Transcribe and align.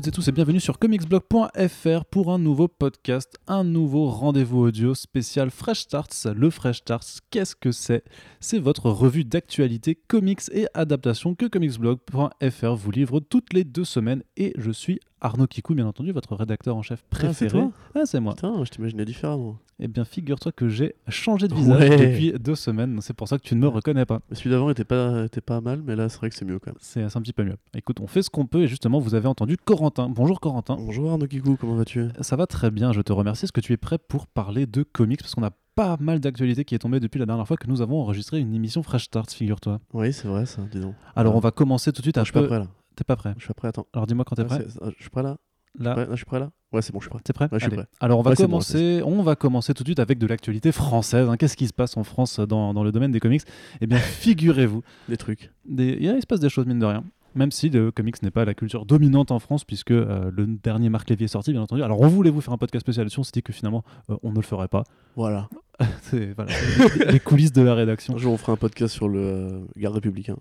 Toutes 0.00 0.08
et 0.08 0.12
tous 0.12 0.28
et 0.28 0.32
bienvenue 0.32 0.60
sur 0.60 0.78
comicsblog.fr 0.78 2.06
pour 2.06 2.32
un 2.32 2.38
nouveau 2.38 2.68
podcast, 2.68 3.38
un 3.46 3.64
nouveau 3.64 4.06
rendez-vous 4.06 4.60
audio 4.60 4.94
spécial 4.94 5.50
Fresh 5.50 5.80
Starts. 5.80 6.26
Le 6.34 6.48
Fresh 6.48 6.78
Starts, 6.78 7.18
qu'est-ce 7.28 7.54
que 7.54 7.70
c'est? 7.70 8.02
C'est 8.40 8.60
votre 8.60 8.88
revue 8.88 9.26
d'actualité 9.26 9.94
comics 9.94 10.40
et 10.52 10.68
adaptation 10.72 11.34
que 11.34 11.44
comicsblog.fr 11.44 12.74
vous 12.76 12.90
livre 12.90 13.20
toutes 13.20 13.52
les 13.52 13.64
deux 13.64 13.84
semaines 13.84 14.22
et 14.38 14.54
je 14.56 14.70
suis 14.70 15.00
Arnaud 15.20 15.46
Kikou, 15.46 15.74
bien 15.74 15.86
entendu, 15.86 16.12
votre 16.12 16.34
rédacteur 16.34 16.76
en 16.76 16.82
chef 16.82 17.02
préféré. 17.10 17.62
Ah, 17.94 18.06
c'est 18.06 18.20
moi. 18.20 18.34
Putain, 18.34 18.64
je 18.64 18.70
t'imaginais 18.70 19.04
différemment. 19.04 19.58
Eh 19.78 19.88
bien, 19.88 20.04
figure-toi 20.04 20.52
que 20.52 20.68
j'ai 20.68 20.94
changé 21.08 21.48
de 21.48 21.54
visage 21.54 21.90
depuis 21.90 22.32
deux 22.38 22.54
semaines. 22.54 22.98
C'est 23.02 23.14
pour 23.14 23.28
ça 23.28 23.38
que 23.38 23.42
tu 23.42 23.54
ne 23.54 23.60
me 23.60 23.68
reconnais 23.68 24.06
pas. 24.06 24.20
Celui 24.32 24.50
d'avant 24.50 24.70
était 24.70 24.84
pas, 24.84 25.24
était 25.24 25.40
pas 25.40 25.60
mal, 25.60 25.82
mais 25.84 25.96
là, 25.96 26.08
c'est 26.08 26.18
vrai 26.18 26.30
que 26.30 26.36
c'est 26.36 26.44
mieux 26.44 26.58
quand 26.58 26.70
même. 26.70 26.78
C'est 26.80 27.04
un 27.04 27.20
petit 27.20 27.32
peu 27.32 27.44
mieux. 27.44 27.56
Écoute, 27.74 28.00
on 28.00 28.06
fait 28.06 28.22
ce 28.22 28.30
qu'on 28.30 28.46
peut 28.46 28.62
et 28.62 28.66
justement, 28.68 28.98
vous 28.98 29.14
avez 29.14 29.28
entendu 29.28 29.56
Corentin. 29.56 30.08
Bonjour 30.08 30.40
Corentin. 30.40 30.76
Bonjour 30.76 31.10
Arnaud 31.10 31.26
Kikou, 31.26 31.56
comment 31.56 31.74
vas-tu? 31.74 32.08
Ça 32.20 32.36
va 32.36 32.46
très 32.46 32.70
bien, 32.70 32.92
je 32.92 33.00
te 33.00 33.12
remercie. 33.12 33.44
Est-ce 33.44 33.52
que 33.52 33.60
tu 33.60 33.72
es 33.72 33.78
prêt 33.78 33.98
pour 33.98 34.26
parler 34.26 34.66
de 34.66 34.82
comics? 34.82 35.20
Parce 35.20 35.34
qu'on 35.34 35.44
a 35.44 35.52
pas 35.74 35.96
mal 36.00 36.20
d'actualités 36.20 36.64
qui 36.64 36.74
est 36.74 36.78
tombée 36.78 37.00
depuis 37.00 37.18
la 37.18 37.26
dernière 37.26 37.46
fois 37.46 37.56
que 37.56 37.66
nous 37.66 37.80
avons 37.80 38.00
enregistré 38.00 38.40
une 38.40 38.54
émission 38.54 38.82
Fresh 38.82 39.04
Start, 39.04 39.30
figure-toi. 39.32 39.80
Oui, 39.92 40.12
c'est 40.12 40.28
vrai 40.28 40.46
ça, 40.46 40.62
disons. 40.70 40.94
Alors, 41.16 41.36
on 41.36 41.40
va 41.40 41.50
commencer 41.52 41.92
tout 41.92 42.00
de 42.00 42.06
suite 42.06 42.18
à. 42.18 42.20
je 42.22 42.32
suis 42.32 42.32
pas 42.32 42.42
prêt 42.42 42.58
là. 42.58 42.66
T'es 42.96 43.04
pas 43.04 43.16
prêt 43.16 43.32
Je 43.36 43.40
suis 43.44 43.48
pas 43.48 43.54
prêt, 43.54 43.68
attends. 43.68 43.86
Alors, 43.94 44.06
dis-moi 44.06 44.24
quand 44.24 44.36
t'es 44.36 44.44
prêt. 44.44 44.64
Je 44.96 45.00
suis 45.00 45.10
prêt 45.10 45.22
là 45.22 45.36
Là. 45.78 46.06
je 46.10 46.16
suis 46.16 46.24
prêt 46.24 46.40
là 46.40 46.50
Ouais, 46.72 46.82
c'est 46.82 46.92
bon, 46.92 46.98
je 46.98 47.04
suis 47.04 47.10
prêt. 47.10 47.20
T'es 47.22 47.32
prêt 47.32 47.44
Ouais, 47.52 47.58
je 47.60 47.64
suis 47.66 47.70
prêt. 47.74 47.86
Alors 48.00 48.18
on 48.18 48.22
va 48.22 48.30
Ouais, 48.30 48.36
commencer, 48.36 49.02
on 49.04 49.22
va 49.22 49.36
commencer 49.36 49.72
tout 49.72 49.84
de 49.84 49.88
suite 49.88 50.00
avec 50.00 50.18
de 50.18 50.26
l'actualité 50.26 50.72
française. 50.72 51.28
hein. 51.28 51.36
Qu'est-ce 51.36 51.56
qui 51.56 51.66
se 51.68 51.72
passe 51.72 51.96
en 51.96 52.02
France 52.04 52.40
dans, 52.40 52.74
dans 52.74 52.82
le 52.82 52.90
domaine 52.92 53.12
des 53.12 53.20
comics? 53.20 53.42
Eh 53.80 53.86
bien, 53.86 53.98
figurez-vous, 54.24 54.82
Des 55.08 55.16
trucs. 55.16 55.52
des... 55.64 55.90
il, 55.98 56.04
y 56.04 56.08
a- 56.08 56.14
il 56.16 56.20
se 56.20 56.26
passe 56.26 56.40
des 56.40 56.48
choses 56.48 56.66
mine 56.66 56.78
de 56.80 56.86
rien. 56.86 57.04
Même 57.36 57.52
si 57.52 57.68
le 57.70 57.92
comics 57.92 58.20
n'est 58.24 58.32
pas 58.32 58.44
la 58.44 58.54
culture 58.54 58.84
dominante 58.84 59.30
en 59.30 59.38
France, 59.38 59.62
puisque 59.62 59.92
euh, 59.92 60.32
le 60.36 60.46
dernier 60.46 60.88
Marc 60.88 61.08
Lévy 61.08 61.24
est 61.24 61.28
sorti, 61.28 61.52
bien 61.52 61.62
entendu. 61.62 61.84
Alors 61.84 62.00
on 62.00 62.08
voulait 62.08 62.30
vous 62.30 62.40
faire 62.40 62.52
un 62.52 62.58
podcast 62.58 62.84
spécial 62.84 63.04
là-dessus, 63.04 63.20
on 63.20 63.22
s'est 63.22 63.30
dit 63.32 63.42
que 63.44 63.52
finalement 63.52 63.84
euh, 64.10 64.16
on 64.24 64.30
ne 64.30 64.34
le 64.36 64.42
ferait 64.42 64.66
pas. 64.66 64.82
Voilà. 65.14 65.48
C'est 66.02 66.32
voilà, 66.34 66.50
les- 66.98 67.12
les 67.12 67.20
coulisses 67.20 67.52
de 67.52 67.62
la 67.62 67.74
rédaction. 67.76 68.14
Un 68.14 68.18
jour, 68.18 68.32
on 68.32 68.36
fera 68.36 68.52
un 68.52 68.56
podcast 68.56 68.92
sur 68.92 69.08
le 69.08 69.20
euh, 69.20 69.60
garde 69.76 69.94
républicain. 69.94 70.36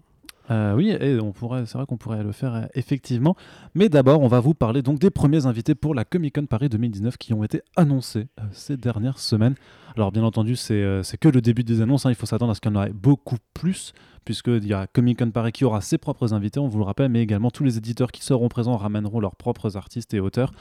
Euh, 0.52 0.74
oui, 0.74 0.90
et 0.90 1.20
on 1.20 1.32
pourrait, 1.32 1.66
c'est 1.66 1.78
vrai 1.78 1.86
qu'on 1.86 1.98
pourrait 1.98 2.24
le 2.24 2.32
faire 2.32 2.56
euh, 2.56 2.66
effectivement. 2.74 3.36
Mais 3.76 3.90
d'abord, 3.90 4.22
on 4.22 4.28
va 4.28 4.40
vous 4.40 4.54
parler 4.54 4.82
donc 4.82 5.00
des 5.00 5.10
premiers 5.12 5.46
invités 5.46 5.76
pour 5.76 5.94
la 5.94 6.06
Comic 6.06 6.36
Con 6.36 6.46
Paris 6.46 6.70
2019 6.70 7.18
qui 7.18 7.34
ont 7.34 7.44
été 7.44 7.62
annoncés 7.76 8.28
euh, 8.40 8.44
ces 8.52 8.78
dernières 8.78 9.20
semaines. 9.20 9.56
Alors 9.96 10.12
bien 10.12 10.24
entendu, 10.24 10.56
c'est 10.56 10.74
que 11.20 11.30
le 11.30 11.42
début 11.42 11.64
des 11.64 11.82
annonces. 11.82 12.06
hein. 12.06 12.10
Il 12.10 12.16
faut 12.16 12.26
s'attendre 12.26 12.52
à 12.52 12.56
ce 12.56 12.62
qu'il 12.62 12.74
y 12.74 12.78
en 12.78 12.84
ait 12.84 12.92
beaucoup 12.94 13.38
plus, 13.54 13.94
puisqu'il 14.26 14.66
y 14.68 14.74
a 14.74 14.88
Comic 14.88 15.20
Con 15.20 15.32
Paris 15.32 15.52
qui 15.52 15.66
aura 15.66 15.82
ses 15.82 15.98
propres 15.98 16.34
invités, 16.34 16.60
on 16.60 16.68
vous 16.68 16.78
le 16.80 16.84
rappelle, 16.86 17.10
mais 17.10 17.22
également 17.22 17.52
tous 17.52 17.64
les 17.64 17.78
éditeurs 17.78 18.12
qui 18.12 18.24
seront 18.24 18.48
présents 18.50 18.78
ramèneront 18.78 19.20
leurs 19.20 19.36
propres 19.36 19.78
artistes 19.78 20.14
et 20.14 20.20
auteurs 20.20 20.52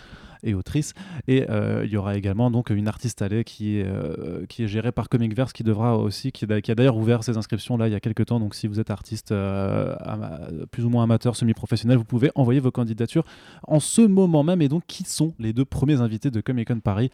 et 0.44 0.54
autrices. 0.54 0.94
Et 1.26 1.46
euh, 1.50 1.82
il 1.84 1.90
y 1.90 1.96
aura 1.96 2.16
également 2.16 2.48
donc 2.50 2.70
une 2.70 2.86
artiste 2.86 3.22
allée 3.22 3.42
qui 3.42 3.78
est, 3.78 3.84
euh, 3.86 4.46
qui 4.48 4.62
est 4.62 4.68
gérée 4.68 4.92
par 4.92 5.08
Comicverse, 5.08 5.52
qui 5.52 5.64
devra 5.64 5.98
aussi, 5.98 6.30
qui, 6.30 6.44
a- 6.50 6.60
qui 6.60 6.70
a 6.70 6.76
d'ailleurs 6.76 6.96
ouvert 6.96 7.24
ses 7.24 7.36
inscriptions 7.36 7.76
là 7.76 7.88
il 7.88 7.92
y 7.92 7.96
a 7.96 8.00
quelques 8.00 8.26
temps. 8.26 8.38
Donc 8.38 8.54
si 8.54 8.68
vous 8.68 8.78
êtes 8.78 8.90
artiste 8.90 9.32
euh, 9.32 9.96
plus 10.70 10.84
ou 10.84 10.90
moins 10.90 11.02
amateur, 11.02 11.34
semi-professionnel, 11.36 11.98
vous 11.98 12.04
pouvez 12.04 12.30
envoyer 12.36 12.60
vos 12.60 12.70
candidatures 12.70 13.24
en 13.66 13.80
ce 13.80 14.02
moment 14.02 14.44
même. 14.44 14.62
Et 14.62 14.68
donc 14.68 14.84
qui 14.86 15.02
sont 15.04 15.34
les 15.40 15.52
deux 15.52 15.64
premiers 15.64 16.00
invités 16.00 16.30
de 16.30 16.40
Comic 16.40 16.68
Con 16.68 16.80
Paris 16.80 17.10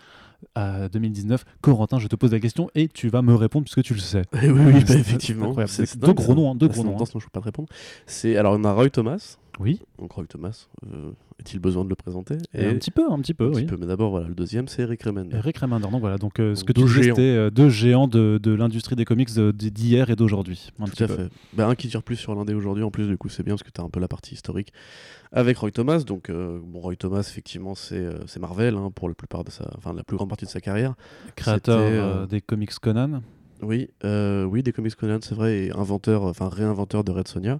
euh, 0.58 0.88
2019 0.90 1.44
Corentin, 1.62 1.98
je 1.98 2.08
te 2.08 2.16
pose 2.16 2.32
la 2.32 2.40
question 2.40 2.68
et 2.74 2.88
tu 2.88 3.08
vas 3.08 3.22
me 3.22 3.34
répondre 3.34 3.64
puisque 3.64 3.82
tu 3.82 3.94
le 3.94 4.00
sais. 4.00 4.22
Eh 4.42 4.50
oui, 4.50 4.60
oui, 4.66 4.72
bah, 4.74 4.80
C'est 4.86 4.98
effectivement. 4.98 5.54
C'est- 5.66 5.98
dingue, 5.98 6.14
gros 6.34 6.42
noms, 6.42 6.50
hein, 6.52 6.54
deux 6.54 6.66
Ah, 6.70 6.72
gros 6.74 6.84
noms, 6.84 6.98
je 6.98 7.12
peux 7.24 7.30
pas 7.32 7.40
te 7.40 7.44
répondre. 7.44 7.68
C'est 8.06 8.36
alors 8.36 8.54
on 8.58 8.64
a 8.64 8.72
Roy 8.72 8.90
Thomas. 8.90 9.36
Oui, 9.60 9.80
Donc 10.00 10.10
Roy 10.10 10.24
Thomas, 10.28 10.66
euh, 10.92 11.12
est-il 11.38 11.60
besoin 11.60 11.84
de 11.84 11.88
le 11.88 11.94
présenter? 11.94 12.34
Et 12.54 12.66
un 12.66 12.74
petit 12.74 12.90
peu, 12.90 13.08
un 13.08 13.20
petit 13.20 13.34
peu, 13.34 13.46
un 13.46 13.52
petit 13.52 13.66
peu, 13.66 13.76
mais 13.76 13.86
d'abord 13.86 14.10
voilà, 14.10 14.26
le 14.26 14.34
deuxième 14.34 14.66
c'est 14.66 14.82
Eric 14.82 15.00
Remender. 15.04 15.36
Eric 15.36 15.56
Remender, 15.58 15.88
donc 15.88 16.00
voilà, 16.00 16.18
donc 16.18 16.40
euh, 16.40 16.56
ce 16.56 16.64
que 16.64 16.72
tu 16.72 16.80
deux 16.80 16.86
disais, 16.88 17.02
géants. 17.04 17.14
c'était 17.14 17.22
euh, 17.36 17.50
deux 17.50 17.68
géants 17.68 18.08
de, 18.08 18.40
de 18.42 18.52
l'industrie 18.52 18.96
des 18.96 19.04
comics 19.04 19.30
d'hier 19.30 20.10
et 20.10 20.16
d'aujourd'hui. 20.16 20.72
petit 20.76 20.90
Tout 20.96 21.04
à 21.04 21.06
peu. 21.06 21.14
fait. 21.16 21.28
Bah, 21.52 21.68
un 21.68 21.76
qui 21.76 21.86
tire 21.86 22.02
plus 22.02 22.16
sur 22.16 22.34
l'indé 22.34 22.52
aujourd'hui, 22.52 22.82
en 22.82 22.90
plus, 22.90 23.06
du 23.06 23.16
coup, 23.16 23.28
c'est 23.28 23.44
bien 23.44 23.54
parce 23.54 23.62
que 23.62 23.70
tu 23.70 23.80
as 23.80 23.84
un 23.84 23.88
peu 23.90 24.00
la 24.00 24.08
partie 24.08 24.34
historique 24.34 24.72
avec 25.30 25.56
Roy 25.58 25.70
Thomas. 25.70 25.98
Donc, 26.00 26.30
euh, 26.30 26.58
bon, 26.60 26.80
Roy 26.80 26.96
Thomas, 26.96 27.20
effectivement, 27.20 27.76
c'est 27.76 28.02
Marvel 28.40 28.74
hein, 28.74 28.90
pour 28.92 29.08
la 29.08 29.14
plupart 29.14 29.44
de 29.44 29.52
sa, 29.52 29.70
enfin, 29.78 29.92
la 29.94 30.02
plus 30.02 30.16
grande 30.16 30.30
partie 30.30 30.46
de 30.46 30.50
sa 30.50 30.60
carrière. 30.60 30.94
Créateur 31.36 32.26
des 32.26 32.40
comics 32.40 32.72
Conan. 32.80 33.20
Oui, 33.64 33.88
euh, 34.04 34.44
oui, 34.44 34.62
des 34.62 34.72
comics 34.72 34.94
Conan, 34.94 35.18
c'est 35.22 35.34
vrai, 35.34 35.64
et 35.66 35.72
inventeur, 35.72 36.22
enfin 36.24 36.48
réinventeur 36.48 37.02
de 37.04 37.10
Red 37.12 37.28
Sonja. 37.28 37.58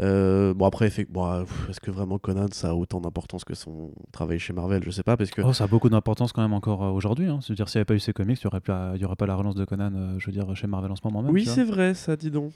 Euh, 0.00 0.54
bon 0.54 0.64
après, 0.64 0.90
bon, 1.10 1.26
euh, 1.30 1.44
est-ce 1.68 1.78
que 1.78 1.90
vraiment 1.90 2.18
Conan 2.18 2.46
ça 2.50 2.70
a 2.70 2.74
autant 2.74 2.98
d'importance 3.02 3.44
que 3.44 3.54
son 3.54 3.90
travail 4.10 4.38
chez 4.38 4.54
Marvel? 4.54 4.82
Je 4.84 4.90
sais 4.90 5.02
pas 5.02 5.18
parce 5.18 5.30
que 5.30 5.42
Oh, 5.42 5.52
ça 5.52 5.64
a 5.64 5.66
beaucoup 5.66 5.90
d'importance 5.90 6.32
quand 6.32 6.40
même 6.40 6.54
encore 6.54 6.80
aujourd'hui. 6.94 7.26
Hein. 7.26 7.40
C'est-à-dire, 7.42 7.68
s'il 7.68 7.78
n'y 7.78 7.80
avait 7.80 7.84
pas 7.86 7.94
eu 7.94 8.00
ces 8.00 8.14
comics, 8.14 8.38
il 8.42 8.46
n'y 8.46 8.48
aurait, 8.48 8.60
pas- 8.60 8.92
il 8.94 9.02
y 9.02 9.04
aurait 9.04 9.16
pas 9.16 9.26
la 9.26 9.34
relance 9.34 9.54
de 9.54 9.66
Conan, 9.66 9.92
euh, 9.94 10.14
je 10.18 10.26
veux 10.26 10.32
dire, 10.32 10.56
chez 10.56 10.66
Marvel 10.66 10.90
en 10.90 10.96
ce 10.96 11.02
moment 11.04 11.22
même. 11.22 11.30
oui 11.32 11.44
c'est 11.44 11.64
vrai 11.64 11.92
ça 11.92 12.16
dis 12.16 12.30
donc. 12.30 12.52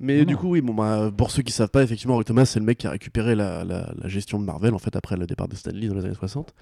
Mais 0.00 0.20
Non, 0.20 0.24
du 0.24 0.32
non. 0.34 0.40
coup 0.40 0.48
oui 0.48 0.60
bon 0.62 0.72
bah, 0.74 1.10
pour 1.16 1.30
ceux 1.30 1.42
qui 1.42 1.52
savent 1.52 1.68
pas 1.70 1.82
effectivement 1.84 2.20
Thomas 2.24 2.46
c'est 2.46 2.58
le 2.58 2.64
mec 2.66 2.78
qui 2.78 2.86
a 2.88 2.90
récupéré 2.90 3.34
la, 3.36 3.62
la- 3.64 3.92
la 3.96 4.08
gestion 4.08 4.40
de 4.40 4.44
Marvel 4.44 4.74
en 4.74 4.78
fait 4.78 4.96
après 4.96 5.16
le 5.16 5.24
départ 5.26 5.46
de 5.46 5.54
Stan 5.54 5.70
Lee 5.72 5.86
dans 5.88 5.94
les 5.94 6.04
années 6.04 6.14
60 6.14 6.52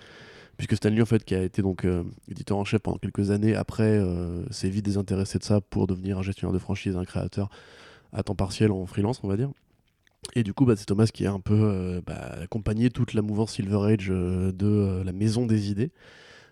puisque 0.61 0.77
Stan 0.77 0.91
Lee 0.91 1.01
en 1.01 1.07
qui 1.07 1.35
a 1.35 1.43
été 1.43 1.63
donc 1.63 1.87
euh, 1.87 2.05
éditeur 2.31 2.59
en 2.59 2.67
chef 2.67 2.83
pendant 2.83 2.99
quelques 2.99 3.31
années 3.31 3.55
après 3.55 3.97
euh, 3.97 4.45
s'est 4.51 4.69
vite 4.69 4.85
désintéressé 4.85 5.39
de 5.39 5.43
ça 5.43 5.63
pour 5.63 5.87
devenir 5.87 6.19
un 6.19 6.23
gestionnaire 6.23 6.53
de 6.53 6.59
franchise 6.59 6.99
un 6.99 7.07
créateur 7.07 7.49
à 8.13 8.23
temps 8.23 8.35
partiel 8.35 8.71
en 8.71 8.85
freelance 8.85 9.21
on 9.23 9.29
va 9.29 9.39
dire. 9.39 9.49
Et 10.35 10.43
du 10.43 10.53
coup 10.53 10.67
bah, 10.67 10.75
c'est 10.77 10.85
Thomas 10.85 11.07
qui 11.07 11.25
a 11.25 11.33
un 11.33 11.41
peu 11.41 11.59
euh, 11.59 12.03
bah, 12.07 12.37
accompagné 12.43 12.91
toute 12.91 13.15
la 13.15 13.23
mouvance 13.23 13.55
Silver 13.55 13.91
Age 13.91 14.09
de 14.09 15.03
la 15.03 15.13
maison 15.13 15.47
des 15.47 15.71
idées 15.71 15.93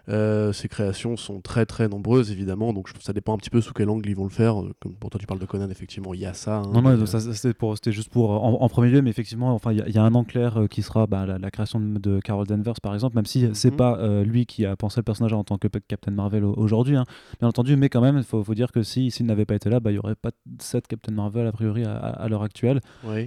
euh, 0.08 0.52
ses 0.52 0.68
créations 0.68 1.16
sont 1.16 1.40
très 1.40 1.66
très 1.66 1.88
nombreuses 1.88 2.30
évidemment, 2.30 2.72
donc 2.72 2.88
je- 2.88 2.94
ça 3.02 3.12
dépend 3.12 3.34
un 3.34 3.38
petit 3.38 3.50
peu 3.50 3.60
sous 3.60 3.72
quel 3.74 3.90
angle 3.90 4.08
ils 4.08 4.16
vont 4.16 4.24
le 4.24 4.30
faire. 4.30 4.60
Euh, 4.62 4.72
Comme 4.80 4.94
pour 4.94 5.10
toi 5.10 5.20
tu 5.20 5.26
parles 5.26 5.40
de 5.40 5.46
Conan, 5.46 5.68
effectivement 5.70 6.14
il 6.14 6.20
y 6.20 6.26
a 6.26 6.32
ça. 6.34 6.58
hein, 6.58 6.70
Non, 6.72 6.82
non, 6.82 7.06
ça, 7.06 7.20
c'était 7.20 7.92
juste 7.92 8.10
pour, 8.10 8.30
en, 8.30 8.62
en 8.62 8.68
premier 8.68 8.90
lieu, 8.90 9.02
mais 9.02 9.10
effectivement, 9.10 9.52
enfin, 9.54 9.72
il 9.72 9.78
y, 9.78 9.82
a- 9.82 9.88
y 9.88 9.98
un 9.98 10.14
an 10.14 10.24
clair 10.24 10.56
euh, 10.58 10.66
qui 10.66 10.82
sera 10.82 11.06
bah, 11.06 11.26
la, 11.26 11.38
la 11.38 11.50
création 11.50 11.78
de, 11.80 11.98
de 11.98 12.20
Carol 12.20 12.46
Danvers, 12.46 12.80
par 12.82 12.94
exemple, 12.94 13.16
même 13.16 13.26
si 13.26 13.48
c'est 13.52 13.70
Mhm. 13.70 13.76
pas 13.76 13.98
euh, 13.98 14.24
lui 14.24 14.46
qui 14.46 14.64
a 14.66 14.76
pensé 14.76 15.00
le 15.00 15.04
personnage 15.04 15.32
en 15.32 15.44
tant 15.44 15.58
que 15.58 15.68
Captain 15.68 16.12
Marvel 16.12 16.44
au- 16.44 16.54
aujourd'hui, 16.56 16.96
hein, 16.96 17.04
bien 17.40 17.48
entendu, 17.48 17.76
mais 17.76 17.88
quand 17.88 18.00
même, 18.00 18.16
il 18.18 18.24
faut, 18.24 18.42
faut 18.42 18.54
dire 18.54 18.72
que 18.72 18.82
si 18.82 19.10
s'il 19.10 19.26
n'avait 19.26 19.44
pas 19.46 19.54
été 19.56 19.68
là, 19.70 19.80
bah, 19.80 19.90
il 19.90 19.94
n'y 19.94 19.98
aurait 20.00 20.14
pas 20.14 20.30
cette 20.58 20.86
Captain 20.86 21.12
Marvel 21.12 21.46
a 21.46 21.52
priori 21.52 21.84
à, 21.84 21.92
à- 21.96 22.22
à 22.22 22.28
l'heure 22.28 22.42
actuelle. 22.42 22.80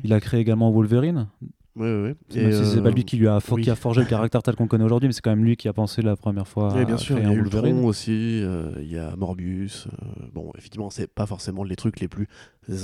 Il 0.04 0.14
a 0.14 0.20
créé 0.20 0.40
également 0.40 0.72
Wolverine, 0.72 1.28
ouais, 1.76 1.84
ouais. 1.84 2.16
même 2.36 2.50
Et, 2.50 2.52
si 2.52 2.66
c'est 2.66 2.78
euh, 2.78 2.82
pas 2.82 2.90
lui 2.92 3.04
qui 3.06 3.18
lui 3.18 3.28
a, 3.28 3.40
for- 3.40 3.56
oui. 3.58 3.64
qui 3.64 3.70
a 3.70 3.76
forgé 3.76 4.02
le 4.02 4.08
caractère 4.08 4.44
tel 4.44 4.56
qu'on 4.56 4.64
le 4.64 4.70
connaît 4.70 4.84
aujourd'hui, 4.84 5.08
mais 5.08 5.14
c'est 5.14 5.22
quand 5.22 5.30
même 5.32 5.44
lui 5.44 5.56
qui 5.58 5.68
a 5.68 5.74
pensé 5.74 6.02
la 6.02 6.16
première 6.16 6.48
fois 6.48 6.74
ouais, 6.74 6.82
à 6.82 6.86
bien 6.86 6.98
sûr, 6.98 7.18
il 7.20 7.24
y 7.24 7.28
a. 7.28 7.32
Ultron 7.34 7.86
aussi, 7.86 8.42
euh, 8.44 8.72
il 8.80 8.92
y 8.92 8.98
a 8.98 9.16
Morbius. 9.16 9.88
euh, 9.88 10.06
bon, 10.34 10.52
effectivement, 10.58 10.90
c'est 10.90 11.08
pas 11.08 11.26
forcément 11.26 11.64
les 11.64 11.76
trucs 11.76 12.00
les 12.00 12.08
plus 12.08 12.28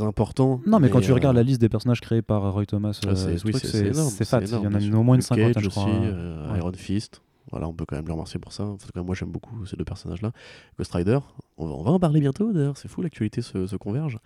importants. 0.02 0.62
Non, 0.66 0.80
mais, 0.80 0.90
quand 0.90 1.02
tu 1.02 1.12
regardes 1.12 1.36
la 1.36 1.44
liste 1.44 1.62
des 1.62 1.70
personnages 1.70 2.02
créés 2.02 2.22
par 2.22 2.54
Roy 2.54 2.66
Thomas, 2.66 3.00
ah, 3.08 3.16
c'est 3.16 3.38
ce 3.38 3.46
oui, 3.46 3.54
fat. 3.54 4.40
Il 4.42 4.50
y 4.52 4.56
en 4.56 4.74
a 4.74 4.80
une- 4.80 4.96
au 4.96 5.04
moins 5.04 5.16
une 5.16 5.22
cinquantaine, 5.22 5.62
je 5.62 5.68
aussi, 5.68 5.80
crois. 5.80 5.90
hein. 5.92 6.04
euh, 6.04 6.52
Ouais. 6.54 6.58
Iron 6.60 6.72
Fist. 6.74 7.22
Voilà, 7.50 7.70
on 7.70 7.74
peut 7.74 7.86
quand 7.88 7.96
même 7.96 8.06
le 8.08 8.12
remercier 8.12 8.42
pour 8.42 8.52
ça. 8.52 8.64
En 8.66 8.76
cas, 8.76 9.02
moi 9.04 9.16
j'aime 9.16 9.30
beaucoup 9.32 9.66
ces 9.66 9.78
deux 9.78 9.86
personnages-là. 9.86 10.32
Ghost 10.78 10.92
Rider, 10.94 11.20
on 11.58 11.66
va, 11.66 11.72
on 11.76 11.82
va 11.84 11.92
en 11.92 12.00
parler 12.00 12.20
bientôt 12.20 12.52
d'ailleurs, 12.52 12.76
c'est 12.76 12.90
fou, 12.90 13.02
l'actualité 13.02 13.42
se, 13.42 13.68
se 13.68 13.76
converge. 13.78 14.18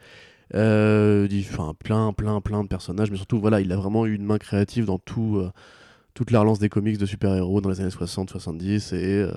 Euh, 0.55 1.27
plein, 1.79 2.13
plein, 2.13 2.41
plein 2.41 2.63
de 2.63 2.67
personnages, 2.67 3.11
mais 3.11 3.17
surtout, 3.17 3.39
voilà, 3.39 3.61
il 3.61 3.71
a 3.71 3.77
vraiment 3.77 4.05
eu 4.05 4.15
une 4.15 4.25
main 4.25 4.37
créative 4.37 4.85
dans 4.85 4.99
tout, 4.99 5.37
euh, 5.37 5.51
toute 6.13 6.31
la 6.31 6.41
relance 6.41 6.59
des 6.59 6.69
comics 6.69 6.97
de 6.97 7.05
super-héros 7.05 7.61
dans 7.61 7.69
les 7.69 7.79
années 7.79 7.89
60-70, 7.89 8.93
et 8.93 9.21
euh, 9.21 9.31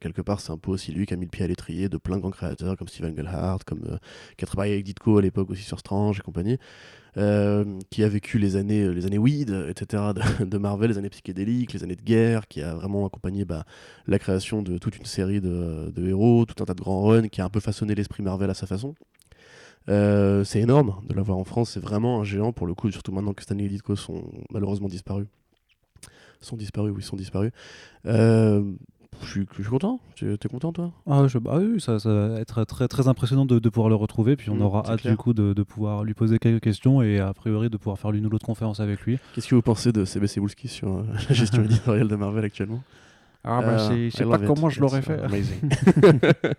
quelque 0.00 0.22
part, 0.22 0.40
c'est 0.40 0.50
un 0.52 0.58
peu 0.58 0.72
aussi 0.72 0.92
lui 0.92 1.06
qui 1.06 1.14
a 1.14 1.16
mis 1.16 1.26
le 1.26 1.30
pied 1.30 1.44
à 1.44 1.48
l'étrier 1.48 1.88
de 1.88 1.96
plein 1.98 2.16
de 2.16 2.22
grands 2.22 2.30
créateurs 2.30 2.76
comme 2.76 2.88
Steven 2.88 3.12
Englehart, 3.12 3.64
comme, 3.64 3.98
qui 4.36 4.44
a 4.44 4.46
travaillé 4.46 4.74
avec 4.74 4.84
Ditko 4.84 5.18
à 5.18 5.22
l'époque 5.22 5.50
aussi 5.50 5.62
sur 5.62 5.78
Strange 5.78 6.18
et 6.18 6.22
compagnie. 6.22 6.58
Qui 7.90 8.04
a 8.04 8.08
vécu 8.10 8.38
les 8.38 8.56
années, 8.56 8.92
les 8.92 9.06
années 9.06 9.16
weed, 9.16 9.48
etc. 9.70 10.02
de, 10.14 10.44
de 10.50 10.58
Marvel, 10.58 10.90
les 10.90 10.98
années 10.98 11.08
psychédéliques, 11.08 11.72
les 11.72 11.82
années 11.82 11.96
de 11.96 12.02
guerre, 12.02 12.46
qui 12.46 12.60
a 12.60 12.74
vraiment 12.74 13.06
accompagné 13.06 13.46
bah, 13.46 13.64
la 14.06 14.18
création 14.18 14.60
de 14.60 14.76
toute 14.76 14.98
une 14.98 15.06
série 15.06 15.40
de, 15.40 15.90
de 15.94 16.08
héros, 16.08 16.44
tout 16.44 16.62
un 16.62 16.66
tas 16.66 16.74
de 16.74 16.80
grands 16.80 17.02
runs, 17.04 17.28
qui 17.28 17.40
a 17.40 17.46
un 17.46 17.48
peu 17.48 17.60
façonné 17.60 17.94
l'esprit 17.94 18.22
Marvel 18.22 18.50
à 18.50 18.54
sa 18.54 18.66
façon. 18.66 18.94
Euh, 19.88 20.42
c'est 20.44 20.60
énorme 20.60 20.94
de 21.08 21.14
l'avoir 21.14 21.38
en 21.38 21.44
France, 21.44 21.70
c'est 21.70 21.80
vraiment 21.80 22.20
un 22.20 22.24
géant 22.24 22.52
pour 22.52 22.66
le 22.66 22.74
coup, 22.74 22.90
surtout 22.90 23.12
maintenant 23.12 23.32
que 23.34 23.42
Stanley 23.42 23.64
et 23.64 23.68
Ditko 23.68 23.94
sont 23.96 24.24
malheureusement 24.50 24.88
disparus. 24.88 25.26
Sont 26.40 26.56
disparus, 26.56 26.92
oui, 26.94 27.02
sont 27.02 27.16
disparus. 27.16 27.50
Euh, 28.06 28.62
je 29.22 29.26
suis 29.26 29.46
je 29.56 29.62
suis 29.62 29.70
content. 29.70 29.98
Tu 30.14 30.30
es 30.32 30.48
content, 30.50 30.70
toi? 30.72 30.92
Ah, 31.06 31.26
je- 31.26 31.38
bah 31.38 31.56
oui, 31.58 31.80
ça, 31.80 31.98
ça 31.98 32.12
va 32.12 32.40
être 32.40 32.64
très, 32.64 32.86
très 32.88 33.08
impressionnant 33.08 33.46
de, 33.46 33.58
de 33.58 33.68
pouvoir 33.70 33.88
le 33.88 33.94
retrouver. 33.94 34.36
Puis 34.36 34.50
on 34.50 34.56
Mm, 34.56 34.62
aura 34.62 34.80
hâte 34.90 35.00
clair. 35.00 35.12
du 35.14 35.16
coup 35.16 35.32
de, 35.32 35.54
de 35.54 35.62
pouvoir 35.62 36.04
lui 36.04 36.12
poser 36.14 36.38
quelques 36.38 36.62
questions 36.62 37.00
et 37.00 37.18
a 37.18 37.32
priori 37.32 37.70
de 37.70 37.76
pouvoir 37.78 37.98
faire 37.98 38.10
l'une 38.12 38.26
ou 38.26 38.28
l'autre 38.28 38.44
conférence 38.44 38.80
avec 38.80 39.00
lui. 39.02 39.18
Qu'est-ce 39.34 39.48
que 39.48 39.54
vous 39.54 39.62
pensez 39.62 39.92
de 39.92 40.04
CB 40.04 40.26
Cebulski 40.26 40.68
sur 40.68 40.88
euh, 40.98 41.02
la 41.28 41.34
gestion 41.34 41.62
éditoriale 41.64 42.08
de 42.08 42.16
Marvel 42.16 42.44
actuellement? 42.44 42.82
Ah, 43.42 43.60
Euh, 43.62 44.08
I 44.08 44.10
love 44.24 44.42
it. 44.42 44.46
It's 44.68 44.92
amazing. 45.24 45.70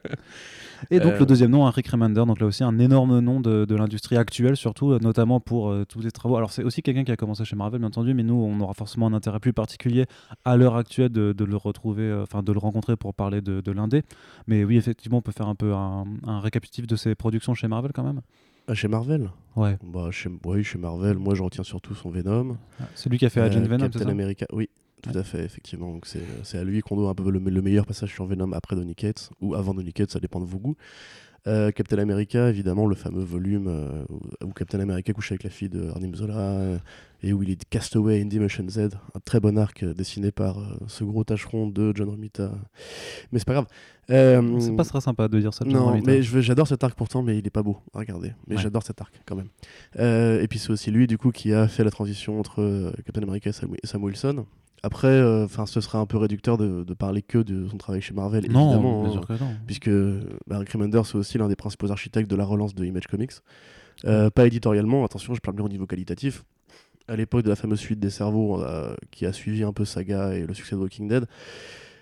Et 0.92 1.00
donc 1.00 1.14
Euh, 1.14 1.20
le 1.20 1.26
deuxième 1.26 1.52
nom, 1.52 1.66
un 1.66 1.70
Rick 1.72 1.88
Remender, 1.88 2.24
donc 2.26 2.40
là 2.40 2.46
aussi 2.48 2.64
un 2.64 2.78
énorme 2.80 3.20
nom 3.20 3.40
de, 3.40 3.66
de 3.66 3.76
l'industrie 3.76 4.18
actuelle, 4.18 4.56
surtout 4.56 4.92
euh, 4.92 5.00
notamment 5.00 5.40
pour 5.40 5.70
euh, 5.70 5.86
tous 5.86 6.02
les 6.02 6.12
travaux. 6.12 6.38
Alors 6.38 6.52
c'est 6.52 6.64
aussi 6.64 6.82
quelqu'un 6.82 7.04
qui 7.04 7.12
a 7.12 7.16
commencé 7.16 7.46
chez 7.46 7.56
Marvel, 7.56 7.80
bien 7.80 7.88
entendu, 7.88 8.14
mais 8.14 8.24
nous 8.24 8.36
on 8.36 8.60
aura 8.62 8.74
forcément 8.74 9.08
un 9.08 9.14
intérêt 9.14 9.40
plus 9.40 9.54
particulier 9.54 10.06
à 10.46 10.58
l'heure 10.58 10.76
actuelle 10.76 11.10
de, 11.10 11.34
de 11.34 11.44
le 11.46 11.56
retrouver, 11.58 12.04
euh, 12.04 12.24
enfin 12.24 12.44
de 12.44 12.52
le 12.52 12.60
rencontrer 12.60 12.96
pour 12.96 13.14
parler 13.14 13.42
de, 13.42 13.62
de 13.62 13.72
l'indé. 13.72 14.04
Mais 14.48 14.64
oui, 14.64 14.78
effectivement, 14.78 15.18
on 15.18 15.22
peut 15.22 15.32
faire 15.32 15.48
un 15.48 15.56
peu 15.56 15.74
un, 15.74 16.06
un 16.26 16.40
récapitulatif 16.40 16.88
de 16.88 16.96
ses 16.96 17.16
productions 17.16 17.54
chez 17.54 17.68
Marvel 17.68 17.92
quand 17.94 18.04
même. 18.04 18.22
Ah, 18.70 18.74
chez 18.74 18.90
Marvel? 18.90 19.30
Ouais, 19.56 19.78
bah, 19.82 20.10
chez... 20.12 20.30
Oui, 20.46 20.64
chez 20.64 20.78
Marvel, 20.78 21.18
moi 21.18 21.36
je 21.36 21.42
retiens 21.42 21.64
surtout 21.64 21.96
son 21.96 22.10
Venom. 22.10 22.58
c'est 22.96 23.10
lui 23.10 23.18
qui 23.18 23.26
a 23.26 23.30
fait 23.30 23.40
Agent 23.40 23.60
Euh, 23.62 23.64
Venom, 23.64 23.78
c'est 23.86 23.92
Captain 23.92 24.06
ça? 24.06 24.10
America, 24.12 24.46
oui, 24.52 24.70
tout 25.02 25.12
Ouais. 25.12 25.18
à 25.18 25.24
fait, 25.24 25.44
effectivement. 25.44 25.92
Donc 25.92 26.06
c'est 26.06 26.24
c'est 26.44 26.58
à 26.58 26.64
lui 26.64 26.82
qu'on 26.82 26.96
doit 26.96 27.10
un 27.10 27.16
peu 27.16 27.30
le, 27.30 27.40
le 27.40 27.62
meilleur 27.62 27.86
passage 27.86 28.12
sur 28.14 28.26
Venom 28.26 28.52
après 28.54 28.76
Donny 28.76 28.96
Cates, 28.96 29.30
ou 29.42 29.54
avant 29.56 29.74
Donny 29.74 29.94
Cates, 29.94 30.12
ça 30.12 30.20
dépend 30.20 30.40
de 30.40 30.46
vos 30.46 30.58
goûts. 30.60 30.76
Euh, 31.46 31.72
Captain 31.72 31.98
America, 32.00 32.50
évidemment, 32.50 32.88
le 32.88 32.96
fameux 32.96 33.24
volume 33.24 33.68
euh, 33.70 34.04
où, 34.44 34.52
Captain 34.52 34.82
America 34.82 35.14
couche 35.14 35.32
avec 35.32 35.44
la 35.44 35.50
fille 35.50 35.70
de 35.70 35.88
Arnim 35.92 36.14
Zola, 36.14 36.36
euh, 36.38 36.78
et 37.24 37.32
où 37.32 37.42
il 37.42 37.52
est 37.52 37.64
castaway 37.70 38.22
in 38.22 38.26
Dimension 38.26 38.68
Z, 38.68 38.80
un 39.16 39.20
très 39.24 39.40
bon 39.40 39.58
arc 39.58 39.82
euh, 39.84 39.94
dessiné 39.94 40.32
par 40.32 40.60
euh, 40.60 40.64
ce 40.88 41.06
gros 41.06 41.24
tâcheron 41.24 41.68
de 41.68 41.94
John 41.96 42.10
Romita. 42.10 42.52
Mais 43.32 43.40
c'est 43.40 43.46
pas 43.48 43.54
grave. 43.54 43.68
Euh, 44.10 44.60
C'est 44.60 44.76
pas 44.76 44.84
très 44.84 45.00
sympa 45.00 45.30
de 45.30 45.40
dire 45.40 45.54
ça. 45.54 45.64
de 45.64 45.70
John 45.70 45.80
non, 45.80 45.86
Romita. 45.86 46.12
mais 46.12 46.22
j'adore 46.22 46.68
cet 46.68 46.84
arc 46.84 46.98
pourtant, 46.98 47.22
mais 47.24 47.38
il 47.38 47.48
est 47.48 47.52
pas 47.52 47.64
beau 47.64 47.78
à 47.94 48.00
regarder. 48.00 48.34
Mais 48.48 48.56
Ouais. 48.58 48.62
j'adore 48.62 48.84
cet 48.84 49.00
arc 49.00 49.14
quand 49.26 49.38
même. 49.38 49.48
Euh, 50.00 50.42
et 50.42 50.50
puis 50.50 50.60
c'est 50.60 50.72
aussi 50.72 50.92
lui 50.92 51.08
du 51.08 51.18
coup 51.18 51.32
qui 51.32 51.54
a 51.54 51.70
fait 51.70 51.86
la 51.86 51.92
transition 51.92 52.40
entre 52.42 52.62
euh, 52.62 52.92
Captain 53.06 53.22
America 53.22 53.50
et 53.52 53.88
Sam 53.88 54.04
Wilson. 54.04 54.46
Après, 54.84 55.08
euh, 55.08 55.48
ce 55.48 55.82
serait 55.82 55.98
un 55.98 56.06
peu 56.06 56.18
réducteur 56.18 56.58
de, 56.58 56.84
de 56.84 56.94
parler 56.94 57.22
que 57.22 57.40
de 57.40 57.68
son 57.68 57.78
travail 57.78 58.02
chez 58.02 58.14
Marvel, 58.14 58.50
non, 58.50 58.68
évidemment. 58.70 59.02
bien 59.02 59.10
hein, 59.10 59.14
sûr 59.14 59.28
que 59.28 59.34
non. 59.34 59.56
puisque 59.66 59.90
Rick 60.50 60.70
Remender 60.72 61.02
c'est 61.04 61.16
aussi 61.16 61.38
l'un 61.38 61.48
des 61.48 61.56
principaux 61.56 61.92
architectes 61.92 62.30
de 62.30 62.36
la 62.36 62.46
relance 62.46 62.76
de 62.76 62.86
Image 62.86 63.08
Comics. 63.08 63.32
Euh, 64.06 64.30
pas 64.30 64.46
éditorialement, 64.46 65.04
attention, 65.04 65.34
je 65.34 65.42
parle 65.42 65.56
bien 65.56 65.66
au 65.66 65.70
niveau 65.70 65.88
qualitatif. 65.88 66.44
À 67.08 67.16
l'époque 67.16 67.44
de 67.44 67.50
la 67.50 67.56
fameuse 67.56 67.80
suite 67.80 68.00
des 68.00 68.10
cerveaux 68.10 68.62
euh, 68.62 68.94
qui 69.12 69.26
a 69.26 69.34
suivi 69.34 69.64
un 69.64 69.74
peu 69.74 69.86
Saga 69.86 70.34
et 70.34 70.46
le 70.46 70.54
succès 70.54 70.76
de 70.76 70.82
Walking 70.82 71.08
Dead, 71.08 71.26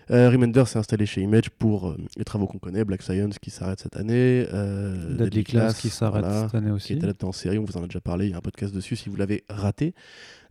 Remender 0.09 0.63
s'est 0.67 0.77
installé 0.79 1.05
chez 1.05 1.21
Image 1.21 1.49
pour 1.49 1.89
euh, 1.89 1.97
les 2.17 2.23
travaux 2.23 2.45
qu'on 2.47 2.59
connaît, 2.59 2.83
Black 2.85 3.01
Science 3.01 3.39
qui 3.39 3.49
s'arrête 3.49 3.79
cette 3.79 3.97
année, 3.97 4.45
euh, 4.53 5.15
Deadly 5.17 5.43
Class 5.43 5.79
qui 5.79 5.89
s'arrête 5.89 6.23
voilà, 6.23 6.43
cette 6.43 6.55
année 6.55 6.67
qui 6.67 6.73
aussi. 6.73 6.93
est 6.93 7.03
adapté 7.03 7.25
en 7.25 7.31
série, 7.31 7.57
on 7.57 7.63
vous 7.65 7.77
en 7.77 7.83
a 7.83 7.87
déjà 7.87 7.99
parlé, 8.01 8.25
il 8.27 8.31
y 8.31 8.33
a 8.33 8.37
un 8.37 8.41
podcast 8.41 8.73
dessus 8.73 8.95
si 8.95 9.09
vous 9.09 9.15
l'avez 9.15 9.43
raté. 9.49 9.93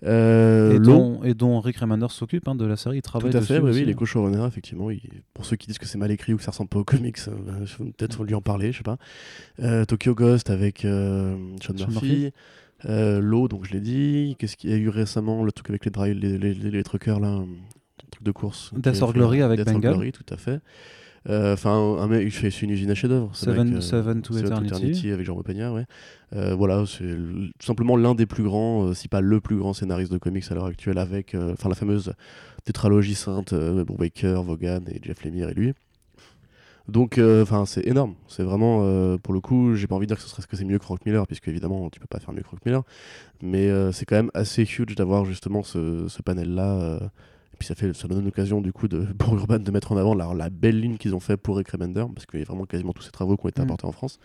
Euh, 0.04 0.74
Et 0.74 0.78
dont, 0.80 1.22
et 1.22 1.34
dont 1.34 1.60
Rick 1.60 1.78
Remender 1.78 2.08
s'occupe 2.10 2.46
hein, 2.48 2.54
de 2.54 2.66
la 2.66 2.76
série, 2.76 2.96
il 2.98 3.02
tout 3.02 3.08
travaille 3.10 3.30
à 3.34 3.40
dessus 3.40 3.54
fait, 3.54 3.58
oui, 3.60 3.70
aussi. 3.70 3.78
oui, 3.78 3.84
il 3.86 3.90
est 3.90 3.94
co-showrunner, 3.94 4.44
effectivement. 4.46 4.90
il- 4.90 5.00
Pour 5.32 5.46
ceux 5.46 5.56
qui 5.56 5.66
disent 5.68 5.78
que 5.78 5.86
c'est 5.86 5.98
mal 5.98 6.10
écrit 6.10 6.34
ou 6.34 6.36
que 6.36 6.42
ça 6.42 6.50
ressemble 6.50 6.68
pas 6.68 6.78
aux 6.80 6.84
comics, 6.84 7.16
euh, 7.28 7.32
bah, 7.46 7.52
peut-être 7.96 8.24
lui 8.24 8.34
en 8.34 8.42
parler, 8.42 8.72
je 8.72 8.78
sais 8.78 8.82
pas. 8.82 8.98
Euh, 9.62 9.84
Tokyo 9.84 10.14
Ghost 10.14 10.50
avec 10.50 10.84
euh, 10.84 11.36
Sean 11.62 11.76
Sean 11.76 11.88
Murphy. 11.90 12.06
Murphy. 12.06 12.32
Euh, 12.86 13.20
L'eau, 13.20 13.48
donc 13.48 13.64
je 13.64 13.72
l'ai 13.72 13.80
dit. 13.80 14.36
Qu'est-ce 14.38 14.56
qu'il 14.58 14.68
y 14.68 14.74
a 14.74 14.76
eu 14.76 14.90
récemment 14.90 15.42
Le 15.42 15.52
truc 15.52 15.70
avec 15.70 15.86
les, 15.86 15.90
drive, 15.90 16.14
les, 16.18 16.36
les, 16.36 16.52
les- 16.52 16.70
les 16.70 16.82
truckers, 16.82 17.18
là, 17.20 17.42
de 18.24 18.32
course. 18.32 18.72
Death 18.76 19.02
or 19.02 19.12
Glory 19.12 19.42
avec 19.42 19.58
Death 19.58 19.68
or 19.68 19.74
Bengal. 19.74 19.92
Glory, 19.94 20.12
tout 20.12 20.24
à 20.30 20.36
fait. 20.36 20.60
Euh, 21.28 21.54
Enfin, 21.54 21.70
un 22.00 22.06
mec, 22.06 22.22
il 22.24 22.30
fait 22.30 22.48
une 22.48 22.70
usine 22.70 22.90
à 22.90 22.94
chef-d'œuvre. 22.94 23.30
Seven- 23.34 23.76
euh, 23.76 23.80
Seven 23.80 24.20
to 24.20 24.36
Eternity. 24.36 25.10
avec 25.10 25.24
Jean 25.24 25.40
Pagnard, 25.42 25.72
ouais. 25.72 25.86
Euh, 26.34 26.54
voilà, 26.54 26.84
c'est 26.86 27.04
tout 27.58 27.66
simplement 27.66 27.96
l'un 27.96 28.14
des 28.14 28.26
plus 28.26 28.42
grands, 28.42 28.88
euh, 28.88 28.94
si 28.94 29.08
pas 29.08 29.20
le 29.22 29.40
plus 29.40 29.56
grand 29.56 29.72
scénariste 29.72 30.12
de 30.12 30.18
comics 30.18 30.44
à 30.50 30.54
l'heure 30.54 30.66
actuelle, 30.66 30.98
avec 30.98 31.34
euh, 31.34 31.52
enfin 31.54 31.68
la 31.70 31.74
fameuse 31.74 32.12
tétralogie 32.64 33.14
sainte, 33.14 33.52
euh, 33.54 33.84
Brubaker, 33.84 34.42
Vaughan 34.42 34.80
et 34.90 35.00
Jeff 35.02 35.24
Lemire 35.24 35.48
et 35.48 35.54
lui. 35.54 35.72
Donc, 36.88 37.16
euh, 37.16 37.42
enfin, 37.42 37.64
c'est 37.64 37.86
énorme. 37.86 38.14
C'est 38.28 38.42
vraiment, 38.42 38.80
euh, 38.82 39.16
pour 39.16 39.32
le 39.32 39.40
coup, 39.40 39.74
j'ai 39.74 39.86
pas 39.86 39.94
envie 39.94 40.04
de 40.06 40.08
dire 40.08 40.18
que 40.18 40.22
ce 40.22 40.28
serait 40.28 40.42
que 40.46 40.54
c'est 40.54 40.66
mieux 40.66 40.78
que 40.78 40.84
Frank 40.84 41.00
Miller, 41.06 41.26
puisque 41.26 41.48
évidemment, 41.48 41.88
tu 41.88 41.98
peux 42.00 42.06
pas 42.06 42.20
faire 42.20 42.34
mieux 42.34 42.42
que 42.42 42.46
Frank 42.48 42.60
Miller. 42.66 42.82
Mais 43.42 43.70
euh, 43.70 43.90
c'est 43.92 44.04
quand 44.04 44.16
même 44.16 44.30
assez 44.34 44.64
huge 44.64 44.94
d'avoir 44.94 45.24
justement 45.24 45.62
ce, 45.62 46.06
ce 46.08 46.20
panel-là. 46.20 47.00
Et 47.54 47.56
puis 47.56 47.66
ça 47.66 47.74
fait, 47.74 47.94
ça 47.94 48.08
donne 48.08 48.24
l'occasion 48.24 48.60
du 48.60 48.72
coup 48.72 48.88
de, 48.88 49.00
pour 49.18 49.34
Urban 49.34 49.60
de 49.60 49.70
mettre 49.70 49.92
en 49.92 49.96
avant 49.96 50.14
la, 50.14 50.34
la 50.34 50.50
belle 50.50 50.80
ligne 50.80 50.96
qu'ils 50.96 51.14
ont 51.14 51.20
fait 51.20 51.36
pour 51.36 51.56
Rick 51.56 51.70
Remender, 51.70 52.04
parce 52.14 52.26
qu'il 52.26 52.40
y 52.40 52.42
a 52.42 52.46
vraiment 52.46 52.66
quasiment 52.66 52.92
tous 52.92 53.02
ces 53.02 53.12
travaux 53.12 53.36
qui 53.36 53.46
ont 53.46 53.48
été 53.48 53.62
Mm. 53.62 53.64
apportés 53.64 53.86
en 53.86 53.92
France, 53.92 54.18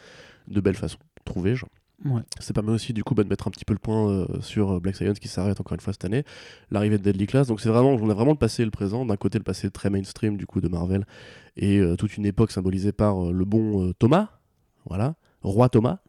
de 0.47 0.59
belle 0.59 0.75
façon, 0.75 0.97
trouvées. 1.25 1.55
Genre. 1.55 1.69
Ouais. 2.05 2.21
Ça 2.39 2.53
permet 2.53 2.71
aussi 2.71 2.93
du 2.93 3.03
coup 3.03 3.13
bah, 3.13 3.23
de 3.23 3.29
mettre 3.29 3.47
un 3.47 3.51
petit 3.51 3.65
peu 3.65 3.73
le 3.73 3.79
point 3.79 4.09
euh, 4.09 4.25
sur 4.41 4.71
euh, 4.71 4.79
Black 4.79 4.95
Science 4.95 5.19
qui 5.19 5.27
s'arrête 5.27 5.59
encore 5.59 5.75
une 5.75 5.81
fois 5.81 5.91
cette 5.93 6.05
année, 6.05 6.23
l'arrivée 6.71 6.97
de 6.97 7.03
Deadly 7.03 7.27
Class. 7.27 7.47
Donc 7.47 7.59
c'est 7.59 7.69
vraiment, 7.69 7.91
on 7.91 8.09
a 8.09 8.13
vraiment 8.13 8.31
le 8.31 8.37
passé 8.37 8.61
et 8.61 8.65
le 8.65 8.71
présent. 8.71 9.05
D'un 9.05 9.17
côté 9.17 9.37
le 9.37 9.43
passé 9.43 9.69
très 9.69 9.89
mainstream 9.89 10.37
du 10.37 10.45
coup 10.45 10.61
de 10.61 10.69
Marvel 10.69 11.05
et 11.57 11.77
euh, 11.79 11.97
toute 11.97 12.15
une 12.15 12.25
époque 12.25 12.51
symbolisée 12.51 12.93
par 12.93 13.27
euh, 13.27 13.31
le 13.33 13.43
bon 13.45 13.91
Thomas, 13.99 14.29
voilà, 14.85 15.15
roi 15.41 15.67
Thomas. 15.69 15.99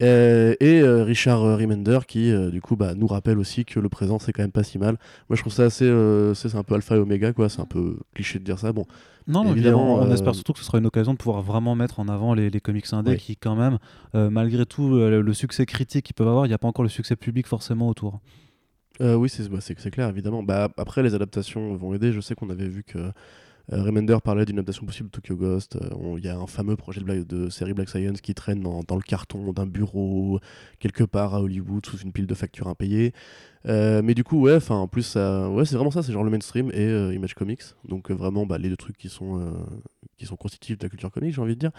Euh, 0.00 0.54
et 0.60 0.80
euh, 0.80 1.02
Richard 1.02 1.42
euh, 1.42 1.56
Remender 1.56 1.98
qui 2.06 2.30
euh, 2.30 2.50
du 2.50 2.60
coup 2.60 2.76
bah, 2.76 2.94
nous 2.94 3.08
rappelle 3.08 3.36
aussi 3.36 3.64
que 3.64 3.80
le 3.80 3.88
présent 3.88 4.20
c'est 4.20 4.32
quand 4.32 4.42
même 4.42 4.52
pas 4.52 4.62
si 4.62 4.78
mal. 4.78 4.96
Moi 5.28 5.36
je 5.36 5.40
trouve 5.40 5.52
ça 5.52 5.64
assez, 5.64 5.86
c'est 6.34 6.54
un 6.54 6.62
peu 6.62 6.74
alpha 6.76 6.94
et 6.96 6.98
oméga 6.98 7.32
quoi, 7.32 7.48
c'est 7.48 7.60
un 7.60 7.66
peu 7.66 7.96
cliché 8.14 8.38
de 8.38 8.44
dire 8.44 8.58
ça. 8.60 8.72
Bon, 8.72 8.86
Non, 9.26 9.42
Évidemment, 9.50 9.52
évidemment, 9.52 9.94
on 9.96 10.12
espère 10.12 10.34
surtout 10.34 10.52
que 10.52 10.60
ce 10.60 10.64
sera 10.64 10.78
une 10.78 10.86
occasion 10.86 11.12
de 11.14 11.18
pouvoir 11.18 11.42
vraiment 11.42 11.74
mettre 11.74 11.98
en 11.98 12.06
avant 12.08 12.32
les, 12.34 12.48
les 12.48 12.60
comics 12.60 12.86
indés 12.92 13.12
Ouais. 13.12 13.16
qui, 13.16 13.36
quand 13.36 13.56
même, 13.56 13.78
malgré 14.14 14.66
tout 14.66 14.88
le 14.88 15.32
succès 15.32 15.66
critique 15.66 16.06
qu'ils 16.06 16.14
peuvent 16.14 16.28
avoir, 16.28 16.46
il 16.46 16.50
n'y 16.50 16.54
a 16.54 16.58
pas 16.58 16.68
encore 16.68 16.84
le 16.84 16.88
succès 16.88 17.16
public 17.16 17.46
forcément 17.46 17.88
autour. 17.88 18.20
Oui, 19.00 19.28
c'est 19.28 19.48
bah, 19.50 19.58
clair, 19.90 20.08
évidemment. 20.08 20.42
Bah, 20.42 20.68
après, 20.76 21.02
les 21.02 21.14
adaptations 21.14 21.74
vont 21.74 21.94
aider. 21.94 22.12
Je 22.12 22.20
sais 22.20 22.34
qu'on 22.34 22.50
avait 22.50 22.68
vu 22.68 22.82
que 22.84 22.98
Remender 23.70 24.16
parlait 24.24 24.44
d'une 24.44 24.56
adaptation 24.58 24.86
possible 24.86 25.10
de 25.10 25.12
Tokyo 25.12 25.36
Ghost. 25.36 25.76
Euh, 25.76 26.14
Il 26.16 26.24
y 26.24 26.28
a 26.28 26.38
un 26.38 26.46
fameux 26.46 26.76
projet 26.76 27.00
de, 27.02 27.48
série 27.50 27.74
Black 27.74 27.88
Science 27.88 28.20
qui 28.20 28.34
traîne 28.34 28.60
dans, 28.62 28.82
dans 28.86 28.96
le 28.96 29.02
carton 29.02 29.52
d'un 29.52 29.66
bureau, 29.66 30.40
quelque 30.78 31.04
part 31.04 31.34
à 31.34 31.42
Hollywood, 31.42 31.84
sous 31.84 31.98
une 31.98 32.12
pile 32.12 32.26
de 32.26 32.34
factures 32.34 32.68
impayées. 32.68 33.12
Euh, 33.66 34.00
mais 34.02 34.14
du 34.14 34.24
coup, 34.24 34.40
ouais, 34.40 34.56
enfin, 34.56 34.76
en 34.76 34.88
plus, 34.88 35.02
ça, 35.02 35.48
ouais, 35.50 35.64
c'est 35.66 35.76
vraiment 35.76 35.90
ça, 35.90 36.02
c'est 36.02 36.12
genre 36.12 36.24
le 36.24 36.30
mainstream 36.30 36.70
et 36.72 36.86
euh, 36.86 37.12
Image 37.14 37.34
Comics. 37.34 37.62
Donc, 37.86 38.10
euh, 38.10 38.14
vraiment, 38.14 38.46
bah, 38.46 38.56
les 38.58 38.68
deux 38.70 38.76
trucs 38.76 38.96
qui 38.96 39.08
sont, 39.10 39.38
euh, 39.40 39.50
qui 40.16 40.24
sont 40.26 40.36
constitutifs 40.36 40.78
de 40.78 40.84
la 40.84 40.88
culture 40.88 41.10
comics, 41.10 41.34
j'ai 41.34 41.40
envie 41.42 41.54
de 41.54 41.60
dire. 41.60 41.72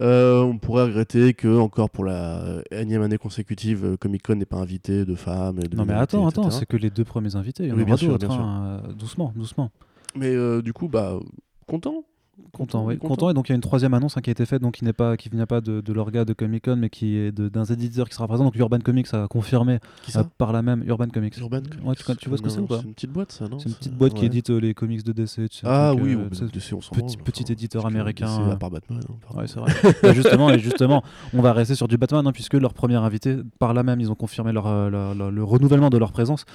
Euh, 0.00 0.40
on 0.42 0.56
pourrait 0.58 0.84
regretter 0.84 1.34
que, 1.34 1.58
encore 1.58 1.90
pour 1.90 2.04
la 2.04 2.62
énième 2.70 3.02
année 3.02 3.18
consécutive, 3.18 3.84
euh, 3.84 3.96
Comic 3.96 4.22
Con 4.22 4.36
n'ait 4.36 4.44
pas 4.46 4.56
invité 4.56 5.04
de 5.04 5.14
femmes. 5.14 5.58
et 5.58 5.68
de 5.68 5.76
Non, 5.76 5.84
mais 5.84 5.94
attends, 5.94 6.26
attends, 6.26 6.50
c'est 6.50 6.66
que 6.66 6.76
les 6.76 6.90
deux 6.90 7.04
premiers 7.04 7.36
invités. 7.36 7.64
Il 7.64 7.68
y 7.68 7.72
en 7.72 7.74
Oui, 7.76 7.82
aura 7.82 7.86
bien 7.86 7.96
sûr, 7.96 8.18
bien 8.18 8.30
sûr. 8.30 8.40
hein, 8.40 8.82
euh, 8.86 8.92
doucement, 8.92 9.32
doucement. 9.36 9.70
Mais 10.16 10.34
euh, 10.34 10.62
du 10.62 10.72
coup, 10.72 10.88
bah, 10.88 11.18
content. 11.66 12.04
Content, 12.52 12.86
oui. 12.86 12.96
content. 12.96 13.08
Content. 13.14 13.30
Et 13.30 13.34
donc 13.34 13.48
il 13.48 13.52
y 13.52 13.54
a 13.54 13.56
une 13.56 13.60
troisième 13.60 13.92
annonce 13.92 14.16
hein, 14.16 14.22
qui 14.22 14.30
a 14.30 14.32
été 14.32 14.46
faite, 14.46 14.62
donc 14.62 14.74
qui 14.74 14.84
n'est 14.84 14.94
pas, 14.94 15.18
qui 15.18 15.28
vient 15.28 15.44
pas 15.44 15.60
de, 15.60 15.82
de 15.82 15.92
l'orga 15.92 16.24
de 16.24 16.32
Comic 16.32 16.64
Con, 16.64 16.76
mais 16.76 16.88
qui 16.88 17.16
est 17.16 17.32
d'un 17.32 17.64
éditeur 17.64 18.08
qui 18.08 18.14
sera 18.14 18.26
présent. 18.26 18.44
Donc 18.44 18.56
Urban 18.56 18.78
Comics 18.78 19.12
a 19.12 19.28
confirmé 19.28 19.78
euh, 20.16 20.24
par 20.38 20.50
la 20.52 20.62
même 20.62 20.82
Urban 20.86 21.08
Comics. 21.10 21.36
Urban 21.36 21.58
Ouais, 21.84 21.94
tu, 21.94 22.02
tu 22.16 22.28
vois 22.30 22.38
ce 22.38 22.42
que 22.42 22.48
c'est 22.48 22.60
ou 22.60 22.66
pas 22.66 22.78
C'est 22.78 22.86
une 22.86 22.94
petite 22.94 23.10
boîte, 23.12 23.32
ça, 23.32 23.46
non 23.46 23.58
C'est 23.58 23.68
une 23.68 23.74
petite 23.74 23.94
boîte 23.94 24.14
qui 24.14 24.24
édite 24.24 24.48
euh, 24.50 24.58
les 24.58 24.72
comics 24.72 25.04
de 25.04 25.12
DC. 25.12 25.34
tu 25.50 25.58
sais, 25.58 25.66
Ah 25.66 25.92
oui, 25.94 26.14
euh, 26.14 26.24
ou 26.24 26.28
tu 26.30 26.36
sais, 26.36 26.46
DC, 26.46 26.72
on 26.72 26.80
s'en 26.80 26.92
petit- 26.94 27.18
petit 27.18 27.42
enfin, 27.44 27.52
éditeur 27.52 27.84
américain, 27.86 28.50
à 28.50 28.56
part 28.56 28.70
Batman. 28.70 29.00
hein. 29.06 29.36
Ouais, 29.38 29.46
c'est 29.46 29.60
vrai. 29.60 29.70
Bah, 30.02 30.12
justement, 30.14 30.50
et 30.50 30.58
justement, 30.58 31.04
on 31.34 31.42
va 31.42 31.52
rester 31.52 31.74
sur 31.74 31.88
du 31.88 31.98
Batman, 31.98 32.26
hein, 32.26 32.32
puisque 32.32 32.54
leur 32.54 32.72
premier 32.72 32.96
invité, 32.96 33.36
par 33.58 33.74
là 33.74 33.82
même, 33.82 34.00
ils 34.00 34.10
ont 34.10 34.14
confirmé 34.16 34.50
leur, 34.52 34.90
leur- 34.90 35.14
leur- 35.14 35.30
le 35.30 35.44
renouvellement 35.44 35.90
de 35.90 35.98
leur 35.98 36.10
présence 36.10 36.46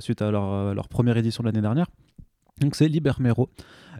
suite 0.00 0.20
à 0.20 0.30
leur, 0.30 0.74
leur 0.74 0.88
première 0.88 1.16
édition 1.16 1.42
de 1.42 1.48
l'année 1.48 1.62
dernière. 1.62 1.86
Donc 2.60 2.74
c'est 2.74 2.88
Libermero. 2.88 3.48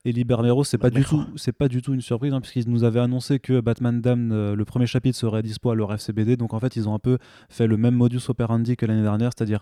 Et 0.04 0.12
Libermero, 0.12 0.64
c'est 0.64 0.78
pas 0.78 0.88
du 0.88 0.98
Libermero. 0.98 1.30
tout, 1.30 1.38
c'est 1.38 1.52
pas 1.52 1.68
du 1.68 1.82
tout 1.82 1.92
une 1.92 2.00
surprise, 2.00 2.32
hein, 2.32 2.40
puisqu'ils 2.40 2.70
nous 2.70 2.84
avaient 2.84 3.00
annoncé 3.00 3.38
que 3.38 3.60
Batman 3.60 4.00
Damned, 4.00 4.32
euh, 4.32 4.54
le 4.54 4.64
premier 4.64 4.86
chapitre 4.86 5.16
serait 5.16 5.42
dispo 5.42 5.70
à 5.70 5.74
leur 5.74 5.92
FCBD. 5.92 6.36
Donc 6.36 6.54
en 6.54 6.60
fait, 6.60 6.76
ils 6.76 6.88
ont 6.88 6.94
un 6.94 6.98
peu 6.98 7.18
fait 7.48 7.66
le 7.66 7.76
même 7.76 7.94
modus 7.94 8.20
operandi 8.28 8.76
que 8.76 8.86
l'année 8.86 9.02
dernière, 9.02 9.30
c'est-à-dire 9.36 9.60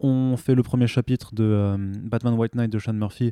on 0.00 0.36
fait 0.36 0.54
le 0.54 0.62
premier 0.62 0.86
chapitre 0.86 1.34
de 1.34 1.44
euh, 1.44 1.76
Batman 2.02 2.34
White 2.34 2.54
Knight 2.54 2.72
de 2.72 2.78
Sean 2.78 2.94
Murphy 2.94 3.30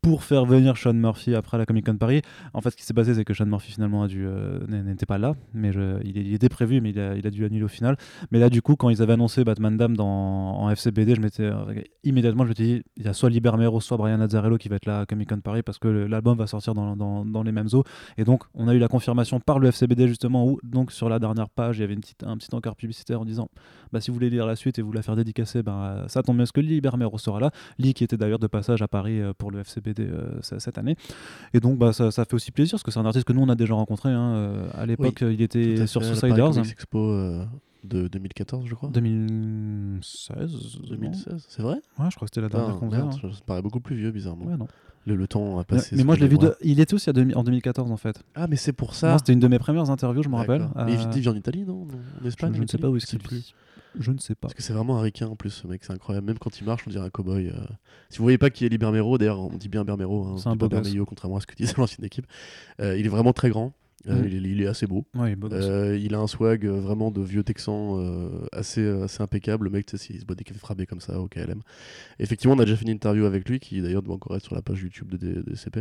pour 0.00 0.22
faire 0.22 0.44
venir 0.44 0.76
Sean 0.76 0.94
Murphy 0.94 1.34
après 1.34 1.58
la 1.58 1.66
Comic 1.66 1.86
Con 1.86 1.96
Paris. 1.96 2.22
En 2.54 2.60
fait, 2.60 2.70
ce 2.70 2.76
qui 2.76 2.84
s'est 2.84 2.94
passé, 2.94 3.14
c'est 3.14 3.24
que 3.24 3.34
Sean 3.34 3.46
Murphy 3.46 3.72
finalement 3.72 4.06
euh, 4.08 4.60
n'était 4.66 5.06
pas 5.06 5.18
là, 5.18 5.34
mais 5.54 5.70
il, 6.04 6.34
était 6.34 6.48
prévu, 6.48 6.80
mais 6.80 6.90
il 6.90 6.98
a, 6.98 7.30
dû 7.30 7.44
annuler 7.44 7.64
au 7.64 7.68
final. 7.68 7.96
Mais 8.30 8.38
là, 8.38 8.48
du 8.48 8.62
coup, 8.62 8.76
quand 8.76 8.90
ils 8.90 9.02
avaient 9.02 9.14
annoncé 9.14 9.44
Batman 9.44 9.76
Dam 9.76 9.96
dans, 9.96 10.06
en 10.60 10.70
FCBD, 10.70 11.16
je 11.16 11.52
immédiatement, 12.04 12.44
je 12.44 12.48
m'étais 12.48 12.62
dit, 12.62 12.82
il 12.96 13.04
y 13.04 13.08
a 13.08 13.12
soit 13.12 13.28
Libermero, 13.28 13.80
soit 13.80 13.96
Brian 13.96 14.20
Azzarello 14.20 14.56
qui 14.56 14.68
va 14.68 14.76
être 14.76 14.86
là 14.86 15.00
à 15.00 15.06
Comic 15.06 15.28
Con 15.28 15.40
Paris 15.40 15.62
parce 15.62 15.78
que 15.78 15.88
l'album 15.88 16.38
va 16.38 16.46
sortir 16.46 16.74
dans, 16.74 17.42
les 17.42 17.52
mêmes 17.52 17.68
eaux. 17.72 17.84
Et 18.16 18.24
donc, 18.24 18.44
on 18.54 18.68
a 18.68 18.74
eu 18.74 18.78
la 18.78 18.88
confirmation 18.88 19.40
par 19.40 19.58
le 19.58 19.68
FCBD 19.68 20.06
justement 20.06 20.46
où, 20.46 20.60
donc, 20.62 20.92
sur 20.92 21.08
la 21.08 21.18
dernière 21.18 21.50
page, 21.50 21.78
il 21.78 21.80
y 21.80 21.84
avait 21.84 21.94
une 21.94 22.00
petite, 22.00 22.22
un 22.22 22.36
petit 22.36 22.54
encart 22.54 22.76
publicitaire 22.76 23.20
en 23.20 23.24
disant, 23.24 23.48
bah, 23.92 24.00
si 24.00 24.10
vous 24.10 24.14
voulez 24.14 24.30
lire 24.30 24.46
la 24.46 24.56
suite 24.56 24.78
et 24.78 24.82
vous 24.82 24.92
la 24.92 25.02
faire 25.02 25.16
dédicacer, 25.16 25.62
ben, 25.62 26.04
ça 26.06 26.22
tombe 26.22 26.36
bien 26.36 26.44
parce 26.44 26.52
que 26.52 26.60
Libermero 26.60 27.18
sera 27.18 27.40
là. 27.40 27.50
Lee 27.78 27.94
qui 27.94 28.04
était 28.04 28.16
d'ailleurs 28.16 28.38
de 28.38 28.46
passage 28.46 28.82
à 28.82 28.88
Paris 28.88 29.20
euh, 29.20 29.32
pour 29.36 29.50
le 29.50 29.60
FCBD 29.60 29.87
euh, 29.98 30.38
cette 30.42 30.78
année. 30.78 30.96
Et 31.54 31.60
donc 31.60 31.78
bah, 31.78 31.92
ça, 31.92 32.10
ça 32.10 32.24
fait 32.24 32.34
aussi 32.34 32.50
plaisir 32.52 32.72
parce 32.72 32.82
que 32.82 32.90
c'est 32.90 32.98
un 33.00 33.06
artiste 33.06 33.24
que 33.26 33.32
nous 33.32 33.40
on 33.42 33.48
a 33.48 33.54
déjà 33.54 33.74
rencontré. 33.74 34.10
hein, 34.10 34.34
euh, 34.34 34.68
à 34.74 34.86
l'époque, 34.86 35.22
euh, 35.22 35.32
il 35.32 35.42
était 35.42 35.86
sur 35.86 36.02
Suiciders. 36.04 36.58
Expo 36.58 37.12
de 37.84 38.08
2014, 38.08 38.66
je 38.66 38.74
crois. 38.74 38.90
2016 38.90 40.52
non 40.52 40.88
2016, 40.90 41.44
c'est 41.48 41.62
vrai? 41.62 41.76
Ouais, 41.98 42.06
je 42.10 42.16
crois 42.16 42.26
que 42.28 42.34
c'était 42.34 42.40
la 42.40 42.48
dernière 42.48 42.78
Ah, 42.80 42.84
merde, 42.86 43.10
hein. 43.14 43.30
Ça 43.32 43.40
paraît 43.46 43.62
beaucoup 43.62 43.80
plus 43.80 43.96
vieux, 43.96 44.10
bizarrement. 44.10 44.46
Ouais, 44.46 44.56
non. 44.56 44.66
Le, 45.06 45.14
le 45.14 45.26
temps 45.26 45.58
a 45.58 45.64
passé. 45.64 45.96
mais 45.96 46.04
moi, 46.04 46.16
je 46.16 46.20
l'ai 46.20 46.28
vu. 46.28 46.36
de- 46.38 46.54
Il 46.62 46.80
était 46.80 46.92
aussi 46.92 47.08
à 47.08 47.12
demi- 47.14 47.34
en 47.34 47.42
2014 47.42 47.90
en 47.90 47.96
fait. 47.96 48.22
Ah, 48.34 48.46
mais 48.46 48.56
c'est 48.56 48.72
pour 48.74 48.94
ça. 48.94 49.16
C'était 49.18 49.32
une 49.32 49.38
de 49.40 49.48
mes 49.48 49.58
premières 49.58 49.88
interviews, 49.90 50.22
je 50.22 50.28
me 50.28 50.36
rappelle. 50.36 50.68
Mais 50.76 50.94
il 51.14 51.20
vit- 51.20 51.28
en 51.28 51.34
Italie, 51.34 51.64
non? 51.64 51.86
En 52.22 52.26
Espagne 52.26 52.52
je 52.54 52.62
ne 52.62 52.66
sais 52.66 52.78
pas 52.78 52.90
où 52.90 52.96
est-ce 52.96 53.06
qu'il 53.06 53.18
vit. 53.20 53.54
Je 53.98 54.10
ne 54.12 54.18
sais 54.18 54.34
pas. 54.34 54.42
Parce 54.48 54.54
que 54.54 54.62
c'est 54.62 54.72
vraiment 54.72 54.98
un 54.98 55.02
ricain 55.02 55.26
en 55.26 55.36
plus, 55.36 55.50
ce 55.50 55.66
mec, 55.66 55.82
c'est 55.84 55.92
incroyable. 55.92 56.26
Même 56.26 56.38
quand 56.38 56.60
il 56.60 56.64
marche, 56.64 56.84
on 56.86 56.90
dirait 56.90 57.04
un 57.06 57.10
cowboy. 57.10 57.48
euh. 57.48 57.52
Si 58.10 58.18
vous 58.18 58.24
voyez 58.24 58.38
pas 58.38 58.50
qui 58.50 58.64
est 58.64 58.68
Libermero, 58.68 59.18
d'ailleurs, 59.18 59.40
on 59.40 59.56
dit 59.56 59.68
bien 59.68 59.84
Bermero, 59.84 60.24
hein, 60.26 60.36
C'est 60.38 60.48
un 60.48 60.56
beau. 60.56 60.68
Bermejo, 60.68 61.04
contrairement 61.04 61.36
à 61.38 61.40
ce 61.40 61.46
que 61.46 61.54
disait 61.56 61.74
l'ancienne 61.76 62.04
équipe. 62.04 62.26
Euh, 62.80 62.96
il 62.96 63.04
est 63.06 63.10
vraiment 63.10 63.32
très 63.32 63.50
grand. 63.50 63.72
Euh, 64.06 64.14
Mhm. 64.22 64.26
il, 64.28 64.46
est, 64.46 64.50
il 64.50 64.62
est 64.62 64.66
assez 64.68 64.86
beau. 64.86 65.04
Ouais, 65.16 65.34
beau 65.34 65.48
gosse. 65.48 65.64
Euh, 65.64 65.98
il 65.98 66.14
a 66.14 66.20
un 66.20 66.28
swag 66.28 66.64
euh, 66.64 66.78
vraiment 66.80 67.10
de 67.10 67.20
vieux 67.20 67.42
texan 67.42 67.98
euh, 67.98 68.46
assez, 68.52 68.86
assez 68.88 69.20
impeccable. 69.22 69.64
Le 69.64 69.70
mec, 69.70 69.86
tu 69.86 69.98
sais, 69.98 70.14
il 70.14 70.20
se 70.20 70.24
boit 70.24 70.36
des 70.36 70.44
cafés 70.44 70.60
frappés 70.60 70.86
comme 70.86 71.00
ça 71.00 71.18
au 71.20 71.26
KLM. 71.26 71.62
Effectivement, 72.20 72.54
on 72.54 72.58
a 72.60 72.64
déjà 72.64 72.76
fait 72.76 72.84
une 72.84 72.90
interview 72.90 73.24
avec 73.24 73.48
lui 73.48 73.58
qui 73.58 73.82
d'ailleurs 73.82 74.02
doit 74.02 74.14
encore 74.14 74.36
être 74.36 74.44
sur 74.44 74.54
la 74.54 74.62
page 74.62 74.80
YouTube 74.82 75.08
de 75.10 75.42
DCP. 75.42 75.80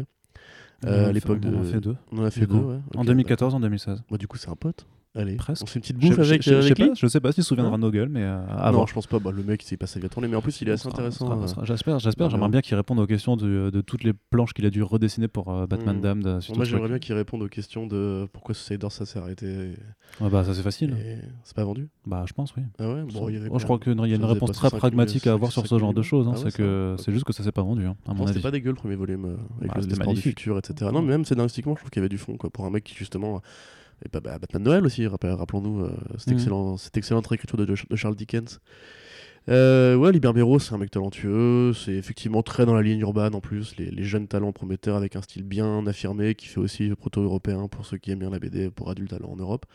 On 0.83 0.87
en 0.87 0.91
euh, 0.91 1.05
a 1.05 1.07
à 1.09 1.11
l'époque 1.11 1.41
fait- 1.43 1.47
On 1.49 1.57
en 1.57 1.61
a 1.61 1.65
fait 1.65 1.79
deux. 1.81 1.95
On 2.11 2.17
en 2.17 2.23
a 2.23 2.31
fait 2.31 2.45
deux. 2.47 2.55
En 2.55 2.81
Ok, 3.01 3.05
2014, 3.05 3.53
en 3.53 3.59
2016. 3.59 3.87
d'accord. 3.97 4.05
Bah, 4.09 4.17
du 4.17 4.27
coup, 4.27 4.37
c'est 4.37 4.49
un 4.49 4.55
pote. 4.55 4.87
Allez, 5.17 5.35
Presque. 5.35 5.63
on 5.63 5.65
fait 5.65 5.75
une 5.79 5.81
petite 5.81 5.97
bouffe 5.97 6.19
avec, 6.19 6.43
je- 6.43 6.53
euh, 6.53 6.61
sais 6.61 6.67
lui 6.69 6.75
pas, 6.89 6.93
je 6.95 7.07
sais 7.07 7.19
pas 7.19 7.31
s'il 7.31 7.43
se 7.43 7.49
souviendra 7.49 7.75
de 7.75 7.81
nos 7.81 7.89
gueules, 7.91 8.09
mais 8.09 8.21
euh, 8.23 8.39
à 8.49 8.71
Non, 8.71 8.85
je 8.85 8.93
pense 8.93 9.07
pas. 9.07 9.19
Bah, 9.19 9.31
le 9.31 9.43
mec, 9.43 9.69
il 9.71 9.77
passé 9.77 9.99
vite 9.99 10.11
tourner, 10.11 10.27
mais 10.27 10.35
en 10.35 10.41
plus, 10.41 10.61
il 10.61 10.69
est 10.69 10.73
assez 10.73 10.87
intéressant. 10.87 11.31
euh. 11.43 11.45
J'espère, 11.63 11.99
j'espère. 11.99 12.27
Ouais, 12.27 12.31
J'aimerais 12.31 12.49
bien 12.49 12.61
qu'il 12.61 12.75
réponde 12.75 12.99
aux 12.99 13.07
questions 13.07 13.35
de, 13.35 13.81
toutes 13.85 14.03
les 14.03 14.13
planches 14.13 14.53
qu'il 14.53 14.65
a 14.65 14.69
dû 14.69 14.83
redessiner 14.83 15.27
pour 15.27 15.51
euh, 15.51 15.65
Batman 15.67 15.97
Mm. 15.97 16.01
Damned. 16.01 16.39
Moi, 16.55 16.65
j'aimerais 16.65 16.87
bien 16.89 16.99
qu'il 16.99 17.15
réponde 17.15 17.41
aux 17.41 17.47
questions 17.47 17.87
de 17.87 18.27
pourquoi 18.31 18.53
Suicide 18.53 18.85
ça 18.89 19.05
s'est 19.05 19.19
arrêté. 19.19 19.73
bah, 20.21 20.43
ça 20.43 20.53
c'est 20.53 20.61
facile. 20.61 20.95
et 21.03 21.17
C'est 21.43 21.55
pas 21.55 21.63
vendu 21.65 21.89
Bah, 22.05 22.23
je 22.27 22.33
pense, 22.33 22.53
oui. 22.55 22.63
Ah 22.79 22.87
ouais 22.93 23.03
Bon, 23.03 23.57
je 23.59 23.63
crois 23.63 23.79
qu'il 23.79 23.93
y 23.97 24.13
a 24.13 24.15
une 24.15 24.23
réponse 24.25 24.51
très 24.51 24.69
5 24.69 24.77
pragmatique 24.77 25.25
à 25.27 25.33
avoir 25.33 25.51
sur 25.51 25.63
ce 25.63 25.69
5 25.69 25.77
genre 25.79 25.93
de 25.93 26.01
choses. 26.01 26.27
hein. 26.27 26.33
Ah 26.35 26.39
c'est 26.43 26.55
que 26.55 26.95
c'est 26.99 27.11
juste 27.11 27.25
que 27.25 27.33
ça 27.33 27.43
s'est 27.43 27.51
pas 27.51 27.63
vendu, 27.63 27.85
hein, 27.85 27.95
c'était 28.27 28.39
pas 28.39 28.51
dégueu 28.51 28.69
le 28.69 28.75
premier 28.75 28.95
volume 28.95 29.25
euh, 29.25 29.35
avec 29.59 29.71
Bah, 29.97 30.05
le 30.07 30.13
du 30.13 30.21
futur, 30.21 30.57
etc. 30.57 30.91
Non, 30.93 31.01
mais 31.01 31.09
même 31.09 31.25
scénaristiquement, 31.25 31.73
je 31.75 31.79
trouve 31.79 31.89
qu'il 31.89 31.99
y 31.99 32.03
avait 32.03 32.09
du 32.09 32.17
fond 32.17 32.37
pour 32.37 32.65
un 32.65 32.69
mec 32.69 32.83
qui 32.83 32.93
justement. 32.95 33.41
Et 34.05 34.09
bah, 34.11 34.19
bah, 34.19 34.37
Batman 34.39 34.63
Noël 34.63 34.85
aussi, 34.85 35.07
rappel- 35.07 35.31
rappelons-nous, 35.31 35.81
euh, 35.83 35.91
cette, 36.17 36.27
Mhm. 36.29 36.33
excellent, 36.35 36.77
cette 36.77 36.97
excellente 36.97 37.27
réécriture 37.27 37.57
de, 37.57 37.65
de 37.65 37.95
Charles 37.95 38.15
Dickens. 38.15 38.59
Euh, 39.49 39.95
ouais, 39.95 40.11
c'est 40.59 40.73
un 40.73 40.77
mec 40.77 40.91
talentueux, 40.91 41.71
c'est 41.73 41.93
effectivement 41.93 42.43
très 42.43 42.65
dans 42.65 42.75
la 42.75 42.81
ligne 42.81 42.99
urbaine 42.99 43.33
en 43.33 43.39
plus, 43.39 43.75
les, 43.77 43.89
les 43.89 44.03
jeunes 44.03 44.27
talents 44.27 44.51
prometteurs 44.51 44.97
avec 44.97 45.15
un 45.15 45.21
style 45.21 45.43
bien 45.43 45.87
affirmé 45.87 46.35
qui 46.35 46.47
fait 46.47 46.59
aussi 46.59 46.89
proto-européen 46.95 47.69
pour 47.69 47.85
ceux 47.85 47.97
qui 47.97 48.11
aiment 48.11 48.19
bien 48.19 48.29
la 48.29 48.39
BD 48.39 48.69
pour 48.69 48.89
adultes 48.89 49.13
en 49.23 49.35
Europe. 49.37 49.65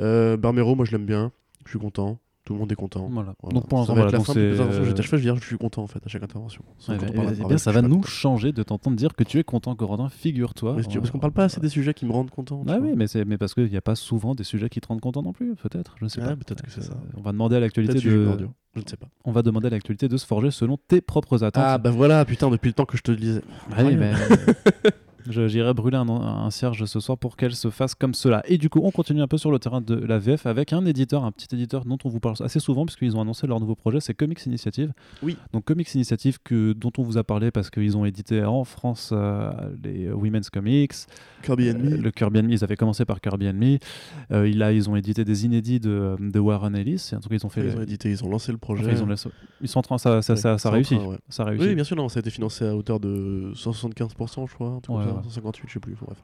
Euh, 0.00 0.36
Barmero, 0.38 0.74
moi 0.74 0.86
je 0.86 0.92
l'aime 0.92 1.04
bien, 1.06 1.30
je 1.66 1.70
suis 1.70 1.78
content, 1.78 2.18
tout 2.46 2.54
le 2.54 2.60
monde 2.60 2.72
est 2.72 2.76
content. 2.76 3.08
Voilà. 3.10 3.34
Voilà. 3.42 3.54
Donc 3.54 3.68
pour 3.68 3.78
l'instant, 3.78 3.94
voilà. 3.94 4.10
la 4.10 4.20
fin 4.20 4.32
c'est- 4.32 4.38
de 4.40 4.46
mes 4.46 4.54
interventions. 4.54 4.84
J'étais 4.84 5.00
à 5.00 5.02
cheval, 5.02 5.20
je 5.20 5.26
veux 5.28 5.32
dire, 5.34 5.42
je 5.42 5.46
suis 5.46 5.58
content 5.58 5.82
en 5.82 5.86
fait 5.88 5.98
à 6.02 6.08
chaque 6.08 6.22
intervention. 6.22 6.62
Ouais, 6.88 6.96
parle 6.96 7.34
bien, 7.48 7.58
ça 7.58 7.72
va 7.72 7.82
nous 7.82 8.02
changer 8.04 8.52
de 8.52 8.62
t'entendre 8.62 8.96
dire 8.96 9.14
que 9.14 9.24
tu 9.24 9.38
es 9.38 9.44
content, 9.44 9.74
Corentin. 9.74 10.08
Figure-toi. 10.08 10.76
Euh, 10.78 10.82
parce 10.94 11.10
qu'on 11.10 11.18
parle 11.18 11.32
pas 11.32 11.44
assez 11.44 11.60
des 11.60 11.68
sujets 11.68 11.92
qui 11.92 12.06
me 12.06 12.12
rendent 12.12 12.30
content. 12.30 12.62
Ah 12.68 12.78
oui, 12.80 12.92
mais, 12.96 13.36
parce 13.36 13.52
qu'il 13.54 13.66
n'y 13.68 13.76
a 13.76 13.80
pas 13.82 13.96
souvent 13.96 14.34
des 14.34 14.44
sujets 14.44 14.68
qui 14.70 14.80
te 14.80 14.86
rendent 14.88 15.00
content 15.00 15.22
non 15.22 15.32
plus, 15.32 15.54
peut-être. 15.56 15.96
Je 15.98 16.04
ne 16.04 16.08
sais 16.08 16.20
Ah, 16.22 16.28
pas. 16.28 16.36
peut-être 16.36 16.62
que 16.62 16.70
c'est 16.70 16.82
ça. 16.82 16.94
On 17.16 17.20
va 17.20 17.32
demander 17.32 17.56
à 17.56 17.60
l'actualité 17.60 17.94
de. 17.94 18.00
Je 18.00 18.80
ne 18.82 18.86
sais 18.86 18.96
pas. 18.98 19.08
On 19.24 19.32
va 19.32 19.42
demander 19.42 19.66
à 19.68 19.70
l'actualité 19.70 20.06
de 20.06 20.16
se 20.16 20.26
forger 20.26 20.50
selon 20.50 20.76
tes 20.76 21.00
propres 21.00 21.42
attentes. 21.42 21.64
Ah 21.66 21.78
bah 21.78 21.90
voilà, 21.90 22.24
putain, 22.26 22.50
depuis 22.50 22.68
le 22.68 22.74
temps 22.74 22.84
que 22.84 22.96
je 22.96 23.02
te 23.02 23.10
le 23.10 23.16
disais. 23.16 23.40
Ah 23.72 23.76
Rien. 23.82 23.96
mais- 23.96 24.12
je- 24.14 24.90
J'irai 25.28 25.74
brûler 25.74 25.96
un, 25.96 26.08
un 26.08 26.50
cierge 26.50 26.84
ce 26.84 27.00
soir 27.00 27.18
pour 27.18 27.36
qu'elle 27.36 27.54
se 27.54 27.70
fasse 27.70 27.94
comme 27.94 28.14
cela. 28.14 28.42
Et 28.46 28.58
du 28.58 28.68
coup, 28.68 28.80
on 28.82 28.90
continue 28.90 29.22
un 29.22 29.28
peu 29.28 29.38
sur 29.38 29.50
le 29.50 29.58
terrain 29.58 29.80
de 29.80 29.94
la 29.94 30.18
VF 30.18 30.46
avec 30.46 30.72
un 30.72 30.84
éditeur, 30.86 31.24
un 31.24 31.32
petit 31.32 31.54
éditeur 31.54 31.84
dont 31.84 31.98
on 32.04 32.08
vous 32.08 32.20
parle 32.20 32.36
assez 32.40 32.60
souvent 32.60 32.86
puisqu'ils 32.86 33.16
ont 33.16 33.20
annoncé 33.20 33.46
leur 33.46 33.60
nouveau 33.60 33.74
projet, 33.74 34.00
c'est 34.00 34.14
Comics 34.14 34.44
Initiative. 34.46 34.92
Oui. 35.22 35.36
Donc 35.52 35.64
Comics 35.64 35.94
Initiative 35.94 36.38
que, 36.42 36.72
dont 36.72 36.92
on 36.98 37.02
vous 37.02 37.18
a 37.18 37.24
parlé 37.24 37.50
parce 37.50 37.70
qu'ils 37.70 37.96
ont 37.96 38.04
édité 38.04 38.44
en 38.44 38.64
France 38.64 39.10
euh, 39.12 39.52
les 39.82 40.10
Women's 40.10 40.50
Comics, 40.50 40.94
Kirby 41.46 41.68
euh, 41.68 41.72
Enemy. 41.74 41.98
le 42.02 42.10
Kirby 42.10 42.38
Enemy, 42.40 42.54
ils 42.54 42.64
avaient 42.64 42.76
commencé 42.76 43.04
par 43.04 43.20
Kirby 43.20 43.46
Enemy. 43.48 43.78
Euh, 44.32 44.48
il 44.48 44.62
a, 44.62 44.72
ils 44.72 44.90
ont 44.90 44.96
édité 44.96 45.24
des 45.24 45.44
inédits 45.46 45.80
de, 45.80 46.16
de 46.18 46.38
Warren 46.38 46.74
Ellis. 46.76 47.10
En 47.14 47.20
tout 47.20 47.28
cas, 47.28 47.36
ils 47.36 47.46
ont 47.46 47.48
fait. 47.48 47.66
Ils 47.66 47.76
ont 47.76 47.82
édité, 47.82 48.10
ils 48.10 48.24
ont 48.24 48.28
lancé 48.30 48.52
le 48.52 48.58
projet. 48.58 48.82
enfin, 48.84 48.92
ils, 48.92 49.02
ont 49.02 49.06
laissé- 49.06 49.28
ils 49.60 49.68
sont 49.68 49.78
en 49.78 49.82
train, 49.82 49.98
ça, 49.98 50.20
ça, 50.22 50.34
Ouais, 50.34 50.58
ça, 50.58 50.70
réussit. 50.70 50.98
train, 50.98 51.08
ouais. 51.08 51.18
Ça 51.28 51.44
réussit. 51.44 51.68
Oui, 51.68 51.74
bien 51.74 51.84
sûr, 51.84 51.96
non, 51.96 52.08
ça 52.08 52.18
a 52.18 52.20
été 52.20 52.30
financé 52.30 52.66
à 52.66 52.74
hauteur 52.76 53.00
de 53.00 53.52
175%, 53.54 54.46
je 54.48 54.54
crois, 54.54 54.68
un 54.68 54.80
truc 54.80 54.96
comme 54.96 55.04
ça, 55.04 55.14
ouais. 55.14 55.22
158, 55.24 55.68
je 55.68 55.72
sais 55.74 55.80
plus. 55.80 55.94
bref. 56.00 56.18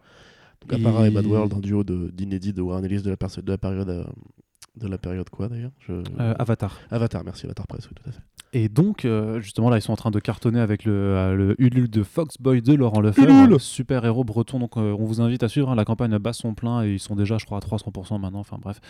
Donc, 0.69 0.79
Et- 0.79 0.83
Apara 0.87 1.09
et 1.09 1.11
Bad 1.11 1.27
World, 1.27 1.55
un 1.55 1.61
duo 1.61 1.83
de- 1.85 2.11
d'inédits 2.13 2.53
de, 2.53 2.63
Warren 2.63 2.85
Ellis 2.85 3.03
de 3.03 3.11
la, 3.11 3.17
de 3.43 3.57
période. 3.57 3.89
euh, 3.89 4.05
de 4.75 4.89
la 4.89 4.97
période 4.97 5.29
quoi 5.29 5.49
d'ailleurs? 5.49 5.73
Je- 5.87 5.93
Euh, 5.93 6.35
Avatar. 6.39 6.79
Avatar, 6.91 7.23
merci, 7.25 7.45
Avatar 7.45 7.67
Press, 7.67 7.87
oui, 7.89 7.95
tout 7.95 8.09
à 8.09 8.13
fait. 8.13 8.21
Et 8.55 8.69
donc, 8.69 9.05
euh, 9.07 9.41
justement, 9.41 9.71
là, 9.71 9.79
ils 9.79 9.81
sont 9.81 9.93
en 9.93 9.97
train 9.97 10.11
de 10.11 10.21
cartonner 10.21 10.61
avec 10.61 10.85
le, 10.85 10.93
euh, 10.93 11.35
le 11.35 11.55
Ulule 11.59 11.89
de 11.89 12.03
Foxboy 12.03 12.61
de 12.61 12.75
Laurent 12.75 13.01
Lefebvre, 13.01 13.59
super 13.59 14.05
héros 14.05 14.25
breton. 14.25 14.59
Donc, 14.59 14.77
euh, 14.77 14.95
on 14.99 15.05
vous 15.07 15.23
invite 15.23 15.43
à 15.43 15.49
suivre. 15.49 15.71
hein, 15.71 15.75
la 15.75 15.87
campagne 15.87 16.17
bat 16.19 16.35
son 16.35 16.53
plein 16.53 16.85
et 16.85 16.93
ils 16.93 16.99
sont 17.01 17.17
déjà, 17.17 17.39
je 17.39 17.47
crois, 17.47 17.57
à 17.57 17.61
300% 17.61 18.19
maintenant. 18.21 18.41
Enfin, 18.41 18.59
bref. 18.61 18.81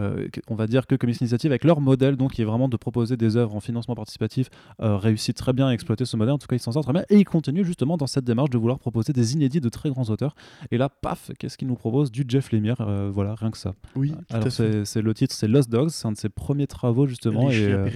Euh, 0.00 0.26
on 0.48 0.56
va 0.56 0.66
dire 0.66 0.88
que 0.88 0.96
Comics 0.96 1.20
Initiative, 1.20 1.52
avec 1.52 1.62
leur 1.62 1.80
modèle, 1.80 2.16
donc, 2.16 2.32
qui 2.32 2.42
est 2.42 2.44
vraiment 2.44 2.68
de 2.68 2.76
proposer 2.76 3.16
des 3.16 3.36
œuvres 3.36 3.54
en 3.54 3.60
financement 3.60 3.94
participatif, 3.94 4.48
réussit 4.80 5.36
très 5.36 5.52
bien 5.52 5.68
à 5.68 5.70
exploiter 5.72 6.04
ce 6.04 6.16
modèle. 6.16 6.34
En 6.34 6.38
tout 6.38 6.48
cas, 6.48 6.56
ils 6.56 6.60
s'en 6.60 6.72
sortent 6.72 6.86
très 6.86 6.92
bien. 6.92 7.04
Et 7.08 7.18
ils 7.18 7.24
continuent 7.24 7.64
justement 7.64 7.96
dans 7.96 8.08
cette 8.08 8.24
démarche 8.24 8.50
de 8.50 8.58
vouloir 8.58 8.80
proposer 8.80 9.12
des 9.12 9.34
inédits 9.34 9.60
de 9.60 9.68
très 9.68 9.88
grands 9.90 10.04
auteurs. 10.10 10.34
Et 10.72 10.78
là, 10.78 10.88
paf, 10.88 11.30
qu'est-ce 11.38 11.56
qu'ils 11.56 11.68
nous 11.68 11.76
proposent? 11.76 12.10
Du 12.10 12.24
Jeff 12.26 12.50
Lemire. 12.50 12.84
voilà, 13.12 13.36
rien 13.36 13.52
que 13.52 13.58
ça. 13.58 13.74
Oui, 13.94 14.12
Alors, 14.30 14.48
c'est 14.50 15.02
le 15.02 15.14
titre, 15.14 15.32
c'est 15.32 15.46
Lost 15.46 15.70
Dogs. 15.70 15.90
C'est 15.90 16.08
un 16.08 16.12
de 16.12 16.16
ses 16.16 16.28
premiers 16.28 16.66
travaux, 16.66 17.06
justement. 17.06 17.48
Les 17.48 17.62
et. 17.62 17.90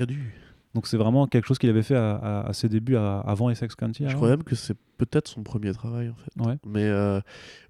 Donc 0.76 0.86
c'est 0.86 0.98
vraiment 0.98 1.26
quelque 1.26 1.46
chose 1.46 1.58
qu'il 1.58 1.70
avait 1.70 1.82
fait 1.82 1.96
à, 1.96 2.14
à- 2.14 2.48
à 2.48 2.52
ses 2.52 2.68
débuts 2.68 2.96
à- 2.96 3.20
avant 3.20 3.48
Essex 3.50 3.74
County. 3.74 4.04
Je 4.06 4.14
crois 4.14 4.28
même 4.28 4.44
que 4.44 4.54
c'est 4.54 4.76
peut-être 4.98 5.26
son 5.28 5.42
premier 5.42 5.72
travail 5.72 6.08
en 6.10 6.14
fait. 6.14 6.48
Ouais. 6.48 6.56
Mais 6.66 6.84
euh, 6.84 7.20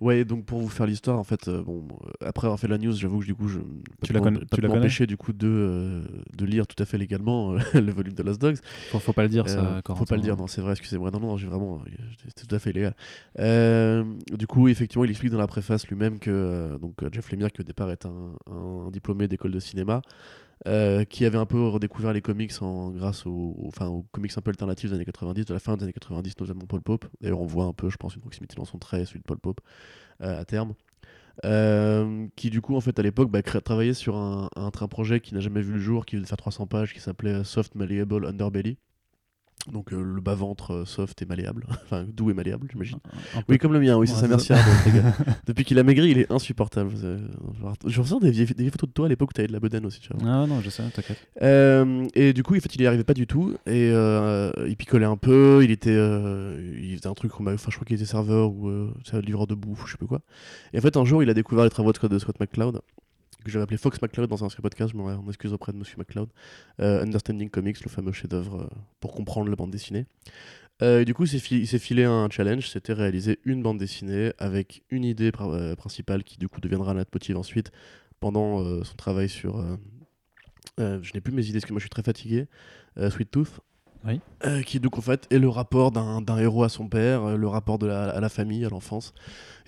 ouais, 0.00 0.24
donc 0.24 0.44
pour 0.44 0.60
vous 0.60 0.68
faire 0.68 0.86
l'histoire, 0.86 1.18
en 1.18 1.24
fait, 1.24 1.48
euh, 1.48 1.62
bon, 1.62 1.86
euh, 2.22 2.26
après 2.28 2.46
avoir 2.46 2.58
fait 2.60 2.68
la 2.68 2.78
news, 2.78 2.92
j'avoue 2.92 3.20
que 3.20 3.24
du 3.24 3.34
coup, 3.34 3.48
je 3.48 3.58
Tu 4.04 4.12
la 4.12 4.18
peux 4.20 4.24
connais- 4.24 4.40
tu 4.52 4.60
m'empêcher 4.68 5.06
du 5.06 5.16
coup 5.16 5.32
de, 5.32 5.46
euh, 5.48 6.02
de 6.36 6.44
lire 6.44 6.66
tout 6.66 6.80
à 6.82 6.84
fait 6.86 6.98
légalement 6.98 7.52
euh, 7.54 7.58
le 7.74 7.92
volume 7.92 8.14
de 8.14 8.22
Lost 8.24 8.40
Dogs. 8.40 8.58
Faut, 8.90 8.98
faut 8.98 9.12
pas 9.12 9.22
le 9.22 9.28
dire 9.28 9.48
ça. 9.48 9.60
Euh, 9.60 9.94
faut 9.94 10.04
pas 10.04 10.16
le 10.16 10.22
dire, 10.22 10.36
non, 10.36 10.46
c'est 10.48 10.60
vrai, 10.60 10.72
excusez-moi. 10.72 11.10
Non, 11.12 11.20
non, 11.20 11.36
j'ai 11.36 11.46
vraiment. 11.46 11.80
C'est 12.36 12.46
tout 12.46 12.54
à 12.54 12.58
fait 12.58 12.70
illégal. 12.70 12.94
Euh, 13.38 14.04
du 14.32 14.46
coup, 14.46 14.68
effectivement, 14.68 15.04
il 15.04 15.10
explique 15.10 15.30
dans 15.32 15.38
la 15.38 15.46
préface 15.46 15.86
lui-même 15.88 16.18
que 16.18 16.30
euh, 16.32 16.78
donc, 16.78 16.94
Jeff 17.12 17.30
Lemire, 17.30 17.52
qui 17.52 17.60
au 17.60 17.64
départ 17.64 17.90
est 17.90 18.04
un, 18.06 18.32
un 18.52 18.90
diplômé 18.90 19.28
d'école 19.28 19.52
de 19.52 19.60
cinéma, 19.60 20.02
euh, 20.66 21.04
qui 21.04 21.24
avait 21.24 21.38
un 21.38 21.46
peu 21.46 21.66
redécouvert 21.68 22.12
les 22.12 22.22
comics 22.22 22.52
en, 22.60 22.90
grâce 22.90 23.26
aux, 23.26 23.54
enfin, 23.66 23.88
aux 23.88 24.02
comics 24.10 24.32
un 24.36 24.40
peu 24.40 24.50
alternatifs 24.50 24.90
des 24.90 24.96
années 24.96 25.04
90, 25.04 25.44
de 25.44 25.52
la 25.52 25.60
fin 25.60 25.76
des 25.76 25.84
années 25.84 25.92
90, 25.92 26.34
notamment 26.40 26.66
Paul 26.66 26.80
Pope. 26.80 27.06
D'ailleurs, 27.20 27.40
on 27.40 27.46
voit 27.46 27.66
un 27.66 27.72
peu, 27.72 27.90
je 27.90 27.96
pense, 27.96 28.14
une 28.14 28.22
proximité 28.22 28.56
dans 28.56 28.64
son 28.64 28.78
trait, 28.78 29.04
celui 29.04 29.20
de 29.20 29.24
Paul 29.24 29.38
Pope, 29.38 29.60
euh, 30.22 30.40
à 30.40 30.44
terme. 30.44 30.74
Euh, 31.44 32.26
qui 32.34 32.48
du 32.48 32.62
coup 32.62 32.76
en 32.76 32.80
fait 32.80 32.98
à 32.98 33.02
l'époque 33.02 33.30
bah, 33.30 33.42
travaillait 33.42 33.92
sur 33.92 34.16
un, 34.16 34.48
un, 34.56 34.70
projet 34.70 35.20
qui 35.20 35.34
n'a 35.34 35.40
jamais 35.40 35.60
vu 35.60 35.74
le 35.74 35.78
jour 35.78 36.06
qui 36.06 36.16
devait 36.16 36.26
faire 36.26 36.38
300 36.38 36.66
pages 36.66 36.94
qui 36.94 37.00
s'appelait 37.00 37.44
Soft 37.44 37.74
Malleable 37.74 38.24
Underbelly 38.24 38.78
donc 39.72 39.92
euh, 39.92 40.02
le 40.02 40.20
bas-ventre 40.20 40.72
euh, 40.72 40.84
soft 40.84 41.20
et 41.22 41.26
malléable, 41.26 41.66
enfin 41.84 42.04
doux 42.04 42.30
et 42.30 42.34
malléable, 42.34 42.68
j'imagine. 42.70 42.98
Oui, 43.48 43.58
comme 43.58 43.72
le 43.72 43.80
mien, 43.80 43.96
oui, 43.96 44.06
c'est 44.06 44.14
Ouais, 44.14 44.20
ça, 44.20 44.26
c'est 44.26 44.28
merci 44.28 44.52
Arnaud, 44.52 44.72
les 44.86 44.92
gars. 44.92 45.14
Depuis 45.46 45.64
qu'il 45.64 45.78
a 45.78 45.82
maigri, 45.82 46.10
il 46.10 46.18
est 46.18 46.30
insupportable. 46.30 46.90
Je 47.86 48.00
ressens 48.00 48.20
des 48.20 48.30
vieilles, 48.30 48.46
des 48.46 48.54
vieilles 48.54 48.70
photos 48.70 48.88
de 48.88 48.94
toi 48.94 49.06
à 49.06 49.08
l'époque 49.08 49.30
où 49.30 49.32
t'avais 49.32 49.48
de 49.48 49.52
la 49.52 49.60
bedaine 49.60 49.86
aussi, 49.86 50.00
tu 50.00 50.12
vois. 50.12 50.22
Ah 50.28 50.46
non, 50.46 50.60
je 50.60 50.70
sais, 50.70 50.82
t'inquiète. 50.94 51.18
Euh, 51.42 52.06
et 52.14 52.32
du 52.32 52.42
coup, 52.42 52.56
en 52.56 52.60
fait, 52.60 52.74
il 52.74 52.82
y 52.82 52.86
arrivait 52.86 53.04
pas 53.04 53.14
du 53.14 53.26
tout. 53.26 53.54
Et 53.66 53.90
euh, 53.92 54.50
il 54.66 54.76
picolait 54.76 55.06
un 55.06 55.16
peu. 55.16 55.62
Il 55.62 55.70
était, 55.70 55.94
il 55.94 56.96
faisait 56.96 57.08
un 57.08 57.14
truc. 57.14 57.32
Enfin, 57.38 57.56
je 57.68 57.74
crois 57.74 57.84
qu'il 57.84 57.96
était 57.96 58.04
serveur 58.04 58.50
ou 58.50 58.70
livreur 59.22 59.46
de 59.46 59.54
bouffe, 59.54 59.84
ou 59.84 59.86
je 59.86 59.92
sais 59.92 59.98
plus 59.98 60.06
quoi. 60.06 60.20
Et 60.72 60.78
en 60.78 60.80
fait, 60.80 60.96
un 60.96 61.04
jour, 61.04 61.22
il 61.22 61.30
a 61.30 61.34
découvert 61.34 61.64
les 61.64 61.70
travaux 61.70 61.92
de 61.92 61.96
Scott, 61.96 62.10
de 62.10 62.18
Scott 62.18 62.38
McCloud, 62.40 62.80
que 63.46 63.52
j'avais 63.52 63.62
appelé 63.62 63.78
Fox 63.78 64.00
McCloud 64.02 64.28
dans 64.28 64.42
un 64.42 64.46
ancien 64.46 64.60
podcast. 64.60 64.92
Je 64.92 64.96
m'en 64.96 65.26
excuse 65.28 65.52
auprès 65.52 65.72
de 65.72 65.78
Monsieur 65.78 65.96
McCloud. 65.98 66.28
Euh, 66.80 67.02
Understanding 67.02 67.48
Comics, 67.48 67.82
le 67.82 67.88
fameux 67.88 68.12
chef-d'œuvre 68.12 68.62
euh, 68.62 68.76
pour 69.00 69.12
comprendre 69.14 69.48
la 69.48 69.56
bande 69.56 69.70
dessinée. 69.70 70.06
Euh, 70.82 71.00
et 71.00 71.04
du 71.06 71.14
coup, 71.14 71.24
il 71.24 71.28
s'est 71.28 71.38
fi- 71.38 71.58
il 71.58 71.66
s'est 71.66 71.78
filé 71.78 72.04
un 72.04 72.28
challenge, 72.30 72.68
c'était 72.68 72.92
réaliser 72.92 73.38
une 73.44 73.62
bande 73.62 73.78
dessinée 73.78 74.32
avec 74.38 74.82
une 74.90 75.04
idée 75.04 75.30
pr- 75.30 75.74
principale 75.76 76.22
qui 76.22 76.36
du 76.38 76.48
coup 76.48 76.60
deviendra 76.60 76.92
un 76.92 76.96
leitmotiv 76.96 77.36
ensuite 77.38 77.72
pendant 78.20 78.62
euh, 78.62 78.84
son 78.84 78.94
travail 78.96 79.28
sur. 79.28 79.64
je 80.78 81.10
n'ai 81.14 81.20
plus 81.22 81.32
mes 81.32 81.44
idées, 81.46 81.60
parce 81.60 81.64
que 81.66 81.72
moi 81.72 81.78
je 81.78 81.84
suis 81.84 81.90
très 81.90 82.02
fatigué. 82.02 82.46
Sweet 83.10 83.30
Tooth. 83.30 83.60
Oui. 84.04 84.20
Euh, 84.44 84.62
qui 84.62 84.78
donc 84.78 84.98
en 84.98 85.00
fait 85.00 85.26
est 85.30 85.38
le 85.38 85.48
rapport 85.48 85.90
d'un 85.90 86.38
héros 86.38 86.62
à 86.62 86.68
son 86.68 86.86
père, 86.88 87.36
le 87.36 87.48
rapport 87.48 87.78
de 87.78 87.86
la, 87.86 88.10
à 88.10 88.20
la 88.20 88.28
famille, 88.28 88.64
à 88.64 88.68
l'enfance, 88.68 89.12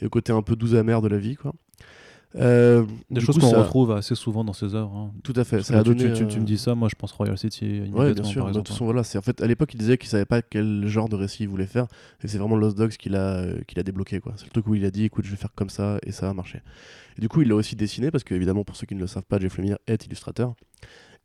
et 0.01 0.07
au 0.07 0.11
côté 0.11 0.33
un 0.33 0.43
peu 0.43 0.55
doux 0.55 0.77
amer 0.77 1.01
de 1.03 1.09
la 1.09 1.19
vie, 1.19 1.35
quoi. 1.35 1.55
Euh, 2.37 2.85
Des 3.11 3.21
choses 3.23 3.39
qu'on 3.39 3.51
ça- 3.51 3.63
retrouve 3.63 3.91
assez 3.93 4.15
souvent 4.15 4.45
dans 4.45 4.53
ces 4.53 4.75
œuvres. 4.75 4.95
hein. 4.95 5.13
Tout 5.25 5.33
à 5.37 5.45
fait. 5.45 5.63
Ça 5.63 5.79
a 5.79 5.83
tu, 5.83 5.89
donné. 5.95 6.13
tu- 6.13 6.27
tu- 6.27 6.35
tu 6.35 6.41
me 6.41 6.45
dis 6.45 6.59
ça, 6.59 6.75
moi 6.75 6.89
je 6.91 6.95
pense 6.95 7.11
Royal 7.13 7.39
City 7.39 7.65
immédiatement, 7.65 8.13
bien 8.13 8.23
sûr. 8.25 8.41
par 8.43 8.49
exemple. 8.51 8.67
toute 8.67 8.75
façon, 8.75 8.85
voilà, 8.85 9.01
en 9.01 9.23
fait 9.23 9.41
à 9.41 9.47
l'époque, 9.47 9.73
il 9.73 9.79
disait 9.79 9.97
qu'il 9.97 10.11
savait 10.11 10.27
pas 10.27 10.43
quel 10.43 10.87
genre 10.87 11.09
de 11.09 11.17
récit 11.17 11.45
il 11.45 11.49
voulait 11.49 11.67
faire, 11.67 11.87
et 12.23 12.29
c'est 12.29 12.37
vraiment 12.39 12.57
Lost 12.57 12.77
Dogs 12.77 12.91
qu'il 12.93 13.17
a, 13.17 13.39
euh, 13.39 13.61
qu'il 13.67 13.79
a 13.81 13.83
débloqué. 13.83 14.21
C'est 14.37 14.45
le 14.45 14.51
truc 14.51 14.67
où 14.67 14.75
il 14.75 14.85
a 14.85 14.91
dit, 14.91 15.05
écoute, 15.05 15.25
je 15.25 15.31
vais 15.31 15.37
faire 15.39 15.55
comme 15.55 15.71
ça, 15.71 15.99
et 16.05 16.13
ça 16.13 16.29
a 16.29 16.35
marché. 16.35 16.61
Et 17.17 17.21
du 17.23 17.29
coup, 17.31 17.41
il 17.41 17.49
l'a 17.49 17.55
aussi 17.55 17.77
dessiné 17.77 18.11
parce 18.11 18.25
que 18.25 18.35
évidemment, 18.35 18.63
pour 18.63 18.77
ceux 18.77 18.87
qui 18.87 18.95
ne 18.95 19.01
le 19.01 19.07
savent 19.07 19.25
pas, 19.25 19.39
Jeff 19.39 19.57
Lemire 19.57 19.79
est 19.87 20.05
illustrateur. 20.05 20.55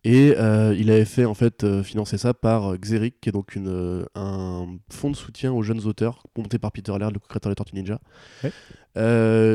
Et 0.06 0.36
euh, 0.38 0.76
il 0.78 0.90
avait 0.92 1.06
fait 1.06 1.24
en 1.26 1.34
fait 1.34 1.64
euh, 1.64 1.82
financer 1.84 2.18
ça 2.18 2.34
par 2.34 2.78
Xeric, 2.78 3.22
qui 3.22 3.30
est 3.30 3.32
donc 3.32 3.56
une, 3.56 3.68
euh, 3.70 4.06
un 4.16 4.68
fonds 4.90 5.10
de 5.12 5.16
soutien 5.16 5.54
aux 5.54 5.64
jeunes 5.64 5.86
auteurs 5.86 6.24
monté 6.38 6.60
par 6.60 6.72
Peter 6.74 6.92
Laird, 6.98 7.14
le 7.14 7.20
créateur 7.20 7.50
des 7.52 7.56
Tortues 7.56 7.76
Ninja. 7.76 8.00
Ouais. 8.44 8.52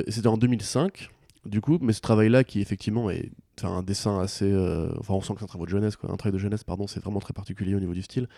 C'était 0.08 0.26
en 0.28 0.38
2005, 0.38 1.10
du 1.48 1.60
coup, 1.60 1.78
mais 1.80 1.92
ce 1.92 2.00
travail-là 2.00 2.44
qui 2.44 2.60
effectivement 2.60 3.10
est 3.10 3.30
un 3.62 3.82
dessin 3.82 4.20
assez, 4.20 4.50
euh, 4.50 4.88
enfin 4.98 5.14
on 5.14 5.20
sent 5.20 5.34
que 5.34 5.40
c'est 5.40 5.44
un 5.44 5.48
travail 5.48 5.66
de 5.66 5.70
jeunesse, 5.70 5.96
quoi, 5.96 6.12
un 6.12 6.16
travail 6.16 6.34
de 6.34 6.38
jeunesse, 6.38 6.64
pardon, 6.64 6.86
c'est 6.86 7.00
vraiment 7.00 7.20
très 7.20 7.32
particulier 7.34 7.74
au 7.74 7.80
niveau 7.80 7.94
du 7.94 8.02
style. 8.02 8.28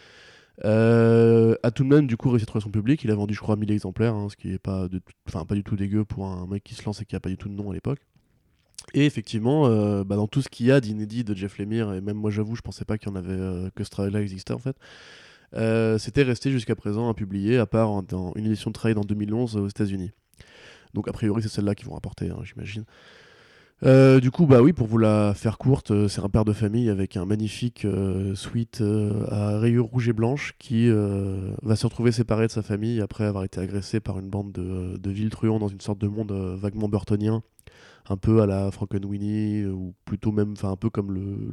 Euh, 0.64 1.54
a 1.62 1.70
tout 1.70 1.84
de 1.84 1.88
même 1.88 2.06
du 2.06 2.16
coup 2.16 2.28
réussi 2.30 2.44
à 2.44 2.46
trouver 2.46 2.62
son 2.62 2.70
public. 2.70 3.02
Il 3.04 3.10
a 3.10 3.14
vendu, 3.14 3.34
je 3.34 3.40
crois, 3.40 3.56
1000 3.56 3.70
exemplaires, 3.70 4.14
hein, 4.14 4.28
ce 4.30 4.36
qui 4.36 4.52
est 4.52 4.58
pas, 4.58 4.88
du 4.88 5.62
tout 5.64 5.76
dégueu 5.76 6.04
pour 6.04 6.26
un 6.26 6.46
mec 6.46 6.62
qui 6.64 6.74
se 6.74 6.84
lance 6.84 7.00
et 7.00 7.04
qui 7.04 7.16
a 7.16 7.20
pas 7.20 7.28
du 7.30 7.36
tout 7.36 7.48
de 7.48 7.54
nom 7.54 7.70
à 7.70 7.74
l'époque. 7.74 8.00
Et 8.94 9.06
effectivement, 9.06 9.66
euh, 9.66 10.04
bah, 10.04 10.16
dans 10.16 10.26
tout 10.26 10.42
ce 10.42 10.48
qu'il 10.48 10.66
y 10.66 10.72
a 10.72 10.80
d'inédit 10.80 11.22
de 11.22 11.34
Jeff 11.34 11.58
Lemire, 11.58 11.92
et 11.92 12.00
même 12.00 12.16
moi 12.16 12.30
j'avoue, 12.30 12.56
je 12.56 12.62
pensais 12.62 12.84
pas 12.84 12.98
qu'il 12.98 13.08
y 13.08 13.12
en 13.12 13.16
avait 13.16 13.30
euh, 13.30 13.70
que 13.74 13.84
ce 13.84 13.90
travail-là 13.90 14.22
existait 14.22 14.54
en 14.54 14.58
fait. 14.58 14.76
C'était 15.98 16.22
resté 16.22 16.50
jusqu'à 16.50 16.76
présent 16.76 17.08
impublié, 17.08 17.58
à 17.58 17.66
part 17.66 18.02
dans 18.02 18.32
une 18.36 18.46
édition 18.46 18.70
de 18.70 18.74
trade 18.74 18.98
en 18.98 19.02
2011 19.02 19.56
aux 19.56 19.68
États-Unis. 19.68 20.12
Donc 20.94 21.08
a 21.08 21.12
priori, 21.12 21.42
c'est 21.42 21.48
celle-là 21.48 21.74
qu'ils 21.74 21.86
vont 21.86 21.94
rapporter, 21.94 22.30
hein, 22.30 22.38
j'imagine. 22.42 22.84
Euh, 23.82 24.20
du 24.20 24.30
coup, 24.30 24.46
bah 24.46 24.60
oui, 24.60 24.72
pour 24.74 24.86
vous 24.86 24.98
la 24.98 25.32
faire 25.34 25.56
courte, 25.56 25.90
euh, 25.90 26.06
c'est 26.06 26.20
un 26.20 26.28
père 26.28 26.44
de 26.44 26.52
famille 26.52 26.90
avec 26.90 27.16
un 27.16 27.24
magnifique 27.24 27.86
euh, 27.86 28.34
suite 28.34 28.82
à 29.30 29.58
rayures 29.58 29.86
rouges 29.86 30.08
et 30.08 30.12
blanches 30.12 30.54
qui 30.58 30.90
va 30.90 31.76
se 31.76 31.86
retrouver 31.86 32.12
séparé 32.12 32.46
de 32.46 32.52
sa 32.52 32.62
famille 32.62 33.00
après 33.00 33.24
avoir 33.24 33.44
été 33.44 33.60
agressé 33.60 34.00
par 34.00 34.18
une 34.18 34.28
bande 34.28 34.52
de, 34.52 34.96
de 34.98 35.28
truands 35.28 35.58
dans 35.58 35.68
une 35.68 35.80
sorte 35.80 35.98
de 35.98 36.08
monde 36.08 36.32
vaguement 36.32 36.88
burtonien, 36.88 37.42
un 38.08 38.16
peu 38.16 38.42
à 38.42 38.46
la 38.46 38.70
Frankenweenie, 38.70 39.62
euh, 39.62 39.72
ou 39.72 39.94
plutôt 40.04 40.32
même, 40.32 40.52
enfin 40.52 40.70
un 40.70 40.76
peu 40.76 40.90
comme 40.90 41.12
le, 41.12 41.50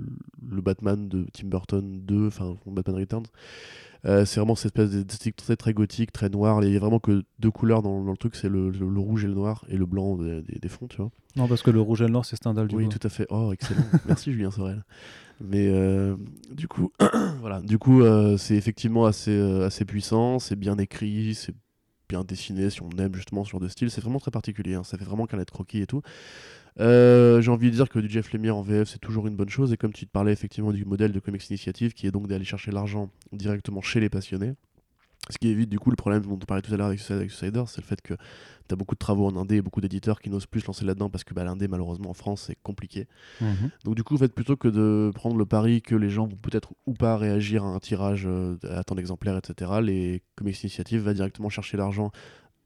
le 0.49 0.61
Batman 0.61 1.07
de 1.07 1.25
Tim 1.33 1.47
Burton 1.47 2.01
2, 2.05 2.27
enfin 2.27 2.55
Batman 2.65 2.95
Returns. 2.97 3.25
Euh, 4.05 4.25
c'est 4.25 4.39
vraiment 4.39 4.55
cette 4.55 4.77
espèce 4.77 4.91
d'esthétique 4.91 5.35
très, 5.35 5.55
très 5.55 5.73
gothique, 5.73 6.11
très 6.11 6.29
noire. 6.29 6.63
Il 6.63 6.71
y 6.71 6.75
a 6.75 6.79
vraiment 6.79 6.99
que 6.99 7.23
deux 7.39 7.51
couleurs 7.51 7.81
dans, 7.81 8.03
dans 8.03 8.11
le 8.11 8.17
truc, 8.17 8.35
c'est 8.35 8.47
le, 8.47 8.69
le- 8.69 8.87
le 8.89 8.99
rouge 8.99 9.25
et 9.25 9.27
le 9.27 9.33
noir, 9.33 9.65
et 9.69 9.75
le 9.75 9.85
blanc 9.85 10.15
des, 10.17 10.41
des- 10.43 10.59
des 10.59 10.69
fonds, 10.69 10.87
tu 10.87 10.97
vois. 10.97 11.09
Non, 11.35 11.47
parce 11.47 11.61
que 11.63 11.71
le 11.71 11.81
rouge 11.81 12.01
et 12.01 12.05
le 12.05 12.11
noir, 12.11 12.23
c'est 12.23 12.35
Stendhal 12.35 12.67
du 12.67 12.75
Oui, 12.75 12.85
coup. 12.85 12.89
tout 12.97 13.05
à 13.05 13.09
fait. 13.09 13.25
Oh, 13.29 13.51
excellent. 13.53 13.81
Merci 14.07 14.31
Julien 14.31 14.51
Sorel. 14.51 14.83
Mais 15.41 15.67
euh, 15.67 16.15
du 16.51 16.67
coup, 16.67 16.91
voilà. 17.41 17.59
Du 17.61 17.77
coup, 17.79 18.01
euh, 18.01 18.37
c'est 18.37 18.55
effectivement 18.55 19.05
assez, 19.05 19.37
assez 19.61 19.83
puissant, 19.83 20.39
c'est 20.39 20.55
bien 20.55 20.77
écrit, 20.77 21.33
c'est 21.35 21.53
bien 22.09 22.23
dessiné. 22.23 22.69
Si 22.69 22.81
on 22.81 22.89
aime 22.99 23.13
justement 23.15 23.43
ce 23.43 23.51
genre 23.51 23.59
de 23.59 23.67
style, 23.67 23.89
c'est 23.91 24.01
vraiment 24.01 24.19
très 24.19 24.31
particulier. 24.31 24.75
hein. 24.75 24.83
Ça 24.83 24.97
fait 24.97 25.05
vraiment 25.05 25.25
qu'un 25.25 25.37
lettre 25.37 25.53
croquis 25.53 25.81
et 25.81 25.87
tout. 25.87 26.01
Euh, 26.79 27.41
J'ai 27.41 27.51
envie 27.51 27.69
de 27.71 27.75
dire 27.75 27.89
que 27.89 27.99
du 27.99 28.09
Jeff 28.09 28.31
Lemire 28.33 28.55
en 28.57 28.61
VF, 28.61 28.87
c'est 28.89 28.99
toujours 28.99 29.27
une 29.27 29.35
bonne 29.35 29.49
chose. 29.49 29.73
Et 29.73 29.77
comme 29.77 29.93
tu 29.93 30.05
te 30.05 30.11
parlais 30.11 30.31
effectivement 30.31 30.71
du 30.71 30.85
modèle 30.85 31.11
de 31.11 31.19
Comics 31.19 31.49
Initiative, 31.49 31.93
qui 31.93 32.07
est 32.07 32.11
donc 32.11 32.27
d'aller 32.27 32.45
chercher 32.45 32.71
l'argent 32.71 33.09
directement 33.31 33.81
chez 33.81 33.99
les 33.99 34.09
passionnés. 34.09 34.53
Ce 35.29 35.37
qui 35.37 35.49
évite 35.49 35.69
du 35.69 35.79
coup 35.79 35.89
le 35.89 35.95
problème 35.95 36.23
dont 36.23 36.33
on 36.35 36.37
parlait 36.37 36.61
tout 36.61 36.73
à 36.73 36.77
l'heure 36.77 36.87
avec 36.87 36.99
Suicide- 36.99 37.17
avec 37.17 37.31
Suicider, 37.31 37.63
c'est 37.67 37.81
le 37.81 37.85
fait 37.87 38.01
que 38.01 38.13
tu 38.13 38.73
as 38.73 38.75
beaucoup 38.75 38.95
de 38.95 38.99
travaux 38.99 39.25
en 39.27 39.35
indé 39.35 39.57
et 39.57 39.61
beaucoup 39.61 39.81
d'éditeurs 39.81 40.19
qui 40.19 40.29
n'osent 40.29 40.45
plus 40.45 40.61
se 40.61 40.67
lancer 40.67 40.85
là-dedans 40.85 41.09
parce 41.09 41.23
que 41.23 41.33
bah, 41.33 41.43
l'indé, 41.43 41.67
malheureusement, 41.67 42.09
en 42.09 42.13
France, 42.13 42.45
c'est 42.47 42.57
compliqué. 42.63 43.07
Mhm. 43.41 43.69
Donc 43.83 43.95
du 43.95 44.03
coup, 44.03 44.15
en 44.15 44.17
fait, 44.17 44.33
plutôt 44.33 44.55
que 44.55 44.67
de 44.67 45.11
prendre 45.13 45.37
le 45.37 45.45
pari 45.45 45.81
que 45.81 45.95
les 45.95 46.09
gens 46.09 46.27
vont 46.27 46.37
peut-être 46.37 46.73
ou 46.85 46.93
pas 46.93 47.17
réagir 47.17 47.63
à 47.63 47.67
un 47.67 47.79
tirage 47.79 48.25
euh, 48.25 48.57
à 48.69 48.83
tant 48.83 48.95
d'exemplaires, 48.95 49.37
etc., 49.37 49.71
les 49.81 50.21
Comics 50.35 50.63
Initiative 50.63 51.01
va 51.01 51.13
directement 51.13 51.49
chercher 51.49 51.77
l'argent 51.77 52.11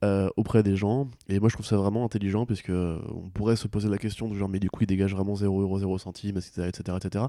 euh, 0.04 0.28
auprès 0.36 0.62
des 0.62 0.76
gens. 0.76 1.08
Et 1.28 1.38
moi, 1.40 1.48
je 1.48 1.54
trouve 1.54 1.66
ça 1.66 1.76
vraiment 1.76 2.04
intelligent, 2.04 2.44
puisque 2.46 2.70
euh, 2.70 2.98
on 3.14 3.28
pourrait 3.30 3.56
se 3.56 3.68
poser 3.68 3.88
la 3.88 3.98
question 3.98 4.28
de 4.28 4.34
genre, 4.34 4.48
mais 4.48 4.58
du 4.58 4.68
coup, 4.70 4.80
ils 4.82 4.86
dégagent 4.86 5.14
vraiment 5.14 5.34
0,0 5.34 5.98
centime, 5.98 6.36
etc., 6.36 6.68
etc., 6.68 6.96
etc. 7.02 7.24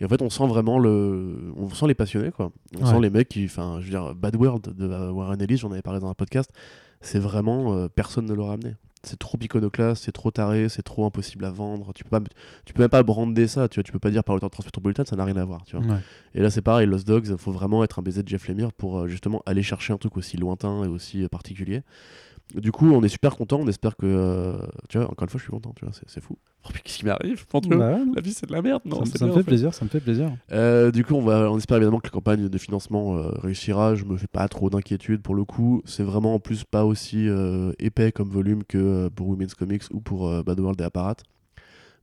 Et 0.00 0.04
en 0.04 0.08
fait, 0.08 0.22
on 0.22 0.30
sent 0.30 0.46
vraiment 0.46 0.78
le... 0.78 1.52
On 1.56 1.68
sent 1.70 1.86
les 1.86 1.94
passionnés, 1.94 2.30
quoi. 2.30 2.50
On 2.78 2.84
Ouais. 2.84 2.90
sent 2.92 3.00
les 3.00 3.10
mecs 3.10 3.28
qui... 3.28 3.44
Enfin, 3.44 3.78
je 3.80 3.84
veux 3.84 3.90
dire, 3.90 4.14
Bad 4.14 4.36
World 4.36 4.74
de 4.76 4.88
euh, 4.88 5.10
Warren 5.10 5.40
Ellis, 5.42 5.58
j'en 5.58 5.70
avais 5.72 5.82
parlé 5.82 6.00
dans 6.00 6.08
un 6.08 6.14
podcast, 6.14 6.50
c'est 7.00 7.18
vraiment... 7.18 7.74
euh, 7.74 7.88
personne 7.88 8.26
ne 8.26 8.34
l'a 8.34 8.44
ramené. 8.44 8.74
C'est 9.04 9.18
trop 9.18 9.38
iconoclaste, 9.40 10.04
c'est 10.04 10.12
trop 10.12 10.30
taré, 10.30 10.68
c'est 10.68 10.82
trop 10.82 11.04
impossible 11.04 11.44
à 11.44 11.50
vendre. 11.50 11.92
Tu 11.94 12.04
peux 12.04 12.10
pas, 12.10 12.20
tu 12.64 12.72
peux 12.72 12.82
même 12.82 12.90
pas 12.90 13.02
brander 13.02 13.46
ça, 13.46 13.68
tu 13.68 13.76
vois. 13.76 13.84
Tu 13.84 13.92
peux 13.92 13.98
pas 13.98 14.10
dire 14.10 14.24
par 14.24 14.34
le 14.34 14.40
temps 14.40 14.48
de 14.48 15.04
ça 15.06 15.16
n'a 15.16 15.24
rien 15.24 15.36
à 15.36 15.44
voir, 15.44 15.64
tu 15.64 15.76
vois. 15.76 15.84
Ouais. 15.86 16.00
Et 16.34 16.40
là, 16.40 16.50
c'est 16.50 16.62
pareil, 16.62 16.86
Lost 16.86 17.06
Dogs, 17.06 17.26
il 17.28 17.38
faut 17.38 17.52
vraiment 17.52 17.84
être 17.84 17.98
un 17.98 18.02
baiser 18.02 18.22
de 18.22 18.28
Jeff 18.28 18.48
Lemire 18.48 18.72
pour 18.72 18.98
euh, 19.00 19.08
justement 19.08 19.42
aller 19.46 19.62
chercher 19.62 19.92
un 19.92 19.98
truc 19.98 20.16
aussi 20.16 20.36
lointain 20.36 20.84
et 20.84 20.88
aussi 20.88 21.22
euh, 21.22 21.28
particulier. 21.28 21.82
Du 22.54 22.70
coup, 22.72 22.90
on 22.92 23.02
est 23.02 23.08
super 23.08 23.36
content, 23.36 23.60
on 23.60 23.66
espère 23.66 23.96
que. 23.96 24.06
euh, 24.06 24.58
tu 24.88 24.98
vois, 24.98 25.10
encore 25.10 25.24
une 25.24 25.28
fois, 25.30 25.38
je 25.38 25.44
suis 25.44 25.50
content, 25.50 25.72
tu 25.74 25.84
vois, 25.84 25.94
c'est 26.06 26.20
fou. 26.20 26.36
Oh, 26.64 26.68
qu'est-ce 26.84 26.98
qui 26.98 27.04
m'arrive 27.04 27.44
Bah. 27.78 27.98
La 28.14 28.20
vie, 28.20 28.32
c'est 28.32 28.46
de 28.46 28.52
la 28.52 28.62
merde, 28.62 28.82
ça, 28.84 28.90
non 28.90 29.04
ça 29.04 29.04
me 29.04 29.10
fait 29.18 29.24
en 29.24 29.38
fait. 29.38 29.42
plaisir, 29.44 29.74
ça 29.74 29.84
me 29.84 29.90
fait 29.90 30.00
plaisir. 30.00 30.30
Euh, 30.52 30.90
du 30.90 31.04
coup, 31.04 31.14
on, 31.14 31.22
va, 31.22 31.50
on 31.50 31.58
espère 31.58 31.78
évidemment 31.78 31.98
que 31.98 32.06
la 32.06 32.10
campagne 32.12 32.48
de 32.48 32.58
financement 32.58 33.16
euh, 33.16 33.30
réussira. 33.42 33.94
Je 33.94 34.04
me 34.04 34.16
fais 34.16 34.28
pas 34.28 34.46
trop 34.48 34.70
d'inquiétude 34.70 35.22
pour 35.22 35.34
le 35.34 35.44
coup. 35.44 35.82
C'est 35.84 36.04
vraiment 36.04 36.34
en 36.34 36.38
plus 36.38 36.64
pas 36.64 36.84
aussi 36.84 37.28
euh, 37.28 37.72
épais 37.78 38.12
comme 38.12 38.28
volume 38.28 38.62
que 38.62 39.08
pour 39.08 39.28
Women's 39.28 39.54
Comics 39.54 39.84
ou 39.92 40.00
pour 40.00 40.30
Bad 40.44 40.60
World 40.60 40.80
et 40.80 40.84
Apparat. 40.84 41.16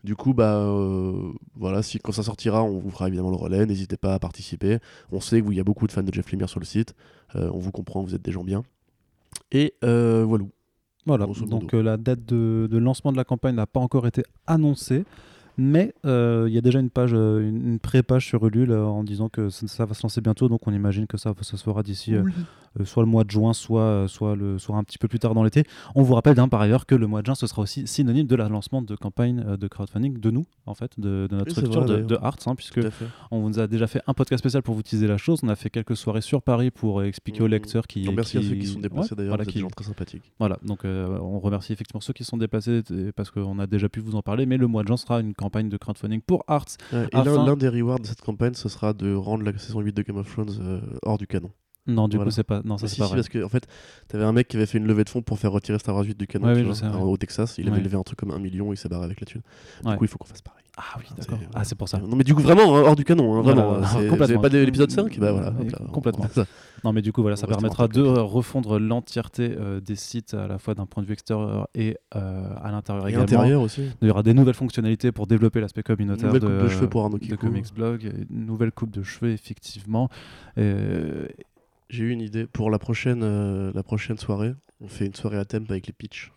Du 0.03 0.15
coup, 0.15 0.33
bah 0.33 0.55
euh, 0.55 1.31
voilà, 1.55 1.83
si 1.83 1.99
quand 1.99 2.11
ça 2.11 2.23
sortira, 2.23 2.63
on 2.63 2.79
vous 2.79 2.89
fera 2.89 3.07
évidemment 3.07 3.29
le 3.29 3.35
relais. 3.35 3.65
N'hésitez 3.67 3.97
pas 3.97 4.15
à 4.15 4.19
participer. 4.19 4.79
On 5.11 5.19
sait 5.21 5.41
qu'il 5.43 5.53
y 5.53 5.59
a 5.59 5.63
beaucoup 5.63 5.85
de 5.85 5.91
fans 5.91 6.01
de 6.01 6.11
Jeff 6.13 6.31
Lemire 6.31 6.49
sur 6.49 6.59
le 6.59 6.65
site. 6.65 6.95
Euh, 7.35 7.51
on 7.53 7.59
vous 7.59 7.71
comprend, 7.71 8.01
vous 8.01 8.15
êtes 8.15 8.23
des 8.23 8.31
gens 8.31 8.43
bien. 8.43 8.63
Et 9.51 9.73
euh, 9.83 10.23
voilà. 10.27 10.45
Voilà, 11.07 11.25
donc 11.25 11.73
euh, 11.73 11.81
la 11.81 11.97
date 11.97 12.25
de, 12.25 12.67
de 12.69 12.77
lancement 12.77 13.11
de 13.11 13.17
la 13.17 13.23
campagne 13.23 13.55
n'a 13.55 13.65
pas 13.65 13.79
encore 13.79 14.05
été 14.05 14.21
annoncée, 14.45 15.03
mais 15.57 15.95
euh, 16.05 16.45
il 16.47 16.53
y 16.53 16.59
a 16.59 16.61
déjà 16.61 16.79
une 16.79 16.91
page, 16.91 17.13
euh, 17.15 17.39
une, 17.41 17.69
une 17.69 17.79
pré-page 17.79 18.27
sur 18.27 18.45
Ulule 18.45 18.71
euh, 18.71 18.85
en 18.85 19.03
disant 19.03 19.27
que 19.27 19.49
ça, 19.49 19.67
ça 19.67 19.85
va 19.85 19.95
se 19.95 20.03
lancer 20.03 20.21
bientôt, 20.21 20.47
donc 20.47 20.67
on 20.67 20.71
imagine 20.71 21.07
que 21.07 21.17
ça, 21.17 21.33
ça 21.41 21.57
se 21.57 21.63
fera 21.63 21.81
d'ici 21.81 22.13
soit 22.85 23.03
le 23.03 23.09
mois 23.09 23.23
de 23.23 23.31
juin, 23.31 23.53
soit, 23.53 23.81
euh, 23.81 24.07
soit, 24.07 24.35
le, 24.35 24.57
soit 24.59 24.75
un 24.77 24.83
petit 24.83 24.97
peu 24.97 25.07
plus 25.07 25.19
tard 25.19 25.33
dans 25.33 25.43
l'été. 25.43 25.63
On 25.95 26.03
vous 26.03 26.13
rappelle 26.13 26.39
hein, 26.39 26.47
par 26.47 26.61
ailleurs 26.61 26.85
que 26.85 26.95
le 26.95 27.07
mois 27.07 27.21
de 27.21 27.25
juin, 27.25 27.35
ce 27.35 27.47
sera 27.47 27.61
aussi 27.61 27.85
synonyme 27.87 28.27
de 28.27 28.35
la 28.35 28.47
lancement 28.49 28.81
de 28.81 28.95
campagne 28.95 29.43
euh, 29.45 29.57
de 29.57 29.67
crowdfunding 29.67 30.19
de 30.19 30.31
nous, 30.31 30.45
en 30.65 30.73
fait, 30.73 30.99
de, 30.99 31.27
de 31.29 31.35
notre 31.35 31.45
Oui, 31.47 31.51
structure 31.51 31.83
vrai, 31.83 32.01
de. 32.03 32.17
Arts, 32.21 32.37
hein, 32.45 32.55
puisque 32.55 32.79
on 33.31 33.41
vous 33.41 33.59
a 33.59 33.67
déjà 33.67 33.87
fait 33.87 34.01
un 34.07 34.13
podcast 34.13 34.39
spécial 34.41 34.63
pour 34.63 34.75
vous 34.75 34.83
teaser 34.83 35.07
la 35.07 35.17
chose. 35.17 35.39
On 35.43 35.49
a 35.49 35.55
fait 35.55 35.69
quelques 35.69 35.95
soirées 35.97 36.21
sur 36.21 36.41
Paris 36.41 36.71
pour 36.71 36.99
euh, 37.01 37.05
expliquer 37.05 37.41
aux 37.41 37.45
Mhm. 37.45 37.51
lecteurs 37.51 37.87
qui. 37.87 38.07
Merci 38.15 38.37
à 38.37 38.41
qui- 38.41 38.49
ceux 38.49 38.55
qui 38.55 38.67
sont 38.67 38.79
déplacés 38.79 39.11
Ouais, 39.11 39.17
d'ailleurs, 39.17 39.31
voilà, 39.35 39.45
qui- 39.45 39.55
des 39.55 39.59
gens 39.61 39.69
très 39.69 39.85
sympathiques. 39.85 40.31
voilà, 40.39 40.57
donc 40.65 40.85
euh, 40.85 41.17
on 41.21 41.39
remercie 41.39 41.73
effectivement 41.73 42.01
ceux 42.01 42.13
qui 42.13 42.23
sont 42.23 42.37
déplacés 42.37 42.81
parce 43.15 43.31
qu'on 43.31 43.59
a 43.59 43.67
déjà 43.67 43.89
pu 43.89 43.99
vous 43.99 44.15
en 44.15 44.21
parler, 44.21 44.45
mais 44.45 44.57
le 44.57 44.67
mois 44.67 44.83
de 44.83 44.87
juin 44.87 44.97
sera 44.97 45.19
une 45.19 45.33
campagne 45.33 45.69
de 45.69 45.77
crowdfunding 45.77 46.21
pour 46.21 46.43
Arts. 46.47 46.65
Ouais, 46.93 47.07
et 47.11 47.15
Afin- 47.15 47.23
l'un 47.37 47.45
l'un 47.45 47.55
des 47.57 47.69
rewards 47.69 47.99
de 47.99 48.05
cette 48.05 48.21
campagne, 48.21 48.53
ce 48.53 48.69
sera 48.69 48.93
de 48.93 49.13
rendre 49.13 49.43
la 49.43 49.57
saison 49.57 49.81
8 49.81 49.95
de 49.95 50.01
Game 50.03 50.17
of 50.17 50.31
Thrones 50.31 50.49
euh, 50.61 50.79
hors 51.03 51.17
du 51.17 51.27
canon. 51.27 51.49
Non, 51.87 52.07
du 52.07 52.17
Voilà. 52.17 52.29
coup, 52.29 52.35
c'est 52.35 52.43
pas. 52.43 52.61
Non, 52.63 52.77
ça 52.77 52.87
c'est 52.87 52.95
si, 52.95 52.99
pas 52.99 53.05
si, 53.07 53.11
vrai. 53.11 53.17
parce 53.19 53.29
que 53.29 53.43
en 53.43 53.49
fait, 53.49 53.67
t'avais 54.07 54.23
un 54.23 54.31
mec 54.33 54.47
qui 54.47 54.55
avait 54.57 54.65
fait 54.67 54.77
une 54.77 54.85
levée 54.87 55.03
de 55.03 55.09
fonds 55.09 55.21
pour 55.23 55.39
faire 55.39 55.51
retirer 55.51 55.79
Star 55.79 55.95
Wars 55.95 56.03
8 56.05 56.17
du 56.17 56.27
canon 56.27 56.45
Ouais, 56.47 56.53
tu 56.53 56.57
oui, 56.57 56.61
je 56.61 56.65
vois, 56.67 56.75
sais, 56.75 56.85
en- 56.85 57.03
ouais. 57.05 57.11
au 57.11 57.17
Texas. 57.17 57.55
Il 57.57 57.67
avait 57.67 57.77
Ouais. 57.77 57.83
levé 57.83 57.97
un 57.97 58.03
truc 58.03 58.19
comme 58.19 58.31
un 58.31 58.39
million, 58.39 58.71
il 58.71 58.77
s'est 58.77 58.87
barré 58.89 59.05
avec 59.05 59.19
la 59.19 59.25
thune. 59.25 59.41
Du 59.85 59.95
coup, 59.97 60.03
il 60.03 60.07
faut 60.07 60.17
qu'on 60.17 60.27
fasse 60.27 60.41
pareil. 60.41 60.59
Ah 60.77 60.97
oui, 60.99 61.05
d'accord. 61.17 61.37
Ah, 61.53 61.63
c'est 61.65 61.75
pour 61.75 61.89
ça. 61.89 61.97
Non, 61.99 62.15
mais 62.15 62.23
du 62.23 62.33
coup, 62.33 62.41
vraiment, 62.41 62.63
hors 62.69 62.95
du 62.95 63.03
canon, 63.03 63.35
hein, 63.35 63.41
Voilà, 63.41 63.61
vraiment. 63.63 63.81
Vous 64.03 64.07
complètement. 64.09 64.41
pas 64.41 64.49
de 64.49 64.57
l'épisode 64.59 64.89
5 64.89 65.19
Bah 65.19 65.31
voilà. 65.33 65.47
Là, 65.49 65.79
complètement. 65.91 66.25
ça. 66.33 66.45
Non, 66.85 66.93
mais 66.93 67.01
du 67.01 67.11
coup, 67.11 67.21
voilà, 67.21 67.35
ça 67.35 67.45
permettra 67.45 67.87
de 67.89 68.01
refondre 68.01 68.79
l'entièreté 68.79 69.53
euh, 69.59 69.81
des 69.81 69.95
sites 69.97 70.33
à 70.33 70.47
la 70.47 70.59
fois 70.59 70.73
d'un 70.73 70.85
point 70.85 71.03
de 71.03 71.07
vue 71.07 71.13
extérieur 71.13 71.67
et 71.75 71.97
euh, 72.15 72.53
à 72.61 72.71
l'intérieur 72.71 73.05
Et 73.05 73.09
également. 73.09 73.23
intérieur 73.25 73.61
aussi. 73.61 73.83
Il 74.01 74.07
y 74.07 74.11
aura 74.11 74.23
des 74.23 74.33
nouvelles 74.33 74.53
fonctionnalités 74.55 75.11
pour 75.11 75.27
développer 75.27 75.59
l'aspect 75.59 75.83
communautaire 75.83 76.31
de, 76.31 76.39
coupe 76.39 76.49
de 76.49 76.67
cheveux 76.69 76.87
pour 76.89 77.03
Arnaud 77.03 77.17
de 77.17 77.23
Kikou. 77.25 77.47
Comics 77.47 77.73
Blog, 77.75 78.09
une 78.29 78.45
nouvelle 78.45 78.71
coupe 78.71 78.91
de 78.91 79.03
cheveux, 79.03 79.31
effectivement. 79.31 80.09
J'ai 81.91 82.05
eu 82.05 82.11
une 82.11 82.21
idée. 82.21 82.47
Pour 82.47 82.71
la 82.71 82.79
prochaine, 82.79 83.19
euh, 83.21 83.69
la 83.75 83.83
prochaine 83.83 84.17
soirée, 84.17 84.53
on 84.79 84.87
fait 84.87 85.05
une 85.05 85.13
soirée 85.13 85.37
à 85.37 85.43
thème 85.43 85.65
avec 85.67 85.87
les 85.87 85.93
pitchs. 85.93 86.31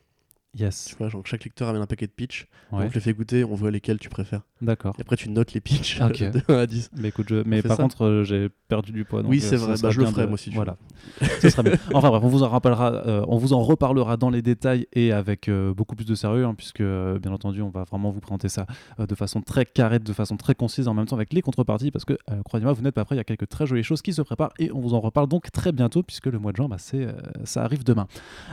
Yes, 0.56 0.86
Tu 0.88 0.96
vois, 0.96 1.08
genre 1.08 1.22
chaque 1.26 1.44
lecteur 1.44 1.68
amène 1.68 1.82
un 1.82 1.86
paquet 1.86 2.06
de 2.06 2.12
pitchs. 2.12 2.46
ouais, 2.72 2.84
On 2.84 2.88
te 2.88 2.94
les 2.94 3.00
fait 3.00 3.12
goûter, 3.14 3.44
on 3.44 3.54
voit 3.54 3.70
lesquels 3.70 3.98
tu 3.98 4.08
préfères. 4.08 4.42
d'accord. 4.62 4.94
Et 4.98 5.02
après, 5.02 5.16
tu 5.16 5.28
notes 5.30 5.52
les 5.52 5.60
pitchs 5.60 6.00
Ok. 6.02 6.18
de 6.30 6.40
1 6.48 6.54
à 6.56 6.66
10. 6.66 6.90
Mais 6.96 7.08
écoute, 7.08 7.26
je- 7.28 7.42
mais 7.46 7.62
par 7.62 7.76
ça 7.76 7.82
contre, 7.82 8.04
euh, 8.04 8.24
j'ai 8.24 8.48
perdu 8.68 8.92
du 8.92 9.04
poids. 9.04 9.22
donc, 9.22 9.30
Oui, 9.30 9.38
euh, 9.42 9.46
c'est 9.46 9.56
vrai. 9.56 9.74
Bah, 9.82 9.90
je 9.90 10.00
le 10.00 10.06
ferai, 10.06 10.22
de- 10.22 10.26
moi, 10.28 10.38
si 10.38 10.50
tu 10.50 10.56
Voilà. 10.56 10.76
Ce 11.40 11.48
serait 11.50 11.62
bien. 11.62 11.72
Enfin 11.94 12.08
bref, 12.08 12.22
on 12.24 12.28
vous 12.28 12.42
en 12.42 12.48
rappellera, 12.48 12.92
euh, 13.06 13.24
on 13.28 13.36
vous 13.38 13.52
en 13.52 13.62
reparlera 13.62 14.16
dans 14.16 14.30
les 14.30 14.42
détails 14.42 14.86
et 14.92 15.12
avec 15.12 15.48
euh, 15.48 15.74
beaucoup 15.74 15.94
plus 15.96 16.04
de 16.06 16.14
sérieux, 16.14 16.44
hein, 16.44 16.54
puisque 16.54 16.82
bien 16.82 17.32
entendu, 17.32 17.60
on 17.62 17.70
va 17.70 17.84
vraiment 17.84 18.10
vous 18.10 18.20
présenter 18.20 18.48
ça 18.48 18.66
de 18.98 19.14
façon 19.14 19.40
très 19.42 19.64
carrée, 19.66 19.98
de 19.98 20.12
façon 20.12 20.36
très 20.36 20.54
concise, 20.54 20.88
en 20.88 20.94
même 20.94 21.06
temps 21.06 21.16
avec 21.16 21.32
les 21.32 21.42
contreparties, 21.42 21.90
parce 21.90 22.04
que 22.04 22.16
croyez-moi, 22.44 22.72
vous 22.72 22.82
n'êtes 22.82 22.94
pas 22.94 23.04
prêts. 23.04 23.14
Il 23.16 23.18
y 23.18 23.20
a 23.20 23.24
quelques 23.24 23.48
très 23.48 23.66
jolies 23.66 23.82
choses 23.82 24.02
qui 24.02 24.12
se 24.12 24.22
préparent 24.22 24.52
et 24.58 24.70
on 24.72 24.80
vous 24.80 24.94
en 24.94 25.00
reparle 25.00 25.28
donc 25.28 25.50
très 25.52 25.72
bientôt, 25.72 26.02
puisque 26.02 26.26
le 26.26 26.38
mois 26.38 26.52
de 26.52 26.56
juin, 26.56 26.68
bah, 26.68 26.76
c'est, 26.78 27.06
ça 27.44 27.62
arrive 27.64 27.84
demain. 27.84 28.06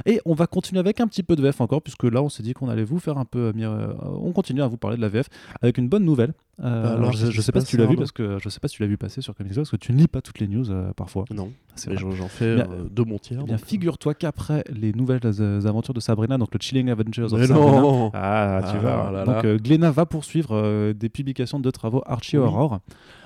Et 0.06 0.20
on 0.26 0.34
va 0.34 0.48
continuer 0.48 0.80
avec 0.80 1.00
un 1.00 1.08
petit 1.08 1.24
peu 1.24 1.36
de 1.36 1.42
VF 1.42 1.62
encore, 1.62 1.82
puisque 1.96 2.14
là, 2.14 2.22
on 2.22 2.30
s'est 2.30 2.44
dit 2.44 2.54
qu'on 2.54 2.70
allait 2.70 2.84
vous 2.84 3.00
faire 3.00 3.18
un 3.18 3.26
peu. 3.26 3.40
euh, 3.40 3.54
euh, 3.58 3.94
on 4.22 4.32
continue 4.32 4.62
à 4.62 4.68
vous 4.68 4.78
parler 4.78 4.98
de 4.98 5.02
la 5.02 5.10
VF 5.10 5.28
avec 5.62 5.78
une 5.78 5.90
bonne 5.90 6.04
nouvelle. 6.06 6.34
Euh, 6.64 6.84
alors, 6.86 6.98
alors, 7.00 7.12
je, 7.14 7.32
je 7.32 7.42
sais 7.42 7.52
pas 7.52 7.60
si 7.62 7.68
tu 7.68 7.78
l'as 7.78 7.86
vu 7.88 7.96
parce 7.96 8.12
que 8.12 8.38
je 8.40 8.48
sais 8.50 8.60
pas 8.60 8.68
si 8.68 8.76
tu 8.76 8.84
l'as 8.84 8.88
vu 8.88 8.98
passer 8.98 9.22
sur 9.22 9.34
Comics 9.36 9.56
parce 9.56 9.72
que 9.72 9.78
tu 9.78 9.92
ne 9.94 9.98
lis 9.98 10.08
pas 10.08 10.22
toutes 10.22 10.40
les 10.40 10.48
news 10.48 10.70
euh, 10.70 10.94
parfois. 10.94 11.26
Non, 11.34 11.52
C'est 11.76 11.98
j'en 11.98 12.12
fais 12.28 12.56
Bien- 12.56 12.68
euh, 12.72 12.84
de 12.90 13.02
mon 13.04 13.18
tiers. 13.18 13.40
Eh 13.42 13.46
bien, 13.46 13.56
donc, 13.56 13.66
figure-toi 13.66 14.14
qu'après 14.14 14.64
les 14.72 14.94
nouvelles 14.94 15.22
aventures 15.66 15.94
de 15.96 16.00
Sabrina, 16.00 16.38
donc 16.38 16.54
le 16.54 16.60
Chilling 16.62 16.90
Adventures 16.92 17.34
of 17.34 17.42
Sabrina. 17.46 17.56
non 17.82 18.12
Ah, 18.14 18.62
tu 18.70 18.78
Ah 18.78 18.80
vois. 18.80 19.12
là 19.12 19.24
Donc 19.26 19.44
là. 19.44 19.50
euh, 19.50 19.58
Glénat 19.58 19.92
va 19.92 20.06
poursuivre 20.06 20.92
des 20.94 21.10
publications 21.10 21.60
de 21.60 21.72
travaux 21.72 22.04
Archie 22.06 22.38
Oui. 22.38 22.44
Horror 22.46 22.80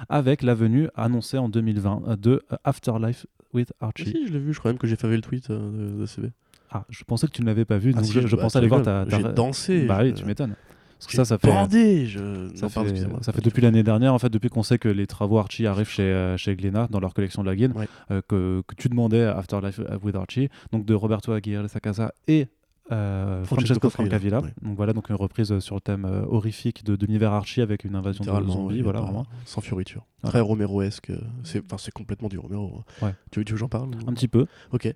avec 0.10 0.42
la 0.42 0.54
venue 0.56 0.88
annoncée 0.96 1.38
en 1.38 1.50
2020 1.50 2.02
euh, 2.08 2.16
de 2.16 2.42
Afterlife 2.64 3.26
with 3.54 3.74
Ah 3.82 3.88
Archie. 3.88 4.06
si, 4.12 4.28
je 4.28 4.34
l'ai 4.34 4.40
vu, 4.40 4.54
je 4.54 4.60
crois 4.60 4.72
même 4.72 4.78
que 4.80 4.88
j'ai 4.88 4.96
fait 4.96 5.08
le 5.10 5.22
tweet 5.22 5.50
de, 5.52 6.00
de 6.00 6.06
CB. 6.06 6.30
Ah, 6.78 6.86
je 6.90 7.04
pensais 7.04 7.28
que 7.28 7.32
tu 7.32 7.42
ne 7.42 7.46
l'avais 7.48 7.66
pas 7.66 7.78
vu, 7.78 7.92
Ah, 7.94 7.98
donc 7.98 8.06
si, 8.06 8.12
je, 8.12 8.28
je 8.28 8.36
bah, 8.36 8.42
pensais 8.44 8.58
aller 8.58 8.68
voir 8.68 8.82
ta. 8.82 9.06
ta- 9.06 9.18
J'ai 9.18 9.24
dansé. 9.24 9.86
Bah 9.86 10.00
oui, 10.04 10.14
tu 10.14 10.26
m'étonnes. 10.26 10.56
Parce 10.98 11.08
que 11.08 11.14
ça, 11.18 11.26
ça 11.26 11.38
fait. 11.38 11.48
bandé, 11.50 12.06
je... 12.06 12.50
Ça 12.56 12.68
non, 12.68 12.70
fait, 12.70 12.98
ça 13.22 13.32
fait 13.34 13.42
depuis 13.42 13.62
l'année 13.62 13.84
dernière, 13.84 14.14
en 14.14 14.20
fait, 14.20 14.30
depuis 14.30 14.50
qu'on 14.50 14.64
sait 14.64 14.78
que 14.78 14.88
les 14.88 15.08
travaux 15.08 15.38
Archie 15.38 15.68
arrivent 15.68 15.90
chez, 15.90 16.04
euh, 16.04 16.38
chez 16.38 16.56
Glénat 16.56 16.88
dans 16.90 17.00
leur 17.02 17.14
collection 17.14 17.44
de 17.44 17.48
la 17.50 17.56
Guine, 17.56 17.74
Ouais. 17.76 17.88
euh, 18.12 18.22
que, 18.28 18.64
que 18.66 18.76
tu 18.76 18.88
demandais 18.90 19.24
Afterlife 19.24 19.80
with 20.04 20.16
Archie, 20.16 20.50
donc 20.72 20.86
de 20.86 20.94
Roberto 20.94 21.32
Aguirre 21.34 21.70
Sacasa 21.70 22.14
et 22.28 22.48
euh, 22.92 23.44
Francesco 23.46 23.56
Francesco 23.80 23.90
Francavilla. 23.90 24.38
Francavilla, 24.40 24.62
Donc 24.68 24.76
voilà, 24.78 24.94
donc 24.94 25.10
une 25.10 25.16
reprise 25.16 25.52
euh, 25.52 25.60
sur 25.60 25.76
le 25.76 25.82
thème 25.82 26.06
euh, 26.06 26.24
horrifique 26.28 26.84
de, 26.84 26.96
de 26.96 27.06
l'univers 27.06 27.34
Archie 27.34 27.62
avec 27.62 27.84
une 27.84 27.96
invasion 27.96 28.24
de 28.24 28.48
zombies, 28.48 28.78
ouais, 28.78 28.82
voilà, 28.84 29.00
pas- 29.00 29.06
vraiment. 29.06 29.26
Sans 29.46 29.62
fioriture. 29.62 30.06
Très 30.24 30.40
Romero-esque. 30.40 31.12
euh, 31.12 31.20
C'est 31.44 31.92
complètement 31.92 32.30
du 32.30 32.40
Romero. 32.40 32.80
hein. 33.02 33.06
Ouais. 33.08 33.14
Tu 33.32 33.40
veux, 33.40 33.44
que 33.44 33.56
j'en 33.56 33.68
parle 33.68 33.92
Un 34.08 34.14
petit 34.14 34.28
peu. 34.28 34.46
Ok. 34.72 34.88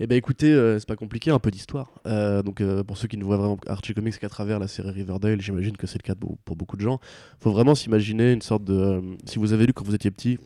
Eh 0.00 0.06
ben 0.06 0.16
écoutez, 0.16 0.50
euh, 0.50 0.78
c'est 0.78 0.88
pas 0.88 0.96
compliqué, 0.96 1.30
un 1.30 1.38
peu 1.38 1.50
d'histoire. 1.50 1.90
Donc 2.44 2.62
pour 2.86 2.96
ceux 2.96 3.08
qui 3.08 3.16
ne 3.18 3.24
voient 3.24 3.36
vraiment 3.36 3.58
Archie 3.66 3.92
Comics 3.94 4.18
qu'à 4.18 4.28
travers 4.28 4.58
la 4.58 4.68
série 4.68 4.90
Riverdale, 4.90 5.40
j'imagine 5.40 5.76
que 5.76 5.86
c'est 5.86 5.98
le 6.02 6.06
cas 6.06 6.14
pour 6.14 6.56
beaucoup 6.56 6.76
de 6.76 6.82
gens. 6.82 7.00
Faut 7.40 7.50
vraiment 7.52 7.74
s'imaginer 7.74 8.32
une 8.32 8.42
sorte 8.42 8.64
de. 8.64 9.02
si 9.26 9.38
vous 9.38 9.52
avez 9.52 9.66
lu 9.66 9.72
quand 9.72 9.84
vous 9.84 9.94
étiez 9.94 10.10
petit, 10.10 10.38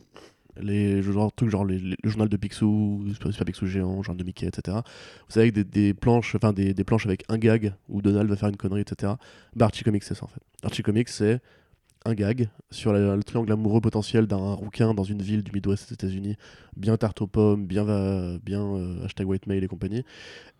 les 0.61 1.01
genre, 1.01 1.33
trucs 1.33 1.49
genre 1.49 1.65
les- 1.65 1.79
les- 1.79 1.95
le 2.03 2.09
journal 2.09 2.29
de 2.29 2.37
Picsou, 2.37 3.05
Super 3.13 3.45
Picsou 3.45 3.65
géant, 3.65 4.01
journal 4.03 4.17
de 4.19 4.23
Mickey, 4.23 4.45
etc. 4.47 4.77
Vous 5.27 5.33
savez 5.33 5.51
des 5.51 5.93
planches, 5.93 6.35
enfin 6.35 6.53
des, 6.53 6.73
des 6.73 6.83
planches 6.83 7.05
avec 7.05 7.23
un 7.29 7.37
gag 7.37 7.73
où 7.89 8.01
Donald 8.01 8.29
va 8.29 8.35
faire 8.35 8.49
une 8.49 8.57
connerie, 8.57 8.81
etc. 8.81 9.13
Bah, 9.55 9.65
Archie 9.65 9.83
Comics 9.83 10.03
c'est 10.03 10.15
ça 10.15 10.25
en 10.25 10.27
fait. 10.27 10.41
Archie 10.63 10.83
Comics 10.83 11.09
c'est 11.09 11.41
un 12.05 12.13
gag 12.13 12.49
sur 12.71 12.91
la- 12.93 13.15
le 13.15 13.23
triangle 13.23 13.51
amoureux 13.51 13.81
potentiel 13.81 14.27
d'un 14.27 14.53
rouquin 14.53 14.93
dans 14.93 15.03
une 15.03 15.21
ville 15.21 15.43
du 15.43 15.51
Midwest 15.51 15.89
des 15.89 15.93
États-Unis, 15.93 16.35
bien 16.75 16.97
tarte 16.97 17.21
aux 17.21 17.27
pommes, 17.27 17.65
bien, 17.65 17.83
va, 17.83 18.37
bien 18.43 18.61
euh, 18.61 19.05
hashtag 19.05 19.27
white 19.27 19.47
mail 19.47 19.63
et 19.63 19.67
compagnie, 19.67 20.03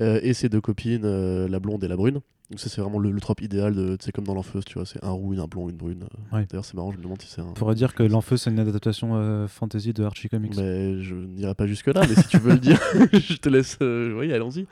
Euh, 0.02 0.20
et 0.24 0.34
ses 0.34 0.50
deux 0.50 0.62
copines, 0.62 1.02
euh, 1.06 1.48
la 1.48 1.60
blonde 1.60 1.84
et 1.84 1.88
la 1.88 1.96
brune. 1.96 2.22
Donc 2.50 2.60
ça 2.60 2.70
c'est 2.70 2.82
vraiment 2.82 3.00
le, 3.00 3.10
le 3.12 3.20
trope 3.22 3.42
idéal 3.42 3.74
de, 3.74 3.96
tu 3.96 4.06
sais 4.06 4.12
comme 4.12 4.26
dans 4.26 4.34
l'enfeuse, 4.36 4.64
tu 4.66 4.74
vois, 4.76 4.86
c'est 4.86 5.04
un 5.04 5.12
roux, 5.12 5.34
un 5.40 5.46
blond, 5.48 5.70
une 5.70 5.78
brune. 5.78 6.04
Ouais. 6.32 6.46
D'ailleurs 6.50 6.66
c'est 6.66 6.74
marrant, 6.76 6.92
je 6.92 6.98
me 6.98 7.04
demande 7.04 7.22
si 7.22 7.28
c'est 7.30 7.42
un. 7.42 7.46
On 7.46 7.54
pourrait 7.54 7.74
dire 7.76 7.94
que 7.96 8.04
l'Enfeu, 8.04 8.38
c'est 8.38 8.50
une 8.52 8.60
adaptation 8.60 9.48
fantasy 9.48 9.94
de 9.94 10.04
Archie 10.04 10.30
Comics. 10.30 10.54
Mais 10.58 11.02
je 11.02 11.16
n'irai 11.16 11.56
pas 11.56 11.66
jusque 11.68 11.88
là, 11.88 12.02
mais 12.08 12.16
si 12.16 12.28
tu 12.28 12.38
veux 12.38 12.52
le 12.54 12.60
dire, 12.60 12.80
je 13.14 13.36
te 13.38 13.50
laisse. 13.50 13.78
oui, 13.82 14.32
allons-y. 14.34 14.68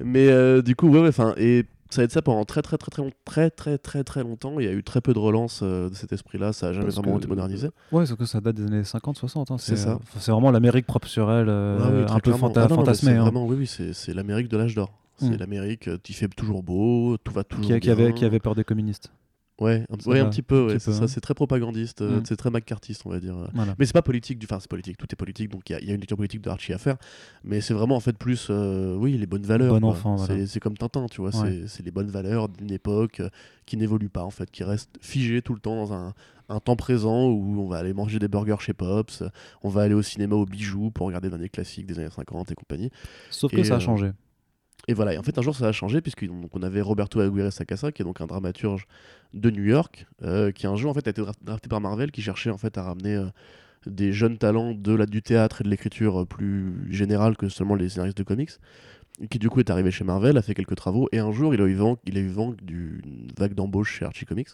Mais 0.00 0.62
du 0.62 0.74
coup, 0.76 0.88
ouais, 0.88 1.00
ouais, 1.00 1.08
enfin, 1.08 1.32
et 1.38 1.64
ça 1.90 2.00
va 2.00 2.04
être 2.04 2.12
ça 2.12 2.22
pendant 2.22 2.44
très 2.44 2.62
très 2.62 2.76
très 2.78 2.90
très 2.90 3.02
long- 3.02 3.10
très 3.24 3.50
très 3.50 3.78
très 3.78 4.04
très 4.04 4.22
longtemps. 4.22 4.58
Il 4.60 4.64
y 4.66 4.68
a 4.68 4.72
eu 4.72 4.82
très 4.82 5.00
peu 5.00 5.12
de 5.14 5.18
relance 5.18 5.60
euh, 5.62 5.88
de 5.90 5.94
cet 5.94 6.12
esprit-là, 6.12 6.52
ça 6.52 6.68
a 6.68 6.72
jamais 6.72 6.86
Parce 6.86 6.96
vraiment 6.96 7.12
que- 7.14 7.18
été 7.18 7.28
modernisé. 7.28 7.70
Ouais, 7.92 8.06
sauf 8.06 8.18
que 8.18 8.24
ça 8.26 8.40
date 8.40 8.56
des 8.56 8.64
années 8.64 8.82
50-60. 8.84 9.50
hein, 9.50 9.56
C'est 9.58 9.76
ça. 9.76 9.90
euh, 9.92 9.96
c'est 10.18 10.32
vraiment 10.32 10.50
l'Amérique 10.50 10.86
propre 10.86 11.08
sur 11.08 11.30
elle, 11.30 11.48
euh, 11.48 11.78
Ah 11.80 11.88
oui, 11.92 12.04
un 12.16 12.18
peu 12.20 12.32
fanta- 12.32 12.62
Ah 12.64 12.68
non, 12.68 12.76
fantasmée. 12.76 13.12
c'est 13.12 13.16
hein. 13.16 13.22
Vraiment, 13.22 13.46
oui, 13.46 13.56
oui, 13.58 13.92
c'est 13.94 14.14
l'Amérique 14.14 14.48
de 14.48 14.56
l'âge 14.56 14.74
d'or. 14.74 14.90
C'est 15.18 15.30
Mm. 15.30 15.36
l'Amérique 15.36 16.02
qui 16.02 16.12
fait 16.12 16.28
toujours 16.28 16.62
beau, 16.62 17.16
tout 17.18 17.32
va 17.32 17.42
toujours 17.44 17.64
Qui, 17.64 17.72
a- 17.72 17.80
qui 17.80 17.86
bien. 17.88 17.92
avait, 18.04 18.12
qui 18.14 18.24
avait 18.26 18.38
peur 18.40 18.54
des 18.54 18.64
communistes. 18.64 19.10
Ouais, 19.58 19.84
un, 19.88 20.10
ouais, 20.10 20.28
petit 20.28 20.42
peu, 20.42 20.66
ouais, 20.66 20.78
c'est 20.78 20.90
hein. 21.02 21.06
très 21.22 21.32
propagandiste, 21.32 22.02
euh, 22.02 22.20
Mm. 22.20 22.24
c'est 22.26 22.36
très 22.36 22.50
McCarthyiste, 22.50 23.02
on 23.06 23.10
va 23.10 23.20
dire. 23.20 23.34
Voilà. 23.54 23.74
Mais 23.78 23.86
c'est 23.86 23.94
pas 23.94 24.02
politique, 24.02 24.38
du... 24.38 24.44
enfin 24.44 24.60
c'est 24.60 24.68
politique, 24.68 24.98
tout 24.98 25.06
est 25.10 25.16
politique, 25.16 25.48
donc 25.50 25.62
il 25.70 25.72
y 25.72 25.76
a- 25.76 25.80
il 25.80 25.88
y, 25.88 25.90
a 25.90 25.94
une 25.94 26.00
lecture 26.00 26.18
politique 26.18 26.42
de 26.42 26.50
Archie 26.50 26.74
à 26.74 26.78
faire. 26.78 26.96
Mais 27.42 27.62
c'est 27.62 27.72
vraiment 27.72 27.96
en 27.96 28.00
fait 28.00 28.18
plus, 28.18 28.48
euh, 28.50 28.94
oui, 28.96 29.16
les 29.16 29.24
bonnes 29.26 29.46
valeurs. 29.46 29.80
Bon 29.80 29.88
enfant, 29.88 30.16
voilà. 30.16 30.46
C'est 30.46 30.60
comme 30.60 30.76
Tintin, 30.76 31.06
tu 31.10 31.22
vois, 31.22 31.34
Ouais. 31.40 31.62
c'est- 31.68 31.82
les 31.82 31.90
bonnes 31.90 32.10
valeurs 32.10 32.50
d'une 32.50 32.70
époque 32.70 33.20
euh, 33.20 33.30
qui 33.64 33.78
n'évolue 33.78 34.10
pas 34.10 34.24
en 34.24 34.30
fait, 34.30 34.50
qui 34.50 34.62
reste 34.62 34.90
figée 35.00 35.40
tout 35.40 35.54
le 35.54 35.60
temps 35.60 35.76
dans 35.76 35.92
un, 35.94 36.12
un 36.50 36.60
temps 36.60 36.76
présent 36.76 37.26
où 37.28 37.58
on 37.58 37.66
va 37.66 37.78
aller 37.78 37.94
manger 37.94 38.18
des 38.18 38.28
burgers 38.28 38.56
chez 38.60 38.74
Pops, 38.74 39.22
on 39.62 39.70
va 39.70 39.82
aller 39.82 39.94
au 39.94 40.02
cinéma 40.02 40.36
au 40.36 40.44
bijoux 40.44 40.90
pour 40.90 41.06
regarder 41.06 41.28
des 41.30 41.34
années 41.34 41.48
classiques 41.48 41.86
des 41.86 41.98
années 41.98 42.10
50 42.14 42.52
et 42.52 42.54
compagnie. 42.54 42.90
Sauf 43.30 43.50
que 43.52 43.62
ça 43.64 43.76
a 43.76 43.80
changé. 43.80 44.10
Et 44.88 44.94
voilà, 44.94 45.14
et 45.14 45.18
en 45.18 45.22
fait 45.22 45.36
un 45.36 45.42
jour 45.42 45.56
ça 45.56 45.66
a 45.66 45.72
changé 45.72 46.00
puisqu'on 46.00 46.62
avait 46.62 46.80
Roberto 46.80 47.18
Aguirre 47.20 47.52
Sacasa 47.52 47.90
qui 47.90 48.02
est 48.02 48.04
donc 48.04 48.20
un 48.20 48.26
dramaturge 48.26 48.86
de 49.34 49.50
New 49.50 49.64
York 49.64 50.06
euh, 50.22 50.52
qui 50.52 50.66
un 50.68 50.76
jour 50.76 50.90
en 50.90 50.94
fait 50.94 51.06
a 51.08 51.10
été 51.10 51.22
dra- 51.22 51.32
drafté 51.42 51.68
par 51.68 51.80
Marvel 51.80 52.12
qui 52.12 52.22
cherchait 52.22 52.50
en 52.50 52.58
fait 52.58 52.78
à 52.78 52.84
ramener 52.84 53.16
euh, 53.16 53.26
des 53.86 54.12
jeunes 54.12 54.38
talents 54.38 54.74
de 54.74 54.94
la, 54.94 55.06
du 55.06 55.22
théâtre 55.22 55.60
et 55.60 55.64
de 55.64 55.68
l'écriture 55.70 56.22
euh, 56.22 56.24
plus 56.24 56.86
générale 56.92 57.36
que 57.36 57.48
seulement 57.48 57.74
les 57.74 57.88
scénaristes 57.88 58.18
de 58.18 58.22
comics 58.22 58.52
qui 59.30 59.38
du 59.38 59.48
coup 59.48 59.60
est 59.60 59.70
arrivé 59.70 59.90
chez 59.90 60.04
Marvel, 60.04 60.36
a 60.36 60.42
fait 60.42 60.54
quelques 60.54 60.76
travaux 60.76 61.08
et 61.10 61.18
un 61.18 61.32
jour 61.32 61.52
il 61.54 61.60
a 61.60 61.66
eu 61.66 61.74
vent, 61.74 61.96
il 62.04 62.16
a 62.16 62.20
eu 62.20 62.28
vent 62.28 62.54
d'une 62.62 63.28
vague 63.36 63.54
d'embauche 63.54 63.98
chez 63.98 64.04
Archie 64.04 64.24
Comics. 64.24 64.50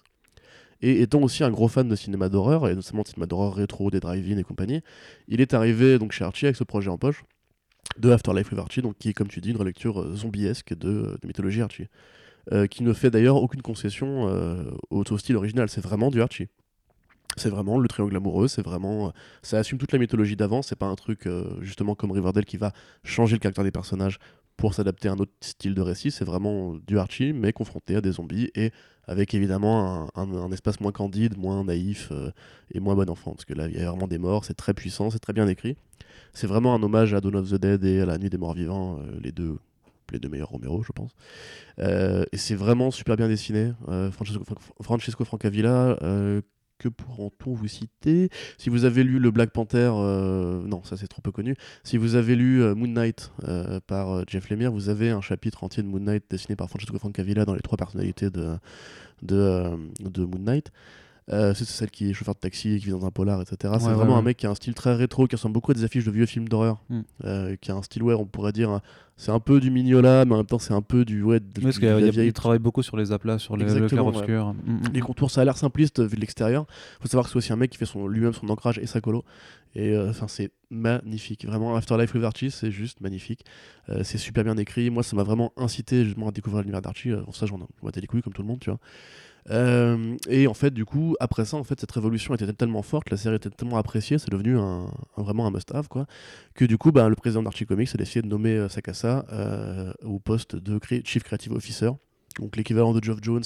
Et 0.80 1.00
étant 1.02 1.20
aussi 1.20 1.44
un 1.44 1.50
gros 1.50 1.68
fan 1.68 1.88
de 1.88 1.94
cinéma 1.94 2.28
d'horreur, 2.28 2.68
et 2.68 2.74
notamment 2.74 3.02
de 3.02 3.08
cinéma 3.08 3.26
d'horreur 3.26 3.54
rétro, 3.54 3.90
des 3.90 4.00
drive-in 4.00 4.36
et 4.36 4.42
compagnie, 4.42 4.80
il 5.28 5.40
est 5.40 5.54
arrivé 5.54 5.96
donc 5.98 6.10
chez 6.10 6.24
Archie 6.24 6.46
avec 6.46 6.56
ce 6.56 6.64
projet 6.64 6.90
en 6.90 6.98
poche 6.98 7.22
de 7.98 8.10
Afterlife 8.10 8.50
with 8.50 8.60
Archie, 8.60 8.82
donc 8.82 8.96
qui 8.98 9.10
est 9.10 9.12
comme 9.12 9.28
tu 9.28 9.40
dis 9.40 9.50
une 9.50 9.56
relecture 9.56 10.00
euh, 10.00 10.14
zombiesque 10.14 10.74
de, 10.74 11.18
de 11.20 11.26
mythologie 11.26 11.62
Archie, 11.62 11.88
Euh, 12.50 12.66
qui 12.66 12.82
ne 12.82 12.92
fait 12.92 13.08
d'ailleurs 13.10 13.36
aucune 13.36 13.62
concession 13.62 14.26
euh, 14.28 14.64
au, 14.90 15.04
au 15.08 15.18
style 15.18 15.36
original, 15.36 15.68
c'est 15.68 15.80
vraiment 15.80 16.10
du 16.10 16.20
Archie. 16.20 16.48
C'est 17.36 17.50
vraiment 17.50 17.78
le 17.78 17.86
triangle 17.86 18.16
amoureux, 18.16 18.48
c'est 18.48 18.64
vraiment. 18.64 19.06
euh, 19.06 19.10
ça 19.42 19.58
assume 19.58 19.78
toute 19.78 19.92
la 19.92 20.00
mythologie 20.00 20.34
d'avant, 20.34 20.60
c'est 20.60 20.74
pas 20.74 20.86
un 20.86 20.96
truc 20.96 21.28
euh, 21.28 21.44
justement 21.60 21.94
comme 21.94 22.10
Riverdale 22.10 22.44
qui 22.44 22.56
va 22.56 22.72
changer 23.04 23.36
le 23.36 23.38
caractère 23.38 23.62
des 23.62 23.70
personnages 23.70 24.18
pour 24.56 24.74
s'adapter 24.74 25.08
à 25.08 25.12
un 25.12 25.18
autre 25.18 25.32
style 25.40 25.74
de 25.74 25.80
récit, 25.80 26.10
c'est 26.10 26.24
vraiment 26.24 26.74
du 26.86 26.98
Archie, 26.98 27.32
mais 27.32 27.52
confronté 27.52 27.96
à 27.96 28.00
des 28.00 28.12
zombies 28.12 28.50
et 28.54 28.70
avec 29.06 29.34
évidemment 29.34 30.08
un, 30.14 30.52
espace 30.52 30.80
moins 30.80 30.92
candide, 30.92 31.36
moins 31.36 31.64
naïf 31.64 32.08
euh, 32.12 32.30
et 32.72 32.78
moins 32.78 32.94
bon 32.94 33.10
enfant, 33.10 33.32
parce 33.32 33.44
que 33.44 33.54
là 33.54 33.66
il 33.66 33.74
y 33.74 33.80
a 33.80 33.90
vraiment 33.90 34.06
des 34.06 34.18
morts, 34.18 34.44
c'est 34.44 34.54
très 34.54 34.74
puissant, 34.74 35.10
c'est 35.10 35.18
très 35.18 35.32
bien 35.32 35.48
écrit. 35.48 35.76
C'est 36.32 36.46
vraiment 36.46 36.74
un 36.74 36.82
hommage 36.82 37.14
à 37.14 37.20
Dawn 37.20 37.36
of 37.36 37.50
the 37.50 37.54
Dead 37.54 37.84
et 37.84 38.00
à 38.00 38.06
La 38.06 38.18
Nuit 38.18 38.30
des 38.30 38.38
Morts 38.38 38.54
Vivants, 38.54 38.98
euh, 39.00 39.18
les 39.22 39.32
deux 39.32 39.58
les 40.12 40.18
deux 40.18 40.28
meilleurs 40.28 40.50
Romero, 40.50 40.82
je 40.82 40.92
pense. 40.92 41.12
Euh, 41.78 42.24
et 42.32 42.36
c'est 42.36 42.54
vraiment 42.54 42.90
super 42.90 43.16
bien 43.16 43.28
dessiné. 43.28 43.72
Francesco, 44.10 44.44
Fran- 44.44 44.74
Francesco 44.82 45.24
Francavilla, 45.24 45.96
que 46.82 46.88
pourront-on 46.88 47.54
vous 47.54 47.68
citer? 47.68 48.28
Si 48.58 48.68
vous 48.68 48.84
avez 48.84 49.04
lu 49.04 49.18
le 49.18 49.30
Black 49.30 49.50
Panther, 49.50 49.90
euh, 49.94 50.60
non, 50.66 50.82
ça 50.84 50.96
c'est 50.96 51.06
trop 51.06 51.22
peu 51.22 51.30
connu. 51.30 51.54
Si 51.84 51.96
vous 51.96 52.16
avez 52.16 52.34
lu 52.34 52.62
euh, 52.62 52.74
Moon 52.74 52.88
Knight 52.88 53.32
euh, 53.44 53.80
par 53.86 54.28
Jeff 54.28 54.50
Lemire, 54.50 54.72
vous 54.72 54.88
avez 54.88 55.10
un 55.10 55.20
chapitre 55.20 55.64
entier 55.64 55.82
de 55.82 55.88
Moon 55.88 56.00
Knight 56.00 56.24
dessiné 56.28 56.56
par 56.56 56.68
Francesco 56.68 56.98
Francavilla 56.98 57.44
dans 57.44 57.54
les 57.54 57.60
trois 57.60 57.76
personnalités 57.78 58.30
de 58.30 58.58
Moon 59.30 60.38
Knight. 60.38 60.72
Euh, 61.32 61.54
c'est 61.54 61.64
celle 61.64 61.90
qui 61.90 62.10
est 62.10 62.12
chauffeur 62.12 62.34
de 62.34 62.40
taxi 62.40 62.72
et 62.74 62.78
qui 62.78 62.86
vit 62.86 62.90
dans 62.90 63.06
un 63.06 63.10
polar, 63.10 63.40
etc. 63.40 63.56
c'est 63.60 63.68
Ouais, 63.84 63.88
ouais, 63.88 63.94
vraiment 63.94 64.18
un 64.18 64.22
mec 64.22 64.36
qui 64.36 64.46
a 64.46 64.50
un 64.50 64.54
style 64.54 64.74
très 64.74 64.94
rétro, 64.94 65.26
qui 65.26 65.36
ressemble 65.36 65.54
beaucoup 65.54 65.70
à 65.70 65.74
des 65.74 65.84
affiches 65.84 66.04
de 66.04 66.10
vieux 66.10 66.26
films 66.26 66.48
d'horreur, 66.48 66.82
Mm. 66.90 67.00
euh, 67.24 67.56
qui 67.60 67.70
a 67.70 67.74
un 67.74 67.82
style, 67.82 68.02
ouais, 68.02 68.14
on 68.14 68.26
pourrait 68.26 68.52
dire, 68.52 68.80
c'est 69.16 69.30
un 69.30 69.40
peu 69.40 69.60
du 69.60 69.70
mignola, 69.70 70.24
mais 70.24 70.34
en 70.34 70.38
même 70.38 70.46
temps 70.46 70.58
c'est 70.58 70.74
un 70.74 70.82
peu 70.82 71.04
du, 71.04 71.22
ouais, 71.22 71.40
de, 71.40 71.60
parce 71.60 71.78
de 71.78 71.86
la 71.86 72.00
il 72.00 72.10
vieille 72.10 72.32
travaille 72.32 72.58
beaucoup 72.58 72.82
sur 72.82 72.96
les 72.96 73.12
aplats, 73.12 73.38
sur 73.38 73.56
les, 73.56 73.64
le 73.64 73.86
clair-obscur. 73.88 74.52
Mm, 74.52 74.72
mm. 74.72 74.82
les 74.92 75.00
contours, 75.00 75.30
ça 75.30 75.40
a 75.40 75.44
l'air 75.44 75.56
simpliste 75.56 76.00
vu 76.00 76.16
de 76.16 76.20
l'extérieur. 76.20 76.66
faut 77.00 77.08
savoir 77.08 77.24
que 77.26 77.30
c'est 77.30 77.38
aussi 77.38 77.52
un 77.52 77.56
mec 77.56 77.70
qui 77.70 77.78
fait 77.78 77.86
son, 77.86 78.06
lui-même 78.08 78.32
son 78.32 78.48
ancrage 78.48 78.78
et 78.78 78.86
sa 78.86 79.00
colo. 79.00 79.24
Et 79.74 79.94
euh, 79.94 80.10
enfin, 80.10 80.28
c'est 80.28 80.50
magnifique. 80.70 81.46
Vraiment, 81.46 81.74
Afterlife 81.76 82.12
with 82.12 82.24
Archie, 82.24 82.50
c'est 82.50 82.70
juste 82.70 83.00
magnifique. 83.00 83.44
Euh, 83.88 84.02
c'est 84.04 84.18
super 84.18 84.44
bien 84.44 84.58
écrit. 84.58 84.90
Moi, 84.90 85.02
ça 85.02 85.16
m'a 85.16 85.22
vraiment 85.22 85.52
incité 85.56 86.04
justement 86.04 86.28
à 86.28 86.30
découvrir 86.32 86.60
l'univers 86.60 86.82
d'Archie. 86.82 87.10
Pour 87.24 87.34
ça, 87.34 87.46
j'en 87.46 87.58
ai 87.58 88.00
les 88.00 88.06
couilles 88.06 88.20
comme 88.20 88.34
tout 88.34 88.42
le 88.42 88.48
monde, 88.48 88.60
tu 88.60 88.68
vois. 88.68 88.78
Euh, 89.50 90.16
et 90.28 90.46
en 90.46 90.54
fait, 90.54 90.72
du 90.72 90.84
coup, 90.84 91.16
après 91.18 91.44
ça, 91.44 91.56
en 91.56 91.64
fait, 91.64 91.80
cette 91.80 91.90
révolution 91.92 92.34
était 92.34 92.50
tellement 92.52 92.82
forte, 92.82 93.10
la 93.10 93.16
série 93.16 93.36
était 93.36 93.50
tellement 93.50 93.76
appréciée, 93.76 94.18
c'est 94.18 94.30
devenu 94.30 94.56
un, 94.58 94.86
un- 95.16 95.22
vraiment 95.22 95.46
un 95.46 95.50
must-have, 95.50 95.88
quoi, 95.88 96.06
que 96.54 96.64
du 96.64 96.78
coup, 96.78 96.92
bah, 96.92 97.08
le 97.08 97.16
président 97.16 97.42
d'Archie 97.42 97.66
Comics 97.66 97.88
a 97.92 97.98
décidé 97.98 98.22
de 98.22 98.28
nommer 98.28 98.50
euh, 98.56 98.68
Sakasa 98.68 99.26
euh, 99.32 99.92
au 100.04 100.18
poste 100.20 100.54
de 100.56 100.78
cré- 100.78 101.02
Chief 101.04 101.24
Creative 101.24 101.52
Officer, 101.52 101.90
donc 102.38 102.56
l'équivalent 102.56 102.92
de 102.94 103.02
Geoff 103.02 103.18
Jones 103.20 103.42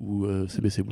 ou 0.00 0.24
CBC. 0.48 0.82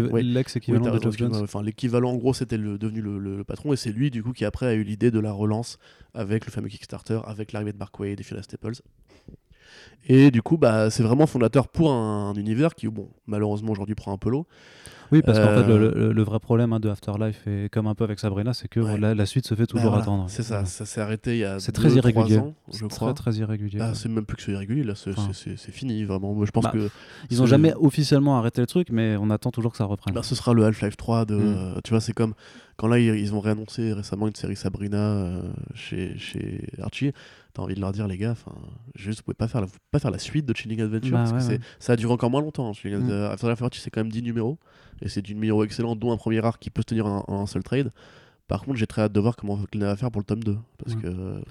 Ouais. 0.00 0.22
L'ex-équivalent 0.22 0.84
de 0.96 1.02
Geoff 1.02 1.16
Jones. 1.18 1.30
Enfin, 1.44 1.62
l'équivalent, 1.62 2.10
en 2.10 2.16
gros, 2.16 2.34
c'était 2.34 2.56
le, 2.56 2.78
devenu 2.78 3.00
le, 3.02 3.18
le- 3.18 3.36
le 3.36 3.44
patron, 3.44 3.72
et 3.72 3.76
c'est 3.76 3.92
lui, 3.92 4.10
du 4.10 4.22
coup, 4.22 4.32
qui 4.32 4.44
après 4.44 4.66
a 4.66 4.74
eu 4.74 4.82
l'idée 4.82 5.10
de 5.10 5.20
la 5.20 5.30
relance 5.32 5.78
avec 6.14 6.46
le 6.46 6.50
fameux 6.50 6.68
Kickstarter, 6.68 7.20
avec 7.26 7.52
l'arrivée 7.52 7.72
de 7.72 7.78
Mark 7.78 7.96
Waid 8.00 8.18
et 8.18 8.22
Fiona 8.24 8.42
Staples. 8.42 8.80
Et 10.08 10.30
du 10.30 10.40
coup, 10.42 10.56
bah, 10.56 10.90
c'est 10.90 11.02
vraiment 11.02 11.26
fondateur 11.26 11.68
pour 11.68 11.92
un, 11.92 12.30
un 12.30 12.34
univers 12.34 12.74
qui, 12.74 12.88
bon, 12.88 13.08
malheureusement 13.26 13.72
aujourd'hui 13.72 13.94
prend 13.94 14.12
un 14.12 14.18
peu 14.18 14.30
l'eau. 14.30 14.46
Oui, 15.10 15.22
parce 15.22 15.38
qu'en 15.38 15.54
fait, 15.54 15.62
le, 15.66 15.72
Euh, 15.74 15.94
le- 16.08 16.12
le 16.12 16.22
vrai 16.22 16.38
problème 16.38 16.74
hein, 16.74 16.80
de 16.80 16.88
Afterlife, 16.90 17.46
et 17.46 17.70
comme 17.70 17.86
un 17.86 17.94
peu 17.94 18.04
avec 18.04 18.18
Sabrina, 18.18 18.52
c'est 18.52 18.68
que 18.68 18.80
Ouais. 18.80 18.98
la, 18.98 19.14
la 19.14 19.24
suite 19.24 19.46
se 19.46 19.54
fait 19.54 19.62
Bah, 19.62 19.66
toujours 19.66 19.88
voilà, 19.88 20.02
attendre. 20.02 20.26
C'est 20.28 20.42
ça, 20.42 20.66
ça 20.66 20.84
s'est 20.84 21.00
arrêté 21.00 21.32
il 21.36 21.38
y 21.38 21.44
a 21.44 21.58
C'est 21.60 21.72
très 21.72 21.88
trois 21.88 21.96
irrégulier. 21.96 22.38
ans, 22.38 22.54
je 22.70 22.84
crois. 22.84 23.14
très, 23.14 23.30
très 23.32 23.40
irrégulier. 23.40 23.78
Ah, 23.80 23.86
quoi. 23.86 23.94
c'est 23.94 24.10
même 24.10 24.26
plus 24.26 24.36
que 24.36 24.42
c'est 24.42 24.52
irrégulier, 24.52 24.84
là, 24.84 24.94
c'est 24.94 25.12
Enfin. 25.16 25.30
fini, 25.32 26.04
vraiment. 26.04 26.34
Moi, 26.34 26.44
je 26.44 26.50
pense 26.50 26.64
Bah, 26.64 26.72
que. 26.74 26.90
Ils 27.30 27.40
ont 27.40 27.46
ce- 27.46 27.50
jamais 27.50 27.72
officiellement 27.80 28.36
arrêté 28.38 28.60
le 28.60 28.66
truc, 28.66 28.88
mais 28.90 29.16
on 29.18 29.30
attend 29.30 29.50
toujours 29.50 29.72
que 29.72 29.78
ça 29.78 29.84
reprenne. 29.86 30.12
Bah, 30.14 30.22
ce 30.22 30.34
sera 30.34 30.52
le 30.52 30.62
Half-Life 30.64 30.98
3 30.98 31.24
de. 31.24 31.36
Mm. 31.36 31.40
euh, 31.56 31.80
tu 31.84 31.90
vois, 31.90 32.02
c'est 32.02 32.12
comme 32.12 32.34
quand 32.76 32.86
là, 32.88 32.98
ils, 32.98 33.06
ils 33.18 33.34
ont 33.34 33.40
réannoncé 33.40 33.94
récemment 33.94 34.28
une 34.28 34.34
série 34.34 34.56
Sabrina 34.56 34.98
euh, 34.98 35.42
chez, 35.74 36.18
chez 36.18 36.66
Archie. 36.82 37.12
T'as 37.58 37.64
envie 37.64 37.74
de 37.74 37.80
leur 37.80 37.90
dire, 37.90 38.06
les 38.06 38.16
gars, 38.16 38.30
enfin, 38.30 38.52
juste, 38.94 39.18
vous 39.18 39.24
pouvez 39.24 39.34
pas 39.34 39.48
faire 39.48 39.60
la, 39.60 39.66
vous 39.66 39.72
pouvez 39.72 39.80
pas 39.90 39.98
faire 39.98 40.12
la 40.12 40.20
suite 40.20 40.46
de 40.46 40.54
Chilling 40.54 40.80
Adventure 40.80 41.10
Bah, 41.18 41.24
parce 41.28 41.46
ouais, 41.48 41.56
que 41.56 41.60
ouais. 41.60 41.66
ça 41.80 41.94
a 41.94 41.96
duré 41.96 42.12
encore 42.12 42.30
moins 42.30 42.40
longtemps. 42.40 42.68
hein, 42.68 42.72
Chilling 42.72 42.98
Mm. 42.98 43.02
Adventure. 43.10 43.30
Afterlife 43.32 43.62
Archie, 43.62 43.80
c'est 43.80 43.90
quand 43.90 44.00
même 44.00 44.12
10 44.12 44.22
numéros 44.22 44.58
et 45.02 45.08
c'est 45.08 45.22
10 45.22 45.34
numéros 45.34 45.64
excellents, 45.64 45.96
dont 45.96 46.12
un 46.12 46.16
premier 46.16 46.38
arc 46.44 46.62
qui 46.62 46.70
peut 46.70 46.82
se 46.82 46.86
tenir 46.86 47.06
en, 47.06 47.24
en 47.26 47.40
un 47.42 47.46
seul 47.46 47.64
trade. 47.64 47.90
Par 48.46 48.62
contre, 48.62 48.78
j'ai 48.78 48.86
très 48.86 49.02
hâte 49.02 49.12
de 49.12 49.20
voir 49.20 49.34
comment 49.36 49.58
Glenn 49.72 49.84
va 49.88 49.96
faire 49.96 50.10
pour 50.10 50.20
le 50.22 50.24
tome 50.24 50.42
2. 50.42 50.56
Parce 50.82 50.94
Ouais. 50.96 51.02
que. 51.02 51.08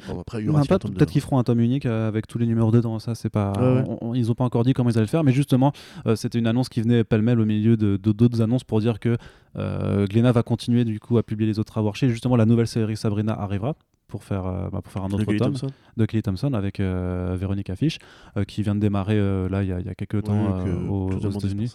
bon, 0.07 0.19
après, 0.21 0.39
il 0.41 0.45
y 0.45 0.47
Non, 0.47 0.53
aura 0.53 0.63
pas- 0.63 0.75
un 0.75 0.79
tome 0.79 0.91
2. 0.91 0.97
Peut-être 0.97 1.11
qu'ils 1.11 1.21
feront 1.21 1.37
un 1.39 1.43
tome 1.43 1.59
unique 1.59 1.85
euh, 1.85 2.07
avec 2.07 2.25
tous 2.25 2.37
les 2.39 2.47
numéros 2.47 2.71
dedans. 2.71 2.97
Ça, 2.99 3.13
c'est 3.13 3.29
pas. 3.29 3.51
Ouais, 3.51 3.81
ouais. 3.81 3.83
on- 4.01 4.07
on- 4.09 4.13
ils 4.15 4.31
ont 4.31 4.33
pas 4.33 4.45
encore 4.45 4.63
dit 4.63 4.71
comment 4.73 4.89
ils 4.89 4.93
allaient 4.93 5.01
le 5.01 5.07
faire, 5.09 5.23
mais 5.25 5.33
justement, 5.33 5.73
euh, 6.07 6.15
c'était 6.15 6.39
une 6.39 6.47
annonce 6.47 6.69
qui 6.69 6.81
venait 6.81 7.03
pêle-mêle 7.03 7.39
au 7.41 7.45
milieu 7.45 7.75
de 7.77 7.97
de- 7.97 8.11
d'autres 8.13 8.41
annonces 8.41 8.63
pour 8.63 8.79
dire 8.79 8.99
que 9.01 9.17
euh, 9.57 10.07
Glénat 10.07 10.31
va 10.31 10.41
continuer 10.41 10.85
du 10.85 10.99
coup 11.01 11.17
à 11.19 11.23
publier 11.23 11.51
les 11.51 11.59
autres 11.59 11.71
travaux 11.71 11.89
Archie. 11.89 12.09
Justement, 12.09 12.35
la 12.37 12.45
nouvelle 12.45 12.67
série 12.67 12.95
Sabrina 12.97 13.33
arrivera 13.39 13.75
pour 14.07 14.23
faire 14.23 14.45
euh, 14.47 14.69
bah, 14.71 14.79
pour 14.81 14.91
faire 14.91 15.03
un 15.03 15.09
De 15.09 15.15
autre 15.15 15.25
Kelly 15.25 15.37
tome 15.37 15.51
Thompson. 15.51 15.67
de 15.97 16.05
Kelly 16.05 16.23
Thompson 16.23 16.53
avec 16.53 16.79
euh, 16.79 17.35
Véronica 17.39 17.75
Fish 17.75 17.97
euh, 18.37 18.43
qui 18.45 18.63
vient 18.63 18.73
de 18.75 18.79
démarrer 18.79 19.17
euh, 19.17 19.49
là 19.49 19.63
il 19.63 19.69
y, 19.69 19.73
a- 19.73 19.79
il 19.79 19.85
y 19.85 19.89
a 19.89 19.95
quelques 19.95 20.23
temps 20.23 20.63
Ouais, 20.63 20.69
euh, 20.69 20.87
aux, 20.87 21.11
États-Unis. 21.11 21.73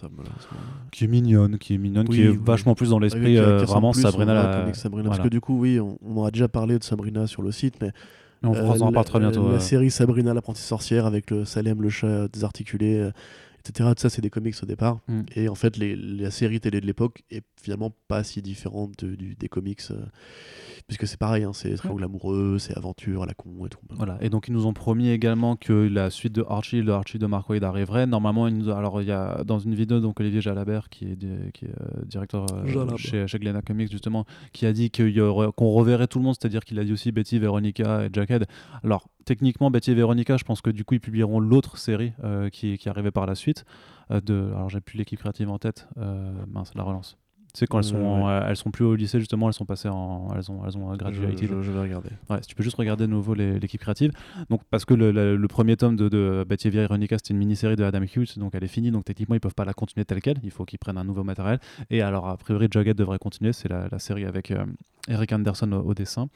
Qui 0.91 1.03
est 1.03 1.07
mignonne, 1.07 1.57
qui 1.57 1.75
est 1.75 1.77
mignonne, 1.77 2.07
Oui, 2.09 2.15
qui 2.17 2.23
est 2.23 2.29
oui. 2.29 2.39
vachement 2.43 2.75
plus 2.75 2.89
dans 2.89 2.99
l'esprit 2.99 3.37
euh, 3.37 3.59
vraiment 3.65 3.91
plus 3.91 4.01
Sabrina. 4.01 4.33
la- 4.33 4.59
comics 4.61 4.75
Sabrina. 4.75 5.03
voilà. 5.03 5.17
Parce 5.17 5.29
que 5.29 5.31
du 5.31 5.41
coup, 5.41 5.59
oui, 5.59 5.79
on, 5.79 5.97
on 6.05 6.23
a 6.25 6.31
déjà 6.31 6.47
parlé 6.47 6.79
de 6.79 6.83
Sabrina 6.83 7.27
sur 7.27 7.41
le 7.41 7.51
site, 7.51 7.75
mais 7.81 7.91
on 8.43 8.53
euh, 8.55 8.67
en 8.79 8.85
la- 8.87 8.91
parle 8.91 9.05
très 9.05 9.19
bientôt. 9.19 9.47
La 9.49 9.55
euh. 9.55 9.59
série 9.59 9.91
Sabrina, 9.91 10.33
l'apprentie 10.33 10.61
sorcière, 10.61 11.05
avec 11.05 11.29
le 11.31 11.45
Salem, 11.45 11.81
le 11.81 11.89
chat 11.89 12.27
désarticulé, 12.29 12.97
euh, 12.99 13.11
etc. 13.65 13.89
Tout 13.95 14.01
ça, 14.01 14.09
c'est 14.09 14.21
des 14.21 14.29
comics 14.29 14.55
au 14.61 14.65
départ. 14.65 14.99
Mm. 15.07 15.21
Et 15.35 15.49
en 15.49 15.55
fait, 15.55 15.77
les, 15.77 15.95
la 15.95 16.31
série 16.31 16.59
télé 16.59 16.81
de 16.81 16.85
l'époque 16.85 17.23
est 17.31 17.43
finalement 17.61 17.91
pas 18.07 18.23
si 18.23 18.41
différente 18.41 19.03
de- 19.03 19.15
du- 19.15 19.35
des 19.35 19.49
comics. 19.49 19.81
euh, 19.91 20.05
puisque 20.87 21.07
c'est 21.07 21.17
pareil, 21.17 21.43
hein, 21.45 21.51
c'est 21.53 21.73
triangle 21.75 22.03
amoureux, 22.03 22.57
c'est 22.59 22.77
aventure 22.77 23.25
la 23.25 23.33
con 23.33 23.65
et 23.65 23.69
tout. 23.69 23.79
Voilà. 23.91 24.17
Et 24.19 24.29
donc 24.29 24.49
ils 24.49 24.53
nous 24.53 24.65
ont 24.65 24.73
promis 24.73 25.09
également 25.09 25.55
que 25.55 25.71
la 25.71 26.09
suite 26.09 26.33
de 26.33 26.43
Archie, 26.49 26.81
le 26.81 26.91
Archie 26.91 27.19
de 27.19 27.25
Mark 27.25 27.49
Waid 27.49 27.63
arriverait. 27.63 28.05
Normalement, 28.05 28.47
ils 28.49 28.57
nous... 28.57 28.69
alors 28.69 29.01
il 29.01 29.07
y 29.07 29.11
a 29.11 29.43
dans 29.45 29.59
une 29.59 29.75
vidéo 29.75 30.01
donc 30.01 30.19
Olivier 30.19 30.41
Jalabert 30.41 30.89
qui 30.89 31.05
est, 31.05 31.15
di- 31.15 31.51
qui 31.53 31.65
est 31.65 31.69
euh, 31.69 32.03
directeur 32.05 32.45
euh, 32.53 32.65
chez, 32.97 33.27
chez 33.27 33.39
Glénat 33.39 33.61
Comics 33.61 33.89
justement, 33.91 34.25
qui 34.51 34.65
a 34.65 34.73
dit 34.73 34.89
qu'il 34.89 35.09
y 35.09 35.21
aurait- 35.21 35.51
qu'on 35.55 35.71
reverrait 35.71 36.07
tout 36.07 36.19
le 36.19 36.25
monde, 36.25 36.35
c'est-à-dire 36.39 36.65
qu'il 36.65 36.77
a 36.79 36.83
dit 36.83 36.91
aussi 36.91 37.13
Betty, 37.13 37.39
Veronica 37.39 38.05
et 38.05 38.09
Jackhead. 38.11 38.45
Alors 38.83 39.07
techniquement 39.25 39.71
Betty 39.71 39.91
et 39.91 39.95
Veronica, 39.95 40.35
je 40.35 40.43
pense 40.43 40.59
que 40.61 40.69
du 40.69 40.83
coup 40.83 40.95
ils 40.95 40.99
publieront 40.99 41.39
l'autre 41.39 41.77
série 41.77 42.11
euh, 42.25 42.49
qui, 42.49 42.77
qui 42.77 42.89
arrivait 42.89 43.11
par 43.11 43.25
la 43.25 43.35
suite. 43.35 43.52
Euh, 44.11 44.21
de, 44.21 44.51
alors 44.53 44.69
j'ai 44.69 44.81
plus 44.81 44.97
l'équipe 44.97 45.19
créative 45.19 45.49
en 45.49 45.59
tête. 45.59 45.87
Euh, 45.97 46.45
mince, 46.47 46.73
la 46.75 46.83
relance. 46.83 47.17
C'est 47.55 47.67
quand 47.67 47.77
elles 47.77 47.83
sont, 47.83 47.97
Euh, 47.97 48.25
ouais. 48.25 48.31
euh, 48.31 48.47
elles 48.49 48.55
sont 48.57 48.71
plus 48.71 48.83
au 48.83 48.95
lycée 48.95 49.19
justement, 49.19 49.47
elles 49.47 49.53
sont 49.53 49.65
passées 49.65 49.89
en, 49.89 50.29
elles 50.35 50.49
ont, 50.51 50.65
elles 50.65 50.75
ont 50.75 50.91
Je, 50.93 50.97
graduated. 50.97 51.47
je- 51.49 51.61
je 51.61 51.71
vais 51.71 51.81
regarder. 51.81 52.09
Ouais, 52.29 52.37
si 52.41 52.47
tu 52.47 52.55
peux 52.55 52.63
juste 52.63 52.77
regarder 52.77 53.05
de 53.05 53.11
nouveau 53.11 53.35
l'équipe 53.35 53.79
créative. 53.79 54.11
Donc, 54.49 54.61
parce 54.71 54.85
que 54.85 54.95
le, 54.95 55.11
le- 55.11 55.35
le 55.35 55.47
premier 55.47 55.77
tome 55.77 55.95
de, 55.95 56.09
de 56.09 56.43
Betty 56.49 56.69
et 56.69 56.71
Veronica, 56.71 57.17
c'était 57.17 57.33
une 57.33 57.39
mini-série 57.39 57.75
de 57.75 57.83
Adam 57.83 58.01
Hughes, 58.01 58.37
donc 58.37 58.55
elle 58.55 58.63
est 58.63 58.67
finie. 58.67 58.89
Donc, 58.89 59.05
techniquement, 59.05 59.35
ils 59.35 59.39
peuvent 59.39 59.53
pas 59.53 59.65
la 59.65 59.73
continuer 59.73 60.03
telle 60.03 60.21
quelle. 60.21 60.37
Il 60.43 60.49
faut 60.51 60.65
qu'ils 60.65 60.79
prennent 60.79 60.97
un 60.97 61.03
nouveau 61.03 61.23
matériel. 61.23 61.59
Et 61.91 62.01
alors, 62.01 62.27
a 62.27 62.37
priori, 62.37 62.67
Jughead 62.71 62.97
devrait 62.97 63.19
continuer. 63.19 63.53
C'est 63.53 63.69
la, 63.69 63.87
la 63.91 63.99
série 63.99 64.25
avec 64.25 64.49
euh, 64.49 64.65
Eric 65.07 65.31
Anderson 65.33 65.71
au, 65.73 65.89
au 65.89 65.93
dessin, 65.93 66.29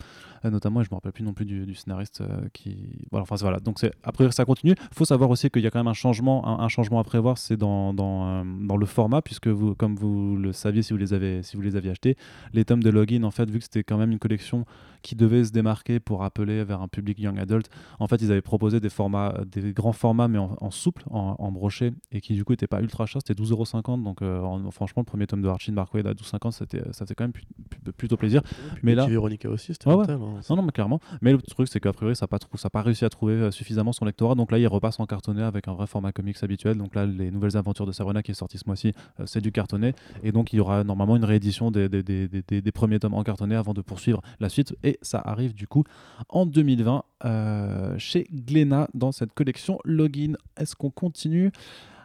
euh, 0.45 0.51
notamment. 0.51 0.82
Et 0.82 0.84
je 0.84 0.89
me 0.91 0.95
rappelle 0.97 1.13
plus 1.13 1.23
non 1.23 1.34
plus 1.34 1.45
du, 1.45 1.65
du 1.65 1.73
scénariste 1.73 2.21
euh, 2.21 2.47
qui. 2.53 2.77
Voilà, 3.10 3.23
enfin, 3.23 3.38
voilà. 3.41 3.60
Donc, 3.60 3.80
c'est 3.80 3.91
a 4.03 4.12
priori, 4.12 4.32
ça 4.34 4.45
continue. 4.45 4.75
faut 4.93 5.06
savoir 5.06 5.32
aussi 5.32 5.49
qu'il 5.49 5.63
y 5.63 5.67
a 5.67 5.71
quand 5.71 5.80
même 5.80 5.88
un 5.88 5.93
changement, 5.93 6.45
un, 6.47 6.63
un 6.63 6.67
changement 6.67 6.99
à 6.99 7.03
prévoir. 7.03 7.39
C'est 7.39 7.58
dans, 7.58 7.91
dans, 7.93 8.45
dans 8.45 8.77
le 8.77 8.86
format, 8.86 9.23
puisque 9.23 9.47
vous, 9.47 9.73
comme 9.73 9.95
vous 9.95 10.36
le 10.38 10.53
saviez 10.53 10.84
si 10.84 10.93
vous 10.93 10.99
les 10.99 11.06
avez, 11.13 11.43
si 11.43 11.55
vous 11.55 11.61
les 11.61 11.75
aviez 11.75 11.91
achetés, 11.91 12.15
les 12.53 12.65
tomes 12.65 12.83
de 12.83 12.89
login, 12.89 13.23
en 13.23 13.31
fait, 13.31 13.49
vu 13.49 13.59
que 13.59 13.63
c'était 13.63 13.83
quand 13.83 13.97
même 13.97 14.11
une 14.11 14.19
collection 14.19 14.65
qui 15.01 15.15
devait 15.15 15.43
se 15.45 15.51
démarquer 15.51 15.99
pour 15.99 16.23
appeler 16.23 16.63
vers 16.63 16.81
un 16.81 16.88
public 16.88 17.19
young 17.19 17.39
adult. 17.39 17.69
En 17.99 18.07
fait, 18.07 18.21
ils 18.21 18.31
avaient 18.31 18.41
proposé 18.41 18.79
des 18.79 18.89
formats, 18.89 19.33
des 19.51 19.73
grands 19.73 19.93
formats, 19.93 20.27
mais 20.27 20.38
en, 20.38 20.55
en 20.60 20.71
souple, 20.71 21.03
en, 21.10 21.36
en 21.39 21.51
broché, 21.51 21.93
et 22.12 22.21
qui 22.21 22.33
du 22.33 22.43
coup 22.45 22.53
n'étaient 22.53 22.67
pas 22.67 22.81
ultra 22.81 23.05
chers. 23.05 23.21
C'était 23.25 23.41
12,50€. 23.41 24.03
Donc, 24.03 24.21
euh, 24.21 24.41
en- 24.41 24.71
franchement, 24.71 25.01
le 25.01 25.05
premier 25.05 25.27
tome 25.27 25.41
de 25.41 25.47
Archie 25.47 25.71
de 25.71 25.75
Mark 25.75 25.93
Waid 25.93 26.05
à 26.07 26.13
12,50€, 26.13 26.51
c'était, 26.51 26.81
ça 26.91 27.05
faisait 27.05 27.15
quand 27.15 27.23
même 27.23 27.31
pu- 27.33 27.43
pu- 27.69 27.91
plutôt 27.93 28.17
plaisir. 28.17 28.41
Mais 28.83 28.95
là- 28.95 29.03
Betty 29.03 29.13
Veronica 29.13 29.49
aussi, 29.49 29.73
c'était 29.73 29.89
Ouais, 29.89 29.95
ouais. 29.95 30.05
hein. 30.12 30.39
Non, 30.49 30.55
non, 30.57 30.62
mais 30.63 30.71
clairement. 30.71 30.99
Mais 31.21 31.31
le 31.31 31.41
truc, 31.41 31.67
c'est 31.67 31.79
qu'a 31.79 31.93
priori, 31.93 32.15
ça 32.15 32.23
n'a 32.23 32.27
pas, 32.27 32.39
trou- 32.39 32.57
ça 32.57 32.67
a 32.67 32.69
pas 32.69 32.81
réussi 32.81 33.05
à 33.05 33.10
trouver 33.10 33.33
euh, 33.33 33.51
suffisamment 33.51 33.93
son 33.93 34.05
lectorat. 34.05 34.36
Donc 34.36 34.51
là, 34.51 34.60
il 34.60 34.67
repasse 34.67 34.99
en 34.99 35.05
cartonné 35.05 35.41
avec 35.43 35.67
un 35.67 35.73
vrai 35.73 35.88
format 35.88 36.12
comics 36.12 36.38
habituel. 36.43 36.77
Donc 36.77 36.95
là, 36.95 37.05
les 37.05 37.31
nouvelles 37.31 37.57
aventures 37.57 37.86
de 37.86 37.91
Sabrina 37.91 38.21
qui 38.23 38.31
est 38.31 38.36
sorti 38.36 38.57
ce 38.57 38.63
mois-ci, 38.67 38.93
euh, 39.19 39.23
c'est 39.25 39.41
du 39.41 39.51
cartonné. 39.51 39.93
Et 40.23 40.31
donc, 40.31 40.53
il 40.53 40.57
y 40.57 40.60
aura 40.60 40.83
normalement 40.83 41.15
une 41.15 41.23
réédition 41.25 41.71
des- 41.71 41.88
des 41.89 42.71
premiers 42.71 42.99
tomes 42.99 43.13
en 43.13 43.23
cartonné 43.23 43.55
avant 43.55 43.73
de 43.73 43.81
poursuivre 43.81 44.21
la 44.39 44.49
suite. 44.49 44.75
Et 44.88 44.97
ça 45.02 45.21
arrive 45.26 45.54
du 45.54 45.67
coup 45.67 45.84
en 46.30 46.45
2020 46.45 47.04
euh, 47.26 47.97
chez 47.97 48.26
Glénat 48.32 48.88
dans 48.93 49.12
cette 49.12 49.34
collection 49.34 49.80
Login. 49.84 50.36
Est-ce 50.56 50.78
qu'on 50.78 50.91
continue 50.91 51.52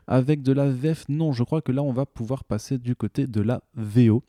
avec 0.09 0.43
de 0.43 0.51
la 0.51 0.69
VF? 0.69 1.09
Non, 1.09 1.31
je 1.31 1.45
crois 1.45 1.63
que 1.63 1.71
là, 1.71 1.81
on 1.85 1.93
va 1.93 2.07
pouvoir 2.07 2.43
passer 2.43 2.79
du 2.79 2.97
côté 2.97 3.29
de 3.29 3.41
la 3.41 3.63
VO. 3.77 4.25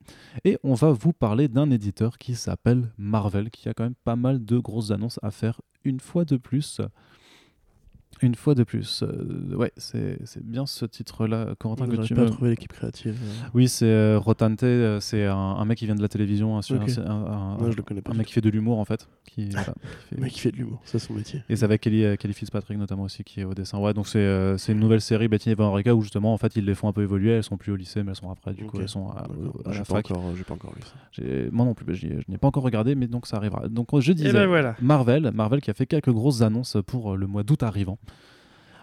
Et 0.45 0.59
on 0.61 0.75
va 0.75 0.91
vous 0.91 1.13
parler 1.13 1.47
d'un 1.47 1.71
éditeur 1.71 2.19
qui 2.19 2.35
s'appelle 2.35 2.91
Marvel, 2.99 3.49
qui 3.49 3.69
a 3.69 3.73
quand 3.73 3.85
même 3.85 3.95
pas 4.03 4.15
mal 4.15 4.45
de 4.45 4.59
grosses 4.59 4.91
annonces 4.91 5.19
à 5.23 5.31
faire 5.31 5.59
une 5.83 5.99
fois 5.99 6.23
de 6.23 6.37
plus. 6.37 6.79
Une 8.21 8.35
fois 8.35 8.55
de 8.55 8.63
plus. 8.63 9.03
Euh, 9.03 9.55
ouais, 9.55 9.71
c'est 9.75 10.17
c'est 10.25 10.43
bien 10.45 10.65
ce 10.65 10.85
titre-là, 10.85 11.55
Corentin, 11.59 11.87
que 11.87 11.95
tu 12.05 12.13
pas 12.13 12.25
trouver 12.29 12.51
l'équipe 12.51 12.71
créative. 12.71 13.17
euh. 13.21 13.47
Oui, 13.53 13.67
c'est 13.67 13.85
euh, 13.85 14.17
Rotante, 14.19 14.63
c'est 15.01 15.25
un, 15.25 15.35
un 15.35 15.65
mec 15.65 15.77
qui 15.79 15.85
vient 15.85 15.95
de 15.95 16.01
la 16.01 16.07
télévision, 16.07 16.57
un, 16.57 16.61
sur- 16.61 16.75
Ok. 16.81 16.89
un- 16.99 17.09
un- 17.11 17.57
Non, 17.57 17.71
je 17.71 17.75
le 17.75 17.83
connais 17.83 18.01
pas. 18.01 18.13
mec 18.13 18.27
qui 18.27 18.33
fait 18.33 18.41
de 18.41 18.49
l'humour 18.49 18.79
en 18.79 18.85
fait. 18.85 19.07
Qui, 19.25 19.49
voilà, 19.51 19.65
qui 20.09 20.15
fait- 20.15 20.21
mec 20.21 20.31
qui 20.31 20.39
fait 20.39 20.51
de 20.51 20.57
l'humour, 20.57 20.79
c'est 20.85 20.99
son 20.99 21.13
métier. 21.13 21.41
Et 21.49 21.55
c'est 21.55 21.65
avec 21.65 21.81
Kelly, 21.81 22.17
Kelly 22.17 22.33
Fitzpatrick 22.33 22.77
notamment 22.77 23.03
aussi 23.03 23.23
qui 23.23 23.41
est 23.41 23.43
au 23.45 23.53
dessin. 23.53 23.79
Ouais, 23.79 23.93
donc 23.93 24.07
c'est 24.07 24.19
euh, 24.19 24.57
c'est 24.57 24.71
une 24.71 24.79
nouvelle 24.79 25.01
série 25.01 25.27
Betty 25.27 25.49
et 25.49 25.55
Veronica 25.55 25.93
où 25.93 26.01
justement 26.01 26.33
en 26.33 26.37
fait 26.37 26.55
ils 26.55 26.63
les 26.65 26.75
font 26.75 26.87
un 26.87 26.93
peu 26.93 27.01
évoluer. 27.03 27.31
Elles 27.31 27.43
sont 27.43 27.57
plus 27.57 27.71
au 27.71 27.75
lycée, 27.75 28.03
mais 28.03 28.11
elles 28.11 28.15
sont 28.15 28.29
après. 28.31 28.53
Du 28.53 28.63
coup, 28.65 28.77
Ok. 28.77 28.83
elles 28.83 28.89
sont 28.89 29.09
à, 29.09 29.21
à 29.21 29.71
J'ai 29.71 29.79
la 29.79 29.85
pas 29.85 29.95
fac. 29.95 30.11
encore, 30.11 30.35
j'ai 30.35 30.43
pas 30.43 30.53
encore 30.53 30.73
lu 30.75 30.81
ça. 30.83 30.93
J'ai- 31.11 31.49
Moi 31.51 31.65
non 31.65 31.73
plus, 31.73 31.85
bah, 31.85 31.93
je 31.93 32.07
n'ai 32.27 32.37
pas 32.37 32.47
encore 32.47 32.63
regardé, 32.63 32.95
mais 32.95 33.07
donc 33.07 33.27
ça 33.27 33.37
arrivera. 33.37 33.67
Donc 33.67 33.87
je 33.99 34.13
disais. 34.13 34.29
Et 34.29 34.33
ben 34.33 34.45
voilà. 34.47 34.75
Marvel, 34.81 35.31
Marvel 35.33 35.59
qui 35.61 35.71
a 35.71 35.73
fait 35.73 35.85
quelques 35.87 36.11
grosses 36.11 36.41
annonces 36.41 36.77
pour 36.87 37.17
le 37.17 37.27
mois 37.27 37.43
d'août 37.43 37.63
arrivant. 37.63 37.97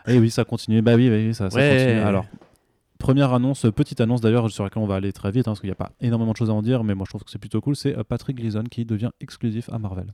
Et 0.07 0.19
oui, 0.19 0.31
ça 0.31 0.45
continue. 0.45 0.83
Bah 0.83 0.95
oui, 0.97 1.09
oui, 1.11 1.35
ça, 1.35 1.51
ça 1.51 1.57
Ouais. 1.57 1.71
continue. 1.77 2.01
Alors, 2.01 2.27
première 2.99 3.33
annonce, 3.33 3.67
petite 3.75 4.01
annonce 4.01 4.21
d'ailleurs 4.21 4.51
sur 4.51 4.65
laquelle 4.65 4.83
on 4.83 4.87
va 4.87 4.97
aller 4.97 5.13
très 5.13 5.31
vite 5.31 5.47
hein, 5.47 5.53
parce 5.53 5.61
qu'il 5.61 5.69
n'y 5.69 5.73
a 5.73 5.77
pas 5.77 5.93
énormément 6.01 6.33
de 6.33 6.37
choses 6.37 6.51
à 6.51 6.55
en 6.55 6.63
dire, 6.63 6.85
mais 6.85 6.95
moi 6.95 7.05
je 7.07 7.11
trouve 7.13 7.25
que 7.25 7.31
c'est 7.31 7.39
plutôt 7.39 7.61
cool. 7.61 7.77
C'est 7.77 7.97
euh, 7.97 8.03
Patrick 8.05 8.37
Gleason 8.37 8.65
qui 8.65 8.85
devient 8.85 9.11
exclusif 9.21 9.69
à 9.73 9.79
Marvel. 9.79 10.13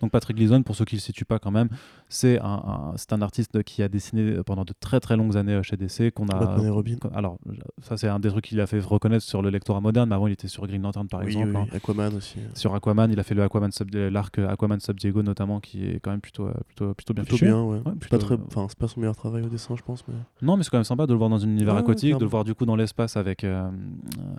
Donc 0.00 0.10
Patrick 0.10 0.36
Gleason, 0.36 0.62
pour 0.62 0.76
ceux 0.76 0.84
qui 0.84 0.94
ne 0.96 1.00
le 1.00 1.02
situent 1.02 1.24
pas 1.24 1.38
quand 1.38 1.50
même, 1.50 1.68
c'est 2.08 2.38
un, 2.40 2.44
un- 2.44 2.92
c'est 2.96 3.12
un 3.12 3.22
artiste 3.22 3.62
qui 3.62 3.82
a 3.82 3.88
dessiné 3.88 4.36
pendant 4.44 4.64
de 4.64 4.72
très 4.78 5.00
très 5.00 5.16
longues 5.16 5.36
années 5.36 5.60
chez 5.62 5.76
DC, 5.76 6.10
qu'on 6.12 6.28
a 6.28 6.38
Batman 6.38 6.66
et 6.66 6.70
Robin. 6.70 6.96
alors, 7.14 7.38
ça 7.82 7.96
c'est 7.96 8.08
un 8.08 8.18
des 8.18 8.28
trucs 8.30 8.44
qu'il 8.46 8.60
a 8.60 8.66
fait 8.66 8.80
reconnaître 8.80 9.24
sur 9.24 9.42
le 9.42 9.50
lectorat 9.50 9.80
moderne, 9.80 10.08
mais 10.08 10.14
avant 10.14 10.26
il 10.26 10.32
était 10.32 10.48
sur 10.48 10.66
Green 10.66 10.82
Lantern 10.82 11.08
par 11.08 11.20
oui, 11.20 11.26
exemple. 11.28 11.48
oui, 11.54 11.56
hein. 11.72 11.76
Aquaman 11.76 12.14
aussi. 12.14 12.38
Sur 12.54 12.74
Aquaman, 12.74 13.10
il 13.10 13.18
a 13.20 13.22
fait 13.22 13.34
le 13.34 13.42
Aquaman 13.42 13.70
Sub- 13.72 13.94
l'arc 13.94 14.38
Aquaman 14.38 14.80
Sub 14.80 14.98
Diego 14.98 15.22
notamment, 15.22 15.60
qui 15.60 15.84
est 15.86 16.00
quand 16.00 16.10
même 16.10 16.20
plutôt, 16.20 16.46
euh, 16.46 16.54
plutôt, 16.66 16.94
plutôt 16.94 17.14
bien 17.14 17.24
Plutôt 17.24 17.36
fichu. 17.36 17.46
bien, 17.46 17.62
ouais. 17.62 17.76
Ouais, 17.78 17.82
C'est 17.86 17.98
plutôt- 17.98 18.16
pas 18.18 18.24
très, 18.24 18.36
enfin, 18.46 18.66
c'est 18.68 18.78
pas 18.78 18.88
son 18.88 19.00
meilleur 19.00 19.16
travail 19.16 19.42
au 19.42 19.48
dessin, 19.48 19.74
je 19.76 19.82
pense, 19.82 20.04
mais. 20.08 20.14
Non, 20.42 20.56
mais 20.56 20.62
c'est 20.62 20.70
quand 20.70 20.78
même 20.78 20.84
sympa 20.84 21.06
de 21.06 21.12
le 21.12 21.18
voir 21.18 21.30
dans 21.30 21.42
un 21.44 21.48
univers 21.48 21.74
Ouais, 21.74 21.80
aquatique, 21.80 22.14
de 22.14 22.20
le 22.20 22.26
voir 22.30 22.44
du 22.44 22.54
coup 22.54 22.66
dans 22.66 22.76
l'espace 22.76 23.16
avec, 23.16 23.44
euh, 23.44 23.70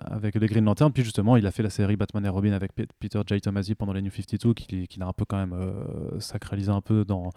avec 0.00 0.34
les 0.34 0.46
Green 0.46 0.64
Lantern. 0.64 0.92
Puis 0.92 1.02
justement, 1.04 1.36
il 1.36 1.46
a 1.46 1.50
fait 1.50 1.62
la 1.62 1.70
série 1.70 1.96
Batman 1.96 2.24
et 2.24 2.28
Robin 2.28 2.52
avec 2.52 2.72
Pe- 2.74 2.86
Peter 2.98 3.20
J. 3.26 3.40
Tomasi 3.40 3.74
pendant 3.74 3.92
les 3.92 4.02
New 4.02 4.10
52, 4.10 4.54
qui, 4.54 4.86
qui 4.88 4.98
l'a 5.00 5.06
un 5.06 5.12
peu 5.12 5.24
quand 5.24 5.36
même 5.36 5.47
euh, 5.52 6.18
sacralisé 6.20 6.70
un 6.70 6.80
peu 6.80 7.04
dans, 7.04 7.30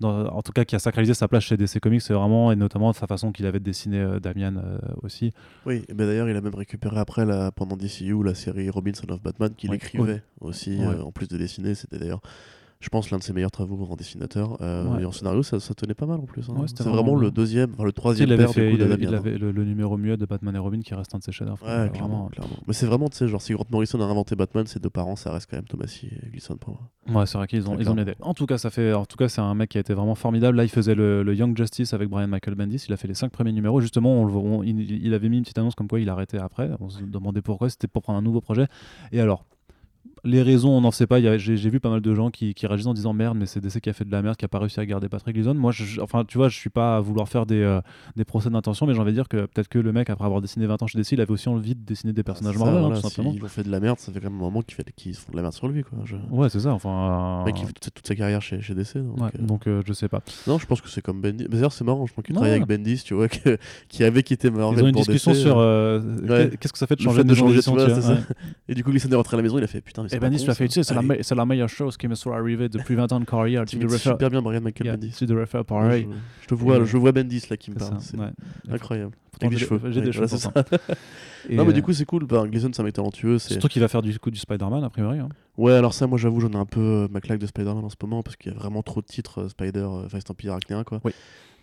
dans- 0.00 0.26
En 0.28 0.42
tout 0.42 0.52
cas, 0.52 0.64
qui 0.64 0.76
a 0.76 0.78
sacralisé 0.78 1.14
sa 1.14 1.26
place 1.28 1.44
chez 1.44 1.56
DC 1.56 1.80
Comics, 1.80 2.02
c'est 2.02 2.12
vraiment, 2.14 2.52
et 2.52 2.56
notamment 2.56 2.92
sa 2.92 3.06
façon 3.06 3.32
qu'il 3.32 3.46
avait 3.46 3.58
de 3.60 3.64
dessiner 3.64 4.00
euh, 4.00 4.20
Damian 4.20 4.56
euh, 4.56 4.78
aussi. 5.02 5.32
Oui, 5.64 5.84
et 5.88 5.94
ben 5.94 6.06
d'ailleurs, 6.06 6.28
il 6.28 6.36
a 6.36 6.40
même 6.40 6.54
récupéré 6.54 6.98
après, 6.98 7.24
la, 7.24 7.50
pendant 7.50 7.76
DCU, 7.76 8.22
la 8.22 8.34
série 8.34 8.68
Robin 8.70 8.92
Son 8.94 9.10
of 9.10 9.22
Batman 9.22 9.54
qu'il 9.56 9.72
écrivait 9.72 10.22
aussi, 10.40 10.76
Ouais. 10.78 10.86
euh, 10.86 11.02
en 11.02 11.12
plus 11.12 11.28
de 11.28 11.36
dessiner. 11.38 11.74
C'était 11.74 11.98
d'ailleurs 11.98 12.20
je 12.80 12.88
pense, 12.90 13.10
l'un 13.10 13.18
de 13.18 13.22
ses 13.22 13.32
meilleurs 13.32 13.50
travaux 13.50 13.86
en 13.90 13.96
dessinateur. 13.96 14.58
Euh, 14.60 14.84
Ouais. 14.86 15.02
Et 15.02 15.04
en 15.06 15.12
scénario, 15.12 15.42
ça, 15.42 15.58
ça 15.60 15.74
tenait 15.74 15.94
pas 15.94 16.06
mal 16.06 16.20
en 16.20 16.26
plus. 16.26 16.48
hein. 16.50 16.54
Ouais, 16.56 16.66
c'est 16.68 16.80
vraiment 16.82 16.96
vraiment 17.02 17.16
le 17.16 17.30
deuxième, 17.30 17.72
enfin 17.72 17.84
le 17.84 17.92
troisième 17.92 18.28
il 18.28 18.32
avait 18.34 18.44
père 18.44 18.52
fait 18.52 18.60
du 18.70 18.76
coup 18.76 18.82
il 18.82 19.02
il 19.02 19.14
avait 19.14 19.38
le, 19.38 19.50
le 19.50 19.64
numéro 19.64 19.96
muet 19.96 20.16
de 20.16 20.26
Batman 20.26 20.54
et 20.54 20.58
Robin 20.58 20.80
qui 20.80 20.94
reste 20.94 21.14
un 21.14 21.18
de 21.18 21.22
ses 21.24 21.32
chefs-d'œuvre. 21.32 21.62
Ouais, 21.64 21.70
Euh, 21.70 21.88
clairement, 21.88 22.08
vraiment. 22.08 22.28
clairement. 22.28 22.56
Mais 22.66 22.72
c'est 22.74 22.86
vraiment, 22.86 23.08
tu 23.08 23.16
sais, 23.16 23.28
genre 23.28 23.40
si 23.42 23.52
Grant 23.54 23.64
Morrison 23.70 24.00
a 24.00 24.04
inventé 24.04 24.36
Batman, 24.36 24.66
ses 24.66 24.78
deux 24.78 24.90
parents, 24.90 25.16
ça 25.16 25.32
reste 25.32 25.48
quand 25.50 25.56
même 25.56 25.64
Thomasy 25.66 26.06
et 26.06 26.30
Gleason 26.30 26.56
pour 26.56 26.78
moi. 27.06 27.20
Ouais, 27.20 27.26
c'est 27.26 27.38
vrai 27.38 27.46
qu'ils 27.46 27.68
ont, 27.68 27.78
ils 27.78 27.88
ont 27.88 27.96
aidé. 27.98 28.14
En 28.20 28.34
tout 28.34 28.46
cas, 28.46 28.58
ça 28.58 28.70
fait, 28.70 28.92
en 28.92 29.06
tout 29.06 29.16
cas, 29.16 29.28
c'est 29.28 29.40
un 29.40 29.54
mec 29.54 29.70
qui 29.70 29.78
a 29.78 29.80
été 29.80 29.94
vraiment 29.94 30.14
formidable. 30.14 30.56
Là, 30.56 30.64
il 30.64 30.68
faisait 30.70 30.94
le, 30.94 31.22
le 31.22 31.34
Young 31.34 31.56
Justice 31.56 31.94
avec 31.94 32.08
Brian 32.08 32.28
Michael 32.28 32.54
Bendis. 32.56 32.84
Il 32.88 32.92
a 32.92 32.96
fait 32.96 33.08
les 33.08 33.14
cinq 33.14 33.30
premiers 33.32 33.52
numéros. 33.52 33.80
Justement, 33.80 34.12
on 34.22 34.26
on- 34.36 34.62
il, 34.62 34.80
il 35.04 35.14
avait 35.14 35.28
mis 35.28 35.38
une 35.38 35.42
petite 35.44 35.58
annonce 35.58 35.74
comme 35.74 35.88
quoi 35.88 35.98
il 36.00 36.08
arrêtait 36.10 36.38
après. 36.38 36.70
On 36.80 36.90
se 36.90 37.02
demandait 37.02 37.42
pourquoi. 37.42 37.70
C'était 37.70 37.88
pour 37.88 38.02
prendre 38.02 38.18
un 38.18 38.22
nouveau 38.22 38.40
projet. 38.40 38.66
Et 39.12 39.20
alors. 39.20 39.44
Les 40.26 40.42
raisons, 40.42 40.70
on 40.70 40.80
n'en 40.80 40.90
sait 40.90 41.06
pas. 41.06 41.18
Il 41.20 41.38
J'ai 41.38 41.70
vu 41.70 41.80
pas 41.80 41.88
mal 41.90 42.00
de 42.00 42.14
gens 42.14 42.30
qui, 42.30 42.52
qui 42.54 42.66
réagissent 42.66 42.86
en 42.86 42.94
disant 42.94 43.12
merde, 43.12 43.36
mais 43.38 43.46
c'est 43.46 43.60
DC 43.60 43.80
qui 43.80 43.88
a 43.88 43.92
fait 43.92 44.04
de 44.04 44.10
la 44.12 44.22
merde, 44.22 44.36
qui 44.36 44.44
a 44.44 44.48
pas 44.48 44.58
réussi 44.58 44.80
à 44.80 44.86
garder 44.86 45.08
Patrick 45.08 45.34
Gleason. 45.34 45.54
Moi, 45.54 45.72
je, 45.72 46.00
enfin, 46.00 46.24
tu 46.24 46.36
vois, 46.38 46.48
je 46.48 46.56
suis 46.56 46.70
pas 46.70 46.96
à 46.96 47.00
vouloir 47.00 47.28
faire 47.28 47.46
des, 47.46 47.60
euh, 47.60 47.80
des 48.16 48.24
procès 48.24 48.50
d'intention, 48.50 48.86
mais 48.86 48.94
j'ai 48.94 49.00
envie 49.00 49.12
de 49.12 49.16
dire 49.16 49.28
que 49.28 49.46
peut-être 49.46 49.68
que 49.68 49.78
le 49.78 49.92
mec, 49.92 50.10
après 50.10 50.24
avoir 50.24 50.40
dessiné 50.40 50.66
20 50.66 50.82
ans 50.82 50.86
chez 50.86 50.98
DC, 50.98 51.12
il 51.12 51.20
avait 51.20 51.30
aussi 51.30 51.48
envie 51.48 51.74
de 51.74 51.84
dessiner 51.84 52.12
des 52.12 52.22
personnages 52.22 52.58
Marvel, 52.58 52.76
hein, 52.76 52.80
voilà, 52.80 52.96
tout 52.96 53.08
simplement. 53.08 53.32
S'ils 53.32 53.44
ont 53.44 53.48
fait 53.48 53.62
de 53.62 53.70
la 53.70 53.80
merde, 53.80 53.98
ça 53.98 54.12
fait 54.12 54.20
quand 54.20 54.30
même 54.30 54.38
un 54.38 54.42
moment 54.42 54.62
qu'ils 54.62 55.14
se 55.14 55.20
font 55.20 55.30
de 55.32 55.36
la 55.36 55.42
merde 55.42 55.54
sur 55.54 55.68
lui. 55.68 55.82
Quoi. 55.84 55.98
Je... 56.04 56.16
Ouais, 56.30 56.48
c'est 56.48 56.60
ça. 56.60 56.72
Enfin, 56.72 57.40
Le 57.40 57.44
mec, 57.46 57.60
il 57.60 57.66
fait 57.66 57.72
toute, 57.72 57.94
toute 57.94 58.06
sa 58.06 58.14
carrière 58.14 58.42
chez, 58.42 58.60
chez 58.60 58.74
DC. 58.74 58.96
Donc, 58.98 59.20
ouais, 59.20 59.30
euh, 59.38 59.46
donc 59.46 59.66
euh, 59.66 59.82
je 59.86 59.92
sais 59.92 60.08
pas. 60.08 60.22
Non, 60.46 60.58
je 60.58 60.66
pense 60.66 60.80
que 60.80 60.88
c'est 60.88 61.02
comme 61.02 61.20
Bendis. 61.20 61.44
Mais 61.44 61.56
D'ailleurs, 61.56 61.72
c'est 61.72 61.84
marrant, 61.84 62.06
je 62.06 62.12
pense 62.12 62.24
qu'il 62.24 62.34
travaille 62.34 62.52
avec 62.52 62.66
Bendis, 62.66 63.02
tu 63.04 63.14
vois, 63.14 63.28
que- 63.28 63.58
qui 63.88 64.02
avait 64.04 64.22
quitté 64.22 64.50
Marvel 64.50 64.78
Ils 64.78 64.84
ont 64.84 64.86
une 64.88 64.92
pour 64.92 65.02
discussion 65.02 65.32
DC, 65.32 65.40
sur 65.40 65.58
euh, 65.58 66.00
euh, 66.00 66.48
ouais. 66.48 66.56
qu'est-ce 66.58 66.72
que 66.72 66.78
ça 66.78 66.86
fait 66.86 66.96
de 66.96 67.02
changer 67.02 67.24
de 67.24 67.34
changer. 67.34 67.60
Et 68.68 68.74
du 68.74 68.82
coup, 68.82 68.90
Gleason 68.90 69.10
est 69.10 69.14
rentré 69.14 69.36
à 69.36 69.38
la 69.38 69.42
maison, 69.42 69.58
il 69.58 69.64
a 69.64 69.66
fait 69.66 69.80
putain, 69.80 70.02
mais 70.02 70.15
c'est 70.16 70.20
Bendis 70.20 70.38
con, 70.38 70.44
lui 70.44 70.50
a 70.50 70.54
fait, 70.54 70.68
sais, 70.74 70.82
c'est 70.82 70.94
la, 70.94 71.02
me- 71.02 71.22
c'est 71.22 71.34
la 71.34 71.46
meilleure 71.46 71.68
chose 71.68 71.96
qui 71.96 72.08
me 72.08 72.14
soit 72.14 72.36
arrivée 72.36 72.68
depuis 72.68 72.94
20 72.94 73.12
ans 73.12 73.20
de 73.20 73.24
carrière. 73.24 73.64
Tu 73.64 73.76
faire, 73.98 74.12
super 74.12 74.30
bien 74.30 74.42
Brian 74.42 74.60
Michael 74.60 74.86
Yeah, 74.86 74.96
Bendis. 74.96 75.12
tu 75.16 75.26
pareil. 75.64 76.08
je 76.42 76.46
te 76.46 76.54
vois, 76.54 76.84
je 76.84 76.96
vois 76.96 77.12
Bendis 77.12 77.42
là 77.50 77.56
qui 77.56 77.70
me 77.70 77.78
C'est 77.78 77.88
parle. 77.88 78.00
C'est 78.00 78.18
ouais. 78.18 78.30
incroyable. 78.70 79.12
Avec 79.40 79.50
des 79.52 79.58
j'ai- 79.58 79.66
cheveux. 79.66 79.90
J'ai 79.92 80.00
des 80.00 80.12
cheveux 80.12 80.26
c'est 80.26 80.38
Non, 81.50 81.64
mais 81.64 81.70
euh, 81.70 81.72
du 81.74 81.82
coup, 81.82 81.92
c'est 81.92 82.04
cool. 82.06 82.26
Gleason, 82.48 82.70
c'est 82.72 82.80
un 82.80 82.84
mec 82.84 82.94
talentueux. 82.94 83.38
c'est- 83.38 83.52
Surtout 83.52 83.68
qu'il 83.68 83.80
va 83.82 83.88
faire 83.88 84.02
du 84.02 84.18
coup 84.18 84.30
du 84.30 84.38
Spider-Man, 84.38 84.82
a 84.82 84.90
priori. 84.90 85.18
hein. 85.18 85.28
Ouais, 85.56 85.72
alors 85.74 85.94
ça, 85.94 86.06
moi, 86.06 86.18
j'avoue, 86.18 86.40
j'en 86.40 86.50
ai 86.50 86.56
un 86.56 86.64
peu 86.66 86.80
euh, 86.80 87.08
ma 87.10 87.20
claque 87.20 87.38
de 87.38 87.46
Spider-Man 87.46 87.84
en 87.84 87.88
ce 87.90 87.96
moment 88.02 88.22
parce 88.22 88.36
qu'il 88.36 88.52
y 88.52 88.54
a 88.54 88.58
vraiment 88.58 88.82
trop 88.82 89.00
de 89.00 89.06
titres 89.06 89.42
euh, 89.42 89.48
Spider, 89.48 89.80
euh, 89.80 90.06
enfin, 90.06 90.18
arachnéen, 90.48 90.82
quoi. 90.84 91.00
Oui. 91.04 91.12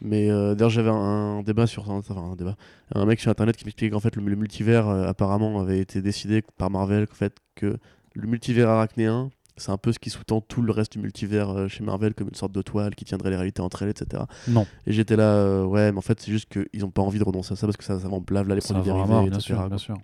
Mais 0.01 0.29
euh, 0.29 0.53
d'ailleurs, 0.55 0.69
j'avais 0.69 0.89
un, 0.89 0.93
un 0.93 1.41
débat 1.43 1.65
sur. 1.67 1.89
Enfin, 1.89 2.15
un 2.15 2.35
débat. 2.35 2.55
Un 2.93 3.05
mec 3.05 3.19
sur 3.19 3.31
internet 3.31 3.55
qui 3.57 3.65
m'expliquait 3.65 3.89
qu'en 3.91 3.99
fait, 3.99 4.15
le, 4.15 4.23
le 4.23 4.35
multivers, 4.35 4.87
euh, 4.87 5.07
apparemment, 5.07 5.59
avait 5.59 5.79
été 5.79 6.01
décidé 6.01 6.43
par 6.57 6.69
Marvel, 6.69 7.07
qu'en 7.07 7.15
fait, 7.15 7.35
que 7.55 7.77
le 8.13 8.27
multivers 8.27 8.69
arachnéen, 8.69 9.29
c'est 9.57 9.71
un 9.71 9.77
peu 9.77 9.91
ce 9.91 9.99
qui 9.99 10.09
sous-tend 10.09 10.41
tout 10.41 10.61
le 10.61 10.71
reste 10.71 10.93
du 10.93 10.99
multivers 10.99 11.49
euh, 11.51 11.67
chez 11.67 11.83
Marvel, 11.83 12.13
comme 12.15 12.27
une 12.27 12.35
sorte 12.35 12.51
de 12.51 12.61
toile 12.61 12.95
qui 12.95 13.05
tiendrait 13.05 13.29
les 13.29 13.35
réalités 13.35 13.61
entre 13.61 13.83
elles, 13.83 13.89
etc. 13.89 14.23
Non. 14.47 14.65
Et 14.87 14.93
j'étais 14.93 15.15
là, 15.15 15.23
euh, 15.35 15.63
ouais, 15.63 15.91
mais 15.91 15.97
en 15.97 16.01
fait, 16.01 16.19
c'est 16.19 16.31
juste 16.31 16.49
qu'ils 16.49 16.83
ont 16.85 16.89
pas 16.89 17.01
envie 17.03 17.19
de 17.19 17.23
renoncer 17.23 17.53
à 17.53 17.55
ça 17.55 17.67
parce 17.67 17.77
que 17.77 17.83
ça, 17.83 17.99
ça 17.99 18.07
blave 18.25 18.47
là 18.47 18.55
les 18.55 18.61
Ça 18.61 18.73
produits 18.73 18.91
dérivés, 18.91 19.13
bien 19.13 19.25
etc. 19.27 19.39
sûr, 19.39 19.57
quoi. 19.57 19.67
bien 19.69 19.77
sûr. 19.77 19.97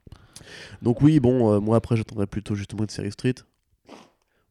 Donc 0.81 1.01
oui, 1.01 1.19
bon, 1.19 1.51
euh, 1.53 1.59
moi 1.59 1.77
après 1.77 1.97
j'attendrais 1.97 2.27
plutôt 2.27 2.55
justement 2.55 2.83
une 2.83 2.89
série 2.89 3.11
Street 3.11 3.35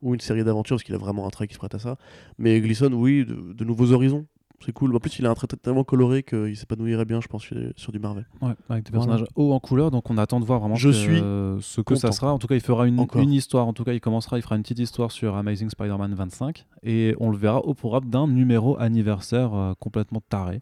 ou 0.02 0.14
une 0.14 0.20
série 0.20 0.44
d'aventures 0.44 0.76
parce 0.76 0.84
qu'il 0.84 0.94
a 0.94 0.98
vraiment 0.98 1.26
un 1.26 1.30
trait 1.30 1.46
qui 1.48 1.54
se 1.54 1.58
prête 1.58 1.74
à 1.74 1.78
ça. 1.78 1.96
Mais 2.38 2.60
Gleason, 2.60 2.92
oui, 2.92 3.24
de, 3.24 3.52
de 3.52 3.64
nouveaux 3.64 3.92
horizons. 3.92 4.26
C'est 4.64 4.72
cool. 4.72 4.94
En 4.94 4.98
plus, 4.98 5.18
il 5.18 5.26
a 5.26 5.30
un 5.30 5.34
trait 5.34 5.46
tellement 5.46 5.84
coloré 5.84 6.22
qu'il 6.24 6.56
s'épanouirait 6.56 7.04
bien, 7.04 7.20
je 7.20 7.28
pense, 7.28 7.44
sur, 7.76 7.92
du 7.92 7.98
Marvel. 8.00 8.26
Ouais, 8.40 8.54
avec 8.68 8.84
des 8.84 8.90
Voilà. 8.90 9.06
personnages 9.06 9.24
hauts 9.36 9.52
en 9.52 9.60
couleur, 9.60 9.90
donc 9.90 10.10
on 10.10 10.18
attend 10.18 10.40
de 10.40 10.44
voir 10.44 10.58
vraiment 10.60 10.74
Je 10.74 10.88
que, 10.88 10.94
suis 10.94 11.18
ce 11.18 11.80
que 11.80 11.94
ça 11.94 12.10
sera. 12.12 12.32
En 12.32 12.38
tout 12.38 12.48
cas, 12.48 12.56
il 12.56 12.60
fera 12.60 12.86
une 12.88 13.32
histoire. 13.32 13.66
En 13.68 13.72
tout 13.72 13.84
cas, 13.84 13.92
il 13.92 14.00
commencera, 14.00 14.36
il 14.38 14.42
fera 14.42 14.56
une 14.56 14.62
petite 14.62 14.80
histoire 14.80 15.12
sur 15.12 15.36
Amazing 15.36 15.70
Spider-Man 15.70 16.14
25 16.14 16.66
et 16.82 17.14
on 17.20 17.30
le 17.30 17.36
verra 17.36 17.58
au 17.60 17.74
programme 17.74 18.10
d'un 18.10 18.26
numéro 18.26 18.78
anniversaire 18.80 19.54
euh, 19.54 19.74
complètement 19.78 20.20
taré 20.28 20.60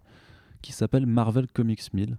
qui 0.62 0.72
s'appelle 0.72 1.06
Marvel 1.06 1.46
Comics 1.52 1.92
1000. 1.94 2.16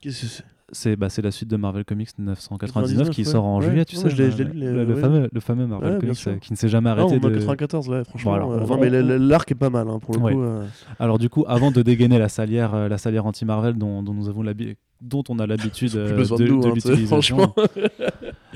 Qu'est-ce 0.00 0.20
que 0.22 0.26
c'est? 0.26 0.44
C'est 0.72 0.96
bah, 0.96 1.08
la 1.22 1.30
suite 1.30 1.48
de 1.50 1.56
Marvel 1.56 1.84
Comics 1.84 2.10
999 2.18 3.10
qui 3.10 3.22
99, 3.22 3.26
sort 3.26 3.44
en 3.44 3.58
ouais. 3.60 3.66
juillet, 3.66 3.84
tu 3.84 3.96
Ouais, 3.96 4.02
sais. 4.02 4.10
je 4.10 4.22
lu, 4.44 4.50
les- 4.54 4.84
le, 4.84 4.94
fameux, 4.96 5.28
le 5.32 5.40
fameux 5.40 5.66
Marvel 5.66 5.98
Comics 5.98 6.26
euh, 6.28 6.36
qui 6.38 6.52
ne 6.52 6.56
s'est 6.56 6.68
jamais 6.68 6.90
arrêté 6.90 7.14
on 7.14 7.20
est 7.20 7.24
en 7.26 7.28
de. 7.30 7.34
94, 7.38 7.88
ouais, 7.88 8.04
franchement. 8.04 8.30
Bon, 8.30 8.36
alors, 8.36 8.52
euh, 8.52 8.66
non, 8.66 8.78
mais 8.78 8.90
l'arc 9.18 9.50
est 9.50 9.54
pas 9.54 9.70
mal, 9.70 9.88
hein, 9.88 9.98
pour 10.00 10.14
le 10.14 10.20
coup. 10.20 10.40
euh. 10.42 10.64
Alors 10.98 11.18
du 11.18 11.28
coup, 11.28 11.44
avant 11.48 11.70
de 11.70 11.82
dégainer 11.82 12.18
la 12.18 12.28
salière, 12.28 12.88
la 12.88 12.98
salière 12.98 13.26
anti-Marvel 13.26 13.74
dont, 13.78 14.02
dont 14.02 14.14
nous 14.14 14.28
avons 14.28 14.42
l'habi- 14.42 14.76
dont 15.00 15.22
on 15.28 15.38
a 15.38 15.46
l'habitude 15.46 15.92
euh, 15.96 16.10
de, 16.10 16.24
de 16.24 16.52
hein, 16.52 16.60
tu 16.62 16.74
l'utilisation. 16.74 17.06
franchement. 17.06 17.54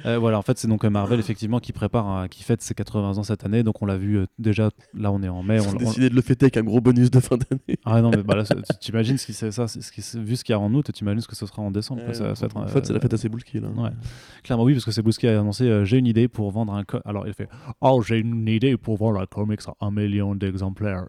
Euh, 0.06 0.18
voilà, 0.18 0.38
en 0.38 0.42
fait, 0.42 0.58
c'est 0.58 0.68
donc 0.68 0.84
euh, 0.84 0.90
Marvel 0.90 1.18
effectivement 1.18 1.60
qui 1.60 1.72
prépare, 1.72 2.06
un- 2.06 2.28
qui 2.28 2.42
fête 2.42 2.60
ses 2.62 2.74
80 2.74 3.16
ans 3.18 3.22
cette 3.22 3.44
année. 3.46 3.62
Donc 3.62 3.80
on 3.80 3.86
l'a 3.86 3.96
vu 3.96 4.18
euh, 4.18 4.26
déjà. 4.38 4.70
Là, 4.98 5.10
on 5.12 5.22
est 5.22 5.28
en 5.28 5.42
mai. 5.42 5.56
Ils 5.62 5.68
on- 5.68 5.70
on- 5.72 5.76
décidé 5.76 6.10
de 6.10 6.14
le 6.14 6.20
fêter 6.20 6.44
avec 6.44 6.56
un 6.58 6.62
gros 6.62 6.80
bonus 6.80 7.10
de 7.10 7.20
fin 7.20 7.36
d'année. 7.36 7.78
Ah 7.84 8.02
non, 8.02 8.10
mais 8.10 8.22
bah, 8.22 8.34
là, 8.36 8.44
tu- 8.44 8.54
t'imagines 8.80 9.16
ce 9.16 9.26
qui 9.26 9.32
c'est 9.32 9.50
ça, 9.52 9.66
ce 9.68 9.78
qui 9.90 10.02
vu 10.18 10.36
ce 10.36 10.44
qu'il 10.44 10.52
y 10.52 10.56
a 10.56 10.60
en 10.60 10.72
août, 10.74 10.90
tu 10.92 11.04
imagines 11.04 11.20
ce 11.20 11.28
que 11.28 11.36
ce 11.36 11.46
sera 11.46 11.62
en 11.62 11.70
décembre. 11.70 12.04
quoi, 12.04 12.12
ça- 12.14 12.34
ça 12.34 12.42
va 12.42 12.46
être, 12.46 12.56
en 12.56 12.66
fait, 12.66 12.84
c'est 12.84 12.92
euh, 12.92 12.94
la 12.96 13.00
fête 13.00 13.14
à 13.14 13.16
Cebulski, 13.16 13.60
là. 13.60 13.68
Ouais. 13.68 13.90
Clairement 14.42 14.64
oui, 14.64 14.74
parce 14.74 14.84
que 14.84 14.90
c'est 14.90 15.02
Bouski 15.02 15.26
a 15.26 15.40
annoncé 15.40 15.64
euh, 15.64 15.84
j'ai 15.84 15.96
une 15.98 16.06
idée 16.06 16.28
pour 16.28 16.50
vendre 16.50 16.74
un 16.74 16.82
alors 17.06 17.26
il 17.26 17.32
fait 17.32 17.48
oh 17.80 18.02
j'ai 18.06 18.18
une 18.18 18.46
idée 18.48 18.76
pour 18.76 18.96
vendre 18.98 19.20
un 19.20 19.26
comics 19.26 19.60
à 19.80 19.86
un 19.86 19.90
million 19.90 20.34
d'exemplaires. 20.34 21.06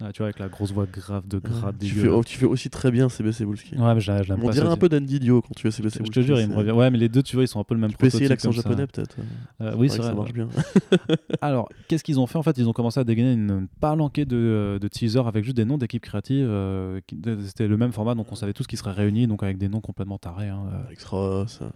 Ah, 0.00 0.12
tu 0.12 0.18
vois 0.18 0.26
avec 0.26 0.38
la 0.38 0.48
grosse 0.48 0.72
voix 0.72 0.86
grave 0.86 1.26
de 1.26 1.38
grave 1.38 1.74
tu, 1.80 1.88
dégueu. 1.88 2.02
fais, 2.02 2.08
oh, 2.08 2.22
tu 2.22 2.38
fais 2.38 2.46
aussi 2.46 2.70
très 2.70 2.90
bien 2.92 3.08
CB 3.08 3.32
Cebulski. 3.32 3.74
Ouais 3.76 3.94
mais 3.94 4.00
je 4.00 4.12
je 4.22 4.28
l'aime 4.32 4.40
pas. 4.40 4.52
Dirait 4.60 4.72
un 4.72 4.76
peu 4.76 4.88
d'Andy 4.88 5.20
Dio 5.20 5.42
quand 5.42 5.54
tu 5.54 5.62
fais 5.62 5.70
CB 5.70 5.88
Je 6.04 6.10
te 6.10 6.20
jure, 6.20 6.40
il 6.40 6.48
me 6.48 6.54
revient. 6.54 6.70
Ouais, 6.72 6.90
mais 6.90 6.98
les 6.98 7.08
deux, 7.08 7.22
tu 7.22 7.36
vois, 7.36 7.44
ils 7.44 7.48
sont 7.48 7.60
un 7.60 7.64
peu 7.64 7.74
le 7.74 7.80
même 7.80 7.90
Tu 7.90 7.96
peux 7.96 8.06
essayer 8.06 8.28
l'accent 8.28 8.52
japonais 8.52 8.86
peut-être. 8.86 9.16
Euh, 9.60 9.74
oui, 9.76 9.88
C'est 9.90 9.98
vrai 9.98 10.08
ça 10.08 10.14
marche 10.14 10.32
bien. 10.32 10.48
Alors, 11.40 11.68
qu'est-ce 11.88 12.04
qu'ils 12.04 12.20
ont 12.20 12.26
fait 12.26 12.38
En 12.38 12.42
fait, 12.42 12.56
ils 12.58 12.68
ont 12.68 12.72
commencé 12.72 13.00
à 13.00 13.04
dégainer 13.04 13.32
une 13.32 13.68
palanquée 13.80 14.24
de, 14.24 14.78
de 14.80 14.88
teasers 14.88 15.26
avec 15.26 15.44
juste 15.44 15.56
des 15.56 15.64
noms 15.64 15.78
d'équipes 15.78 16.02
créatives. 16.02 16.46
euh, 16.48 17.00
qui- 17.06 17.18
C'était 17.46 17.66
le 17.68 17.76
même 17.76 17.92
format, 17.92 18.14
donc 18.14 18.30
on 18.30 18.34
savait 18.34 18.52
tous 18.52 18.66
qu'ils 18.66 18.78
seraient 18.78 18.92
réunis, 18.92 19.26
donc 19.26 19.42
avec 19.42 19.58
des 19.58 19.68
noms 19.68 19.80
complètement 19.80 20.18
tarés. 20.18 20.48
hein, 20.48 20.62
euh, 20.72 20.86
Alex 20.86 21.04
Ross, 21.04 21.58
euh, 21.62 21.68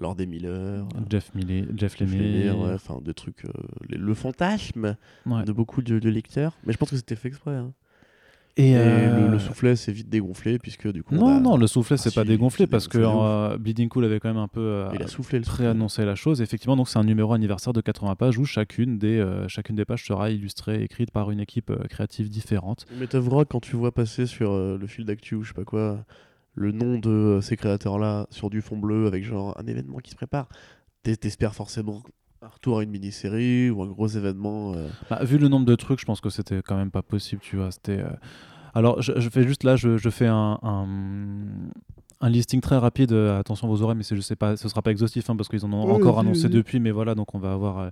Lord 0.00 0.14
des 0.16 0.26
Miller, 0.26 0.86
Jeff 1.10 1.34
Millet, 1.34 1.66
Jeff 1.76 1.98
Lemire. 2.00 2.58
Ouais, 2.58 2.72
enfin 2.74 2.98
des 3.04 3.14
trucs, 3.14 3.44
euh, 3.44 3.50
le 3.90 4.14
fantasme 4.14 4.96
Ouais. 5.26 5.44
de 5.44 5.52
beaucoup 5.52 5.82
de, 5.82 5.98
de 5.98 6.08
lecteurs. 6.08 6.56
Mais 6.64 6.72
je 6.72 6.78
pense 6.78 6.90
que 6.90 6.96
c'était 6.96 7.16
fait 7.16 7.28
exprès. 7.28 7.54
hein. 7.56 7.72
Et, 8.58 8.72
Et 8.72 8.76
euh, 8.76 9.26
le, 9.26 9.32
le 9.32 9.38
soufflet 9.38 9.76
s'est 9.76 9.92
vite 9.92 10.10
dégonflé 10.10 10.58
puisque 10.58 10.86
du 10.92 11.02
coup. 11.02 11.14
Non, 11.14 11.36
bah, 11.36 11.40
non, 11.40 11.56
le 11.56 11.66
soufflet, 11.66 11.94
ah 11.98 12.02
c'est 12.02 12.14
pas 12.14 12.20
si, 12.22 12.28
dégonflé 12.28 12.66
parce 12.66 12.86
que 12.86 12.98
dégonflé 12.98 13.20
euh, 13.54 13.56
Bleeding 13.58 13.88
Cool 13.88 14.04
avait 14.04 14.20
quand 14.20 14.28
même 14.28 14.36
un 14.36 14.48
peu 14.48 14.60
euh, 14.60 14.90
il 14.94 15.02
a 15.02 15.06
soufflé 15.06 15.38
le 15.38 15.44
soufflet. 15.44 15.64
préannoncé 15.64 16.04
la 16.04 16.14
chose. 16.14 16.42
Effectivement, 16.42 16.76
donc 16.76 16.88
c'est 16.90 16.98
un 16.98 17.04
numéro 17.04 17.32
anniversaire 17.32 17.72
de 17.72 17.80
80 17.80 18.14
pages 18.16 18.36
où 18.38 18.44
chacune 18.44 18.98
des, 18.98 19.18
euh, 19.18 19.48
chacune 19.48 19.76
des 19.76 19.86
pages 19.86 20.04
sera 20.04 20.30
illustrée, 20.30 20.82
écrite 20.82 21.10
par 21.12 21.30
une 21.30 21.40
équipe 21.40 21.70
euh, 21.70 21.84
créative 21.88 22.28
différente. 22.28 22.84
Mais 22.98 23.06
t'avoueras 23.06 23.46
quand 23.46 23.60
tu 23.60 23.76
vois 23.76 23.92
passer 23.92 24.26
sur 24.26 24.52
le 24.54 24.86
fil 24.86 25.06
d'actu 25.06 25.34
ou 25.34 25.42
je 25.44 25.48
sais 25.48 25.54
pas 25.54 25.64
quoi, 25.64 26.04
le 26.54 26.72
nom 26.72 26.98
de 26.98 27.38
ces 27.40 27.56
créateurs-là 27.56 28.26
sur 28.28 28.50
du 28.50 28.60
fond 28.60 28.76
bleu 28.76 29.06
avec 29.06 29.24
genre 29.24 29.58
un 29.58 29.66
événement 29.66 29.96
qui 29.98 30.10
se 30.10 30.16
prépare, 30.16 30.48
t'es- 31.02 31.16
t'espères 31.16 31.54
forcément 31.54 32.02
un 32.42 32.48
retour 32.48 32.78
à 32.78 32.82
une 32.82 32.90
mini-série 32.90 33.70
ou 33.70 33.82
un 33.82 33.86
gros 33.86 34.08
événement. 34.08 34.72
euh. 34.74 34.88
Bah, 35.08 35.20
vu 35.22 35.38
le 35.38 35.48
nombre 35.48 35.66
de 35.66 35.74
trucs, 35.76 36.00
je 36.00 36.04
pense 36.04 36.20
que 36.20 36.30
c'était 36.30 36.60
quand 36.62 36.76
même 36.76 36.90
pas 36.90 37.02
possible, 37.02 37.40
tu 37.40 37.56
vois. 37.56 37.70
C'était. 37.70 38.00
euh, 38.00 38.10
Alors, 38.74 39.00
je, 39.00 39.12
je 39.16 39.28
fais 39.28 39.44
juste 39.46 39.62
là, 39.64 39.76
je, 39.76 39.96
je 39.96 40.10
fais 40.10 40.26
un, 40.26 40.58
un, 40.62 40.86
un 42.20 42.28
listing 42.28 42.60
très 42.60 42.78
rapide. 42.78 43.12
euh, 43.12 43.38
attention 43.38 43.68
vos 43.68 43.82
oreilles, 43.82 43.96
mais 43.96 44.02
c'est- 44.02 44.16
je 44.16 44.20
sais 44.20 44.34
pas, 44.36 44.56
ce 44.56 44.68
sera 44.68 44.82
pas 44.82 44.90
exhaustif 44.90 45.28
hein, 45.30 45.36
parce 45.36 45.48
qu'ils 45.48 45.64
en 45.64 45.72
ont 45.72 45.84
Ouais, 45.86 45.92
encore 45.92 46.18
annoncé 46.18 46.48
depuis. 46.48 46.80
Mais 46.80 46.90
voilà, 46.90 47.14
donc 47.14 47.32
on 47.34 47.38
va 47.38 47.52
avoir. 47.52 47.90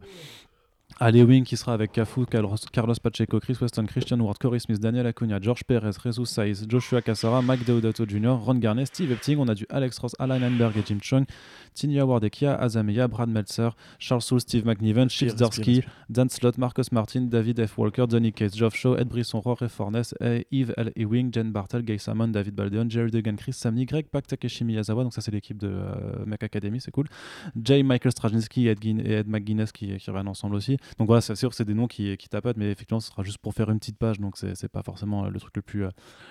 Ali 1.02 1.22
Wing 1.22 1.44
qui 1.44 1.56
sera 1.56 1.72
avec 1.72 1.92
Cafu, 1.92 2.26
Carlos, 2.26 2.94
Pacheco, 3.02 3.40
Chris 3.40 3.56
Weston, 3.58 3.86
Christian 3.86 4.20
Ward, 4.20 4.36
Corey 4.38 4.58
Smith, 4.60 4.78
Daniel 4.80 5.06
Acuna, 5.06 5.40
George 5.40 5.64
Perez, 5.64 5.92
Jesus 6.04 6.26
Saiz, 6.26 6.66
Joshua 6.68 7.00
Cassara, 7.00 7.40
Mike 7.40 7.64
Deodato 7.64 8.04
Jr., 8.06 8.36
Ron 8.38 8.56
Garnet, 8.56 8.84
Steve 8.84 9.10
Epting. 9.10 9.38
On 9.38 9.48
a 9.48 9.54
du 9.54 9.64
Alex 9.70 9.98
Ross, 9.98 10.14
Alan 10.18 10.42
Heinberg 10.42 10.76
et 10.76 10.82
Jim 10.86 10.98
Chung, 11.00 11.24
Tinya 11.72 12.04
Ward 12.04 12.22
et 12.24 12.28
Kia 12.28 12.54
Azameya, 12.54 13.08
Brad 13.08 13.30
Meltzer, 13.30 13.70
Charles 13.98 14.20
Soule, 14.20 14.40
Steve 14.42 14.66
McNiven, 14.66 15.08
Chip 15.08 15.30
Respire, 15.30 15.38
Zdarsky, 15.48 15.74
respire. 15.76 15.90
Dan 16.10 16.28
Slott, 16.28 16.58
Marcus 16.58 16.92
Martin, 16.92 17.22
David 17.22 17.66
F. 17.66 17.78
Walker, 17.78 18.06
Donny 18.06 18.32
Cates, 18.32 18.54
Geoff 18.54 18.74
Shaw, 18.76 18.96
Ed 18.96 19.08
Brisson, 19.08 19.40
Rory 19.40 19.70
Fornes, 19.70 20.12
eh, 20.20 20.44
Yves 20.50 20.74
L. 20.76 20.92
Ewing, 20.96 21.32
Jen 21.32 21.50
Bartel, 21.50 21.82
Gay 21.82 21.96
Salmon, 21.96 22.28
David 22.28 22.54
Baldeon, 22.54 22.90
Jerry 22.90 23.10
Duggan, 23.10 23.36
Chris 23.36 23.54
Samney, 23.54 23.86
Greg 23.86 24.08
Pak, 24.12 24.26
Takeshi 24.26 24.64
Miyazawa, 24.64 25.04
donc 25.04 25.14
ça 25.14 25.22
c'est 25.22 25.30
l'équipe 25.30 25.56
de 25.56 25.68
euh, 25.68 26.26
Mech 26.26 26.42
Academy, 26.42 26.78
c'est 26.78 26.90
cool. 26.90 27.06
Jay 27.64 27.82
Michael 27.82 28.12
Straczynski 28.12 28.66
et 28.66 28.72
Ed, 28.72 28.80
Guin- 28.80 29.00
et 29.02 29.12
Ed 29.20 29.28
McGuinness 29.28 29.72
qui, 29.72 29.96
qui 29.96 30.10
reviennent 30.10 30.28
ensemble 30.28 30.56
aussi. 30.56 30.76
Donc 30.98 31.06
voilà, 31.06 31.20
c'est 31.20 31.34
sûr, 31.34 31.54
c'est 31.54 31.64
des 31.64 31.74
noms 31.74 31.86
qui, 31.86 32.16
qui 32.16 32.28
tapotent, 32.28 32.56
mais 32.56 32.70
effectivement, 32.70 33.00
ce 33.00 33.10
sera 33.10 33.22
juste 33.22 33.38
pour 33.38 33.54
faire 33.54 33.70
une 33.70 33.78
petite 33.78 33.98
page, 33.98 34.18
donc 34.20 34.36
c'est 34.36 34.68
pas 34.68 34.82
forcément 34.82 35.24
euh, 35.24 35.28
le 35.28 35.40
truc 35.40 35.56
le 35.56 35.62
plus, 35.62 35.84
euh, 35.84 35.90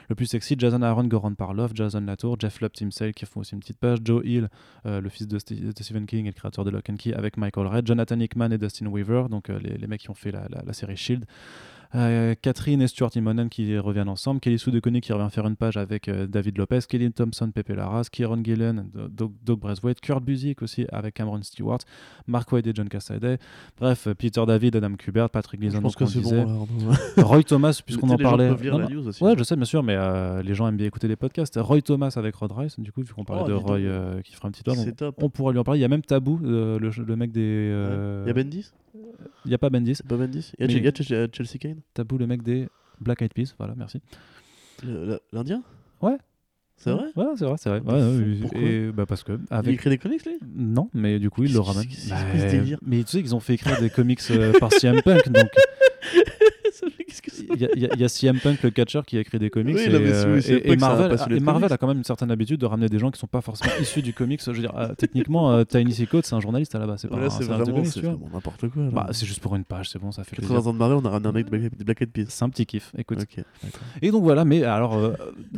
le 0.10 0.15
plus 0.15 0.26
sexy. 0.26 0.56
Jason 0.58 0.82
Aaron, 0.82 1.06
Goran 1.06 1.34
Parlov, 1.34 1.72
Jason 1.74 2.02
Latour, 2.02 2.38
Jeff 2.39 2.62
Lubb, 2.62 2.72
Tim 2.74 2.91
Sale 2.91 3.13
qui 3.13 3.26
font 3.26 3.41
aussi 3.41 3.54
une 3.54 3.60
petite 3.60 3.80
page, 3.80 4.00
Joe 4.04 4.24
Hill, 4.26 4.50
euh, 4.86 5.02
le 5.02 5.10
fils 5.10 5.28
de, 5.28 5.38
Stephen 5.39 6.06
King 6.06 6.26
et 6.26 6.30
le 6.30 6.34
créateur 6.34 6.65
de 6.65 6.69
Lock 6.69 6.89
and 6.89 6.98
Key 6.98 7.13
avec 7.13 7.38
Michael 7.38 7.67
Red, 7.67 7.88
Jonathan 7.88 8.19
Hickman 8.19 8.52
et 8.52 8.58
Dustin 8.58 8.88
Weaver, 8.88 9.26
donc 9.30 9.50
les, 9.50 9.88
mecs 9.88 10.02
qui 10.02 10.10
ont 10.10 10.15
fait 10.15 10.32
la- 10.32 10.48
la 10.50 10.74
série 10.74 10.98
Shield. 10.98 11.26
Euh, 11.95 12.36
Catherine 12.39 12.84
et 12.84 12.88
Stuart 12.88 13.10
Immonen 13.15 13.49
qui 13.49 13.75
reviennent 13.80 14.10
ensemble, 14.10 14.39
Kelly 14.39 14.60
Sue 14.60 14.69
DeConnick 14.69 15.04
qui 15.06 15.12
revient 15.12 15.30
faire 15.32 15.47
une 15.47 15.56
page 15.56 15.75
avec 15.75 16.08
euh, 16.08 16.28
David 16.28 16.60
Lopez, 16.60 16.82
Kelly 16.88 17.12
Thompson, 17.12 17.49
Pepe 17.49 17.69
Larraz, 17.75 18.10
Kieron 18.12 18.43
Gillen, 18.43 18.86
Doug, 19.10 19.32
Doug 19.43 19.60
Braithwaite, 19.60 19.99
Kurt 19.99 20.23
Busiek 20.23 20.62
aussi 20.62 20.86
avec 20.91 21.15
Cameron 21.15 21.41
Stewart, 21.41 21.80
Mark 22.28 22.52
White 22.52 22.67
et 22.67 22.73
John 22.75 22.88
Cassaday. 22.89 23.39
Bref, 23.80 24.06
euh, 24.06 24.13
Peter 24.13 24.43
David, 24.45 24.75
Adam 24.75 24.93
Kubert, 24.95 25.32
Patrick 25.32 25.60
Je 25.62 25.65
Gleason, 25.67 25.82
pense 25.82 25.95
donc 25.97 26.08
que 26.12 26.17
on 26.17 26.21
disait. 26.21 26.45
bon. 26.45 26.67
Roy 27.23 27.42
Thomas, 27.44 27.81
puisqu'on 27.85 28.10
en 28.12 28.17
parlait. 28.17 28.52
Non, 28.52 28.77
la 28.77 28.83
non. 28.85 28.90
news 28.90 29.08
aussi. 29.08 29.23
Ouais, 29.23 29.33
je 29.35 29.44
sais, 29.44 29.56
bien 29.56 29.65
sûr, 29.65 29.81
mais 29.81 29.96
euh, 29.98 30.44
les 30.44 30.54
gens 30.54 30.67
aiment 30.67 30.77
bien 30.77 30.85
écouter 30.85 31.08
les 31.08 31.15
podcasts. 31.15 31.58
Roy 31.60 31.81
Thomas 31.81 32.13
avec 32.17 32.35
Rod 32.35 32.52
Rice, 32.52 32.79
du 32.79 32.92
coup, 32.92 33.02
vu 33.02 33.13
qu'on 33.15 33.23
parlait 33.25 33.44
Oh, 33.46 33.50
de. 33.50 33.54
Roy 33.54 33.77
euh, 33.79 34.21
qui 34.21 34.35
fera 34.35 34.48
un 34.48 34.52
petit 34.52 34.62
tour. 34.62 34.75
top. 34.96 35.15
On 35.23 35.29
pourra 35.31 35.52
lui 35.54 35.58
en 35.60 35.63
parler. 35.63 35.79
Il 35.79 35.81
y 35.81 35.85
a 35.85 35.90
même 35.90 36.04
Tabou, 36.04 36.40
euh, 36.44 36.77
le, 36.77 36.92
le 37.04 37.15
mec 37.15 37.31
des. 37.31 37.42
euh, 37.44 38.21
Il 38.25 38.27
y 38.27 38.31
a 38.31 38.33
Bendis? 38.33 38.71
Il 39.45 39.52
y 39.52 39.54
a 39.54 39.58
pas 39.58 39.69
Bendis. 39.69 40.00
Pas 40.08 40.17
Bendis 40.17 40.52
Il 40.58 40.62
y 40.62 40.75
a 40.75 40.77
il 40.77 40.85
il 40.85 41.29
Chelsea 41.33 41.58
Kane 41.60 41.79
Tabou, 41.93 42.17
le 42.17 42.27
mec 42.27 42.43
des 42.43 42.67
Black 43.00 43.21
Eyed 43.21 43.33
Peas. 43.33 43.54
Voilà, 43.58 43.73
merci. 43.75 44.02
L'Indien 45.31 45.63
Ouais. 46.02 46.17
C'est 46.77 46.91
vrai 46.91 47.08
Ouais, 47.15 47.25
c'est 47.35 47.43
vrai, 47.43 47.56
c'est 47.58 47.69
vrai. 47.69 47.81
The 47.81 47.85
Ouais, 47.85 48.37
pourquoi 48.41 48.62
et, 48.62 48.91
bah 48.91 49.06
parce 49.06 49.23
que 49.23 49.33
Il 49.33 49.54
avec 49.54 49.73
écrit 49.73 49.89
des 49.89 49.97
comics, 49.97 50.25
lui 50.25 50.37
non, 50.56 50.89
mais 50.93 51.19
du 51.19 51.29
coup 51.29 51.41
Qu'est-ce 51.41 51.58
le 51.58 52.10
Bah, 52.10 52.50
délire 52.50 52.79
mais 52.85 53.04
tu 53.04 53.12
sais 53.12 53.21
qu'ils 53.21 53.35
ont 53.35 53.41
fait 53.41 53.56
écrire 53.56 53.81
des 53.81 53.89
comics 53.89 54.21
euh, 54.31 54.54
par 54.58 54.71
CM 54.71 55.02
Punk, 55.02 55.27
donc 55.29 55.50
il 57.54 57.62
y, 57.62 57.65
a- 57.65 57.76
y 57.78 57.86
a- 57.86 57.96
y 57.96 58.04
a 58.04 58.08
CM 58.10 58.40
Punk 58.40 58.63
le 58.63 58.70
catcher 58.72 59.02
qui 59.06 59.17
a 59.17 59.20
écrit 59.22 59.40
des 59.40 59.50
comics 59.50 59.76
Oui, 59.76 59.82
et, 59.84 59.90
non, 59.90 60.00
mais 60.00 60.12
euh, 60.12 60.36
oui, 60.36 60.42
CM 60.42 60.58
et- 60.58 60.60
et 60.60 60.62
Punk, 60.62 60.80
c'est 60.80 60.86
un 60.86 60.88
Marvel, 60.90 61.10
passionné 61.12 61.36
et 61.36 61.40
Marvel 61.40 61.74
a 61.74 61.78
quand 61.78 61.88
même 61.88 61.98
une 61.98 62.04
certaine 62.04 62.32
habitude 62.32 62.60
de 62.60 62.65
ramener 62.65 62.88
des 62.90 63.00
gens 63.00 63.12
qui 63.12 63.20
sont 63.20 63.28
pas 63.28 63.42
forcément 63.42 63.74
issus 63.82 64.02
du 64.02 64.13
comics. 64.13 64.42
Je 64.46 64.52
veux 64.52 64.60
dire, 64.60 64.74
euh, 64.78 64.94
techniquement, 64.96 65.52
euh, 65.52 65.63
Tiny 65.63 65.92
Seacott 65.94 66.26
c'est 66.26 66.36
un 66.36 66.40
journaliste 66.40 66.74
à 66.76 66.80
la 66.80 66.88
base, 66.88 67.02
c'est 67.02 67.08
de 67.10 67.13
vraiment, 67.15 68.20
n'importe 68.34 68.67
quoi. 68.70 68.84
Bah, 68.92 69.08
c'est 69.12 69.26
juste 69.26 69.40
pour 69.42 69.56
une 69.56 69.63
page, 69.63 69.90
c'est 69.90 70.00
bon, 70.00 70.12
ça 70.12 70.24
fait 70.24 70.36
80 70.36 70.48
plaisir. 70.56 70.67
ans 70.70 70.74
de 70.74 70.78
Marvel, 70.78 70.98
on 71.02 71.06
a 71.06 71.10
ramené 71.10 71.30
un 71.30 71.32
mec 71.32 71.50
de 71.78 71.84
Black, 71.84 72.02
Eyed 72.02 72.12
Peas. 72.12 72.26
C'est 72.30 72.44
un 72.46 72.50
petit 72.50 72.65
kiff, 72.65 72.92
écoute. 72.98 73.20
Et 74.02 74.12
donc 74.12 74.24
voilà, 74.24 74.46
mais 74.46 74.63
alors 74.63 74.96
euh, 74.96 75.13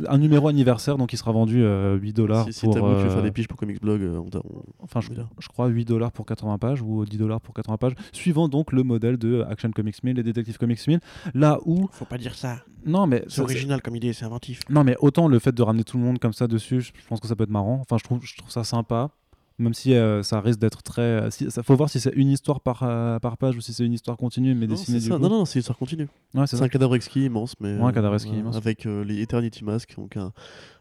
un 0.08 0.18
numéro 0.18 0.48
anniversaire 0.48 0.96
donc 0.98 1.12
il 1.12 1.16
sera 1.16 1.32
vendu 1.32 1.62
euh, 1.62 1.96
8 1.96 2.12
dollars 2.12 2.46
Si, 2.50 2.60
pour. 2.64 2.74
tu 2.74 2.80
veux 2.80 3.08
faire 3.08 3.18
euh, 3.18 3.22
des 3.22 3.30
piges 3.30 3.48
pour 3.48 3.58
Comics 3.58 3.80
Blog, 3.80 4.02
euh, 4.02 4.18
on 4.18 4.26
on- 4.38 4.62
Enfin, 4.82 5.00
je, 5.00 5.10
je 5.38 5.48
crois 5.48 5.68
8 5.68 5.84
dollars 5.84 6.12
pour 6.12 6.26
80 6.26 6.58
pages 6.58 6.82
ou 6.82 7.04
10 7.04 7.16
dollars 7.18 7.40
pour 7.40 7.54
80 7.54 7.76
pages, 7.76 7.92
suivant 8.12 8.48
donc 8.48 8.72
le 8.72 8.82
modèle 8.82 9.16
de 9.16 9.42
Action 9.48 9.70
Comics 9.70 10.02
1000 10.02 10.18
et 10.18 10.22
Detective 10.22 10.58
Comics 10.58 10.86
1000. 10.86 11.00
Là 11.34 11.51
où. 11.64 11.88
Faut 11.92 12.04
pas 12.04 12.18
dire 12.18 12.34
ça. 12.34 12.62
Non, 12.84 13.06
mais. 13.06 13.24
C'est 13.28 13.40
original 13.40 13.80
comme 13.82 13.96
idée, 13.96 14.12
c'est 14.12 14.24
inventif. 14.24 14.60
Non, 14.68 14.84
mais 14.84 14.96
autant 15.00 15.28
le 15.28 15.38
fait 15.38 15.52
de 15.54 15.62
ramener 15.62 15.84
tout 15.84 15.96
le 15.98 16.02
monde 16.04 16.18
comme 16.18 16.32
ça 16.32 16.46
dessus, 16.48 16.80
je 16.80 16.92
pense 17.08 17.20
que 17.20 17.28
ça 17.28 17.36
peut 17.36 17.44
être 17.44 17.50
marrant. 17.50 17.78
Enfin, 17.80 17.96
je 17.98 18.04
trouve, 18.04 18.20
je 18.24 18.36
trouve 18.36 18.50
ça 18.50 18.64
sympa. 18.64 19.10
Même 19.58 19.74
si 19.74 19.94
euh, 19.94 20.22
ça 20.22 20.40
risque 20.40 20.58
d'être 20.58 20.82
très. 20.82 21.02
euh, 21.02 21.30
Si, 21.30 21.48
ça 21.50 21.62
faut 21.62 21.76
voir 21.76 21.90
si 21.90 22.00
c'est 22.00 22.12
une 22.16 22.28
histoire 22.30 22.60
par, 22.62 22.82
euh, 22.82 23.18
par 23.20 23.36
page 23.36 23.54
ou 23.54 23.60
si 23.60 23.72
c'est 23.74 23.84
une 23.84 23.92
histoire 23.92 24.16
continue, 24.16 24.54
mais 24.54 24.66
Non, 24.66 24.74
dessinée 24.74 24.98
c'est 24.98 25.04
du 25.04 25.10
ça. 25.10 25.16
coup. 25.16 25.22
Non, 25.22 25.28
non, 25.28 25.44
c'est 25.44 25.56
une 25.56 25.60
histoire 25.60 25.78
continue. 25.78 26.08
Ouais, 26.34 26.46
c'est 26.46 26.60
un 26.60 26.68
cadavre 26.68 26.96
exquis 26.96 27.26
immense, 27.26 27.54
mais. 27.60 27.74
Ouais, 27.76 27.82
un 27.84 27.92
cadavre 27.92 28.14
euh, 28.14 28.16
exquis 28.16 28.32
immense. 28.36 28.56
Avec 28.56 28.84
les 28.84 29.20
Eternity 29.20 29.62
Mask, 29.62 29.94
donc 29.96 30.16
un, 30.16 30.32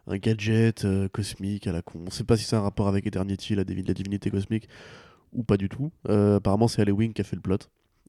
un 0.07 0.17
gadget 0.17 0.87
cosmique 1.11 1.67
à 1.67 1.73
la 1.73 1.81
con. 1.81 1.99
On 2.07 2.09
sait 2.11 2.23
pas 2.23 2.37
si 2.37 2.45
c'est 2.45 2.55
un 2.55 2.61
rapport 2.61 2.87
avec 2.87 3.05
Eternity, 3.05 3.53
la, 3.55 3.65
divi- 3.65 3.85
la 3.85 3.93
divinité 3.93 4.31
cosmique, 4.31 4.67
ou 5.33 5.43
pas 5.43 5.57
du 5.57 5.67
tout. 5.69 5.91
Apparemment, 6.07 6.67
c'est 6.69 6.81
Halloween 6.81 7.13
qui 7.13 7.21
a 7.21 7.25
fait 7.25 7.35
le 7.35 7.41
plot. 7.41 7.57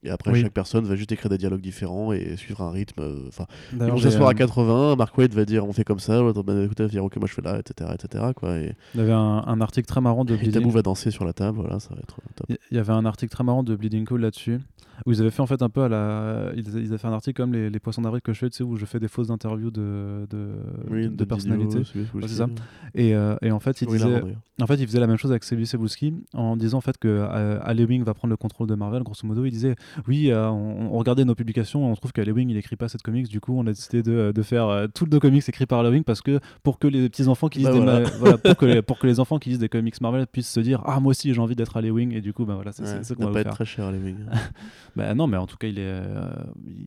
Et 0.04 0.10
après, 0.10 0.32
Oui. 0.32 0.40
chaque 0.42 0.52
personne 0.52 0.84
va 0.84 0.96
juste 0.96 1.12
écrire 1.12 1.28
des 1.30 1.38
dialogues 1.38 1.60
différents 1.60 2.12
et 2.12 2.36
suivre 2.36 2.60
un 2.62 2.70
rythme. 2.72 3.00
euh, 3.02 3.28
Enfin, 3.28 3.46
ils 3.72 3.78
vont 3.78 3.96
s'asseoir 3.98 4.28
à 4.28 4.32
euh, 4.32 4.34
80, 4.34 4.96
Mark 4.96 5.16
Waid 5.16 5.32
va 5.32 5.44
dire 5.44 5.64
on 5.64 5.72
fait 5.72 5.84
comme 5.84 6.00
ça, 6.00 6.18
écouter, 6.20 6.82
va 6.82 6.88
dire 6.88 7.04
ok, 7.04 7.16
moi 7.18 7.28
je 7.28 7.34
fais 7.34 7.42
là, 7.42 7.58
etc. 7.60 7.90
etc. 7.94 8.24
quoi. 8.34 8.56
Et, 8.58 8.74
Il 8.94 9.00
y 9.00 9.02
avait 9.02 9.12
un, 9.12 9.44
un 9.46 9.60
article 9.60 9.86
très 9.86 10.00
marrant 10.00 10.24
de 10.24 10.34
et 10.34 10.38
Bleeding. 10.38 10.54
Tabou 10.54 10.70
va 10.70 10.82
danser 10.82 11.10
sur 11.12 11.24
la 11.24 11.32
table, 11.32 11.58
voilà, 11.60 11.78
ça 11.78 11.90
va 11.94 12.00
être 12.00 12.16
euh, 12.20 12.32
top. 12.34 12.46
Il 12.70 12.76
y 12.76 12.80
avait 12.80 12.92
un 12.92 13.04
article 13.04 13.30
très 13.32 13.44
marrant 13.44 13.62
de 13.62 13.76
Bleeding 13.76 14.04
Cool 14.04 14.22
là-dessus, 14.22 14.58
où 15.06 15.12
ils 15.12 15.20
avaient 15.20 15.30
fait 15.30 15.42
en 15.42 15.46
fait 15.46 15.62
un 15.62 15.68
peu 15.68 15.82
à 15.82 15.88
la. 15.88 16.50
Ils 16.56 16.66
ils 16.78 16.88
avaient 16.88 16.98
fait 16.98 17.06
un 17.08 17.12
article 17.12 17.40
comme 17.40 17.52
les, 17.52 17.70
les 17.70 17.78
poissons 17.78 18.02
d'avril 18.02 18.22
que 18.22 18.32
je 18.32 18.38
fais, 18.40 18.50
tu 18.50 18.56
sais, 18.58 18.64
où 18.64 18.76
je 18.76 18.84
fais 18.86 18.98
des 18.98 19.08
fausses 19.08 19.30
interviews 19.30 19.70
de, 19.70 20.26
de, 20.30 20.48
de- 20.90 21.08
de 21.08 21.24
personnalités. 21.24 21.78
Ouais, 21.78 22.22
c'est 22.22 22.28
ça. 22.28 22.46
Et, 22.94 23.14
euh, 23.14 23.36
et 23.42 23.50
en 23.52 23.60
fait, 23.60 23.80
il 23.82 23.88
Oui, 23.88 23.98
disait, 23.98 24.20
en 24.60 24.66
fait, 24.66 24.74
il 24.76 24.86
faisait 24.86 25.00
la 25.00 25.06
même 25.06 25.16
chose 25.16 25.30
avec 25.30 25.44
Sylvie 25.44 25.66
Sebulski 25.66 26.14
en 26.34 26.56
disant 26.56 26.78
en 26.78 26.82
fait 26.82 26.98
que 26.98 27.08
euh, 27.08 27.58
Alewing 27.62 28.02
va 28.04 28.14
prendre 28.14 28.30
le 28.30 28.36
contrôle 28.36 28.66
de 28.66 28.74
Marvel. 28.74 29.02
Grosso 29.02 29.26
modo, 29.26 29.44
il 29.44 29.50
disait 29.50 29.76
oui, 30.08 30.30
euh, 30.30 30.48
on, 30.48 30.90
on 30.94 30.98
regardait 30.98 31.24
nos 31.24 31.34
publications, 31.34 31.88
et 31.88 31.90
on 31.90 31.94
trouve 31.94 32.12
qu'Alewing 32.12 32.50
il 32.50 32.56
écrit 32.56 32.76
pas 32.76 32.88
cette 32.88 33.02
comics. 33.02 33.28
Du 33.28 33.40
coup, 33.40 33.54
on 33.58 33.62
a 33.66 33.70
décidé 33.72 34.02
de, 34.02 34.32
de 34.34 34.42
faire 34.42 34.68
euh, 34.68 34.86
tous 34.92 35.06
nos 35.06 35.20
comics 35.20 35.48
écrits 35.48 35.66
par 35.66 35.80
Alewing 35.80 36.04
parce 36.04 36.20
que 36.22 36.40
pour 36.62 36.78
que 36.78 36.86
les 36.86 37.08
petits 37.08 37.26
enfants 37.28 37.48
qui 37.48 37.58
lisent 37.60 37.68
Bah 37.68 37.72
des 37.74 37.78
voilà. 37.80 38.00
ma- 38.00 38.08
voilà, 38.10 38.38
pour 38.38 38.56
que 38.56 38.64
les, 38.66 38.82
pour 38.82 38.98
que 38.98 39.06
les 39.06 39.20
enfants 39.20 39.38
qui 39.38 39.50
lisent 39.50 39.58
des 39.58 39.68
comics 39.68 40.00
Marvel 40.00 40.26
puissent 40.26 40.50
se 40.50 40.60
dire 40.60 40.82
ah 40.86 41.00
moi 41.00 41.10
aussi 41.10 41.32
j'ai 41.34 41.40
envie 41.40 41.56
d'être 41.56 41.76
Alewing 41.76 42.12
et 42.14 42.20
du 42.20 42.32
coup 42.32 42.44
bah 42.44 42.54
voilà 42.54 42.72
c'est 42.72 42.82
Ouais, 42.82 42.88
ça 42.88 43.02
ce 43.04 43.14
qu'on 43.14 43.26
va 43.26 43.32
pas 43.32 43.40
être 43.40 43.50
très 43.50 43.64
cher, 43.64 43.90
mecs. 43.92 44.14
Bah 44.96 45.14
non, 45.14 45.26
mais 45.26 45.36
en 45.38 45.46
tout 45.46 45.56
cas 45.56 45.68
il 45.68 45.78
est 45.78 45.82
euh, 45.84 46.26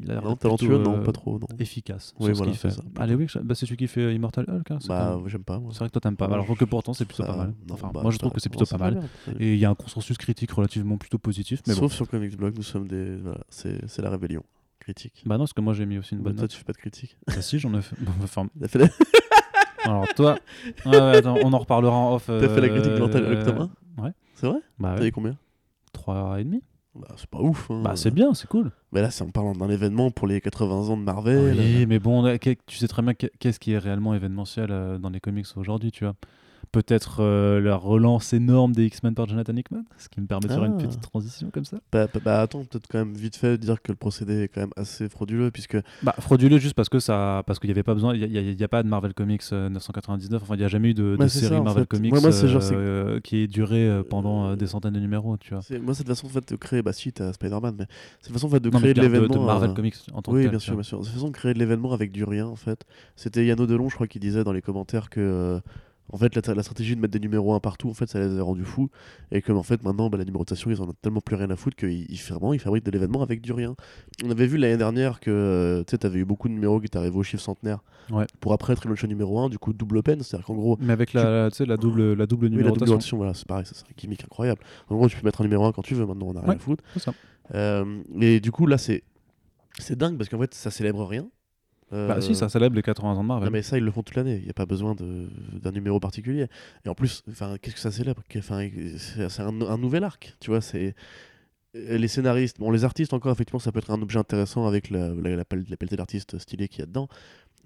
il 0.01 0.10
a 0.12 0.16
l'air 0.16 0.24
Non, 0.24 0.36
talentueux, 0.36 0.78
non, 0.78 0.97
euh, 0.97 1.03
pas 1.03 1.12
trop, 1.12 1.39
non. 1.39 1.47
efficace. 1.60 2.14
Oui, 2.20 2.28
ce 2.32 2.38
voilà, 2.38 2.51
qu'il 2.51 2.60
fait. 2.60 2.70
c'est 2.70 2.78
ça. 2.78 2.84
Alewing, 2.97 3.28
je- 3.28 3.39
bah, 3.39 3.56
c'est 3.56 3.66
celui 3.66 3.78
qui 3.78 3.88
fait 3.88 4.14
Immortal 4.14 4.45
Hulk. 4.47 4.72
hein, 4.72 4.78
Bah, 4.88 5.20
j'aime 5.28 5.43
pas. 5.43 5.60
c'est 5.72 5.80
vrai 5.80 5.88
que 5.88 5.93
toi 5.93 6.01
t'aimes 6.01 6.16
pas. 6.16 6.26
Alors 6.26 6.45
que 6.58 6.66
pourtant 6.66 6.93
c'est 6.93 7.06
plutôt 7.06 7.24
pas 7.24 7.36
mal. 7.36 7.53
Enfin, 7.72 7.89
bah, 7.93 8.01
moi 8.03 8.12
je 8.12 8.18
trouve 8.18 8.32
que 8.32 8.39
c'est 8.39 8.49
plutôt 8.49 8.66
pas 8.66 8.78
mal. 8.78 9.01
Et 9.39 9.53
il 9.53 9.60
y 9.60 9.66
a 9.66 9.70
un 9.70 9.76
consensus 9.76 10.18
critique 10.18 10.51
relativement 10.51 10.97
plutôt 10.97 11.18
positif. 11.18 11.62
Mais 11.68 11.74
Sauf 11.74 11.91
sur 11.93 12.08
Comics 12.08 12.36
Blog, 12.38 12.53
nous 12.56 12.64
sommes 12.64 12.88
des. 12.96 13.16
Voilà, 13.18 13.39
c'est 13.50 14.00
la 14.02 14.10
rébellion. 14.10 14.43
Critique. 14.80 15.24
Bah 15.26 15.36
non, 15.36 15.46
parce 15.46 15.54
que 15.54 15.62
moi 15.62 15.74
j'ai 15.74 15.86
mis 15.88 15.98
aussi 15.98 16.14
une 16.14 16.20
Bah, 16.20 16.26
bonne 16.26 16.36
toi, 16.36 16.43
note. 16.43 16.52
tu 16.52 16.58
fais 16.58 16.64
pas 16.64 16.74
de 16.74 16.78
critique. 16.78 17.18
Bah 17.28 17.41
si, 17.41 17.58
j'en 17.60 17.74
ai 17.74 17.82
fait. 17.82 17.96
Bon, 18.00 18.12
enfin, 18.24 18.48
T'as 18.60 18.68
fait 18.68 18.78
la, 18.80 18.88
alors 19.84 20.08
toi. 20.16 20.38
Ouais, 20.86 20.91
ouais, 20.91 21.18
attends, 21.18 21.38
on 21.43 21.54
en 21.54 21.58
reparlera 21.58 21.96
en 21.96 22.16
off. 22.16 22.26
t'as 22.28 22.48
fait 22.50 22.62
la 22.62 22.70
critique 22.70 22.91
de 22.91 22.96
euh, 22.98 23.00
Mortal 23.00 23.26
Hulk, 23.26 23.46
Thomas 23.46 23.70
ouais. 23.98 24.12
C'est 24.36 24.48
vrai 24.48 24.60
Bah 24.80 24.93
T'as 24.96 25.02
ouais. 25.02 25.08
eu 25.08 25.12
combien 25.12 25.38
3,5 25.98 26.60
Bah, 26.93 27.08
c'est 27.18 27.30
pas 27.30 27.39
ouf. 27.41 27.72
hein. 27.72 27.82
Bah 27.84 27.96
c'est 27.96 28.12
bien, 28.12 28.34
c'est 28.36 28.48
cool. 28.48 28.72
Mais 28.91 29.02
là, 29.02 29.10
c'est 29.12 29.24
en 29.24 29.30
parlant 29.32 29.54
d'un 29.54 29.70
événement 29.70 30.12
pour 30.12 30.28
les 30.28 30.39
80 30.39 30.89
ans 30.89 30.98
de 30.98 31.04
Marvel. 31.04 31.56
Oui, 31.58 31.86
mais 31.88 31.98
bon, 32.00 32.38
tu 32.38 32.78
sais 32.78 32.88
très 32.88 33.02
bien 33.02 33.14
qu'est- 33.16 33.32
qu'est-ce 33.39 33.60
qui 33.60 33.72
est 33.72 33.78
réellement 33.80 34.14
événementiel 34.14 34.68
euh, 34.72 34.98
dans 35.00 35.10
les 35.10 35.20
comics 35.20 35.48
aujourd'hui, 35.56 35.91
tu 35.91 36.04
vois. 36.04 36.14
Peut-être 36.72 37.22
euh, 37.22 37.61
la 37.61 37.76
relance 37.76 38.34
énorme 38.34 38.74
des 38.74 38.86
X-Men 38.86 39.13
par 39.16 39.28
Jonathan 39.28 39.55
Hickman, 39.55 39.84
ce 39.97 40.09
qui 40.09 40.20
me 40.22 40.28
permet 40.28 40.47
de 40.47 40.53
faire 40.53 40.66
une 40.66 40.78
Ah. 40.80 40.84
petite 40.84 41.01
transition 41.01 41.49
comme 41.51 41.66
ça. 41.66 41.78
Bah, 41.91 42.07
bah, 42.13 42.20
bah, 42.24 42.41
attends, 42.41 42.63
peut-être 42.66 42.88
quand 42.89 42.97
même 42.99 43.13
vite 43.13 43.36
fait 43.36 43.57
dire 43.57 43.82
que 43.82 43.91
le 43.91 43.95
procédé 43.97 44.43
est 44.43 44.47
quand 44.47 44.61
même 44.61 44.74
assez 44.76 45.07
frauduleux, 45.09 45.51
puisque 45.51 45.78
Bah, 46.03 46.13
frauduleux 46.20 46.57
juste 46.57 46.74
parce 46.76 46.89
que 46.89 46.99
ça, 46.99 47.43
parce 47.47 47.59
qu'il 47.59 47.70
n'y 47.70 47.72
avait 47.74 47.84
pas 47.84 47.93
besoin, 47.93 48.13
il 48.16 48.30
n'y 48.30 48.63
a, 48.63 48.68
pas 48.68 48.84
de 48.84 48.88
Marvel 48.88 49.13
Comics 49.13 49.41
euh, 49.53 49.70
999, 49.70 50.41
enfin 50.43 50.55
il 50.55 50.59
n'y 50.59 50.63
a 50.63 50.68
jamais 50.68 50.89
eu 50.89 50.93
de, 50.93 51.16
série 51.28 51.55
ça, 51.55 51.61
Marvel 51.61 51.84
fait. 51.84 51.88
Comics 51.88 52.11
Moi, 52.11 52.22
moi, 52.22 52.32
c'est 52.32 52.47
genre, 52.47 52.61
c'est- 52.61 52.76
euh, 52.76 53.20
qui 53.20 53.38
ait 53.38 53.47
duré 53.47 53.88
euh, 53.88 54.03
pendant 54.03 54.49
euh, 54.49 54.55
des 54.55 54.68
centaines 54.68 54.93
de 54.93 54.99
numéros, 54.99 55.38
tu 55.38 55.53
vois. 55.53 55.61
c'est- 55.61 55.80
moi, 55.80 55.93
cette 55.93 56.07
façon 56.07 56.28
en 56.28 56.30
fait, 56.30 56.49
de 56.51 56.55
créer, 56.55 56.82
bah 56.82 56.93
si, 56.93 57.11
t'as 57.13 57.34
Spider-Man, 57.34 57.76
mais 57.80 57.86
cette 58.22 58.34
façon 58.34 58.47
en 58.47 58.49
fait, 58.49 58.59
de 58.59 58.70
Non, 58.70 58.80
créer 58.80 58.93
de 58.93 59.01
l'événement. 59.01 59.28
de 59.34 59.39
Marvel 59.39 59.70
euh, 59.70 59.74
Comics 59.74 59.95
en 60.13 60.22
tant 60.22 60.32
Oui, 60.32 60.39
que 60.39 60.43
tel, 60.43 60.49
bien 60.51 60.59
sûr, 60.59 60.74
bien 60.74 60.84
sûr. 60.84 61.03
Cette 61.03 61.13
façon 61.13 61.28
de 61.28 61.34
créer 61.34 61.53
de 61.53 61.59
l'événement 61.59 61.93
avec 61.93 62.11
du 62.11 62.24
rien, 62.24 62.47
en 62.47 62.55
fait. 62.55 62.86
C'était 63.16 63.45
Yano 63.45 63.66
Delon, 63.68 63.89
je 63.89 63.95
crois, 63.95 64.07
qui 64.07 64.20
disait 64.20 64.43
dans 64.43 64.53
les 64.53 64.61
commentaires 64.61 65.09
que. 65.09 65.61
En 66.12 66.18
fait, 66.18 66.36
la, 66.36 66.53
la 66.53 66.62
stratégie 66.64 66.95
de 66.95 67.01
mettre 67.01 67.14
des 67.14 67.20
numéros 67.20 67.53
1 67.53 67.60
partout, 67.60 67.89
en 67.89 67.93
fait, 67.93 68.08
ça 68.08 68.20
les 68.20 68.38
a 68.39 68.43
rendus 68.43 68.64
fous. 68.64 68.89
Et 69.32 69.41
comme 69.41 69.58
en 69.58 69.64
fait, 69.64 69.84
maintenant, 69.84 70.10
bah, 70.10 70.18
la 70.18 70.26
numérotation, 70.26 70.70
ils 70.72 70.82
en 70.82 70.88
ont 70.88 70.93
tellement 71.01 71.20
plus 71.22 71.36
rien 71.36 71.49
à 71.49 71.56
foutre 71.56 71.76
qu'ils 71.76 72.06
ils, 72.12 72.18
vraiment, 72.30 72.53
ils 72.53 72.60
fabriquent 72.60 72.86
de 72.86 72.91
l'événement 72.91 73.24
avec 73.24 73.41
du 73.41 73.51
rien. 73.53 73.76
On 74.24 74.30
avait 74.30 74.45
vu 74.47 74.58
l'année 74.58 74.78
dernière 74.78 75.20
que 75.20 75.32
euh, 75.32 75.80
tu 75.84 75.91
sais, 75.91 75.97
t'avais 75.97 76.20
eu 76.20 76.26
beaucoup 76.26 76.47
de 76.47 76.53
numéros 76.53 76.80
qui 76.80 76.88
t'arrivaient 76.89 77.16
au 77.18 77.24
chiffre 77.24 77.41
centenaire 77.43 77.80
Ouais. 78.12 78.28
pour 78.39 78.53
après 78.53 78.74
être 78.74 78.80
Revolution 78.84 79.08
numéro 79.08 79.39
1, 79.39 79.49
du 79.49 79.58
coup, 79.58 79.74
double 79.74 80.03
peine. 80.03 80.22
C'est-à-dire 80.22 80.45
qu'en 80.45 80.53
gros, 80.53 80.78
Mais 80.80 80.93
avec 80.93 81.14
la, 81.14 81.49
tu 81.49 81.58
sais, 81.58 81.66
la 81.66 81.76
double, 81.78 82.14
la 82.14 82.28
double 82.28 82.45
oui, 82.45 82.49
la 82.51 82.56
double 82.56 82.56
numérotation. 82.58 82.86
numérotation, 82.86 83.18
voilà, 83.18 83.34
c'est 83.34 83.47
pareil, 83.47 83.66
c'est 83.66 83.76
un 83.80 83.93
gimmick 83.97 84.24
incroyable. 84.24 84.62
En 84.89 84.95
gros, 84.95 85.10
tu 85.10 85.18
peux 85.18 85.26
mettre 85.26 85.41
un 85.41 85.45
numéro 85.45 85.66
1 85.66 85.72
quand 85.72 85.82
tu 85.82 85.95
veux, 85.95 86.06
maintenant, 86.06 86.28
on 86.28 86.36
a 86.36 86.41
rien 86.41 86.49
Ouais. 86.49 86.56
à 86.56 86.60
foutre. 86.60 86.84
Ça. 86.97 87.14
Euh, 87.56 88.01
et 88.22 88.39
du 88.39 88.51
coup, 88.51 88.68
là, 88.68 88.78
c'est. 88.78 89.03
C'est 89.80 89.97
dingue 89.97 90.18
parce 90.18 90.30
qu'en 90.30 90.39
fait, 90.39 90.53
ça 90.53 90.72
célèbre 90.72 91.03
rien. 91.06 91.28
Bah 92.08 92.16
Euh, 92.18 92.22
si, 92.22 92.36
ça 92.36 92.50
célèbre 92.50 92.76
les 92.76 92.82
80 92.82 93.14
ans 93.14 93.22
de 93.24 93.28
Marvel. 93.28 93.46
non 93.48 93.52
mais 93.52 93.62
ça 93.62 93.78
ils 93.78 93.84
le 93.84 93.91
font 93.91 94.04
toute 94.04 94.16
l'année, 94.16 94.38
il 94.38 94.43
n'y 94.43 94.50
a 94.50 94.54
pas 94.54 94.66
besoin 94.66 94.96
de- 94.96 95.28
d'un 95.62 95.72
numéro 95.72 96.00
particulier. 96.00 96.48
Et 96.86 96.89
en 96.89 96.96
plus, 96.96 97.24
qu'est-ce 97.62 97.76
que 97.76 97.80
ça 97.80 97.91
célèbre 97.91 98.22
C'est 98.30 99.41
un, 99.41 99.62
un 99.62 99.78
nouvel 99.78 100.04
arc, 100.04 100.36
tu 100.39 100.50
vois. 100.52 100.62
C'est 100.62 100.96
euh, 101.76 101.98
les 101.98 102.08
scénaristes, 102.08 102.60
bon 102.60 102.72
les 102.72 102.84
artistes 102.86 103.14
encore 103.14 103.32
effectivement 103.34 103.60
ça 103.60 103.72
peut 103.72 103.80
être 103.80 103.91
un 103.91 104.02
objet 104.02 104.18
intéressant 104.20 104.66
avec 104.68 104.89
la, 104.89 105.10
la, 105.10 105.30
la, 105.32 105.36
la 105.38 105.46
pelletée 105.46 105.96
d'artistes 105.98 106.38
stylés 106.39 106.68
qu'il 106.68 106.80
y 106.80 106.84
a 106.84 106.86
dedans. 106.86 107.08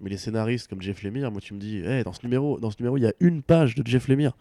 Mais 0.00 0.10
les 0.10 0.16
scénaristes 0.16 0.66
comme 0.68 0.80
Jeff 0.80 1.02
Lemire, 1.02 1.30
moi 1.30 1.40
tu 1.40 1.52
me 1.54 1.60
dis, 1.60 1.76
hey, 1.78 2.02
dans 2.04 2.12
ce 2.12 2.20
numéro, 2.24 2.58
dans 2.58 2.70
ce 2.70 2.76
numéro 2.80 2.96
il 2.96 3.02
y 3.02 3.06
a 3.06 3.12
une 3.20 3.42
page 3.42 3.74
de 3.74 3.86
Jeff 3.86 4.08
Lemire. 4.08 4.36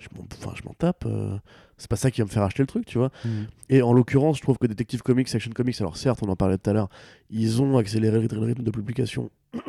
Je 0.00 0.08
m'en, 0.16 0.26
enfin, 0.32 0.52
je 0.56 0.62
m'en 0.66 0.72
tape. 0.74 1.04
euh, 1.06 1.36
c'est 1.76 1.88
pas 1.88 1.96
ça 1.96 2.10
qui 2.10 2.20
va 2.20 2.24
me 2.24 2.30
faire 2.30 2.42
acheter 2.42 2.62
le 2.62 2.66
truc, 2.66 2.84
tu 2.86 2.98
vois. 2.98 3.10
Mhm. 3.24 3.46
Et 3.68 3.82
en 3.82 3.92
l'occurrence, 3.92 4.38
je 4.38 4.42
trouve 4.42 4.58
que 4.58 4.66
Detective 4.66 5.02
Comics, 5.02 5.32
Action 5.34 5.52
Comics, 5.52 5.80
alors 5.80 5.96
certes, 5.96 6.20
on 6.22 6.28
en 6.28 6.36
parlait 6.36 6.58
tout 6.58 6.68
à 6.68 6.72
l'heure, 6.72 6.88
ils 7.30 7.60
ont 7.62 7.76
accéléré 7.78 8.18
le 8.20 8.38
rythme 8.38 8.62
de 8.62 8.70
publication 8.70 9.30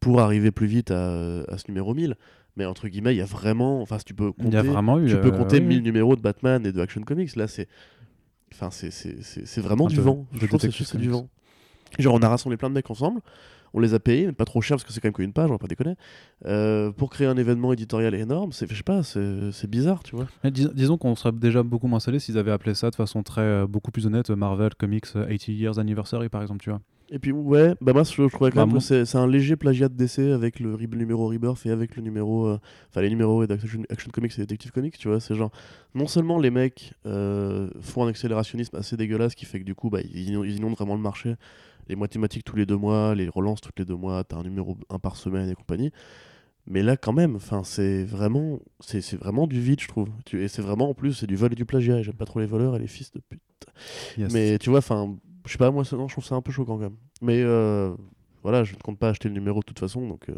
pour 0.00 0.20
arriver 0.20 0.50
plus 0.50 0.66
vite 0.66 0.90
à, 0.90 1.40
à 1.48 1.58
ce 1.58 1.64
numéro 1.68 1.94
1000. 1.94 2.16
Mais 2.56 2.64
entre 2.64 2.88
guillemets, 2.88 3.14
il 3.14 3.18
y 3.18 3.22
a 3.22 3.26
vraiment. 3.26 3.80
Enfin, 3.80 3.98
si 3.98 4.04
tu 4.04 4.14
peux 4.14 4.32
compter, 4.32 4.50
y 4.50 4.56
a 4.56 4.62
vraiment 4.62 4.98
eu. 4.98 5.06
tu 5.08 5.16
peux 5.20 5.28
euh, 5.28 5.30
compter 5.38 5.58
oui, 5.58 5.66
1000 5.66 5.82
numéros 5.82 6.16
de 6.16 6.20
Batman 6.20 6.66
et 6.66 6.72
de 6.72 6.80
Action 6.80 7.00
Comics. 7.02 7.36
Là, 7.36 7.46
c'est. 7.46 7.68
Enfin, 8.52 8.70
c'est- 8.70 9.60
vraiment 9.60 9.86
du 9.86 10.00
vent. 10.00 10.26
Je 10.32 10.46
trouve 10.46 10.60
que 10.60 10.70
c'est- 10.70 10.96
du 10.98 11.10
vent. 11.10 11.28
Genre, 11.98 12.14
on 12.14 12.22
a 12.22 12.28
rassemblé 12.28 12.56
plein 12.56 12.68
de 12.68 12.74
mecs 12.74 12.90
ensemble. 12.90 13.20
On 13.74 13.80
les 13.80 13.94
a 13.94 14.00
payés, 14.00 14.26
mais 14.26 14.32
pas 14.32 14.44
trop 14.44 14.60
cher 14.60 14.76
parce 14.76 14.84
que 14.84 14.92
c'est 14.92 15.00
quand 15.00 15.08
même 15.08 15.14
qu'une 15.14 15.32
page, 15.32 15.48
on 15.48 15.54
va 15.54 15.58
pas 15.58 15.66
déconner. 15.66 15.94
Euh, 16.46 16.90
pour 16.92 17.10
créer 17.10 17.26
un 17.26 17.36
événement 17.36 17.72
éditorial 17.72 18.14
énorme, 18.14 18.52
c'est, 18.52 18.68
je 18.70 18.74
sais 18.76 18.82
pas, 18.82 19.02
c'est, 19.02 19.52
c'est 19.52 19.68
bizarre, 19.70 20.02
tu 20.02 20.16
vois. 20.16 20.26
Dis- 20.50 20.68
disons 20.74 20.98
qu'on 20.98 21.14
serait 21.14 21.32
déjà 21.32 21.62
beaucoup 21.62 21.86
moins 21.86 22.00
salé 22.00 22.18
s'ils 22.18 22.38
avaient 22.38 22.52
appelé 22.52 22.74
ça 22.74 22.90
de 22.90 22.94
façon 22.96 23.22
très 23.22 23.42
euh, 23.42 23.66
beaucoup 23.66 23.90
plus 23.90 24.06
honnête 24.06 24.30
Marvel 24.30 24.74
Comics 24.74 25.04
euh, 25.16 25.26
80 25.26 25.52
Years 25.54 25.78
Anniversary 25.78 26.28
par 26.28 26.42
exemple, 26.42 26.60
tu 26.62 26.70
vois. 26.70 26.80
Et 27.12 27.18
puis 27.18 27.32
ouais, 27.32 27.74
bah 27.80 27.92
moi 27.92 28.04
je, 28.04 28.12
je 28.12 28.28
trouvais 28.28 28.52
quand 28.52 28.60
Bah, 28.60 28.66
même 28.66 28.74
que 28.76 29.04
c'est, 29.04 29.16
un 29.16 29.26
léger 29.26 29.56
plagiat 29.56 29.88
de 29.88 29.94
DC 29.94 30.20
avec 30.32 30.60
le, 30.60 30.76
numéro 30.76 31.26
Rebirth 31.26 31.66
et 31.66 31.70
avec 31.70 31.96
le 31.96 32.02
numéro, 32.02 32.46
euh, 32.46 32.58
enfin 32.88 33.00
les 33.00 33.08
numéros 33.10 33.44
d'Action 33.48 33.82
Action 33.90 34.12
Comics 34.12 34.32
et 34.38 34.42
Detective 34.42 34.70
Comics, 34.70 34.96
tu 34.96 35.08
vois, 35.08 35.18
c'est 35.18 35.34
genre 35.34 35.50
non 35.96 36.06
seulement 36.06 36.38
les 36.38 36.50
mecs 36.52 36.92
euh, 37.06 37.68
font 37.80 38.04
un 38.04 38.08
accélérationnisme 38.10 38.76
assez 38.76 38.96
dégueulasse 38.96 39.34
qui 39.34 39.44
fait 39.44 39.58
que 39.58 39.64
du 39.64 39.74
coup 39.74 39.90
bah, 39.90 39.98
ils 40.02 40.30
inondent 40.56 40.76
vraiment 40.76 40.94
le 40.94 41.00
marché, 41.00 41.34
les 41.88 41.96
mathématiques 41.96 42.44
tous 42.44 42.56
les 42.56 42.66
deux 42.66 42.76
mois, 42.76 43.14
les 43.14 43.28
relances 43.28 43.60
toutes 43.60 43.78
les 43.78 43.84
deux 43.84 43.96
mois, 43.96 44.24
t'as 44.24 44.36
un 44.36 44.42
numéro 44.42 44.76
un 44.88 44.98
par 44.98 45.16
semaine 45.16 45.48
et 45.48 45.54
compagnie. 45.54 45.90
Mais 46.66 46.82
là 46.82 46.96
quand 46.96 47.12
même, 47.12 47.38
c'est 47.64 48.04
vraiment, 48.04 48.60
c'est, 48.80 49.00
c'est 49.00 49.16
vraiment 49.16 49.46
du 49.46 49.60
vide 49.60 49.80
je 49.80 49.88
trouve. 49.88 50.08
Et 50.32 50.48
c'est 50.48 50.62
vraiment 50.62 50.90
en 50.90 50.94
plus 50.94 51.14
c'est 51.14 51.26
du 51.26 51.36
vol 51.36 51.52
et 51.52 51.56
du 51.56 51.64
plagiat. 51.64 52.02
J'aime 52.02 52.14
pas 52.14 52.26
trop 52.26 52.40
les 52.40 52.46
voleurs 52.46 52.76
et 52.76 52.78
les 52.78 52.86
fils 52.86 53.10
de 53.12 53.20
pute. 53.20 53.40
Yes. 54.16 54.32
Mais 54.32 54.58
tu 54.58 54.70
vois, 54.70 54.78
enfin, 54.78 55.16
je 55.46 55.52
sais 55.52 55.58
pas, 55.58 55.70
moi, 55.70 55.84
non, 55.92 56.08
je 56.08 56.14
trouve 56.14 56.24
ça 56.24 56.34
un 56.34 56.42
peu 56.42 56.52
choquant 56.52 56.76
quand 56.76 56.84
même. 56.84 56.96
Mais 57.22 57.42
euh, 57.42 57.94
voilà, 58.42 58.64
je 58.64 58.74
ne 58.74 58.78
compte 58.78 58.98
pas 58.98 59.08
acheter 59.08 59.28
le 59.28 59.34
numéro 59.34 59.60
de 59.60 59.64
toute 59.64 59.78
façon, 59.78 60.06
donc 60.06 60.28
euh, 60.28 60.34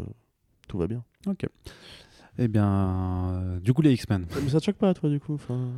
tout 0.69 0.79
va 0.79 0.87
bien. 0.87 1.05
Ok. 1.27 1.47
Eh 2.39 2.49
bien, 2.49 3.33
euh, 3.35 3.61
du 3.61 3.75
coup 3.75 3.83
les 3.83 3.93
X-Men. 3.93 4.27
Mais 4.43 4.49
ça 4.49 4.61
te 4.61 4.65
choque 4.65 4.77
pas, 4.77 4.95
toi, 4.95 5.11
du 5.11 5.21
coup 5.21 5.35
enfin, 5.35 5.73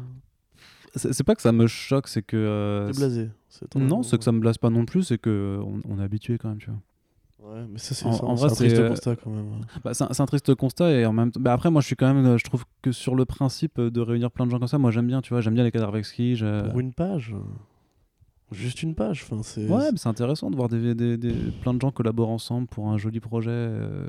C'est 0.96 1.24
pas 1.24 1.34
que 1.34 1.42
ça 1.42 1.52
me 1.52 1.66
choque, 1.66 2.08
c'est 2.08 2.22
que 2.22 2.36
euh, 2.36 2.86
T'es 2.92 2.98
blasé. 2.98 3.30
c'est 3.48 3.74
non, 3.74 4.02
c'est 4.02 4.16
que 4.18 4.24
ça 4.24 4.32
me 4.32 4.38
blase 4.40 4.58
pas 4.58 4.70
non 4.70 4.84
plus, 4.86 5.02
c'est 5.04 5.18
que 5.18 5.30
euh, 5.30 5.62
on, 5.62 5.80
on 5.88 6.00
est 6.00 6.04
habitué 6.04 6.38
quand 6.38 6.48
même, 6.50 6.58
tu 6.58 6.70
vois. 6.70 6.80
Ouais, 7.52 7.66
mais 7.70 7.78
ça, 7.78 7.94
c'est 7.94 8.06
En- 8.06 8.12
ça, 8.12 8.24
en 8.24 8.36
c'est 8.36 8.42
vrai, 8.44 8.52
un 8.52 8.54
triste 8.54 8.78
euh, 8.78 8.88
constat 8.88 9.16
quand 9.16 9.30
même. 9.30 9.46
Bah, 9.84 9.92
c'est 9.92 10.04
un, 10.04 10.08
c'est 10.12 10.22
un 10.22 10.26
triste 10.26 10.54
constat 10.54 10.92
et 10.92 11.04
en 11.04 11.12
même 11.12 11.30
temps. 11.30 11.40
bah, 11.40 11.52
après, 11.52 11.70
moi, 11.70 11.80
je 11.82 11.86
suis 11.88 11.96
quand 11.96 12.12
même. 12.12 12.24
euh, 12.24 12.38
Je 12.38 12.44
trouve 12.44 12.64
que 12.80 12.90
sur 12.92 13.14
le 13.16 13.24
principe 13.24 13.80
de 13.80 14.00
réunir 14.00 14.30
plein 14.30 14.46
de 14.46 14.50
gens 14.50 14.58
comme 14.58 14.68
ça, 14.68 14.78
moi, 14.78 14.90
j'aime 14.90 15.06
bien, 15.06 15.20
tu 15.20 15.30
vois. 15.30 15.40
J'aime 15.40 15.54
bien 15.54 15.64
les 15.64 15.70
Kadarvexki. 15.72 16.36
je- 16.36 16.68
Pour 16.70 16.80
une 16.80 16.92
page. 16.92 17.34
Euh, 18.52 18.54
Juste 18.54 18.82
une 18.82 18.94
page. 18.94 19.22
Enfin, 19.24 19.42
c'est. 19.42 19.66
Ouais, 19.68 19.90
mais 19.90 19.96
c'est 19.98 20.08
intéressant 20.08 20.50
de 20.50 20.56
voir 20.56 20.68
des, 20.68 20.94
des- 20.94 21.16
des- 21.16 21.32
plein 21.62 21.74
de 21.74 21.80
gens 21.80 21.90
collaborer 21.90 22.30
ensemble 22.30 22.66
pour 22.66 22.88
un 22.88 22.98
joli 22.98 23.20
projet 23.20 23.50
euh, 23.50 24.06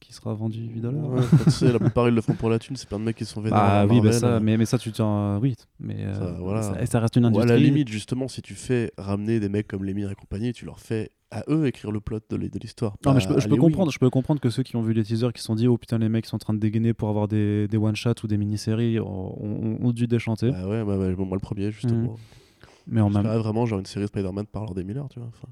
qui 0.00 0.12
sera 0.12 0.34
vendu 0.34 0.60
8 0.66 0.80
dollars. 0.80 1.08
Ouais, 1.10 1.22
tu 1.44 1.50
sais, 1.50 1.72
la 1.72 1.78
plupart 1.78 2.08
ils 2.08 2.14
le 2.14 2.20
font 2.20 2.34
pour 2.34 2.50
la 2.50 2.58
thune, 2.58 2.76
c'est 2.76 2.88
plein 2.88 2.98
de 2.98 3.04
mecs 3.04 3.16
qui 3.16 3.24
sont 3.24 3.40
vénères. 3.40 3.58
Ah 3.60 3.86
oui, 3.88 4.00
bah 4.00 4.12
ça, 4.12 4.36
euh. 4.36 4.40
mais, 4.40 4.56
mais 4.56 4.66
ça, 4.66 4.78
tu 4.78 4.92
tiens. 4.92 5.38
oui, 5.40 5.54
mais 5.78 5.96
euh, 6.04 6.14
Ça, 6.14 6.36
voilà. 6.40 6.62
ça, 6.62 6.86
ça 6.86 7.00
reste 7.00 7.16
une 7.16 7.24
Ou 7.24 7.28
industrie. 7.28 7.50
à 7.50 7.54
la 7.54 7.60
limite, 7.62 7.88
justement, 7.88 8.28
si 8.28 8.42
tu 8.42 8.54
fais 8.54 8.92
ramener 8.98 9.40
des 9.40 9.48
mecs 9.48 9.68
comme 9.68 9.84
Lemire 9.84 10.10
et 10.10 10.14
compagnie, 10.14 10.52
tu 10.52 10.64
leur 10.64 10.80
fais 10.80 11.10
à 11.32 11.42
eux 11.48 11.66
écrire 11.66 11.90
le 11.90 12.00
plot 12.00 12.20
de 12.30 12.36
l'hi- 12.36 12.48
de 12.50 12.58
l'histoire. 12.60 12.94
Non, 13.04 13.12
mais 13.12 13.20
je 13.20 13.26
peux, 13.28 13.40
je 13.40 13.48
peux 13.48 13.56
comprendre, 13.56 13.90
je 13.90 13.98
peux 13.98 14.10
comprendre 14.10 14.40
que 14.40 14.48
ceux 14.48 14.62
qui 14.62 14.76
ont 14.76 14.82
vu 14.82 14.92
les 14.92 15.02
teasers 15.02 15.32
qui 15.32 15.40
se 15.40 15.46
sont 15.46 15.56
dit 15.56 15.66
oh 15.66 15.76
putain 15.76 15.98
les 15.98 16.08
mecs 16.08 16.24
sont 16.24 16.36
en 16.36 16.38
train 16.38 16.54
de 16.54 16.60
dégainer 16.60 16.94
pour 16.94 17.08
avoir 17.08 17.26
des, 17.26 17.66
des 17.66 17.76
one 17.76 17.96
shots 17.96 18.12
ou 18.22 18.28
des 18.28 18.36
mini-séries 18.36 19.00
ont, 19.00 19.36
ont- 19.44 19.78
ont 19.82 19.90
dû 19.92 20.06
déchanter 20.06 20.52
Bah 20.52 20.68
ouais, 20.68 20.84
bah, 20.84 20.96
bah, 20.96 21.08
moi 21.16 21.34
le 21.36 21.40
premier, 21.40 21.72
justement. 21.72 22.14
Mais 22.86 23.00
en 23.00 23.10
même 23.10 23.26
vraiment 23.26 23.66
genre 23.66 23.78
une 23.80 23.86
série 23.86 24.06
Spider-Man 24.06 24.46
par 24.46 24.62
Lord 24.64 24.74
des 24.74 24.84
Miller, 24.84 25.08
tu 25.08 25.18
vois. 25.18 25.28
Enfin, 25.28 25.48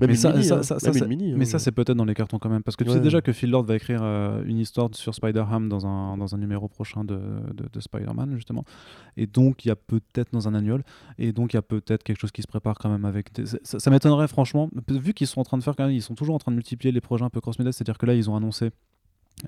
même 0.00 0.08
mais 0.08 0.14
une 0.14 0.20
ça, 0.20 0.32
mini, 0.32 0.44
ça, 0.44 0.56
hein, 0.58 0.62
ça- 0.62 0.74
même 0.74 0.80
ça, 0.80 0.88
une 0.88 0.94
c'est- 0.94 1.06
mini, 1.06 1.34
mais 1.34 1.42
hein. 1.42 1.44
ça 1.50 1.58
c'est 1.58 1.70
peut-être 1.72 1.92
dans 1.96 2.04
les 2.06 2.14
cartons 2.14 2.38
quand 2.38 2.48
même 2.48 2.62
parce 2.62 2.76
que 2.76 2.84
tu 2.84 2.90
Ouais. 2.90 2.96
sais 2.96 3.02
déjà 3.02 3.20
que 3.20 3.32
Phil 3.32 3.50
Lord 3.50 3.64
va 3.64 3.76
écrire 3.76 4.00
euh, 4.02 4.42
une 4.46 4.58
histoire 4.58 4.88
sur 4.92 5.14
Spider-Ham 5.14 5.68
dans 5.68 5.86
un, 5.86 6.16
dans 6.16 6.34
un 6.34 6.38
numéro 6.38 6.66
prochain 6.68 7.04
de, 7.04 7.14
de, 7.54 7.68
de 7.70 7.80
Spider-Man 7.80 8.34
justement 8.34 8.64
et 9.18 9.26
donc 9.26 9.64
il 9.64 9.68
y 9.68 9.70
a 9.70 9.76
peut-être 9.76 10.32
dans 10.32 10.48
un 10.48 10.54
annual 10.54 10.82
et 11.18 11.32
donc 11.32 11.52
il 11.52 11.56
y 11.56 11.58
a 11.58 11.62
peut-être 11.62 12.02
quelque 12.04 12.18
chose 12.18 12.32
qui 12.32 12.40
se 12.42 12.46
prépare 12.48 12.78
quand 12.78 12.88
même 12.88 13.04
avec 13.04 13.32
des- 13.34 13.44
ça, 13.46 13.58
ça 13.78 13.90
m'étonnerait 13.90 14.28
franchement 14.28 14.70
vu 14.88 15.12
qu'ils 15.12 15.26
sont 15.26 15.40
en 15.40 15.44
train 15.44 15.58
de 15.58 15.62
faire 15.62 15.76
quand 15.76 15.84
même 15.86 15.94
ils 15.94 16.00
sont 16.02 16.14
toujours 16.14 16.34
en 16.34 16.38
train 16.38 16.52
de 16.52 16.56
multiplier 16.56 16.90
les 16.90 17.00
projets 17.02 17.24
un 17.24 17.30
peu 17.30 17.40
cross-média 17.42 17.70
c'est-à-dire 17.70 17.98
que 17.98 18.06
là 18.06 18.14
ils 18.14 18.30
ont 18.30 18.34
annoncé 18.36 18.70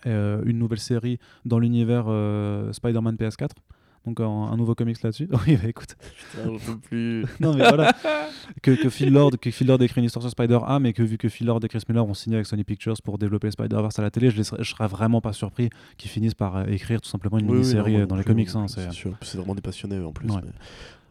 euh, 0.07 0.43
une 0.45 0.59
nouvelle 0.59 0.79
série 0.81 1.19
dans 1.47 1.59
l'univers 1.59 2.05
euh, 2.09 2.73
Spider-Man 2.73 3.17
PS4 3.17 3.51
donc 4.07 4.21
un, 4.21 4.25
un 4.27 4.57
nouveau 4.57 4.75
comics 4.75 5.03
là-dessus 5.03 5.29
oui 5.47 5.57
bah 5.57 5.69
écoute 5.69 5.97
Putain, 6.31 6.45
j'en 6.53 6.59
peux 6.73 6.79
plus. 6.79 7.25
non 7.41 7.55
mais 7.55 7.61
voilà 7.69 7.93
que, 8.63 8.71
que 8.73 8.91
Phil 8.91 9.13
Lord 9.13 9.33
que 9.41 9.51
Phil 9.51 9.67
Lord 9.67 9.81
écrit 9.83 10.01
une 10.01 10.07
histoire 10.07 10.23
sur 10.23 10.31
Spider-Ham 10.31 10.87
et 10.87 10.93
que 10.93 11.03
vu 11.03 11.17
que 11.19 11.29
Phil 11.29 11.47
Lord 11.47 11.61
et 11.65 11.69
Chris 11.69 11.83
Miller 11.89 12.07
ont 12.07 12.15
signé 12.15 12.37
avec 12.37 12.47
Sony 12.47 12.65
Pictures 12.65 12.95
pour 13.03 13.19
développer 13.19 13.51
Spider-Verse 13.51 13.99
à 13.99 14.03
la 14.03 14.11
télé 14.11 14.31
je, 14.31 14.37
je 14.37 14.43
serais 14.71 14.89
vraiment 14.89 15.21
pas 15.21 15.33
surpris 15.33 15.71
qu'ils 15.97 16.11
finissent 16.11 16.35
par 16.35 16.57
euh, 16.57 16.65
écrire 16.67 17.01
tout 17.01 17.09
simplement 17.09 17.39
une 17.39 17.47
Oui, 17.47 17.59
mini-série 17.59 17.97
euh, 18.01 18.07
dans 18.07 18.17
les 18.17 18.25
comics 18.25 18.49
hein, 18.55 18.67
c'est 18.69 18.83
c'est 18.85 18.93
sûr. 18.93 19.17
C'est 19.23 19.39
vraiment 19.39 19.55
des 19.55 19.63
passionnés 19.63 19.99
en 20.01 20.13
plus. 20.13 20.29
Ouais. 20.29 20.41
mais- 20.45 20.51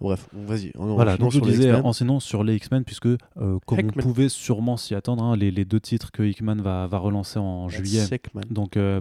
Bref, 0.02 0.28
on- 0.36 0.44
vas-y. 0.46 0.72
on- 0.78 0.96
voilà 0.96 1.16
donc 1.16 1.32
je 1.32 1.40
disais 1.40 1.64
X-Men. 1.70 1.86
enseignant 1.86 2.20
sur 2.20 2.44
les 2.44 2.56
X-Men 2.56 2.84
puisque 2.84 3.06
euh, 3.06 3.18
comme 3.66 3.80
on 3.80 4.02
pouvait 4.02 4.28
sûrement 4.28 4.76
s'y 4.76 4.96
attendre 4.96 5.24
hein, 5.24 5.38
les, 5.38 5.50
les 5.50 5.64
deux 5.64 5.80
titres 5.80 6.12
que 6.12 6.24
Hickman 6.24 6.58
va, 6.58 6.88
va 6.88 6.98
relancer 6.98 7.40
en 7.40 7.70
juillet 7.70 8.02
Sick, 8.02 8.26
donc 8.50 8.76
euh, 8.76 9.00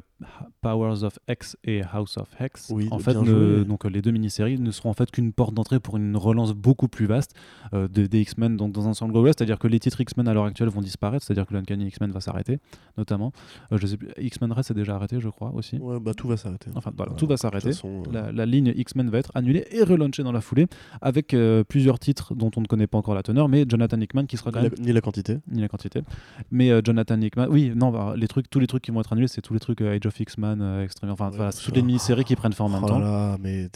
Powers 0.61 1.03
of 1.05 1.19
X 1.29 1.57
et 1.65 1.83
House 1.93 2.17
of 2.19 2.29
Hex. 2.41 2.71
Oui, 2.73 2.89
en 2.91 2.99
fait, 2.99 3.15
ne- 3.15 3.65
donc 3.65 3.85
les 3.85 4.03
deux 4.03 4.11
mini-séries 4.11 4.59
ne 4.59 4.71
seront 4.71 4.91
en 4.91 4.95
fait 4.95 5.11
qu'une 5.11 5.33
porte 5.33 5.55
d'entrée 5.55 5.81
pour 5.81 5.97
une 5.97 6.17
relance 6.17 6.53
beaucoup 6.53 6.89
plus 6.89 7.07
vaste 7.07 7.35
euh, 7.75 7.89
de- 7.89 8.07
des 8.07 8.21
X-Men 8.21 8.57
donc 8.57 8.73
dans 8.73 8.87
un 8.87 8.91
ensemble 8.91 9.13
global. 9.13 9.33
C'est-à-dire 9.37 9.59
que 9.59 9.67
les 9.69 9.79
titres 9.81 10.01
X-Men 10.01 10.29
à 10.29 10.35
l'heure 10.35 10.45
actuelle 10.45 10.69
vont 10.69 10.81
disparaître, 10.81 11.25
c'est-à-dire 11.25 11.47
que 11.47 11.55
l'Uncanny 11.55 11.87
X-Men 11.87 12.11
va 12.11 12.21
s'arrêter, 12.21 12.59
notamment. 12.97 13.33
Euh, 13.73 13.79
je 13.79 13.87
sais 13.87 13.97
plus, 13.97 14.09
X-Men 14.19 14.53
Red 14.53 14.65
c'est 14.65 14.75
déjà 14.75 14.95
arrêté, 14.95 15.21
je 15.21 15.29
crois 15.29 15.53
aussi. 15.55 15.77
Ouais, 15.79 15.99
bah 16.01 16.13
tout 16.15 16.29
va 16.29 16.37
s'arrêter. 16.37 16.71
Enfin, 16.75 16.93
voilà, 16.97 17.13
Ouais, 17.13 17.19
tout 17.19 17.27
va 17.27 17.37
s'arrêter. 17.37 17.71
euh, 17.85 18.03
La, 18.13 18.33
la 18.33 18.47
ligne 18.47 18.73
X-Men 18.77 19.11
va 19.11 19.19
être 19.19 19.31
annulée 19.35 19.67
et 19.71 19.83
relaunchée 19.83 20.23
dans 20.23 20.33
la 20.33 20.41
foulée 20.41 20.67
avec 21.01 21.35
plusieurs 21.69 21.99
titres 21.99 22.35
dont 22.35 22.51
on 22.57 22.61
ne 22.61 22.67
connaît 22.67 22.87
pas 22.87 22.99
encore 22.99 23.15
la 23.15 23.23
teneur, 23.23 23.49
mais 23.49 23.65
Jonathan 23.69 24.01
Hickman 24.01 24.27
qui 24.27 24.37
sera 24.37 24.51
quand 24.51 24.61
Ni 24.61 24.65
même 24.69 24.75
la, 24.79 24.85
ni 24.85 24.93
la 24.93 25.01
quantité. 25.01 25.39
ni 25.51 25.61
la 25.61 25.69
quantité. 25.69 26.03
Mais 26.51 26.71
Jonathan 26.85 27.21
Hickman, 27.21 27.47
oui, 27.51 27.73
non, 27.75 27.91
bah, 27.91 28.15
les 28.17 28.29
trucs, 28.29 28.49
tous 28.51 28.59
les 28.61 28.67
trucs 28.67 28.83
qui 28.83 28.91
vont 28.91 29.01
être 29.01 29.13
annulés, 29.13 29.29
c'est 29.29 29.41
tous 29.43 29.55
les 29.55 29.61
trucs 29.61 29.81
Age 29.81 30.07
of 30.07 30.12
X-Man, 30.21 30.61
euh, 30.63 30.85
Extreme, 30.85 31.11
enfin 31.11 31.31
Ouais, 31.31 31.37
voilà, 31.37 31.53
c'est 31.53 31.65
toutes 31.65 31.77
les 31.77 31.83
mini-séries 31.83 32.25
qui 32.25 32.37
prennent 32.37 32.53
forme 32.53 32.75
en 32.75 32.81
même 32.81 32.85
Oh 32.85 32.89
là 32.89 32.95
temps. 32.95 33.01
là, 33.01 33.37
mais 33.41 33.69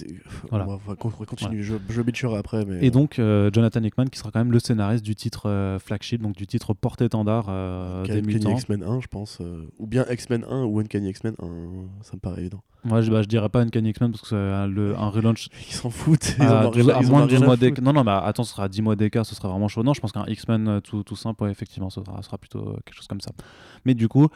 Voilà. 0.51 0.65
on 0.67 0.69
va, 0.69 0.75
on 0.87 0.91
va 0.91 0.97
con- 0.97 1.13
on 1.15 1.21
va 1.21 1.27
continuer. 1.27 1.63
Je, 1.63 1.77
je 1.89 2.03
bitcherai 2.03 2.37
après, 2.37 2.65
mais 2.65 2.85
Et 2.85 2.91
donc 2.91 3.19
euh, 3.19 3.51
Jonathan 3.53 3.83
Hickman 3.83 4.07
qui 4.07 4.19
sera 4.19 4.31
quand 4.31 4.41
même 4.41 4.53
le 4.53 4.59
scénariste 4.59 5.05
du 5.05 5.15
titre 5.15 5.49
euh, 5.49 5.79
flagship, 5.79 6.23
donc 6.23 6.35
du 6.37 6.47
titre 6.47 6.75
porte-étendard 6.75 7.47
euh, 7.49 8.05
des 8.05 8.23
mutants. 8.23 8.51
X-Men 8.51 8.83
1, 8.83 9.01
je 9.01 9.07
pense. 9.09 9.39
euh, 9.41 9.67
ou 9.79 9.87
bien 9.87 10.05
X-Men 10.11 10.45
1 10.49 10.65
ou 10.65 10.81
Uncanny 10.81 11.11
X-Men 11.11 11.35
1, 11.41 11.47
ça 12.03 12.13
me 12.15 12.21
paraît 12.21 12.41
évident. 12.41 12.63
Moi, 12.85 13.01
je, 13.01 13.11
bah, 13.11 13.21
je 13.23 13.27
dirais 13.27 13.49
pas 13.49 13.61
Uncanny 13.63 13.91
X-Men 13.91 14.13
parce 14.13 14.23
que 14.23 14.29
c'est 14.29 14.37
un, 14.37 14.67
le- 14.69 14.97
un 14.97 15.09
relaunch 15.09 15.49
Ils 15.69 15.73
s'en 15.75 15.91
foutent. 15.91 16.37
Ils 16.39 16.45
à, 16.45 16.67
ont 16.69 16.71
rien- 16.71 16.89
à 16.91 17.01
ils 17.03 17.09
moins 17.09 17.23
ont 17.23 17.27
de 17.27 17.31
12 17.31 17.39
rien 17.39 17.43
à 17.43 17.47
mois 17.47 17.57
d'écart. 17.57 17.85
Non, 17.85 17.93
non, 17.93 18.05
mais 18.05 18.13
attends, 18.13 18.45
ce 18.45 18.53
sera 18.53 18.65
à 18.65 18.69
10 18.69 18.83
mois 18.83 18.95
d'écart, 18.95 19.27
ce 19.27 19.35
sera 19.35 19.49
vraiment 19.49 19.67
chaud. 19.67 19.83
Non, 19.83 19.93
je 19.93 20.01
pense 20.01 20.13
qu'un 20.13 20.25
X-Men 20.27 20.69
euh, 20.69 20.81
tout, 20.81 21.03
tout 21.03 21.17
simple, 21.17 21.43
ouais, 21.45 21.51
effectivement, 21.51 21.91
ce 21.91 22.01
sera, 22.05 22.23
sera 22.23 22.39
plutôt 22.39 22.61
euh, 22.61 22.77
quelque 22.85 22.95
chose 22.95 23.09
comme 23.09 23.21
ça. 23.21 23.33
Mais 23.85 23.95
du 23.95 24.07
coup, 24.07 24.29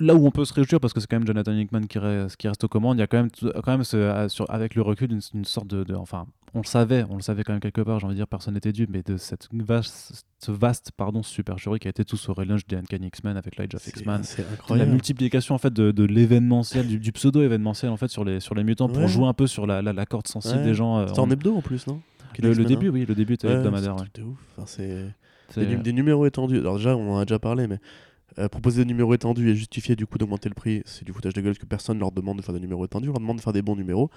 là 0.00 0.14
où 0.14 0.26
on 0.26 0.30
peut 0.30 0.44
se 0.44 0.52
réjouir, 0.54 0.80
parce 0.80 0.92
que 0.92 1.00
c'est 1.00 1.06
quand 1.06 1.16
même 1.16 1.26
Jonathan 1.26 1.52
Hickman 1.52 1.82
qui 1.86 1.98
reste, 1.98 2.36
qui 2.36 2.48
reste 2.48 2.64
aux 2.64 2.68
commandes, 2.68 2.96
il 2.96 3.00
y 3.00 3.02
a 3.02 3.06
quand 3.06 3.16
même, 3.18 3.30
quand 3.62 3.68
même 3.72 3.84
ce- 3.84 3.96
euh, 3.96 4.28
sur- 4.28 4.50
avec 4.50 4.74
le 4.74 4.82
recul 4.82 5.12
une, 5.12 5.20
une 5.34 5.44
sorte 5.44 5.66
de, 5.68 5.84
de- 5.84 5.94
Enfin, 5.94 6.26
on 6.54 6.58
le 6.60 6.64
savait, 6.66 7.04
on 7.10 7.16
le 7.16 7.22
savait 7.22 7.42
quand 7.44 7.52
même 7.52 7.60
quelque 7.60 7.80
part, 7.80 7.98
j'ai 8.00 8.06
envie 8.06 8.14
de 8.14 8.18
dire, 8.18 8.28
personne 8.28 8.54
n'était 8.54 8.72
dupe, 8.72 8.90
mais 8.92 9.02
de 9.02 9.16
cette 9.16 9.48
vaste, 9.52 10.24
ce 10.38 10.50
vaste 10.52 10.90
pardon, 10.96 11.22
supercherie 11.22 11.78
qui 11.78 11.88
a 11.88 11.90
été 11.90 12.04
tout 12.04 12.16
ce 12.16 12.30
relaunch 12.30 12.66
des 12.66 12.76
Uncanny 12.76 13.06
X-Men 13.08 13.36
avec 13.36 13.56
l'Age 13.56 13.74
of 13.74 13.86
X-Men. 13.86 14.22
c'est 14.24 14.42
La 14.42 14.52
incroyable. 14.52 14.90
multiplication 14.92 15.54
en 15.54 15.58
fait 15.58 15.72
de, 15.72 15.90
de 15.90 16.04
l'événementiel, 16.04 16.86
du, 16.86 16.98
du 16.98 17.12
pseudo-événementiel 17.12 17.90
en 17.90 17.96
fait 17.96 18.08
sur 18.08 18.24
les, 18.24 18.40
sur 18.40 18.54
les 18.54 18.64
mutants 18.64 18.88
pour 18.88 19.06
jouer 19.08 19.26
un 19.26 19.32
peu 19.32 19.46
sur 19.46 19.66
la, 19.66 19.82
la, 19.82 19.92
la 19.92 20.06
corde 20.06 20.26
sensible 20.28 20.58
Ouais. 20.58 20.64
des 20.64 20.74
gens. 20.74 20.98
euh, 20.98 21.06
C'était 21.08 21.20
en 21.20 21.30
hebdo 21.30 21.56
en 21.56 21.62
plus, 21.62 21.86
non 21.86 22.00
le, 22.40 22.52
début, 22.64 22.88
hein 22.88 22.90
oui, 22.94 23.04
le 23.06 23.14
début 23.14 23.34
était 23.34 23.48
hebdomadaire. 23.48 23.94
c'est 24.14 24.22
ouf. 24.22 24.36
Enfin, 24.58 24.64
c'est 24.66 25.60
des, 25.60 25.66
nu- 25.76 25.82
des 25.82 25.92
numéros 25.92 26.26
étendus. 26.26 26.58
Alors 26.58 26.76
déjà, 26.78 26.96
on 26.96 27.14
en 27.14 27.18
a 27.18 27.24
déjà 27.24 27.38
parlé, 27.38 27.68
mais 27.68 27.78
euh, 28.38 28.48
proposer 28.48 28.82
des 28.82 28.88
numéros 28.88 29.14
étendus 29.14 29.48
et 29.50 29.54
justifier 29.54 29.96
du 29.96 30.06
coup 30.06 30.18
d'augmenter 30.18 30.48
le 30.48 30.54
prix, 30.54 30.82
c'est 30.86 31.04
du 31.04 31.12
foutage 31.12 31.32
de 31.34 31.40
gueule 31.40 31.52
parce 31.52 31.58
que 31.58 31.66
personne 31.66 31.98
leur 31.98 32.12
demande 32.12 32.38
de 32.38 32.42
faire 32.42 32.54
des 32.54 32.60
numéros 32.60 32.84
étendus, 32.84 33.08
on 33.08 33.12
leur 33.12 33.20
demande 33.20 33.36
de 33.36 33.42
faire 33.42 33.52
des 33.52 33.62
bons 33.62 33.76
numéros. 33.76 34.10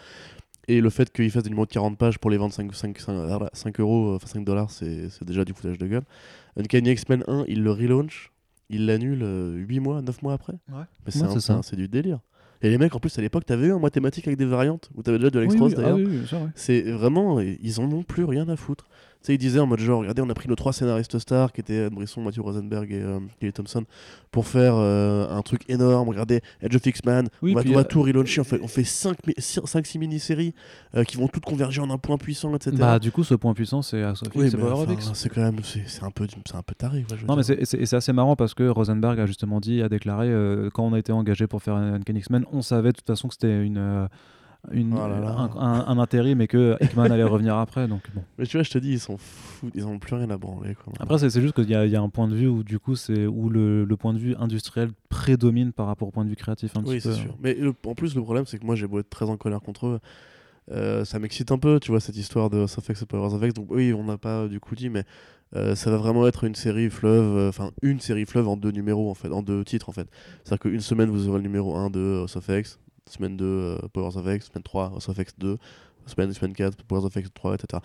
Et 0.69 0.81
le 0.81 0.89
fait 0.89 1.11
qu'ils 1.13 1.31
fassent 1.31 1.43
des 1.43 1.49
numéros 1.49 1.65
de 1.65 1.71
40 1.71 1.97
pages 1.97 2.19
pour 2.19 2.29
les 2.29 2.37
vendre 2.37 2.53
5, 2.53 2.73
5, 2.75 2.99
5, 2.99 3.15
5 3.53 3.79
euros, 3.79 4.11
euh, 4.11 4.15
enfin 4.17 4.27
5 4.27 4.43
dollars, 4.43 4.69
c'est 4.69 5.09
c'est 5.09 5.23
déjà 5.25 5.45
du 5.45 5.53
foutage 5.53 5.77
de 5.77 5.87
gueule. 5.87 6.03
Uncanny 6.57 6.91
X-Men 6.91 7.23
1, 7.27 7.45
il 7.47 7.63
le 7.63 7.71
relaunch, 7.71 8.31
il 8.69 8.85
l'annule 8.85 9.23
8 9.67 9.79
mois, 9.79 10.01
9 10.01 10.21
mois 10.23 10.33
après. 10.33 10.53
Mais 10.69 11.11
c'est 11.11 11.21
Ouais, 11.23 11.51
un- 11.51 11.61
c'est 11.61 11.75
du 11.77 11.87
délire. 11.87 12.19
Et 12.63 12.69
les 12.71 12.79
mecs, 12.79 12.95
en 12.95 12.99
plus, 12.99 13.17
à 13.19 13.21
l'époque, 13.21 13.45
t'avais 13.45 13.67
eu 13.67 13.71
un 13.71 13.77
mathématique 13.79 14.27
avec 14.27 14.37
des 14.39 14.45
variantes, 14.45 14.89
où 14.95 15.03
t'avais 15.03 15.19
déjà 15.19 15.29
de 15.29 15.37
Oui, 15.39 15.45
l'extras 15.45 15.67
oui, 15.67 15.73
ah 15.77 15.81
d'ailleurs. 15.81 15.97
oui, 15.97 16.07
oui, 16.09 16.27
ça, 16.27 16.37
ouais. 16.39 16.49
C'est 16.55 16.81
vraiment, 16.91 17.39
ils 17.39 17.79
en 17.79 17.83
ont 17.91 18.01
plus 18.03 18.23
rien 18.23 18.49
à 18.49 18.55
foutre. 18.55 18.87
Sais, 19.21 19.33
ils 19.35 19.37
disaient 19.37 19.59
en 19.59 19.67
mode 19.67 19.79
genre, 19.79 19.99
regardez, 19.99 20.21
on 20.21 20.29
a 20.29 20.33
pris 20.33 20.47
nos 20.47 20.55
trois 20.55 20.71
scénaristes 20.71 21.19
stars 21.19 21.51
qui 21.51 21.59
étaient 21.61 21.87
Ed 21.87 21.93
Brisson, 21.93 22.21
Matthew 22.21 22.39
Rosenberg 22.41 22.91
et 22.91 23.01
euh, 23.01 23.19
Kelly 23.41 23.51
Thompson 23.51 23.83
pour 24.31 24.47
faire 24.47 24.75
euh, 24.77 25.27
un 25.29 25.41
truc 25.41 25.63
énorme. 25.69 26.07
Regardez, 26.09 26.41
Edge 26.61 26.75
of 26.75 26.85
X-Man, 26.85 27.27
Oui, 27.41 27.53
on 27.55 27.59
on 27.59 27.73
va 27.73 27.79
euh, 27.81 27.83
tout 27.83 28.01
relauncher. 28.03 28.39
On 28.41 28.45
fait, 28.45 28.59
on 28.63 28.67
fait 28.67 28.83
5-6 28.83 29.97
mini-séries 29.99 30.53
euh, 30.95 31.03
qui 31.03 31.17
vont 31.17 31.27
toutes 31.27 31.45
converger 31.45 31.81
en 31.81 31.89
un 31.89 31.97
point 31.97 32.17
puissant, 32.17 32.53
etc. 32.55 32.75
Bah, 32.77 32.99
du 32.99 33.11
coup, 33.11 33.23
ce 33.23 33.35
point 33.35 33.53
puissant, 33.53 33.81
c'est 33.81 34.01
à 34.03 34.15
Sophie, 34.15 34.31
oui, 34.37 34.49
c'est 35.13 35.29
quand 35.29 35.41
même, 35.41 35.59
c'est 35.63 35.83
c'est 35.87 36.03
un 36.03 36.11
peu, 36.11 36.27
c'est 36.45 36.55
un 36.55 36.61
peu 36.61 36.75
taré. 36.75 37.03
quoi, 37.07 37.17
je 37.17 37.21
veux 37.21 37.27
Non, 37.27 37.35
mais 37.35 37.43
c'est- 37.43 37.65
c'est 37.65 37.85
c'est 37.85 37.95
assez 37.95 38.13
marrant 38.13 38.35
parce 38.35 38.53
que 38.53 38.67
Rosenberg 38.67 39.19
a 39.19 39.25
justement 39.25 39.59
dit, 39.59 39.81
a 39.81 39.89
déclaré, 39.89 40.27
euh, 40.29 40.69
quand 40.73 40.83
on 40.85 40.93
a 40.93 40.99
été 40.99 41.11
engagé 41.11 41.47
pour 41.47 41.61
faire 41.61 41.75
un 41.75 41.95
Uncanny 41.95 42.19
X-Men, 42.19 42.45
on 42.51 42.61
savait 42.61 42.91
de 42.91 42.97
toute 42.97 43.07
façon 43.07 43.27
que 43.27 43.33
c'était 43.33 43.63
une. 43.63 44.07
Euh, 44.69 44.73
une, 44.73 44.93
Oh 44.93 45.07
là 45.07 45.19
là. 45.19 45.29
Un, 45.31 45.49
un- 45.57 45.87
un 45.87 45.99
intérim 45.99 46.41
et 46.41 46.47
que 46.47 46.75
Hickman 46.81 47.05
allait 47.11 47.23
revenir 47.23 47.55
après. 47.55 47.87
Donc 47.87 48.01
bon. 48.13 48.23
Mais 48.37 48.45
tu 48.45 48.57
vois, 48.57 48.63
je 48.63 48.71
te 48.71 48.77
dis, 48.77 48.91
ils 48.93 48.99
sont 48.99 49.17
fous, 49.17 49.69
ils 49.75 49.85
ont 49.85 49.99
plus 49.99 50.15
rien 50.15 50.29
à 50.29 50.37
branler. 50.37 50.75
Quoi. 50.75 50.93
Après, 50.99 51.17
c'est 51.17 51.41
juste 51.41 51.53
qu'il 51.55 51.65
y, 51.69 51.73
y 51.73 51.95
a 51.95 52.01
un 52.01 52.09
point 52.09 52.27
de 52.27 52.35
vue 52.35 52.47
où 52.47 52.63
du 52.63 52.79
coup, 52.79 52.95
c'est 52.95 53.25
où 53.25 53.49
le, 53.49 53.85
le 53.85 53.97
point 53.97 54.13
de 54.13 54.19
vue 54.19 54.35
industriel 54.39 54.89
prédomine 55.09 55.71
par 55.73 55.87
rapport 55.87 56.07
au 56.07 56.11
point 56.11 56.25
de 56.25 56.29
vue 56.29 56.35
créatif 56.35 56.75
un 56.77 56.83
oui, 56.85 56.99
c'est 57.01 57.13
sûr. 57.13 57.35
Mais 57.41 57.53
le- 57.53 57.73
en 57.85 57.95
plus, 57.95 58.15
le 58.15 58.21
problème, 58.21 58.45
c'est 58.45 58.57
que 58.59 58.65
moi, 58.65 58.75
j'ai 58.75 58.87
beau 58.87 58.99
être 58.99 59.09
très 59.09 59.25
en 59.29 59.37
colère 59.37 59.61
contre 59.61 59.87
eux. 59.87 59.99
euh, 60.71 61.05
ça 61.05 61.17
m'excite 61.19 61.51
un 61.51 61.57
peu, 61.57 61.79
tu 61.79 61.91
vois, 61.91 62.01
cette 62.01 62.17
histoire 62.17 62.49
de 62.49 62.67
Sofex 62.67 63.01
et 63.01 63.05
Powers 63.05 63.33
of 63.33 63.41
X. 63.43 63.53
Donc, 63.53 63.67
oui, 63.69 63.93
on 63.93 64.03
n'a 64.03 64.17
pas 64.17 64.47
du 64.49 64.59
coup 64.59 64.75
dit, 64.75 64.89
mais 64.89 65.03
euh, 65.55 65.75
ça 65.75 65.89
va 65.89 65.95
vraiment 65.95 66.27
être 66.27 66.43
une 66.43 66.55
série 66.55 66.89
fleuve, 66.89 67.37
euh, 67.37 67.47
enfin, 67.49 67.71
une 67.81 68.01
série 68.01 68.25
fleuve 68.25 68.49
en 68.49 68.57
deux 68.57 68.71
numéros, 68.71 69.09
en 69.09 69.13
fait, 69.13 69.29
en 69.31 69.41
deux 69.41 69.63
titres, 69.63 69.87
en 69.87 69.93
fait. 69.93 70.09
C'est-à-dire 70.43 70.59
qu'une 70.69 70.81
semaine, 70.81 71.09
vous 71.09 71.29
aurez 71.29 71.37
le 71.37 71.43
numéro 71.43 71.77
1 71.77 71.89
de 71.89 72.19
House 72.23 72.35
of 72.35 72.49
X, 72.49 72.79
semaine 73.09 73.37
2, 73.37 73.45
euh, 73.45 73.77
Powers 73.93 74.17
of 74.17 74.27
X, 74.27 74.47
semaine 74.47 74.63
3, 74.63 74.89
House 74.93 75.09
of 75.09 75.17
X 75.17 75.33
2, 75.37 75.57
semaine, 76.05 76.33
semaine 76.33 76.53
4, 76.53 76.83
Powers 76.83 77.05
of 77.05 77.15
X 77.15 77.29
3, 77.33 77.55
etc. 77.55 77.81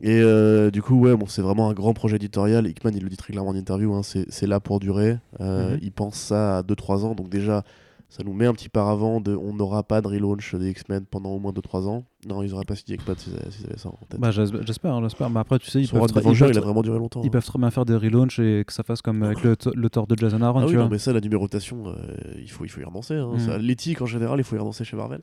Et 0.00 0.20
euh, 0.20 0.70
du 0.70 0.80
coup, 0.82 1.00
ouais, 1.00 1.16
bon, 1.16 1.26
c'est 1.26 1.42
vraiment 1.42 1.68
un 1.70 1.74
grand 1.74 1.92
projet 1.94 2.16
éditorial. 2.16 2.66
Hickman, 2.68 2.92
il 2.94 3.02
le 3.02 3.08
dit 3.08 3.16
très 3.16 3.32
clairement 3.32 3.50
en 3.50 3.56
interview, 3.56 3.92
hein, 3.94 4.02
c'est 4.02 4.46
là 4.46 4.60
pour 4.60 4.78
durer. 4.80 5.18
Euh, 5.40 5.72
Mhm. 5.72 5.78
Il 5.82 5.92
pense 5.92 6.14
ça 6.16 6.58
à 6.58 6.62
2-3 6.62 7.04
ans, 7.04 7.14
donc 7.14 7.28
déjà, 7.28 7.64
ça 8.10 8.22
nous 8.24 8.32
met 8.32 8.46
un 8.46 8.54
petit 8.54 8.68
paravent 8.70 9.20
de 9.20 9.36
on 9.36 9.52
n'aura 9.52 9.82
pas 9.82 10.00
de 10.00 10.08
relaunch 10.08 10.54
des 10.54 10.70
X-Men 10.70 11.04
pendant 11.04 11.30
au 11.30 11.38
moins 11.38 11.52
2-3 11.52 11.86
ans. 11.86 12.04
Non, 12.26 12.42
ils 12.42 12.54
auraient 12.54 12.64
pas 12.64 12.74
signé 12.74 12.94
Hickman 12.96 13.14
s'ils 13.18 13.34
avaient, 13.34 13.44
avaient 13.66 13.78
ça 13.78 13.90
en 13.90 13.98
tête. 14.08 14.18
Bah, 14.18 14.30
j'es- 14.30 14.44
j'espère, 14.66 14.94
hein, 14.94 15.00
j'espère. 15.02 15.28
Mais 15.28 15.40
après, 15.40 15.58
tu 15.58 15.70
sais, 15.70 15.80
ils 15.80 15.86
Son 15.86 15.98
peuvent, 16.00 16.08
tra- 16.10 16.14
ils, 16.22 16.26
Avenger, 16.26 16.44
peuvent 16.46 16.54
il 16.54 16.58
a 16.58 16.60
vraiment 16.62 16.82
duré 16.82 16.98
longtemps. 16.98 17.20
ils 17.22 17.26
hein. 17.26 17.30
peuvent 17.30 17.44
très 17.44 17.58
bien 17.58 17.70
faire 17.70 17.84
des 17.84 17.96
relaunchs 17.96 18.38
et 18.38 18.64
que 18.66 18.72
ça 18.72 18.82
fasse 18.82 19.02
comme 19.02 19.22
avec 19.22 19.42
le, 19.42 19.56
to- 19.56 19.72
le 19.74 19.90
tort 19.90 20.06
de 20.06 20.16
Jason 20.16 20.40
Aaron. 20.40 20.60
Ah 20.60 20.62
tu 20.62 20.68
oui, 20.70 20.74
vois. 20.76 20.84
non, 20.84 20.90
mais 20.90 20.98
ça, 20.98 21.12
la 21.12 21.20
numérotation, 21.20 21.88
euh, 21.88 21.92
il, 22.38 22.50
faut, 22.50 22.64
il 22.64 22.68
faut 22.70 22.80
y 22.80 22.84
renoncer. 22.84 23.14
Hein. 23.14 23.38
Ça, 23.38 23.58
L'éthique, 23.58 24.00
en 24.00 24.06
général, 24.06 24.38
il 24.40 24.44
faut 24.44 24.56
y 24.56 24.58
renoncer 24.58 24.84
chez 24.84 24.96
Marvel. 24.96 25.20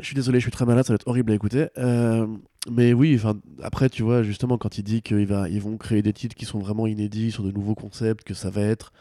Je 0.00 0.04
suis 0.06 0.14
désolé, 0.16 0.40
je 0.40 0.44
suis 0.44 0.50
très 0.52 0.66
malade, 0.66 0.84
ça 0.84 0.92
va 0.92 0.96
être 0.96 1.06
horrible 1.06 1.30
à 1.30 1.34
écouter. 1.36 1.68
Euh, 1.78 2.26
mais 2.70 2.92
oui, 2.92 3.20
après, 3.62 3.88
tu 3.88 4.02
vois, 4.02 4.22
justement, 4.24 4.58
quand 4.58 4.76
il 4.76 4.82
dit 4.82 5.00
qu'ils 5.02 5.28
ils 5.50 5.60
vont 5.62 5.76
créer 5.76 6.02
des 6.02 6.12
titres 6.12 6.34
qui 6.34 6.44
sont 6.44 6.58
vraiment 6.58 6.86
inédits 6.88 7.30
sur 7.30 7.44
de 7.44 7.52
nouveaux 7.52 7.76
concepts, 7.76 8.24
que 8.24 8.34
ça 8.34 8.50
va 8.50 8.62
être 8.62 8.92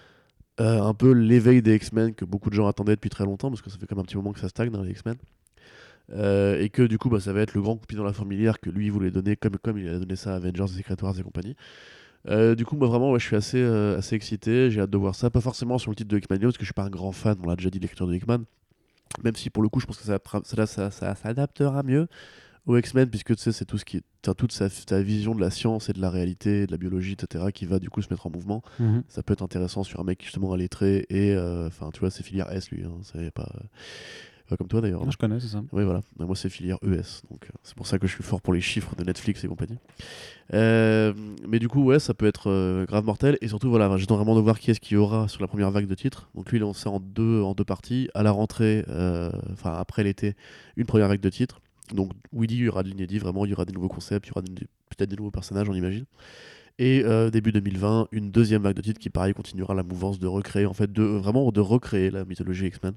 euh, 0.61 0.81
un 0.83 0.93
peu 0.93 1.11
l'éveil 1.11 1.61
des 1.61 1.75
X-Men 1.75 2.13
que 2.13 2.25
beaucoup 2.25 2.49
de 2.49 2.55
gens 2.55 2.67
attendaient 2.67 2.95
depuis 2.95 3.09
très 3.09 3.25
longtemps, 3.25 3.49
parce 3.49 3.61
que 3.61 3.69
ça 3.69 3.77
fait 3.77 3.87
comme 3.87 3.99
un 3.99 4.03
petit 4.03 4.17
moment 4.17 4.31
que 4.31 4.39
ça 4.39 4.49
stagne 4.49 4.69
dans 4.69 4.83
les 4.83 4.91
X-Men. 4.91 5.15
Euh, 6.13 6.59
et 6.59 6.69
que 6.69 6.83
du 6.83 6.97
coup, 6.97 7.09
bah, 7.09 7.19
ça 7.19 7.33
va 7.33 7.41
être 7.41 7.53
le 7.53 7.61
grand 7.61 7.77
coup 7.77 7.85
de 7.89 7.95
dans 7.95 8.03
la 8.03 8.13
fourmilière 8.13 8.59
que 8.59 8.69
lui 8.69 8.89
voulait 8.89 9.11
donner, 9.11 9.35
comme, 9.35 9.57
comme 9.57 9.77
il 9.77 9.87
a 9.87 9.97
donné 9.97 10.15
ça 10.15 10.33
à 10.33 10.35
Avengers, 10.35 10.67
Secret 10.67 11.01
Wars 11.01 11.17
et 11.19 11.23
compagnie. 11.23 11.55
Euh, 12.27 12.53
du 12.53 12.65
coup, 12.65 12.75
moi 12.75 12.87
vraiment, 12.87 13.17
je 13.17 13.25
suis 13.25 13.35
assez, 13.35 13.61
assez 13.63 14.15
excité. 14.15 14.69
J'ai 14.69 14.81
hâte 14.81 14.89
de 14.89 14.97
voir 14.97 15.15
ça. 15.15 15.29
Pas 15.29 15.41
forcément 15.41 15.77
sur 15.77 15.89
le 15.89 15.95
titre 15.95 16.09
de 16.09 16.17
Hickman, 16.17 16.37
parce 16.39 16.57
que 16.57 16.63
je 16.63 16.67
suis 16.67 16.73
pas 16.73 16.83
un 16.83 16.89
grand 16.89 17.11
fan. 17.11 17.37
On 17.43 17.47
l'a 17.47 17.55
déjà 17.55 17.69
dit, 17.69 17.79
lecteur 17.79 18.07
de 18.07 18.13
Hickman. 18.13 18.43
Même 19.23 19.35
si 19.35 19.49
pour 19.49 19.63
le 19.63 19.69
coup, 19.69 19.79
je 19.79 19.85
pense 19.85 19.97
que 19.97 20.03
ça, 20.03 20.19
ça, 20.65 20.91
ça 20.91 21.15
s'adaptera 21.15 21.83
mieux 21.83 22.07
aux 22.65 22.77
X-Men, 22.77 23.09
puisque 23.09 23.35
tu 23.35 23.41
sais, 23.41 23.51
c'est 23.51 23.65
tout 23.65 23.77
ce 23.77 23.85
qui 23.85 23.97
est, 23.97 24.33
toute 24.35 24.51
sa, 24.51 24.69
sa 24.69 25.01
vision 25.01 25.33
de 25.33 25.41
la 25.41 25.49
science 25.49 25.89
et 25.89 25.93
de 25.93 26.01
la 26.01 26.09
réalité, 26.09 26.67
de 26.67 26.71
la 26.71 26.77
biologie, 26.77 27.13
etc., 27.13 27.45
qui 27.53 27.65
va 27.65 27.79
du 27.79 27.89
coup 27.89 28.01
se 28.01 28.09
mettre 28.11 28.27
en 28.27 28.29
mouvement. 28.29 28.61
Mhm. 28.79 29.03
Ça 29.07 29.23
peut 29.23 29.33
être 29.33 29.41
intéressant 29.43 29.83
sur 29.83 29.99
un 29.99 30.03
mec 30.03 30.23
justement 30.23 30.53
à 30.53 30.57
lettré 30.57 31.05
et, 31.09 31.33
euh, 31.33 31.67
enfin, 31.67 31.89
tu 31.91 31.99
vois, 32.01 32.11
c'est 32.11 32.23
filière 32.23 32.51
S 32.51 32.69
lui. 32.69 32.83
Hein, 32.83 32.99
c'est 33.03 33.31
pas, 33.31 33.51
pas 34.47 34.57
comme 34.57 34.67
toi 34.67 34.81
d'ailleurs. 34.81 35.03
Non 35.05 35.11
je 35.11 35.17
connais, 35.17 35.39
c'est 35.39 35.47
ça. 35.47 35.63
oui, 35.71 35.83
voilà. 35.83 36.01
Mais 36.19 36.25
Moi, 36.25 36.35
c'est 36.35 36.49
filière 36.49 36.77
ES. 36.83 37.23
Donc, 37.31 37.45
euh, 37.45 37.57
c'est 37.63 37.75
pour 37.75 37.87
ça 37.87 37.97
que 37.97 38.05
je 38.05 38.13
suis 38.13 38.23
fort 38.23 38.41
pour 38.41 38.53
les 38.53 38.61
chiffres 38.61 38.95
de 38.95 39.03
Netflix 39.03 39.43
et 39.43 39.47
compagnie. 39.47 39.79
Euh, 40.53 41.13
mais 41.47 41.57
du 41.57 41.67
coup, 41.67 41.83
ouais, 41.83 41.99
ça 41.99 42.13
peut 42.13 42.27
être 42.27 42.49
euh, 42.49 42.85
grave 42.85 43.05
mortel. 43.05 43.37
Et 43.41 43.47
surtout, 43.47 43.69
voilà, 43.69 43.95
j'attends 43.97 44.17
vraiment 44.17 44.35
de 44.35 44.41
voir 44.41 44.59
qui 44.59 44.69
est-ce 44.69 44.79
qu'il 44.79 44.95
y 44.95 44.97
aura 44.97 45.27
sur 45.27 45.41
la 45.41 45.47
première 45.47 45.71
vague 45.71 45.87
de 45.87 45.95
titres. 45.95 46.29
Donc, 46.35 46.51
lui, 46.51 46.57
il 46.57 46.61
est 46.61 46.65
lancé 46.65 46.89
en 46.89 46.99
deux, 46.99 47.41
en 47.41 47.53
deux 47.53 47.63
parties. 47.63 48.09
À 48.13 48.23
la 48.23 48.31
rentrée, 48.31 48.83
euh, 48.89 49.31
enfin, 49.53 49.73
après 49.73 50.03
l'été, 50.03 50.35
une 50.75 50.85
première 50.85 51.07
vague 51.07 51.21
de 51.21 51.29
titres. 51.29 51.61
Donc, 51.93 52.11
oui, 52.31 52.47
il 52.49 52.57
y 52.57 52.69
aura 52.69 52.83
de 52.83 52.89
l'inédit, 52.89 53.19
vraiment, 53.19 53.45
il 53.45 53.51
y 53.51 53.53
aura 53.53 53.65
des 53.65 53.73
nouveaux 53.73 53.89
concepts, 53.89 54.27
il 54.27 54.29
y 54.29 54.31
aura 54.31 54.41
peut-être 54.41 55.09
des 55.09 55.15
nouveaux 55.15 55.31
personnages, 55.31 55.69
on 55.69 55.73
imagine. 55.73 56.05
Et 56.79 57.03
euh, 57.05 57.29
début 57.29 57.51
2020, 57.51 58.07
une 58.11 58.31
deuxième 58.31 58.63
vague 58.63 58.75
de 58.75 58.81
titres 58.81 58.99
qui, 58.99 59.09
pareil, 59.09 59.33
continuera 59.33 59.73
la 59.73 59.83
mouvance 59.83 60.19
de 60.19 60.27
recréer, 60.27 60.65
en 60.65 60.73
fait, 60.73 60.91
de 60.91 61.03
vraiment 61.03 61.51
de 61.51 61.59
recréer 61.59 62.09
la 62.09 62.25
mythologie 62.25 62.67
X-Men. 62.67 62.93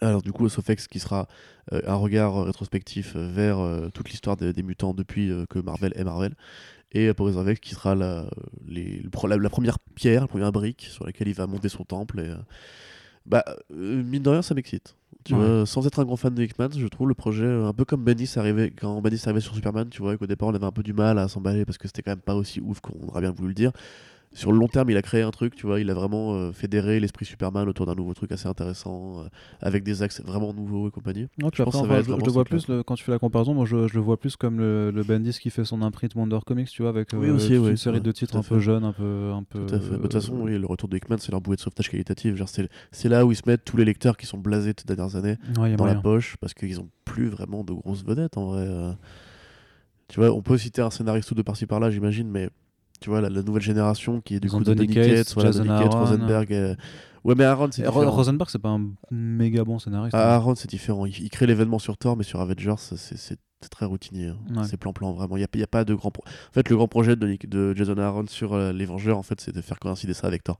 Alors, 0.00 0.22
du 0.22 0.32
coup, 0.32 0.48
Sofex 0.48 0.86
qui 0.86 1.00
sera 1.00 1.26
euh, 1.72 1.82
un 1.86 1.94
regard 1.94 2.36
euh, 2.36 2.44
rétrospectif 2.44 3.16
vers 3.16 3.58
toute 3.92 4.10
l'histoire 4.10 4.36
des, 4.36 4.62
mutants 4.62 4.94
depuis 4.94 5.30
que 5.50 5.58
Marvel 5.58 5.92
est 5.96 6.04
Marvel. 6.04 6.34
Et 6.94 7.08
of 7.08 7.48
X 7.48 7.60
qui 7.60 7.74
sera 7.74 7.94
la, 7.94 8.28
première 9.48 9.78
pierre, 9.94 10.22
la 10.22 10.28
première 10.28 10.52
brique 10.52 10.86
sur 10.90 11.06
laquelle 11.06 11.28
il 11.28 11.34
va 11.34 11.46
monter 11.46 11.70
son 11.70 11.84
temple. 11.84 12.22
Bah, 13.24 13.44
mine 13.70 14.22
de 14.22 14.28
rien, 14.28 14.42
ça 14.42 14.54
m'excite. 14.54 14.94
Tu 15.24 15.34
Ouais. 15.34 15.38
vois, 15.38 15.66
sans 15.66 15.86
être 15.86 16.00
un 16.00 16.04
grand 16.04 16.16
fan 16.16 16.34
de 16.34 16.42
Hickman, 16.42 16.68
je 16.76 16.86
trouve 16.88 17.06
le 17.08 17.14
projet 17.14 17.44
euh, 17.44 17.66
un 17.68 17.72
peu 17.72 17.84
comme 17.84 18.02
Bendis 18.04 18.30
arrivait 18.36 18.70
quand 18.70 19.00
Bendis 19.00 19.20
arrivait 19.24 19.40
sur 19.40 19.54
Superman, 19.54 19.88
tu 19.88 20.02
vois, 20.02 20.16
qu'au 20.16 20.26
départ 20.26 20.48
on 20.48 20.54
avait 20.54 20.66
un 20.66 20.72
peu 20.72 20.82
du 20.82 20.92
mal 20.92 21.18
à 21.18 21.28
s'emballer 21.28 21.64
parce 21.64 21.78
que 21.78 21.86
c'était 21.86 22.02
quand 22.02 22.10
même 22.10 22.18
pas 22.20 22.34
aussi 22.34 22.60
ouf 22.60 22.80
qu'on 22.80 23.06
aurait 23.08 23.20
bien 23.20 23.30
voulu 23.30 23.48
le 23.48 23.54
dire. 23.54 23.70
Sur 24.34 24.50
le 24.50 24.58
long 24.58 24.68
terme, 24.68 24.88
il 24.88 24.96
a 24.96 25.02
créé 25.02 25.20
un 25.22 25.30
truc, 25.30 25.54
tu 25.54 25.66
vois, 25.66 25.78
il 25.80 25.90
a 25.90 25.94
vraiment 25.94 26.34
euh, 26.34 26.52
fédéré 26.52 27.00
l'esprit 27.00 27.26
Superman 27.26 27.68
autour 27.68 27.84
d'un 27.84 27.94
nouveau 27.94 28.14
truc 28.14 28.32
assez 28.32 28.48
intéressant, 28.48 29.20
euh, 29.20 29.28
avec 29.60 29.84
des 29.84 30.02
axes 30.02 30.22
vraiment 30.22 30.54
nouveaux 30.54 30.88
et 30.88 30.90
compagnie. 30.90 31.28
Non, 31.38 31.50
Je 31.52 31.62
pense 31.62 31.74
après, 31.74 31.82
que 31.82 31.88
ça 31.88 31.94
va 31.94 32.00
je, 32.00 32.20
je 32.20 32.24
le 32.26 32.32
vois 32.32 32.44
plus, 32.44 32.68
le- 32.68 32.82
quand 32.82 32.94
tu 32.94 33.04
fais 33.04 33.12
la 33.12 33.18
comparaison, 33.18 33.52
moi 33.52 33.66
je, 33.66 33.88
je 33.88 33.94
le 33.94 34.00
vois 34.00 34.16
plus 34.18 34.36
comme 34.36 34.58
le, 34.58 34.90
le 34.90 35.02
Bendis 35.02 35.38
qui 35.38 35.50
fait 35.50 35.64
son 35.66 35.82
imprint 35.82 36.14
Wonder 36.14 36.38
Comics, 36.46 36.70
tu 36.70 36.80
vois, 36.82 36.90
avec 36.90 37.10
Oui, 37.12 37.28
euh, 37.28 37.34
aussi, 37.34 37.48
toute 37.54 37.64
oui, 37.64 37.70
une 37.70 37.76
série 37.76 37.98
vrai, 37.98 38.06
de 38.06 38.12
titres 38.12 38.36
un 38.36 38.42
peu 38.42 38.58
jeunes, 38.58 38.84
un 38.84 38.92
peu. 38.92 39.32
Un 39.34 39.42
peu 39.42 39.66
Tout 39.66 39.74
à 39.74 39.80
fait. 39.80 39.90
Bah, 39.90 39.96
De 39.96 40.02
toute 40.02 40.12
façon, 40.14 40.40
oui, 40.40 40.58
le 40.58 40.66
retour 40.66 40.88
de 40.88 40.96
Hickman, 40.96 41.18
c'est 41.18 41.30
leur 41.30 41.42
bouée 41.42 41.56
de 41.56 41.60
sauvetage 41.60 41.90
qualitative. 41.90 42.42
C'est, 42.90 43.08
là 43.08 43.26
où 43.26 43.32
ils 43.32 43.36
se 43.36 43.42
mettent 43.46 43.64
tous 43.66 43.76
les 43.76 43.84
lecteurs 43.84 44.16
qui 44.16 44.24
sont 44.24 44.38
blasés 44.38 44.72
ces 44.78 44.86
dernières 44.86 45.14
années 45.16 45.36
ouais, 45.58 45.76
dans 45.76 45.84
la 45.84 45.94
poche 45.96 46.36
parce 46.40 46.54
qu'ils 46.54 46.80
ont 46.80 46.88
plus 47.04 47.28
vraiment 47.28 47.64
de 47.64 47.72
grosses 47.74 48.04
vedettes 48.04 48.38
en 48.38 48.46
vrai. 48.46 48.96
Tu 50.08 50.20
vois, 50.20 50.30
on 50.32 50.42
peut 50.42 50.58
citer 50.58 50.82
un 50.82 50.90
scénariste 50.90 51.30
ou 51.30 51.34
deux 51.34 51.42
par-ci 51.42 51.66
par-là, 51.66 51.90
j'imagine, 51.90 52.28
mais 52.28 52.50
tu 53.02 53.10
vois, 53.10 53.20
la, 53.20 53.28
la 53.28 53.42
nouvelle 53.42 53.62
génération 53.62 54.20
qui 54.22 54.36
est 54.36 54.40
du 54.40 54.48
Ils 54.48 54.50
coup 54.50 54.64
Donny 54.64 54.86
Cates, 54.86 55.34
voilà, 55.34 55.50
Aaron. 55.76 56.00
Rosenberg. 56.00 56.52
euh. 56.52 56.74
Ouais, 57.24 57.34
mais 57.36 57.44
Aaron, 57.44 57.68
c'est 57.70 57.82
différent. 57.82 58.10
Rosenberg, 58.10 58.48
c'est 58.50 58.58
pas 58.58 58.70
un 58.70 58.90
méga 59.10 59.62
bon 59.64 59.78
scénariste. 59.78 60.14
Ah, 60.16 60.32
hein. 60.32 60.36
Aaron, 60.36 60.54
c'est 60.56 60.68
différent. 60.70 61.06
Il, 61.06 61.16
il 61.22 61.30
crée 61.30 61.46
l'événement 61.46 61.78
sur 61.78 61.96
Thor, 61.98 62.16
mais 62.16 62.24
sur 62.24 62.40
Avengers, 62.40 62.74
c'est, 62.78 63.38
très 63.70 63.84
routinier. 63.86 64.28
hein. 64.28 64.38
Ouais. 64.56 64.64
C'est 64.64 64.76
plan-plan, 64.76 65.12
vraiment. 65.12 65.36
Il 65.36 65.40
n'y 65.40 65.44
a, 65.44 65.48
il 65.54 65.60
y 65.60 65.62
a 65.62 65.68
pas 65.68 65.84
de 65.84 65.94
grand. 65.94 66.10
pro- 66.10 66.24
En 66.26 66.52
fait, 66.52 66.68
le 66.68 66.74
grand 66.76 66.88
projet 66.88 67.14
de, 67.14 67.36
de 67.46 67.74
Jason 67.76 67.96
Aaron 67.98 68.26
sur 68.26 68.54
euh, 68.54 68.72
les 68.72 68.86
Vengeurs, 68.86 69.18
en 69.18 69.22
fait, 69.22 69.40
c'est 69.40 69.54
de 69.54 69.60
faire 69.60 69.78
coïncider 69.78 70.14
ça 70.14 70.26
avec 70.26 70.42
Thor. 70.42 70.58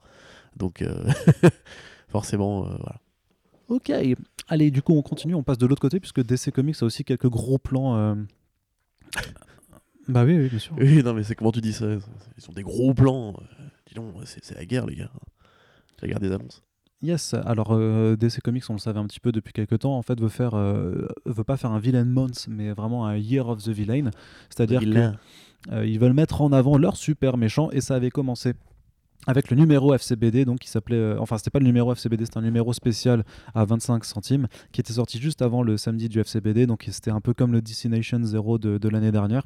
Donc, 0.57 0.83
euh, 0.83 0.95
forcément, 2.09 2.67
euh, 2.67 2.69
voilà. 2.79 3.01
Ok, 3.69 3.91
allez, 4.49 4.71
du 4.71 4.83
coup, 4.83 4.93
on 4.93 5.03
continue, 5.03 5.35
on 5.35 5.43
passe 5.43 5.59
de 5.59 5.67
l'autre 5.67 5.81
côté, 5.81 5.99
puisque 5.99 6.23
DC 6.23 6.53
Comics 6.53 6.77
a 6.81 6.85
aussi 6.85 7.03
quelques 7.05 7.29
gros 7.29 7.59
plans. 7.59 8.17
Euh, 10.09 10.13
Bah 10.13 10.25
oui, 10.25 10.37
oui, 10.39 10.49
bien 10.49 10.59
sûr. 10.59 10.75
Oui, 10.79 11.03
non, 11.03 11.15
mais 11.15 11.23
c'est 11.23 11.35
comment 11.35 11.53
tu 11.53 11.61
dis 11.61 11.73
ça? 11.73 11.87
Ils 11.87 12.51
ont 12.51 12.53
des 12.53 12.63
gros 12.63 12.95
plans. 12.95 13.31
euh, 13.31 13.65
Dis 13.87 13.95
donc, 13.95 14.15
c'est, 14.25 14.55
la 14.55 14.65
guerre, 14.65 14.87
les 14.87 14.97
gars. 14.97 15.11
La 16.01 16.09
guerre 16.09 16.21
des 16.21 16.33
annonces. 16.33 16.63
Yes, 17.03 17.35
alors 17.35 17.73
euh, 17.73 18.15
DC 18.17 18.41
Comics, 18.43 18.63
on 18.71 18.75
le 18.75 18.79
savait 18.79 19.01
un 19.01 19.07
petit 19.07 19.19
peu 19.19 19.33
depuis 19.33 19.53
quelques 19.53 19.81
temps, 19.81 19.97
en 19.97 20.03
fait, 20.03 20.21
veut 20.21 20.29
faire, 20.29 20.55
euh, 20.55 21.09
veut 21.27 21.43
pas 21.43 21.57
faire 21.57 21.73
un 21.73 21.81
villain 21.81 22.05
month, 22.05 22.47
mais 22.49 22.71
vraiment 22.73 23.07
un 23.07 23.17
Year 23.17 23.49
of 23.49 23.61
the 23.65 23.71
Villain, 23.71 24.11
c'est-à-dire 24.49 24.81
qu'ils 24.81 25.99
veulent 25.99 26.13
mettre 26.13 26.43
en 26.43 26.53
avant 26.53 26.79
leur 26.79 26.97
super 26.97 27.37
méchant, 27.37 27.71
et 27.73 27.81
ça 27.81 27.97
avait 27.97 28.11
commencé 28.11 28.53
avec 29.27 29.51
le 29.51 29.57
numéro 29.57 29.93
FCBD, 29.95 30.45
donc 30.45 30.61
qui 30.61 30.69
s'appelait, 30.69 30.95
euh, 30.97 31.17
enfin 31.19 31.39
c'était 31.39 31.51
pas 31.51 31.59
le 31.59 31.65
numéro 31.65 31.93
FCBD, 31.93 32.25
c'était 32.25 32.39
un 32.39 32.43
numéro 32.43 32.73
spécial 32.73 33.25
à 33.53 33.65
25 33.65 34.05
centimes, 34.05 34.47
qui 34.71 34.81
était 34.81 34.93
sorti 34.93 35.19
juste 35.21 35.43
avant 35.43 35.65
le 35.65 35.77
samedi 35.77 36.09
du 36.09 36.21
FCBD, 36.21 36.67
donc 36.69 36.87
c'était 36.91 37.11
un 37.11 37.21
peu 37.21 37.35
comme 37.35 37.53
le 37.53 37.61
DC 37.63 37.87
Nation 37.87 38.21
0 38.23 38.59
de, 38.59 38.79
de 38.79 38.89
l'année 38.89 39.11
dernière. 39.13 39.45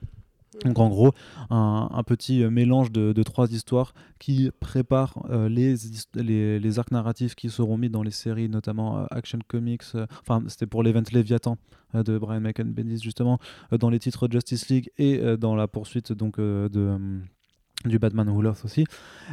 Donc 0.65 0.79
en 0.79 0.89
gros, 0.89 1.13
un, 1.51 2.03
petit 2.07 2.45
mélange 2.45 2.91
de, 2.91 3.23
trois 3.23 3.51
histoires 3.53 3.95
qui 4.19 4.51
préparent 4.61 5.25
euh, 5.31 5.49
les, 5.49 6.79
arcs 6.79 6.91
narratifs 6.91 7.35
qui 7.35 7.51
seront 7.51 7.77
mis 7.77 7.91
dans 7.91 8.03
les 8.03 8.11
séries, 8.11 8.49
notamment 8.49 8.99
euh, 8.99 9.07
Action 9.11 9.39
Comics, 9.47 9.83
euh, 9.95 10.07
enfin 10.23 10.43
c'était 10.49 10.67
pour 10.67 10.83
l'event 10.83 11.03
Léviathan 11.13 11.59
de 11.95 12.19
Brian 12.19 12.41
Michael 12.41 12.69
Bendis 12.69 13.01
justement, 13.03 13.39
dans 13.71 13.91
les 13.91 13.99
titres 13.99 14.29
Justice 14.31 14.69
League 14.69 14.91
et 14.99 15.21
dans 15.39 15.55
la 15.55 15.67
poursuite 15.69 16.13
donc 16.13 16.39
de... 16.39 16.99
du 17.85 17.99
Batman 17.99 18.29
Who 18.29 18.43
Laughs 18.43 18.65
aussi. 18.65 18.85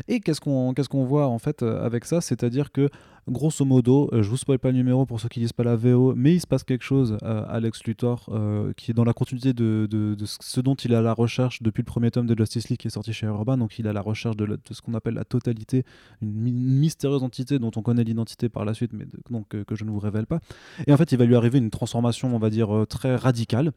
Et 0.07 0.19
qu'est-ce 0.19 0.39
qu'on 0.39 0.73
qu'est-ce 0.73 0.87
qu'on 0.87 1.03
voit 1.03 1.27
en 1.27 1.39
fait 1.39 1.63
avec 1.63 2.05
ça? 2.05 2.21
C'est-à-dire 2.21 2.71
que 2.71 2.89
grosso 3.27 3.65
modo, 3.65 4.09
euh, 4.13 4.23
je 4.23 4.29
vous 4.29 4.37
spoil 4.37 4.59
pas 4.59 4.71
le 4.71 4.77
numéro 4.77 5.05
pour 5.05 5.19
ceux 5.19 5.29
qui 5.29 5.39
lisent 5.39 5.53
pas 5.53 5.63
la 5.63 5.75
VO, 5.75 6.13
mais 6.15 6.35
il 6.35 6.39
se 6.41 6.47
passe 6.47 6.63
quelque 6.63 6.83
chose 6.83 7.17
euh, 7.23 7.45
à 7.47 7.59
Lex 7.59 7.83
Luthor 7.85 8.25
euh, 8.29 8.73
qui 8.75 8.91
est 8.91 8.93
dans 8.93 9.03
la 9.03 9.13
continuité 9.13 9.53
de, 9.53 10.15
ce 10.25 10.61
dont 10.61 10.75
il 10.75 10.91
est 10.93 10.95
à 10.95 11.01
la 11.01 11.13
recherche 11.13 11.61
depuis 11.61 11.81
le 11.81 11.85
premier 11.85 12.11
tome 12.11 12.27
de 12.27 12.35
Justice 12.37 12.69
League 12.69 12.79
qui 12.79 12.87
est 12.87 12.91
sorti 12.91 13.13
chez 13.13 13.27
Urban. 13.27 13.57
Donc 13.57 13.79
il 13.79 13.85
est 13.85 13.89
à 13.89 13.93
la 13.93 14.01
recherche 14.01 14.35
de, 14.35 14.59
ce 14.71 14.81
qu'on 14.81 14.93
appelle 14.93 15.13
la 15.13 15.25
totalité, 15.25 15.85
une 16.21 16.33
mystérieuse 16.33 17.23
entité 17.23 17.59
dont 17.59 17.71
on 17.75 17.81
connaît 17.81 18.03
l'identité 18.03 18.49
par 18.49 18.65
la 18.65 18.73
suite, 18.73 18.91
mais 18.93 19.05
donc, 19.29 19.55
euh, 19.55 19.63
que 19.63 19.75
je 19.75 19.85
ne 19.85 19.91
vous 19.91 19.99
révèle 19.99 20.25
pas. 20.25 20.39
Et 20.87 20.93
en 20.93 20.97
fait, 20.97 21.11
il 21.11 21.17
va 21.17 21.25
lui 21.25 21.35
arriver 21.35 21.59
une 21.59 21.69
transformation, 21.69 22.35
on 22.35 22.39
va 22.39 22.49
dire, 22.49 22.75
euh, 22.75 22.85
très 22.85 23.15
radicale. 23.15 23.71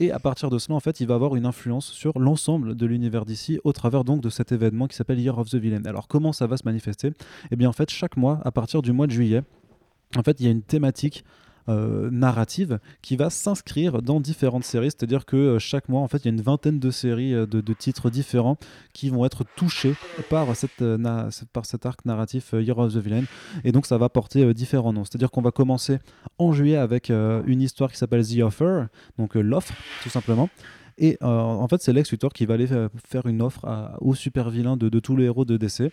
Et 0.00 0.10
à 0.10 0.18
partir 0.18 0.50
de 0.50 0.58
cela, 0.58 0.76
en 0.76 0.80
fait, 0.80 1.00
il 1.00 1.06
va 1.06 1.14
avoir 1.14 1.36
une 1.36 1.46
influence 1.46 1.86
sur 1.86 2.18
l'ensemble 2.18 2.74
de 2.74 2.86
l'univers 2.86 3.24
d'ici 3.24 3.58
au 3.64 3.72
travers 3.72 4.04
donc 4.04 4.20
de 4.20 4.30
cet 4.30 4.52
événement 4.52 4.86
qui 4.86 4.96
s'appelle 4.96 5.20
Year 5.20 5.38
of 5.38 5.50
the 5.50 5.56
Villain. 5.56 5.84
Alors 5.84 6.08
comment 6.08 6.32
ça 6.32 6.46
va 6.46 6.56
se 6.56 6.64
manifester? 6.64 7.12
Eh 7.50 7.56
bien 7.56 7.68
en 7.68 7.72
fait, 7.72 7.90
chaque 7.90 8.16
mois, 8.16 8.40
à 8.44 8.50
partir 8.50 8.82
du 8.82 8.87
mois 8.92 9.06
de 9.06 9.12
juillet, 9.12 9.42
en 10.16 10.22
fait, 10.22 10.40
il 10.40 10.46
y 10.46 10.48
a 10.48 10.52
une 10.52 10.62
thématique 10.62 11.24
euh, 11.68 12.08
narrative 12.10 12.78
qui 13.02 13.16
va 13.16 13.28
s'inscrire 13.28 14.00
dans 14.00 14.20
différentes 14.20 14.64
séries. 14.64 14.90
C'est-à-dire 14.90 15.26
que 15.26 15.36
euh, 15.36 15.58
chaque 15.58 15.90
mois, 15.90 16.00
en 16.00 16.08
fait, 16.08 16.18
il 16.18 16.24
y 16.24 16.28
a 16.28 16.30
une 16.30 16.40
vingtaine 16.40 16.78
de 16.78 16.90
séries 16.90 17.34
euh, 17.34 17.44
de, 17.44 17.74
titres 17.74 18.08
différents 18.08 18.56
qui 18.94 19.10
vont 19.10 19.26
être 19.26 19.44
touchés 19.54 19.94
par, 20.30 20.56
cette, 20.56 20.82
par 21.52 21.66
cet 21.66 21.84
arc 21.84 22.06
narratif 22.06 22.54
Year 22.54 22.78
of 22.78 22.94
the 22.94 22.96
Villain. 22.96 23.24
Et 23.64 23.72
donc, 23.72 23.84
ça 23.84 23.98
va 23.98 24.08
porter 24.08 24.54
différents 24.54 24.94
noms. 24.94 25.04
C'est-à-dire 25.04 25.30
qu'on 25.30 25.42
va 25.42 25.50
commencer 25.50 25.98
en 26.38 26.52
juillet 26.52 26.76
avec 26.76 27.10
une 27.10 27.60
histoire 27.60 27.92
qui 27.92 27.98
s'appelle 27.98 28.26
The 28.26 28.40
Offer, 28.40 28.84
donc 29.18 29.34
l'offre, 29.34 29.74
tout 30.02 30.08
simplement. 30.08 30.48
Et 30.96 31.18
en 31.20 31.68
fait, 31.68 31.82
c'est 31.82 31.92
Lex 31.92 32.10
Luthor 32.10 32.32
qui 32.32 32.46
va 32.46 32.54
aller 32.54 32.66
faire 33.06 33.26
une 33.26 33.42
offre 33.42 33.64
à- 33.66 33.96
aux 34.00 34.14
super 34.14 34.50
vilains 34.50 34.76
de, 34.76 34.88
de 34.88 35.00
tous 35.00 35.16
les 35.16 35.24
héros 35.24 35.44
de 35.44 35.56
DC 35.56 35.92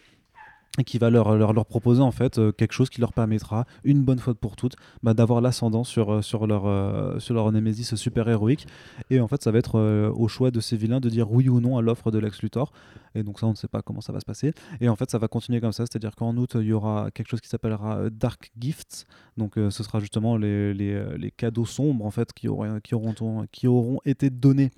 et 0.78 0.84
qui 0.84 0.97
va 0.97 1.09
leur, 1.09 1.65
proposer 1.65 2.01
en 2.01 2.11
fait 2.11 2.38
euh, 2.38 2.51
quelque 2.51 2.73
chose 2.73 2.89
qui 2.89 3.01
leur 3.01 3.13
permettra 3.13 3.65
une 3.84 4.03
bonne 4.03 4.19
fois 4.19 4.34
pour 4.34 4.55
toutes 4.55 4.76
bah, 5.03 5.13
d'avoir 5.13 5.41
l'ascendant 5.41 5.84
sur, 5.84 6.11
euh, 6.11 6.47
leur, 6.47 6.65
euh, 6.65 7.19
sur 7.19 7.51
super 7.95 8.28
héroïque 8.28 8.67
et 9.09 9.19
en 9.19 9.28
fait 9.28 9.41
ça 9.41 9.51
va 9.51 9.59
être 9.59 9.80
au 10.15 10.28
choix 10.28 10.51
de 10.51 10.59
ces 10.59 10.78
vilains 10.78 10.99
de 10.99 11.09
dire 11.09 11.32
oui 11.32 11.49
ou 11.49 11.59
non 11.59 11.78
à 11.78 11.82
l'offre 11.82 12.11
de 12.11 12.19
Lex 12.19 12.41
Luthor 12.41 12.71
et 13.16 13.24
donc 13.24 13.39
ça 13.39 13.47
on 13.47 13.51
ne 13.51 13.55
sait 13.55 13.68
pas 13.68 13.82
comment 13.82 14.01
ça 14.01 14.13
va 14.13 14.20
se 14.20 14.26
passer 14.26 14.53
et 14.80 14.89
en 14.89 14.95
fait 14.95 15.09
ça 15.09 15.18
va 15.18 15.28
continuer 15.28 15.61
comme 15.61 15.72
ça 15.72 15.86
c'est 15.86 15.95
à 15.95 15.99
dire 15.99 16.16
qu'en 16.16 16.36
août 16.38 16.55
il 16.55 16.68
y 16.68 16.74
aura 16.74 17.09
quelque 17.11 17.30
chose 17.30 17.41
qui 17.41 17.49
s'appellera 17.49 17.97
euh, 17.97 18.09
Dark 18.09 18.51
Gifts 18.59 19.05
donc 19.38 19.57
euh, 19.57 19.70
ce 19.70 19.84
sera 19.84 19.99
justement 19.99 20.38
les, 20.38 20.74
les, 20.74 20.93
euh, 20.93 21.18
les 21.18 21.32
cadeaux 21.32 21.66
sombres 21.66 22.05
en 22.05 22.11
fait 22.11 22.34
qui 22.34 22.47
auront, 22.47 22.80
qui 22.82 23.68
auront, 23.68 23.99
été 24.05 24.30
donnés 24.30 24.72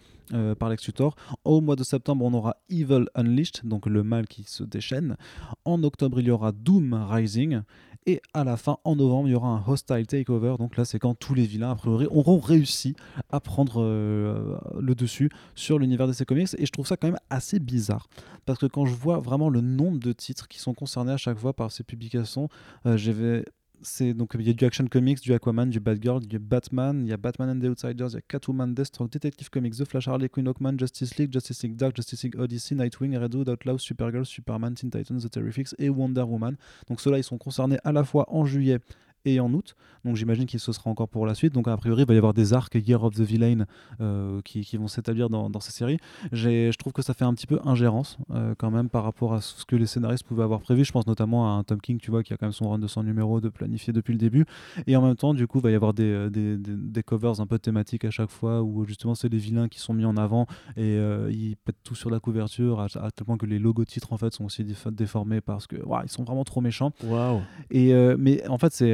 par 0.60 0.68
Lex 0.68 0.86
Luthor. 0.86 1.16
Au 1.46 1.62
mois 1.62 1.78
de 1.78 1.84
septembre, 1.84 2.26
on 2.26 2.34
aura 2.34 2.58
Evil 2.70 3.06
Unleashed, 3.16 3.62
donc 3.64 3.86
le 3.86 4.04
mal 4.04 4.28
qui 4.28 4.44
se 4.44 4.64
déchaîne. 4.64 5.16
En 5.64 5.84
octobre, 5.84 6.20
il 6.20 6.28
y 6.28 6.32
aura 6.32 6.52
Doom 6.52 6.94
Rising. 6.94 7.62
Et 8.10 8.22
à 8.34 8.46
la 8.46 8.56
fin, 8.56 8.78
en 8.86 8.96
novembre, 8.96 9.28
il 9.28 9.32
y 9.32 9.36
aura 9.36 9.50
un 9.50 9.64
Hostile 9.68 10.08
Takeover. 10.08 10.56
Donc 10.58 10.78
là, 10.78 10.86
c'est 10.86 10.98
quand 10.98 11.14
tous 11.14 11.34
les 11.34 11.46
vilains, 11.46 11.72
a 11.72 11.76
priori, 11.76 12.08
auront 12.10 12.40
réussi 12.40 12.96
à 13.30 13.42
prendre 13.42 13.84
euh, 13.84 14.58
le 14.80 14.96
dessus 14.96 15.30
sur 15.56 15.78
l'univers 15.78 16.08
ces 16.14 16.24
comics. 16.24 16.48
Et 16.58 16.66
je 16.66 16.72
trouve 16.72 16.88
ça 16.88 16.96
quand 16.96 17.08
même 17.08 17.20
assez 17.30 17.60
bizarre. 17.60 18.08
Parce 18.46 18.60
que 18.60 18.66
quand 18.66 18.86
je 18.86 18.96
vois 18.96 19.20
vraiment 19.20 19.50
le 19.50 19.60
nombre 19.60 20.00
de 20.00 20.14
titres 20.14 20.48
qui 20.48 20.60
sont 20.60 20.74
concernés 20.74 21.12
à 21.12 21.18
chaque 21.18 21.38
fois 21.38 21.52
par 21.52 21.70
ces 21.70 21.84
publications, 21.84 22.48
euh, 22.86 22.96
j'avais 22.96 23.44
c'est 23.82 24.14
donc 24.14 24.32
il 24.38 24.48
y 24.48 24.50
a 24.50 24.54
du 24.54 24.66
Action 24.66 24.86
Comics, 24.88 25.22
du 25.22 25.34
Aquaman, 25.34 25.70
du 25.70 25.80
Batgirl, 25.80 26.26
du 26.26 26.40
Batman, 26.40 27.02
il 27.04 27.10
y 27.10 27.14
a 27.14 27.18
Batman 27.18 27.50
and 27.50 27.60
the 27.60 27.70
Outsiders, 27.70 28.10
il 28.10 28.16
y 28.16 28.18
a 28.18 28.22
Catwoman, 28.22 28.74
Deathstroke, 28.74 29.12
Detective 29.12 29.50
Comics, 29.50 29.78
The 29.78 29.86
Flash, 29.86 30.08
Harley 30.08 30.30
Quinn, 30.30 30.48
Hawkman, 30.48 30.78
Justice 30.80 31.18
League, 31.18 31.32
Justice 31.32 31.64
League 31.64 31.76
Dark, 31.76 31.96
Justice 31.96 32.24
League 32.24 32.40
Odyssey, 32.40 32.76
Nightwing, 32.76 33.18
Redwood, 33.18 33.50
Outlaw, 33.50 33.78
Supergirl, 33.78 34.26
Superman, 34.26 34.74
Teen 34.74 34.90
Titans, 34.90 35.22
The 35.22 35.30
Terrifics 35.30 35.76
et 35.78 35.90
Wonder 35.90 36.24
Woman. 36.24 36.56
Donc 36.88 37.02
ceux-là 37.02 37.20
ils 37.20 37.24
sont 37.24 37.38
concernés 37.38 37.78
à 37.84 37.92
la 37.92 38.04
fois 38.04 38.26
en 38.34 38.46
juillet 38.46 38.80
et 39.28 39.40
en 39.40 39.52
août. 39.54 39.76
Donc 40.06 40.16
j'imagine 40.16 40.46
qu'il 40.46 40.60
se 40.60 40.72
sera 40.72 40.90
encore 40.90 41.10
pour 41.10 41.26
la 41.26 41.36
suite. 41.36 41.54
Donc 41.54 41.68
a 41.68 41.76
priori, 41.78 42.04
il 42.04 42.08
va 42.08 42.14
y 42.14 42.18
avoir 42.18 42.34
des 42.34 42.54
arcs 42.54 42.76
Year 42.76 43.04
of 43.04 43.14
the 43.16 43.22
Villain 43.22 43.66
euh, 44.02 44.40
qui, 44.44 44.62
qui 44.62 44.78
vont 44.78 44.88
s'établir 44.88 45.30
dans, 45.30 45.50
dans 45.50 45.60
ces 45.60 45.72
séries. 45.72 45.98
Je 46.32 46.76
trouve 46.78 46.94
que 46.94 47.02
ça 47.02 47.14
fait 47.14 47.26
un 47.26 47.34
petit 47.34 47.48
peu 47.48 47.60
ingérence 47.66 48.18
euh, 48.32 48.56
quand 48.58 48.72
même 48.72 48.90
par 48.90 49.04
rapport 49.04 49.34
à 49.34 49.42
ce 49.42 49.66
que 49.66 49.76
les 49.76 49.86
scénaristes 49.86 50.24
pouvaient 50.24 50.44
avoir 50.44 50.62
prévu. 50.62 50.86
Je 50.86 50.92
pense 50.92 51.08
notamment 51.08 51.48
à 51.54 51.58
un 51.60 51.64
Tom 51.64 51.82
King, 51.82 51.98
tu 52.00 52.12
vois, 52.12 52.24
qui 52.24 52.34
a 52.34 52.38
quand 52.38 52.46
même 52.46 52.54
son 52.54 52.70
run 52.70 52.80
de 52.80 52.88
100 52.88 53.04
numéros 53.04 53.42
de 53.42 53.50
planifié 53.50 53.92
depuis 53.94 54.14
le 54.14 54.20
début. 54.20 54.46
Et 54.86 54.96
en 54.96 55.02
même 55.02 55.16
temps, 55.16 55.34
du 55.34 55.46
coup, 55.48 55.60
il 55.60 55.64
va 55.64 55.72
y 55.72 55.76
avoir 55.76 55.94
des, 55.94 56.04
euh, 56.04 56.30
des, 56.30 56.58
des- 56.58 56.76
des 56.76 57.04
covers 57.04 57.40
un 57.42 57.48
peu 57.48 57.60
thématiques 57.60 58.06
à 58.06 58.12
chaque 58.12 58.30
fois 58.32 58.62
où 58.64 58.86
justement 58.86 59.16
c'est 59.16 59.30
les 59.30 59.38
vilains 59.38 59.68
qui 59.68 59.80
sont 59.80 59.94
mis 59.94 60.06
en 60.06 60.16
avant 60.18 60.46
et 60.78 60.98
euh, 60.98 61.30
ils 61.32 61.56
pètent 61.58 61.84
tout 61.84 61.96
sur 61.96 62.10
la 62.10 62.20
couverture 62.20 62.80
à, 62.80 62.86
à 63.02 63.12
tel 63.12 63.26
point 63.26 63.38
que 63.38 63.46
les 63.46 63.60
logos 63.60 63.86
titres 63.86 64.14
en 64.14 64.18
fait 64.18 64.34
sont 64.34 64.46
aussi 64.46 64.64
déf- 64.64 64.92
déformés 64.92 65.42
parce 65.42 65.68
que 65.68 65.76
ils 66.04 66.10
sont 66.10 66.24
vraiment 66.24 66.44
trop 66.44 66.62
méchants. 66.62 66.92
Waouh. 67.04 67.42
Et 67.72 67.94
mais 68.18 68.48
en 68.48 68.58
fait, 68.58 68.72
c'est 68.74 68.94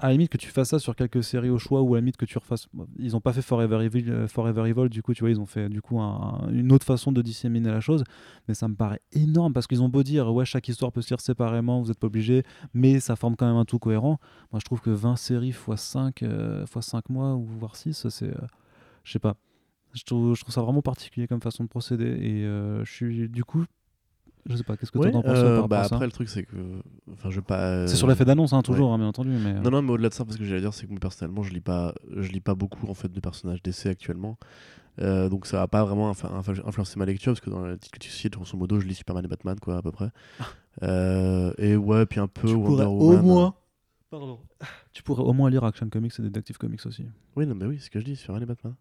à 0.00 0.06
la 0.06 0.12
limite 0.12 0.30
que 0.30 0.36
tu 0.38 0.48
fasses 0.48 0.68
ça 0.70 0.78
sur 0.78 0.94
quelques 0.96 1.22
séries 1.24 1.50
au 1.50 1.58
choix 1.58 1.82
ou 1.82 1.94
à 1.94 1.98
la 1.98 2.00
limite 2.00 2.16
que 2.16 2.24
tu 2.24 2.38
refasses. 2.38 2.68
Ils 2.98 3.16
ont 3.16 3.20
pas 3.20 3.32
fait 3.32 3.42
Forever 3.42 3.84
Evil, 3.84 4.04
euh, 4.10 4.28
Forever 4.28 4.68
Evil, 4.68 4.88
du 4.88 5.02
coup, 5.02 5.14
tu 5.14 5.20
vois, 5.20 5.30
ils 5.30 5.40
ont 5.40 5.46
fait 5.46 5.68
du 5.68 5.82
coup 5.82 6.00
un- 6.00 6.40
un- 6.44 6.48
une 6.52 6.72
autre 6.72 6.86
façon 6.86 7.12
de 7.12 7.20
disséminer 7.22 7.70
la 7.70 7.80
chose. 7.80 8.04
Mais 8.48 8.54
ça 8.54 8.68
me 8.68 8.74
paraît 8.74 9.00
énorme 9.12 9.52
parce 9.52 9.66
qu'ils 9.66 9.82
ont 9.82 9.88
beau 9.88 10.02
dire, 10.02 10.32
ouais, 10.32 10.44
chaque 10.44 10.68
histoire 10.68 10.92
peut 10.92 11.02
se 11.02 11.10
lire 11.10 11.20
séparément, 11.20 11.80
vous 11.82 11.88
n'êtes 11.88 11.98
pas 11.98 12.06
obligé, 12.06 12.42
mais 12.74 13.00
ça 13.00 13.16
forme 13.16 13.36
quand 13.36 13.46
même 13.46 13.56
un 13.56 13.64
tout 13.64 13.78
cohérent. 13.78 14.18
Moi, 14.52 14.60
je 14.60 14.64
trouve 14.64 14.80
que 14.80 14.90
20 14.90 15.16
séries 15.16 15.48
x 15.48 15.58
5, 15.76 16.24
fois 16.66 16.82
5 16.82 17.08
mois 17.08 17.34
ou 17.34 17.44
voire 17.44 17.76
6, 17.76 18.08
c'est. 18.08 18.30
euh, 18.30 18.40
je 19.04 19.12
sais 19.12 19.18
pas. 19.18 19.36
Je 19.94 20.02
trouve, 20.04 20.34
je 20.36 20.42
trouve 20.42 20.52
ça 20.54 20.60
vraiment 20.62 20.82
particulier 20.82 21.26
comme 21.26 21.40
façon 21.40 21.64
de 21.64 21.68
procéder. 21.68 22.04
Et 22.04 22.44
euh, 22.44 22.84
je 22.84 22.92
suis, 22.92 23.28
du 23.28 23.42
coup, 23.44 23.64
je 24.46 24.56
sais 24.56 24.62
pas, 24.64 24.76
qu'est-ce 24.76 24.90
que 24.92 24.98
Ouais, 24.98 25.10
tu 25.10 25.16
en 25.16 25.22
penses 25.22 25.32
euh, 25.36 25.66
bah 25.66 25.82
après, 25.82 26.06
le 26.06 26.12
truc, 26.12 26.28
c'est 26.28 26.42
que. 26.44 26.56
Enfin, 27.12 27.30
je 27.30 27.40
pas. 27.40 27.86
C'est 27.86 27.96
sur 27.96 28.06
l'effet 28.06 28.24
d'annonce, 28.24 28.52
hein, 28.52 28.62
toujours, 28.62 28.92
hein, 28.92 28.98
bien 28.98 29.08
entendu. 29.08 29.30
Mais, 29.30 29.54
euh, 29.54 29.60
Non, 29.60 29.70
non, 29.70 29.82
mais 29.82 29.90
au-delà 29.92 30.08
de 30.08 30.14
ça, 30.14 30.24
parce 30.24 30.36
que 30.36 30.44
j'allais 30.44 30.60
dire, 30.60 30.72
c'est 30.74 30.86
que 30.86 30.90
moi, 30.90 31.00
personnellement, 31.00 31.42
je 31.42 31.52
lis 31.52 31.60
pas, 31.60 31.94
je 32.16 32.30
lis 32.30 32.40
pas 32.40 32.54
beaucoup 32.54 32.86
en 32.88 32.94
fait 32.94 33.10
de 33.12 33.20
personnages 33.20 33.62
d'essai 33.62 33.88
actuellement. 33.90 34.38
Euh, 35.00 35.28
donc 35.28 35.46
ça 35.46 35.58
va 35.58 35.68
pas 35.68 35.84
vraiment 35.84 36.10
infa- 36.10 36.66
influencer 36.66 36.98
ma 36.98 37.04
lecture 37.06 37.32
parce 37.32 37.40
que 37.40 37.50
dans 37.50 37.64
la 37.64 37.76
titre 37.76 37.92
que 37.92 37.98
tu 38.04 38.10
cites, 38.10 38.32
grosso 38.34 38.56
modo, 38.56 38.80
je 38.80 38.86
lis 38.86 38.94
Superman 38.94 39.24
et 39.24 39.28
Batman, 39.28 39.58
quoi, 39.60 39.76
à 39.76 39.82
peu 39.82 39.92
près. 39.92 40.10
Euh, 40.82 41.52
et 41.58 41.76
ouais, 41.76 42.06
puis 42.06 42.20
un 42.20 42.26
peu 42.28 42.48
tu 42.48 42.54
Wonder 42.54 42.66
pourrais 42.66 42.84
au 42.86 43.10
Woman. 43.10 43.22
moins. 43.24 43.54
Pardon. 44.10 44.38
Tu 44.92 45.02
pourrais 45.02 45.22
au 45.22 45.32
moins 45.32 45.50
lire 45.50 45.62
Action 45.64 45.88
Comics 45.88 46.12
et 46.18 46.22
Detective 46.22 46.56
Comics 46.58 46.84
aussi. 46.86 47.04
Oui, 47.36 47.46
non, 47.46 47.54
mais 47.54 47.66
oui, 47.66 47.76
c'est 47.78 47.86
ce 47.86 47.90
que 47.90 48.00
je 48.00 48.04
dis, 48.04 48.16
Superman 48.16 48.42
et 48.42 48.46
Batman. 48.46 48.74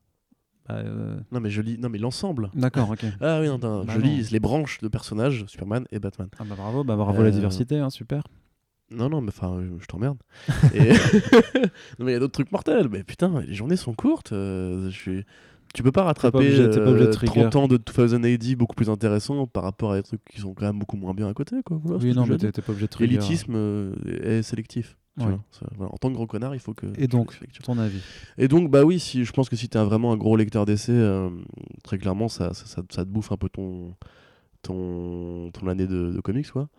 Bah, 0.68 0.76
euh, 0.76 1.18
Non, 1.32 1.40
mais 1.40 1.50
je 1.50 1.62
lis, 1.62 1.78
non, 1.78 1.90
mais 1.90 1.98
l'ensemble. 1.98 2.50
D'accord, 2.54 2.90
ok. 2.90 3.06
Ah 3.22 3.40
oui, 3.42 3.48
non, 3.48 3.58
non, 3.58 3.84
Bah 3.86 3.94
je 3.94 4.00
non. 4.00 4.06
lis 4.06 4.30
les 4.32 4.40
branches 4.40 4.80
de 4.82 4.88
personnages, 4.88 5.46
Superman 5.48 5.86
et 5.92 6.00
Batman. 6.00 6.30
Ah 6.40 6.44
bah 6.44 6.56
bravo, 6.56 6.84
bah 6.84 6.96
bravo 6.96 7.22
la 7.22 7.30
Euh, 7.30 7.32
diversité, 7.32 7.78
hein, 7.80 7.90
super. 7.90 8.24
Non, 8.90 9.10
non, 9.10 9.20
mais 9.22 9.30
enfin, 9.30 9.54
euh, 9.58 9.78
je 9.80 9.86
t'emmerde. 9.86 10.18
Et- 10.74 10.92
non, 12.00 12.06
mais 12.06 12.12
il 12.12 12.14
y 12.14 12.16
a 12.16 12.20
d'autres 12.20 12.34
trucs 12.34 12.52
mortels. 12.52 12.88
Mais 12.90 13.04
putain, 13.04 13.42
les 13.42 13.54
journées 13.54 13.76
sont 13.78 13.94
courtes. 13.94 14.32
euh, 14.32 14.90
je 14.90 14.96
suis... 14.96 15.26
Tu 15.74 15.84
peux 15.84 15.92
pas 15.92 16.04
rattraper 16.04 16.32
pas 16.32 16.40
obligé 16.40 16.64
de 16.68 16.80
euh, 16.80 17.12
trigger. 17.12 17.50
30 17.50 17.56
ans 17.58 17.68
de 17.68 17.78
2000 17.78 18.26
AD 18.34 18.56
beaucoup 18.58 18.74
plus 18.76 18.90
intéressants 18.90 19.46
par 19.48 19.64
rapport 19.64 19.92
à 19.92 19.98
des 19.98 20.04
trucs 20.04 20.24
qui 20.24 20.40
sont 20.40 20.54
quand 20.54 20.66
même 20.66 20.80
beaucoup 20.80 20.96
moins 20.96 21.14
bien 21.14 21.28
à 21.28 21.34
côté. 21.34 21.58
Quoi. 21.64 21.78
Voilà, 21.84 22.02
Oui, 22.02 22.14
non, 22.14 22.26
mais 22.26 22.38
t'es 22.38 22.52
pas 22.62 22.72
obligé 22.72 22.86
de 22.88 22.90
trigger. 22.92 23.14
L'élitisme 23.16 23.54
euh, 23.56 23.94
est 24.24 24.42
sélectif. 24.44 24.98
Tu 25.18 25.26
Ouais. 25.26 25.32
vois. 25.32 25.44
Ça, 25.52 25.66
voilà. 25.78 25.92
En 25.94 25.98
tant 25.98 26.10
que 26.10 26.14
gros 26.16 26.28
connard, 26.28 26.54
il 26.56 26.60
faut 26.60 26.74
que. 26.74 26.86
Et 26.98 27.08
donc, 27.08 27.40
ton 27.64 27.78
avis? 27.78 28.00
Et 28.38 28.48
donc, 28.48 28.70
bah 28.70 28.84
oui, 28.84 29.00
si, 29.00 29.26
je 29.26 29.32
pense 29.32 29.50
que 29.50 29.56
si 29.56 29.68
t'es 29.70 29.84
vraiment 29.84 30.12
un 30.14 30.18
gros 30.18 30.36
lecteur 30.36 30.66
d'essai, 30.66 30.92
euh, 30.94 31.30
très 31.84 31.98
clairement, 31.98 32.28
ça, 32.28 32.54
ça, 32.54 32.66
ça- 32.90 33.04
te 33.06 33.10
bouffe 33.10 33.32
un 33.32 33.38
peu 33.38 33.50
ton, 33.50 33.94
ton, 34.62 35.52
ton 35.52 35.68
année 35.68 35.88
de, 35.88 36.12
de 36.12 36.22
comics, 36.22 36.50
quoi. 36.52 36.70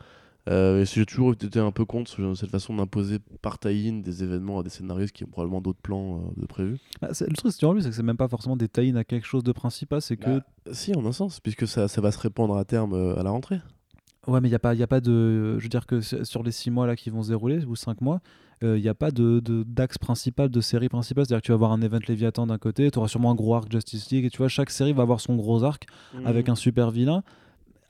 Euh, 0.49 0.81
et 0.81 0.87
si 0.87 0.95
j'ai 0.99 1.05
toujours 1.05 1.33
été 1.35 1.59
un 1.59 1.73
peu 1.73 1.85
contre 1.85 2.11
ce- 2.11 2.35
cette 2.35 2.49
façon 2.51 2.75
d'imposer 2.75 3.19
par 3.43 3.59
tie-in 3.59 3.99
des 4.01 4.23
événements 4.23 4.61
à 4.61 4.63
des 4.63 4.71
scénaristes 4.71 5.13
qui 5.15 5.25
ont 5.25 5.29
probablement 5.29 5.61
d'autres 5.61 5.81
plans 5.83 6.21
euh, 6.37 6.41
de 6.41 6.47
prévus. 6.47 6.79
Bah, 7.03 7.09
Le 7.11 7.15
truc, 7.37 7.53
c'est 7.53 7.61
c'est 7.61 7.89
que 7.91 7.95
c'est 7.95 8.03
même 8.03 8.17
pas 8.17 8.29
forcément 8.29 8.57
des 8.57 8.69
tie 8.69 8.97
à 8.97 9.05
quelque 9.05 9.27
chose 9.27 9.45
de 9.45 9.53
principal, 9.53 10.01
c'est 10.01 10.17
que. 10.17 10.39
Bah, 10.39 10.45
si, 10.73 10.95
en 10.95 11.05
un 11.05 11.13
sens, 11.13 11.41
puisque 11.41 11.67
ça, 11.69 11.87
ça 11.89 12.01
va 12.01 12.13
se 12.13 12.19
répandre 12.19 12.57
à 12.57 12.65
terme 12.65 12.95
à 12.95 13.23
la 13.23 13.31
rentrée. 13.31 13.61
Ouais, 14.29 14.41
mais 14.41 14.49
il 14.49 14.53
n'y 14.53 14.55
a, 14.57 14.59
pas- 14.61 14.75
y 14.75 14.83
a 14.83 14.87
pas 14.87 15.01
de. 15.01 15.59
Je 15.59 15.63
veux 15.63 15.69
dire 15.69 15.87
que 15.87 16.01
sur 16.01 16.43
les 16.43 16.53
6 16.53 16.71
mois 16.71 16.87
là 16.87 16.95
qui 16.97 17.11
vont 17.11 17.23
se 17.23 17.29
dérouler, 17.31 17.65
ou 17.65 17.75
5 17.77 18.01
mois, 18.01 18.21
il 18.63 18.75
n'y 18.75 18.89
a 18.89 18.95
pas 18.95 19.11
de 19.11 19.41
de- 19.41 19.63
d'axe 19.63 19.99
principal, 19.99 20.49
de 20.51 20.61
série 20.61 20.89
principale. 20.89 21.25
C'est-à-dire 21.27 21.41
que 21.43 21.47
tu 21.47 21.53
vas 21.53 21.57
avoir 21.57 21.73
un 21.73 21.81
event 21.83 21.99
Léviathan 22.07 22.47
d'un 22.47 22.59
côté, 22.59 22.91
tu 22.91 22.99
auras 22.99 23.09
sûrement 23.09 23.31
un 23.31 23.35
gros 23.35 23.55
arc 23.55 23.71
Justice 23.73 24.11
League, 24.11 24.25
et 24.25 24.31
tu 24.31 24.39
vois, 24.39 24.49
chaque 24.49 24.71
série 24.71 24.93
va 24.93 25.03
avoir 25.03 25.21
son 25.21 25.37
gros 25.37 25.63
arc 25.65 25.87
avec 26.25 26.49
un 26.49 26.55
super 26.55 26.91
vilain. 26.91 27.23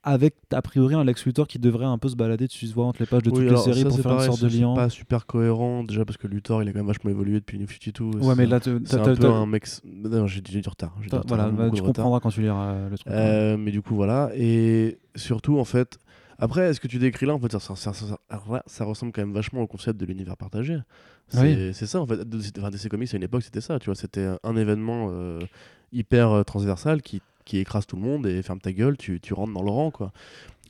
Avec 0.04 0.36
a 0.52 0.62
priori 0.62 0.94
un 0.94 1.02
Lex 1.04 1.26
Luthor 1.26 1.48
qui 1.48 1.58
devrait 1.58 1.84
un 1.84 1.98
peu 1.98 2.08
se 2.08 2.14
balader 2.14 2.46
dessus, 2.46 2.68
se 2.68 2.72
voir 2.72 2.86
entre 2.86 3.00
les 3.02 3.06
pages 3.06 3.22
de 3.24 3.30
Oui, 3.30 3.40
toutes 3.40 3.50
les 3.50 3.56
séries 3.56 3.80
ça, 3.82 3.88
pour 3.88 3.96
faire 3.96 4.04
pareil, 4.04 4.26
une 4.28 4.32
sorte 4.36 4.42
de 4.42 4.58
lien. 4.58 4.72
C'est 4.74 4.80
pas 4.80 4.88
super 4.88 5.26
cohérent, 5.26 5.82
déjà 5.82 6.04
parce 6.04 6.16
que 6.16 6.28
Luthor 6.28 6.62
il 6.62 6.68
a 6.68 6.72
quand 6.72 6.78
même 6.78 6.86
vachement 6.86 7.10
évolué 7.10 7.40
depuis 7.40 7.58
New 7.58 7.66
52. 7.66 8.18
Ouais, 8.20 8.34
mais 8.36 8.46
là, 8.46 8.60
c'est 8.62 8.94
un 9.00 9.14
peu 9.14 9.26
un 9.26 9.44
mec. 9.44 9.66
Non, 9.84 10.26
j'ai 10.28 10.40
du 10.40 10.62
retard. 10.66 10.94
voilà, 11.26 11.48
bah, 11.50 11.64
tu 11.70 11.80
retard. 11.80 11.84
comprendras 11.86 12.20
quand 12.20 12.30
tu 12.30 12.40
liras 12.42 12.70
euh, 12.70 12.88
le 12.90 12.96
truc. 12.96 13.12
Euh, 13.12 13.56
mais 13.58 13.72
du 13.72 13.82
coup, 13.82 13.96
voilà. 13.96 14.30
Et 14.36 14.98
surtout, 15.16 15.58
en 15.58 15.64
fait, 15.64 15.98
après, 16.38 16.72
ce 16.74 16.80
que 16.80 16.86
tu 16.86 16.98
décris 16.98 17.26
là, 17.26 17.34
en 17.34 17.38
fait, 17.40 17.50
ça, 17.58 18.84
ressemble 18.84 19.12
quand 19.12 19.22
même 19.22 19.32
vachement 19.32 19.60
au 19.62 19.66
concept 19.66 19.98
de 20.00 20.06
l'univers 20.06 20.36
partagé. 20.36 20.78
C'est 21.28 21.40
Oui. 21.40 21.74
ça, 21.74 22.00
en 22.00 22.06
fait. 22.06 22.18
DC 22.28 22.88
Comics, 22.88 23.12
à 23.12 23.16
une 23.16 23.22
époque, 23.22 23.42
c'était 23.42 23.60
ça. 23.60 23.78
Tu 23.78 23.86
vois, 23.86 23.94
c'était 23.94 24.28
un 24.42 24.56
événement 24.56 25.08
euh, 25.10 25.40
hyper 25.92 26.30
euh, 26.30 26.42
transversal 26.44 27.02
qui, 27.02 27.20
qui 27.44 27.58
écrase 27.58 27.86
tout 27.86 27.96
le 27.96 28.02
monde 28.02 28.26
et 28.26 28.42
ferme 28.42 28.60
ta 28.60 28.72
gueule, 28.72 28.96
tu, 28.96 29.20
tu 29.20 29.34
rentres 29.34 29.52
dans 29.52 29.62
le 29.62 29.70
rang, 29.70 29.90
quoi. 29.90 30.12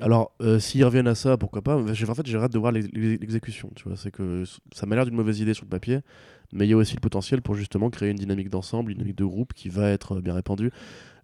Alors, 0.00 0.30
euh, 0.42 0.58
s'ils 0.60 0.84
reviennent 0.84 1.08
à 1.08 1.16
ça, 1.16 1.36
pourquoi 1.36 1.60
pas? 1.60 1.76
En 1.76 1.84
fait, 1.86 2.26
j'ai 2.26 2.36
hâte 2.36 2.52
de 2.52 2.58
voir 2.58 2.70
l'ex- 2.72 2.88
l'exécution. 2.94 3.70
Tu 3.74 3.84
vois, 3.88 3.96
c'est 3.96 4.12
que 4.12 4.44
ça 4.72 4.86
m'a 4.86 4.94
l'air 4.94 5.04
d'une 5.04 5.16
mauvaise 5.16 5.40
idée 5.40 5.54
sur 5.54 5.64
le 5.64 5.70
papier, 5.70 6.00
mais 6.52 6.66
il 6.66 6.70
y 6.70 6.72
a 6.72 6.76
aussi 6.76 6.94
le 6.94 7.00
potentiel 7.00 7.42
pour 7.42 7.56
justement 7.56 7.90
créer 7.90 8.10
une 8.10 8.16
dynamique 8.16 8.48
d'ensemble, 8.48 8.92
une 8.92 8.98
dynamique 8.98 9.18
de 9.18 9.24
groupe 9.24 9.52
qui 9.54 9.68
va 9.68 9.90
être 9.90 10.20
bien 10.20 10.34
répandue. 10.34 10.70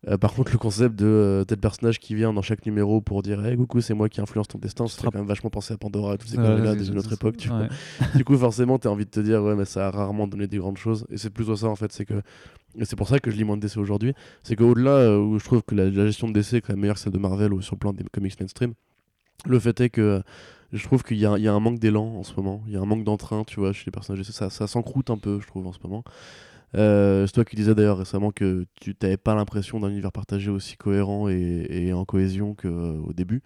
Euh, 0.08 0.18
par 0.18 0.34
contre, 0.34 0.52
le 0.52 0.58
concept 0.58 0.96
de 0.96 1.06
euh, 1.06 1.44
tel 1.44 1.58
personnage 1.58 1.98
qui 1.98 2.14
vient 2.14 2.32
dans 2.32 2.42
chaque 2.42 2.66
numéro 2.66 3.00
pour 3.00 3.22
dire 3.22 3.44
Hey, 3.44 3.56
coucou, 3.56 3.80
c'est 3.80 3.94
moi 3.94 4.08
qui 4.10 4.20
influence 4.20 4.48
ton 4.48 4.58
destin, 4.58 4.86
ça 4.86 5.00
fait 5.00 5.08
quand 5.10 5.18
même 5.18 5.26
vachement 5.26 5.48
penser 5.50 5.72
à 5.72 5.78
Pandora 5.78 6.14
et 6.14 6.18
toutes 6.18 6.28
ces 6.28 6.36
Ouais, 6.36 6.44
conneries-là 6.44 6.74
notre 6.92 7.08
c'est- 7.08 7.14
époque. 7.14 7.36
Tu 7.38 7.48
vois. 7.48 7.60
ouais. 7.60 7.68
du 8.14 8.24
coup, 8.24 8.36
forcément, 8.36 8.78
tu 8.78 8.86
as 8.86 8.90
envie 8.90 9.06
de 9.06 9.10
te 9.10 9.20
dire 9.20 9.42
Ouais, 9.42 9.54
mais 9.54 9.64
ça 9.64 9.88
a 9.88 9.90
rarement 9.90 10.26
donné 10.26 10.46
des 10.46 10.58
grandes 10.58 10.76
choses. 10.76 11.06
Et 11.10 11.16
c'est 11.16 11.30
plutôt 11.30 11.56
ça, 11.56 11.68
en 11.68 11.76
fait. 11.76 11.90
C'est 11.92 12.04
que. 12.04 12.20
C'est 12.82 12.96
pour 12.96 13.08
ça 13.08 13.18
que 13.20 13.30
je 13.30 13.36
lis 13.36 13.44
moins 13.44 13.56
de 13.56 13.62
DC 13.62 13.76
aujourd'hui. 13.78 14.14
C'est 14.42 14.56
qu'au-delà 14.56 14.90
euh, 14.90 15.18
où 15.18 15.38
je 15.38 15.44
trouve 15.44 15.62
que 15.62 15.74
la, 15.74 15.88
la 15.88 16.06
gestion 16.06 16.28
de 16.28 16.32
DC 16.32 16.54
est 16.54 16.60
quand 16.60 16.72
même 16.72 16.80
meilleure 16.80 16.96
que 16.96 17.00
celle 17.02 17.12
de 17.12 17.18
Marvel 17.18 17.52
ou 17.54 17.62
sur 17.62 17.76
le 17.76 17.78
plan 17.78 17.92
des 17.92 18.02
comics 18.12 18.38
mainstream, 18.40 18.74
le 19.46 19.58
fait 19.60 19.80
est 19.80 19.90
que 19.90 20.22
Je 20.72 20.82
trouve 20.84 21.04
qu'il 21.04 21.18
y, 21.18 21.24
a- 21.24 21.38
il 21.38 21.44
y 21.44 21.46
a 21.48 21.52
un 21.54 21.60
manque 21.60 21.78
d'élan 21.78 22.04
en 22.16 22.24
ce 22.24 22.34
moment. 22.36 22.62
Il 22.66 22.72
y 22.72 22.76
a 22.76 22.80
un 22.80 22.84
manque 22.84 23.04
d'entrain, 23.04 23.44
tu 23.44 23.60
vois, 23.60 23.72
chez 23.72 23.84
les 23.86 23.92
personnages. 23.92 24.24
Ça, 24.24 24.50
ça 24.50 24.66
s'encroute 24.66 25.08
un 25.08 25.18
peu, 25.18 25.38
je 25.40 25.46
trouve, 25.46 25.66
en 25.68 25.72
ce 25.72 25.78
moment. 25.84 26.02
Euh, 26.76 27.26
c'est 27.26 27.32
toi 27.32 27.44
qui 27.44 27.56
disais 27.56 27.74
d'ailleurs 27.74 27.98
récemment 27.98 28.32
que 28.32 28.66
tu 28.80 28.96
n'avais 29.00 29.16
pas 29.16 29.34
l'impression 29.34 29.78
d'un 29.80 29.90
univers 29.90 30.12
partagé 30.12 30.50
aussi 30.50 30.76
cohérent 30.76 31.28
et, 31.28 31.66
et 31.70 31.92
en 31.92 32.04
cohésion 32.04 32.54
qu'au 32.54 33.12
début. 33.12 33.42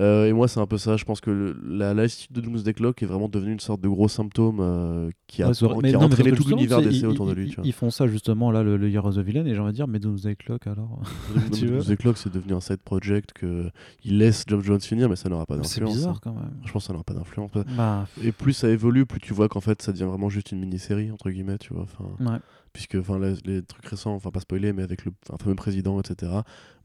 Euh, 0.00 0.26
et 0.26 0.32
moi, 0.32 0.48
c'est 0.48 0.58
un 0.58 0.66
peu 0.66 0.76
ça. 0.76 0.96
Je 0.96 1.04
pense 1.04 1.20
que 1.20 1.30
le- 1.30 1.56
la 1.64 1.94
lassitude 1.94 2.34
de 2.34 2.40
Doomsday 2.40 2.74
Clock 2.74 3.02
est 3.02 3.06
vraiment 3.06 3.28
devenue 3.28 3.52
une 3.52 3.60
sorte 3.60 3.80
de 3.80 3.88
gros 3.88 4.08
symptôme 4.08 4.58
euh, 4.60 5.08
qui 5.28 5.42
a, 5.42 5.48
Ouais, 5.48 5.54
c'est 5.54 5.64
vrai. 5.66 5.74
qui 5.76 5.82
Mais 5.82 5.88
a 5.90 5.92
non, 5.92 5.98
mais 6.00 6.04
entraîné 6.06 6.32
tout 6.32 6.48
l'univers 6.48 6.82
d'essai 6.82 7.00
c'est- 7.00 7.06
autour 7.06 7.26
de 7.26 7.32
lui. 7.32 7.44
ils- 7.46 7.50
tu 7.50 7.56
vois. 7.56 7.64
Ils 7.66 7.72
font 7.72 7.90
ça 7.90 8.06
justement, 8.08 8.50
là, 8.50 8.62
le, 8.64 8.76
le 8.76 8.90
Year 8.90 9.04
of 9.04 9.14
the 9.14 9.18
Villain, 9.20 9.46
et 9.46 9.54
j'ai 9.54 9.60
envie 9.60 9.70
de 9.70 9.76
dire, 9.76 9.86
mais 9.86 10.00
Doomsday 10.00 10.34
Clock 10.34 10.66
alors 10.66 11.00
tu. 11.52 11.66
Doomsday 11.66 11.96
Clock, 11.96 12.16
c'est 12.18 12.32
devenu 12.32 12.54
un 12.54 12.60
side 12.60 12.78
project 12.84 13.32
que 13.32 13.70
il 14.04 14.18
laisse 14.18 14.44
Geoff 14.48 14.64
Jones 14.64 14.80
finir, 14.80 15.08
mais 15.08 15.16
ça 15.16 15.28
n'aura 15.28 15.46
pas 15.46 15.54
C'est 15.62 15.78
d'influence. 15.80 15.94
bizarre 15.94 16.14
hein. 16.16 16.20
quand 16.22 16.34
même. 16.34 16.50
Je 16.66 16.72
pense 16.72 16.82
que 16.82 16.86
ça 16.88 16.92
n'aura 16.92 17.04
pas 17.04 17.14
d'influence. 17.14 17.50
Bah, 17.76 18.06
Et 18.22 18.32
plus 18.32 18.52
ça 18.52 18.68
évolue, 18.68 19.06
plus 19.06 19.20
tu 19.20 19.32
vois 19.32 19.48
qu'en 19.48 19.60
fait 19.60 19.80
ça 19.80 19.92
devient 19.92 20.04
vraiment 20.04 20.28
juste 20.28 20.50
une 20.52 20.58
mini-série, 20.60 21.10
entre 21.12 21.30
guillemets, 21.30 21.58
tu 21.58 21.72
vois. 21.72 21.84
Enfin, 21.84 22.04
ouais. 22.32 22.38
Puisque 22.74 22.96
enfin 22.96 23.18
les, 23.18 23.34
les 23.46 23.62
trucs 23.62 23.86
récents, 23.86 24.12
enfin 24.14 24.30
pas 24.30 24.40
spoiler, 24.40 24.74
mais 24.74 24.82
avec 24.82 25.06
le 25.06 25.12
un 25.32 25.38
fameux 25.38 25.54
président, 25.54 25.98
etc. 26.00 26.30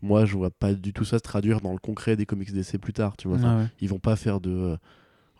Moi, 0.02 0.24
je 0.24 0.38
vois 0.38 0.52
pas 0.52 0.74
du 0.74 0.94
tout 0.94 1.04
ça 1.04 1.18
se 1.18 1.24
traduire 1.24 1.60
dans 1.60 1.74
le 1.74 1.80
concret 1.80 2.16
des 2.16 2.26
comics 2.26 2.54
d'essai 2.54 2.78
plus 2.78 2.94
tard, 2.94 3.18
tu 3.18 3.28
vois. 3.28 3.38
Enfin, 3.38 3.60
Ouais. 3.64 3.68
Ils 3.82 3.90
vont 3.90 4.00
pas 4.00 4.16
faire 4.16 4.40
de 4.40 4.50
euh, 4.52 4.78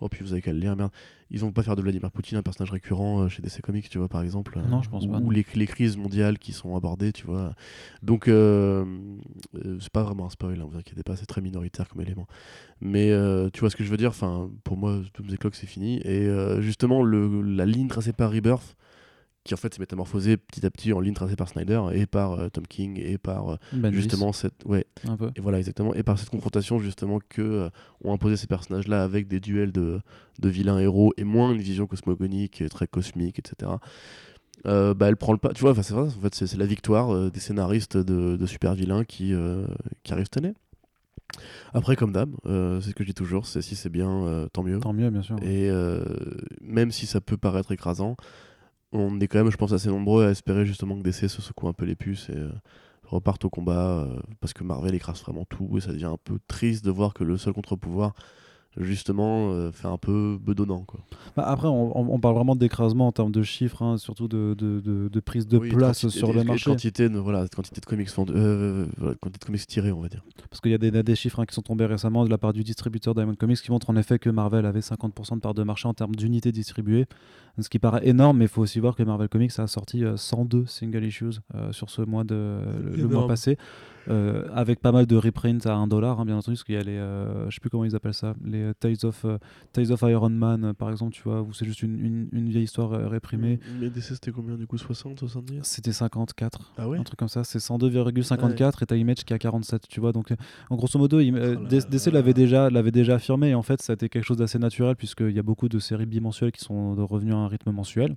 oh 0.02 0.10
puis 0.10 0.24
vous 0.26 0.34
avez 0.34 0.41
qu'à 0.41 0.52
le 0.52 0.60
lire, 0.60 0.76
merde. 0.76 0.91
Ils 1.32 1.39
vont 1.39 1.52
pas 1.52 1.62
faire 1.62 1.76
de 1.76 1.84
Vladimir 1.84 2.10
Poutine 2.10 2.39
un 2.39 2.41
personnage 2.41 2.72
récurrent 2.72 3.22
euh, 3.22 3.28
chez 3.30 3.43
DC 3.43 3.62
Comics, 3.62 3.88
tu 3.88 4.00
vois, 4.00 4.08
par 4.08 4.24
exemple. 4.24 4.58
euh, 4.58 4.68
Non, 4.68 4.82
je 4.82 4.89
pense 4.89 5.06
ou, 5.06 5.10
pas. 5.12 5.20
Ou 5.20 5.30
les, 5.30 5.45
les 5.54 5.68
crises 5.68 5.95
mondiales 5.95 6.39
qui 6.39 6.52
sont 6.54 6.76
abordées, 6.76 7.12
tu 7.14 7.28
vois. 7.28 7.54
Donc 8.02 8.28
euh, 8.28 8.84
c'est 9.80 9.91
pas 9.91 10.02
vraiment 10.02 10.26
un 10.26 10.30
spoil, 10.32 10.60
hein, 10.60 10.68
vous 10.68 10.78
inquiétez 10.80 11.04
pas, 11.04 11.16
c'est 11.16 11.28
très 11.28 11.41
minoritaire 11.41 11.88
comme 11.88 12.02
élément. 12.02 12.28
Mais 12.82 13.12
tu 13.54 13.60
vois 13.60 13.70
ce 13.70 13.76
que 13.76 13.84
je 13.84 13.89
veux 13.91 13.97
dire. 13.97 14.10
Enfin, 14.10 14.50
pour 14.64 14.78
moi, 14.78 15.00
Doomsday 15.14 15.38
Clock 15.38 15.54
c'est 15.56 15.68
fini. 15.68 16.02
Et 16.04 16.28
justement, 16.62 17.04
le, 17.04 17.41
la 17.43 17.66
ligne 17.68 17.88
tracée 17.88 18.14
par 18.14 18.32
Rebirth 18.32 18.76
qui 19.44 19.54
en 19.54 19.58
fait 19.58 19.74
s'est 19.74 19.80
métamorphosée 19.80 20.38
petit 20.38 20.66
à 20.66 20.70
petit 20.70 20.94
en 20.94 21.00
ligne 21.00 21.14
tracée 21.14 21.36
par 21.36 21.50
Snyder 21.50 21.82
et 21.94 22.06
par 22.06 22.34
euh, 22.34 22.50
Tom 22.50 22.68
King 22.68 23.00
et 23.00 23.18
par 23.18 23.50
euh, 23.50 23.56
Bendis, 23.74 23.96
justement 23.96 24.34
cette 24.34 24.66
ouais. 24.66 24.86
Un 25.08 25.18
peu. 25.18 25.32
et 25.36 25.42
voilà 25.42 25.60
exactement. 25.60 25.94
Et 25.94 26.04
par 26.04 26.20
cette 26.20 26.30
confrontation 26.30 26.80
justement 26.80 27.20
que 27.30 27.42
euh, 27.42 27.70
ont 28.04 28.14
imposé 28.14 28.38
ces 28.38 28.48
personnages 28.48 28.88
là 28.88 29.04
avec 29.04 29.28
des 29.28 29.40
duels 29.40 29.72
de, 29.72 30.02
de 30.40 30.50
vilains 30.50 30.80
héros 30.80 31.14
et 31.18 31.24
moins 31.24 31.52
une 31.52 31.62
vision 31.62 31.88
cosmogonique 31.88 32.62
et 32.62 32.70
très 32.70 32.88
cosmique 32.88 33.40
etc 33.40 33.72
bah 34.66 35.08
elle 35.08 35.16
prend 35.16 35.32
le 35.32 35.38
pas 35.38 35.54
tu 35.54 35.62
vois 35.62 35.74
c'est 35.82 35.94
vrai 35.94 36.04
en 36.04 36.22
fait 36.22 36.36
c'est 36.36 36.58
la 36.58 36.66
victoire 36.66 37.32
des 37.32 37.40
scénaristes 37.40 37.96
de, 37.96 38.36
de 38.36 38.46
super 38.46 38.76
vilains 38.76 39.06
qui 39.06 39.34
qui 40.04 40.12
arrivent 40.12 40.26
cette 40.26 40.44
année. 40.44 40.54
Après 41.74 41.96
comme 41.96 42.12
d'hab 42.12 42.34
euh, 42.46 42.82
c'est 42.82 42.90
ce 42.90 42.96
que 42.96 43.04
je 43.04 43.10
dis 43.10 43.14
toujours 43.14 43.46
c'est 43.46 43.62
si 43.62 43.76
c'est 43.76 43.90
bien 43.90 44.10
euh, 44.10 44.48
tant 44.52 44.64
mieux. 44.64 44.80
Tant 44.80 44.94
mieux, 44.94 45.10
bien 45.10 45.22
sûr. 45.22 45.36
et 45.42 45.70
euh, 45.70 46.04
même 46.62 46.92
si 46.92 47.06
ça 47.06 47.22
peut 47.22 47.38
paraître 47.38 47.72
écrasant, 47.72 48.16
on 48.92 49.20
est 49.20 49.28
quand 49.28 49.40
même, 49.40 49.52
je 49.52 49.58
pense, 49.58 49.72
assez 49.72 49.90
nombreux 49.90 50.26
à 50.26 50.32
espérer 50.32 50.66
justement 50.66 50.98
que 50.98 51.04
DC 51.04 51.30
se 51.30 51.42
secoue 51.42 51.68
un 51.68 51.74
peu 51.74 51.86
les 51.86 51.96
puces 51.96 52.30
et 52.30 52.38
euh, 52.38 52.52
repartent 53.04 53.46
au 53.46 53.50
combat 53.50 54.00
euh, 54.02 54.20
parce 54.40 54.54
que 54.54 54.64
Marvel 54.64 54.96
écrase 54.96 55.22
vraiment 55.22 55.46
tout 55.46 55.78
et 55.78 55.82
ça 55.82 55.92
devient 55.92 56.06
un 56.06 56.18
peu 56.24 56.40
triste 56.48 56.84
de 56.86 56.92
voir 56.92 57.14
que 57.14 57.24
le 57.24 57.38
seul 57.38 57.54
contre-pouvoir, 57.54 58.14
justement, 58.78 59.51
euh, 59.51 59.72
fait 59.72 59.88
un 59.88 59.97
peu 59.97 60.38
bedonnant. 60.41 60.84
Quoi. 60.88 60.99
Bah, 61.36 61.43
après, 61.47 61.67
on, 61.67 61.97
on- 61.97 62.13
on 62.13 62.20
parle 62.20 62.36
vraiment 62.36 62.55
d'écrasement 62.55 63.07
en 63.07 63.11
termes 63.11 63.32
de 63.32 63.43
chiffres, 63.43 63.82
hein, 63.82 63.97
surtout 63.97 64.28
de, 64.28 64.55
de, 64.57 64.80
de- 64.80 65.09
de 65.09 65.20
prise 65.20 65.47
de 65.47 65.57
Oui, 65.57 65.70
place 65.70 66.01
quantité- 66.01 66.17
sur 66.20 66.34
le 66.34 66.43
marché. 66.43 66.70
Quantité 66.70 67.09
de, 67.09 67.17
voilà, 67.17 67.47
quantité 67.47 67.82
de 67.82 67.86
comics 67.86 68.09
vendus, 68.09 68.34
euh, 68.36 68.86
voilà, 68.97 69.15
quantité 69.15 69.39
de 69.39 69.45
comics 69.45 69.67
tirés, 69.67 69.91
on 69.91 70.01
va 70.01 70.07
dire. 70.09 70.24
Parce 70.49 70.61
qu'il 70.61 70.72
y 70.72 70.76
a 70.76 70.78
des, 70.78 70.91
des 71.03 71.15
chiffres 71.15 71.39
hein, 71.39 71.45
qui 71.45 71.55
sont 71.55 71.61
tombés 71.61 71.86
récemment 71.86 72.24
de 72.26 72.30
la 72.30 72.38
part 72.38 72.53
du 72.53 72.63
distributeur 72.63 73.15
Diamond 73.15 73.36
Comics 73.36 73.59
qui 73.61 73.72
montrent 73.72 73.89
en 73.89 73.95
effet 73.95 74.20
que 74.20 74.30
Marvel 74.30 74.65
avait 74.65 74.80
50% 74.82 75.36
de 75.36 75.39
part 75.41 75.53
de 75.53 75.63
marché 75.63 75.88
en 75.88 75.93
termes 75.93 76.15
d'unités 76.15 76.51
distribuées. 76.51 77.05
Ce 77.59 77.67
qui 77.67 77.80
paraît 77.80 78.07
énorme, 78.07 78.38
mais 78.38 78.45
il 78.45 78.49
faut 78.49 78.61
aussi 78.61 78.80
voir 78.80 78.95
que 78.95 79.03
Marvel 79.03 79.28
Comics 79.28 79.51
a 79.59 79.67
sorti 79.67 80.05
euh, 80.05 80.15
102 80.15 80.65
single 80.65 81.03
issues 81.03 81.26
euh, 81.55 81.74
sur 81.74 81.89
ce 81.89 82.01
mois 82.01 82.24
de, 82.24 82.59
le, 82.82 82.95
le 82.95 83.07
mois 83.09 83.28
passé, 83.28 83.57
euh, 84.08 84.47
avec 84.54 84.80
pas 84.80 84.91
mal 84.91 85.06
de 85.06 85.16
reprints 85.16 85.66
à 85.66 85.74
1$, 85.76 85.88
dollar, 85.88 86.20
hein, 86.20 86.26
bien 86.26 86.38
entendu, 86.38 86.56
parce 86.56 86.64
qu'il 86.64 86.76
y 86.76 86.78
a 86.78 86.84
les, 86.84 86.97
euh, 86.97 87.50
je 87.50 87.56
sais 87.56 87.60
plus 87.60 87.70
comment 87.70 87.86
ils 87.86 87.95
appellent 87.95 88.14
ça, 88.14 88.34
les 88.43 88.62
euh, 88.62 88.74
Tales 88.80 88.95
of, 89.04 89.26
euh, 89.26 89.38
Tales 89.74 89.91
of 89.91 90.02
Iron 90.04 90.30
Man, 90.30 90.74
par 90.74 90.89
exemple, 90.89 91.14
tu 91.14 91.22
vois, 91.24 91.41
où 91.41 91.54
c'est 91.54 91.66
juste 91.66 91.84
une, 91.84 92.00
une- 92.04 92.30
une 92.32 92.50
vieille 92.50 92.64
histoire 92.64 92.91
réprimée. 93.10 93.60
Mais 93.80 93.89
DC 93.89 94.04
c'était 94.16 94.32
combien 94.32 94.56
du 94.56 94.66
coup 94.68 94.78
60, 94.78 95.20
70 95.20 95.60
C'était 95.64 95.91
54, 95.91 96.74
Ah 96.78 96.88
ouais? 96.88 96.97
un 96.97 97.04
truc 97.04 97.20
comme 97.20 97.28
ça. 97.30 97.43
C'est 97.43 97.60
102,54 97.60 98.84
et 98.84 98.86
t'as 98.86 98.95
Image 98.95 99.24
qui 99.26 99.34
a 99.34 99.39
47, 99.39 99.88
tu 99.88 100.00
vois. 100.00 100.12
Donc, 100.12 100.34
en 100.70 100.76
grosso 100.76 100.97
modo, 101.00 101.20
il- 101.20 101.36
Oh. 101.39 101.66
DC 101.68 102.12
l'avait 102.12 102.34
déjà, 102.34 102.70
déjà 102.70 103.16
affirmé. 103.16 103.50
Et 103.50 103.56
en 103.56 103.62
fait, 103.64 103.82
ça 103.82 103.93
a 103.93 103.95
été 103.95 104.10
quelque 104.10 104.24
chose 104.26 104.38
d'assez 104.38 104.60
naturel 104.60 104.95
puisqu'il 104.95 105.32
y 105.32 105.39
a 105.39 105.43
beaucoup 105.43 105.70
de 105.70 105.80
séries 105.80 106.06
bimensuelles 106.06 106.52
qui 106.52 106.62
sont 106.64 106.95
de 106.95 107.02
revenus 107.02 107.34
à 107.34 107.38
un 107.38 107.47
rythme 107.47 107.72
mensuel. 107.72 108.16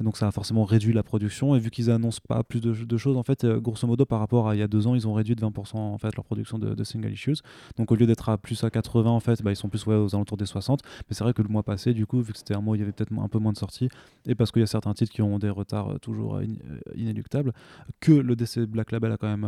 Donc, 0.00 0.16
ça 0.16 0.28
a 0.28 0.30
forcément 0.30 0.64
réduit 0.64 0.92
la 0.92 1.02
production. 1.02 1.54
Et 1.54 1.58
vu 1.58 1.70
qu'ils 1.70 1.90
annoncent 1.90 2.20
pas 2.26 2.42
plus 2.42 2.60
de, 2.60 2.96
choses, 2.96 3.16
en 3.16 3.22
fait, 3.22 3.44
euh, 3.44 3.60
grosso 3.60 3.86
modo, 3.86 4.04
par 4.04 4.18
rapport 4.18 4.48
à 4.48 4.54
il 4.54 4.58
y 4.58 4.62
a 4.62 4.68
deux 4.68 4.86
ans, 4.86 4.94
ils 4.94 5.08
ont 5.08 5.14
réduit 5.14 5.34
de 5.34 5.40
20% 5.40 5.76
en 5.76 5.98
fait 5.98 6.14
leur 6.16 6.24
production 6.24 6.58
de, 6.58 6.84
single 6.84 7.12
issues. 7.12 7.36
Donc, 7.76 7.90
au 7.92 7.94
lieu 7.94 8.06
d'être 8.06 8.28
à 8.28 8.38
plus 8.38 8.62
à 8.64 8.70
80, 8.70 9.10
en 9.10 9.20
fait, 9.20 9.42
bah, 9.42 9.52
ils 9.52 9.56
sont 9.56 9.68
plus 9.68 9.86
aux 9.86 10.14
alentours 10.14 10.36
des 10.36 10.46
60. 10.46 10.82
Mais 10.84 11.14
c'est 11.14 11.24
vrai 11.24 11.32
que 11.32 11.42
le 11.42 11.48
mois 11.48 11.62
passé, 11.62 11.94
du 11.94 12.06
coup, 12.06 12.20
vu 12.20 12.32
que 12.32 12.38
c'était 12.38 12.54
un 12.54 12.60
mois 12.60 12.72
où 12.72 12.74
il 12.76 12.80
y 12.80 12.82
avait 12.82 12.92
peut-être 12.92 13.12
un 13.12 13.28
peu 13.28 13.38
moins 13.38 13.52
de 13.52 13.58
sorties, 13.58 13.88
et 14.26 14.34
parce 14.34 14.52
qu'il 14.52 14.60
y 14.60 14.64
a 14.64 14.66
certains 14.66 14.94
titres 14.94 15.12
qui 15.12 15.22
ont 15.22 15.38
des 15.38 15.50
retards 15.50 15.94
euh, 15.94 15.98
toujours 15.98 16.36
euh, 16.36 16.42
in- 16.42 16.94
inéluctables, 16.94 17.52
que 18.00 18.12
le 18.12 18.36
DC 18.36 18.60
Black 18.60 18.92
Label 18.92 19.12
a 19.12 19.16
quand 19.16 19.28
même 19.28 19.46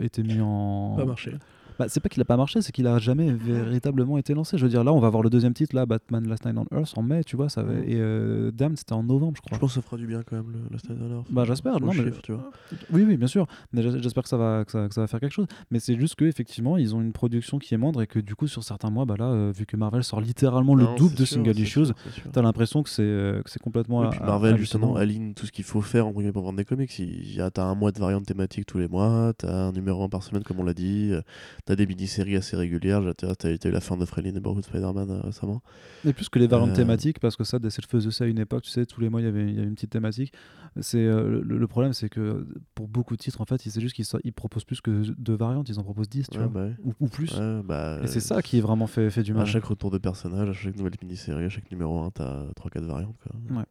été 0.00 0.22
mis 0.22 0.40
en. 0.40 1.04
marché. 1.04 1.32
Bah, 1.78 1.86
c'est 1.88 2.00
pas 2.00 2.08
qu'il 2.08 2.20
a 2.22 2.24
pas 2.24 2.36
marché, 2.36 2.62
c'est 2.62 2.72
qu'il 2.72 2.86
a 2.86 2.98
jamais 2.98 3.30
véritablement 3.32 4.18
été 4.18 4.34
lancé. 4.34 4.56
Je 4.58 4.62
veux 4.64 4.68
dire, 4.70 4.84
là, 4.84 4.92
on 4.92 5.00
va 5.00 5.08
voir 5.10 5.22
le 5.22 5.30
deuxième 5.30 5.54
titre, 5.54 5.74
là, 5.74 5.86
Batman 5.86 6.26
Last 6.28 6.44
Night 6.44 6.56
on 6.58 6.76
Earth, 6.76 6.92
en 6.96 7.02
mai, 7.02 7.24
tu 7.24 7.36
vois, 7.36 7.48
ça 7.48 7.62
va... 7.62 7.72
Mm. 7.72 7.84
et 7.86 7.94
euh, 7.96 8.50
Damned, 8.50 8.78
c'était 8.78 8.92
en 8.92 9.02
novembre, 9.02 9.34
je 9.36 9.42
Je 9.42 9.46
crois. 9.46 9.58
pense 9.58 9.70
que 9.70 9.74
ça 9.76 9.82
fera 9.82 9.96
du 9.96 10.06
bien 10.06 10.22
quand 10.22 10.36
même 10.36 10.50
le, 10.52 10.58
le 10.70 10.78
Snyder. 10.78 11.02
Bah, 11.30 11.44
j'espère, 11.46 11.80
non, 11.80 11.88
mais- 11.88 12.04
chiffre, 12.04 12.22
tu 12.22 12.32
vois. 12.32 12.50
Oui, 12.92 13.04
oui, 13.06 13.16
bien 13.16 13.26
sûr. 13.26 13.46
Mais 13.72 13.82
j'es- 13.82 14.00
j'espère 14.00 14.22
que 14.22 14.28
ça 14.28 14.36
va, 14.36 14.64
que 14.64 14.72
ça, 14.72 14.88
que 14.88 14.94
ça 14.94 15.00
va 15.02 15.06
faire 15.06 15.20
quelque 15.20 15.32
chose. 15.32 15.46
Mais 15.70 15.78
c'est 15.80 15.98
juste 15.98 16.14
qu'effectivement, 16.16 16.76
ils 16.76 16.94
ont 16.94 17.00
une 17.00 17.12
production 17.12 17.58
qui 17.58 17.74
est 17.74 17.78
moindre 17.78 18.02
et 18.02 18.06
que 18.06 18.18
du 18.18 18.34
coup, 18.34 18.46
sur 18.46 18.62
certains 18.64 18.90
mois, 18.90 19.04
bah 19.04 19.16
là, 19.18 19.26
euh, 19.26 19.52
vu 19.54 19.66
que 19.66 19.76
Marvel 19.76 20.02
sort 20.04 20.20
littéralement 20.20 20.74
le 20.74 20.86
double 20.96 21.14
de 21.14 21.24
sûr, 21.24 21.36
single 21.36 21.58
issues, 21.58 21.86
t'as 22.32 22.42
l'impression 22.42 22.82
que 22.82 22.90
c'est 22.90 23.02
euh, 23.02 23.42
que 23.42 23.50
c'est 23.50 23.62
complètement. 23.62 24.04
Et 24.04 24.10
puis 24.10 24.20
à- 24.22 24.26
Marvel, 24.26 24.56
justement, 24.56 24.96
aligne 24.96 25.34
tout 25.34 25.46
ce 25.46 25.52
qu'il 25.52 25.64
faut 25.64 25.80
faire 25.82 26.06
en 26.06 26.12
premier 26.12 26.32
pour 26.32 26.42
vendre 26.42 26.56
des 26.56 26.64
comics. 26.64 26.98
Il 26.98 27.34
y 27.34 27.40
a, 27.40 27.50
t'as 27.50 27.64
un 27.64 27.74
mois 27.74 27.92
de 27.92 27.98
variantes 27.98 28.26
thématiques 28.26 28.66
tous 28.66 28.78
les 28.78 28.88
mois, 28.88 29.32
t'as 29.36 29.66
un 29.68 29.72
numéro 29.72 30.02
un 30.04 30.08
par 30.08 30.22
semaine, 30.22 30.42
comme 30.42 30.60
on 30.60 30.64
l'a 30.64 30.74
dit, 30.74 31.10
euh, 31.12 31.20
t'as 31.66 31.76
des 31.76 31.86
mini-séries 31.86 32.36
assez 32.36 32.56
régulières. 32.56 33.02
T'as, 33.16 33.50
eu 33.52 33.70
la 33.70 33.80
fin 33.80 33.96
de 33.96 34.04
Freeline 34.06 34.36
et 34.36 34.40
Borrowed 34.40 34.64
Spider-Man 34.64 35.10
euh, 35.10 35.20
récemment. 35.20 35.62
Et 36.06 36.12
plus 36.12 36.28
que 36.28 36.38
les 36.38 36.46
variantes 36.46 36.70
Euh, 36.70 36.76
thématiques, 36.76 37.18
parce 37.20 37.36
que 37.36 37.44
ça, 37.44 37.58
DC 37.58 37.84
faisait 37.86 38.10
ça 38.10 38.24
à 38.24 38.26
une 38.28 38.38
époque, 38.38 38.62
tu 38.62 38.70
sais, 38.70 38.86
tous 38.86 39.00
les 39.00 39.08
mois, 39.08 39.20
il 39.20 39.24
y 39.24 39.28
avait, 39.28 39.42
il 39.42 39.54
y 39.54 39.58
avait 39.58 39.66
une 39.66 39.74
petite 39.74 39.90
thématique. 39.90 40.32
C'est, 40.80 40.98
euh, 41.04 41.40
le, 41.42 41.58
le 41.58 41.66
problème, 41.66 41.92
c'est 41.92 42.08
que 42.08 42.46
pour 42.74 42.86
beaucoup 42.88 43.14
de 43.16 43.20
titres, 43.22 43.40
en 43.40 43.44
fait, 43.44 43.60
c'est 43.62 43.80
juste 43.80 43.94
qu'ils 43.94 44.04
ils 44.24 44.32
proposent 44.32 44.64
plus 44.64 44.80
que 44.80 45.02
de 45.18 45.32
variantes, 45.34 45.68
ils 45.68 45.78
en 45.78 45.82
proposent 45.82 46.08
10, 46.08 46.28
tu 46.30 46.38
Ouais, 46.38 46.44
vois, 46.44 46.52
bah 46.52 46.66
ouais. 46.66 46.74
ou, 46.84 46.92
ou 47.00 47.08
plus. 47.08 47.32
Ouais, 47.38 47.60
bah, 47.64 47.98
Et 48.04 48.06
c'est 48.06 48.20
ça 48.20 48.42
qui 48.42 48.60
vraiment 48.60 48.86
fait, 48.86 49.08
fait 49.10 49.22
du 49.22 49.32
À 49.32 49.36
mal. 49.36 49.46
chaque 49.46 49.64
retour 49.64 49.90
de 49.90 49.98
personnage, 49.98 50.48
à 50.50 50.52
chaque 50.52 50.76
nouvelle 50.76 50.92
mini-série, 51.02 51.44
à 51.44 51.48
chaque 51.48 51.70
numéro 51.70 51.98
1, 52.00 52.10
t'as 52.10 52.44
3-4 52.60 52.84
variantes. 52.84 53.16
Quoi. 53.22 53.64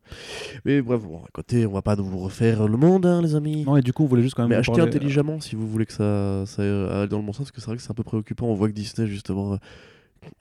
Mais 0.65 0.81
bref, 0.81 1.01
bon, 1.03 1.17
à 1.19 1.27
côté, 1.31 1.65
on 1.65 1.71
va 1.73 1.81
pas 1.81 1.95
vous 1.95 2.17
refaire 2.19 2.67
le 2.67 2.77
monde, 2.77 3.05
hein, 3.05 3.21
les 3.21 3.35
amis. 3.35 3.63
Non, 3.65 3.77
et 3.77 3.81
du 3.81 3.93
coup, 3.93 4.03
on 4.03 4.07
voulait 4.07 4.23
juste 4.23 4.35
quand 4.35 4.43
même. 4.43 4.49
Mais 4.49 4.55
achetez 4.55 4.81
intelligemment 4.81 5.39
si 5.39 5.55
vous 5.55 5.67
voulez 5.67 5.85
que 5.85 5.93
ça, 5.93 6.45
ça 6.45 6.61
aille 6.63 7.07
dans 7.07 7.19
le 7.19 7.23
bon 7.25 7.33
sens, 7.33 7.45
parce 7.47 7.51
que 7.51 7.61
c'est 7.61 7.67
vrai 7.67 7.75
que 7.77 7.81
c'est 7.83 7.91
un 7.91 7.95
peu 7.95 8.03
préoccupant. 8.03 8.47
On 8.47 8.55
voit 8.55 8.67
que 8.67 8.73
Disney, 8.73 9.07
justement, 9.07 9.53
euh, 9.53 9.57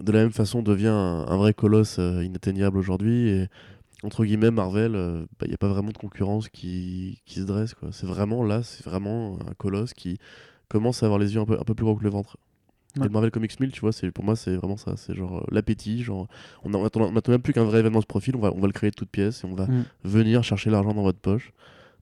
de 0.03 0.13
la 0.13 0.21
même 0.21 0.33
façon, 0.33 0.63
devient 0.63 0.87
un, 0.89 1.27
un 1.29 1.37
vrai 1.37 1.53
colosse 1.53 1.97
euh, 1.99 2.25
inatteignable 2.25 2.79
aujourd'hui. 2.79 3.29
Et 3.29 3.49
entre 4.05 4.25
guillemets, 4.25 4.51
Marvel, 4.51 5.27
il 5.43 5.49
n'y 5.49 5.55
a 5.55 5.59
pas 5.59 5.69
vraiment 5.69 5.91
de 5.91 5.97
concurrence 5.99 6.49
qui, 6.49 7.21
qui 7.27 7.41
se 7.41 7.45
dresse. 7.45 7.75
quoi. 7.75 7.89
C'est 7.93 8.07
vraiment 8.07 8.45
là, 8.45 8.63
c'est 8.63 8.85
vraiment 8.85 9.39
un 9.49 9.55
colosse 9.55 9.95
qui 9.95 10.19
commence 10.69 11.03
à 11.03 11.07
avoir 11.07 11.19
les 11.19 11.35
yeux 11.35 11.41
un 11.41 11.45
peu, 11.47 11.59
un 11.59 11.65
peu 11.65 11.75
plus 11.75 11.85
gros 11.85 11.97
que 11.97 12.05
le 12.05 12.11
ventre. 12.11 12.37
Et 12.97 13.01
le 13.01 13.09
Marvel 13.09 13.33
Comics 13.33 13.59
1000, 13.59 13.73
tu 13.73 13.81
vois, 13.81 13.93
c'est, 13.93 14.11
pour 14.13 14.23
moi, 14.25 14.37
c'est 14.37 14.55
vraiment 14.55 14.77
ça. 14.77 14.95
C'est 14.97 15.15
genre 15.17 15.39
euh, 15.39 15.45
l'appétit. 15.51 16.03
Genre, 16.05 16.29
on 16.63 16.73
a- 16.75 16.77
on 16.77 16.85
attend, 16.85 17.01
on 17.01 17.17
attend 17.17 17.33
même 17.33 17.43
plus 17.43 17.53
qu'un 17.53 17.65
vrai 17.65 17.81
événement 17.81 18.01
se 18.01 18.07
profile. 18.07 18.37
On 18.37 18.41
va, 18.41 18.53
on 18.55 18.61
va 18.61 18.67
le 18.69 18.73
créer 18.73 18.91
de 18.91 18.95
toutes 18.95 19.11
pièces 19.11 19.43
et 19.43 19.47
on 19.49 19.55
va 19.55 19.67
Mm. 19.67 19.85
venir 20.05 20.45
chercher 20.45 20.71
l'argent 20.71 20.95
dans 20.95 21.03
votre 21.03 21.19
poche. 21.19 21.53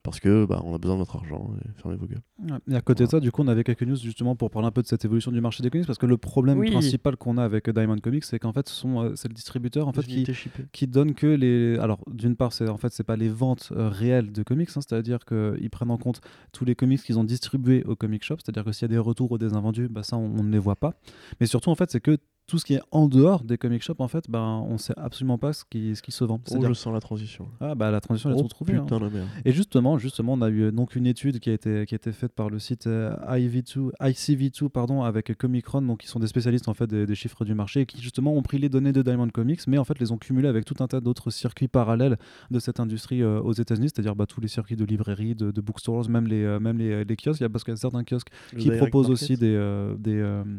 Parce 0.05 0.19
que 0.19 0.47
bah, 0.47 0.61
on 0.65 0.75
a 0.75 0.79
besoin 0.79 0.97
de 0.97 1.01
votre 1.01 1.15
argent. 1.15 1.51
Et 1.65 1.81
fermez 1.81 1.97
vos 1.97 2.07
gueules. 2.07 2.23
Ouais. 2.43 2.59
Et 2.73 2.75
à 2.75 2.81
côté 2.81 3.05
de 3.05 3.09
ça, 3.09 3.21
du 3.21 3.31
coup, 3.31 3.43
on 3.43 3.47
avait 3.49 3.63
quelques 3.63 3.85
news 3.85 3.95
justement 3.95 4.35
pour 4.35 4.51
parler 4.51 4.67
un 4.67 4.73
peu 4.73 4.83
de 4.83 4.89
cette 4.89 5.05
évolution 5.05 5.31
du 5.31 5.41
marché 5.41 5.63
des 5.63 5.71
comics, 5.71 5.87
parce 5.87 5.99
que 5.99 6.07
le 6.07 6.17
problème 6.17 6.59
Oui. 6.59 6.71
principal 6.73 7.17
qu'on 7.17 7.39
a 7.39 7.45
avec 7.45 7.71
Diamond 7.71 7.99
Comics, 7.99 8.25
c'est 8.25 8.41
qu'en 8.41 8.53
fait, 8.53 8.69
ce 8.69 8.75
sont, 8.75 9.01
euh, 9.01 9.13
c'est 9.15 9.29
le 9.29 9.35
distributeur 9.35 9.87
en 9.87 9.93
fait 9.93 10.03
qui, 10.03 10.27
qui 10.73 10.87
donne 10.89 11.15
que 11.15 11.29
les. 11.29 11.79
Alors, 11.79 12.01
d'une 12.11 12.35
part, 12.35 12.53
c'est 12.53 12.69
en 12.69 12.79
fait, 12.79 12.93
c'est 12.93 13.05
pas 13.05 13.15
les 13.17 13.29
ventes 13.29 13.73
euh, 13.77 13.89
réelles 13.89 14.33
de 14.33 14.43
comics, 14.43 14.71
hein, 14.71 14.81
c'est-à-dire 14.81 15.21
qu'ils 15.25 15.71
prennent 15.71 15.91
en 15.93 15.99
compte 15.99 16.21
tous 16.51 16.65
les 16.65 16.75
comics 16.75 17.01
qu'ils 17.01 17.19
ont 17.21 17.25
distribués 17.25 17.85
au 17.85 17.95
comic 17.95 18.25
shop, 18.25 18.37
c'est-à-dire 18.45 18.65
que 18.65 18.73
s'il 18.73 18.83
y 18.83 18.91
a 18.91 18.95
des 18.95 18.99
retours 18.99 19.31
ou 19.31 19.39
des 19.39 19.55
invendus, 19.55 19.87
bah, 19.89 20.03
ça, 20.03 20.17
on, 20.17 20.25
on 20.37 20.43
ne 20.43 20.51
les 20.51 20.59
voit 20.59 20.77
pas. 20.77 20.95
Mais 21.41 21.47
surtout, 21.47 21.71
en 21.71 21.77
fait, 21.77 21.93
c'est 21.93 22.01
que 22.01 22.17
tout 22.49 22.59
ce 22.59 22.65
qui 22.67 22.75
est 22.75 22.83
en 22.91 23.09
dehors 23.09 23.45
des 23.45 23.57
comic 23.57 23.83
shops, 23.83 24.01
en 24.01 24.09
fait, 24.09 24.29
ben, 24.29 24.63
on 24.69 24.77
sait 24.77 24.93
absolument 24.97 25.39
pas 25.39 25.53
ce 25.55 25.65
qui, 25.65 25.97
ce 25.97 26.03
qui 26.03 26.13
se 26.13 26.23
vend. 26.25 26.41
Oh, 26.51 26.65
je 26.67 26.73
sens 26.75 26.93
la 26.93 27.01
transition. 27.01 27.49
ah, 27.61 27.75
bah, 27.75 27.91
la 27.91 28.01
transition, 28.01 28.29
elle 28.31 28.37
est 28.37 28.41
Oh, 28.41 28.43
tout 28.43 28.49
trouvée. 28.49 28.75
hein. 28.75 28.83
putain 28.83 28.99
de 29.01 29.09
merde. 29.09 29.29
Et 29.45 29.53
justement, 29.53 29.97
justement, 29.97 30.35
on 30.35 30.43
a 30.43 30.49
eu 30.51 30.65
euh, 30.65 30.71
donc 30.73 30.95
une 30.97 31.07
étude 31.07 31.39
qui 31.39 31.49
a 31.51 31.53
été, 31.55 31.87
qui 31.87 31.95
a 31.95 31.97
été 31.97 32.13
faite 32.13 32.33
par 32.33 32.51
le 32.51 32.59
site 32.59 32.87
euh, 32.89 33.15
IV2, 33.29 33.91
ICV2 34.01 34.69
pardon, 34.69 35.03
avec 35.03 35.35
Comicron, 35.39 35.83
donc 35.83 36.01
qui 36.01 36.09
sont 36.09 36.19
des 36.19 36.27
spécialistes 36.27 36.69
en 36.69 36.75
fait 36.75 36.87
des, 36.89 37.07
des 37.07 37.15
chiffres 37.15 37.45
du 37.45 37.55
marché, 37.55 37.83
et 37.83 37.87
qui 37.87 38.01
justement 38.03 38.35
ont 38.35 38.43
pris 38.43 38.59
les 38.59 38.69
données 38.69 38.93
de 38.93 39.03
Diamond 39.03 39.29
Comics, 39.31 39.61
mais 39.69 39.79
en 39.79 39.85
fait 39.85 39.99
les 39.99 40.13
ont 40.13 40.19
cumulées 40.19 40.49
avec 40.49 40.65
tout 40.65 40.77
un 40.81 40.89
tas 40.89 41.01
d'autres 41.01 41.31
circuits 41.31 41.69
parallèles 41.69 42.19
de 42.51 42.59
cette 42.59 42.81
industrie 42.81 43.23
euh, 43.23 43.41
aux 43.41 43.53
États-Unis, 43.53 43.89
c'est-à-dire 43.95 44.17
bah, 44.17 44.27
tous 44.27 44.41
les 44.41 44.49
circuits 44.49 44.77
de 44.77 44.85
librairies, 44.85 45.35
de, 45.35 45.53
de 45.53 45.61
bookstores, 45.61 46.09
même 46.11 46.27
les, 46.27 46.43
euh, 46.45 46.59
même 46.61 46.77
les, 46.79 47.05
les 47.05 47.17
kiosques. 47.17 47.41
Il 47.41 47.45
y 47.45 47.47
a 47.47 47.49
parce 47.49 47.65
qu'il 47.65 47.73
y 47.73 47.77
a 47.77 47.77
certains 47.77 48.05
kiosques 48.05 48.29
qui 48.59 48.69
Le 48.69 48.77
proposent 48.79 49.09
market. 49.09 49.23
aussi 49.23 49.39
euh, 49.43 49.95
euh, 49.95 49.97
des, 49.97 50.53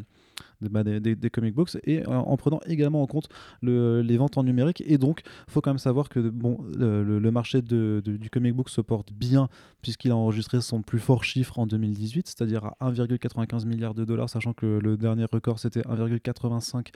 bah, 0.68 0.84
des- 0.84 1.00
des- 1.00 1.30
comic 1.30 1.54
books 1.54 1.76
et 1.84 2.00
euh, 2.06 2.10
en 2.10 2.36
prenant 2.36 2.60
également 2.66 3.02
en 3.02 3.06
compte 3.06 3.28
le- 3.62 4.02
les 4.02 4.16
ventes 4.16 4.38
en 4.38 4.42
numérique. 4.44 4.82
Et 4.86 4.98
donc, 4.98 5.22
faut 5.48 5.60
quand 5.60 5.70
même 5.70 5.78
savoir 5.78 6.08
que 6.08 6.20
bon, 6.20 6.58
le, 6.76 7.30
marché 7.30 7.62
de- 7.62 8.02
du 8.04 8.30
comic 8.30 8.54
book 8.54 8.68
se 8.68 8.80
porte 8.80 9.12
bien 9.12 9.48
puisqu'il 9.82 10.10
a 10.12 10.16
enregistré 10.16 10.60
son 10.60 10.82
plus 10.82 10.98
fort 10.98 11.24
chiffre 11.24 11.58
en 11.58 11.66
2018, 11.66 12.26
c'est-à-dire 12.28 12.66
à 12.80 12.90
1,95 12.90 13.66
milliard 13.66 13.94
de 13.94 14.04
dollars, 14.04 14.30
sachant 14.30 14.52
que 14.52 14.78
le 14.82 14.96
dernier 14.96 15.26
record 15.30 15.58
c'était 15.58 15.82
1,85. 15.82 16.88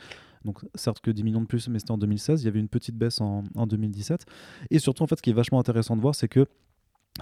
Donc 0.45 0.61
certes 0.75 1.01
que 1.01 1.11
10 1.11 1.25
millions 1.25 1.41
de 1.41 1.47
plus, 1.47 1.69
mais 1.69 1.79
c'était 1.79 1.91
en 1.91 1.99
2016. 1.99 2.43
Il 2.43 2.45
y 2.47 2.49
avait 2.49 2.61
une 2.61 2.69
petite 2.69 2.97
baisse 2.97 3.21
en 3.21 3.43
2017. 3.67 4.25
Et 4.71 4.79
surtout, 4.79 5.03
en 5.03 5.07
fait, 5.07 5.17
ce 5.17 5.23
qui 5.23 5.31
est 5.31 5.35
vachement 5.35 5.59
intéressant 5.59 5.97
de 5.97 6.01
voir, 6.01 6.15
c'est 6.15 6.29
que 6.29 6.47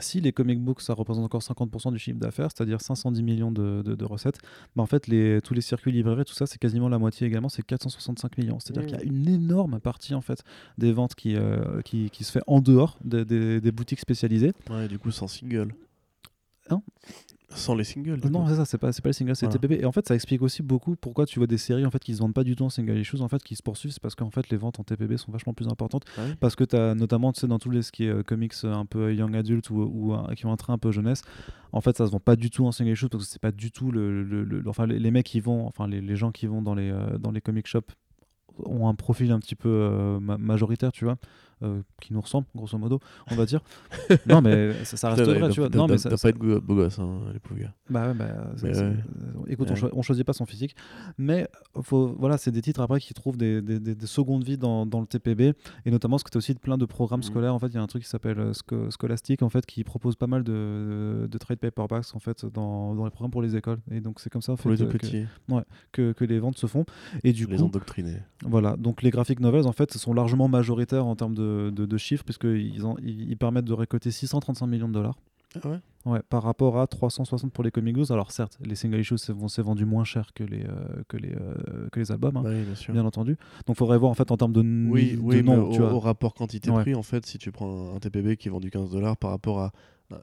si 0.00 0.20
les 0.20 0.32
comic 0.32 0.60
books, 0.60 0.80
ça 0.82 0.94
représente 0.94 1.24
encore 1.24 1.40
50% 1.42 1.92
du 1.92 1.98
chiffre 1.98 2.18
d'affaires, 2.18 2.48
c'est-à-dire 2.54 2.80
510 2.80 3.22
millions 3.22 3.50
de, 3.52 3.82
de- 3.84 3.94
de 3.94 4.04
recettes, 4.04 4.38
bah 4.74 4.82
en 4.82 4.86
fait, 4.86 5.06
les, 5.06 5.40
tous 5.42 5.54
les 5.54 5.60
circuits 5.60 5.92
librairies, 5.92 6.24
tout 6.24 6.34
ça, 6.34 6.46
c'est 6.46 6.58
quasiment 6.58 6.88
la 6.88 6.98
moitié 6.98 7.26
également, 7.26 7.48
c'est 7.48 7.62
465 7.62 8.36
millions. 8.38 8.58
C'est-à-dire 8.60 8.82
Mmh. 8.82 8.86
qu'il 8.86 8.96
y 8.98 9.00
a 9.00 9.04
une 9.04 9.28
énorme 9.28 9.80
partie 9.80 10.14
en 10.14 10.20
fait 10.20 10.42
des 10.78 10.92
ventes 10.92 11.14
qui, 11.14 11.36
euh, 11.36 11.80
qui, 11.82 12.10
qui 12.10 12.24
se 12.24 12.32
fait 12.32 12.42
en 12.46 12.60
dehors 12.60 12.98
des- 13.04 13.24
des- 13.24 13.60
des 13.60 13.72
boutiques 13.72 14.00
spécialisées. 14.00 14.52
Ouais, 14.70 14.88
du 14.88 14.98
coup, 14.98 15.10
sans 15.10 15.28
single. 15.28 15.74
Hein 16.68 16.82
Sans 17.56 17.74
les 17.74 17.84
singles. 17.84 18.20
du 18.20 18.30
Non, 18.30 18.46
c'est 18.46 18.54
ça, 18.56 18.64
c'est 18.64 18.78
pas, 18.78 18.90
pas 18.92 19.08
les 19.08 19.12
singles, 19.12 19.34
c'est 19.34 19.46
Voilà. 19.46 19.58
TPB. 19.58 19.80
Et 19.82 19.84
en 19.86 19.92
fait, 19.92 20.06
ça 20.06 20.14
explique 20.14 20.42
aussi 20.42 20.62
beaucoup 20.62 20.94
pourquoi 20.94 21.26
tu 21.26 21.38
vois 21.40 21.46
des 21.46 21.58
séries 21.58 21.84
en 21.86 21.90
fait 21.90 21.98
qui 21.98 22.14
se 22.14 22.20
vendent 22.20 22.34
pas 22.34 22.44
du 22.44 22.54
tout 22.54 22.64
en 22.64 22.70
single 22.70 22.96
issues, 22.98 23.20
en 23.20 23.28
fait, 23.28 23.42
qui 23.42 23.56
se 23.56 23.62
poursuivent, 23.62 23.92
c'est 23.92 24.02
parce 24.02 24.14
qu'en 24.14 24.30
fait 24.30 24.48
les 24.50 24.56
ventes 24.56 24.78
en 24.78 24.84
TPB 24.84 25.16
sont 25.16 25.32
vachement 25.32 25.54
plus 25.54 25.66
importantes. 25.68 26.04
Ah 26.16 26.22
oui 26.26 26.34
Parce 26.38 26.54
que 26.54 26.64
tu 26.64 26.76
as 26.76 26.94
notamment, 26.94 27.32
tu 27.32 27.40
sais, 27.40 27.46
dans 27.48 27.58
tous 27.58 27.70
les 27.70 27.82
ce 27.82 27.90
qui 27.92 28.04
est 28.04 28.10
euh, 28.10 28.22
comics 28.22 28.52
euh, 28.64 28.72
un 28.74 28.84
peu 28.84 29.14
young 29.14 29.34
adult 29.34 29.68
ou, 29.70 29.82
ou, 29.82 30.14
euh, 30.14 30.34
qui 30.34 30.46
ont 30.46 30.52
un 30.52 30.56
trait 30.56 30.72
un 30.72 30.78
peu 30.78 30.92
jeunesse, 30.92 31.22
en 31.72 31.80
fait, 31.80 31.96
ça 31.96 32.06
se 32.06 32.12
vend 32.12 32.20
pas 32.20 32.36
du 32.36 32.50
tout 32.50 32.66
en 32.66 32.72
single 32.72 32.92
issues 32.92 33.08
parce 33.08 33.24
que 33.24 33.30
c'est 33.30 33.40
pas 33.42 33.52
du 33.52 33.70
tout 33.70 33.90
le, 33.90 34.22
le- 34.22 34.44
le- 34.44 34.60
le- 34.60 34.68
enfin 34.70 34.86
les, 34.86 34.98
les 34.98 35.10
mecs 35.10 35.26
qui 35.26 35.40
vont, 35.40 35.66
enfin 35.66 35.88
les, 35.88 36.00
les 36.00 36.16
gens 36.16 36.32
qui 36.32 36.46
vont 36.46 36.62
dans 36.62 36.74
les 36.74 36.90
euh, 36.90 37.18
dans 37.18 37.30
les 37.30 37.40
comic 37.40 37.66
shops 37.66 37.92
ont 38.64 38.88
un 38.88 38.94
profil 38.94 39.32
un 39.32 39.38
petit 39.38 39.54
peu 39.54 39.68
euh, 39.68 40.18
ma- 40.20 40.38
majoritaire, 40.38 40.90
tu 40.92 41.04
vois, 41.04 41.16
euh, 41.62 41.80
qui 42.00 42.12
nous 42.12 42.20
ressemble 42.20 42.46
grosso 42.54 42.76
modo, 42.78 43.00
on 43.30 43.34
va 43.34 43.46
dire. 43.46 43.60
non, 44.26 44.40
mais 44.42 44.72
ça, 44.84 44.96
ça 44.96 45.10
reste 45.10 45.22
vrai, 45.22 45.48
tu 45.50 45.60
vois. 45.60 45.68
Non, 45.70 45.86
mais 45.86 45.98
ça- 45.98 46.10
pas 46.10 46.28
être 46.28 46.38
beau, 46.38 46.60
gosse, 46.74 46.98
hein, 46.98 47.20
les 47.32 47.38
pauvres 47.40 47.60
gars. 47.60 47.74
bah 47.90 48.08
ouais, 48.08 48.14
bah, 48.14 48.26
Mais 48.62 48.70
ouais. 48.76 48.82
euh, 48.82 48.94
écoute, 49.48 49.70
on, 49.70 49.74
cho- 49.74 49.90
on 49.92 50.02
choisit 50.02 50.24
pas 50.26 50.32
son 50.32 50.46
physique, 50.46 50.74
mais 51.18 51.48
faut, 51.82 52.14
voilà, 52.18 52.36
c'est 52.38 52.50
des 52.50 52.62
titres 52.62 52.80
après 52.80 53.00
qui 53.00 53.14
trouvent 53.14 53.36
des, 53.36 53.62
des, 53.62 53.80
des- 53.80 53.94
des 53.94 54.06
secondes 54.06 54.44
vies 54.44 54.58
dans, 54.58 54.86
dans 54.86 55.00
le 55.00 55.06
TPB, 55.06 55.54
et 55.84 55.90
notamment 55.90 56.16
parce 56.16 56.24
que 56.24 56.30
tu 56.30 56.38
aussi 56.38 56.54
plein 56.54 56.78
de 56.78 56.84
programmes 56.84 57.20
Mhm. 57.20 57.24
scolaires. 57.24 57.54
En 57.54 57.58
fait, 57.58 57.68
il 57.68 57.74
y 57.74 57.78
a 57.78 57.82
un 57.82 57.86
truc 57.86 58.02
qui 58.02 58.08
s'appelle 58.08 58.38
euh, 58.38 58.90
Scholastic, 58.90 59.42
en 59.42 59.48
fait, 59.48 59.64
qui 59.66 59.82
propose 59.84 60.16
pas 60.16 60.26
mal 60.26 60.44
de, 60.44 61.26
de 61.30 61.38
trade 61.38 61.58
paperbacks 61.58 62.14
en 62.14 62.18
fait 62.18 62.44
dans, 62.46 62.94
dans 62.94 63.04
les 63.04 63.10
programmes 63.10 63.30
pour 63.30 63.42
les 63.42 63.56
écoles, 63.56 63.78
et 63.90 64.00
donc 64.00 64.20
c'est 64.20 64.30
comme 64.30 64.42
ça 64.42 64.52
en 64.52 64.56
Pour 64.56 64.70
fait, 64.70 64.76
les 64.76 64.82
euh, 64.82 64.86
que, 64.86 64.98
petits, 64.98 65.24
que, 65.92 66.12
que 66.12 66.24
les 66.24 66.38
ventes 66.38 66.58
se 66.58 66.66
font. 66.66 66.84
Et 67.24 67.32
du 67.32 67.46
les 67.46 67.56
coup, 67.56 67.64
endoctrinés. 67.64 68.18
voilà, 68.44 68.76
donc 68.76 69.02
les 69.02 69.10
graphic 69.10 69.40
novels 69.40 69.66
en 69.66 69.72
fait 69.72 69.92
sont 69.96 70.12
largement 70.12 70.48
majoritaires 70.48 71.06
en 71.06 71.16
termes 71.16 71.34
de, 71.34 71.45
de, 71.70 71.86
de 71.86 71.96
chiffres, 71.96 72.24
puisqu'ils 72.24 72.82
ils, 73.02 73.30
ils 73.30 73.36
permettent 73.36 73.64
de 73.64 73.72
récolter 73.72 74.10
635 74.10 74.66
millions 74.66 74.88
de 74.88 74.94
dollars. 74.94 75.18
Ah 75.62 75.68
ouais? 75.68 75.78
Ouais, 76.04 76.20
par 76.28 76.42
rapport 76.44 76.78
à 76.78 76.86
360 76.86 77.50
pour 77.52 77.64
les 77.64 77.70
comic 77.70 77.96
books. 77.96 78.10
Alors 78.10 78.30
certes, 78.30 78.58
les 78.64 78.74
single 78.76 79.00
issues 79.00 79.16
vont 79.32 79.48
s'est 79.48 79.62
vendu 79.62 79.84
moins 79.84 80.04
cher 80.04 80.32
que 80.34 80.44
les, 80.44 80.62
euh, 80.64 81.02
que 81.08 81.16
les, 81.16 81.32
euh, 81.34 81.88
que 81.90 81.98
les 81.98 82.12
albums, 82.12 82.36
hein, 82.36 82.42
Bah 82.44 82.50
oui, 82.52 82.92
bien 82.92 83.04
entendu. 83.04 83.36
Donc 83.66 83.76
faudrait 83.76 83.98
voir 83.98 84.10
en 84.10 84.14
fait 84.14 84.30
en 84.30 84.36
termes 84.36 84.52
de, 84.52 84.60
Oui, 84.60 85.14
de 85.14 85.20
oui 85.20 85.42
nombre, 85.42 85.68
au, 85.70 85.72
tu 85.72 85.80
vois. 85.80 85.92
au 85.94 85.98
rapport 85.98 86.34
quantité-prix, 86.34 86.92
Ouais. 86.92 86.94
en 86.98 87.02
fait, 87.02 87.26
si 87.26 87.38
tu 87.38 87.50
prends 87.50 87.92
un, 87.92 87.96
un 87.96 87.98
TPB 87.98 88.36
qui 88.36 88.48
est 88.48 88.50
vendu 88.50 88.70
15 88.70 88.90
dollars 88.90 89.16
par 89.16 89.30
rapport 89.30 89.60
à. 89.60 89.72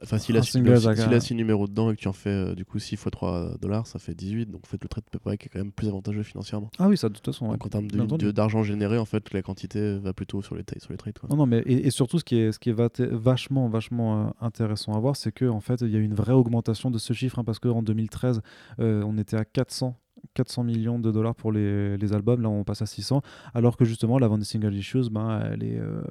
Enfin, 0.02 0.18
s'il 0.18 0.36
a, 0.38 0.42
six 0.42 0.52
single, 0.52 0.68
numéros- 0.70 0.80
ça- 0.82 0.96
s'il 0.96 1.12
a 1.14 1.20
6 1.20 1.34
numéros 1.34 1.66
dedans 1.66 1.90
et 1.90 1.94
que 1.96 2.00
tu 2.00 2.08
en 2.08 2.12
fais 2.14 2.30
euh, 2.30 2.54
du 2.54 2.64
coup 2.64 2.78
6 2.78 2.96
fois 2.96 3.10
3 3.10 3.56
dollars, 3.60 3.86
ça 3.86 3.98
fait 3.98 4.14
18. 4.14 4.50
Donc, 4.50 4.62
en 4.64 4.66
fait, 4.68 4.82
le 4.82 4.88
trade 4.88 5.04
paperback 5.04 5.44
est 5.44 5.48
quand 5.50 5.58
même 5.58 5.72
plus 5.72 5.88
avantageux 5.88 6.22
financièrement. 6.22 6.70
Ah 6.78 6.88
oui, 6.88 6.96
ça 6.96 7.08
de 7.10 7.14
toute 7.14 7.24
façon. 7.26 7.46
ouais. 7.46 7.52
Donc, 7.58 7.66
en 7.66 7.68
termes 7.68 7.86
d'argent 8.32 8.62
généré, 8.62 8.96
en 8.98 9.04
fait, 9.04 9.32
la 9.34 9.42
quantité 9.42 9.98
va 9.98 10.12
plutôt 10.14 10.40
sur 10.42 10.54
les, 10.56 10.64
sur 10.78 10.92
les 10.92 10.96
trades. 10.96 11.18
Quoi. 11.18 11.28
Non, 11.28 11.36
non, 11.36 11.46
mais 11.46 11.58
et, 11.66 11.86
et 11.86 11.90
surtout 11.90 12.18
ce 12.18 12.24
qui 12.24 12.36
est, 12.36 12.52
ce 12.52 12.58
qui 12.58 12.70
est 12.70 12.72
va- 12.72 12.88
vachement, 12.98 13.68
vachement 13.68 14.28
euh, 14.28 14.30
intéressant 14.40 14.94
à 14.94 14.98
voir, 15.00 15.16
c'est 15.16 15.32
que 15.32 15.44
en 15.44 15.60
fait, 15.60 15.80
il 15.82 15.90
y 15.90 15.96
a 15.96 15.98
eu 15.98 16.04
une 16.04 16.14
vraie 16.14 16.32
augmentation 16.32 16.90
de 16.90 16.96
ce 16.98 17.12
chiffre, 17.12 17.38
hein, 17.38 17.44
parce 17.44 17.58
qu'en 17.58 17.82
2013, 17.82 18.40
euh, 18.80 19.02
on 19.06 19.18
était 19.18 19.36
à 19.36 19.44
400. 19.44 19.98
400 20.32 20.64
millions 20.64 20.98
de 20.98 21.12
dollars 21.12 21.34
pour 21.34 21.52
les, 21.52 21.98
les 21.98 22.12
albums, 22.14 22.40
là 22.40 22.48
on 22.48 22.64
passe 22.64 22.80
à 22.80 22.86
600, 22.86 23.20
alors 23.52 23.76
que 23.76 23.84
justement 23.84 24.18
la 24.18 24.26
vente 24.26 24.38
des 24.38 24.46
single 24.46 24.74
issues, 24.74 25.10
ben, 25.10 25.38
elle 25.52 25.62
est, 25.62 25.78
euh, 25.78 26.02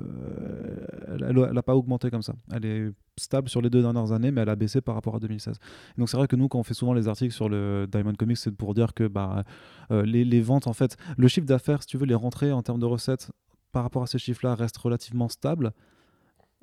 elle, 1.28 1.47
elle 1.49 1.57
a 1.57 1.63
pas 1.63 1.76
augmenté 1.76 2.11
comme 2.11 2.21
ça. 2.21 2.34
Elle 2.51 2.65
est 2.65 2.91
stable 3.18 3.49
sur 3.49 3.61
les 3.61 3.70
deux 3.70 3.82
dernières 3.82 4.11
années, 4.11 4.32
mais 4.32 4.41
elle 4.41 4.49
a 4.49 4.55
baissé 4.55 4.82
par 4.82 4.95
rapport 4.95 5.16
à 5.16 5.20
2016. 5.20 5.55
Et 5.55 5.99
donc 5.99 6.09
c'est 6.09 6.18
vrai 6.18 6.28
que 6.28 6.36
nous, 6.36 6.47
quand 6.47 6.59
on 6.59 6.64
fait 6.64 6.74
souvent 6.74 6.93
les 6.93 7.07
articles 7.07 7.34
sur 7.34 7.49
le 7.49 7.88
Diamond 7.91 8.14
Comics, 8.14 8.38
c'est 8.38 8.51
pour 8.51 8.74
dire 8.74 8.93
que 8.93 9.07
bah, 9.07 9.43
euh, 9.91 10.03
les, 10.03 10.41
ventes, 10.41 10.68
en 10.68 10.74
fait, 10.74 10.97
le 11.18 11.28
chiffre 11.28 11.45
d'affaires, 11.45 11.82
si 11.82 11.88
tu 11.88 11.97
veux, 11.97 12.05
les 12.05 12.16
rentrées 12.16 12.51
en 12.51 12.64
termes 12.64 12.80
de 12.80 12.86
recettes 12.86 13.32
par 13.72 13.84
rapport 13.84 14.03
à 14.03 14.07
ces 14.07 14.20
chiffres-là 14.20 14.55
restent 14.55 14.78
relativement 14.78 15.30
stables. 15.30 15.74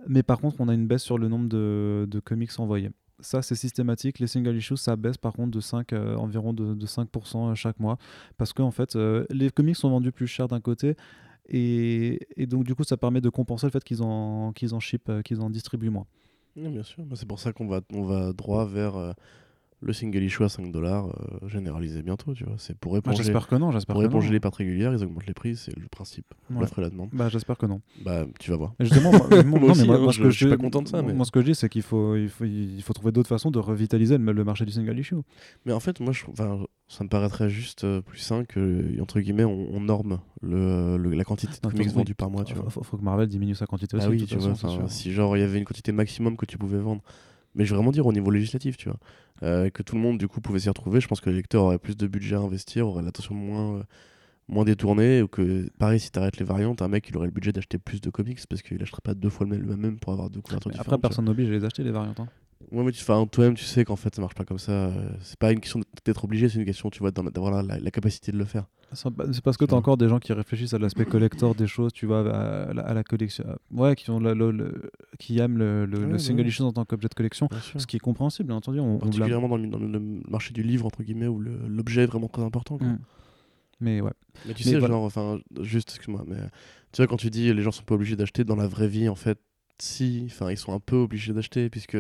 Mais 0.06 0.22
par 0.22 0.38
contre, 0.38 0.56
on 0.60 0.68
a 0.68 0.74
une 0.74 0.86
baisse 0.86 1.02
sur 1.02 1.18
le 1.18 1.28
nombre 1.28 1.48
de, 1.48 2.20
comics 2.24 2.58
envoyés. 2.58 2.90
Ça, 3.20 3.42
c'est 3.42 3.54
systématique. 3.54 4.18
Les 4.18 4.26
single 4.26 4.56
issues, 4.56 4.78
ça 4.78 4.96
baisse 4.96 5.18
par 5.18 5.34
contre 5.34 5.50
de 5.50 5.60
5, 5.60 5.92
euh, 5.92 6.16
environ 6.16 6.54
de, 6.54 6.74
de 6.74 6.86
5% 6.86 7.54
chaque 7.54 7.78
mois. 7.78 7.98
Parce 8.38 8.54
que 8.54 8.62
en 8.62 8.70
fait, 8.70 8.96
euh, 8.96 9.26
les 9.28 9.50
comics 9.50 9.76
sont 9.76 9.90
vendus 9.90 10.12
plus 10.12 10.26
cher 10.26 10.48
d'un 10.48 10.60
côté. 10.60 10.96
Et, 11.50 12.18
et 12.36 12.46
donc, 12.46 12.64
du 12.64 12.74
coup, 12.74 12.84
ça 12.84 12.96
permet 12.96 13.20
de 13.20 13.28
compenser 13.28 13.66
le 13.66 13.72
fait 13.72 13.84
qu'ils 13.84 14.02
en, 14.02 14.52
qu'ils 14.52 14.74
en 14.74 14.80
ship, 14.80 15.08
euh, 15.08 15.20
qu'ils 15.20 15.40
en 15.40 15.50
distribuent 15.50 15.90
moins. 15.90 16.06
Non, 16.60 16.70
bien 16.70 16.82
sûr. 16.82 17.04
Bah, 17.04 17.16
c'est 17.18 17.26
pour 17.26 17.40
ça 17.40 17.52
qu'on 17.52 17.66
va, 17.66 17.80
on 17.92 18.04
va 18.04 18.32
droit 18.32 18.64
vers 18.66 18.96
euh, 18.96 19.12
le 19.82 19.92
single 19.94 20.22
issue 20.22 20.44
à 20.44 20.48
5 20.50 20.70
dollars 20.72 21.06
euh, 21.08 21.48
généralisé 21.48 22.02
bientôt. 22.02 22.34
Tu 22.34 22.44
vois. 22.44 22.54
C'est 22.58 22.76
pour 22.76 22.94
Ah, 22.94 22.98
éponger, 22.98 23.16
j'espère 23.22 23.48
que 23.48 23.54
non. 23.56 23.70
J'espère 23.72 23.94
pour 23.94 24.02
que 24.02 24.06
non. 24.06 24.10
éponger 24.12 24.30
les 24.30 24.40
pertes 24.40 24.56
régulières, 24.56 24.92
ils 24.92 25.02
augmentent 25.02 25.26
les 25.26 25.32
prix, 25.34 25.56
c'est 25.56 25.74
le 25.76 25.88
principe. 25.88 26.26
Ouais. 26.50 26.60
L'offre 26.60 26.78
et 26.78 26.82
la 26.82 26.90
demande. 26.90 27.08
Bah, 27.12 27.28
j'espère 27.30 27.56
que 27.56 27.66
non. 27.66 27.80
Bah, 28.04 28.26
tu 28.38 28.50
vas 28.50 28.56
voir. 28.58 28.74
Justement, 28.80 29.10
moi, 29.10 29.20
non, 29.44 29.70
aussi, 29.70 29.80
mais 29.80 29.86
moi, 29.86 29.96
hein, 29.96 30.00
moi, 30.00 30.12
je- 30.12 30.18
ce 30.18 30.22
que 30.24 30.30
je 30.30 30.36
suis 30.36 30.48
pas 30.48 30.56
content 30.58 30.82
de 30.82 30.88
ça, 30.88 31.00
mais- 31.02 31.14
Moi, 31.14 31.24
ce 31.24 31.30
que 31.30 31.40
je 31.40 31.46
dis, 31.46 31.54
c'est 31.54 31.68
qu'il 31.70 31.82
faut, 31.82 32.14
il 32.16 32.28
faut, 32.28 32.44
il 32.44 32.82
faut 32.82 32.92
trouver 32.92 33.12
d'autres 33.12 33.28
façons 33.28 33.50
de 33.50 33.58
revitaliser 33.58 34.18
le, 34.18 34.32
le 34.32 34.44
marché 34.44 34.64
du 34.66 34.72
single 34.72 34.98
issue. 34.98 35.14
Mais 35.64 35.72
en 35.72 35.80
fait, 35.80 35.98
moi, 36.00 36.12
je, 36.12 36.24
ça 36.88 37.04
me 37.04 37.08
paraîtrait 37.08 37.48
juste 37.48 37.84
euh, 37.84 38.00
plus 38.02 38.18
sain 38.18 38.44
que, 38.44 39.00
entre 39.00 39.20
guillemets, 39.20 39.44
on, 39.44 39.68
on 39.72 39.80
norme 39.80 40.20
le, 40.42 40.96
le- 40.98 41.14
la 41.14 41.24
quantité 41.24 41.54
de 41.62 41.68
comics 41.70 41.88
vendus 41.92 42.14
par 42.14 42.28
mois, 42.30 42.44
tu 42.44 42.54
vois. 42.54 42.68
faut, 42.68 42.82
faut 42.82 42.96
que 42.98 43.02
Marvel 43.04 43.28
diminue 43.28 43.54
sa 43.54 43.64
quantité 43.66 43.96
aussi. 43.96 44.06
Ah 44.06 44.10
oui, 44.10 44.18
toute 44.18 44.28
tu 44.28 44.36
vois, 44.36 44.54
si 44.88 45.12
genre 45.12 45.36
il 45.36 45.40
y 45.40 45.42
avait 45.42 45.58
une 45.58 45.64
quantité 45.64 45.92
maximum 45.92 46.36
que 46.36 46.44
tu 46.44 46.58
pouvais 46.58 46.78
vendre. 46.78 47.02
Mais 47.54 47.64
je 47.64 47.70
vais 47.70 47.76
vraiment 47.76 47.90
dire 47.92 48.06
au 48.06 48.12
niveau 48.12 48.30
législatif, 48.30 48.76
tu 48.76 48.88
vois. 48.88 48.98
Euh, 49.42 49.70
que 49.70 49.82
tout 49.82 49.96
le 49.96 50.00
monde, 50.00 50.18
du 50.18 50.28
coup, 50.28 50.40
pouvait 50.40 50.60
s'y 50.60 50.68
retrouver. 50.68 51.00
Je 51.00 51.08
pense 51.08 51.20
que 51.20 51.30
les 51.30 51.36
lecteurs 51.36 51.64
auraient 51.64 51.78
plus 51.78 51.96
de 51.96 52.06
budget 52.06 52.36
à 52.36 52.40
investir, 52.40 52.86
auraient 52.86 53.02
l'attention 53.02 53.34
moins, 53.34 53.78
euh, 53.78 53.82
moins 54.48 54.64
détournée. 54.64 55.22
Ou 55.22 55.28
que, 55.28 55.68
pareil, 55.78 55.98
si 55.98 56.10
t'arrêtes 56.10 56.38
les 56.38 56.44
variantes, 56.44 56.82
un 56.82 56.88
mec, 56.88 57.08
il 57.08 57.16
aurait 57.16 57.26
le 57.26 57.32
budget 57.32 57.52
d'acheter 57.52 57.78
plus 57.78 58.00
de 58.00 58.10
comics 58.10 58.38
parce 58.48 58.62
qu'il 58.62 58.80
achèterait 58.80 59.00
pas 59.02 59.14
deux 59.14 59.30
fois 59.30 59.46
le 59.46 59.76
même, 59.76 59.98
pour 59.98 60.12
avoir 60.12 60.30
deux 60.30 60.40
couvertures 60.40 60.70
différentes. 60.70 60.86
Après, 60.86 61.00
personne 61.00 61.24
n'oblige 61.24 61.48
à 61.48 61.52
les 61.52 61.64
acheter, 61.64 61.82
les 61.82 61.90
variantes. 61.90 62.20
hein. 62.20 62.28
Ouais, 62.72 62.84
mais 62.84 62.92
tu, 62.92 63.04
toi-même, 63.04 63.54
tu 63.54 63.64
sais 63.64 63.84
qu'en 63.84 63.96
fait, 63.96 64.14
ça 64.14 64.20
marche 64.20 64.34
pas 64.34 64.44
comme 64.44 64.58
ça. 64.58 64.72
euh, 64.72 65.10
C'est 65.22 65.38
pas 65.38 65.50
une 65.50 65.60
question 65.60 65.80
d'être 66.04 66.24
obligé, 66.24 66.48
c'est 66.48 66.58
une 66.58 66.64
question, 66.64 66.90
tu 66.90 67.00
vois, 67.00 67.10
d'avoir 67.10 67.62
la, 67.62 67.90
capacité 67.90 68.32
de 68.32 68.36
le 68.38 68.44
faire. 68.44 68.66
C'est 68.92 69.42
parce 69.42 69.56
que 69.56 69.64
tu 69.64 69.72
as 69.72 69.76
encore 69.76 69.96
des 69.96 70.08
gens 70.08 70.18
qui 70.18 70.32
réfléchissent 70.32 70.74
à 70.74 70.78
l'aspect 70.78 71.04
collector 71.04 71.54
des 71.54 71.66
choses, 71.66 71.92
tu 71.92 72.06
vois, 72.06 72.20
à 72.20 72.72
la, 72.72 72.82
à 72.82 72.94
la 72.94 73.02
collection. 73.04 73.44
Ouais, 73.72 73.94
qui, 73.96 74.10
ont 74.10 74.20
la- 74.20 74.34
le- 74.34 74.90
qui 75.18 75.38
aiment 75.38 75.58
le, 75.58 75.86
le- 75.86 75.98
Ouais, 75.98 76.12
le 76.12 76.18
single 76.18 76.42
ouais. 76.46 76.60
en 76.62 76.72
tant 76.72 76.84
qu'objet 76.84 77.08
de 77.08 77.14
collection. 77.14 77.48
Ce 77.76 77.86
qui 77.86 77.96
est 77.96 78.00
compréhensible, 78.00 78.48
bien 78.48 78.56
entendu. 78.56 78.78
On, 78.80 78.96
on. 78.96 78.98
Particulièrement 78.98 79.48
dans 79.48 79.56
le, 79.56 79.66
dans 79.68 79.78
le 79.78 80.00
marché 80.28 80.52
du 80.52 80.62
livre, 80.62 80.86
entre 80.86 81.02
guillemets, 81.02 81.28
où 81.28 81.40
l'objet 81.40 82.02
est 82.02 82.06
vraiment 82.06 82.28
très 82.28 82.42
important. 82.42 82.78
quoi. 82.78 82.86
Mm. 82.88 82.98
Mais 83.80 84.00
ouais. 84.00 84.12
Mais 84.46 84.54
tu 84.54 84.64
Mais 84.66 84.72
sais, 84.72 84.78
voilà. 84.78 84.94
genre, 84.94 85.04
enfin, 85.04 85.40
juste, 85.62 85.90
excuse-moi, 85.90 86.24
mais 86.26 86.36
tu 86.92 86.98
vois, 86.98 87.06
quand 87.06 87.16
tu 87.16 87.30
dis 87.30 87.52
les 87.52 87.62
gens 87.62 87.70
sont 87.70 87.82
pas 87.84 87.94
obligés 87.94 88.16
d'acheter, 88.16 88.44
dans 88.44 88.56
la 88.56 88.66
vraie 88.66 88.88
vie, 88.88 89.08
en 89.08 89.14
fait, 89.14 89.38
si, 89.78 90.24
enfin, 90.26 90.50
ils 90.50 90.58
sont 90.58 90.74
un 90.74 90.80
peu 90.80 90.96
obligés 90.96 91.32
d'acheter, 91.32 91.70
puisque 91.70 91.96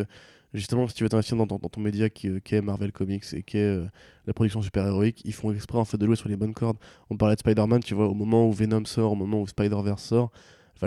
justement, 0.54 0.88
si 0.88 0.94
tu 0.94 1.04
veux 1.04 1.08
t'investir 1.08 1.36
dans, 1.36 1.46
ton 1.46 1.80
média 1.80 2.10
qui, 2.10 2.28
euh, 2.28 2.40
qui 2.40 2.54
est 2.54 2.62
Marvel 2.62 2.92
Comics 2.92 3.24
et 3.32 3.42
qui 3.42 3.58
est 3.58 3.60
euh, 3.60 3.86
la 4.26 4.32
production 4.32 4.62
super-héroïque, 4.62 5.22
ils 5.24 5.34
font 5.34 5.52
exprès, 5.52 5.78
en 5.78 5.84
fait, 5.84 5.98
de 5.98 6.06
jouer 6.06 6.16
sur 6.16 6.28
les 6.28 6.36
bonnes 6.36 6.54
cordes. 6.54 6.78
On 7.10 7.16
parlait 7.16 7.34
de 7.36 7.40
Spider-Man, 7.40 7.82
tu 7.82 7.94
vois, 7.94 8.08
au 8.08 8.14
moment 8.14 8.48
où 8.48 8.52
Venom 8.52 8.84
sort, 8.84 9.12
au 9.12 9.16
moment 9.16 9.40
où 9.40 9.46
Spider-Verse 9.46 10.02
sort, 10.02 10.30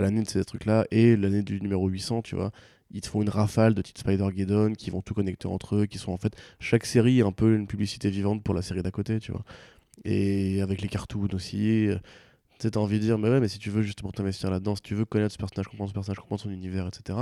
l'année 0.00 0.22
de 0.22 0.28
ces 0.28 0.44
trucs-là, 0.44 0.86
et 0.90 1.16
l'année 1.16 1.42
du 1.42 1.60
numéro 1.60 1.88
800, 1.88 2.22
tu 2.22 2.34
vois, 2.34 2.50
ils 2.90 3.00
te 3.00 3.08
font 3.08 3.22
une 3.22 3.28
rafale 3.28 3.74
de 3.74 3.82
titres 3.82 4.00
Spider-Geddon 4.00 4.72
qui 4.74 4.90
vont 4.90 5.02
tout 5.02 5.14
connecter 5.14 5.48
entre 5.48 5.76
eux, 5.76 5.86
qui 5.86 5.98
sont 5.98 6.12
en 6.12 6.16
fait, 6.16 6.34
chaque 6.60 6.86
série 6.86 7.20
est 7.20 7.22
un 7.22 7.32
peu 7.32 7.54
une 7.54 7.66
publicité 7.66 8.10
vivante 8.10 8.42
pour 8.42 8.54
la 8.54 8.62
série 8.62 8.82
d'à 8.82 8.90
côté, 8.90 9.18
tu 9.20 9.32
vois. 9.32 9.44
Et 10.04 10.60
avec 10.62 10.82
les 10.82 10.88
cartoons 10.88 11.28
aussi. 11.32 11.88
euh, 11.88 11.98
Tu 12.58 12.68
envie 12.78 12.98
de 12.98 13.04
dire, 13.04 13.18
mais 13.18 13.28
ouais, 13.30 13.40
mais 13.40 13.48
si 13.48 13.58
tu 13.58 13.70
veux 13.70 13.82
justement 13.82 14.12
t'investir 14.12 14.50
là-dedans, 14.50 14.76
si 14.76 14.82
tu 14.82 14.94
veux 14.94 15.04
connaître 15.04 15.32
ce 15.32 15.38
personnage, 15.38 15.68
comprendre 15.68 15.90
ce 15.90 15.94
personnage, 15.94 16.18
comprendre 16.18 16.42
son 16.42 16.50
univers, 16.50 16.86
etc., 16.88 17.18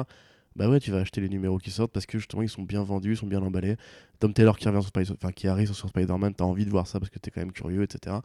bah 0.57 0.69
ouais, 0.69 0.81
tu 0.81 0.91
vas 0.91 0.99
acheter 0.99 1.21
les 1.21 1.29
numéros 1.29 1.59
qui 1.59 1.71
sortent 1.71 1.93
parce 1.93 2.07
que 2.07 2.19
justement 2.19 2.43
ils 2.43 2.49
sont 2.49 2.63
bien 2.63 2.83
vendus, 2.83 3.13
ils 3.13 3.17
sont 3.17 3.27
bien 3.27 3.43
emballés. 3.43 3.77
Tom 4.19 4.33
Taylor 4.33 4.59
qui, 4.59 4.69
revient 4.69 4.81
sur 4.83 4.89
Spider- 4.89 5.13
enfin, 5.13 5.33
qui 5.33 5.49
arrive 5.49 5.73
sur 5.73 5.89
Spider-Man, 5.89 6.35
t'as 6.35 6.45
envie 6.45 6.65
de 6.65 6.71
voir 6.71 6.87
ça 6.87 7.01
parce 7.01 7.11
que 7.11 7.19
t'es 7.19 7.31
quand 7.31 7.41
même 7.41 7.53
curieux, 7.53 7.83
etc. 7.83 8.17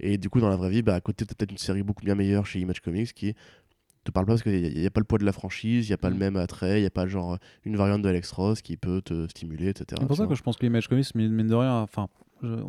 Et 0.00 0.18
du 0.18 0.28
coup, 0.28 0.40
dans 0.40 0.48
la 0.48 0.56
vraie 0.56 0.70
vie, 0.70 0.82
bah, 0.82 0.94
à 0.94 1.00
côté, 1.00 1.24
t'as 1.24 1.34
peut-être 1.34 1.52
une 1.52 1.58
série 1.58 1.82
beaucoup 1.82 2.04
bien 2.04 2.14
meilleure 2.14 2.46
chez 2.46 2.60
Image 2.60 2.80
Comics 2.80 3.12
qui 3.12 3.34
te 4.04 4.10
parle 4.10 4.26
pas 4.26 4.32
parce 4.32 4.42
qu'il 4.42 4.60
n'y 4.60 4.86
a, 4.86 4.90
pas 4.90 5.00
le 5.00 5.04
poids 5.04 5.18
de 5.18 5.24
la 5.24 5.32
franchise, 5.32 5.86
il 5.86 5.90
n'y 5.90 5.94
a 5.94 5.98
pas 5.98 6.10
le 6.10 6.16
Mm. 6.16 6.18
même 6.18 6.36
attrait, 6.36 6.78
il 6.78 6.82
n'y 6.82 6.86
a 6.86 6.90
pas 6.90 7.06
genre 7.06 7.38
une 7.64 7.76
variante 7.76 8.02
de 8.02 8.08
Alex 8.08 8.30
Ross 8.32 8.60
qui 8.60 8.76
peut 8.76 9.00
te 9.02 9.26
stimuler, 9.28 9.68
etc. 9.68 9.96
C'est 9.98 10.06
pour 10.06 10.16
ça 10.16 10.26
que 10.26 10.34
je 10.34 10.42
pense 10.42 10.56
que 10.56 10.66
Image 10.66 10.88
Comics, 10.88 11.14
mine 11.14 11.46
de 11.46 11.54
rien, 11.54 11.80
enfin, 11.80 12.08
je- 12.44 12.62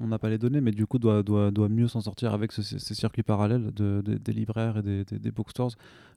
on 0.00 0.06
n'a 0.06 0.18
pas 0.18 0.28
les 0.30 0.38
données, 0.38 0.60
mais 0.60 0.70
du 0.72 0.86
coup, 0.86 0.98
doit, 0.98 1.22
doit, 1.22 1.50
doit 1.50 1.68
mieux 1.68 1.88
s'en 1.88 2.00
sortir 2.00 2.32
avec 2.34 2.52
ce- 2.52 2.62
ces, 2.62 2.78
circuits 2.94 3.22
parallèles 3.22 3.72
de, 3.72 4.02
de- 4.04 4.14
des 4.18 4.32
libraires 4.32 4.76
et 4.78 4.82
des, 4.82 5.04
des, 5.04 5.18
des 5.18 5.30
bookstores. 5.30 5.72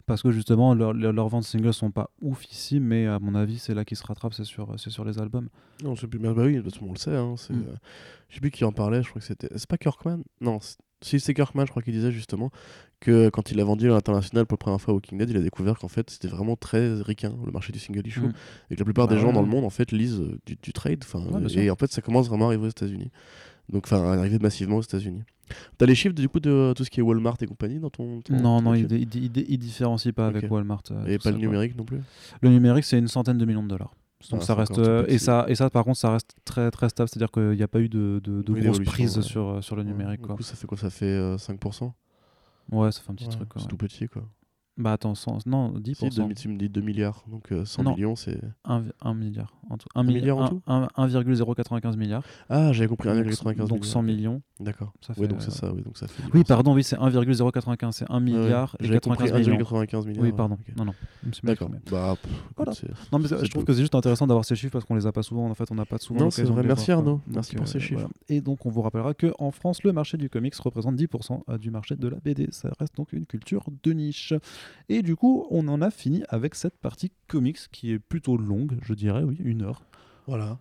Parce 0.06 0.22
que 0.22 0.30
justement, 0.32 0.76
leur- 0.76 0.94
leur- 0.94 1.14
leurs 1.14 1.28
ventes 1.30 1.46
singles 1.46 1.74
sont 1.74 1.90
pas 1.92 2.12
ouf 2.22 2.46
ici, 2.52 2.80
mais 2.80 3.08
à 3.08 3.18
mon 3.20 3.34
avis, 3.34 3.58
c'est 3.58 3.74
là 3.74 3.84
qu'ils 3.86 3.98
se 3.98 4.06
rattrapent, 4.06 4.34
c'est 4.36 4.44
sur, 4.44 4.80
sur 4.80 5.04
les 5.04 5.18
albums. 5.20 5.50
Non, 5.84 5.96
c'est 5.96 6.08
plus 6.08 6.20
bien. 6.20 6.34
Bah 6.34 6.44
oui, 6.46 6.62
façon, 6.62 6.86
on 6.88 6.92
le 6.92 6.98
sait. 7.00 7.16
Hein, 7.16 7.36
Mm. 7.50 7.54
euh, 7.54 7.76
je 8.30 8.36
sais 8.36 8.42
plus 8.42 8.52
qui 8.52 8.64
en 8.66 8.72
parlait, 8.72 9.02
je 9.02 9.10
crois 9.10 9.20
que 9.20 9.26
c'était. 9.26 9.50
C'est 9.56 9.68
pas 9.68 9.78
Kirkman? 9.78 10.20
Non, 10.42 10.60
si 11.02 11.20
c'est 11.20 11.34
Kirkman, 11.34 11.66
je 11.66 11.72
crois 11.72 11.82
qu'il 11.84 11.94
disait 11.94 12.12
justement 12.12 12.50
que 13.00 13.30
quand 13.30 13.52
il 13.52 13.60
a 13.60 13.64
vendu 13.64 13.88
à 13.92 13.94
l'international 13.94 14.46
pour 14.46 14.56
la 14.56 14.60
première 14.60 14.82
fois 14.82 14.94
Walking 14.94 15.18
Dead, 15.18 15.30
il 15.30 15.38
a 15.38 15.42
découvert 15.42 15.78
qu'en 15.78 15.88
fait 15.90 16.10
c'était 16.10 16.28
vraiment 16.30 16.56
très 16.56 16.94
ricain 17.02 17.34
le 17.46 17.52
marché 17.52 17.72
du 17.74 17.80
single 17.80 18.08
issue 18.08 18.22
Mm. 18.22 18.34
et 18.72 18.76
que 18.76 18.80
la 18.80 18.86
plupart 18.86 19.08
Bah 19.08 19.14
des 19.16 19.20
gens 19.22 19.28
ouais. 19.28 19.34
dans 19.34 19.42
le 19.42 19.48
monde 19.48 19.66
en 19.66 19.70
fait 19.70 19.92
lisent 19.92 20.20
euh, 20.22 20.40
du, 20.46 20.56
du 20.62 20.74
trade. 20.74 21.04
Ouais, 21.14 21.54
et 21.66 21.70
en 21.70 21.76
fait 21.76 21.92
ça 21.92 22.02
commence 22.02 22.28
vraiment 22.30 22.46
à 22.46 22.48
arriver 22.50 22.66
aux 22.66 22.70
États-Unis. 22.70 23.12
Donc, 23.68 23.86
enfin, 23.88 24.04
à 24.04 24.14
arriver 24.20 24.38
massivement 24.40 24.78
aux 24.78 24.82
États-Unis. 24.84 25.24
T'as 25.80 25.88
les 25.88 25.96
chiffres 25.96 26.14
du 26.14 26.30
coup 26.30 26.40
de 26.40 26.50
euh, 26.52 26.74
tout 26.74 26.84
ce 26.84 26.90
qui 26.92 27.00
est 27.00 27.04
Walmart 27.04 27.38
et 27.42 27.48
compagnie 27.48 27.80
dans 27.80 27.90
ton. 27.90 28.22
ton- 28.22 28.34
Non, 28.36 28.60
ton 28.60 28.62
non, 28.62 28.74
il, 28.76 28.92
il, 28.92 29.16
il- 29.16 29.46
il 29.50 29.58
différencie 29.58 30.14
pas 30.14 30.28
avec 30.28 30.50
Walmart. 30.52 30.84
euh, 30.92 31.06
Et 31.08 31.18
pas 31.18 31.24
ça, 31.26 31.32
le 31.32 31.38
quoi. 31.38 31.46
numérique 31.48 31.76
non 31.76 31.84
plus? 31.84 32.00
Le 32.42 32.50
numérique, 32.50 32.86
c'est 32.86 32.98
une 33.00 33.08
centaine 33.08 33.38
de 33.40 33.46
millions 33.46 33.64
de 33.64 33.68
dollars. 33.68 33.94
Donc 34.32 34.42
Ah, 34.42 34.46
ça 34.46 34.56
reste 34.56 34.80
euh, 34.80 35.06
et 35.08 35.18
ça 35.18 35.46
et 35.50 35.56
ça 35.56 35.70
par 35.70 35.84
contre 35.84 35.98
ça 35.98 36.12
reste 36.12 36.36
très 36.46 36.72
très 36.72 36.90
stable 36.90 37.10
c'est 37.10 37.18
à 37.18 37.20
dire 37.20 37.32
qu'il 37.32 37.52
n'y 37.52 37.62
a 37.64 37.68
pas 37.68 37.80
eu 37.80 37.90
de, 37.90 38.20
de, 38.24 38.44
Oui, 38.52 38.80
prises 38.86 39.18
ouais. 39.18 39.22
sur, 39.24 39.48
euh, 39.50 39.62
sur 39.62 39.76
le 39.76 39.84
Ouais, 39.84 39.90
numérique 39.90 40.22
Du 40.22 40.28
quoi. 40.28 40.36
coup, 40.36 40.44
ça 40.44 40.56
fait 40.56 40.66
quoi? 40.68 40.78
Ça 40.78 40.90
fait 40.90 41.06
euh, 41.06 41.38
5% 41.38 41.94
ouais 42.72 42.92
ça 42.92 43.02
fait 43.02 43.12
un 43.12 43.16
petit 43.16 43.26
Ouais, 43.28 43.32
truc. 43.32 43.50
C'est 43.58 43.68
tout 43.68 43.78
petit 43.78 44.08
quoi. 44.08 44.24
Bah 44.78 44.94
attends 44.94 45.16
100 45.16 45.46
non 45.46 45.74
Si, 45.86 45.92
10% 45.94 46.28
2, 46.28 46.34
tu 46.34 46.50
me 46.50 46.58
dis 46.58 46.70
2 46.70 46.82
milliards, 46.82 47.24
donc 47.28 47.52
euh, 47.52 47.64
100 47.66 47.84
Non. 47.84 47.96
millions 47.96 48.16
c'est. 48.16 48.40
1, 48.66 49.14
milliard 49.14 49.54
en 49.70 49.78
tout 49.78 49.88
1 49.96 50.04
milliard 50.04 50.38
en 50.38 50.48
tout? 50.50 50.62
1,095 50.68 51.98
milliards 51.98 52.24
Ah, 52.50 52.72
j'avais 52.74 52.88
compris 52.88 53.10
donc, 53.10 53.26
1,95 53.26 53.68
donc 53.68 53.86
100 53.86 54.02
millions 54.04 54.42
D'accord. 54.60 54.94
Ça 55.02 55.14
Oui, 55.18 55.24
fait, 55.24 55.28
donc 55.28 55.42
c'est 55.42 55.50
euh, 55.50 55.52
ça, 55.52 55.74
oui, 55.74 55.82
donc 55.82 55.98
ça 55.98 56.08
fait. 56.08 56.24
oui 56.34 56.42
10%. 56.42 56.46
pardon 56.46 56.74
oui 56.74 56.84
c'est 56.84 56.98
1,095 57.00 57.96
c'est 57.96 58.06
1 58.10 58.14
Ouais, 58.16 58.20
milliard 58.22 58.76
et 58.80 58.86
J'avais 58.86 59.00
compris 59.00 59.26
95 59.30 59.48
millions 59.50 59.64
1,95 59.66 60.06
milliards. 60.08 60.24
oui 60.24 60.32
pardon 60.32 60.56
ok. 60.56 60.76
non 60.78 60.86
non 60.86 60.94
D'accord. 61.44 61.70
Bah, 61.92 62.16
pff, 62.22 62.32
Voilà. 62.56 62.72
Non, 63.12 63.20
mais 63.20 63.28
je 63.28 63.50
trouve 63.50 63.64
que 63.66 63.74
c'est 63.74 63.82
juste 63.82 63.96
intéressant 63.96 64.28
d'avoir 64.28 64.46
ces 64.46 64.56
chiffres 64.56 64.72
parce 64.74 64.86
qu'on 64.86 64.94
les 64.96 65.08
a 65.08 65.12
pas 65.12 65.24
souvent. 65.24 65.50
En 65.50 65.56
fait, 65.56 65.72
on 65.72 65.76
n'a 65.76 65.86
pas 65.86 65.98
souvent. 65.98 66.20
Non, 66.26 66.30
c'est 66.30 66.44
vrai. 66.44 66.62
Merci. 66.64 66.92
Arnaud. 66.92 67.20
Merci 67.28 67.56
pour 67.56 67.68
ces 67.68 67.80
chiffres. 67.80 68.08
Et 68.30 68.42
donc, 68.42 68.66
on 68.66 68.70
vous 68.70 68.82
rappellera 68.84 69.14
que 69.16 69.34
en 69.40 69.50
France, 69.52 69.84
le 69.84 69.92
marché 69.92 70.18
du 70.18 70.30
comics 70.30 70.54
représente 70.56 70.96
10% 70.96 71.58
du 71.58 71.72
marché 71.72 71.96
de 71.96 72.08
la 72.08 72.18
BD. 72.18 72.48
Ça 72.52 72.72
reste 72.80 72.96
donc 72.96 73.12
une 73.14 73.26
culture 73.26 73.66
de 73.84 73.92
niche. 73.94 74.34
Et 74.90 75.02
du 75.02 75.16
coup, 75.16 75.48
on 75.50 75.68
en 75.68 75.82
a 75.82 75.92
fini 75.92 76.24
avec 76.30 76.56
cette 76.56 76.78
partie 76.78 77.12
comics 77.28 77.60
qui 77.72 77.92
est 77.92 78.00
plutôt 78.00 78.38
longue, 78.38 78.78
je 78.82 78.94
dirais, 78.94 79.24
oui, 79.24 79.38
une 79.40 79.64
heure. 79.64 79.84
Voilà. 80.28 80.58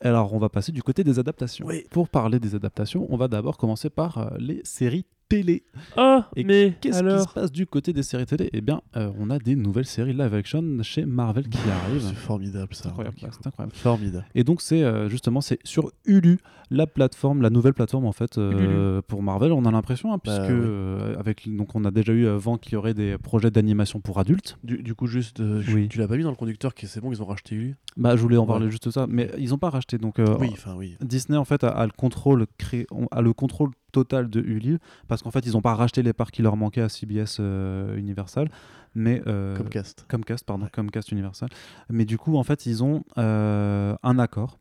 Alors, 0.00 0.32
on 0.32 0.38
va 0.38 0.48
passer 0.48 0.72
du 0.72 0.82
côté 0.82 1.04
des 1.04 1.18
adaptations. 1.18 1.66
Oui. 1.66 1.84
Pour 1.90 2.08
parler 2.08 2.40
des 2.40 2.54
adaptations, 2.54 3.06
on 3.10 3.16
va 3.16 3.28
d'abord 3.28 3.58
commencer 3.58 3.90
par 3.90 4.18
euh, 4.18 4.30
les 4.38 4.62
séries 4.64 5.04
télé. 5.30 5.62
Ah, 5.96 6.28
Et 6.36 6.44
mais 6.44 6.74
Qu'est-ce 6.80 7.02
qui 7.02 7.22
se 7.28 7.32
passe 7.32 7.52
du 7.52 7.64
côté 7.66 7.92
des 7.94 8.02
séries 8.02 8.26
télé? 8.26 8.50
Eh 8.52 8.60
bien, 8.60 8.82
euh, 8.96 9.10
on 9.18 9.30
a 9.30 9.38
des 9.38 9.54
nouvelles 9.56 9.86
séries 9.86 10.12
live 10.12 10.34
action 10.34 10.62
chez 10.82 11.06
Marvel 11.06 11.48
qui 11.48 11.58
arrivent. 11.70 12.02
C'est 12.02 12.14
formidable 12.16 12.74
ça. 12.74 12.82
C'est 12.82 12.88
incroyable, 12.88 13.16
ouais, 13.22 13.28
c'est 13.30 13.46
incroyable. 13.46 13.72
Formidable. 13.76 14.26
Et 14.34 14.42
donc 14.44 14.60
c'est 14.60 14.82
euh, 14.82 15.08
justement 15.08 15.40
c'est 15.40 15.58
sur 15.64 15.90
Hulu, 16.04 16.38
la 16.70 16.86
plateforme, 16.88 17.42
la 17.42 17.50
nouvelle 17.50 17.74
plateforme 17.74 18.04
en 18.06 18.12
fait 18.12 18.38
euh, 18.38 19.00
pour 19.06 19.22
Marvel. 19.22 19.52
On 19.52 19.64
a 19.64 19.70
l'impression 19.70 20.12
hein, 20.12 20.18
puisque 20.18 20.40
ouais. 20.40 20.48
euh, 20.50 21.16
avec 21.18 21.48
donc 21.48 21.74
on 21.76 21.84
a 21.84 21.90
déjà 21.92 22.12
eu 22.12 22.26
avant 22.26 22.58
qu'il 22.58 22.72
y 22.72 22.76
aurait 22.76 22.94
des 22.94 23.16
projets 23.16 23.52
d'animation 23.52 24.00
pour 24.00 24.18
adultes. 24.18 24.58
Du, 24.64 24.82
du 24.82 24.94
coup, 24.96 25.06
juste, 25.06 25.38
euh, 25.40 25.62
Oui. 25.72 25.88
tu 25.88 25.98
l'as 25.98 26.08
pas 26.08 26.16
mis 26.16 26.24
dans 26.24 26.30
le 26.30 26.36
conducteur, 26.36 26.74
qui 26.74 26.88
c'est 26.88 27.00
bon, 27.00 27.12
ils 27.12 27.22
ont 27.22 27.26
racheté 27.26 27.54
Uli 27.54 27.74
Bah 27.96 28.16
je 28.16 28.20
voulais 28.22 28.36
en 28.36 28.40
Ouais. 28.42 28.48
parler 28.48 28.68
juste 28.70 28.86
de 28.86 28.90
ça, 28.90 29.06
mais 29.08 29.30
ils 29.38 29.54
ont 29.54 29.58
pas 29.58 29.70
racheté 29.70 29.96
donc 29.98 30.18
euh, 30.18 30.36
Oui, 30.40 30.48
enfin 30.52 30.74
oui. 30.76 30.96
Disney 31.00 31.38
en 31.38 31.44
fait 31.44 31.62
a, 31.62 31.68
a 31.68 31.86
le 31.86 31.92
contrôle 31.92 32.46
cré- 32.58 32.86
a 33.12 33.20
le 33.22 33.32
contrôle 33.32 33.70
total 33.90 34.28
de 34.30 34.40
Hulu 34.40 34.78
parce 35.08 35.22
qu'en 35.22 35.30
fait 35.30 35.44
ils 35.46 35.56
ont 35.56 35.62
pas 35.62 35.74
racheté 35.74 36.02
les 36.02 36.12
parts 36.12 36.30
qui 36.30 36.42
leur 36.42 36.56
manquaient 36.56 36.80
à 36.82 36.88
CBS 36.88 37.38
euh, 37.40 37.96
Universal, 37.96 38.50
mais 38.94 39.22
euh, 39.26 39.56
Comcast. 39.56 40.06
Comcast, 40.08 40.44
pardon, 40.44 40.64
Ouais. 40.64 40.70
Comcast 40.72 41.12
Universal. 41.12 41.48
Mais 41.88 42.04
du 42.04 42.18
coup, 42.18 42.36
en 42.36 42.42
fait, 42.42 42.66
ils 42.66 42.82
ont 42.82 43.04
euh, 43.18 43.94
un 44.02 44.18
accord 44.18 44.58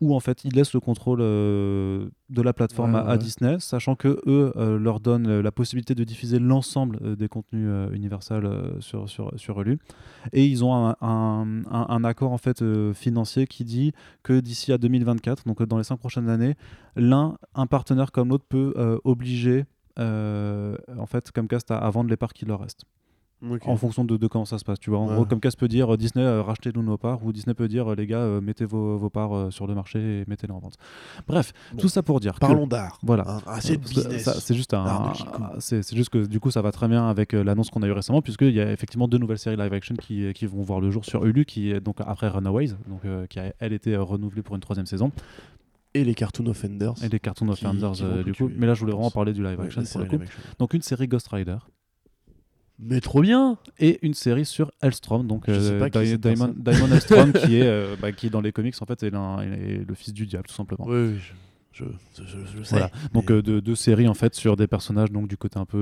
où 0.00 0.14
en 0.14 0.20
fait 0.20 0.44
ils 0.44 0.52
laissent 0.54 0.72
le 0.74 0.80
contrôle 0.80 1.20
euh, 1.20 2.08
de 2.30 2.42
la 2.42 2.52
plateforme 2.52 2.94
Ouais, 2.94 3.00
à, 3.00 3.04
à 3.04 3.12
ouais. 3.12 3.18
Disney, 3.18 3.56
sachant 3.60 3.94
que 3.96 4.20
eux 4.26 4.52
euh, 4.56 4.78
leur 4.78 5.00
donnent 5.00 5.26
euh, 5.28 5.42
la 5.42 5.50
possibilité 5.52 5.94
de 5.94 6.04
diffuser 6.04 6.38
l'ensemble 6.38 7.16
des 7.16 7.28
contenus 7.28 7.68
Universal 7.92 8.74
sur, 8.80 9.08
sur, 9.08 9.32
sur 9.36 9.60
Hulu. 9.60 9.78
Et 10.32 10.46
ils 10.46 10.64
ont 10.64 10.74
un, 10.74 10.96
un- 11.00 11.62
un- 11.70 11.86
un 11.88 12.04
accord 12.04 12.32
en 12.32 12.38
fait 12.38 12.62
financier 12.94 13.46
qui 13.46 13.64
dit 13.64 13.92
que 14.22 14.40
d'ici 14.40 14.72
à 14.72 14.78
2024, 14.78 15.44
donc 15.46 15.62
dans 15.62 15.78
les 15.78 15.84
cinq 15.84 15.96
prochaines 15.98 16.28
années, 16.28 16.54
l'un, 16.96 17.36
un 17.54 17.66
partenaire 17.66 18.12
comme 18.12 18.28
l'autre 18.28 18.46
peut 18.48 18.74
obliger 19.04 19.64
en 19.98 21.06
fait 21.06 21.30
Comcast 21.32 21.70
à, 21.70 21.78
à 21.78 21.90
vendre 21.90 22.10
les 22.10 22.16
parts 22.16 22.32
qui 22.32 22.44
leur 22.44 22.60
restent 22.60 22.84
En 23.64 23.76
fonction 23.76 24.04
de, 24.04 24.16
de 24.16 24.26
comment 24.26 24.44
ça 24.44 24.58
se 24.58 24.64
passe. 24.64 24.80
Tu 24.80 24.90
vois, 24.90 24.98
en 24.98 25.08
Ouais. 25.08 25.14
gros, 25.14 25.24
Comcast 25.24 25.56
peut 25.58 25.68
dire 25.68 25.94
euh, 25.94 25.96
Disney, 25.96 26.24
euh, 26.24 26.42
rachetez-nous 26.42 26.82
nos 26.82 26.96
parts, 26.98 27.24
ou 27.24 27.32
Disney 27.32 27.54
peut 27.54 27.68
dire 27.68 27.92
euh, 27.92 27.94
les 27.94 28.06
gars, 28.06 28.18
euh, 28.18 28.40
mettez 28.40 28.64
vos, 28.64 28.96
vos 28.96 29.10
parts 29.10 29.32
euh, 29.34 29.50
sur 29.50 29.66
le 29.68 29.74
marché 29.76 29.98
et 30.20 30.24
mettez-les 30.26 30.52
en 30.52 30.58
vente. 30.58 30.74
Bref, 31.28 31.52
Bon. 31.72 31.78
tout 31.78 31.88
ça 31.88 32.02
pour 32.02 32.18
dire. 32.18 32.34
Parlons 32.40 32.66
d'art. 32.66 32.98
Voilà. 33.02 33.38
C'est 33.60 34.54
juste 34.54 34.74
un. 34.74 35.12
C'est 35.60 35.94
juste 35.94 36.10
que 36.10 36.26
du 36.26 36.40
coup, 36.40 36.50
ça 36.50 36.62
va 36.62 36.72
très 36.72 36.88
bien 36.88 37.08
avec 37.08 37.32
l'annonce 37.32 37.70
qu'on 37.70 37.82
a 37.82 37.86
eu 37.86 37.92
récemment, 37.92 38.22
puisqu'il 38.22 38.50
y 38.54 38.60
a 38.60 38.72
effectivement 38.72 39.06
deux 39.08 39.18
nouvelles 39.18 39.38
séries 39.38 39.56
live 39.56 39.72
action 39.72 39.94
qui, 39.94 40.32
qui 40.34 40.46
vont 40.46 40.62
voir 40.62 40.80
le 40.80 40.90
jour 40.90 41.04
sur 41.04 41.24
Hulu, 41.24 41.44
qui 41.44 41.70
est 41.70 41.80
donc 41.80 41.96
après 42.00 42.28
Runaways, 42.28 42.70
donc 42.88 43.02
qui 43.28 43.38
a 43.38 43.52
elle 43.60 43.72
été 43.72 43.96
renouvelée 43.96 44.42
pour 44.42 44.54
une 44.56 44.60
troisième 44.60 44.86
saison, 44.86 45.12
Et 45.94 46.04
les 46.04 46.14
Cartoon 46.14 46.46
Offenders. 46.46 46.94
et 47.02 47.08
les 47.08 47.20
Cartoon 47.20 47.48
Offenders 47.50 47.92
qui 47.92 48.24
du 48.24 48.32
coup. 48.34 48.50
Mais 48.56 48.66
là, 48.66 48.74
je 48.74 48.80
voulais 48.80 48.92
vraiment 48.92 49.10
parler 49.10 49.32
du 49.32 49.42
live 49.44 49.60
action 49.60 49.82
pour 49.84 50.00
le 50.00 50.06
coup. 50.06 50.12
live 50.12 50.22
action. 50.22 50.40
Donc 50.58 50.74
une 50.74 50.82
série 50.82 51.06
Ghost 51.08 51.28
Rider. 51.28 51.58
Mais 52.80 53.00
trop 53.00 53.22
bien 53.22 53.58
et 53.78 53.98
une 54.06 54.14
série 54.14 54.44
sur 54.44 54.70
Elstrom, 54.82 55.26
donc 55.26 55.48
euh, 55.48 55.88
Di- 55.90 56.16
Diamond. 56.18 56.54
Diamond 56.56 56.86
Elstrom, 56.92 57.32
qui 57.32 57.56
est 57.56 57.62
euh, 57.66 57.96
bah, 58.00 58.12
qui 58.12 58.30
dans 58.30 58.40
les 58.40 58.52
comics 58.52 58.74
en 58.80 58.86
fait 58.86 59.02
est, 59.02 59.08
est 59.12 59.84
le 59.88 59.94
fils 59.94 60.14
du 60.14 60.26
diable 60.26 60.46
tout 60.48 60.54
simplement. 60.54 60.84
Oui, 60.88 61.14
oui, 61.14 61.18
je, 61.72 61.84
je, 62.16 62.22
je, 62.24 62.38
je 62.58 62.62
sais. 62.62 62.70
Voilà. 62.76 62.90
Donc 63.14 63.30
euh, 63.32 63.42
deux, 63.42 63.60
deux 63.60 63.74
séries 63.74 64.06
en 64.08 64.14
fait 64.14 64.34
sur 64.34 64.56
des 64.56 64.66
personnages 64.68 65.10
donc 65.10 65.26
du 65.28 65.36
côté 65.36 65.58
un 65.58 65.64
peu 65.64 65.78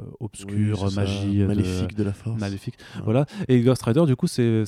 Oui, 0.00 0.16
obscur, 0.20 0.90
ça, 0.90 1.00
magie, 1.00 1.38
de- 1.38 1.46
Maléfique 1.46 1.94
de 1.96 2.02
la 2.04 2.12
force. 2.12 2.40
maléfique. 2.40 2.74
Ouais. 2.96 3.02
Voilà. 3.04 3.26
Et 3.48 3.60
Ghost 3.60 3.82
Rider 3.84 4.04
du 4.06 4.16
coup 4.16 4.26
c'est 4.26 4.64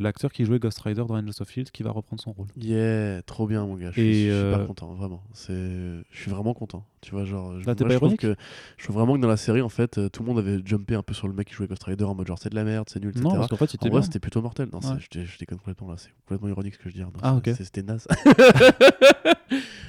l'acteur 0.00 0.30
qui 0.32 0.44
jouait 0.44 0.58
Ghost 0.58 0.78
Rider 0.80 1.04
dans 1.08 1.14
Angels 1.16 1.32
of 1.40 1.50
Shield 1.50 1.70
qui 1.70 1.82
va 1.82 1.90
reprendre 1.90 2.20
son 2.22 2.32
rôle. 2.32 2.48
Yeah, 2.56 3.22
trop 3.22 3.46
bien 3.46 3.64
mon 3.64 3.76
gars. 3.76 3.92
Je 3.92 4.00
suis 4.00 4.24
super 4.24 4.66
content, 4.66 4.92
vraiment. 4.94 5.22
Je 5.48 6.02
suis 6.12 6.30
vraiment 6.30 6.52
content. 6.54 6.84
Tu 7.00 7.12
vois, 7.12 7.24
genre, 7.24 7.58
je, 7.60 7.66
Là, 7.66 7.74
t'es 7.74 7.84
moi, 7.84 7.88
pas 7.88 7.94
je 7.94 7.96
trouve 7.98 8.08
ironique 8.08 8.20
que 8.20 8.34
je 8.76 8.84
trouve 8.84 8.96
vraiment 8.96 9.14
que 9.14 9.20
dans 9.20 9.28
la 9.28 9.36
série, 9.36 9.62
en 9.62 9.68
fait, 9.68 9.98
euh, 9.98 10.08
tout 10.08 10.22
le 10.22 10.28
monde 10.28 10.38
avait 10.38 10.58
jumpé 10.64 10.94
un 10.94 11.02
peu 11.02 11.14
sur 11.14 11.28
le 11.28 11.34
mec 11.34 11.48
qui 11.48 11.54
jouait 11.54 11.66
Ghost 11.66 11.84
Rider 11.84 12.04
en 12.04 12.14
mode 12.14 12.26
genre 12.26 12.38
c'est 12.38 12.50
de 12.50 12.54
la 12.56 12.64
merde, 12.64 12.88
c'est 12.90 13.00
nul, 13.00 13.10
etc. 13.10 13.24
Non 13.24 13.34
parce 13.36 13.48
qu'en 13.48 13.56
fait 13.56 13.72
il 13.72 13.76
était 13.76 13.88
en 13.88 13.92
vrai, 13.92 14.02
c'était 14.02 14.18
plutôt 14.18 14.42
mortel. 14.42 14.68
Non, 14.72 14.78
Ouais. 14.80 14.96
je, 14.98 15.18
dé- 15.20 15.26
je 15.26 15.38
déconne 15.38 15.58
complètement 15.58 15.88
là. 15.90 15.94
C'est 15.96 16.10
complètement 16.26 16.48
ironique 16.48 16.74
ce 16.74 16.78
que 16.78 16.88
je 16.88 16.94
dis. 16.94 17.02
hein. 17.02 17.10
Non, 17.14 17.20
Ah, 17.22 17.34
ok. 17.36 17.50
C'était 17.58 17.82
naze. 17.82 18.06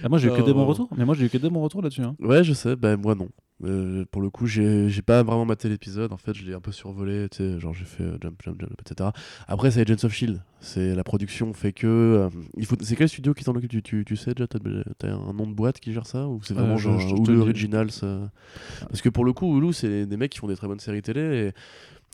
Ah, 0.01 0.07
moi 0.07 0.17
j'ai 0.17 0.27
eu 0.29 0.31
que 0.31 0.41
des 0.41 0.53
bons 0.53 0.61
Oh. 0.63 0.67
retours. 0.67 0.89
Mais 0.97 1.03
moi 1.03 1.13
j'ai 1.15 1.25
eu 1.25 1.29
que 1.29 1.37
des 1.37 1.49
bons 1.49 1.61
retours 1.61 1.81
là-dessus. 1.81 2.01
hein. 2.03 2.15
ouais, 2.19 2.43
je 2.43 2.53
sais. 2.53 2.75
Ben 2.77 2.95
moi 2.95 3.15
non. 3.15 3.27
Euh, 3.65 4.05
pour 4.09 4.21
le 4.21 4.29
coup, 4.29 4.47
j'ai 4.47 4.89
pas 5.05 5.21
vraiment 5.23 5.43
maté 5.45 5.67
l'épisode. 5.67 6.13
En 6.13 6.17
fait, 6.17 6.33
je 6.33 6.45
l'ai 6.45 6.53
un 6.53 6.61
peu 6.61 6.71
survolé. 6.71 7.27
Tu 7.29 7.37
sais, 7.37 7.59
genre 7.59 7.73
j'ai 7.73 7.83
fait 7.85 8.03
euh, 8.03 8.17
jump, 8.21 8.41
jump, 8.43 8.59
jump, 8.61 8.71
etc. 8.81 9.09
Après, 9.47 9.69
c'est 9.71 9.81
Agents 9.81 10.05
of 10.05 10.13
Shield. 10.13 10.41
C'est 10.61 10.95
la 10.95 11.03
production 11.03 11.51
fait 11.53 11.73
que. 11.73 11.87
euh, 11.87 12.29
il 12.57 12.65
faut. 12.65 12.75
C'est 12.81 12.95
quel 12.95 13.09
studio 13.09 13.33
qui 13.33 13.43
t'en 13.43 13.53
occupe? 13.55 13.69
Tu, 13.71 13.81
tu, 13.83 14.05
tu 14.05 14.15
sais 14.15 14.33
déjà? 14.33 14.47
T'as 14.47 15.11
un 15.13 15.33
nom 15.33 15.45
de 15.47 15.53
boîte 15.53 15.79
qui 15.79 15.91
gère 15.93 16.05
ça? 16.07 16.27
Ou 16.27 16.41
c'est 16.43 16.53
vraiment 16.53 16.77
je- 16.77 16.89
genre 16.89 16.99
je 16.99 17.15
te 17.23 17.31
Hulu. 17.31 17.41
Originals 17.41 17.89
Parce 18.89 19.01
que 19.01 19.09
pour 19.09 19.25
le 19.25 19.33
coup, 19.33 19.57
Hulu, 19.57 19.73
c'est 19.73 20.05
des 20.05 20.17
mecs 20.17 20.31
qui 20.31 20.39
font 20.39 20.47
des 20.47 20.55
très 20.55 20.67
bonnes 20.67 20.79
séries 20.79 21.01
télé. 21.01 21.21
Et 21.21 21.51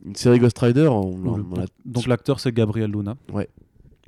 une 0.07 0.15
série 0.15 0.39
Ghost 0.39 0.57
Rider, 0.59 0.87
on, 0.87 1.01
on- 1.01 1.37
le- 1.37 1.43
on 1.51 1.61
a- 1.61 1.65
Donc 1.85 2.07
l'acteur 2.07 2.39
c'est 2.39 2.51
Gabriel 2.51 2.91
Luna. 2.91 3.15
Ouais. 3.31 3.47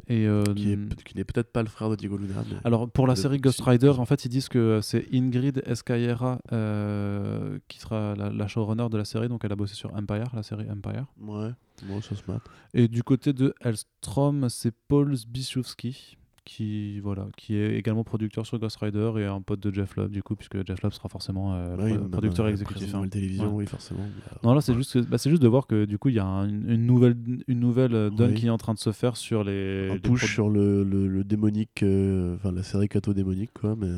Et 0.10 0.26
euh, 0.26 0.44
qui 0.56 0.72
est- 0.72 1.04
qui 1.04 1.18
n'est 1.18 1.26
peut-être 1.26 1.52
pas 1.52 1.62
le 1.64 1.68
frère 1.68 1.90
de 1.90 1.96
Diego 1.98 2.16
Luna. 2.18 2.44
Alors 2.64 2.90
pour 2.90 3.08
la 3.08 3.16
série 3.18 3.40
Ghost 3.40 3.60
Rider, 3.62 3.90
en 3.90 4.06
fait, 4.06 4.24
ils 4.24 4.30
disent 4.30 4.48
que 4.48 4.80
c'est 4.82 5.06
Ingrid 5.14 5.62
Escayera 5.66 6.40
euh, 6.54 7.60
qui 7.68 7.80
sera 7.80 8.16
la, 8.16 8.30
la 8.30 8.48
showrunner 8.48 8.88
de 8.90 8.98
la 8.98 9.06
série, 9.06 9.28
donc 9.28 9.44
elle 9.44 9.52
a 9.52 9.56
bossé 9.58 9.76
sur 9.76 9.94
Empire, 9.94 10.28
la 10.34 10.44
série 10.44 10.66
Empire. 10.72 11.06
Ouais, 11.20 11.50
bon, 11.84 12.00
ça 12.02 12.16
se 12.16 12.22
mate. 12.28 12.42
Et 12.74 12.88
du 12.88 13.04
côté 13.04 13.34
de 13.34 13.54
Elstrom, 13.62 14.48
c'est 14.50 14.74
Paul 14.88 15.14
Zbyszewski 15.16 16.18
qui, 16.48 17.00
voilà, 17.02 17.28
qui 17.36 17.56
est 17.56 17.76
également 17.78 18.04
producteur 18.06 18.46
sur 18.46 18.58
Ghost 18.58 18.78
Rider 18.82 19.12
et 19.18 19.26
un 19.26 19.42
pote 19.42 19.60
de 19.60 19.74
Jeff 19.74 19.96
Love, 19.98 20.10
du 20.10 20.24
coup, 20.24 20.36
puisque 20.38 20.66
Jeff 20.66 20.82
Love 20.82 20.94
sera 20.94 21.10
forcément 21.10 21.54
euh, 21.56 21.76
pro- 21.76 21.86
même, 21.86 22.10
producteur 22.10 22.46
euh, 22.46 22.50
exécutif. 22.50 22.78
président 22.84 23.04
hein. 23.04 23.08
télévision, 23.10 23.48
Ouais. 23.50 23.64
oui, 23.64 23.66
forcément. 23.68 24.00
Non, 24.44 24.54
là, 24.54 24.62
c'est 24.62 24.72
Ouais. 24.72 24.78
juste, 24.78 24.98
bah, 25.10 25.18
c'est 25.18 25.30
juste 25.30 25.42
de 25.42 25.48
voir 25.50 25.68
que 25.68 25.84
du 25.86 25.98
coup, 25.98 26.08
il 26.10 26.16
y 26.16 26.20
a 26.20 26.26
un- 26.26 26.48
une 26.48 26.86
nouvelle, 26.86 27.18
une 27.48 27.60
nouvelle 27.60 27.94
euh, 27.94 28.10
donne 28.10 28.32
Oui. 28.32 28.36
qui 28.38 28.48
est 28.48 28.50
en 28.50 28.58
train 28.58 28.74
de 28.74 28.80
se 28.80 28.92
faire 28.94 29.18
sur 29.18 29.44
les. 29.44 29.90
un 29.92 29.94
les 29.96 30.00
push 30.00 30.32
sur 30.34 30.50
le, 30.50 30.84
le, 30.84 31.08
le 31.08 31.24
démonique, 31.26 31.84
euh, 31.84 32.36
enfin 32.36 32.52
la 32.54 32.64
série 32.64 32.88
Cato 32.88 33.14
démonique, 33.14 33.52
quoi. 33.54 33.76
Mais 33.78 33.90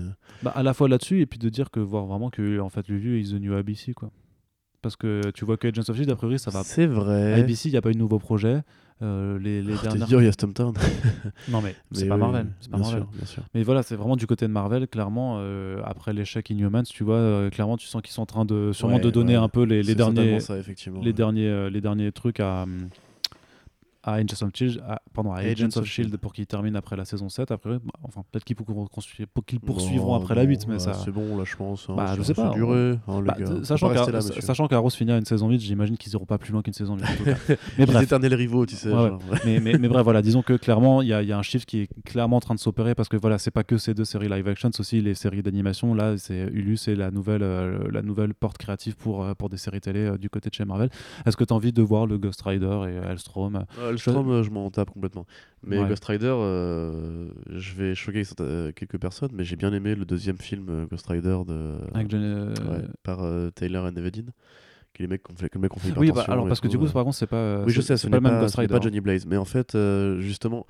Bah, 0.41 0.51
à 0.55 0.63
la 0.63 0.73
fois 0.73 0.89
là-dessus 0.89 1.21
et 1.21 1.25
puis 1.27 1.37
de 1.39 1.49
dire 1.49 1.69
que 1.69 1.79
voir 1.79 2.05
vraiment 2.07 2.29
que 2.31 2.59
en 2.59 2.69
fait 2.69 2.87
le 2.87 2.97
lieu 2.97 3.19
is 3.19 3.31
the 3.31 3.39
new 3.39 3.53
ABC 3.53 3.93
quoi. 3.93 4.09
Parce 4.81 4.95
que 4.95 5.29
tu 5.35 5.43
vois 5.45 5.57
que 5.57 5.67
Agents 5.67 5.81
of 5.89 5.95
Shield 5.95 6.09
a 6.09 6.15
priori 6.15 6.39
ça 6.39 6.51
va. 6.51 6.63
c'est 6.63 6.87
vrai. 6.87 7.33
ABC 7.39 7.67
il 7.69 7.73
n'y 7.73 7.77
a 7.77 7.81
pas 7.81 7.89
eu 7.89 7.93
de 7.93 7.99
nouveau 7.99 8.17
projet. 8.17 8.61
Euh, 9.01 9.39
les 9.39 9.61
les 9.61 9.73
Oh, 9.77 9.81
dernières. 9.81 10.07
dur, 10.07 10.21
il 10.21 10.25
y 10.25 10.27
a 10.27 10.31
Stumptown. 10.33 10.73
Non 11.49 11.61
mais 11.61 11.73
c'est 11.93 12.03
Mais 12.03 12.09
pas 12.09 12.15
oui, 12.15 12.19
Marvel. 12.21 12.47
C'est 12.59 12.69
pas 12.69 12.77
bien 12.77 12.85
Marvel. 12.85 13.01
sûr, 13.03 13.09
bien 13.15 13.25
sûr. 13.25 13.43
Mais 13.53 13.63
voilà, 13.63 13.81
c'est 13.83 13.95
vraiment 13.95 14.17
du 14.17 14.27
côté 14.27 14.45
de 14.47 14.51
Marvel, 14.51 14.87
clairement, 14.87 15.37
euh, 15.39 15.81
après 15.85 16.11
l'échec 16.13 16.49
Inhumans, 16.49 16.83
tu 16.83 17.03
vois, 17.05 17.15
euh, 17.15 17.49
clairement, 17.49 17.77
tu 17.77 17.87
sens 17.87 18.01
qu'ils 18.01 18.11
sont 18.11 18.23
en 18.23 18.25
train 18.25 18.45
de 18.45 18.71
sûrement 18.73 18.95
Ouais, 18.95 19.01
de 19.01 19.09
donner 19.09 19.37
ouais. 19.37 19.43
un 19.43 19.47
peu 19.49 19.63
les, 19.63 19.77
les 19.77 19.83
C'est 19.83 19.95
derniers, 19.95 20.39
ça, 20.41 20.55
les 21.01 21.13
derniers, 21.13 21.47
euh, 21.47 21.69
les 21.69 21.79
derniers 21.81 22.11
trucs 22.11 22.39
à, 22.41 22.63
hum, 22.63 22.89
à 24.03 24.13
Agents 24.13 24.41
of 24.43 24.49
Shield, 24.53 24.81
à- 24.87 25.01
pardon, 25.13 25.31
à 25.33 25.39
Agents, 25.39 25.67
of 25.75 25.85
Shield 25.85 26.15
pour 26.17 26.33
qu'ils 26.33 26.47
terminent 26.47 26.77
après 26.77 26.95
la 26.95 27.05
saison 27.05 27.27
7. 27.29 27.51
Après, 27.51 27.71
bah, 27.79 27.91
enfin, 28.03 28.23
peut-être 28.31 28.45
qu'ils 28.45 28.55
poursuivront 29.59 30.13
après 30.15 30.35
la 30.35 30.43
non, 30.43 30.49
8, 30.49 30.67
mais 30.67 30.73
ouais, 30.75 30.79
ça. 30.79 30.93
C'est 30.93 31.11
bon, 31.11 31.37
là, 31.37 31.43
je 31.45 31.55
pense. 31.55 31.87
hein, 31.89 31.95
Bah, 31.97 32.15
je 32.17 32.23
sais 32.23 32.33
pas, 32.33 32.49
duré, 32.51 32.97
hein, 33.07 33.21
les 33.21 33.27
Bah, 33.27 34.21
sachant 34.41 34.67
qu'Arrows 34.67 34.89
finit 34.91 35.11
à 35.11 35.17
une 35.17 35.25
saison 35.25 35.49
8, 35.49 35.59
j'imagine 35.59 35.97
qu'ils 35.97 36.13
iront 36.13 36.25
pas 36.25 36.37
plus 36.37 36.51
loin 36.53 36.61
qu'une 36.61 36.73
saison 36.73 36.95
8. 36.95 37.03
en 37.03 37.07
tout 37.17 37.23
cas. 37.25 37.35
mais 37.49 37.55
Les 37.77 37.85
bref, 37.85 38.03
éternels 38.03 38.33
rivaux, 38.33 38.65
tu 38.65 38.75
sais. 38.75 38.89
Ouais, 38.89 38.95
ouais. 38.95 39.09
genre. 39.09 39.21
mais, 39.45 39.59
mais, 39.59 39.77
mais 39.77 39.87
bref, 39.87 40.03
voilà, 40.03 40.21
disons 40.21 40.41
que 40.41 40.53
clairement, 40.53 41.01
il 41.01 41.07
y, 41.07 41.11
y 41.11 41.31
a 41.31 41.37
un 41.37 41.41
chiffre 41.41 41.65
qui 41.65 41.79
est 41.81 41.89
clairement 42.05 42.37
en 42.37 42.41
train 42.41 42.55
de 42.55 42.59
s'opérer 42.59 42.95
parce 42.95 43.09
que 43.09 43.17
voilà, 43.17 43.37
c'est 43.37 43.51
pas 43.51 43.63
que 43.63 43.77
ces 43.77 43.93
deux 43.93 44.05
séries 44.05 44.29
live 44.29 44.47
action, 44.47 44.69
c'est 44.71 44.79
aussi 44.79 45.01
les 45.01 45.13
séries 45.13 45.43
d'animation. 45.43 45.93
Là, 45.93 46.17
c'est 46.17 46.49
Hulu, 46.53 46.77
c'est 46.77 46.95
la 46.95 47.11
nouvelle, 47.11 47.43
euh, 47.43 47.79
la 47.91 48.01
nouvelle 48.01 48.33
porte 48.33 48.57
créative 48.57 48.95
pour, 48.95 49.23
euh, 49.23 49.33
pour 49.33 49.49
des 49.49 49.57
séries 49.57 49.81
télé 49.81 49.99
euh, 50.05 50.17
du 50.17 50.29
côté 50.29 50.49
de 50.49 50.53
chez 50.55 50.65
Marvel. 50.65 50.89
Est-ce 51.25 51.35
que 51.37 51.43
tu 51.43 51.53
as 51.53 51.55
envie 51.55 51.73
de 51.73 51.81
voir 51.81 52.05
le 52.05 52.17
Ghost 52.17 52.41
Rider 52.43 52.79
et 52.89 53.09
Hellstrom 53.09 53.65
le 53.91 53.97
Strom, 53.97 54.29
euh, 54.29 54.43
je 54.43 54.49
m'en 54.49 54.69
tape 54.71 54.89
complètement. 54.91 55.25
Mais 55.63 55.79
Ouais. 55.79 55.87
Ghost 55.89 56.05
Rider, 56.05 56.33
euh, 56.33 57.29
je 57.49 57.73
vais 57.75 57.95
choquer 57.95 58.23
euh, 58.39 58.71
quelques 58.71 58.97
personnes, 58.99 59.31
mais 59.33 59.43
j'ai 59.43 59.55
bien 59.55 59.73
aimé 59.73 59.95
le 59.95 60.05
deuxième 60.05 60.37
film 60.37 60.87
Ghost 60.89 61.07
Rider 61.07 61.37
de, 61.47 61.77
avec 61.93 62.09
Johnny- 62.09 62.25
ouais, 62.69 62.85
par 63.03 63.23
euh, 63.23 63.49
Taylor 63.51 63.85
and 63.85 63.95
Evedin, 63.95 64.25
les 64.99 65.07
mecs 65.07 65.23
qui 65.23 65.31
ont 65.31 65.35
fait, 65.35 65.49
que 65.49 65.57
le 65.57 65.61
mec 65.61 65.71
qui 65.71 65.77
ont 65.77 65.81
fait 65.81 65.97
Oui, 65.97 66.11
bah, 66.11 66.25
alors 66.27 66.47
parce 66.47 66.59
que 66.59 66.67
du 66.67 66.77
coup, 66.77 66.87
par 66.87 67.03
contre, 67.03 67.15
c'est 67.15 67.27
pas. 67.27 67.63
Oui, 67.63 67.71
je 67.71 67.81
sais, 67.81 67.97
ce 67.97 68.07
n'est 68.07 68.19
pas, 68.19 68.47
Johnny 68.81 68.99
Blaze. 68.99 69.25
Mais 69.25 69.37
en 69.37 69.45
fait, 69.45 69.75
euh, 69.75 70.19
justement, 70.19 70.65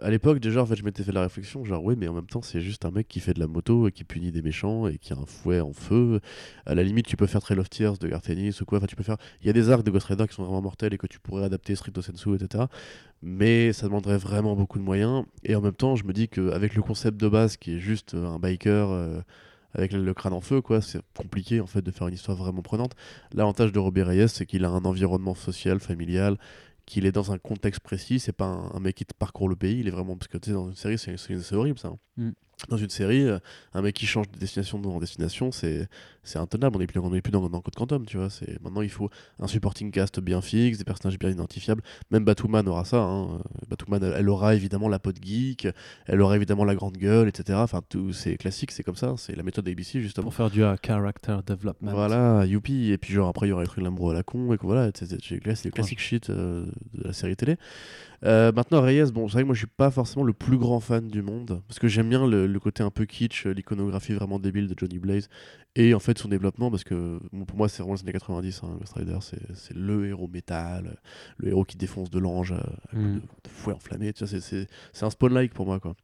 à 0.00 0.10
l'époque, 0.10 0.40
déjà, 0.40 0.62
en 0.62 0.66
fait, 0.66 0.76
je 0.76 0.84
m'étais 0.84 1.02
fait 1.02 1.12
la 1.12 1.22
réflexion, 1.22 1.64
genre, 1.64 1.84
oui, 1.84 1.94
mais 1.96 2.08
en 2.08 2.14
même 2.14 2.26
temps, 2.26 2.42
c'est 2.42 2.60
juste 2.60 2.84
un 2.84 2.90
mec 2.90 3.08
qui 3.08 3.20
fait 3.20 3.34
de 3.34 3.40
la 3.40 3.46
moto 3.46 3.88
et 3.88 3.92
qui 3.92 4.04
punit 4.04 4.32
des 4.32 4.42
méchants 4.42 4.86
et 4.88 4.98
qui 4.98 5.12
a 5.12 5.16
un 5.16 5.26
fouet 5.26 5.60
en 5.60 5.72
feu. 5.72 6.20
À 6.66 6.74
la 6.74 6.82
limite, 6.82 7.06
tu 7.06 7.16
peux 7.16 7.26
faire 7.26 7.40
Trail 7.40 7.58
of 7.58 7.68
Tears 7.68 7.98
de 7.98 8.08
Garth 8.08 8.28
Ennis 8.30 8.60
ou 8.60 8.64
quoi. 8.64 8.78
Enfin, 8.78 8.86
tu 8.86 8.96
peux 8.96 9.02
faire. 9.02 9.18
Il 9.42 9.46
y 9.46 9.50
a 9.50 9.52
des 9.52 9.70
arcs 9.70 9.84
de 9.84 9.90
Ghost 9.90 10.06
Rider 10.06 10.26
qui 10.26 10.34
sont 10.34 10.44
vraiment 10.44 10.62
mortels 10.62 10.94
et 10.94 10.98
que 10.98 11.06
tu 11.06 11.20
pourrais 11.20 11.44
adapter 11.44 11.74
stricto 11.74 12.02
sensu, 12.02 12.34
etc. 12.34 12.64
Mais 13.22 13.72
ça 13.72 13.86
demanderait 13.86 14.18
vraiment 14.18 14.56
beaucoup 14.56 14.78
de 14.78 14.84
moyens. 14.84 15.24
Et 15.44 15.54
en 15.54 15.60
même 15.60 15.74
temps, 15.74 15.94
je 15.96 16.04
me 16.04 16.12
dis 16.12 16.28
qu'avec 16.28 16.74
le 16.74 16.82
concept 16.82 17.20
de 17.20 17.28
base 17.28 17.56
qui 17.56 17.74
est 17.74 17.78
juste 17.78 18.14
euh, 18.14 18.26
un 18.26 18.38
biker. 18.38 18.90
euh, 18.90 19.20
avec 19.74 19.92
le, 19.92 20.14
crâne 20.14 20.32
en 20.32 20.40
feu, 20.40 20.60
quoi, 20.60 20.80
c'est 20.80 21.00
compliqué 21.16 21.60
en 21.60 21.66
fait 21.66 21.82
de 21.82 21.90
faire 21.90 22.08
une 22.08 22.14
histoire 22.14 22.36
vraiment 22.36 22.62
prenante. 22.62 22.94
L'avantage 23.32 23.72
de 23.72 23.78
Robbie 23.78 24.02
Reyes, 24.02 24.28
c'est 24.28 24.46
qu'il 24.46 24.64
a 24.64 24.68
un 24.68 24.84
environnement 24.84 25.34
social, 25.34 25.80
familial, 25.80 26.36
qu'il 26.86 27.06
est 27.06 27.12
dans 27.12 27.32
un 27.32 27.38
contexte 27.38 27.80
précis. 27.80 28.18
C'est 28.20 28.32
pas 28.32 28.46
un, 28.46 28.70
un 28.74 28.80
mec 28.80 28.96
qui 28.96 29.04
te 29.04 29.14
parcourt 29.14 29.48
le 29.48 29.56
pays. 29.56 29.80
Il 29.80 29.88
est 29.88 29.92
vraiment 29.92 30.16
parce 30.16 30.28
que 30.28 30.38
tu 30.38 30.50
sais 30.50 30.54
dans 30.54 30.68
une 30.68 30.76
série, 30.76 30.98
c'est 30.98 31.52
horrible 31.54 31.78
ça. 31.78 31.88
hein. 31.88 31.98
Mm. 32.16 32.30
Dans 32.68 32.76
une 32.76 32.90
série, 32.90 33.24
euh, 33.24 33.38
un 33.72 33.82
mec 33.82 33.96
qui 33.96 34.06
change 34.06 34.30
de 34.30 34.38
destination 34.38 34.80
en 34.84 35.00
destination, 35.00 35.50
c'est 35.50 35.88
c'est 36.22 36.38
intenable. 36.38 36.76
On 36.76 36.78
n'est 36.80 36.86
plus, 36.86 37.00
on 37.00 37.14
est 37.14 37.20
plus 37.22 37.30
dans, 37.32 37.48
dans 37.48 37.60
Code 37.60 37.74
Quantum, 37.74 38.06
tu 38.06 38.16
vois. 38.16 38.30
C'est 38.30 38.60
maintenant 38.62 38.82
il 38.82 38.90
faut 38.90 39.10
un 39.38 39.46
supporting 39.46 39.90
cast 39.90 40.20
bien 40.20 40.40
fixe, 40.40 40.78
des 40.78 40.84
personnages 40.84 41.18
bien 41.18 41.30
identifiables. 41.30 41.82
Même 42.10 42.24
Batwoman 42.24 42.66
aura 42.68 42.84
ça. 42.84 42.98
hein. 43.02 43.40
Batwoman, 43.68 44.02
elle, 44.04 44.14
elle 44.18 44.28
aura 44.28 44.54
évidemment 44.54 44.88
la 44.88 44.98
pote 44.98 45.16
geek, 45.22 45.68
elle 46.06 46.20
aura 46.20 46.36
évidemment 46.36 46.64
la 46.64 46.74
grande 46.74 46.96
gueule, 46.96 47.28
etc. 47.28 47.58
Enfin, 47.62 47.80
tout 47.88 48.12
c'est 48.12 48.36
classique, 48.36 48.70
c'est 48.70 48.82
comme 48.82 48.96
ça. 48.96 49.14
C'est 49.16 49.34
la 49.36 49.42
méthode 49.42 49.68
ABC 49.68 50.00
justement. 50.00 50.24
Pour 50.24 50.34
faire 50.34 50.50
du 50.50 50.62
euh, 50.62 50.76
character 50.84 51.38
development. 51.46 51.90
Voilà, 51.92 52.44
youpi. 52.46 52.90
Et 52.90 52.98
puis, 52.98 53.12
genre, 53.12 53.28
après, 53.28 53.46
il 53.46 53.50
y 53.50 53.52
aura 53.52 53.62
les 53.62 53.68
trucs 53.68 53.82
l'amour 53.84 54.10
à 54.10 54.14
la 54.14 54.22
con. 54.22 54.52
Et 54.52 54.58
que 54.58 54.66
voilà, 54.66 54.90
c'est 54.94 55.10
le 55.10 55.70
classique 55.70 55.98
shit 56.00 56.30
euh, 56.30 56.66
de 56.94 57.04
la 57.04 57.12
série 57.12 57.36
télé. 57.36 57.56
Euh, 58.24 58.52
maintenant, 58.52 58.80
Reyes, 58.80 59.10
bon, 59.12 59.26
c'est 59.26 59.32
vrai 59.34 59.42
que 59.42 59.46
moi, 59.46 59.54
je 59.54 59.60
suis 59.60 59.66
pas 59.66 59.90
forcément 59.90 60.24
le 60.24 60.32
plus 60.32 60.56
grand 60.56 60.78
fan 60.78 61.08
du 61.08 61.22
monde. 61.22 61.60
Parce 61.66 61.80
que 61.80 61.88
j'aime 61.88 62.08
bien 62.08 62.26
le, 62.26 62.46
le 62.46 62.60
côté 62.60 62.82
un 62.84 62.90
peu 62.90 63.04
kitsch, 63.04 63.46
euh, 63.46 63.50
l'iconographie 63.52 64.12
vraiment 64.12 64.38
débile 64.38 64.68
de 64.68 64.74
Johnny 64.78 64.98
Blaze. 64.98 65.28
Et 65.74 65.94
en 65.94 65.98
fait, 65.98 66.11
son 66.18 66.28
développement, 66.28 66.70
parce 66.70 66.84
que 66.84 67.18
bon, 67.32 67.44
pour 67.44 67.56
moi, 67.56 67.68
c'est 67.68 67.82
vraiment 67.82 67.94
les 67.94 68.02
années 68.02 68.12
90. 68.12 68.60
Hein, 68.64 68.76
Ghost 68.80 68.92
Rider, 68.94 69.18
c'est 69.20 69.74
le 69.76 70.06
héros 70.06 70.28
métal, 70.28 70.86
euh, 70.86 70.94
le 71.38 71.48
héros 71.48 71.64
qui 71.64 71.76
défonce 71.76 72.10
de 72.10 72.18
l'ange 72.18 72.52
euh, 72.52 72.56
à 72.56 72.96
coup 72.96 73.02
Mm. 73.02 73.14
de, 73.16 73.20
de 73.20 73.48
fouet 73.48 73.74
enflammé. 73.74 74.12
Tu 74.12 74.24
vois, 74.24 74.40
c'est- 74.40 74.68
un 75.04 75.10
spawn-like 75.10 75.52
pour 75.52 75.66
moi, 75.66 75.80
quoi. 75.80 75.94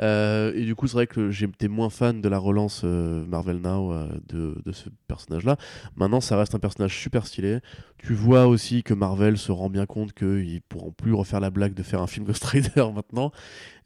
Euh, 0.00 0.52
et 0.54 0.64
du 0.64 0.74
coup, 0.74 0.86
c'est 0.86 0.94
vrai 0.94 1.06
que 1.06 1.30
j'étais 1.30 1.68
moins 1.68 1.90
fan 1.90 2.20
de 2.20 2.28
la 2.28 2.38
relance 2.38 2.82
euh, 2.84 3.24
Marvel 3.26 3.58
Now 3.58 3.92
euh, 3.92 4.08
de, 4.28 4.56
de 4.64 4.72
ce 4.72 4.88
personnage-là. 5.08 5.56
Maintenant, 5.96 6.20
ça 6.20 6.36
reste 6.36 6.54
un 6.54 6.58
personnage 6.58 6.96
super 6.98 7.26
stylé. 7.26 7.58
Tu 7.98 8.14
vois 8.14 8.46
aussi 8.46 8.82
que 8.82 8.94
Marvel 8.94 9.36
se 9.38 9.52
rend 9.52 9.70
bien 9.70 9.86
compte 9.86 10.12
qu'ils 10.12 10.60
pourront 10.62 10.90
plus 10.90 11.12
refaire 11.12 11.38
la 11.40 11.50
blague 11.50 11.74
de 11.74 11.82
faire 11.82 12.00
un 12.02 12.06
film 12.06 12.26
Ghost 12.26 12.44
Rider 12.44 12.70
maintenant. 12.94 13.30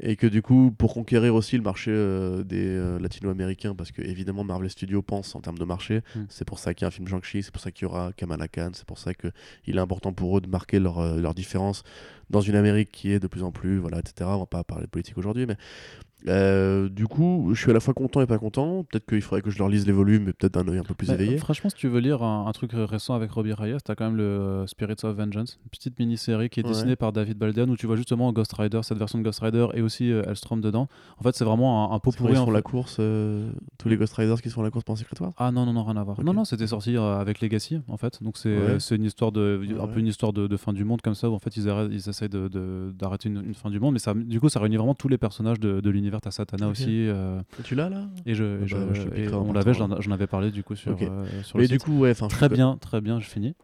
Et 0.00 0.16
que 0.16 0.26
du 0.26 0.40
coup, 0.42 0.70
pour 0.76 0.94
conquérir 0.94 1.34
aussi 1.34 1.56
le 1.56 1.62
marché 1.62 1.90
euh, 1.90 2.42
des 2.44 2.64
euh, 2.66 2.98
latino-américains, 2.98 3.74
parce 3.74 3.90
que 3.92 4.02
évidemment, 4.02 4.44
Marvel 4.44 4.70
Studios 4.70 5.02
pense 5.02 5.34
en 5.34 5.40
termes 5.40 5.55
de 5.58 5.64
marché, 5.64 6.02
Mm. 6.14 6.20
c'est 6.28 6.44
pour 6.44 6.58
ça 6.58 6.74
qu'il 6.74 6.82
y 6.82 6.86
a 6.86 6.88
un 6.88 6.90
film 6.90 7.08
Shang-Chi, 7.08 7.42
c'est 7.42 7.50
pour 7.52 7.60
ça 7.62 7.70
qu'il 7.70 7.82
y 7.82 7.86
aura 7.86 8.12
Kamala 8.12 8.48
Khan, 8.48 8.70
c'est 8.74 8.86
pour 8.86 8.98
ça 8.98 9.12
qu'il 9.14 9.32
est 9.76 9.78
important 9.78 10.12
pour 10.12 10.38
eux 10.38 10.40
de 10.40 10.48
marquer 10.48 10.78
leur, 10.78 10.98
euh, 10.98 11.18
leur 11.20 11.34
différence 11.34 11.82
dans 12.30 12.40
une 12.40 12.56
Amérique 12.56 12.90
qui 12.92 13.12
est 13.12 13.20
de 13.20 13.26
plus 13.26 13.42
en 13.42 13.52
plus, 13.52 13.78
voilà, 13.78 13.98
etc. 13.98 14.28
On 14.34 14.38
va 14.40 14.46
pas 14.46 14.64
parler 14.64 14.84
de 14.86 14.90
politique 14.90 15.16
aujourd'hui, 15.18 15.46
mais 15.46 15.56
euh, 16.28 16.88
du 16.88 17.06
coup, 17.06 17.50
je 17.54 17.60
suis 17.60 17.70
à 17.70 17.74
la 17.74 17.78
fois 17.78 17.94
content 17.94 18.20
et 18.20 18.26
pas 18.26 18.38
content. 18.38 18.82
Peut-être 18.84 19.06
qu'il 19.06 19.20
faudrait 19.22 19.42
que 19.42 19.50
je 19.50 19.58
leur 19.58 19.68
lise 19.68 19.86
les 19.86 19.92
volumes, 19.92 20.24
mais 20.24 20.32
peut-être 20.32 20.54
d'un 20.54 20.66
œil 20.72 20.78
un 20.78 20.82
peu 20.82 20.94
plus 20.94 21.06
Bah, 21.08 21.14
éveillé. 21.14 21.38
franchement, 21.38 21.70
si 21.70 21.76
tu 21.76 21.86
veux 21.86 22.00
lire 22.00 22.22
un, 22.24 22.46
un 22.48 22.52
truc 22.52 22.70
récent 22.74 23.14
avec 23.14 23.30
Robbie 23.30 23.52
Reyes, 23.52 23.76
t'as 23.84 23.94
quand 23.94 24.06
même 24.06 24.16
le 24.16 24.24
euh, 24.24 24.66
Spirits 24.66 24.96
of 25.04 25.14
Vengeance, 25.16 25.60
une 25.62 25.70
petite 25.70 25.96
mini-série 26.00 26.48
qui 26.48 26.58
est 26.60 26.64
Ouais. 26.64 26.70
dessinée 26.72 26.96
par 26.96 27.12
David 27.12 27.38
Baldean 27.38 27.68
où 27.68 27.76
tu 27.76 27.86
vois 27.86 27.94
justement 27.94 28.32
Ghost 28.32 28.52
Rider, 28.58 28.80
cette 28.82 28.98
version 28.98 29.18
de 29.18 29.24
Ghost 29.24 29.38
Rider 29.40 29.68
et 29.74 29.82
aussi 29.82 30.10
euh, 30.10 30.24
Hellstrom 30.26 30.60
dedans. 30.60 30.88
En 31.18 31.22
fait, 31.22 31.36
c'est 31.36 31.44
vraiment 31.44 31.92
un, 31.92 31.94
un 31.94 31.98
pot 32.00 32.10
pourri. 32.16 32.32
ils 32.32 32.36
font 32.36 32.50
la 32.50 32.62
course, 32.62 32.96
euh, 32.98 33.48
tous 33.78 33.88
les 33.88 33.96
Ghost 33.96 34.14
Riders 34.14 34.42
qui 34.42 34.50
sont 34.50 34.62
la 34.62 34.70
course 34.70 34.84
pendant 34.84 34.96
Secret. 34.96 35.14
Ah 35.36 35.52
non, 35.52 35.64
non, 35.64 35.74
non, 35.74 35.84
rien 35.84 35.96
à 35.96 36.02
voir. 36.02 36.20
Non, 36.24 36.32
non, 36.32 36.44
c'était 36.44 36.66
sorti 36.66 36.96
euh, 36.96 37.18
avec 37.20 37.40
Legacy 37.40 37.80
en 37.86 37.98
fait. 37.98 38.20
Donc 38.22 38.36
c'est 38.36 38.56
Ouais. 38.56 38.78
une 38.96 39.04
histoire 39.04 39.30
de, 39.30 39.60
Ouais, 39.62 39.80
un 39.80 39.86
peu 39.86 40.00
une 40.00 40.06
histoire 40.08 40.32
de, 40.32 40.46
de 40.48 40.56
fin 40.56 40.72
du 40.72 40.84
monde 40.84 41.02
comme 41.02 41.14
ça 41.14 41.30
où 41.30 41.34
en 41.34 41.38
fait 41.38 41.56
ils, 41.56 41.68
arrêtent- 41.68 41.92
de- 42.24 42.48
de- 42.48 42.92
d'arrêter 42.98 43.28
une, 43.28 43.42
une 43.44 43.54
fin 43.54 43.70
du 43.70 43.78
monde. 43.80 43.92
Mais 43.92 43.98
ça, 43.98 44.14
du 44.14 44.40
coup, 44.40 44.48
ça 44.48 44.58
réunit 44.60 44.76
vraiment 44.76 44.94
tous 44.94 45.08
les 45.08 45.18
personnages 45.18 45.60
de, 45.60 45.80
de 45.80 45.90
l'univers. 45.90 46.20
T'as 46.20 46.30
Satana 46.30 46.68
aussi. 46.68 47.06
euh, 47.08 47.40
Tu 47.64 47.74
l'as 47.74 47.88
là? 47.88 48.08
et 48.26 48.34
je, 48.34 48.44
et 48.44 48.58
bah, 48.60 48.66
je- 48.66 48.94
je 48.94 49.08
et 49.20 49.32
on 49.34 49.52
l'avait, 49.52 49.74
j'en 49.74 50.10
avais 50.10 50.26
parlé 50.26 50.50
du 50.50 50.62
coup 50.64 50.74
sur, 50.74 50.92
Ok. 50.92 51.02
euh, 51.02 51.42
sur 51.42 51.58
le 51.58 51.62
Mais 51.62 51.68
du 51.68 51.74
site. 51.74 51.84
coup, 51.84 51.98
ouais, 52.00 52.14
Très 52.14 52.48
bien, 52.48 52.76
très 52.80 53.00
bien, 53.00 53.20
je 53.20 53.28
finis. 53.28 53.54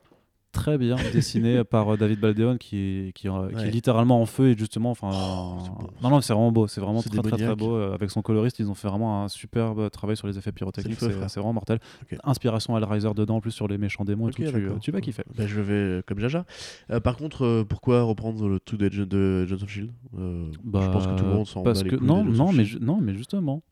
Très 0.53 0.77
bien 0.79 0.97
dessiné 1.13 1.65
par 1.65 1.95
euh, 1.95 1.97
David 1.97 2.21
Baldeon 2.21 2.59
qui 2.59 2.77
est, 2.77 3.13
qui, 3.15 3.29
euh, 3.29 3.49
qui 3.51 3.65
est 3.65 3.71
littéralement 3.71 4.21
en 4.21 4.27
feu 4.27 4.49
et 4.51 4.57
justement 4.57 4.91
enfin 4.91 5.11
Oh, 5.13 5.57
non 6.03 6.11
non 6.11 6.21
c'est 6.21 6.33
vraiment 6.35 6.53
beau 6.53 6.67
c'est 6.67 6.81
vraiment 6.81 7.01
très 7.03 7.23
très 7.23 7.37
très 7.37 7.57
beau 7.57 7.75
euh, 7.75 7.95
avec 7.95 8.11
son 8.11 8.21
coloriste 8.23 8.59
ils 8.59 8.69
ont 8.71 8.75
fait 8.75 8.89
vraiment 8.89 9.25
un 9.25 9.29
superbe 9.29 9.91
travail 9.91 10.17
sur 10.17 10.27
les 10.27 10.37
effets 10.39 10.53
pyrotechniques 10.53 10.99
C'est 11.01 11.37
vraiment 11.41 11.55
mortel. 11.55 11.79
Ok. 12.03 12.19
inspiration 12.25 12.77
Hellraiser 12.77 13.15
dedans 13.15 13.37
en 13.37 13.41
plus 13.41 13.51
sur 13.51 13.67
les 13.67 13.79
méchants 13.79 14.05
démons 14.05 14.29
et 14.29 14.33
tout 14.33 14.43
tu, 14.43 14.51
tu 14.81 14.91
vas 14.91 15.01
kiffer. 15.01 15.23
Bah, 15.37 15.47
je 15.47 15.61
vais 15.61 16.03
comme 16.07 16.19
Jaja. 16.19 16.45
Euh, 16.91 17.01
par 17.01 17.17
contre, 17.17 17.45
euh, 17.45 17.65
pourquoi 17.65 18.03
reprendre 18.03 18.49
le 18.49 18.61
tout 18.61 18.77
de, 18.77 18.89
de 18.89 19.47
of 19.51 19.69
Shield 19.71 19.91
Euh, 20.19 20.51
Je 20.53 20.71
pense 20.91 21.07
que 21.07 21.17
tout 21.17 21.25
le 21.25 21.31
monde 21.31 21.47
s'en 21.47 21.63
bat 21.63 21.73
les 21.73 21.89
que 21.91 21.97
non 21.97 22.25
non 22.25 22.49
of 22.51 22.55
mais 22.57 22.65
non 22.81 22.99
mais 23.01 23.15
justement 23.15 23.63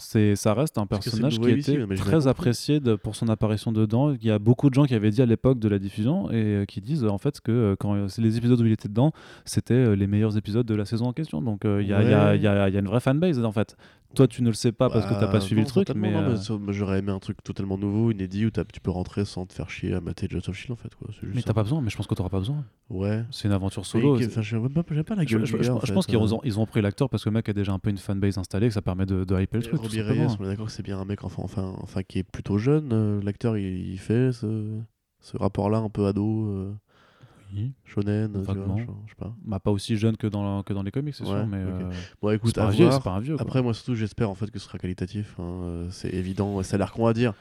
c'est 0.00 0.34
ça 0.34 0.52
reste 0.54 0.76
un 0.78 0.86
personnage 0.86 1.38
qui 1.38 1.50
était 1.60 1.72
très 1.96 2.26
apprécié 2.26 2.80
de- 2.80 2.96
pour 2.96 3.14
son 3.14 3.28
apparition 3.28 3.70
dedans. 3.70 4.12
Il 4.12 4.24
y 4.24 4.30
a 4.32 4.38
beaucoup 4.40 4.68
de 4.68 4.74
gens 4.74 4.84
qui 4.86 4.94
avaient 4.96 5.10
dit 5.10 5.22
à 5.22 5.26
l'époque 5.26 5.60
de 5.60 5.68
la 5.68 5.78
diffusion 5.78 6.28
et 6.32 6.34
euh, 6.34 6.64
qui 6.64 6.80
disent 6.80 7.04
euh, 7.04 7.08
en 7.10 7.18
fait 7.18 7.40
que 7.40 7.52
euh, 7.52 7.76
quand 7.78 7.94
les 8.18 8.36
épisodes 8.36 8.60
où 8.60 8.66
il 8.66 8.72
était 8.72 8.88
dedans, 8.88 9.12
c'était 9.44 9.94
les 9.94 10.06
meilleurs 10.08 10.36
épisodes 10.36 10.66
de 10.66 10.74
la 10.74 10.84
saison 10.84 11.06
en 11.06 11.12
question. 11.12 11.40
Donc 11.42 11.60
il 11.64 11.86
y, 11.86 11.92
a- 11.92 12.02
il 12.02 12.10
y 12.10 12.12
a- 12.12 12.24
Ouais. 12.30 12.36
il 12.36 12.42
y 12.42 12.46
a 12.48 12.68
il 12.68 12.74
y 12.74 12.76
a 12.76 12.80
une 12.80 12.88
vraie 12.88 13.00
fanbase 13.00 13.38
en 13.44 13.52
fait. 13.52 13.76
Toi 14.14 14.26
tu 14.26 14.42
ne 14.42 14.48
le 14.48 14.54
sais 14.54 14.72
pas 14.72 14.90
parce 14.90 15.06
que 15.06 15.14
t'as 15.14 15.20
Bah, 15.26 15.28
pas 15.28 15.40
suivi 15.40 15.60
non, 15.60 15.66
le 15.66 15.70
truc, 15.70 15.88
mais, 15.94 16.10
non, 16.10 16.18
euh, 16.36 16.58
moi, 16.58 16.72
j'aurais 16.72 16.98
aimé 16.98 17.12
un 17.12 17.20
truc 17.20 17.42
totalement 17.44 17.78
nouveau, 17.78 18.10
inédit, 18.10 18.44
où 18.46 18.50
tu 18.50 18.80
peux 18.80 18.90
rentrer 18.90 19.24
sans 19.24 19.46
te 19.46 19.52
faire 19.52 19.70
chier 19.70 19.94
à 19.94 20.00
mater 20.00 20.26
Agents 20.30 20.48
of 20.48 20.56
Shield 20.56 20.72
en 20.72 20.76
fait. 20.76 20.92
Quoi. 20.96 21.08
Juste 21.12 21.34
mais 21.34 21.42
t'as 21.42 21.52
pas 21.52 21.62
besoin. 21.62 21.80
Mais 21.80 21.90
je 21.90 21.96
pense 21.96 22.06
que 22.08 22.14
t'auras 22.14 22.28
pas 22.28 22.38
besoin. 22.40 22.64
Ouais. 22.88 23.24
C'est 23.30 23.46
une 23.46 23.54
aventure 23.54 23.86
solo. 23.86 24.16
j'aime 24.18 24.68
pas, 24.68 24.82
pas 24.82 24.94
la 25.14 25.24
Je, 25.24 25.36
gueule 25.38 25.44
pense 25.94 26.06
qu'ils 26.06 26.16
euh. 26.16 26.32
ont, 26.34 26.40
ils 26.44 26.58
ont 26.58 26.66
pris 26.66 26.82
l'acteur 26.82 27.08
parce 27.08 27.22
que 27.24 27.28
le 27.28 27.34
mec 27.34 27.48
a 27.48 27.52
déjà 27.52 27.72
un 27.72 27.78
peu 27.78 27.90
une 27.90 27.98
fanbase 27.98 28.36
installée, 28.38 28.66
que 28.68 28.74
ça 28.74 28.82
permet 28.82 29.06
de, 29.06 29.22
de 29.24 29.40
hyper 29.40 29.60
le 29.60 29.66
truc. 29.66 29.80
Robbie. 29.80 30.00
Reyes, 30.02 30.26
on 30.40 30.44
est 30.44 30.48
d'accord 30.48 30.66
que 30.66 30.72
c'est 30.72 30.82
bien 30.82 30.98
un 30.98 31.04
mec 31.04 31.22
enfin, 31.22 31.42
enfin, 31.44 31.74
enfin 31.80 32.02
qui 32.02 32.18
est 32.18 32.24
plutôt 32.24 32.58
jeune. 32.58 32.90
euh, 32.92 33.20
L'acteur, 33.22 33.56
il, 33.56 33.90
il 33.92 33.98
fait 33.98 34.32
ce, 34.32 34.78
ce 35.20 35.36
rapport-là 35.36 35.78
un 35.78 35.88
peu 35.88 36.06
ado. 36.06 36.46
euh. 36.48 36.72
Oui. 37.54 37.72
Shonen, 37.84 38.30
tu 38.32 38.38
vois, 38.38 38.54
je, 38.78 38.82
je 38.84 39.10
sais 39.10 39.16
pas. 39.18 39.34
Bah, 39.44 39.58
pas 39.60 39.70
aussi 39.70 39.96
jeune 39.96 40.16
que 40.16 40.26
dans, 40.26 40.62
que 40.62 40.72
dans 40.72 40.82
les 40.82 40.90
comics, 40.90 41.14
c'est 41.14 41.24
Ouais, 41.24 41.30
sûr, 41.30 41.46
mais 41.46 41.62
ok. 41.64 41.70
euh, 41.80 41.90
Bon, 42.22 42.28
c'est 42.28 42.34
écoute, 42.36 42.54
pas, 42.54 42.72
c'est 42.72 43.02
pas 43.02 43.10
un 43.10 43.20
vieux. 43.20 43.34
quoi. 43.36 43.42
Après, 43.42 43.62
moi 43.62 43.74
surtout, 43.74 43.94
j'espère 43.94 44.30
en 44.30 44.34
fait 44.34 44.50
que 44.50 44.58
ce 44.58 44.66
sera 44.66 44.78
qualitatif. 44.78 45.34
hein, 45.38 45.42
euh, 45.42 45.86
C'est 45.90 46.10
évident, 46.14 46.62
ça 46.62 46.76
a 46.76 46.78
l'air 46.78 46.92
con 46.92 47.06
à 47.06 47.12
dire, 47.12 47.32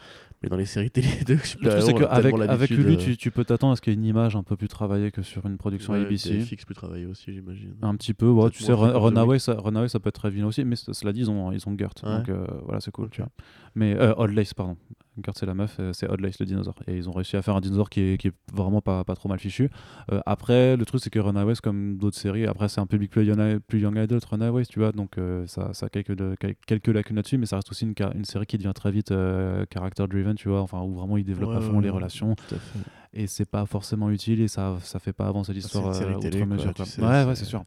mais 0.41 0.49
dans 0.49 0.57
les 0.57 0.65
séries 0.65 0.89
télé 0.89 1.07
de 1.25 1.33
Le 1.33 1.37
truc, 1.39 1.45
super-héros, 1.45 1.85
c'est 1.85 1.93
on 1.93 1.97
a 1.97 2.07
qu'avec 2.07 2.35
avec 2.49 2.69
Lulu, 2.71 2.93
euh, 2.93 2.97
tu, 2.97 3.17
tu 3.17 3.29
peux 3.31 3.43
t'attendre 3.45 3.73
à 3.73 3.75
ce 3.75 3.81
qu'il 3.81 3.93
y 3.93 3.95
ait 3.95 3.99
une 3.99 4.05
image 4.05 4.35
un 4.35 4.43
peu 4.43 4.55
plus 4.55 4.67
travaillée 4.67 5.11
que 5.11 5.21
sur 5.21 5.45
une 5.45 5.57
production 5.57 5.93
ouais, 5.93 6.01
ABC. 6.01 6.39
FX 6.41 6.65
plus 6.65 6.73
travailler 6.75 7.05
aussi, 7.05 7.31
j'imagine. 7.33 7.75
Un 7.81 7.95
petit 7.95 8.13
peu, 8.15 8.27
ouais, 8.29 8.49
tu 8.49 8.63
sais, 8.63 8.73
Run- 8.73 8.97
Runaway, 8.97 9.37
ça, 9.37 9.55
Runaway, 9.59 9.89
ça 9.89 9.99
peut 9.99 10.09
être 10.09 10.15
très 10.19 10.29
vilain 10.31 10.47
aussi, 10.47 10.63
mais 10.65 10.75
cela 10.75 11.13
dit, 11.13 11.19
ils 11.21 11.29
ont, 11.29 11.51
ils 11.51 11.67
ont 11.69 11.77
Gert, 11.77 11.91
Ouais. 12.03 12.09
donc 12.17 12.29
euh, 12.29 12.47
voilà, 12.63 12.79
c'est 12.81 12.91
cool, 12.91 13.05
Ok. 13.05 13.11
tu 13.11 13.21
vois. 13.21 13.29
Mais 13.75 13.95
euh, 13.95 14.13
Odd 14.17 14.31
Lace, 14.31 14.53
pardon. 14.53 14.75
Gert, 15.23 15.33
c'est 15.35 15.45
la 15.45 15.53
meuf, 15.53 15.75
euh, 15.79 15.91
c'est 15.91 16.09
Odd 16.09 16.21
Lace, 16.21 16.39
le 16.39 16.45
dinosaure. 16.45 16.75
Et 16.87 16.95
ils 16.95 17.09
ont 17.09 17.11
réussi 17.11 17.35
à 17.35 17.41
faire 17.41 17.55
un 17.55 17.59
dinosaure 17.61 17.89
qui 17.89 17.99
est, 18.01 18.17
qui 18.17 18.27
est 18.29 18.33
vraiment 18.53 18.79
pas, 18.81 19.03
pas 19.03 19.15
trop 19.15 19.27
mal 19.27 19.37
fichu. 19.39 19.69
Euh, 20.13 20.21
après, 20.25 20.77
le 20.77 20.85
truc, 20.85 21.01
c'est 21.03 21.09
que 21.09 21.19
Runaway, 21.19 21.55
c'est 21.55 21.61
comme 21.63 21.97
d'autres 21.97 22.17
séries, 22.17 22.45
après, 22.45 22.69
c'est 22.69 22.79
un 22.79 22.85
public 22.85 23.11
plus 23.11 23.25
young, 23.25 23.59
plus 23.67 23.79
young 23.79 23.97
adult, 23.97 24.23
Runaway, 24.23 24.65
tu 24.65 24.79
vois, 24.79 24.91
donc 24.93 25.17
euh, 25.17 25.45
ça, 25.47 25.73
ça 25.73 25.87
a 25.87 25.89
quelques, 25.89 26.15
de- 26.15 26.35
quelques 26.65 26.87
lacunes 26.87 27.17
là-dessus, 27.17 27.37
mais 27.37 27.47
ça 27.47 27.57
reste 27.57 27.69
aussi 27.71 27.83
une, 27.85 27.93
une 28.15 28.23
série 28.25 28.45
qui 28.45 28.57
devient 28.57 28.71
très 28.73 28.91
vite 28.91 29.11
euh, 29.11 29.65
character-driven, 29.73 30.35
tu 30.35 30.47
vois, 30.47 30.61
enfin, 30.61 30.79
où 30.81 30.93
vraiment 30.95 31.17
ils 31.17 31.25
développent 31.25 31.49
Ouais, 31.49 31.57
à 31.57 31.61
fond 31.61 31.77
ouais, 31.77 31.83
les 31.83 31.89
relations 31.89 32.35
Tout 32.35 32.55
à 32.55 32.59
fait. 32.59 32.79
et 33.13 33.27
c'est 33.27 33.49
pas 33.49 33.65
forcément 33.65 34.09
utile 34.11 34.39
et 34.39 34.47
ça 34.47 34.77
ça 34.81 34.99
fait 34.99 35.13
pas 35.13 35.27
avancer 35.27 35.51
l'histoire 35.51 35.87
euh, 35.87 36.19
télé, 36.19 36.37
outre 36.37 36.45
mesure 36.47 36.73
tu 36.73 36.85
sais, 36.85 37.01
ouais 37.01 37.23
ouais 37.25 37.35
c'est- 37.35 37.45
sûr 37.45 37.63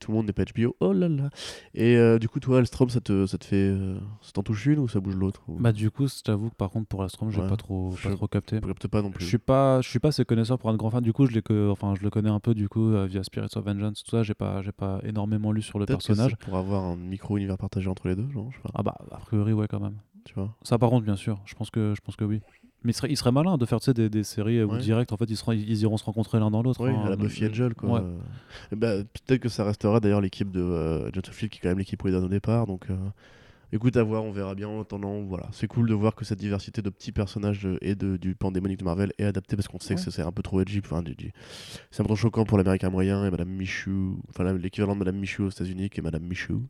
tout 0.00 0.10
le 0.10 0.16
monde 0.16 0.26
n'est 0.26 0.32
pas 0.32 0.44
HBO. 0.44 0.76
Oh 0.80 0.92
là 0.92 1.08
là. 1.08 1.30
Et 1.74 1.96
euh, 1.96 2.18
du 2.18 2.28
coup, 2.28 2.40
toi, 2.40 2.58
Alstrom, 2.58 2.88
ça 2.90 3.00
te, 3.00 3.26
ça 3.26 3.38
te 3.38 3.44
fait. 3.44 3.56
euh, 3.56 3.98
ça 4.22 4.32
t'en 4.32 4.42
touche 4.42 4.66
une 4.66 4.78
ou 4.78 4.88
ça 4.88 5.00
bouge 5.00 5.16
l'autre 5.16 5.42
ou... 5.48 5.56
bah 5.60 5.72
du 5.72 5.90
coup 5.90 6.06
je 6.08 6.22
t'avoue 6.22 6.50
que 6.50 6.54
par 6.54 6.70
contre 6.70 6.86
pour 6.88 7.02
Astrom 7.02 7.30
j'ai 7.30 7.40
Ouais. 7.40 7.48
pas 7.48 7.56
trop 7.56 7.90
pas 8.02 8.08
Je- 8.10 8.14
trop 8.14 8.26
capté 8.26 8.56
Je 8.62 8.66
capte 8.66 8.88
pas 8.88 9.02
non 9.02 9.08
je 9.10 9.14
plus. 9.18 9.26
suis 9.26 9.38
pas 9.38 9.80
je 9.80 9.88
suis 9.88 9.98
pas 9.98 10.08
assez 10.08 10.24
connaisseur 10.24 10.58
pour 10.58 10.70
un 10.70 10.76
grand 10.76 10.90
fan 10.90 11.02
du 11.02 11.12
coup 11.12 11.26
je 11.26 11.38
que 11.40 11.70
enfin 11.70 11.94
je 11.96 12.02
le 12.02 12.10
connais 12.10 12.30
un 12.30 12.40
peu 12.40 12.54
du 12.54 12.68
coup 12.68 12.88
euh, 12.92 13.06
via 13.06 13.22
Spirits 13.22 13.48
of 13.56 13.64
Vengeance 13.64 14.02
tout 14.02 14.10
ça 14.10 14.22
j'ai 14.22 14.34
pas 14.34 14.62
pas 14.76 15.00
énormément 15.04 15.52
lu 15.52 15.62
sur 15.62 15.78
le 15.78 15.84
que 15.86 15.92
personnage 15.92 16.30
c'est 16.32 16.38
pour 16.38 16.56
avoir 16.56 16.82
un 16.84 16.96
micro-univers 16.96 17.58
partagé 17.58 17.88
entre 17.88 18.08
les 18.08 18.16
deux, 18.16 18.28
genre, 18.30 18.50
je 18.50 18.56
sais 18.56 18.62
pas. 18.62 18.70
ah 18.74 18.82
bah 18.82 18.94
a 19.10 19.18
priori 19.18 19.52
ouais 19.52 19.68
quand 19.68 19.80
même 19.80 19.96
Tu 20.24 20.34
vois 20.34 20.54
ça 20.62 20.78
par 20.78 20.90
contre 20.90 21.04
bien 21.04 21.16
sûr 21.16 21.40
je 21.44 21.54
pense 21.54 21.70
que 21.70 21.92
je 21.96 22.00
pense 22.00 22.16
que 22.16 22.24
oui 22.24 22.40
mais 22.84 22.90
il 22.90 22.94
serait, 22.94 23.08
il 23.10 23.16
serait 23.16 23.32
malin 23.32 23.56
de 23.56 23.64
faire 23.66 23.80
tu 23.80 23.86
sais, 23.86 23.94
des, 23.94 24.08
des 24.08 24.22
séries 24.24 24.58
euh, 24.58 24.66
où 24.66 24.72
Ouais. 24.72 24.78
direct 24.78 25.12
en 25.12 25.16
fait 25.16 25.24
ils, 25.28 25.36
seront, 25.36 25.52
ils 25.52 25.80
iront 25.82 25.96
se 25.96 26.04
rencontrer 26.04 26.38
l'un 26.38 26.50
dans 26.50 26.62
l'autre 26.62 26.84
Oui, 26.86 26.94
hein. 26.94 27.02
à 27.06 27.10
la 27.10 27.16
Buffy 27.16 27.46
Angel, 27.46 27.74
quoi. 27.74 27.88
Ouais. 27.90 28.00
Euh, 28.00 28.18
et 28.72 28.76
bah, 28.76 28.96
Peut-être 29.26 29.40
que 29.40 29.48
ça 29.48 29.64
restera 29.64 30.00
d'ailleurs 30.00 30.20
l'équipe 30.20 30.50
de 30.50 30.60
euh, 30.60 31.10
Shield, 31.32 31.50
qui 31.50 31.58
est 31.58 31.60
quand 31.62 31.68
même 31.68 31.78
l'équipe 31.78 32.02
Whedon 32.04 32.24
au 32.24 32.28
départ. 32.28 32.66
Donc, 32.66 32.90
euh, 32.90 32.96
écoute, 33.72 33.96
à 33.96 34.02
voir, 34.02 34.22
on 34.24 34.30
verra 34.32 34.54
bien. 34.54 34.68
En 34.68 34.80
attendant, 34.82 35.22
voilà. 35.22 35.48
C'est 35.52 35.66
cool 35.66 35.88
de 35.88 35.94
voir 35.94 36.14
que 36.14 36.24
cette 36.24 36.38
diversité 36.38 36.82
de 36.82 36.90
petits 36.90 37.10
personnages 37.12 37.66
euh, 37.66 37.78
et 37.80 37.94
de, 37.94 38.16
du 38.16 38.34
pandémonique 38.34 38.78
de 38.80 38.84
Marvel 38.84 39.12
est 39.18 39.24
adaptée 39.24 39.56
parce 39.56 39.66
qu'on 39.68 39.78
sait 39.80 39.94
Ouais. 39.94 40.04
que 40.04 40.10
c'est 40.10 40.22
un 40.22 40.32
peu 40.32 40.42
trop 40.42 40.60
edgy. 40.60 40.80
Enfin, 40.84 41.02
C'est 41.90 42.00
un 42.00 42.04
peu 42.04 42.08
trop 42.08 42.16
choquant 42.16 42.44
pour 42.44 42.58
l'américain 42.58 42.90
moyen 42.90 43.24
et 43.26 43.30
Madame 43.30 43.48
Michou, 43.50 44.20
enfin 44.28 44.52
l'équivalent 44.54 44.94
de 44.94 44.98
Madame 45.00 45.16
Michou 45.16 45.44
aux 45.44 45.50
États-Unis, 45.50 45.90
qui 45.90 46.00
est 46.00 46.02
Madame 46.02 46.24
Michou. 46.24 46.62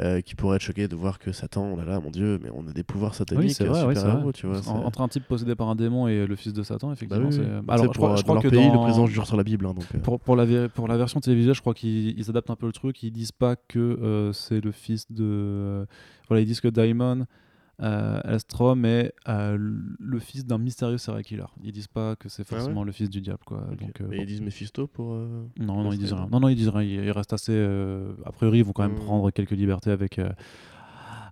Euh, 0.00 0.20
qui 0.22 0.34
pourrait 0.34 0.56
être 0.56 0.62
choqué 0.62 0.88
de 0.88 0.96
voir 0.96 1.18
que 1.18 1.32
Satan, 1.32 1.70
oh 1.72 1.76
là 1.76 1.84
là, 1.84 2.00
mon 2.00 2.10
dieu, 2.10 2.38
mais 2.42 2.48
on 2.54 2.66
a 2.66 2.72
des 2.72 2.82
pouvoirs 2.82 3.14
sataniques, 3.14 3.44
Oui, 3.48 3.50
c'est 3.54 3.64
vrai, 3.64 3.80
euh, 3.82 3.86
oui, 3.88 3.94
super-héros, 3.94 4.22
vrai. 4.22 4.32
tu 4.32 4.46
vois. 4.46 4.68
En- 4.68 4.84
entre 4.86 5.00
un 5.02 5.08
type 5.08 5.24
possédé 5.28 5.54
par 5.54 5.68
un 5.68 5.74
démon 5.74 6.08
et 6.08 6.26
le 6.26 6.34
fils 6.36 6.52
de 6.52 6.62
Satan, 6.62 6.88
Bah 6.88 6.94
effectivement. 6.94 7.28
oui, 7.28 7.34
c'est-. 7.34 7.62
Bah, 7.62 7.74
alors, 7.74 7.84
je 7.92 7.98
crois, 7.98 8.22
dans 8.22 8.34
leur 8.34 8.42
que 8.42 8.48
pays, 8.48 8.68
dans... 8.68 8.72
le 8.74 8.80
présent 8.88 9.06
jure 9.06 9.26
sur 9.26 9.36
la 9.36 9.44
Bible. 9.44 9.66
hein, 9.66 9.74
donc, 9.74 9.84
euh, 9.94 9.98
pour, 9.98 10.18
pour, 10.20 10.34
la, 10.36 10.44
ver- 10.46 10.70
pour 10.70 10.88
la 10.88 10.96
version 10.96 11.20
télévisuelle, 11.20 11.54
je 11.54 11.60
crois 11.60 11.74
qu'ils 11.74 12.18
ils 12.18 12.30
adaptent 12.30 12.50
un 12.50 12.56
peu 12.56 12.66
le 12.66 12.72
truc. 12.72 13.02
Ils 13.02 13.10
disent 13.12 13.32
pas 13.32 13.54
que 13.56 13.78
euh, 13.78 14.32
c'est 14.32 14.60
le 14.64 14.72
fils 14.72 15.10
de. 15.12 15.22
euh, 15.24 15.86
voilà, 16.28 16.40
ils 16.40 16.46
disent 16.46 16.60
que 16.62 16.68
Daimon, 16.68 17.26
euh, 17.80 18.20
Elstrom 18.24 18.84
est 18.84 19.12
euh, 19.28 19.56
le 19.58 20.18
fils 20.18 20.44
d'un 20.44 20.58
mystérieux 20.58 20.98
serial 20.98 21.24
killer. 21.24 21.44
Ils 21.64 21.72
disent 21.72 21.88
pas 21.88 22.16
que 22.16 22.28
c'est 22.28 22.42
Ah 22.48 22.54
ouais 22.54 22.58
forcément 22.60 22.84
le 22.84 22.92
fils 22.92 23.08
du 23.10 23.20
diable, 23.20 23.40
quoi. 23.44 23.64
Donc, 23.80 24.00
euh, 24.00 24.06
bon. 24.06 24.12
ils 24.12 24.26
disent 24.26 24.40
Mephisto 24.42 24.86
pour. 24.86 25.14
euh, 25.14 25.46
Non, 25.58 25.82
non, 25.82 25.92
ils 25.92 25.98
disent 25.98 26.12
rien. 26.12 26.28
Non, 26.30 26.38
non, 26.40 26.48
ils 26.48 26.56
disent 26.56 26.68
rien. 26.68 26.82
Ils, 26.82 27.04
ils 27.06 27.10
restent 27.10 27.32
assez. 27.32 27.52
euh, 27.54 28.12
a 28.24 28.32
priori, 28.32 28.58
ils 28.58 28.64
vont 28.64 28.72
quand 28.72 28.82
même 28.84 28.92
Hmm. 28.92 29.04
prendre 29.04 29.30
quelques 29.30 29.52
libertés 29.52 29.90
avec. 29.90 30.18
euh, 30.18 30.28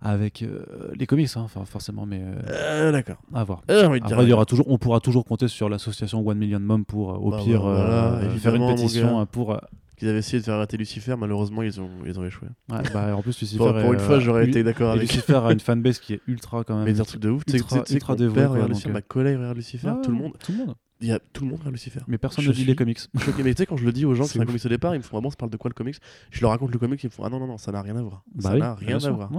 avec 0.02 0.42
euh, 0.42 0.64
les 0.98 1.06
comics, 1.06 1.28
hein, 1.36 1.46
forcément, 1.66 2.06
mais 2.06 2.22
euh, 2.24 2.34
Euh, 2.48 2.90
D'accord. 2.92 3.18
à 3.34 3.44
voir. 3.44 3.60
Euh, 3.70 3.82
dire 3.98 4.02
Après, 4.06 4.24
il 4.24 4.30
y 4.30 4.32
aura 4.32 4.46
toujours, 4.46 4.64
on 4.70 4.78
pourra 4.78 4.98
toujours 5.00 5.26
compter 5.26 5.46
sur 5.46 5.68
l'association 5.68 6.26
One 6.26 6.38
Million 6.38 6.58
Mom 6.58 6.86
pour, 6.86 7.10
euh, 7.12 7.16
au 7.18 7.30
Bah, 7.32 7.40
pire, 7.44 7.60
voilà, 7.60 8.14
euh, 8.14 8.30
faire 8.38 8.54
une 8.54 8.66
pétition 8.66 9.20
euh, 9.20 9.24
pour. 9.26 9.60
Qu'ils 10.00 10.08
avaient 10.08 10.20
essayé 10.20 10.38
de 10.38 10.44
faire 10.44 10.54
arrêter 10.54 10.78
Lucifer, 10.78 11.14
malheureusement, 11.18 11.60
ils 11.60 11.78
ont, 11.78 11.90
ils 12.06 12.18
ont 12.18 12.24
échoué. 12.24 12.48
ouais, 12.70 12.78
bah, 12.94 13.14
en 13.14 13.20
plus, 13.20 13.38
Lucifer. 13.38 13.58
Pour, 13.58 13.92
une 13.92 13.98
fois, 13.98 14.14
euh, 14.16 14.20
j'aurais 14.20 14.48
été 14.48 14.62
d'accord 14.62 14.92
avec 14.92 15.02
Lucifer 15.02 15.34
a 15.44 15.52
une 15.52 15.60
fanbase 15.60 15.98
qui 15.98 16.14
est 16.14 16.22
ultra 16.26 16.64
quand 16.64 16.74
même. 16.76 16.86
Mais 16.86 16.94
des 16.94 17.02
trucs 17.04 17.20
de 17.20 17.28
ouf. 17.28 17.44
Tu 17.44 17.52
sais- 17.58 17.94
ultra- 17.94 18.16
dévoué, 18.16 18.66
Lucifer, 18.66 18.88
euh. 18.88 18.92
ma 18.94 19.02
collègue 19.02 19.36
regarde 19.36 19.58
Lucifer, 19.58 19.92
tout 20.02 20.10
le 20.10 20.16
monde. 20.16 20.32
Tout 20.38 20.52
le 20.52 20.58
monde. 20.58 20.74
Il 21.02 21.08
y 21.08 21.12
a, 21.12 21.18
tout 21.18 21.44
le 21.44 21.50
monde 21.50 21.58
regarde 21.58 21.74
Lucifer. 21.74 22.00
Mais 22.08 22.16
personne 22.16 22.46
ne 22.46 22.50
lit 22.50 22.64
les 22.64 22.74
comics. 22.74 22.98
Mais 23.44 23.52
tu 23.52 23.58
sais, 23.58 23.66
quand 23.66 23.76
je 23.76 23.84
le 23.84 23.92
dis 23.92 24.06
aux 24.06 24.14
gens 24.14 24.24
que 24.24 24.30
C'est 24.30 24.40
un 24.40 24.46
comics 24.46 24.64
au 24.64 24.68
départ, 24.70 24.94
ils 24.94 24.98
me 24.98 25.02
font 25.02 25.18
Ah 25.18 25.20
bon, 25.20 25.28
ça 25.28 25.36
parle 25.36 25.50
de 25.50 25.58
quoi 25.58 25.68
le 25.68 25.74
comics? 25.74 25.96
Je 26.30 26.40
leur 26.40 26.50
raconte 26.50 26.72
le 26.72 26.78
comics, 26.78 27.02
ils 27.04 27.08
me 27.08 27.12
font 27.12 27.24
Ah 27.24 27.28
non, 27.28 27.38
non, 27.38 27.46
non, 27.46 27.58
ça 27.58 27.70
n'a 27.70 27.82
rien 27.82 27.96
à 27.96 28.02
voir. 28.02 28.24
Bah 28.34 28.52
ça 28.52 28.56
n'a 28.56 28.74
rien 28.74 28.96
à 29.04 29.10
voir. 29.10 29.30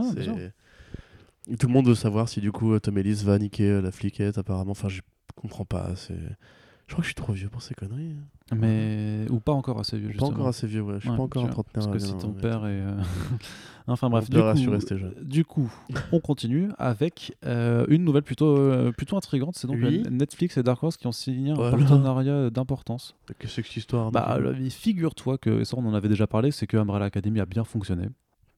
Tout 1.59 1.65
le 1.67 1.73
monde 1.73 1.87
veut 1.87 1.95
savoir 1.95 2.29
si 2.29 2.39
du 2.39 2.51
coup 2.51 2.71
euh, 2.73 2.79
Tom 2.79 2.99
Ellis 2.99 3.23
va 3.25 3.39
niquer 3.39 3.81
la 3.81 3.89
fliquette, 3.91 4.37
apparemment. 4.37 4.71
Enfin, 4.71 4.89
je 4.89 5.01
comprends 5.35 5.65
pas. 5.65 5.95
Je 5.97 6.93
crois 6.93 6.97
que 6.97 7.03
je 7.03 7.07
suis 7.07 7.15
trop 7.15 7.33
vieux 7.33 7.49
pour 7.49 7.61
ces 7.61 7.73
conneries. 7.73 8.15
Mais. 8.55 9.25
Ou 9.29 9.39
pas 9.39 9.53
encore 9.53 9.79
assez 9.79 9.97
vieux, 9.97 10.07
Pas 10.07 10.13
justement. 10.13 10.31
encore 10.31 10.47
assez 10.47 10.67
vieux, 10.67 10.81
ouais. 10.81 10.95
Je 10.95 10.99
suis 11.01 11.09
Ouais, 11.09 11.15
pas 11.17 11.23
encore 11.23 11.45
un 11.45 11.47
trentenaire. 11.47 11.73
Parce 11.73 11.87
que 11.87 11.99
si 11.99 12.15
ton 12.17 12.31
père 12.33 12.65
est. 12.65 12.81
euh, 12.81 12.95
enfin 13.87 14.09
bref, 14.09 14.29
du 14.29 14.37
coup, 14.37 14.71
rester 14.71 14.97
jeune. 14.97 15.13
du 15.21 15.45
coup, 15.45 15.71
on 16.11 16.19
continue 16.19 16.69
avec 16.77 17.35
euh, 17.45 17.85
une 17.89 18.03
nouvelle 18.03 18.23
plutôt, 18.23 18.57
euh, 18.57 18.91
plutôt 18.91 19.15
intrigante. 19.17 19.55
C'est 19.55 19.67
donc 19.67 19.77
Oui. 19.81 20.03
Netflix 20.09 20.57
et 20.57 20.63
Dark 20.63 20.83
Horse 20.83 20.97
qui 20.97 21.07
ont 21.07 21.11
signé 21.11 21.51
un 21.51 21.55
Voilà. 21.55 21.77
partenariat 21.77 22.49
d'importance. 22.49 23.15
Qu'est-ce 23.27 23.37
que 23.39 23.47
c'est 23.47 23.61
que 23.61 23.67
cette 23.69 23.77
histoire 23.77 24.11
Bah, 24.11 24.35
Nicolas 24.37 24.49
euh, 24.59 24.69
figure-toi 24.69 25.37
que, 25.37 25.61
et 25.61 25.65
ça 25.65 25.77
on 25.79 25.85
en 25.85 25.93
avait 25.93 26.09
déjà 26.09 26.27
parlé, 26.27 26.51
c'est 26.51 26.67
que 26.67 26.77
Umbrella 26.77 27.05
Academy 27.05 27.39
a 27.39 27.45
bien 27.45 27.63
fonctionné. 27.63 28.07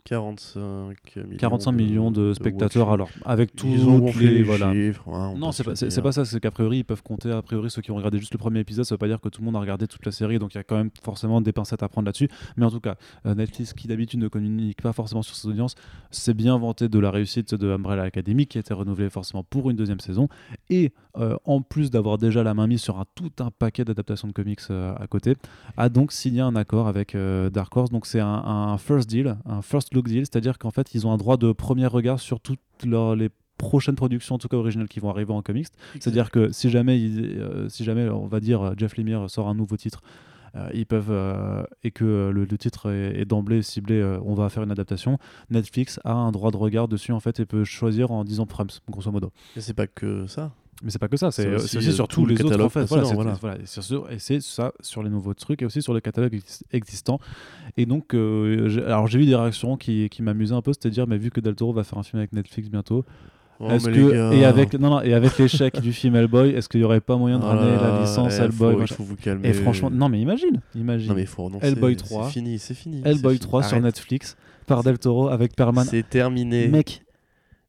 45 0.06 1.16
millions, 1.16 1.38
45 1.38 1.72
millions 1.72 2.12
de, 2.12 2.34
spectateurs, 2.34 2.92
alors 2.92 3.10
avec 3.26 3.56
tous 3.56 3.68
les. 4.20 4.30
les 4.30 4.44
Voilà. 4.44 4.74
chiffres. 4.74 5.08
hein, 5.08 5.32
on 5.34 5.38
Non, 5.38 5.52
c'est 5.52 5.64
pas, 5.64 5.76
c'est, 5.76 6.02
pas 6.02 6.12
ça, 6.12 6.26
c'est 6.26 6.40
qu'a 6.40 6.52
priori, 6.52 6.80
ils 6.80 6.84
peuvent 6.84 7.04
compter, 7.04 7.32
a 7.32 7.42
priori, 7.42 7.70
ceux 7.72 7.82
qui 7.82 7.92
ont 7.92 7.96
regardé 7.96 8.20
juste 8.20 8.34
le 8.34 8.38
premier 8.38 8.60
épisode, 8.60 8.86
ça 8.86 8.96
veut 8.96 9.00
pas 9.00 9.08
dire 9.08 9.22
que 9.22 9.30
tout 9.30 9.42
le 9.42 9.46
monde 9.46 9.56
a 9.56 9.60
regardé 9.60 9.88
toute 9.88 10.06
la 10.06 10.12
série, 10.12 10.40
donc 10.40 10.54
il 10.56 10.58
y 10.58 10.60
a 10.60 10.64
quand 10.64 10.76
même 10.76 10.90
forcément 11.04 11.40
des 11.40 11.54
pincettes 11.54 11.84
à 11.84 11.90
prendre 11.90 12.06
là-dessus. 12.06 12.28
Mais 12.58 12.66
en 12.66 12.72
tout 12.72 12.82
cas, 12.82 12.96
euh, 13.26 13.36
Netflix, 13.36 13.74
qui 13.74 13.88
d'habitude 13.88 14.20
ne 14.20 14.28
communique 14.28 14.82
pas 14.82 14.94
forcément 14.94 15.22
sur 15.22 15.36
ses 15.36 15.48
audiences, 15.48 15.76
s'est 16.12 16.34
bien 16.34 16.58
vanté 16.58 16.90
de 16.90 17.00
la 17.00 17.10
réussite 17.10 17.56
de 17.56 17.72
Umbrella 17.72 18.04
Academy, 18.04 18.46
qui 18.46 18.58
a 18.58 18.62
été 18.62 18.74
renouvelée 18.74 19.10
forcément 19.10 19.44
pour 19.44 19.70
une 19.70 19.78
deuxième 19.78 20.00
saison. 20.00 20.28
Et 20.70 20.92
euh, 21.18 21.38
en 21.46 21.62
plus 21.62 21.92
d'avoir 21.92 22.18
déjà 22.18 22.44
la 22.44 22.54
main 22.56 22.66
mise 22.68 22.82
sur 22.82 23.00
un, 23.00 23.06
tout 23.14 23.32
un 23.40 23.52
paquet 23.52 23.86
d'adaptations 23.86 24.28
de 24.28 24.34
comics 24.34 24.60
euh, 24.72 24.96
à 24.96 25.06
côté, 25.08 25.36
a 25.78 25.90
donc 25.90 26.12
signé 26.12 26.42
un 26.42 26.56
accord 26.56 26.88
avec 26.88 27.14
euh, 27.16 27.50
Dark 27.50 27.76
Horse. 27.78 27.92
Donc 27.92 28.06
c'est 28.06 28.20
un, 28.20 28.28
un 28.28 28.78
first 28.78 29.10
deal, 29.10 29.38
un 29.46 29.62
first 29.62 29.93
look 29.94 30.08
deal, 30.08 30.20
c'est-à-dire 30.26 30.58
qu'en 30.58 30.72
fait, 30.72 30.94
ils 30.94 31.06
ont 31.08 31.12
un 31.12 31.18
droit 31.18 31.38
de 31.38 31.52
premier 31.52 31.86
regard 31.88 32.20
sur 32.20 32.40
toutes 32.40 32.60
leurs- 32.86 33.16
les 33.16 33.30
prochaines 33.58 33.96
productions, 33.96 34.36
en 34.36 34.38
tout 34.40 34.48
cas 34.48 34.58
originales, 34.58 34.88
qui 34.90 35.00
vont 35.00 35.10
arriver 35.10 35.32
en 35.32 35.42
comics. 35.42 35.68
C'est-à-dire 36.00 36.32
que 36.32 36.52
si 36.52 36.70
jamais, 36.70 37.00
il- 37.00 37.38
euh, 37.40 37.70
si 37.70 37.84
jamais, 37.84 38.10
on 38.10 38.28
va 38.28 38.40
dire, 38.40 38.62
euh, 38.62 38.74
Jeff 38.78 38.98
Lemire 38.98 39.30
sort 39.30 39.48
un 39.48 39.56
nouveau 39.56 39.78
titre, 39.78 40.02
euh, 40.56 40.70
ils 40.74 40.86
peuvent 40.86 41.10
euh, 41.12 41.64
et 41.84 41.92
que 41.92 42.04
euh, 42.06 42.32
le, 42.32 42.46
le 42.46 42.58
titre 42.58 42.92
est, 42.92 43.20
est 43.22 43.26
d'emblée 43.26 43.62
ciblé, 43.62 44.04
on 44.24 44.34
va 44.34 44.50
faire 44.50 44.64
une 44.64 44.72
adaptation. 44.72 45.18
Netflix 45.50 46.00
a 46.04 46.14
un 46.14 46.32
droit 46.32 46.52
de 46.52 46.58
regard 46.58 46.88
dessus 46.88 47.12
en 47.12 47.20
fait 47.20 47.40
et 47.40 47.46
peut 47.46 47.64
choisir 47.64 48.12
en 48.12 48.24
disant 48.24 48.46
Prums, 48.46 48.70
grosso 48.90 49.12
modo. 49.12 49.32
Mais 49.56 49.62
c'est 49.62 49.74
pas 49.74 49.88
que 49.88 50.28
ça. 50.28 50.52
Mais 50.84 50.90
c'est 50.92 51.00
pas 51.00 51.08
que 51.08 51.16
ça, 51.18 51.32
c'est 51.32 51.44
C'est 51.44 51.48
euh, 51.48 51.56
aussi, 51.56 51.68
c'est 51.70 51.78
aussi, 51.78 51.90
euh, 51.90 51.92
sur 51.94 52.08
tout 52.10 52.22
tous 52.22 52.26
le 52.28 52.36
les 52.36 52.42
autres 52.42 52.46
en 52.46 52.50
catalogue 52.50 52.72
fait. 52.72 52.86
Voilà, 52.86 53.06
c'est- 53.06 53.14
voilà. 53.16 53.38
voilà, 53.42 53.56
et 53.58 53.62
c'est 53.66 53.82
c'est 54.20 54.42
ça 54.42 54.74
sur 54.82 55.02
les 55.02 55.10
nouveaux 55.10 55.34
trucs 55.34 55.62
et 55.62 55.66
aussi 55.66 55.82
sur 55.82 55.94
le 55.94 56.02
catalogue 56.02 56.34
ex- 56.34 56.64
existant. 56.74 57.20
Et 57.78 57.86
donc, 57.86 58.14
euh, 58.14 58.84
alors 58.86 59.08
j'ai 59.08 59.18
vu 59.20 59.26
des 59.26 59.36
réactions 59.36 59.78
qui, 59.78 60.10
qui 60.10 60.22
m'amusaient 60.22 60.54
un 60.56 60.62
peu, 60.62 60.74
c'est-à-dire, 60.74 61.08
mais 61.08 61.18
vu 61.18 61.32
que 61.32 61.40
Del 61.40 61.56
Toro 61.56 61.72
va 61.74 61.84
faire 61.86 61.98
un 62.00 62.04
film 62.04 62.20
avec 62.20 62.34
Netflix 62.34 62.70
bientôt, 62.70 63.06
Oh, 63.60 63.68
que 63.70 64.12
gars. 64.12 64.34
et 64.34 64.44
avec 64.46 64.74
non 64.74 64.90
non 64.90 65.02
et 65.02 65.14
avec 65.14 65.38
l'échec 65.38 65.80
du 65.80 65.94
film 65.94 66.16
Hellboy, 66.16 66.50
est-ce 66.50 66.68
qu'il 66.68 66.82
y 66.82 66.84
aurait 66.84 67.00
pas 67.00 67.16
moyen 67.16 67.40
de 67.40 67.46
ramener 67.46 67.76
la 67.78 68.02
licence 68.02 68.38
là, 68.38 68.46
Hellboy 68.46 68.88
faut- 68.88 68.96
faut 68.96 69.04
vous 69.04 69.16
calmer. 69.16 69.48
Et 69.48 69.54
franchement, 69.54 69.90
non 69.92 70.10
mais 70.10 70.20
imagine, 70.20 70.60
imagine. 70.76 71.08
Non 71.10 71.16
mais 71.16 71.22
il 71.22 71.28
faut 71.28 71.44
renoncer. 71.44 71.68
Hellboy 71.68 71.96
c'est 71.98 72.04
3. 72.04 72.28
fini, 72.30 72.60
c'est 72.60 72.74
fini. 72.74 73.02
Hellboy 73.06 73.36
c'est 73.36 73.40
3 73.44 73.62
fini. 73.62 73.70
sur 73.70 73.76
Arrête. 73.78 73.86
Netflix 73.86 74.36
par 74.66 74.84
Del 74.84 74.98
Toro 75.00 75.30
avec 75.30 75.56
Perman. 75.56 75.86
C'est 75.86 76.10
terminé. 76.10 76.68
Mec, 76.68 77.04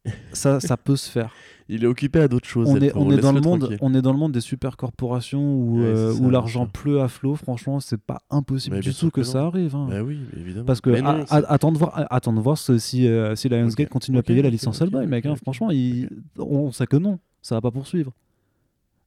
ça, 0.32 0.59
ça 0.59 0.77
peut 0.77 0.97
se 0.97 1.09
faire. 1.11 1.31
Il 1.70 1.82
est 1.82 1.86
occupé 1.86 2.20
à 2.20 2.28
d'autres 2.28 2.47
choses. 2.47 2.69
On 2.69 2.77
est, 2.77 2.91
Toro, 2.91 3.07
on 3.07 3.11
est 3.11 3.16
dans 3.16 3.32
le 3.32 3.41
monde, 3.41 3.61
tranquille. 3.61 3.78
on 3.81 3.95
est 3.95 4.03
dans 4.03 4.12
le 4.12 4.19
monde 4.19 4.32
des 4.32 4.43
super 4.43 4.77
corporations 4.77 5.41
où, 5.57 5.78
Ouais, 5.81 5.86
euh, 5.86 6.12
où 6.15 6.28
l'argent 6.28 6.66
pleut 6.66 7.01
à 7.01 7.09
flot. 7.09 7.36
Franchement, 7.36 7.81
c'est 7.81 7.97
pas 8.01 8.20
impossible 8.28 8.77
Mais 8.77 8.82
du 8.82 8.95
tout 8.95 9.11
que, 9.11 9.20
que 9.20 9.23
ça 9.23 9.45
arrive. 9.47 9.74
hein. 9.74 9.86
Bah 9.91 10.03
oui, 10.03 10.19
évidemment. 10.39 10.66
Parce 10.66 10.82
que 10.82 10.91
Mais 10.91 11.01
non, 11.01 11.24
a- 11.31 11.36
attends 11.53 11.73
de 11.73 11.78
voir, 11.78 12.07
attends 12.11 12.35
de 12.35 12.41
voir 12.41 12.59
ce- 12.59 12.77
si, 12.77 13.09
euh, 13.09 13.35
si 13.35 13.49
Lionsgate 13.49 13.89
continue 13.89 14.19
à 14.19 14.23
payer 14.23 14.43
la 14.43 14.51
licence 14.51 14.81
Hellboy, 14.82 15.07
mec. 15.07 15.24
hein. 15.24 15.36
Franchement, 15.36 15.70
il- 15.70 16.11
on 16.39 16.70
sait 16.70 16.86
que 16.86 16.99
non, 16.99 17.19
ça 17.41 17.55
va 17.55 17.61
pas 17.62 17.70
poursuivre. 17.70 18.12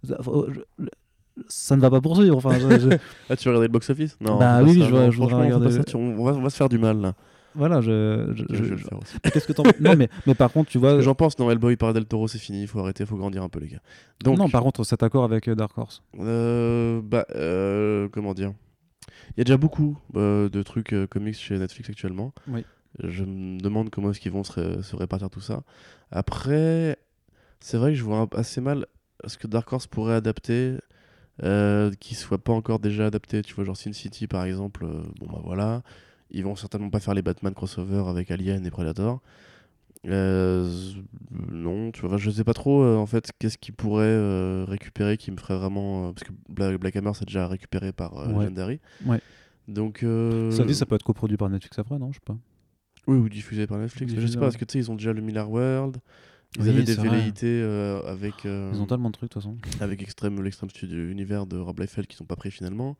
Ça, 0.04 0.18
ça 1.48 1.76
ne 1.76 1.82
va 1.82 1.90
pas 1.92 2.02
poursuivre. 2.02 2.38
Enfin, 2.38 2.58
je- 2.58 2.80
je- 2.80 2.90
Ah, 3.30 3.36
tu 3.36 3.48
veux 3.48 3.52
regarder 3.52 3.68
le 3.68 3.72
box-office? 3.74 4.18
Non. 4.20 4.40
Bah 4.40 4.64
oui, 4.64 4.74
je 4.74 4.84
franchement, 4.86 5.38
regarder 5.38 5.68
on, 5.94 6.24
va, 6.24 6.34
on 6.34 6.42
va 6.42 6.50
se 6.50 6.56
faire 6.58 6.70
du 6.70 6.80
mal 6.80 7.00
là. 7.02 7.14
Voilà, 7.58 7.82
je. 7.82 8.32
je- 8.36 8.46
Je, 8.50 8.56
je- 8.56 8.64
vais 8.64 8.70
le 8.70 8.78
faire 8.78 9.00
aussi. 9.02 9.18
Mais 9.26 9.32
Qu'est-ce 9.32 9.48
que 9.48 9.54
t'en. 9.54 9.64
non, 9.80 9.96
mais, 9.98 10.08
mais 10.26 10.36
par 10.36 10.52
contre, 10.52 10.70
tu 10.70 10.78
vois. 10.78 11.02
J'en 11.02 11.16
pense, 11.16 11.38
non, 11.40 11.50
Hellboy 11.52 11.76
par 11.76 11.94
Del 11.94 12.06
Toro, 12.06 12.28
c'est 12.28 12.38
fini, 12.40 12.62
il 12.62 12.68
faut 12.68 12.80
arrêter, 12.80 13.04
il 13.04 13.08
faut 13.08 13.18
grandir 13.18 13.44
un 13.44 13.50
peu, 13.50 13.60
les 13.60 13.68
gars. 13.68 13.82
Donc, 14.24 14.38
non, 14.38 14.50
par 14.50 14.62
contre, 14.64 14.84
cet 14.84 15.04
accord 15.04 15.24
avec 15.24 15.48
euh, 15.50 15.56
Dark 15.56 15.78
Horse. 15.78 16.02
euh, 16.20 17.02
bah, 17.04 17.26
euh, 17.36 18.08
comment 18.12 18.34
dire? 18.34 18.54
Il 19.36 19.40
y 19.40 19.42
a 19.42 19.44
déjà 19.44 19.58
beaucoup 19.58 19.98
euh, 20.16 20.48
de 20.50 20.64
trucs 20.64 20.94
euh, 20.94 21.06
comics 21.08 21.36
chez 21.36 21.58
Netflix 21.60 21.90
actuellement. 21.90 22.34
Oui. 22.48 22.64
Je 23.04 23.24
me 23.26 23.60
demande 23.60 23.90
comment 23.90 24.12
est-ce 24.12 24.20
qu'ils 24.20 24.32
vont 24.32 24.44
se, 24.44 24.54
ré- 24.54 24.82
se 24.84 24.96
répartir 24.96 25.30
tout 25.30 25.42
ça. 25.42 25.64
Après, 26.12 26.98
c'est 27.60 27.78
vrai 27.78 27.92
que 27.92 27.98
je 27.98 28.04
vois 28.04 28.28
assez 28.34 28.62
mal 28.62 28.86
ce 29.26 29.38
que 29.38 29.48
Dark 29.48 29.72
Horse 29.72 29.88
pourrait 29.88 30.16
adapter 30.16 30.76
euh, 31.44 31.92
qui 32.00 32.16
soit 32.16 32.38
pas 32.40 32.54
encore 32.54 32.80
déjà 32.80 33.06
adapté. 33.08 33.42
Tu 33.44 33.54
vois, 33.54 33.64
genre 33.66 33.78
Sin 33.78 33.94
City 33.94 34.28
par 34.28 34.46
exemple, 34.46 34.86
euh, 34.86 35.04
bon 35.20 35.28
bah 35.32 35.42
voilà. 35.44 35.82
Ils 36.32 36.44
vont 36.44 36.56
certainement 36.56 36.90
pas 36.90 37.00
faire 37.00 37.14
les 37.14 37.22
Batman 37.22 37.54
crossover 37.54 38.04
avec 38.10 38.32
Alien 38.32 38.66
et 38.66 38.70
Predator. 38.72 39.22
Euh, 40.06 40.70
non, 41.52 41.92
tu 41.92 42.06
vois, 42.06 42.18
je 42.18 42.30
sais 42.30 42.44
pas 42.44 42.54
trop 42.54 42.84
euh, 42.84 42.96
en 42.98 43.06
fait 43.08 43.32
qu'est-ce 43.40 43.58
qu'ils 43.58 43.74
pourraient 43.74 44.04
euh, 44.06 44.64
récupérer 44.68 45.18
qui 45.18 45.32
me 45.32 45.38
ferait 45.38 45.58
vraiment. 45.58 46.14
parce 46.14 46.24
que 46.24 46.32
Black, 46.50 46.78
Black 46.80 46.96
Hammer 46.96 47.12
c'est 47.16 47.26
déjà 47.26 47.48
récupéré 47.48 47.92
par 47.92 48.14
Ouais. 48.16 48.28
Legendary. 48.44 48.80
Ouais. 49.06 49.20
Donc. 49.68 50.06
Ça 50.52 50.64
dit, 50.64 50.76
ça 50.76 50.86
peut 50.86 50.96
être 50.96 51.04
coproduit 51.04 51.36
par 51.38 51.50
Netflix 51.50 51.78
après, 51.80 51.98
non 51.98 52.12
Je 52.12 52.16
sais 52.18 52.26
pas. 52.26 52.38
Oui, 53.08 53.18
ou 53.18 53.28
diffusé 53.30 53.68
par 53.68 53.78
Netflix. 53.80 54.12
mais 54.12 54.16
Je 54.18 54.22
sais 54.22 54.26
Diffusé, 54.28 54.36
pas, 54.38 54.42
ouais. 54.42 54.48
parce 54.48 54.58
que 54.58 54.66
tu 54.66 54.74
sais, 54.74 54.80
ils 54.80 54.92
ont 54.92 54.96
déjà 54.96 55.14
le 55.14 55.22
Miller 55.22 55.50
World. 55.50 55.98
Ils 56.58 56.62
Oui, 56.64 56.70
avaient 56.70 56.84
des 56.84 56.94
velléités 56.96 57.62
avec, 58.08 58.46
Ils 58.46 58.80
ont 58.82 58.86
tellement 58.86 59.10
de 59.10 59.14
trucs, 59.14 59.30
de 59.30 59.34
toute 59.34 59.42
façon. 59.44 59.58
avec 59.82 60.02
Extreme, 60.02 60.42
l'Extreme 60.42 60.70
Studio 60.70 61.06
Univers 61.10 61.46
de 61.48 61.58
Rob 61.58 61.80
Liefeld 61.80 62.08
qui 62.08 62.16
sont 62.16 62.26
pas 62.26 62.36
pris 62.38 62.52
finalement. 62.52 62.96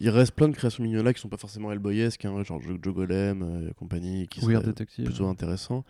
Il 0.00 0.10
reste 0.10 0.32
plein 0.32 0.48
de 0.48 0.54
créations 0.54 0.82
mignonnes 0.84 1.12
qui 1.12 1.20
sont 1.20 1.28
pas 1.28 1.36
forcément 1.38 1.72
Hellboyesques, 1.72 2.24
hein, 2.24 2.42
genre 2.44 2.60
Joe 2.60 2.78
Joe 2.82 2.94
Golem 2.94 3.42
euh, 3.42 3.70
et 3.70 3.74
compagnie, 3.74 4.28
qui 4.28 4.40
Detective. 4.62 5.04
plutôt 5.06 5.26
intéressants. 5.26 5.84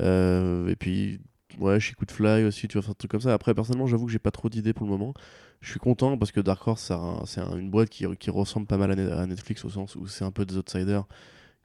Euh, 0.00 0.68
et 0.68 0.76
puis, 0.76 1.20
ouais, 1.58 1.80
She 1.80 1.94
Could 1.94 2.10
Fly 2.10 2.44
aussi, 2.44 2.68
tu 2.68 2.76
vas 2.76 2.82
faire 2.82 2.92
des 2.94 2.98
trucs 2.98 3.10
comme 3.10 3.20
ça. 3.20 3.32
Après, 3.32 3.54
personnellement, 3.54 3.86
j'avoue 3.86 4.06
que 4.06 4.12
j'ai 4.12 4.18
pas 4.18 4.30
trop 4.30 4.48
d'idées 4.48 4.72
pour 4.72 4.84
le 4.86 4.92
moment. 4.92 5.14
Je 5.60 5.70
suis 5.70 5.80
content 5.80 6.18
parce 6.18 6.32
que 6.32 6.40
Dark 6.40 6.66
Horse, 6.66 6.82
c'est 6.82 6.92
un- 6.94 7.22
c'est 7.24 7.40
un- 7.40 7.56
une 7.56 7.70
boîte 7.70 7.88
qui, 7.88 8.04
qui 8.18 8.30
ressemble 8.30 8.66
pas 8.66 8.76
mal 8.76 8.90
à, 8.90 8.96
Ne- 8.96 9.10
à 9.10 9.26
Netflix 9.26 9.64
au 9.64 9.70
sens 9.70 9.96
où 9.96 10.06
c'est 10.06 10.24
un 10.24 10.30
peu 10.32 10.44
des 10.44 10.56
outsiders 10.58 11.04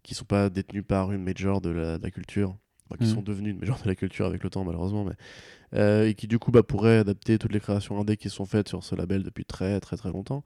qui 0.03 0.16
sont 0.16 0.26
pas 0.26 0.49
détenus 0.49 0.84
par 0.88 1.12
une 1.12 1.24
major 1.24 1.62
de 1.62 1.70
la, 1.72 1.98
de 1.98 2.03
la 2.03 2.10
culture, 2.12 2.56
enfin, 2.86 2.95
qui 3.03 3.10
Mhm. 3.10 3.16
sont 3.16 3.22
devenus 3.22 3.53
une 3.53 3.60
major 3.60 3.78
de 3.84 3.88
la 3.88 3.95
culture 3.95 4.26
avec 4.26 4.44
le 4.44 4.49
temps, 4.49 4.64
malheureusement, 4.64 5.03
mais 5.03 5.14
euh, 5.74 6.08
et 6.08 6.14
qui 6.16 6.28
du 6.28 6.40
coup 6.40 6.52
bah, 6.52 6.64
pourraient 6.64 6.98
adapter 6.99 7.38
toutes 7.38 7.53
les 7.53 7.60
créations 7.60 7.99
indé 7.99 8.18
qui 8.18 8.30
sont 8.30 8.45
faites 8.45 8.68
sur 8.70 8.84
ce 8.84 8.95
label 8.95 9.24
depuis 9.24 9.45
très 9.45 9.80
très 9.80 9.98
très 9.98 10.10
longtemps. 10.12 10.44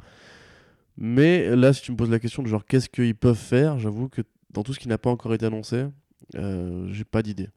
Mais 0.98 1.56
là, 1.56 1.74
si 1.74 1.82
tu 1.82 1.92
me 1.92 1.98
poses 1.98 2.10
la 2.10 2.20
question 2.20 2.42
de 2.44 2.48
genre 2.48 2.66
qu'est-ce 2.66 2.90
qu'ils 2.90 3.16
peuvent 3.16 3.36
faire, 3.38 3.80
j'avoue 3.80 4.08
que 4.10 4.22
dans 4.52 4.64
tout 4.64 4.74
ce 4.74 4.80
qui 4.80 4.88
n'a 4.88 4.98
pas 4.98 5.10
encore 5.10 5.34
été 5.34 5.46
annoncé, 5.46 5.86
euh, 6.36 6.88
j'ai 6.92 7.04
pas 7.04 7.22
d'idée. 7.22 7.50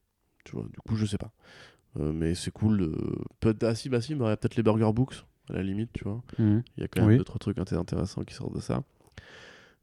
Tu 0.45 0.53
vois, 0.53 0.65
du 0.65 0.79
coup, 0.87 0.97
je 0.97 1.07
sais 1.07 1.19
pas. 1.19 1.31
Euh, 1.99 2.13
mais 2.13 2.35
c'est 2.35 2.51
cool. 2.51 2.93
peut 3.41 3.55
ah 3.63 3.75
si, 3.75 3.89
bah 3.89 4.01
si, 4.01 4.13
il 4.13 4.19
y 4.19 4.25
a 4.25 4.37
peut-être 4.37 4.57
les 4.57 4.63
Burger 4.63 4.91
Books, 4.93 5.25
à 5.51 5.55
la 5.55 5.63
limite, 5.63 5.91
tu 5.93 6.05
vois. 6.05 6.21
Mhm. 6.39 6.63
Il 6.77 6.81
y 6.81 6.85
a 6.85 6.89
quand 6.89 7.01
même 7.03 7.11
Oui. 7.11 7.17
d'autres 7.19 7.39
trucs 7.39 7.59
inté- 7.59 7.77
intéressants 7.77 8.25
qui 8.25 8.35
sortent 8.35 8.55
de 8.55 8.61
ça. 8.61 8.83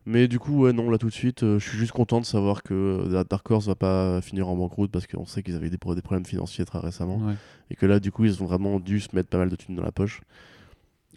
Mais 0.08 0.28
du 0.28 0.38
coup, 0.38 0.62
ouais, 0.64 0.74
non, 0.74 0.92
là 0.92 1.00
tout 1.00 1.08
de 1.08 1.14
suite, 1.14 1.42
euh, 1.42 1.58
je 1.58 1.68
suis 1.68 1.80
juste 1.80 1.92
content 1.92 2.20
de 2.20 2.26
savoir 2.26 2.62
que 2.62 3.24
Dark 3.28 3.50
Horse 3.50 3.66
va 3.66 3.74
pas 3.74 4.22
finir 4.22 4.48
en 4.48 4.56
banqueroute 4.56 4.92
parce 4.92 5.08
qu'on 5.08 5.26
sait 5.26 5.42
qu'ils 5.42 5.56
avaient 5.56 5.72
des, 5.72 5.80
pro- 5.80 5.96
des 5.96 6.04
problèmes 6.04 6.26
financiers 6.28 6.64
très 6.64 6.78
récemment. 6.80 7.18
Ouais. 7.18 7.34
Et 7.72 7.76
que 7.76 7.88
là, 7.88 8.00
du 8.00 8.12
coup, 8.12 8.24
ils 8.26 8.44
ont 8.44 8.46
vraiment 8.46 8.80
dû 8.80 9.00
se 9.00 9.16
mettre 9.16 9.30
pas 9.30 9.40
mal 9.40 9.50
de 9.50 9.56
thunes 9.56 9.76
dans 9.76 9.82
la 9.84 9.92
poche. 9.92 10.22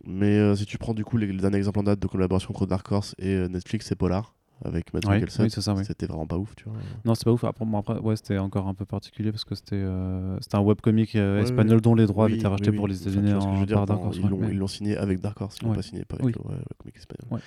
Mais 0.04 0.38
euh, 0.38 0.54
si 0.56 0.66
tu 0.66 0.78
prends 0.78 0.94
du 0.94 1.04
coup 1.04 1.16
les, 1.16 1.26
les 1.26 1.40
derniers 1.40 1.58
exemples 1.58 1.80
en 1.80 1.84
date 1.84 2.00
de 2.00 2.06
collaboration 2.06 2.50
entre 2.50 2.66
Dark 2.66 2.90
Horse 2.90 3.14
et 3.18 3.34
euh, 3.34 3.48
Netflix, 3.48 3.86
c'est 3.86 3.96
Polar 3.96 4.34
avec 4.64 4.92
Matt 4.92 5.04
Ouais, 5.06 5.22
oui, 5.22 5.50
ça, 5.50 5.72
oui. 5.72 5.84
C'était 5.84 6.06
vraiment 6.06 6.26
pas 6.26 6.36
ouf, 6.36 6.56
tu 6.56 6.64
vois. 6.64 6.74
Non, 7.04 7.14
c'est 7.14 7.24
pas 7.24 7.30
ouf. 7.32 7.44
Après, 7.44 7.64
bon, 7.64 7.78
après, 7.78 7.98
ouais, 8.00 8.16
c'était 8.16 8.38
encore 8.38 8.66
un 8.66 8.74
peu 8.74 8.84
particulier 8.84 9.30
parce 9.30 9.44
que 9.44 9.54
c'était 9.54 9.76
euh, 9.76 10.36
c'était 10.40 10.56
un 10.56 10.62
webcomic 10.62 11.14
euh, 11.14 11.36
Ouais, 11.36 11.42
espagnol 11.44 11.80
dont 11.80 11.94
les 11.94 12.06
droits 12.06 12.24
avaient 12.24 12.34
été 12.36 12.46
rachetés 12.48 12.72
pour 12.72 12.88
les 12.88 13.00
États-Unis 13.00 13.34
en- 13.34 13.60
veux 13.60 13.66
dire, 13.66 13.76
par 13.76 13.86
Dark 13.86 14.04
Horse. 14.04 14.16
Ils 14.16 14.28
l'ont 14.28 14.38
mais- 14.40 14.66
signé 14.66 14.96
avec 14.96 15.20
Dark 15.20 15.40
Horse, 15.40 15.58
ils 15.62 15.66
l'ont 15.68 15.74
pas 15.74 15.82
signé 15.82 16.04
pas 16.04 16.16
avec 16.20 16.34
le, 16.34 16.42
ouais, 16.42 16.56
le 16.56 16.74
comic 16.76 16.96
espagnol. 16.96 17.40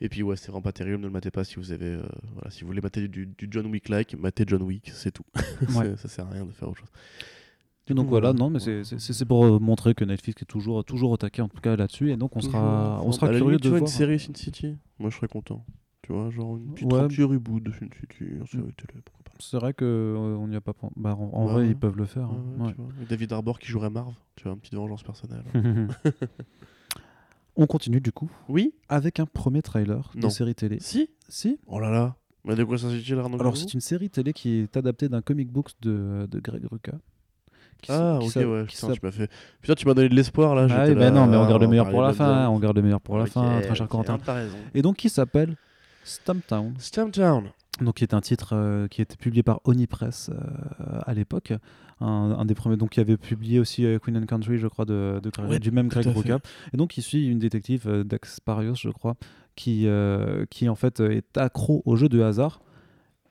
Et 0.00 0.08
puis 0.08 0.22
ouais, 0.22 0.36
c'est 0.36 0.48
vraiment 0.48 0.62
pas 0.62 0.72
terrible, 0.72 0.98
ne 0.98 1.06
le 1.06 1.12
matez 1.12 1.30
pas 1.30 1.44
si 1.44 1.56
vous 1.56 1.70
avez 1.72 1.96
voilà, 2.34 2.50
si 2.50 2.62
vous 2.62 2.66
voulez 2.68 2.80
mater 2.80 3.06
du, 3.06 3.26
du 3.26 3.48
John 3.50 3.66
Wick 3.66 3.88
like, 3.88 4.16
matez 4.18 4.44
John 4.46 4.62
Wick, 4.62 4.90
c'est 4.94 5.12
tout. 5.12 5.24
Ça 5.96 6.08
sert 6.08 6.26
à 6.26 6.30
rien 6.30 6.44
de 6.44 6.50
faire 6.52 6.68
autre 6.68 6.78
chose. 6.80 6.90
Et 7.92 7.94
donc 7.94 8.06
coup, 8.06 8.10
voilà, 8.10 8.32
non, 8.32 8.50
mais 8.50 8.58
c'est- 8.60 9.24
pour 9.24 9.44
euh, 9.44 9.58
montrer 9.58 9.94
que 9.94 10.04
Netflix 10.04 10.42
est 10.42 10.46
toujours, 10.46 10.84
toujours 10.84 11.10
au 11.10 11.16
taquet 11.16 11.42
en 11.42 11.48
tout 11.48 11.60
cas 11.60 11.76
là-dessus. 11.76 12.10
Et 12.12 12.16
donc 12.16 12.36
on 12.36 12.40
sera, 12.40 13.00
on 13.04 13.12
sera 13.12 13.26
la 13.26 13.32
curieux 13.38 13.46
limite, 13.50 13.62
tu 13.62 13.64
de 13.64 13.70
vois 13.70 13.78
voir. 13.80 13.88
une 13.90 13.94
série 13.96 14.18
Sin 14.18 14.34
City, 14.34 14.76
moi 14.98 15.10
je 15.10 15.16
serais 15.16 15.28
content. 15.28 15.64
Tu 16.02 16.12
vois, 16.12 16.30
genre 16.30 16.56
une 16.56 16.72
petite 16.72 16.90
Ouais. 16.92 17.24
reboot 17.24 17.62
de 17.62 17.70
Sin 17.72 17.86
City, 18.00 18.24
en 18.40 18.46
série 18.46 18.62
télé, 18.72 19.00
pourquoi 19.04 19.24
pas. 19.24 19.32
C'est 19.40 19.56
vrai 19.58 19.72
que 19.74 19.84
euh, 19.84 20.36
on 20.38 20.48
n'y 20.48 20.56
a 20.56 20.60
pas. 20.60 20.72
Bah, 20.96 21.14
en 21.14 21.30
en 21.32 21.46
Ouais, 21.46 21.52
vrai, 21.52 21.68
ils 21.68 21.76
peuvent 21.76 21.96
le 21.96 22.06
faire. 22.06 22.28
Ouais, 22.30 22.36
hein. 22.60 22.66
tu 22.68 22.74
vois. 22.74 22.88
David 23.08 23.32
Arbor 23.32 23.58
qui 23.58 23.68
jouerait 23.68 23.90
Marv, 23.90 24.14
tu 24.36 24.44
vois, 24.44 24.52
une 24.54 24.58
petite 24.60 24.74
vengeance 24.74 25.02
personnelle. 25.02 25.44
on 27.56 27.66
continue 27.66 28.00
du 28.00 28.12
coup 28.12 28.30
oui 28.48 28.72
avec 28.88 29.18
un 29.20 29.26
premier 29.26 29.62
trailer 29.62 30.10
de 30.14 30.28
série 30.28 30.54
télé. 30.54 30.78
Si 30.80 31.10
Si. 31.28 31.58
Oh 31.66 31.80
là 31.80 31.90
là 31.90 32.16
Mais 32.44 32.54
de 32.54 32.64
quoi 32.64 32.78
ça 32.78 32.88
s'agit 32.88 33.14
là, 33.14 33.22
Arnaud 33.22 33.40
Alors 33.40 33.56
c'est 33.56 33.74
une 33.74 33.80
série 33.80 34.10
télé 34.10 34.32
qui 34.32 34.50
est 34.60 34.76
adaptée 34.76 35.08
d'un 35.08 35.22
comic 35.22 35.50
book 35.50 35.70
de, 35.82 36.26
de 36.30 36.40
Greg 36.40 36.64
Rucka. 36.70 36.92
Qui 37.82 37.90
Ah, 37.92 38.18
ok, 38.20 38.34
ouais, 38.36 38.64
qui 38.68 38.76
putain, 38.76 38.92
tu 38.92 39.00
m'as 39.02 39.10
fait. 39.10 39.30
Putain, 39.60 39.74
tu 39.74 39.86
m'as 39.86 39.94
donné 39.94 40.08
de 40.08 40.14
l'espoir 40.14 40.54
là. 40.54 40.66
Ah 40.70 40.84
oui, 40.86 40.94
bah 40.94 41.00
là, 41.00 41.10
non, 41.10 41.26
mais 41.26 41.36
on 41.36 41.48
garde 41.48 41.62
le 41.62 41.68
meilleur 41.68 41.88
pour 41.90 42.02
la 42.02 42.12
fin. 42.12 42.48
On 42.48 42.58
garde 42.58 42.76
le 42.76 42.82
meilleur 42.82 43.00
pour 43.00 43.18
la 43.18 43.26
fin, 43.26 43.60
très 43.60 43.74
cher 43.74 43.88
Corentin. 43.88 44.18
Et 44.74 44.82
donc 44.82 44.96
qui 44.96 45.08
s'appelle 45.08 45.56
Stumptown. 46.04 46.74
Stumptown. 46.78 47.44
donc 47.80 47.94
qui 47.96 48.04
est 48.04 48.14
un 48.14 48.20
titre 48.20 48.50
euh, 48.54 48.88
qui 48.88 49.00
a 49.00 49.04
été 49.04 49.16
publié 49.16 49.42
par 49.42 49.60
Oni 49.64 49.86
Press 49.86 50.30
euh, 50.30 51.00
à 51.06 51.12
l'époque, 51.14 51.52
un, 52.00 52.06
un 52.38 52.44
des 52.44 52.54
premiers 52.54 52.76
donc 52.76 52.90
qui 52.90 53.00
avait 53.00 53.16
publié 53.18 53.60
aussi 53.60 53.84
euh, 53.84 53.98
Queen 53.98 54.16
and 54.16 54.24
Country, 54.26 54.56
je 54.58 54.66
crois, 54.68 54.84
de, 54.86 55.20
de 55.22 55.30
Greg- 55.30 55.48
Ouais, 55.50 55.58
du 55.58 55.70
même 55.70 55.90
fait. 55.90 56.00
Rucka. 56.08 56.38
Et 56.72 56.76
donc 56.76 56.96
il 56.96 57.02
suit 57.02 57.28
une 57.28 57.38
détective 57.38 57.84
euh, 57.86 58.04
Dax 58.04 58.40
Parios, 58.40 58.74
je 58.74 58.88
crois, 58.88 59.16
qui 59.54 59.86
qui, 60.50 60.68
en 60.68 60.74
fait 60.76 61.00
est 61.00 61.36
accro 61.36 61.82
au 61.84 61.96
jeu 61.96 62.08
de 62.08 62.22
hasard. 62.22 62.60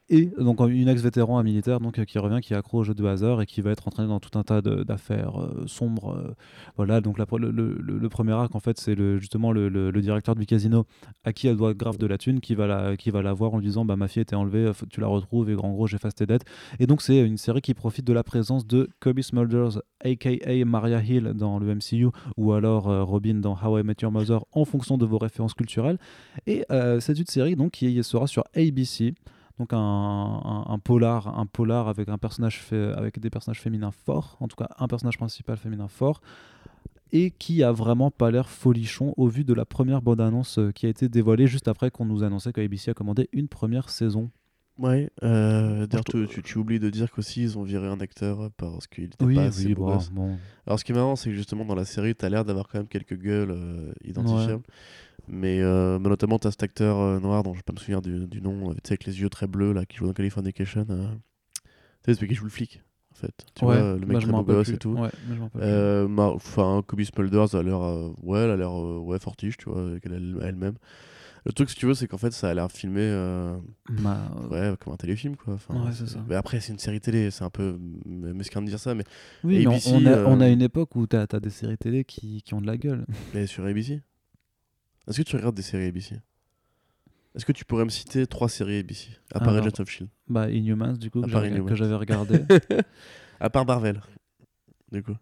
Et 0.10 0.30
donc 0.38 0.62
une 0.62 0.88
ex-vétéran, 0.88 1.38
un 1.38 1.44
militaire, 1.44 1.82
donc 1.82 2.00
euh, 2.00 2.06
qui 2.06 2.18
revient, 2.18 2.40
qui 2.42 2.54
est 2.54 2.62
au 2.72 2.84
jeu 2.84 2.94
de 2.94 3.06
hasard 3.06 3.42
et 3.42 3.46
qui 3.46 3.60
va 3.60 3.72
être 3.72 3.90
entraîné 3.90 4.08
dans 4.08 4.22
tout 4.22 4.40
un 4.40 4.44
tas 4.44 4.62
d'affaires 4.62 5.38
euh, 5.42 5.66
sombres. 5.68 6.16
euh, 6.16 6.34
voilà, 6.78 7.02
donc 7.02 7.18
le, 7.18 8.08
premier 8.08 8.32
arc, 8.32 8.56
en 8.56 8.62
fait, 8.62 8.80
c'est 8.80 8.96
justement 9.20 9.52
le, 9.52 9.92
directeur 10.02 10.36
du 10.36 10.46
casino 10.46 10.86
à 11.26 11.34
qui 11.34 11.48
elle 11.48 11.58
doit 11.58 11.74
grave 11.74 11.98
de 11.98 12.08
la 12.08 12.18
thune, 12.18 12.40
qui 12.40 12.56
va 12.56 12.68
la, 12.68 13.34
voir 13.34 13.54
en 13.54 13.58
lui 13.58 13.66
disant 13.66 13.84
bah, 13.84 13.98
Ma 13.98 14.08
fille 14.08 14.22
était 14.22 14.36
enlevée, 14.36 14.72
tu 14.90 15.02
la 15.02 15.08
retrouves, 15.08 15.50
et 15.50 15.56
en 15.56 15.72
gros, 15.74 15.88
j'efface 15.88 16.16
tes 16.16 16.26
dettes. 16.26 16.46
Et 16.80 16.88
donc, 16.88 17.02
c'est 17.02 17.20
une 17.20 17.38
série 17.38 17.62
qui 17.62 17.74
profite 17.74 18.06
de 18.06 18.14
la 18.14 18.24
présence 18.24 18.66
de 18.66 18.90
Kobe 19.02 19.20
Smulders, 19.20 19.82
aka 20.06 20.66
Maria 20.66 21.02
Hill 21.04 21.34
dans 21.36 21.60
le 21.60 21.76
MCU, 21.76 22.08
ou 22.38 22.54
alors 22.54 22.84
Robin 23.06 23.36
dans 23.36 23.58
How 23.62 23.80
I 23.80 23.84
Met 23.84 23.96
Your 24.02 24.12
Mother, 24.12 24.46
en 24.54 24.64
fonction 24.64 24.98
de 24.98 25.06
vos 25.06 25.18
références 25.18 25.54
culturelles. 25.54 25.98
Et 26.46 26.64
c'est 26.70 27.20
une 27.20 27.26
série 27.26 27.58
donc, 27.58 27.72
qui 27.72 28.02
sera 28.04 28.28
sur 28.28 28.46
ABC 28.56 29.14
donc 29.60 29.74
un, 29.74 29.78
un- 29.78 30.66
un 30.68 30.80
polar, 30.80 31.38
un 31.40 31.46
polar 31.46 31.88
avec 31.88 32.10
un 32.10 32.18
personnage 32.18 32.60
fait, 32.62 32.94
avec 32.94 33.20
des 33.20 33.30
personnages 33.30 33.62
féminins 33.62 33.92
forts, 33.92 34.38
en 34.40 34.48
tout 34.48 34.56
cas 34.56 34.70
un 34.78 34.88
personnage 34.88 35.18
principal 35.18 35.58
féminin 35.58 35.88
fort, 35.88 36.22
et 37.12 37.32
qui 37.32 37.64
a 37.64 37.72
vraiment 37.72 38.12
pas 38.12 38.32
l'air 38.32 38.50
folichon 38.50 39.14
au 39.18 39.28
vu 39.28 39.44
de 39.44 39.54
la 39.54 39.66
première 39.66 40.02
bande 40.02 40.22
annonce 40.22 40.60
qui 40.76 40.86
a 40.86 40.90
été 40.90 41.08
dévoilée 41.10 41.48
juste 41.48 41.68
après 41.68 41.90
qu'on 41.90 42.06
nous 42.06 42.24
annonçait 42.24 42.52
que 42.52 42.62
ABC 42.62 42.92
a 42.92 42.94
commandé 42.94 43.30
une 43.32 43.48
première 43.48 43.90
saison. 43.90 44.30
Ouais, 44.78 45.10
euh, 45.24 45.88
d'ailleurs, 45.88 46.04
tu, 46.04 46.28
tu- 46.28 46.44
tu 46.44 46.58
oublies 46.60 46.80
de 46.80 46.92
dire 46.92 47.10
qu'aussi 47.12 47.42
ils 47.42 47.58
ont 47.58 47.64
viré 47.64 47.88
un 47.88 48.00
acteur 48.00 48.52
parce 48.58 48.86
qu'il 48.86 49.06
était 49.06 49.26
Oui, 49.26 49.34
pas 49.36 49.46
assez 49.46 49.70
oui, 49.70 49.74
beau 49.74 49.86
bon, 49.86 49.96
gosse. 49.96 50.10
bon. 50.12 50.38
Alors, 50.68 50.78
ce 50.78 50.84
qui 50.86 50.92
est 50.92 50.96
marrant, 50.96 51.16
c'est 51.16 51.30
que 51.32 51.36
justement 51.36 51.66
dans 51.66 51.74
la 51.74 51.86
série, 51.86 52.14
t'as 52.14 52.30
l'air 52.30 52.46
d'avoir 52.46 52.68
quand 52.68 52.78
même 52.78 52.88
quelques 52.88 53.16
gueules 53.18 53.50
euh, 53.52 53.92
identifiables. 54.04 54.62
Mais, 55.28 55.60
euh, 55.62 56.00
mais 56.00 56.10
notamment, 56.10 56.40
t'as 56.40 56.52
cet 56.52 56.64
acteur 56.64 57.00
euh, 57.00 57.20
noir 57.20 57.44
dont 57.44 57.54
je 57.54 57.60
vais 57.60 57.64
pas 57.64 57.74
me 57.74 57.78
souvenir 57.80 58.02
du, 58.02 58.28
du 58.28 58.42
nom, 58.42 58.70
euh, 58.72 58.74
tu 58.76 58.80
sais, 58.86 58.94
avec 58.94 59.06
les 59.06 59.20
yeux 59.20 59.30
très 59.30 59.48
bleus 59.48 59.74
là, 59.74 59.86
qui 59.86 59.98
joue 59.98 60.06
dans 60.08 60.14
Californication. 60.14 60.86
Euh... 60.90 61.08
Tu 62.04 62.12
sais, 62.12 62.14
celui 62.16 62.28
qui 62.30 62.36
joue 62.36 62.46
le 62.46 62.50
flic, 62.50 62.82
en 63.12 63.16
fait. 63.16 63.34
Tu 63.56 63.66
Ouais, 63.66 63.82
vois, 63.82 63.98
le 64.00 64.06
mec 64.06 64.20
très 64.22 64.32
beau 64.32 64.44
gosse 64.44 64.70
et 64.70 64.78
tout. 64.78 64.96
Ouais, 64.96 65.10
Enfin, 66.36 66.84
Kobe 66.88 67.02
Smulders 67.04 67.56
a 67.56 67.64
l'air, 67.64 67.80
ouais, 68.24 68.40
elle 68.40 68.52
a 68.52 68.58
l'air, 68.58 68.74
ouais, 68.74 69.20
fortiche, 69.20 69.58
tu 69.58 69.70
vois, 69.70 69.90
elle- 70.04 70.38
elle-même. 70.42 70.76
Le 71.46 71.52
truc, 71.54 71.70
si 71.70 71.76
tu 71.76 71.86
veux, 71.86 71.94
c'est 71.94 72.08
qu'en 72.08 72.18
fait, 72.18 72.32
ça 72.32 72.50
a 72.50 72.54
l'air 72.54 72.72
filmé, 72.72 73.02
ouais, 74.52 74.74
comme 74.80 74.94
un 74.94 74.98
téléfilm, 74.98 75.36
quoi. 75.36 75.56
Enfin, 75.56 75.74
Ouais, 75.86 75.92
c'est 75.94 76.08
ça. 76.08 76.24
Mais 76.28 76.36
après, 76.36 76.60
c'est 76.60 76.72
une 76.74 76.80
série 76.80 77.02
télé, 77.02 77.32
c'est 77.32 77.44
un 77.44 77.50
peu 77.50 77.78
mesquin 78.06 78.62
de 78.62 78.68
dire 78.68 78.80
ça, 78.80 78.96
mais, 78.96 79.04
Oui, 79.44 79.66
mais 79.66 79.80
on- 79.88 80.06
a, 80.06 80.26
on 80.26 80.42
a 80.42 80.50
une 80.50 80.62
époque 80.62 80.96
où 80.96 81.06
t'as 81.08 81.26
as 81.30 81.40
des 81.40 81.50
séries 81.50 81.78
télé 81.78 82.04
qui, 82.04 82.42
qui 82.42 82.54
ont 82.54 82.62
de 82.62 82.68
la 82.68 82.78
gueule. 82.78 83.06
mais 83.34 83.48
sur 83.48 83.66
ABC. 83.66 84.02
Est-ce 85.08 85.18
que 85.18 85.24
tu 85.24 85.36
regardes 85.36 85.56
des 85.56 85.62
séries 85.62 85.88
ABC 85.88 86.16
Est-ce 87.36 87.46
que 87.46 87.52
tu 87.52 87.66
pourrais 87.66 87.86
me 87.86 87.90
citer 87.90 88.28
trois 88.28 88.50
séries 88.50 88.80
ABC 88.80 89.10
à 89.34 89.40
part 89.40 89.50
Alors, 89.50 89.66
Agents 89.66 89.82
of 89.82 89.90
Shield 89.90 90.10
Bah, 90.28 90.50
Inhumans, 90.50 90.94
du 90.98 91.10
coup, 91.12 91.22
À 91.24 91.28
que 91.28 91.32
part 91.32 91.46
Inhumans. 91.46 91.68
que 91.70 91.76
j'avais 91.76 91.96
regardé. 91.96 92.42
À 93.40 93.50
part 93.52 93.66
Marvel, 93.68 94.02
du 94.92 95.04
coup. 95.04 95.16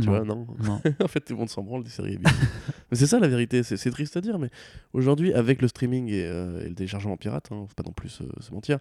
Tu 0.00 0.06
vois, 0.06 0.24
non? 0.24 0.46
Non. 0.62 0.80
en 1.04 1.08
fait, 1.08 1.20
tout 1.20 1.32
le 1.34 1.38
monde 1.40 1.50
s'en 1.50 1.62
branle 1.62 1.82
des 1.84 1.90
séries 1.90 2.14
ABC. 2.14 2.34
mais 2.90 2.96
c'est 2.96 3.06
ça 3.08 3.18
la 3.18 3.28
vérité, 3.28 3.62
c'est 3.64 3.76
c'est 3.76 3.90
triste 3.90 4.16
à 4.16 4.20
dire, 4.22 4.38
mais 4.38 4.48
aujourd'hui, 4.94 5.34
avec 5.34 5.60
le 5.60 5.68
streaming 5.68 6.08
et, 6.08 6.24
euh, 6.24 6.64
et 6.64 6.68
le 6.70 6.74
téléchargement 6.74 7.16
pirate, 7.18 7.48
hein, 7.50 7.66
faut 7.68 7.74
pas 7.74 7.82
non 7.84 7.92
plus 7.92 8.08
se, 8.08 8.22
se 8.40 8.50
mentir, 8.52 8.78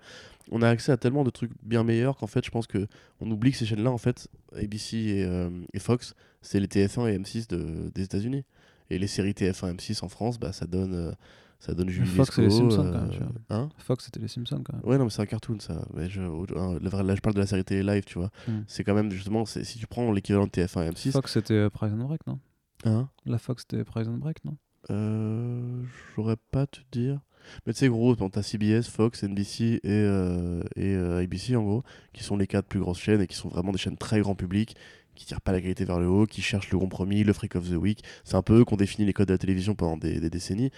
on 0.51 0.61
a 0.61 0.69
accès 0.69 0.91
à 0.93 0.97
tellement 0.97 1.23
de 1.25 1.29
trucs 1.31 1.51
bien 1.63 1.83
meilleurs 1.83 2.15
qu'en 2.15 2.27
fait, 2.27 2.45
je 2.45 2.51
pense 2.51 2.67
que 2.67 2.87
on 3.19 3.29
oublie 3.31 3.51
que 3.51 3.57
ces 3.57 3.65
chaînes-là, 3.65 3.91
en 3.91 3.97
fait, 3.97 4.29
ABC 4.55 4.97
et, 4.97 5.23
euh, 5.25 5.49
et 5.73 5.79
Fox, 5.79 6.13
c'est 6.41 6.59
les 6.61 6.67
TF1 6.67 7.07
et 7.11 7.17
M6 7.17 7.47
de- 7.49 7.89
des 7.93 8.03
États-Unis. 8.03 8.45
Et 8.89 8.99
les 8.99 9.07
séries 9.07 9.31
TF1 9.33 9.75
M6 9.75 10.03
en 10.03 10.09
France, 10.09 10.39
bah, 10.39 10.51
ça 10.51 10.65
donne, 10.65 10.93
euh, 10.93 11.11
ça 11.59 11.73
donne 11.73 11.89
Julie 11.89 12.07
Fox, 12.07 12.37
Lescaut, 12.37 12.41
les 12.41 12.49
Simpsons, 12.49 12.85
euh, 12.85 12.91
quand 12.91 13.01
même, 13.01 13.19
vois. 13.19 13.57
hein 13.57 13.69
Fox, 13.77 14.05
c'était 14.05 14.19
les 14.19 14.27
Simpsons 14.27 14.63
quand 14.63 14.73
même. 14.73 14.85
Ouais, 14.85 14.97
non, 14.97 15.03
mais 15.05 15.09
c'est 15.09 15.21
un 15.21 15.25
cartoon 15.25 15.59
ça. 15.59 15.85
Mais 15.93 16.09
je, 16.09 16.21
là, 16.21 17.15
je 17.15 17.21
parle 17.21 17.35
de 17.35 17.39
la 17.39 17.47
série 17.47 17.63
télé 17.63 17.83
live, 17.83 18.03
tu 18.05 18.17
vois. 18.17 18.31
Mm. 18.47 18.59
C'est 18.67 18.83
quand 18.83 18.93
même 18.95 19.11
justement, 19.11 19.45
si 19.45 19.77
tu 19.77 19.87
prends 19.87 20.11
l'équivalent 20.11 20.45
de 20.45 20.51
TF1 20.51 20.87
et 20.87 20.89
M6, 20.91 21.11
Fox, 21.11 21.33
c'était 21.33 21.53
euh, 21.53 21.69
Prison 21.69 21.97
Break, 21.97 22.25
non? 22.27 22.39
Hein, 22.85 23.09
La 23.25 23.37
Fox, 23.37 23.65
c'était 23.69 23.83
Prison 23.83 24.17
Break, 24.17 24.43
non? 24.45 24.57
Euh, 24.89 25.83
j'aurais 26.15 26.37
pas 26.51 26.61
à 26.61 26.67
te 26.67 26.79
dire. 26.91 27.19
Mais 27.65 27.73
tu 27.73 27.79
sais, 27.79 27.89
gros, 27.89 28.15
t'as 28.15 28.41
CBS, 28.41 28.87
Fox, 28.89 29.23
NBC 29.23 29.63
et, 29.63 29.79
euh, 29.85 30.61
et 30.75 30.93
euh, 30.93 31.23
ABC 31.23 31.55
en 31.55 31.63
gros, 31.63 31.83
qui 32.13 32.23
sont 32.23 32.37
les 32.37 32.47
quatre 32.47 32.67
plus 32.67 32.79
grosses 32.79 32.99
chaînes 32.99 33.21
et 33.21 33.27
qui 33.27 33.35
sont 33.35 33.49
vraiment 33.49 33.71
des 33.71 33.77
chaînes 33.77 33.97
très 33.97 34.19
grand 34.19 34.35
public, 34.35 34.75
qui 35.19 35.25
tirent 35.25 35.41
pas 35.41 35.51
la 35.51 35.61
qualité 35.61 35.85
vers 35.85 35.99
le 35.99 36.07
haut, 36.07 36.25
qui 36.25 36.41
cherchent 36.41 36.71
le 36.71 36.79
compromis, 36.79 37.23
le 37.23 37.33
freak 37.33 37.55
of 37.55 37.69
the 37.69 37.73
week. 37.75 38.03
C'est 38.23 38.35
un 38.35 38.41
peu 38.41 38.59
eux 38.59 38.65
qui 38.65 38.73
ont 38.73 38.77
défini 38.77 39.05
les 39.05 39.13
codes 39.13 39.27
de 39.27 39.33
la 39.33 39.37
télévision 39.37 39.75
pendant 39.75 39.97
des, 39.97 40.19
des 40.19 40.29
décennies. 40.29 40.71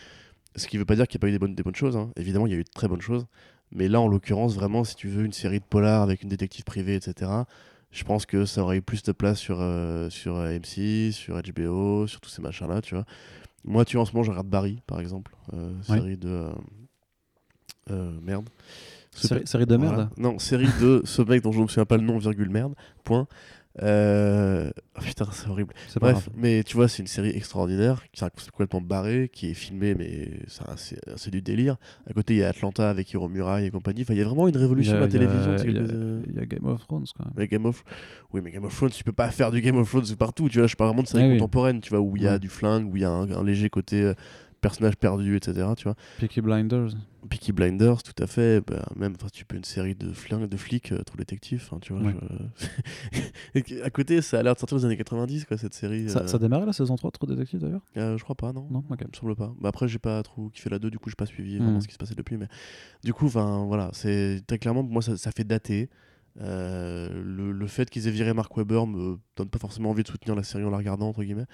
Ce 0.56 0.68
qui 0.68 0.78
veut 0.78 0.86
pas 0.86 0.96
dire 0.96 1.08
qu'il 1.08 1.18
n'y 1.18 1.22
a 1.22 1.24
pas 1.24 1.30
eu 1.30 1.32
des 1.32 1.40
bonnes, 1.40 1.56
des 1.56 1.64
bonnes 1.64 1.76
choses. 1.76 1.96
hein. 1.96 2.12
Évidemment, 2.18 2.48
il 2.48 2.52
y 2.52 2.56
a 2.56 2.60
eu 2.60 2.64
de 2.64 2.70
très 2.74 2.88
bonnes 2.88 3.02
choses. 3.02 3.26
Mais 3.72 3.88
là, 3.88 4.02
en 4.02 4.08
l'occurrence, 4.08 4.54
vraiment, 4.56 4.84
si 4.84 4.96
tu 4.96 5.08
veux 5.08 5.24
une 5.24 5.32
série 5.32 5.60
de 5.60 5.66
polar 5.66 6.02
avec 6.02 6.24
une 6.24 6.30
détective 6.30 6.66
privée, 6.66 6.96
etc., 6.96 7.32
je 7.92 8.04
pense 8.04 8.26
que 8.26 8.46
ça 8.46 8.62
aurait 8.64 8.78
eu 8.78 8.82
plus 8.82 9.04
de 9.04 9.12
place 9.12 9.38
sur, 9.40 9.58
euh, 9.62 10.10
sur 10.10 10.36
euh, 10.38 10.58
M6, 10.58 11.12
sur 11.12 11.42
HBO, 11.42 12.08
sur 12.08 12.20
tous 12.20 12.30
ces 12.30 12.42
machins-là, 12.42 12.82
tu 12.82 12.96
vois. 12.96 13.06
Moi, 13.64 13.86
tu 13.86 13.96
vois, 13.98 14.04
en 14.04 14.06
ce 14.06 14.12
moment, 14.14 14.24
je 14.24 14.32
regarde 14.32 14.48
Barry, 14.48 14.82
par 14.88 15.00
exemple, 15.00 15.36
euh, 15.54 15.72
série 15.84 16.18
de. 16.18 16.48
euh, 17.90 18.12
merde. 18.22 18.50
Série, 19.14 19.66
de 19.66 19.76
voilà. 19.76 19.92
merde 19.98 20.10
Non, 20.18 20.40
série 20.40 20.70
de 20.80 21.02
ce 21.04 21.22
mec 21.22 21.44
dont 21.44 21.52
je 21.52 21.58
ne 21.60 21.64
me 21.64 21.68
souviens 21.68 21.86
pas 21.86 21.98
le 21.98 22.04
nom, 22.04 22.18
virgule 22.18 22.50
merde, 22.50 22.76
point. 23.04 23.28
Euh... 23.82 24.70
oh, 24.98 25.02
putain, 25.02 25.28
c'est 25.32 25.48
horrible. 25.48 25.74
Bref, 26.00 26.30
mais 26.36 26.64
tu 26.64 26.76
vois, 26.76 26.88
c'est 26.88 27.02
une 27.02 27.08
série 27.08 27.30
extraordinaire, 27.30 28.04
qui 28.12 28.24
est 28.24 28.50
complètement 28.52 28.82
barrée, 28.82 29.30
qui 29.32 29.50
est 29.50 29.54
filmée, 29.54 29.96
mais 29.96 30.30
c'est 31.16 31.32
du 31.32 31.42
délire. 31.42 31.78
À 32.10 32.14
côté, 32.14 32.34
il 32.34 32.38
y 32.40 32.44
a 32.44 32.50
Atlanta 32.50 32.90
avec 32.90 33.12
Hiro 33.14 33.30
Murai 33.30 33.66
et 33.66 33.72
compagnie. 33.72 34.02
Enfin, 34.02 34.14
il 34.14 34.20
y 34.20 34.22
a 34.22 34.26
vraiment 34.26 34.48
une 34.48 34.58
révolution 34.58 34.94
de 34.96 35.00
la 35.00 35.08
télévision. 35.08 35.56
il 35.64 36.36
y 36.36 36.40
a- 36.40 36.44
y 36.44 36.48
Game 36.48 36.66
of 36.66 36.86
Thrones 36.86 37.06
quand 37.18 37.26
même. 37.26 37.34
mais 37.38 37.48
Game 37.48 37.66
of... 37.66 37.84
Oui, 38.34 38.42
mais 38.44 38.52
Game 38.52 38.66
of 38.66 38.76
Thrones, 38.76 38.92
tu 38.92 39.04
peux 39.04 39.12
pas 39.14 39.30
faire 39.32 39.52
du 39.52 39.62
Game 39.62 39.78
of 39.78 39.90
Thrones 39.90 40.16
partout. 40.18 40.50
Tu 40.50 40.58
vois, 40.60 40.68
je 40.68 40.76
parle 40.76 40.90
vraiment 40.90 41.04
de 41.04 41.08
séries 41.08 41.24
Ah 41.24 41.28
oui. 41.30 41.38
contemporaines, 41.38 41.80
tu 41.80 41.90
vois, 41.92 42.02
où 42.02 42.18
il 42.18 42.24
y 42.24 42.28
a 42.28 42.34
Ouais. 42.34 42.40
du 42.40 42.50
flingue, 42.50 42.92
où 42.92 42.98
il 42.98 43.02
y 43.04 43.06
a 43.06 43.10
un, 43.10 43.30
un 43.32 43.44
léger 43.44 43.70
côté 43.70 44.12
euh, 44.62 44.68
personnage 44.68 44.96
perdu, 44.96 45.36
etc. 45.36 45.68
Tu 45.78 45.84
vois. 45.86 45.96
Peaky 46.20 46.42
Blinders. 46.42 46.90
Peaky 47.30 47.52
Blinders, 47.52 48.02
tout 48.04 48.16
à 48.24 48.28
fait. 48.28 48.62
Bah, 48.66 48.84
même, 48.96 49.16
tu 49.34 49.46
peux 49.46 49.56
une 49.56 49.64
série 49.64 49.96
de 49.96 50.12
flingues, 50.12 50.48
de 50.50 50.58
flics, 50.58 50.92
euh, 50.92 51.04
trop 51.04 51.18
détectifs. 51.18 51.72
hein, 51.74 51.78
tu 51.82 51.94
vois. 51.94 52.02
Ouais. 52.02 52.16
je- 53.56 53.82
à 53.84 53.90
côté, 53.90 54.22
ça 54.22 54.40
a 54.40 54.44
l'air 54.44 54.54
de 54.54 54.60
sortir 54.60 54.78
aux 54.78 54.86
années 54.86 54.98
90, 54.98 55.46
quoi, 55.46 55.58
cette 55.58 55.74
série. 55.74 56.10
Ça, 56.10 56.20
euh. 56.22 56.28
ça 56.28 56.38
démarrait 56.40 56.66
la 56.66 56.74
saison 56.74 56.96
3, 56.96 57.12
Trop 57.12 57.28
Détective 57.28 57.60
d'ailleurs? 57.60 57.82
Euh, 57.98 58.18
je 58.18 58.24
crois 58.24 58.36
pas, 58.36 58.54
non. 58.54 58.68
Non 58.72 58.84
Ok. 58.90 59.00
Il 59.02 59.08
me 59.08 59.14
semble 59.16 59.36
pas. 59.36 59.54
Bah 59.60 59.70
après, 59.70 59.88
j'ai 59.88 60.00
pas 60.00 60.22
trop 60.24 60.50
kiffé 60.50 60.70
la 60.70 60.80
2, 60.80 60.90
du 60.90 60.98
coup, 61.00 61.10
j'ai 61.10 61.16
pas 61.16 61.26
suivi 61.26 61.60
Hmm. 61.60 61.64
vraiment 61.64 61.82
ce 61.82 61.88
qui 61.88 61.94
se 61.94 62.00
passait 62.00 62.16
depuis. 62.16 62.38
Mais 62.38 62.48
du 63.04 63.14
coup, 63.14 63.26
enfin, 63.28 63.66
voilà, 63.68 63.90
c'est 63.94 64.42
très 64.48 64.58
clairement, 64.58 64.84
moi, 64.84 65.02
ça, 65.02 65.18
ça 65.18 65.32
fait 65.32 65.44
dater. 65.44 65.90
Euh, 66.40 67.10
le, 67.26 67.52
le 67.52 67.68
fait 67.68 67.90
qu'ils 67.90 68.08
aient 68.08 68.12
viré 68.12 68.34
Mark 68.34 68.56
Webber 68.56 68.86
me 68.88 69.18
donne 69.36 69.50
pas 69.50 69.60
forcément 69.60 69.90
envie 69.90 70.04
de 70.04 70.08
soutenir 70.08 70.34
la 70.34 70.44
série 70.44 70.64
en 70.64 70.70
la 70.70 70.78
regardant, 70.78 71.10
entre 71.10 71.24
guillemets. 71.24 71.46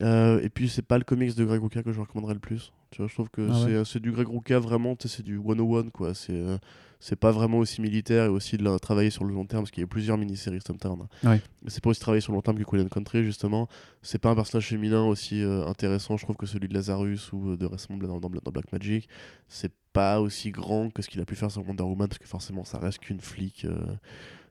Euh, 0.00 0.40
et 0.42 0.48
puis, 0.48 0.68
c'est 0.68 0.82
pas 0.82 0.96
le 0.98 1.04
comics 1.04 1.34
de 1.36 1.44
Greg 1.44 1.60
Rucka 1.62 1.82
que 1.82 1.92
je 1.92 2.00
recommanderais 2.00 2.34
le 2.34 2.40
plus. 2.40 2.72
Tu 2.90 2.98
vois, 2.98 3.08
je 3.08 3.14
trouve 3.14 3.28
que 3.30 3.46
Ah 3.50 3.52
ouais. 3.64 3.84
c'est 3.84 3.98
euh, 3.98 4.00
du 4.00 4.10
Greg 4.12 4.26
Rucka 4.28 4.58
vraiment, 4.58 4.96
c'est 5.04 5.22
du 5.22 5.38
101, 5.38 5.90
quoi. 5.90 6.14
C'est 6.14 6.32
euh, 6.32 6.56
c'est 7.04 7.16
pas 7.16 7.32
vraiment 7.32 7.58
aussi 7.58 7.80
militaire 7.82 8.26
et 8.26 8.28
aussi 8.28 8.56
de 8.56 8.62
la- 8.62 8.78
travailler 8.78 9.10
sur 9.10 9.24
le 9.24 9.34
long 9.34 9.44
terme, 9.44 9.62
parce 9.64 9.72
qu'il 9.72 9.80
y 9.80 9.84
a 9.84 9.88
plusieurs 9.88 10.16
mini-séries 10.16 10.60
Stumptown. 10.60 11.00
hein. 11.24 11.28
Ouais. 11.28 11.40
C'est 11.66 11.82
pas 11.82 11.90
aussi 11.90 11.98
travailler 12.00 12.20
sur 12.20 12.30
le 12.32 12.36
long 12.36 12.42
terme 12.42 12.56
que 12.58 12.62
Queen 12.62 12.88
Country, 12.88 13.24
justement. 13.24 13.68
C'est 14.02 14.18
pas 14.20 14.30
un 14.30 14.34
personnage 14.36 14.68
féminin 14.68 15.04
aussi 15.04 15.42
euh, 15.42 15.66
intéressant, 15.66 16.16
je 16.16 16.24
trouve, 16.24 16.36
que 16.36 16.46
celui 16.46 16.68
de 16.68 16.74
Lazarus 16.74 17.32
ou 17.32 17.56
de 17.56 17.66
récemment 17.66 17.98
dans, 17.98 18.20
dans, 18.20 18.28
dans 18.30 18.50
Black 18.52 18.72
Magic. 18.72 19.08
C'est 19.48 19.72
pas 19.92 20.20
aussi 20.20 20.52
grand 20.52 20.90
que 20.90 21.02
ce 21.02 21.08
qu'il 21.10 21.20
a 21.20 21.24
pu 21.24 21.34
faire 21.34 21.50
sur 21.50 21.66
Wonder 21.66 21.82
Woman, 21.82 22.06
parce 22.08 22.18
que 22.20 22.26
forcément, 22.28 22.64
ça 22.64 22.78
reste 22.78 23.00
qu'une 23.00 23.20
flic. 23.20 23.66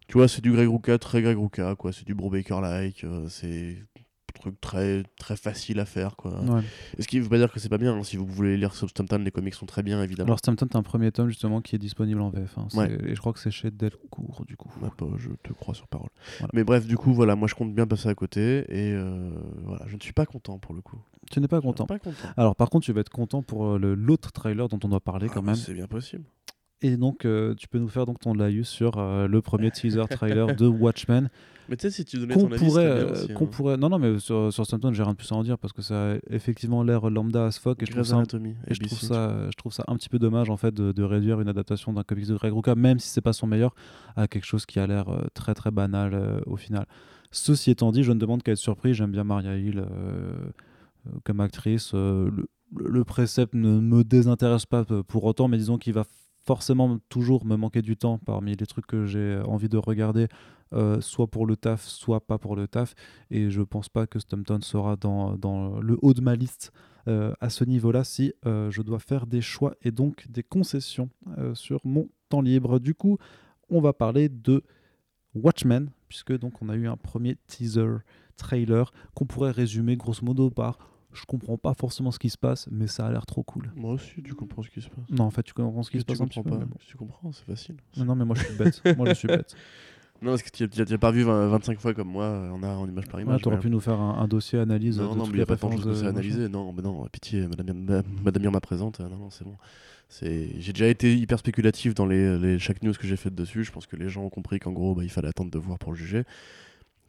Tu 0.08 0.18
vois, 0.18 0.28
c'est 0.28 0.42
du 0.42 0.52
Greg 0.52 0.68
Rucka, 0.70 0.98
très 0.98 1.22
Greg 1.22 1.38
Rucka, 1.38 1.76
quoi. 1.76 1.94
C'est 1.94 2.06
du 2.06 2.14
Brubaker-like. 2.16 3.06
euh, 3.06 3.28
c'est 3.30 3.78
truc 4.42 4.60
très, 4.60 5.04
très 5.18 5.38
facile 5.38 5.80
à 5.80 5.86
faire, 5.86 6.16
quoi. 6.18 6.42
Ouais. 6.44 6.62
Et 6.98 7.02
ce 7.02 7.08
qui 7.08 7.20
veut 7.20 7.30
pas 7.30 7.38
dire 7.38 7.52
que 7.52 7.60
c'est 7.60 7.70
pas 7.70 7.78
bien. 7.78 7.96
hein. 7.96 8.04
Si 8.04 8.18
vous 8.18 8.26
voulez 8.26 8.58
lire 8.58 8.74
Stumptown, 8.76 9.24
les 9.24 9.32
comics 9.32 9.54
sont 9.54 9.66
très 9.66 9.84
bien, 9.84 10.02
évidemment. 10.04 10.28
Alors 10.28 10.40
Stampton, 10.40 10.68
t'as 10.68 10.80
un 10.80 10.84
premier 10.84 11.12
tome 11.12 11.30
justement 11.30 11.62
qui 11.62 11.76
est 11.76 11.80
disponible 11.80 12.20
en 12.22 12.30
VF. 12.30 12.58
hein. 12.58 12.68
Ouais. 12.74 12.92
Et 13.06 13.16
je 13.16 13.20
crois 13.22 13.32
que 13.34 13.40
c'est 13.40 13.52
chez 13.52 13.72
Delcourt 13.72 14.44
du 14.48 14.58
coup. 14.58 14.70
Je 15.18 15.30
te 15.44 15.54
crois 15.54 15.74
sur 15.74 15.88
parole. 15.88 16.10
Voilà. 16.40 16.52
Mais 16.54 16.64
bref, 16.64 16.86
du 16.86 16.98
coup, 16.98 17.14
voilà, 17.14 17.36
moi 17.36 17.48
je 17.48 17.56
compte 17.56 17.74
bien 17.74 17.88
passer 17.88 18.10
à 18.10 18.16
côté 18.16 18.66
et 18.70 18.94
euh, 18.94 19.30
voilà, 19.64 19.86
je 19.88 19.96
ne 19.96 20.02
suis 20.02 20.14
pas 20.14 20.26
content 20.26 20.58
pour 20.60 20.74
le 20.76 20.82
coup. 20.82 20.98
Tu 21.32 21.40
n'es 21.40 21.48
pas 21.48 21.62
content. 21.62 21.86
Pas 21.86 22.00
content. 22.00 22.28
Alors 22.36 22.56
par 22.56 22.70
contre, 22.70 22.86
tu 22.86 22.92
vas 22.94 23.02
être 23.02 23.10
content 23.10 23.42
pour 23.44 23.66
euh, 23.76 23.96
l'autre 23.96 24.32
trailer 24.32 24.68
dont 24.68 24.80
on 24.84 24.90
doit 24.90 25.00
parler 25.00 25.28
Ah, 25.30 25.34
quand 25.34 25.42
bah, 25.44 25.52
même. 25.54 25.56
C'est 25.62 25.74
bien 25.74 25.88
possible. 25.88 26.26
Et 26.82 26.98
donc, 26.98 27.26
euh, 27.26 27.54
tu 27.56 27.68
peux 27.68 27.78
nous 27.78 27.88
faire 27.88 28.06
donc 28.06 28.20
ton 28.20 28.34
laïus 28.34 28.68
sur 28.68 28.98
euh, 28.98 29.28
le 29.28 29.42
premier 29.42 29.70
teaser 29.70 30.06
trailer 30.10 30.56
de 30.56 30.66
Watchmen 30.68 31.30
Mais 31.70 31.78
tu 31.78 31.84
sais, 31.84 31.92
si 31.92 32.06
tu 32.06 32.18
donnais 32.18 32.34
qu'on 32.34 32.48
ton 32.48 32.52
avis, 32.54 32.66
pourrait, 32.66 32.84
c'était 32.84 32.96
bien 32.96 33.04
euh, 33.04 33.12
aussi, 33.12 33.34
qu'on 33.34 33.46
hein. 33.46 33.50
pourrait. 33.52 33.78
Non, 33.78 33.90
non, 33.90 34.00
mais 34.00 34.18
sur, 34.18 34.52
sur 34.52 34.66
Stampton, 34.66 34.92
j'ai 34.92 35.04
rien 35.04 35.12
de 35.12 35.18
plus 35.18 35.32
à 35.32 35.36
en 35.36 35.44
dire 35.44 35.60
parce 35.60 35.74
que 35.74 35.84
ça 35.84 36.14
a 36.14 36.16
effectivement 36.32 36.82
l'air 36.82 37.08
lambda 37.12 37.46
as 37.46 37.60
fuck 37.60 37.84
et 37.84 37.86
je 37.86 37.92
trouve 37.92 38.04
ça 38.04 38.24
Et 38.68 38.74
je 38.74 38.80
trouve, 38.80 39.00
ça, 39.00 39.50
je 39.52 39.56
trouve 39.58 39.72
ça 39.72 39.84
un 39.88 39.96
petit 39.96 40.10
peu 40.10 40.18
dommage 40.18 40.50
en 40.50 40.58
fait 40.58 40.74
de, 40.74 40.92
de 40.92 41.04
réduire 41.04 41.40
une 41.40 41.50
adaptation 41.50 41.94
d'un 41.94 42.04
comics 42.04 42.28
de 42.28 42.36
Greg 42.36 42.52
Rucka, 42.52 42.74
même 42.74 42.98
si 42.98 43.10
c'est 43.10 43.22
pas 43.22 43.34
son 43.34 43.46
meilleur, 43.46 43.76
à 44.16 44.28
quelque 44.28 44.46
chose 44.46 44.66
qui 44.66 44.80
a 44.80 44.88
l'air 44.88 45.06
très 45.36 45.54
très 45.54 45.70
banal 45.70 46.14
euh, 46.16 46.40
au 46.48 46.58
final. 46.58 46.88
Ceci 47.30 47.70
étant 47.70 47.92
dit, 47.92 48.04
je 48.04 48.12
ne 48.12 48.20
demande 48.20 48.42
qu'à 48.42 48.54
être 48.54 48.58
surpris. 48.58 48.96
J'aime 48.96 49.12
bien 49.12 49.24
Maria 49.24 49.56
Hill 49.56 49.86
comme 51.24 51.40
actrice. 51.40 51.94
Le, 51.94 52.32
le 52.76 53.04
précepte 53.04 53.54
ne 53.54 53.80
me 53.80 54.04
désintéresse 54.04 54.66
pas 54.66 54.84
pour 55.08 55.24
autant, 55.24 55.48
mais 55.48 55.58
disons 55.58 55.78
qu'il 55.78 55.94
va 55.94 56.04
forcément 56.44 57.00
toujours 57.10 57.46
me 57.46 57.56
manquer 57.56 57.82
du 57.82 57.98
temps 57.98 58.18
parmi 58.18 58.56
les 58.56 58.66
trucs 58.66 58.88
que 58.88 59.06
j'ai 59.06 59.40
envie 59.46 59.70
de 59.70 59.78
regarder, 59.78 60.28
euh, 60.74 61.02
soit 61.02 61.28
pour 61.28 61.46
le 61.46 61.56
taf, 61.56 61.86
soit 61.86 62.26
pas 62.26 62.38
pour 62.38 62.56
le 62.56 62.68
taf. 62.68 62.96
Et 63.30 63.50
je 63.50 63.62
pense 63.62 63.90
pas 63.90 64.08
que 64.08 64.20
Stumpton 64.20 64.62
sera 64.62 64.96
dans, 64.96 65.80
le 65.82 65.98
haut 66.02 66.14
de 66.14 66.22
ma 66.22 66.36
liste 66.36 66.72
euh, 67.08 67.34
à 67.42 67.50
ce 67.50 67.64
niveau-là 67.64 68.04
si 68.04 68.34
euh, 68.46 68.70
je 68.72 68.82
dois 68.82 69.00
faire 69.00 69.28
des 69.28 69.42
choix 69.42 69.76
et 69.82 69.92
donc 69.92 70.26
des 70.30 70.44
concessions 70.44 71.10
sur 71.54 71.82
mon 71.84 72.10
temps 72.30 72.42
libre. 72.42 72.80
Du 72.80 72.96
coup, 72.96 73.18
on 73.70 73.82
va 73.82 73.94
parler 73.94 74.30
de 74.30 74.64
Watchmen, 75.36 75.90
puisque 76.10 76.38
donc 76.38 76.62
on 76.62 76.70
a 76.70 76.76
eu 76.76 76.88
un 76.88 76.98
premier 76.98 77.38
teaser 77.48 77.98
trailer 78.36 78.92
qu'on 79.14 79.26
pourrait 79.26 79.52
résumer 79.52 79.96
grosso 79.96 80.26
modo 80.26 80.50
par 80.50 80.78
je 81.14 81.26
comprends 81.26 81.58
pas 81.58 81.74
forcément 81.74 82.12
ce 82.12 82.20
qui 82.20 82.30
se 82.30 82.38
passe, 82.38 82.68
mais 82.72 82.88
ça 82.88 83.06
a 83.08 83.12
l'air 83.12 83.26
trop 83.26 83.44
cool. 83.44 83.72
Moi 83.76 83.94
aussi, 83.94 84.22
tu 84.24 84.34
comprends 84.34 84.62
ce 84.64 84.70
qui 84.70 84.82
se 84.82 84.90
passe. 84.90 85.10
Non, 85.10 85.26
en 85.26 85.32
fait, 85.32 85.44
tu 85.44 85.54
comprends 85.54 85.84
ce 85.84 85.92
qui 85.92 86.00
se 86.00 86.04
que 86.04 86.08
passe 86.08 86.18
tu 86.18 86.24
comprends 86.24 86.44
pas 86.44 86.66
bon. 86.66 86.76
Tu 86.88 86.98
comprends, 86.98 87.32
c'est 87.32 87.46
facile. 87.46 87.76
Non, 87.98 88.06
non, 88.06 88.16
mais 88.16 88.26
moi 88.26 88.36
je 88.36 88.44
suis 88.46 88.56
bête. 88.58 88.82
moi 88.98 89.08
je 89.10 89.14
suis 89.14 89.28
bête. 89.28 89.56
Non, 90.24 90.34
parce 90.34 90.44
que 90.44 90.52
tu 90.52 90.70
n'as 90.94 90.98
pas 91.00 91.10
vu 91.10 91.24
20 91.24 91.48
25 91.48 91.80
fois 91.80 91.96
comme 91.96 92.10
moi 92.10 92.26
euh, 92.26 92.52
en, 92.52 92.62
a- 92.62 92.68
en 92.68 92.88
image 92.88 93.08
par 93.08 93.16
Ouais, 93.16 93.24
image. 93.24 93.42
T'aurais 93.42 93.56
mais- 93.56 93.62
pu 93.64 93.72
nous 93.72 93.80
faire 93.80 94.00
un, 94.00 94.20
un 94.20 94.28
dossier 94.28 94.60
analyse 94.60 95.00
Non, 95.00 95.14
de 95.14 95.18
non, 95.18 95.24
mais 95.26 95.32
il 95.32 95.36
n'y 95.38 95.42
a 95.42 95.46
pas 95.48 95.56
tant 95.58 95.72
de 95.76 95.82
choses 95.82 96.04
machin. 96.04 96.10
analyser. 96.10 96.48
Non, 96.48 96.72
mais 96.74 96.84
non, 96.84 97.08
pitié, 97.12 97.48
Madame, 97.48 97.76
Madame, 97.80 98.04
Madame 98.24 98.44
Irma 98.44 98.60
présente. 98.62 99.00
euh, 99.00 99.10
Non, 99.10 99.18
non, 99.18 99.30
c'est 99.32 99.44
bon. 99.46 99.56
C'est... 100.10 100.50
J'ai 100.60 100.74
déjà 100.74 100.86
été 100.90 101.18
hyper 101.18 101.40
spéculatif 101.40 101.96
dans 101.96 102.06
les, 102.06 102.38
les- 102.38 102.60
chaque 102.60 102.84
news 102.84 102.94
que 102.94 103.08
j'ai 103.08 103.16
fait 103.18 103.34
dessus. 103.34 103.64
Je 103.64 103.72
pense 103.72 103.88
que 103.88 103.96
les 103.96 104.10
gens 104.10 104.24
ont 104.24 104.30
compris 104.30 104.60
qu'en 104.60 104.74
gros, 104.74 104.94
bah, 104.94 105.04
il 105.04 105.10
fallait 105.10 105.28
attendre 105.30 105.50
de 105.50 105.58
voir 105.58 105.80
pour 105.80 105.92
le 105.92 105.98
juger. 105.98 106.24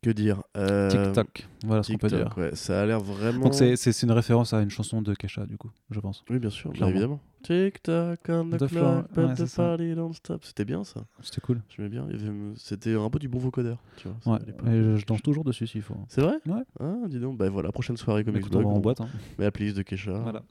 Que 0.03 0.11
dire 0.11 0.43
euh, 0.57 0.89
TikTok, 0.89 1.47
voilà 1.65 1.85
ce 1.85 1.93
qu'on 1.93 1.99
peut 1.99 2.09
dire. 2.09 2.35
Ouais, 2.37 2.55
ça 2.57 2.83
a 2.83 2.87
l'air 2.87 2.99
vraiment. 2.99 3.45
Donc 3.45 3.55
c'est- 3.55 4.03
une 4.03 4.11
référence 4.11 4.53
à 4.53 4.61
une 4.61 4.69
chanson 4.71 5.01
de 5.01 5.15
Kesha, 5.15 5.47
du 5.47 5.57
coup, 5.57 5.71
je 5.93 6.01
pense. 6.01 6.25
Oui, 6.29 6.41
bien 6.41 6.51
sûr, 6.51 6.71
bah, 6.71 6.77
Clairement. 6.77 6.91
évidemment. 6.93 7.21
TikTok 7.45 8.19
on 8.29 8.51
the, 8.51 8.57
The 8.59 8.67
clock, 8.69 9.07
but 9.15 9.19
ouais, 9.19 9.35
the 9.35 9.55
party 9.57 9.95
don't 9.95 10.13
stop. 10.13 10.45
C'était 10.45 10.65
bien 10.65 10.83
ça. 10.83 11.03
C'était 11.23 11.41
cool. 11.41 11.61
J'aimais 11.69 11.89
bien. 11.89 12.09
C'était 12.57 12.95
un 12.97 13.09
peu 13.11 13.21
du 13.21 13.29
bon 13.29 13.39
vocodeur. 13.39 13.79
Tu 13.97 14.09
vois, 14.25 14.35
Ouais, 14.35 14.41
et 14.73 14.83
je, 14.83 14.97
je 14.97 15.07
danse 15.07 15.23
toujours 15.23 15.45
dessus 15.45 15.67
s'il 15.69 15.83
faut. 15.83 15.95
C'est 16.09 16.21
vrai? 16.21 16.35
Ouais. 16.47 16.63
Ah, 16.81 16.95
dis 17.09 17.21
donc. 17.21 17.37
Bah 17.39 17.49
voilà, 17.49 17.71
prochaine 17.71 17.97
soirée 17.97 18.25
comme 18.25 18.37
Écoute, 18.37 18.55
on 18.57 18.61
va 18.63 18.69
en 18.69 18.81
boîte. 18.81 19.01
hein. 19.03 19.09
Mais 19.39 19.45
la 19.45 19.53
playlist 19.53 19.77
de 19.77 19.83
Kesha. 19.83 20.13
Voilà. 20.19 20.43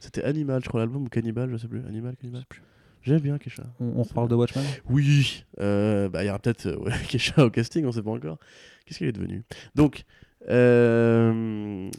C'était 0.00 0.22
Animal, 0.22 0.62
je 0.62 0.68
crois, 0.68 0.80
l'album 0.80 1.04
ou 1.04 1.08
Cannibal, 1.08 1.50
je 1.50 1.56
sais 1.56 1.68
plus. 1.68 1.80
Animal, 1.86 2.14
Cannibal. 2.16 2.44
J'aime 3.08 3.20
bien 3.20 3.38
Kesha. 3.38 3.64
On, 3.80 3.92
on 3.96 4.02
reparle 4.02 4.28
de 4.28 4.34
Watchmen? 4.34 4.64
Oui, 4.88 5.44
euh, 5.60 6.08
bah, 6.08 6.22
il 6.22 6.26
y 6.26 6.30
aura 6.30 6.38
peut-être 6.38 6.66
euh, 6.66 6.76
ouais, 6.76 6.92
Kesha 7.08 7.44
au 7.44 7.50
casting, 7.50 7.84
on 7.86 7.92
sait 7.92 8.02
pas 8.02 8.10
encore. 8.10 8.38
Qu'est-ce 8.84 8.98
qu'elle 8.98 9.08
est 9.08 9.12
devenue? 9.12 9.44
Donc, 9.74 10.04
euh, 10.48 11.90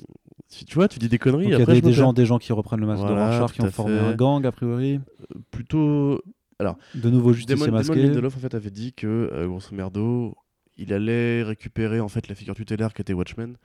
tu, 0.50 0.76
vois, 0.76 0.88
tu 0.88 1.00
dis 1.00 1.10
des 1.10 1.18
conneries. 1.18 1.46
Il 1.46 1.52
y 1.52 1.54
a 1.56 1.66
des, 1.66 1.94
gens, 1.94 2.14
des 2.14 2.26
gens 2.26 2.38
qui 2.38 2.54
reprennent 2.54 2.80
le 2.80 2.88
masque 2.88 3.02
Voilà, 3.02 3.16
de 3.16 3.40
Rorschach, 3.40 3.56
qui 3.56 3.62
ont 3.62 3.72
formé 3.72 3.98
fait. 3.98 4.06
un 4.06 4.16
gang, 4.16 4.46
a 4.46 4.52
priori. 4.52 5.00
plutôt. 5.52 6.22
De 6.94 7.10
nouveaux 7.10 7.32
justiciers 7.32 7.56
Damon, 7.56 7.66
Damon 7.66 7.78
masqués. 7.78 8.04
Lindelof 8.04 8.36
en 8.36 8.40
fait 8.40 8.54
avait 8.54 8.70
dit 8.70 8.92
que, 8.92 9.08
euh, 9.08 9.48
grosso 9.48 9.74
merdo, 9.74 10.36
il 10.78 10.92
allait 10.92 11.42
récupérer 11.42 12.02
en 12.02 12.10
fait 12.10 12.28
la 12.28 12.36
figure 12.36 12.54
tutélaire 12.54 12.94
qui 12.94 13.02
était 13.02 13.14
Watchmen, 13.14 13.56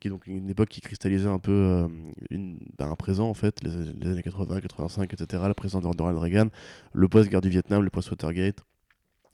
qui 0.00 0.08
est 0.08 0.10
donc 0.10 0.26
une 0.26 0.48
époque 0.48 0.70
qui 0.70 0.80
cristallisait 0.80 1.28
un 1.28 1.38
peu 1.38 1.52
euh, 1.52 1.88
une, 2.30 2.58
ben, 2.78 2.90
un 2.90 2.96
présent 2.96 3.28
en 3.28 3.34
fait, 3.34 3.62
les, 3.62 4.08
années 4.08 4.22
80, 4.22 4.60
85, 4.60 5.12
etc. 5.12 5.42
La 5.46 5.54
présidence 5.54 5.82
de 5.82 6.02
Ronald 6.02 6.18
Reagan, 6.18 6.48
le 6.92 7.08
post-guerre 7.08 7.42
du 7.42 7.50
Vietnam, 7.50 7.82
le 7.82 7.90
post-Watergate, 7.90 8.60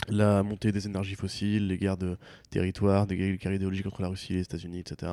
la 0.08 0.42
montée 0.42 0.72
des 0.72 0.86
énergies 0.86 1.14
fossiles, 1.14 1.68
les 1.68 1.78
guerres 1.78 1.96
de 1.96 2.18
territoire, 2.50 3.06
des 3.06 3.38
guerres 3.38 3.52
idéologiques 3.52 3.84
contre 3.84 4.02
la 4.02 4.08
Russie 4.08 4.32
et 4.32 4.36
les 4.36 4.42
États-Unis, 4.42 4.80
etc. 4.80 5.12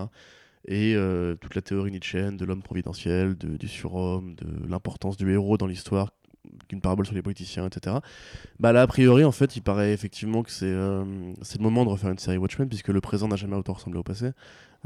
Et 0.65 0.95
euh, 0.95 1.35
toute 1.35 1.55
la 1.55 1.61
théorie 1.61 1.91
Nietzscheenne 1.91 2.37
de 2.37 2.45
l'homme 2.45 2.63
providentiel, 2.63 3.37
de, 3.37 3.57
du 3.57 3.67
surhomme, 3.67 4.35
de 4.35 4.67
l'importance 4.67 5.17
du 5.17 5.31
héros 5.31 5.57
dans 5.57 5.67
l'histoire, 5.67 6.11
qu'une 6.67 6.81
parabole 6.81 7.05
sur 7.05 7.15
les 7.15 7.21
politiciens, 7.21 7.67
etc. 7.67 7.97
Bah 8.59 8.71
là, 8.71 8.81
a 8.81 8.87
priori, 8.87 9.23
en 9.23 9.31
fait, 9.31 9.55
il 9.55 9.61
paraît 9.61 9.93
effectivement 9.93 10.43
que 10.43 10.51
c'est 10.51 10.65
euh, 10.65 11.03
le 11.03 11.63
moment 11.63 11.85
de 11.85 11.89
refaire 11.89 12.09
une 12.09 12.17
série 12.17 12.37
Watchmen, 12.37 12.67
puisque 12.67 12.89
le 12.89 13.01
présent 13.01 13.27
n'a 13.27 13.35
jamais 13.35 13.55
autant 13.55 13.73
ressemblé 13.73 13.99
au 13.99 14.03
passé. 14.03 14.31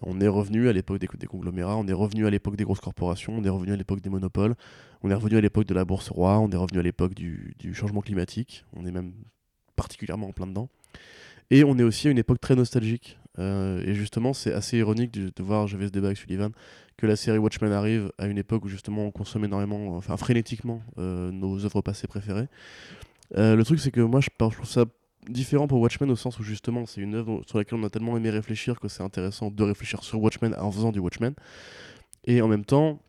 On 0.04 0.22
est 0.22 0.28
revenu 0.28 0.70
à 0.70 0.74
l'époque 0.74 1.00
des, 1.00 1.08
conglomérats, 1.28 1.76
on 1.76 1.88
est 1.88 1.94
revenu 1.94 2.26
à 2.28 2.30
l'époque 2.30 2.56
des 2.56 2.64
grosses 2.64 2.80
corporations, 2.80 3.34
on 3.36 3.44
est 3.44 3.50
revenu 3.50 3.74
à 3.74 3.76
l'époque 3.76 4.02
des 4.02 4.10
monopoles, 4.10 4.56
on 5.04 5.10
est 5.10 5.14
revenu 5.14 5.38
à 5.38 5.42
l'époque 5.42 5.66
de 5.66 5.74
la 5.74 5.86
bourse 5.86 6.10
roi, 6.10 6.40
on 6.40 6.50
est 6.50 6.56
revenu 6.56 6.80
à 6.80 6.84
l'époque 6.84 7.14
du, 7.14 7.56
changement 7.74 8.02
climatique, 8.02 8.64
on 8.76 8.86
est 8.86 8.92
même 8.92 9.14
particulièrement 9.76 10.28
en 10.28 10.34
plein 10.34 10.48
dedans. 10.48 10.70
Et 11.50 11.64
on 11.64 11.78
est 11.80 11.84
aussi 11.84 12.08
à 12.08 12.12
une 12.12 12.18
époque 12.18 12.42
très 12.42 12.56
nostalgique. 12.56 13.18
Euh, 13.40 13.82
et 13.86 13.94
justement, 13.94 14.34
c'est 14.34 14.52
assez 14.52 14.78
ironique 14.78 15.12
de, 15.12 15.32
de 15.34 15.44
voir, 15.44 15.68
j'avais 15.68 15.88
ce 15.88 15.92
débat 15.92 16.08
avec 16.08 16.18
Sullivan, 16.18 16.52
que 16.98 17.06
la 17.06 17.16
série 17.16 17.38
Watchmen 17.38 17.72
arrive 17.72 18.12
à 18.18 18.28
une 18.28 18.38
époque 18.38 18.66
où 18.66 18.68
justement 18.68 19.06
on 19.06 19.12
consomme 19.12 19.46
énormément, 19.46 19.96
enfin 19.96 20.18
frénétiquement, 20.18 20.82
euh, 20.98 21.32
nos 21.32 21.64
œuvres 21.64 21.82
passées 21.82 22.08
préférées. 22.08 22.48
Euh, 23.36 23.56
le 23.56 23.64
truc, 23.64 23.80
c'est 23.80 23.92
que 23.92 24.02
moi, 24.02 24.20
je 24.20 24.30
trouve 24.38 24.66
ça 24.66 24.86
différent 25.30 25.68
pour 25.68 25.80
Watchmen 25.80 26.10
au 26.12 26.16
sens 26.16 26.40
où 26.40 26.44
justement 26.44 26.86
c'est 26.86 27.02
une 27.02 27.16
œuvre 27.16 27.42
sur 27.46 27.58
laquelle 27.58 27.80
on 27.80 27.84
a 27.84 27.90
tellement 27.90 28.18
aimé 28.18 28.30
réfléchir 28.30 28.80
que 28.80 28.88
c'est 28.88 29.04
intéressant 29.04 29.52
de 29.52 29.64
réfléchir 29.64 30.04
sur 30.04 30.22
Watchmen 30.22 30.56
en 30.58 30.72
faisant 30.72 30.92
du 30.92 31.00
Watchmen. 31.00 31.34
Et 32.26 32.42
en 32.42 32.48
même 32.48 32.66
temps, 32.66 33.00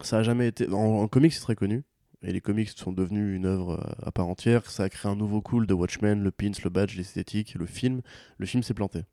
ça 0.00 0.18
a 0.18 0.22
jamais 0.22 0.48
été. 0.48 0.68
En, 0.68 1.02
en 1.02 1.08
comics, 1.08 1.32
c'est 1.32 1.40
très 1.40 1.56
connu. 1.56 1.84
Et 2.22 2.32
les 2.32 2.40
comics 2.40 2.68
sont 2.68 2.92
devenus 2.92 3.34
une 3.34 3.46
œuvre 3.46 3.80
euh, 3.80 4.06
à 4.06 4.12
part 4.12 4.28
entière. 4.28 4.70
Ça 4.70 4.84
a 4.84 4.88
créé 4.88 5.10
un 5.10 5.16
nouveau 5.16 5.40
cool 5.40 5.66
de 5.66 5.72
Watchmen, 5.72 6.22
le 6.22 6.30
pins, 6.30 6.52
le 6.62 6.70
badge, 6.70 6.96
l'esthétique, 6.96 7.54
le 7.54 7.66
film. 7.66 8.02
Le 8.36 8.46
film 8.46 8.62
s'est 8.62 8.74
planté. 8.74 9.04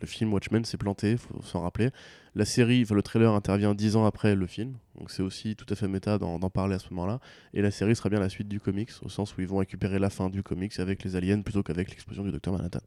Le 0.00 0.06
film 0.06 0.32
Watchmen 0.32 0.64
s'est 0.64 0.76
planté, 0.76 1.16
faut 1.16 1.40
s'en 1.42 1.62
rappeler. 1.62 1.90
La 2.34 2.44
série, 2.44 2.82
enfin, 2.82 2.94
le 2.96 3.02
trailer 3.02 3.32
intervient 3.32 3.72
dix 3.74 3.96
ans 3.96 4.04
après 4.04 4.34
le 4.34 4.46
film, 4.46 4.74
donc 4.98 5.10
c'est 5.10 5.22
aussi 5.22 5.56
tout 5.56 5.64
à 5.70 5.76
fait 5.76 5.88
méta 5.88 6.18
d'en 6.18 6.38
parler 6.50 6.74
à 6.74 6.78
ce 6.78 6.90
moment-là. 6.90 7.20
Et 7.54 7.62
la 7.62 7.70
série 7.70 7.94
sera 7.96 8.10
bien 8.10 8.18
la 8.20 8.28
suite 8.28 8.48
du 8.48 8.60
comics, 8.60 8.90
au 9.02 9.08
sens 9.08 9.36
où 9.36 9.40
ils 9.40 9.46
vont 9.46 9.58
récupérer 9.58 9.98
la 9.98 10.10
fin 10.10 10.28
du 10.28 10.42
comics 10.42 10.78
avec 10.80 11.02
les 11.04 11.16
aliens 11.16 11.40
plutôt 11.40 11.62
qu'avec 11.62 11.88
l'explosion 11.88 12.24
du 12.24 12.32
Docteur 12.32 12.52
Manhattan. 12.52 12.80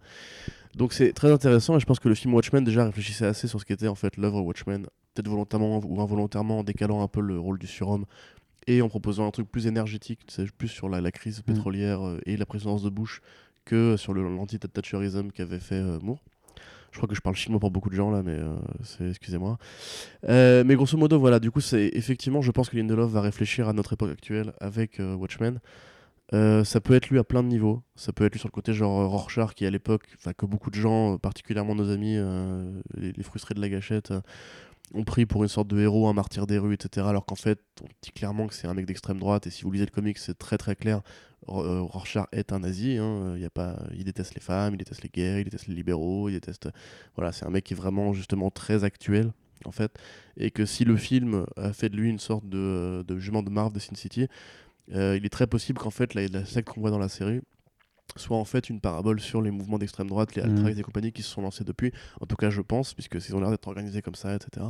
Donc 0.76 0.94
c'est 0.94 1.14
très 1.14 1.32
intéressant 1.32 1.78
et 1.78 1.80
je 1.80 1.86
pense 1.86 2.00
que 2.00 2.10
le 2.10 2.16
film 2.16 2.34
Watchmen 2.34 2.64
déjà 2.64 2.86
réfléchissait 2.86 3.26
assez 3.26 3.48
sur 3.48 3.60
ce 3.60 3.66
qu'était 3.66 3.88
en 3.88 3.96
fait 3.96 4.18
l'œuvre 4.18 4.42
Watchmen, 4.42 4.84
peut-être 5.16 5.30
volontairement 5.30 5.80
ou 5.84 6.02
involontairement 6.02 6.60
en 6.60 6.64
décalant 6.64 7.02
un 7.02 7.08
peu 7.08 7.22
le 7.22 7.40
rôle 7.40 7.58
du 7.58 7.66
surhomme 7.68 8.06
et 8.68 8.82
en 8.84 8.90
proposant 8.90 9.26
un 9.26 9.32
truc 9.32 9.50
plus 9.50 9.66
énergétique, 9.66 10.20
plus 10.58 10.68
sur 10.68 10.90
la, 10.90 11.02
la 11.02 11.12
crise 11.12 11.42
pétrolière 11.42 12.06
euh, 12.06 12.20
et 12.26 12.38
la 12.38 12.46
présidence 12.46 12.84
de 12.84 12.90
Bush 12.90 13.22
que 13.66 13.98
sur 13.98 14.14
le- 14.14 14.22
l'anti-Thatcherism 14.24 15.32
qu'avait 15.32 15.60
fait 15.60 15.76
euh, 15.76 15.98
Moore. 16.04 16.20
Je 16.91 16.98
crois 16.98 17.07
que 17.07 17.16
je 17.16 17.22
parle 17.22 17.36
chinois 17.36 17.60
pour 17.60 17.72
beaucoup 17.72 17.90
de 17.90 17.95
gens 17.95 18.11
là, 18.11 18.24
mais 18.24 18.34
euh, 18.34 18.56
c'est 18.84 19.10
excusez-moi. 19.10 19.57
Euh, 20.28 20.64
mais 20.66 20.76
grosso 20.76 20.98
modo, 20.98 21.20
voilà, 21.20 21.40
du 21.40 21.52
coup, 21.52 21.61
c'est 21.61 21.91
effectivement, 21.94 22.41
je 22.41 22.52
pense 22.52 22.70
que 22.70 22.78
Lindelof 22.78 23.11
va 23.11 23.22
réfléchir 23.22 23.70
à 23.70 23.74
notre 23.74 23.94
époque 23.94 24.11
actuelle 24.11 24.53
avec 24.60 24.99
euh, 24.99 25.16
Watchmen. 25.16 25.60
Ça 26.32 26.80
peut 26.80 26.94
être 26.94 27.10
lu 27.10 27.18
à 27.18 27.24
plein 27.24 27.41
de 27.41 27.48
niveaux. 27.48 27.82
Ça 27.95 28.14
peut 28.14 28.24
être 28.24 28.34
lu 28.34 28.40
sur 28.40 28.49
le 28.49 28.52
côté 28.52 28.72
genre 28.72 29.10
Rorschach 29.10 29.56
qui 29.56 29.66
à 29.66 29.72
l'époque, 29.72 30.03
que 30.38 30.45
beaucoup 30.45 30.70
de 30.70 30.76
gens, 30.76 31.18
particulièrement 31.18 31.74
nos 31.74 31.90
amis, 31.90 32.18
les 32.95 33.24
frustrés 33.24 33.56
de 33.56 33.61
la 33.61 33.68
gâchette, 33.68 34.14
euh, 34.94 34.99
ont 34.99 35.03
pris 35.03 35.26
pour 35.26 35.44
une 35.44 35.49
sorte 35.49 35.68
de 35.68 35.80
héros, 35.80 36.07
un 36.07 36.14
martyr 36.14 36.48
des 36.48 36.57
rues, 36.57 36.74
etc. 36.74 37.07
Alors 37.07 37.26
qu'en 37.26 37.36
fait, 37.36 37.60
on 37.82 37.88
dit 38.02 38.11
clairement 38.11 38.48
que 38.48 38.53
c'est 38.53 38.68
un 38.68 38.74
mec 38.74 38.86
d'extrême 38.86 39.20
droite. 39.20 39.48
Et 39.48 39.49
si 39.49 39.64
vous 39.64 39.72
lisez 39.72 39.86
le 39.86 39.91
comic, 39.91 40.18
c'est 40.18 40.38
très 40.38 40.57
très 40.57 40.76
clair. 40.76 41.02
Euh, 41.48 41.82
Rorschach 41.82 42.28
est 42.32 42.52
un 42.53 42.60
nazi. 42.60 42.98
hein. 42.98 43.38
Pas, 43.53 43.82
il 43.95 44.03
déteste 44.03 44.36
les 44.36 44.41
femmes, 44.41 44.74
il 44.76 44.78
déteste 44.78 45.02
les 45.03 45.10
guerres, 45.10 45.40
il 45.40 45.45
déteste 45.45 45.68
les 45.68 45.76
libéraux, 45.76 46.30
il 46.30 46.34
déteste. 46.34 46.70
Voilà, 47.16 47.32
c'est 47.32 47.45
un 47.45 47.49
mec 47.49 47.64
qui 47.64 47.74
est 47.74 47.78
vraiment 47.78 48.14
justement 48.14 48.52
très 48.52 48.84
actuel 48.84 49.32
en 49.66 49.72
fait. 49.72 49.98
Et 50.38 50.52
que 50.52 50.66
si 50.66 50.86
le 50.86 50.98
film 50.98 51.45
a 51.57 51.74
fait 51.74 51.90
de 51.90 51.95
lui 51.98 52.10
une 52.10 52.20
sorte 52.20 52.48
de, 52.48 53.03
jument 53.18 53.44
de 53.44 53.49
Marv 53.49 53.74
de 53.74 53.80
Sin 53.80 53.95
City, 53.95 54.28
euh, 54.94 55.18
il 55.18 55.26
est 55.26 55.30
très 55.30 55.48
possible 55.48 55.80
qu'en 55.80 55.91
fait 55.91 56.14
la, 56.14 56.28
la 56.28 56.45
secte 56.45 56.70
qu'on 56.70 56.82
voit 56.82 56.91
dans 56.91 56.99
la 56.99 57.10
série 57.10 57.41
soit 58.18 58.38
en 58.38 58.45
fait 58.45 58.69
une 58.69 58.80
parabole 58.80 59.19
sur 59.19 59.41
les 59.41 59.52
mouvements 59.52 59.77
d'extrême 59.77 60.07
droite, 60.07 60.36
les 60.36 60.41
Mhm. 60.44 60.57
alt-right 60.57 60.77
et 60.80 60.81
compagnie 60.81 61.11
qui 61.11 61.22
se 61.22 61.30
sont 61.30 61.41
lancés 61.41 61.64
depuis. 61.64 61.91
En 62.22 62.26
tout 62.26 62.36
cas, 62.36 62.49
je 62.49 62.61
pense, 62.61 62.94
puisque 62.94 63.15
ils 63.15 63.36
ont 63.36 63.40
l'air 63.40 63.49
d'être 63.52 63.68
organisés 63.68 64.02
comme 64.02 64.15
ça, 64.15 64.36
etc. 64.36 64.65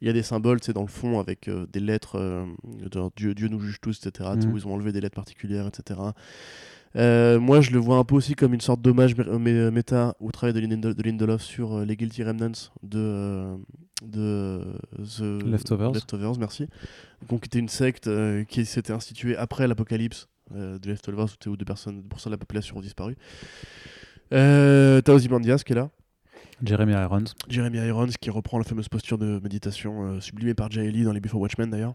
Il 0.00 0.06
y 0.06 0.10
a 0.10 0.12
des 0.12 0.22
symboles, 0.22 0.58
c'est 0.62 0.72
dans 0.72 0.82
le 0.82 0.88
fond, 0.88 1.18
avec 1.20 1.48
euh, 1.48 1.66
des 1.72 1.80
lettres, 1.80 2.16
euh, 2.18 2.44
genre 2.92 3.10
Dieu, 3.16 3.34
Dieu 3.34 3.48
nous 3.48 3.60
juge 3.60 3.80
tous, 3.80 4.06
etc. 4.06 4.30
Mhm. 4.36 4.52
Où 4.52 4.56
ils 4.56 4.66
ont 4.66 4.74
enlevé 4.74 4.92
des 4.92 5.00
lettres 5.00 5.16
particulières, 5.16 5.66
etc. 5.66 6.00
Euh, 6.96 7.38
moi, 7.38 7.60
je 7.60 7.72
le 7.72 7.78
vois 7.78 7.98
un 7.98 8.04
peu 8.04 8.14
aussi 8.14 8.34
comme 8.34 8.54
une 8.54 8.60
sorte 8.60 8.80
d'hommage 8.80 9.14
mé- 9.16 9.28
mé- 9.38 9.70
méta 9.70 10.14
au 10.20 10.30
travail 10.30 10.54
de, 10.54 10.60
Linde- 10.60 10.94
de 10.94 11.02
Lindelof 11.02 11.42
sur 11.42 11.80
les 11.84 11.94
Guilty 11.96 12.22
Remnants 12.24 12.70
de, 12.82 13.54
de 14.02 14.62
The 15.18 15.42
Leftovers. 15.44 15.92
Leftovers, 15.92 16.38
merci. 16.38 16.68
Donc, 17.28 17.40
qui 17.42 17.46
était 17.48 17.58
une 17.58 17.68
secte 17.68 18.08
qui 18.48 18.64
s'était 18.64 18.92
instituée 18.94 19.36
après 19.36 19.66
l'apocalypse 19.68 20.28
euh, 20.54 20.78
de 20.78 20.88
Leftovers, 20.88 21.24
où 21.24 21.36
t'es- 21.38 21.48
où 21.48 21.56
2% 21.56 21.90
de 22.26 22.30
la 22.30 22.38
population 22.38 22.76
ont 22.76 22.80
disparu. 22.80 23.16
Euh, 24.32 25.00
T'as 25.00 25.12
Ozymandias 25.12 25.62
qui 25.64 25.72
est 25.72 25.76
là. 25.76 25.90
Jeremy 26.64 26.92
Irons. 26.92 27.24
Jeremy 27.48 27.78
Irons 27.78 28.08
qui 28.20 28.30
reprend 28.30 28.58
la 28.58 28.64
fameuse 28.64 28.88
posture 28.88 29.18
de 29.18 29.38
méditation 29.42 30.06
euh, 30.16 30.20
sublimée 30.20 30.54
par 30.54 30.70
Jay 30.70 30.90
Lee 30.90 31.04
dans 31.04 31.12
les 31.12 31.20
Before 31.20 31.40
Watchmen 31.40 31.70
d'ailleurs. 31.70 31.94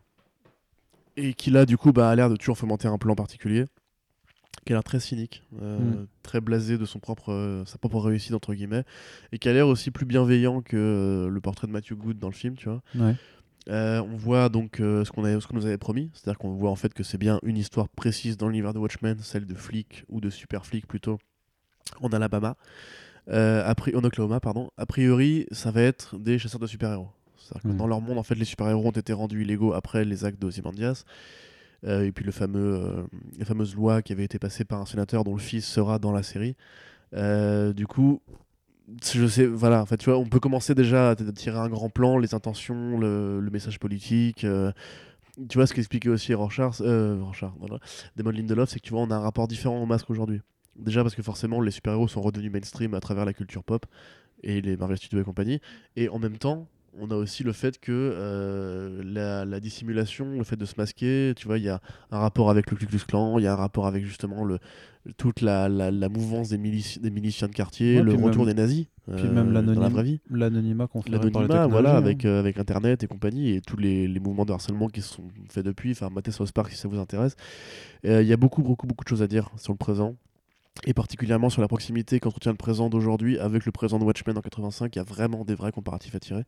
Et 1.18 1.34
qui 1.34 1.49
là 1.49 1.65
du 1.65 1.78
coup 1.78 1.91
bah, 1.91 2.10
a 2.10 2.15
l'air 2.15 2.30
de 2.30 2.36
toujours 2.36 2.57
fomenter 2.57 2.88
un 2.88 2.98
plan 2.98 3.15
particulier. 3.15 3.65
Qui 4.65 4.73
a 4.73 4.76
l'air 4.76 4.84
très 4.84 4.99
cynique, 4.99 5.41
euh, 5.61 5.80
Mm. 5.80 6.07
très 6.22 6.40
blasé 6.40 6.78
de 6.78 6.86
son 6.86 6.99
propre, 6.99 7.32
euh, 7.34 7.65
sa 7.65 7.80
propre 7.80 7.99
réussite 7.99 8.34
entre 8.36 8.53
guillemets. 8.53 8.84
Et 9.32 9.40
qui 9.40 9.49
a 9.49 9.53
l'air 9.53 9.68
aussi 9.68 9.90
plus 9.90 10.06
bienveillant 10.06 10.61
que 10.61 11.28
le 11.32 11.41
portrait 11.41 11.65
de 11.68 11.72
Matthew 11.72 11.94
Good 11.95 12.19
dans 12.19 12.28
le 12.28 12.34
film, 12.36 12.56
tu 12.56 12.69
vois. 12.69 12.84
Ouais. 12.95 13.15
Euh, 13.70 14.02
on 14.02 14.18
voit 14.18 14.50
donc 14.50 14.80
euh, 14.80 15.06
ce 15.06 15.12
qu'on 15.12 15.22
nous 15.54 15.66
avait 15.66 15.78
promis, 15.78 16.10
c'est-à-dire 16.14 16.40
qu'on 16.40 16.54
voit 16.54 16.72
en 16.72 16.76
fait 16.76 16.94
que 16.94 17.04
c'est 17.04 17.20
bien 17.20 17.40
une 17.44 17.58
histoire 17.58 17.88
précise 17.90 18.36
dans 18.38 18.48
l'univers 18.48 18.74
de 18.74 18.80
Watchmen, 18.80 19.18
celle 19.22 19.46
de 19.46 19.54
flics 19.54 20.04
ou 20.10 20.20
de 20.20 20.30
super 20.32 20.66
flics 20.66 20.88
plutôt 20.88 21.20
en 22.02 22.10
Alabama, 22.10 22.56
Euh, 23.30 23.64
a 23.64 23.74
pri- 23.76 23.96
en 23.96 24.04
Oklahoma 24.04 24.40
pardon. 24.40 24.72
A 24.78 24.86
priori, 24.88 25.46
ça 25.52 25.70
va 25.70 25.82
être 25.84 26.18
des 26.18 26.40
chasseurs 26.40 26.60
de 26.60 26.66
super-héros. 26.68 27.10
Mhm. 27.66 27.76
dans 27.78 27.86
leur 27.88 28.00
monde, 28.02 28.18
en 28.18 28.24
fait, 28.24 28.34
les 28.36 28.46
super-héros 28.46 28.88
ont 28.88 28.92
été 28.92 29.12
rendus 29.14 29.42
illégaux 29.44 29.74
après 29.74 30.06
les 30.06 30.24
actes 30.26 30.42
d'Ozymandias. 30.42 31.04
Euh, 31.86 32.06
et 32.06 32.12
puis 32.12 32.24
le 32.26 32.32
fameux, 32.32 33.06
la 33.38 33.46
fameuse 33.46 33.76
loi 33.76 34.02
qui 34.02 34.14
avait 34.14 34.24
été 34.24 34.40
passée 34.40 34.64
par 34.66 34.80
un 34.82 34.86
sénateur 34.86 35.24
dont 35.24 35.34
le 35.36 35.40
fils 35.42 35.66
sera 35.66 36.00
dans 36.00 36.12
la 36.14 36.24
série. 36.24 36.56
Du 37.76 37.86
coup, 37.88 38.22
je 39.03 39.27
sais, 39.27 39.45
voilà, 39.45 39.81
en 39.81 39.85
fait, 39.85 39.97
tu 39.97 40.09
vois, 40.09 40.19
on 40.19 40.26
peut 40.26 40.39
commencer 40.39 40.76
déjà 40.76 41.11
à 41.11 41.15
tirer 41.15 41.57
un 41.57 41.69
grand 41.69 41.89
plan, 41.89 42.18
les 42.18 42.34
intentions, 42.34 42.97
le, 42.97 43.49
message 43.51 43.80
politique. 43.80 44.43
euh, 44.43 44.72
tu 45.49 45.57
vois, 45.57 45.68
ce 45.68 45.73
qu'expliquait 45.73 46.09
aussi 46.09 46.34
Rorschach, 46.34 46.81
euh, 46.81 47.18
Rorschach, 47.22 47.51
voilà, 47.59 47.80
Lindelof, 48.18 48.69
c'est 48.69 48.80
que 48.80 48.85
tu 48.85 48.91
vois, 48.91 49.01
on 49.01 49.11
a 49.11 49.15
un 49.15 49.19
rapport 49.19 49.47
différent 49.47 49.81
au 49.81 49.85
masque 49.85 50.09
aujourd'hui. 50.09 50.41
Déjà 50.76 51.03
parce 51.03 51.15
que 51.15 51.22
forcément, 51.22 51.61
les 51.61 51.72
super-héros 51.72 52.07
sont 52.07 52.22
redevenus 52.22 52.51
mainstream 52.51 52.93
à 52.93 52.99
travers 52.99 53.26
la 53.26 53.34
culture 53.34 53.63
pop 53.63 53.85
et 54.43 54.61
les 54.61 54.77
Marvel 54.77 54.97
Studios 54.97 55.22
et 55.22 55.23
compagnie. 55.23 55.61
Et 55.95 56.09
en 56.09 56.19
même 56.19 56.38
temps, 56.38 56.68
on 56.99 57.09
a 57.11 57.15
aussi 57.15 57.43
le 57.43 57.51
fait 57.53 57.80
que 57.80 57.91
euh, 57.91 59.01
la, 59.05 59.45
la 59.45 59.59
dissimulation, 59.59 60.38
le 60.38 60.43
fait 60.43 60.55
de 60.57 60.65
se 60.65 60.73
masquer, 60.77 61.34
tu 61.35 61.47
vois, 61.47 61.57
il 61.57 61.63
y 61.63 61.69
a 61.69 61.80
un 62.11 62.19
rapport 62.19 62.49
avec 62.49 62.69
le 62.72 62.77
Ku 62.77 62.85
Klux 62.85 62.99
Klan, 63.07 63.38
il 63.39 63.43
y 63.43 63.47
a 63.47 63.53
un 63.53 63.57
rapport 63.57 63.88
avec 63.88 64.03
justement 64.05 64.43
le, 64.43 64.59
toute 65.18 65.41
la, 65.41 65.69
la, 65.69 65.89
la 65.91 66.09
mouvance 66.09 66.49
des, 66.49 66.57
milici- 66.57 66.99
des 66.99 67.09
miliciens 67.11 67.47
de 67.47 67.53
quartier, 67.53 67.97
Ouais, 67.97 68.03
le 68.03 68.13
retour 68.13 68.45
même- 68.45 68.55
des 68.55 68.61
nazis 68.61 68.85
puis 69.15 69.26
euh, 69.26 69.34
même 69.34 69.47
dans 69.47 69.53
la 69.53 69.61
l'anonyme- 69.61 69.89
vraie 69.93 70.03
vie. 70.03 70.19
L'anonymat 70.30 70.88
qu'on 70.88 71.01
fait 71.01 71.09
L'anonymat, 71.09 71.68
voilà, 71.68 71.95
avec, 71.97 72.23
hein. 72.23 72.30
euh, 72.30 72.39
avec 72.39 72.57
Internet 72.59 73.03
et 73.03 73.07
compagnie, 73.07 73.49
et 73.55 73.61
tous 73.61 73.77
les, 73.77 74.07
les 74.07 74.19
mouvements 74.19 74.45
de 74.45 74.51
harcèlement 74.53 74.88
qui 74.88 75.01
se 75.01 75.15
sont 75.15 75.23
faits 75.49 75.65
depuis. 75.65 75.91
Enfin, 75.91 76.09
Mathé 76.09 76.31
South 76.31 76.51
Park 76.51 76.72
si 76.72 76.77
ça 76.77 76.88
vous 76.88 76.99
intéresse. 76.99 77.35
Euh, 78.05 78.22
Il 78.22 78.27
y 78.27 78.34
a 78.34 78.38
beaucoup, 78.38 78.61
beaucoup, 78.61 78.85
beaucoup 78.88 79.03
de 79.03 79.09
choses 79.09 79.23
à 79.23 79.27
dire 79.27 79.49
sur 79.57 79.73
le 79.73 79.77
présent. 79.77 80.15
Et 80.85 80.93
particulièrement 80.93 81.49
sur 81.49 81.61
la 81.61 81.68
proximité 81.68 82.19
qu'entretient 82.19 82.52
le 82.52 82.57
présent 82.57 82.89
d'aujourd'hui 82.89 83.38
avec 83.38 83.65
le 83.65 83.72
présent 83.72 83.99
de 83.99 84.03
Watchmen 84.03 84.38
en 84.38 84.41
85. 84.41 84.95
Il 84.95 84.99
y 84.99 85.02
a 85.02 85.03
vraiment 85.03 85.43
des 85.43 85.53
vrais 85.53 85.72
comparatifs 85.72 86.15
à 86.15 86.19
tirer. 86.19 86.43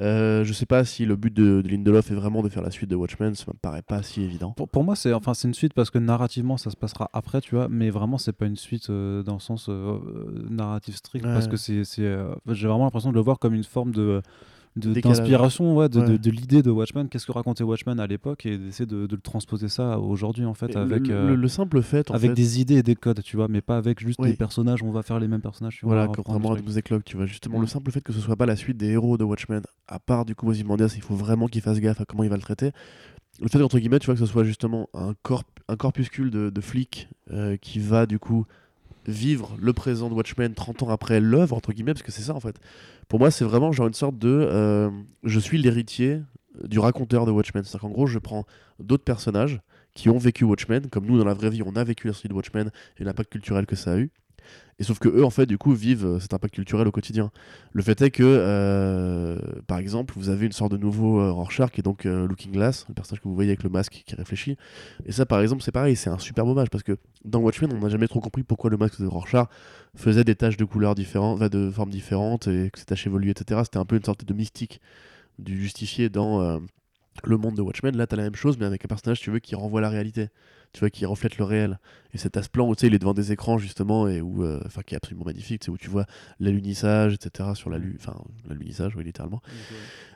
Euh, 0.00 0.44
je 0.44 0.52
sais 0.54 0.66
pas 0.66 0.84
si 0.84 1.04
le 1.04 1.14
but 1.16 1.34
de, 1.34 1.60
de 1.60 1.68
Lindelof 1.68 2.10
est 2.10 2.14
vraiment 2.14 2.42
de 2.42 2.48
faire 2.48 2.62
la 2.62 2.70
suite 2.70 2.88
de 2.88 2.96
Watchmen, 2.96 3.34
ça 3.34 3.44
me 3.48 3.58
paraît 3.58 3.82
pas 3.82 4.02
si 4.02 4.22
évident. 4.22 4.52
Pour, 4.52 4.68
pour 4.68 4.82
moi, 4.84 4.96
c'est 4.96 5.12
enfin, 5.12 5.34
c'est 5.34 5.48
une 5.48 5.52
suite 5.52 5.74
parce 5.74 5.90
que 5.90 5.98
narrativement, 5.98 6.56
ça 6.56 6.70
se 6.70 6.76
passera 6.76 7.10
après, 7.12 7.40
tu 7.42 7.54
vois, 7.56 7.68
mais 7.68 7.90
vraiment, 7.90 8.16
c'est 8.16 8.32
pas 8.32 8.46
une 8.46 8.56
suite 8.56 8.88
euh, 8.88 9.22
dans 9.22 9.34
le 9.34 9.40
sens 9.40 9.68
euh, 9.68 9.72
euh, 9.72 10.46
narratif 10.48 10.94
strict 10.94 11.26
Ouais. 11.26 11.32
parce 11.34 11.48
que 11.48 11.56
c'est. 11.56 11.84
c'est, 11.84 12.04
euh, 12.06 12.32
J'ai 12.48 12.68
vraiment 12.68 12.84
l'impression 12.84 13.10
de 13.10 13.16
le 13.16 13.20
voir 13.20 13.38
comme 13.38 13.52
une 13.52 13.64
forme 13.64 13.90
de. 13.90 14.22
De- 14.76 14.94
d'inspiration, 15.00 15.76
ouais, 15.76 15.88
de, 15.88 16.00
de- 16.00 16.06
Ouais. 16.12 16.18
de 16.18 16.30
l'idée 16.30 16.62
de 16.62 16.70
Watchmen, 16.70 17.08
qu'est-ce 17.08 17.26
que 17.26 17.32
racontait 17.32 17.64
Watchmen 17.64 17.98
à 17.98 18.06
l'époque, 18.06 18.46
et 18.46 18.56
d'essayer 18.56 18.86
de, 18.86 19.06
de 19.06 19.16
le 19.16 19.20
transposer 19.20 19.68
ça 19.68 19.98
aujourd'hui, 19.98 20.44
en 20.44 20.54
fait, 20.54 20.76
avec, 20.76 21.08
le, 21.08 21.14
euh, 21.14 21.28
le- 21.30 21.34
le 21.34 21.48
simple 21.48 21.82
fait, 21.82 22.10
en 22.10 22.14
avec 22.14 22.30
fait, 22.30 22.34
des 22.36 22.60
idées 22.60 22.76
et 22.76 22.82
des 22.82 22.94
codes, 22.94 23.22
tu 23.22 23.36
vois, 23.36 23.48
mais 23.48 23.60
pas 23.62 23.76
avec 23.76 23.98
juste 24.00 24.18
Oui. 24.20 24.30
des 24.30 24.36
personnages, 24.36 24.82
on 24.82 24.90
va 24.90 25.02
faire 25.02 25.18
les 25.18 25.28
mêmes 25.28 25.40
personnages. 25.42 25.78
tu 25.78 25.86
Voilà, 25.86 26.06
contrairement 26.06 26.52
à. 26.52 26.56
Doomsday 26.56 26.82
Clock, 26.82 27.04
tu 27.04 27.16
vois, 27.16 27.26
justement, 27.26 27.60
le 27.60 27.66
simple 27.66 27.90
fait 27.90 28.00
que 28.00 28.12
ce 28.12 28.20
soit 28.20 28.36
pas 28.36 28.46
la 28.46 28.56
suite 28.56 28.76
des 28.76 28.86
héros 28.90 29.18
de 29.18 29.24
Watchmen, 29.24 29.62
à 29.88 29.98
part 29.98 30.24
du 30.24 30.34
coup 30.34 30.48
Ozymandias, 30.48 30.92
il 30.96 31.02
faut 31.02 31.16
vraiment 31.16 31.46
qu'il 31.48 31.62
fasse 31.62 31.80
gaffe 31.80 32.00
à 32.00 32.04
comment 32.04 32.22
il 32.22 32.30
va 32.30 32.36
le 32.36 32.42
traiter. 32.42 32.70
Le 33.40 33.48
fait, 33.48 33.62
entre 33.62 33.78
guillemets, 33.78 33.98
tu 33.98 34.06
vois, 34.06 34.14
que 34.14 34.20
ce 34.20 34.26
soit 34.26 34.44
justement 34.44 34.88
un, 34.94 35.14
corp 35.22 35.46
un 35.68 35.76
corpuscule 35.76 36.30
de, 36.30 36.50
de 36.50 36.60
flics 36.60 37.08
euh, 37.32 37.56
qui 37.56 37.78
va 37.78 38.04
du 38.06 38.18
coup 38.18 38.44
vivre 39.10 39.56
le 39.60 39.72
présent 39.72 40.08
de 40.08 40.14
Watchmen 40.14 40.54
30 40.54 40.84
ans 40.84 40.88
après 40.88 41.20
l'œuvre, 41.20 41.56
entre 41.56 41.72
guillemets, 41.72 41.92
parce 41.92 42.02
que 42.02 42.12
c'est 42.12 42.22
ça 42.22 42.34
en 42.34 42.40
fait. 42.40 42.56
Pour 43.08 43.18
moi, 43.18 43.30
c'est 43.30 43.44
vraiment 43.44 43.72
genre 43.72 43.86
une 43.86 43.94
sorte 43.94 44.18
de. 44.18 44.28
euh, 44.28 44.90
je 45.24 45.40
suis 45.40 45.58
l'héritier 45.58 46.20
du 46.64 46.78
raconteur 46.78 47.26
de 47.26 47.30
Watchmen. 47.30 47.62
C'est-à-dire 47.64 47.80
qu'en 47.80 47.90
gros, 47.90 48.06
je 48.06 48.18
prends 48.18 48.44
d'autres 48.78 49.04
personnages 49.04 49.60
qui 49.94 50.08
ont 50.08 50.18
vécu 50.18 50.44
Watchmen, 50.44 50.88
comme 50.88 51.06
nous 51.06 51.18
dans 51.18 51.24
la 51.24 51.34
vraie 51.34 51.50
vie, 51.50 51.62
on 51.64 51.74
a 51.76 51.84
vécu 51.84 52.06
la 52.06 52.12
série 52.12 52.28
de 52.28 52.34
Watchmen 52.34 52.70
et 52.98 53.04
l'impact 53.04 53.30
culturel 53.32 53.66
que 53.66 53.76
ça 53.76 53.92
a 53.92 53.98
eu. 53.98 54.10
Et 54.80 54.82
sauf 54.82 54.98
que 54.98 55.08
eux, 55.10 55.24
en 55.24 55.30
fait, 55.30 55.44
du 55.44 55.58
coup, 55.58 55.72
vivent 55.72 56.06
euh, 56.06 56.20
cet 56.20 56.32
impact 56.32 56.54
culturel 56.54 56.88
au 56.88 56.90
quotidien. 56.90 57.30
Le 57.72 57.82
fait 57.82 58.00
est 58.00 58.10
que, 58.10 58.22
euh, 58.24 59.38
par 59.66 59.76
exemple, 59.78 60.14
vous 60.16 60.30
avez 60.30 60.46
une 60.46 60.52
sorte 60.52 60.72
de 60.72 60.78
nouveau 60.78 61.20
euh, 61.20 61.30
Rorschach, 61.30 61.70
qui 61.70 61.80
est 61.80 61.84
donc 61.84 62.04
Looking 62.04 62.50
Glass, 62.50 62.86
le 62.88 62.94
personnage 62.94 63.20
que 63.20 63.28
vous 63.28 63.34
voyez 63.34 63.50
avec 63.50 63.62
le 63.62 63.68
masque 63.68 64.02
qui 64.06 64.14
réfléchit. 64.14 64.56
Et 65.04 65.12
ça, 65.12 65.26
par 65.26 65.42
exemple, 65.42 65.62
c'est 65.62 65.70
pareil, 65.70 65.96
c'est 65.96 66.08
un 66.08 66.18
super 66.18 66.46
hommage, 66.46 66.70
parce 66.70 66.82
que 66.82 66.96
dans 67.26 67.40
Watchmen, 67.40 67.70
on 67.74 67.78
n'a 67.78 67.90
jamais 67.90 68.08
trop 68.08 68.20
compris 68.20 68.42
pourquoi 68.42 68.70
le 68.70 68.78
masque 68.78 69.02
de 69.02 69.06
Rorschach 69.06 69.48
faisait 69.94 70.24
des 70.24 70.34
taches 70.34 70.56
de 70.56 70.64
couleurs 70.64 70.94
différentes, 70.94 71.42
de 71.42 71.70
formes 71.70 71.90
différentes, 71.90 72.48
et 72.48 72.70
que 72.72 72.78
ces 72.78 72.86
taches 72.86 73.06
évoluaient, 73.06 73.32
etc. 73.32 73.60
C'était 73.64 73.78
un 73.78 73.84
peu 73.84 73.96
une 73.96 74.04
sorte 74.04 74.24
de 74.24 74.32
mystique 74.32 74.80
du 75.38 75.60
justifié 75.60 76.08
dans 76.08 76.58
le 77.24 77.36
monde 77.36 77.54
de 77.54 77.60
Watchmen. 77.62 77.94
Là, 77.96 78.06
t'as 78.06 78.16
la 78.16 78.22
même 78.22 78.34
chose, 78.34 78.56
mais 78.58 78.64
avec 78.64 78.82
un 78.84 78.88
personnage, 78.88 79.20
tu 79.20 79.30
veux, 79.30 79.40
qui 79.40 79.54
renvoie 79.54 79.82
la 79.82 79.90
réalité 79.90 80.28
tu 80.72 80.80
vois, 80.80 80.90
qui 80.90 81.04
reflète 81.06 81.38
le 81.38 81.44
réel. 81.44 81.78
Et 82.12 82.18
cet 82.18 82.36
as-plan 82.36 82.68
où 82.68 82.74
tu 82.74 82.80
sais, 82.80 82.86
il 82.86 82.94
est 82.94 82.98
devant 82.98 83.14
des 83.14 83.32
écrans 83.32 83.58
justement, 83.58 84.08
et 84.08 84.20
où, 84.20 84.44
euh, 84.44 84.60
enfin, 84.66 84.82
qui 84.82 84.94
est 84.94 84.96
absolument 84.96 85.24
magnifique, 85.24 85.62
c'est 85.64 85.70
où 85.70 85.78
tu 85.78 85.88
vois 85.88 86.06
l'alunissage, 86.38 87.14
etc. 87.14 87.50
sur 87.54 87.70
la 87.70 87.78
lu, 87.78 87.96
enfin, 88.00 88.16
l'alunissage, 88.48 88.94
oui, 88.96 89.04
littéralement. 89.04 89.42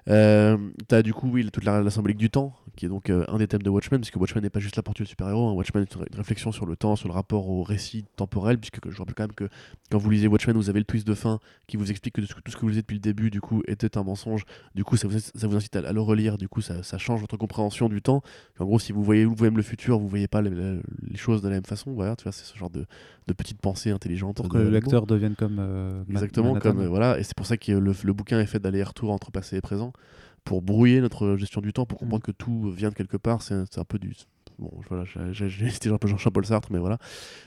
Euh, 0.08 0.56
T'as 0.88 1.02
du 1.02 1.14
coup, 1.14 1.30
oui, 1.32 1.48
toute 1.50 1.64
la, 1.64 1.80
la 1.82 1.90
symbolique 1.90 2.18
du 2.18 2.28
temps, 2.30 2.54
qui 2.76 2.84
est 2.86 2.88
donc 2.88 3.08
euh, 3.08 3.24
un 3.28 3.38
des 3.38 3.46
thèmes 3.48 3.62
de 3.62 3.70
Watchmen, 3.70 4.00
puisque 4.00 4.16
Watchmen 4.16 4.42
n'est 4.42 4.50
pas 4.50 4.60
juste 4.60 4.76
là 4.76 4.82
pour 4.82 4.92
tuer 4.94 5.04
le 5.04 5.08
super-héros. 5.08 5.48
hein. 5.48 5.52
Watchmen 5.52 5.82
est 5.84 5.94
une, 5.94 6.00
ré- 6.02 6.06
une 6.12 6.18
réflexion 6.18 6.52
sur 6.52 6.66
le 6.66 6.76
temps, 6.76 6.94
sur 6.96 7.08
le 7.08 7.14
rapport 7.14 7.48
au 7.48 7.62
récit 7.62 8.04
temporel, 8.16 8.58
puisque 8.58 8.80
que- 8.80 8.90
je 8.90 8.98
rappelle 8.98 9.14
quand 9.14 9.22
même 9.24 9.32
que 9.32 9.48
quand 9.90 9.98
vous 9.98 10.10
lisez 10.10 10.26
Watchmen, 10.28 10.56
vous 10.56 10.68
avez 10.68 10.80
le 10.80 10.84
twist 10.84 11.06
de 11.06 11.14
fin 11.14 11.38
qui 11.66 11.76
vous 11.78 11.90
explique 11.90 12.14
que 12.16 12.20
tout 12.20 12.26
ce 12.26 12.56
que, 12.56 12.60
vous 12.60 12.68
lisez 12.68 12.82
depuis 12.82 12.94
le 12.96 13.00
début, 13.00 13.30
du 13.30 13.40
coup, 13.40 13.62
était 13.66 13.96
un 13.96 14.02
mensonge. 14.02 14.44
Du 14.74 14.84
coup, 14.84 14.96
ça 14.98 15.08
vous, 15.08 15.18
ça 15.18 15.46
vous 15.46 15.56
incite 15.56 15.76
à, 15.76 15.88
à 15.88 15.92
le 15.92 16.00
relire. 16.02 16.36
Du 16.36 16.48
coup, 16.48 16.60
ça, 16.60 16.82
ça 16.82 16.98
change 16.98 17.20
votre 17.22 17.38
compréhension 17.38 17.88
du 17.88 18.02
temps. 18.02 18.22
En 18.58 18.64
gros, 18.66 18.78
si 18.78 18.92
vous 18.92 19.02
voyez 19.02 19.24
vous-même 19.24 19.56
le 19.56 19.62
futur, 19.62 19.98
vous 19.98 20.08
voyez 20.08 20.28
pas 20.28 20.42
les, 20.42 20.80
choses 21.14 21.40
de 21.40 21.48
la 21.48 21.54
même 21.54 21.64
façon. 21.64 21.92
Voilà, 21.94 22.14
tu 22.16 22.24
vois, 22.24 22.32
c'est 22.32 22.44
ce 22.44 22.58
genre 22.58 22.70
de, 22.70 22.84
de 23.26 23.32
petites 23.32 23.60
pensées 23.60 23.90
intelligentes. 23.90 24.46
Que 24.48 24.58
lecteur 24.58 25.06
devienne 25.06 25.34
comme. 25.34 25.56
euh, 25.60 26.02
Exactement, 26.10 26.48
Manhattan. 26.48 26.70
comme 26.72 26.80
euh, 26.82 26.88
voilà, 26.88 27.18
et 27.18 27.22
c'est 27.22 27.34
pour 27.36 27.46
ça 27.46 27.56
que 27.56 27.72
le, 27.72 27.92
le 28.04 28.12
bouquin 28.12 28.38
est 28.40 28.46
fait 28.46 28.58
d'aller-retour 28.58 29.10
entre 29.10 29.30
passé 29.30 29.56
et 29.56 29.60
présent, 29.62 29.92
pour 30.44 30.60
brouiller 30.62 31.00
notre 31.00 31.36
gestion 31.36 31.60
du 31.60 31.72
temps, 31.72 31.86
pour 31.86 31.98
comprendre 31.98 32.22
Mm. 32.22 32.26
que 32.26 32.32
tout 32.32 32.70
vient 32.70 32.90
de 32.90 32.94
quelque 32.94 33.16
part. 33.16 33.42
C'est 33.42 33.54
un 33.78 33.84
peu 33.84 33.98
du. 33.98 34.14
Bon, 34.58 34.70
voilà, 34.88 35.04
j'ai- 35.32 35.70
cité 35.70 35.88
un 35.88 35.98
peu 35.98 36.06
Jean-Paul 36.06 36.46
Sartre, 36.46 36.68
mais 36.70 36.78
voilà, 36.78 36.98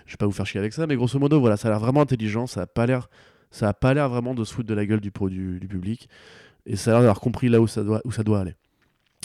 je 0.05 0.13
vais 0.13 0.17
pas 0.17 0.25
vous 0.25 0.31
faire 0.33 0.45
chier 0.45 0.59
avec 0.59 0.73
ça. 0.73 0.87
Mais 0.87 0.95
grosso 0.95 1.17
modo, 1.19 1.39
voilà, 1.39 1.55
ça 1.55 1.67
a 1.69 1.71
l'air 1.71 1.79
vraiment 1.79 2.01
intelligent, 2.01 2.47
ça 2.47 2.63
a 2.63 2.65
pas 2.67 2.85
l'air, 2.85 3.09
ça 3.51 3.69
a 3.69 3.73
pas 3.73 3.93
l'air 3.93 4.09
vraiment 4.09 4.33
de 4.33 4.43
se 4.43 4.53
foutre 4.53 4.67
de 4.67 4.73
la 4.73 4.85
gueule 4.85 4.99
du, 4.99 5.11
du 5.59 5.67
public, 5.67 6.09
et 6.65 6.75
ça 6.75 6.91
a 6.91 6.93
l'air 6.95 7.01
d'avoir 7.01 7.21
compris 7.21 7.47
là 7.47 7.61
où 7.61 7.67
ça 7.67 7.83
doit, 7.83 8.01
où 8.03 8.11
ça 8.11 8.23
doit 8.23 8.41
aller. 8.41 8.55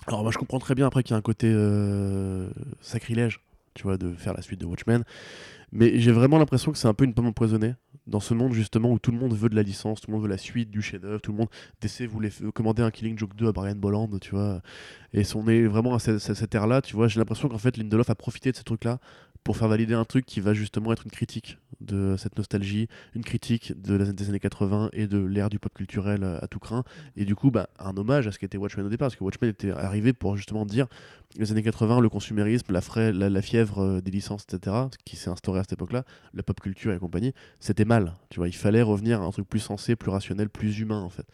Alors 0.06 0.22
moi, 0.22 0.30
je 0.30 0.38
comprends 0.38 0.58
très 0.60 0.74
bien 0.76 0.86
après 0.86 1.02
qu'il 1.02 1.12
y 1.12 1.14
a 1.14 1.18
un 1.18 1.22
côté 1.22 1.50
euh, 1.52 2.50
sacrilège, 2.80 3.40
tu 3.74 3.82
vois, 3.84 3.96
de 3.98 4.12
faire 4.14 4.34
la 4.34 4.42
suite 4.42 4.60
de 4.60 4.66
Watchmen. 4.66 5.02
Mais 5.72 5.98
j'ai 5.98 6.12
vraiment 6.12 6.38
l'impression 6.38 6.70
que 6.70 6.78
c'est 6.78 6.88
un 6.88 6.94
peu 6.94 7.04
une 7.04 7.14
pomme 7.14 7.26
empoisonnée 7.26 7.74
dans 8.06 8.20
ce 8.20 8.34
monde 8.34 8.52
justement 8.52 8.90
où 8.90 8.98
tout 8.98 9.12
le 9.12 9.18
monde 9.18 9.32
veut 9.34 9.48
de 9.48 9.54
la 9.54 9.62
licence, 9.62 10.00
tout 10.00 10.10
le 10.10 10.16
monde 10.16 10.24
veut 10.24 10.28
la 10.30 10.38
suite 10.38 10.70
du 10.70 10.82
chef-d'œuvre, 10.82 11.20
tout 11.20 11.32
le 11.32 11.38
monde 11.38 11.48
DC 11.80 12.06
voulait 12.06 12.30
commander 12.54 12.82
un 12.82 12.90
Killing 12.90 13.16
Joke 13.18 13.36
2 13.36 13.48
à 13.48 13.52
Brian 13.52 13.76
Bolland, 13.76 14.08
tu 14.20 14.32
vois. 14.32 14.60
Et 15.12 15.22
on 15.34 15.46
est 15.48 15.62
vraiment 15.66 15.94
à 15.94 15.98
cette- 15.98 16.18
cette 16.18 16.54
ère-là, 16.54 16.82
tu 16.82 16.96
vois. 16.96 17.08
J'ai 17.08 17.20
l'impression 17.20 17.48
qu'en 17.48 17.58
fait 17.58 17.76
Lindelof 17.76 18.10
a 18.10 18.14
profité 18.14 18.50
de 18.50 18.56
ce 18.56 18.62
truc-là 18.64 18.98
pour 19.44 19.56
faire 19.56 19.68
valider 19.68 19.94
un 19.94 20.04
truc 20.04 20.24
qui 20.24 20.40
va 20.40 20.54
justement 20.54 20.92
être 20.92 21.04
une 21.04 21.10
critique 21.10 21.58
de 21.80 22.14
cette 22.16 22.36
nostalgie, 22.38 22.86
une 23.16 23.24
critique 23.24 23.72
de 23.80 23.94
la, 23.96 24.12
des 24.12 24.28
années 24.28 24.38
80 24.38 24.90
et 24.92 25.08
de 25.08 25.18
l'ère 25.18 25.50
du 25.50 25.58
pop 25.58 25.74
culturel 25.74 26.22
euh, 26.22 26.38
à 26.40 26.46
tout 26.46 26.60
craint. 26.60 26.84
Et 27.16 27.24
du 27.24 27.34
coup, 27.34 27.50
bah, 27.50 27.68
un 27.80 27.96
hommage 27.96 28.28
à 28.28 28.32
ce 28.32 28.38
qu'était 28.38 28.56
Watchmen 28.56 28.86
au 28.86 28.88
départ, 28.88 29.06
parce 29.08 29.16
que 29.16 29.24
Watchmen 29.24 29.50
était 29.50 29.72
arrivé 29.72 30.12
pour 30.12 30.36
justement 30.36 30.64
dire 30.64 30.86
les 31.36 31.50
années 31.50 31.62
80, 31.64 31.98
le 32.00 32.08
consumérisme, 32.08 32.72
la, 32.72 32.80
frais- 32.80 33.12
la, 33.12 33.28
la 33.30 33.42
fièvre 33.42 33.80
euh, 33.80 34.00
des 34.00 34.12
licences, 34.12 34.44
etc., 34.48 34.76
qui 35.04 35.16
s'est 35.16 35.30
instauré 35.30 35.58
à 35.58 35.62
cette 35.64 35.72
époque-là, 35.72 36.04
la 36.34 36.44
pop 36.44 36.60
culture 36.60 36.92
et 36.92 36.98
compagnie, 37.00 37.32
c'était 37.58 37.84
mal. 37.84 38.14
Tu 38.30 38.38
vois, 38.38 38.46
il 38.48 38.54
fallait 38.54 38.82
revenir 38.82 39.20
à 39.22 39.24
un 39.24 39.30
truc 39.32 39.48
plus 39.48 39.58
sensé, 39.60 39.96
plus 39.96 40.10
rationnel, 40.10 40.50
plus 40.50 40.78
humain 40.78 41.00
en 41.00 41.08
fait. 41.10 41.26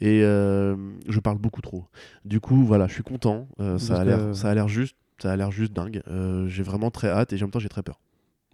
Et 0.00 0.22
euh, 0.22 0.74
je 1.08 1.20
parle 1.20 1.38
beaucoup 1.38 1.60
trop. 1.60 1.84
Du 2.24 2.40
coup, 2.40 2.64
voilà, 2.64 2.86
je 2.86 2.94
suis 2.94 3.02
content. 3.02 3.46
euh, 3.60 3.78
ça, 3.78 4.00
a 4.00 4.04
que- 4.16 4.32
ça 4.32 4.50
a 4.50 4.54
l'air 4.54 4.68
juste, 4.68 4.96
ça 5.22 5.32
a 5.32 5.36
l'air 5.36 5.50
juste 5.52 5.72
dingue. 5.72 6.02
Euh, 6.08 6.46
j'ai 6.48 6.62
vraiment 6.62 6.90
très 6.90 7.08
hâte 7.08 7.32
et 7.32 7.36
en 7.36 7.40
même 7.42 7.50
temps 7.50 7.58
j'ai 7.58 7.68
très 7.68 7.82
peur. 7.82 7.98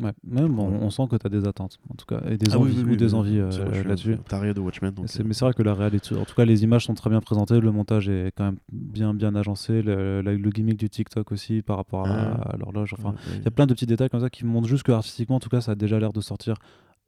Ouais, 0.01 0.13
même 0.23 0.57
on, 0.61 0.69
on 0.69 0.91
sent 0.91 1.09
que 1.11 1.17
tu 1.17 1.27
as 1.27 1.29
des 1.31 1.45
attentes, 1.45 1.81
en 1.91 1.95
tout 1.97 2.07
cas, 2.07 2.21
et 2.31 2.37
des 2.39 2.53
Ah 2.53 2.59
oui, 2.59 2.71
envies, 2.71 2.77
oui, 2.79 2.85
ou 2.85 2.89
oui, 2.91 2.97
des 2.97 3.15
oui. 3.15 3.19
envies 3.19 3.39
euh, 3.41 3.49
vrai, 3.51 3.67
je 3.73 3.79
suis 3.81 3.89
là-dessus. 3.89 4.17
taré 4.29 4.55
de 4.55 4.61
Watchmen. 4.61 4.93
donc, 4.95 5.09
C'est- 5.09 5.23
euh, 5.23 5.25
Mais 5.27 5.35
c'est 5.35 5.45
vrai 5.45 5.55
que 5.55 5.63
la 5.65 5.75
réalité, 5.75 6.15
en 6.15 6.25
tout 6.25 6.37
cas, 6.37 6.45
les 6.45 6.63
images 6.63 6.85
sont 6.85 6.95
très 6.95 7.11
bien 7.11 7.21
présentées, 7.21 7.59
le 7.59 7.73
montage 7.73 8.09
est 8.09 8.31
quand 8.37 8.45
même 8.45 8.59
bien 8.73 9.13
bien 9.13 9.35
agencé, 9.35 9.83
le, 9.83 10.23
gimmick 10.55 10.79
du 10.79 10.89
TikTok 10.89 11.33
aussi 11.33 11.63
par 11.63 11.79
rapport 11.79 12.07
à, 12.07 12.13
Ah. 12.17 12.51
à 12.53 12.57
l'horloge. 12.59 12.95
Enfin, 12.97 13.09
ouais, 13.11 13.39
il 13.39 13.45
y 13.45 13.49
a 13.49 13.51
plein 13.51 13.67
de 13.67 13.75
petits 13.75 13.87
détails 13.87 14.09
comme 14.09 14.21
ça 14.21 14.31
qui 14.31 14.45
montrent 14.47 14.69
juste 14.69 14.85
que 14.85 14.93
artistiquement, 14.93 15.35
en 15.37 15.41
tout 15.41 15.49
cas, 15.49 15.61
ça 15.61 15.73
a 15.73 15.75
déjà 15.75 15.99
l'air 15.99 16.13
de 16.13 16.21
sortir 16.21 16.55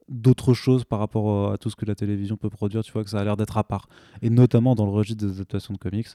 d'autres 0.09 0.53
choses 0.53 0.83
par 0.83 0.99
rapport 0.99 1.29
euh, 1.49 1.53
à 1.53 1.57
tout 1.57 1.69
ce 1.69 1.77
que 1.77 1.85
la 1.85 1.95
télévision 1.95 2.35
peut 2.35 2.49
produire. 2.49 2.83
Tu 2.83 2.91
vois 2.91 3.05
que 3.05 3.09
ça 3.09 3.19
a 3.19 3.23
l'air 3.23 3.37
d'être 3.37 3.57
à 3.57 3.63
part, 3.63 3.87
et 4.21 4.29
notamment 4.29 4.75
dans 4.75 4.83
le 4.85 4.91
registre 4.91 5.25
des 5.25 5.31
adaptations 5.35 5.73
de 5.73 5.79
comics. 5.79 6.07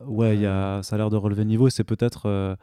Euh, 0.00 0.04
Ouais, 0.06 0.34
il 0.36 0.40
y 0.42 0.46
a, 0.46 0.82
ça 0.82 0.96
a 0.96 0.98
l'air 0.98 1.10
de 1.10 1.16
relever 1.16 1.42
le 1.44 1.48
niveau. 1.48 1.70
C'est 1.70 1.84
peut-être 1.84 2.26
euh, 2.26 2.56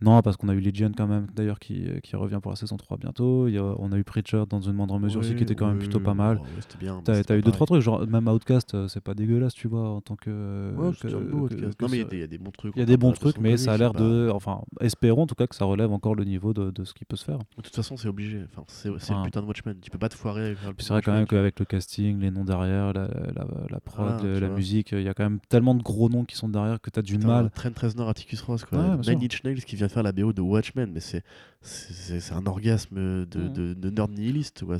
non, 0.00 0.20
parce 0.22 0.36
qu'on 0.36 0.48
a 0.48 0.54
eu 0.54 0.60
Legion 0.60 0.92
quand 0.96 1.06
même, 1.06 1.26
d'ailleurs, 1.34 1.58
qui, 1.58 1.86
qui 2.02 2.16
revient 2.16 2.38
pour 2.42 2.50
la 2.52 2.56
saison 2.56 2.76
3 2.76 2.96
bientôt. 2.98 3.48
Il 3.48 3.54
y 3.54 3.58
a- 3.58 3.74
on 3.78 3.92
a 3.92 3.98
eu 3.98 4.04
Preacher 4.04 4.44
dans 4.48 4.60
une 4.60 4.74
moindre 4.74 4.98
mesure 4.98 5.20
aussi, 5.20 5.34
qui 5.34 5.42
était 5.42 5.54
quand 5.54 5.66
même 5.68 5.78
plutôt 5.78 6.00
pas 6.00 6.14
mal. 6.14 6.36
ouais, 6.36 6.42
ouais, 6.42 7.00
T'as 7.04 7.22
t'as 7.24 7.36
eu 7.36 7.42
deux 7.42 7.50
trois 7.52 7.66
trucs, 7.66 7.80
genre 7.82 8.06
même 8.06 8.28
Outcast, 8.28 8.74
euh, 8.74 8.88
c'est 8.88 9.00
pas 9.00 9.14
dégueulasse, 9.14 9.54
tu 9.54 9.68
vois, 9.68 9.88
en 9.88 10.00
tant 10.00 10.16
que. 10.16 10.72
Ouais, 10.76 10.90
que- 11.00 11.08
un 11.08 11.20
beau 11.20 11.48
que- 11.48 11.54
que 11.54 11.64
Non, 11.82 11.88
mais 11.90 11.96
il 11.96 11.98
y 11.98 12.02
a 12.02 12.04
des- 12.04 12.16
il 12.16 12.20
y 12.20 12.22
a 12.22 12.26
des 12.26 12.38
bons 12.38 12.50
trucs. 12.50 12.72
il 12.76 12.78
y 12.80 12.82
a 12.82 12.86
des 12.86 12.96
bons 12.96 13.12
trucs, 13.12 13.38
mais 13.38 13.56
ça 13.56 13.72
a 13.72 13.76
l'air 13.78 13.92
de. 13.92 14.30
Enfin, 14.32 14.60
espérons 14.80 15.22
en 15.22 15.26
tout 15.26 15.34
cas 15.34 15.46
que 15.46 15.54
ça 15.54 15.64
relève 15.64 15.90
encore 15.92 16.14
le 16.14 16.24
niveau 16.24 16.52
de, 16.52 16.70
de 16.70 16.84
ce 16.84 16.92
qui 16.94 17.04
peut 17.04 17.16
se 17.16 17.24
faire. 17.24 17.38
De 17.38 17.62
toute 17.62 17.74
façon, 17.74 17.96
c'est 17.96 18.08
obligé. 18.08 18.42
Enfin, 18.52 18.64
c'est 18.68 18.88
le 18.90 18.96
putain 19.24 19.40
de 19.42 19.46
Watchmen. 19.46 19.76
Tu 19.80 19.90
peux 19.90 19.98
pas 19.98 20.08
te 20.08 20.14
foirer 20.14 20.56
c'est 20.78 20.88
vrai 20.90 21.02
quand 21.02 21.12
même 21.12 21.26
qu'avec 21.26 21.58
le 21.58 21.64
casting, 21.64 22.18
les 22.20 22.30
noms 22.30 22.44
derrière, 22.44 22.92
la, 22.92 23.08
la, 23.08 23.46
la 23.70 23.80
prod, 23.80 24.20
tu 24.20 24.40
la 24.40 24.48
musique, 24.48 24.92
il 24.92 25.02
y 25.02 25.08
a 25.08 25.14
quand 25.14 25.24
même 25.24 25.38
tellement 25.48 25.74
de 25.74 25.82
gros 25.82 26.08
noms 26.08 26.24
qui 26.24 26.36
sont 26.36 26.48
derrière 26.48 26.80
que 26.80 26.90
tu 26.90 26.98
as 26.98 27.02
du 27.02 27.18
mal. 27.18 27.50
Trent 27.54 27.70
Reznor, 27.80 28.08
Atticus 28.08 28.40
Ross, 28.42 28.64
quoi. 28.64 28.96
Nine. 29.06 29.18
Inch 29.22 29.42
Nails 29.44 29.64
qui 29.64 29.76
vient 29.76 29.85
faire 29.88 30.02
la 30.02 30.12
BO 30.12 30.32
de 30.32 30.40
Watchmen, 30.40 30.90
mais 30.92 31.00
c'est 31.00 31.22
c'est 31.62 32.32
un 32.32 32.46
orgasme 32.46 32.94
de, 32.96 33.26
Mhm. 33.40 33.52
de, 33.52 33.74
de 33.74 33.90
nerd 33.90 34.10
nihiliste, 34.12 34.62
ouais. 34.62 34.76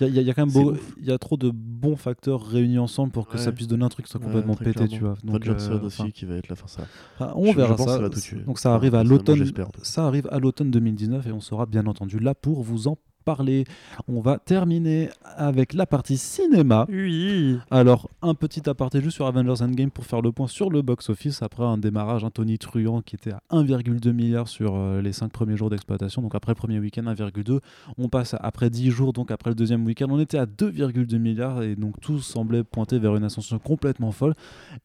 Il 0.00 0.06
y, 0.08 0.10
y 0.20 0.22
y 0.22 0.30
a 0.30 0.34
quand 0.34 0.46
même 0.46 0.52
beau- 0.54 0.74
y 1.02 1.10
a 1.10 1.18
trop 1.18 1.36
de 1.36 1.50
bons 1.52 1.96
facteurs 1.96 2.42
réunis 2.46 2.78
ensemble 2.78 3.12
pour 3.12 3.26
que 3.28 3.36
Ouais. 3.36 3.42
ça 3.42 3.52
puisse 3.52 3.66
donner 3.68 3.84
un 3.84 3.88
truc 3.90 4.06
qui 4.06 4.10
soit 4.12 4.20
Ouais, 4.20 4.26
complètement 4.26 4.54
très 4.54 4.66
pété, 4.72 4.88
tu 4.88 5.00
vois. 5.00 5.14
Donc, 5.24 5.44
Johnson 5.44 5.72
euh, 5.72 5.86
aussi 5.86 6.02
enfin, 6.02 6.10
qui 6.10 6.24
va 6.24 6.36
être 6.36 6.48
là. 6.48 6.54
Enfin, 6.54 6.66
ça. 6.68 6.86
enfin, 7.18 7.32
on 7.36 7.46
Je- 7.46 7.50
je 7.52 7.56
verra 7.56 7.74
que 7.74 7.82
ça. 7.82 7.86
ça 7.88 7.98
va 7.98 8.08
tout 8.08 8.20
tuer. 8.20 8.40
Donc 8.40 8.58
ça 8.58 8.70
Enfin, 8.70 8.76
arrive 8.76 8.94
à 8.94 8.98
personnellement, 9.00 9.18
l'automne. 9.18 9.36
j'espère. 9.36 9.68
Ça 9.82 10.06
arrive 10.06 10.26
à 10.30 10.38
l'automne 10.38 10.70
2019 10.70 11.26
et 11.26 11.32
on 11.32 11.40
sera 11.40 11.66
bien 11.66 11.86
entendu 11.86 12.18
là 12.18 12.34
pour 12.34 12.62
vous 12.62 12.88
en 12.88 12.96
parler. 13.22 13.64
On 14.08 14.20
va 14.20 14.38
terminer 14.38 15.08
avec 15.24 15.72
la 15.74 15.86
partie 15.86 16.16
cinéma. 16.16 16.86
Oui. 16.88 17.56
Alors, 17.70 18.10
un 18.22 18.34
petit 18.34 18.68
aparté 18.68 19.00
juste 19.00 19.16
sur 19.16 19.26
Avengers 19.26 19.62
Endgame 19.62 19.90
pour 19.90 20.04
faire 20.06 20.20
le 20.22 20.32
point 20.32 20.46
sur 20.46 20.70
le 20.70 20.82
box-office 20.82 21.42
après 21.42 21.64
un 21.64 21.78
démarrage, 21.78 22.24
un 22.24 22.30
Tony 22.30 22.58
Truant 22.58 23.00
qui 23.02 23.16
était 23.16 23.32
à 23.32 23.42
1,2 23.50 24.12
milliard 24.12 24.48
sur 24.48 24.74
euh, 24.76 25.00
les 25.00 25.12
5 25.12 25.30
premiers 25.32 25.56
jours 25.56 25.70
d'exploitation. 25.70 26.22
Donc, 26.22 26.34
après 26.34 26.52
le 26.52 26.56
premier 26.56 26.78
week-end, 26.78 27.04
1,2. 27.04 27.60
On 27.98 28.08
passe 28.08 28.34
à- 28.34 28.38
après 28.38 28.70
10 28.70 28.90
jours, 28.90 29.12
donc 29.12 29.30
après 29.30 29.50
le 29.50 29.54
deuxième 29.54 29.84
week-end, 29.86 30.06
on 30.10 30.20
était 30.20 30.38
à 30.38 30.46
2,2 30.46 31.18
milliards 31.18 31.62
et 31.62 31.76
donc 31.76 32.00
tout 32.00 32.18
semblait 32.20 32.64
pointer 32.64 32.98
vers 32.98 33.16
une 33.16 33.24
ascension 33.24 33.58
complètement 33.58 34.12
folle. 34.12 34.34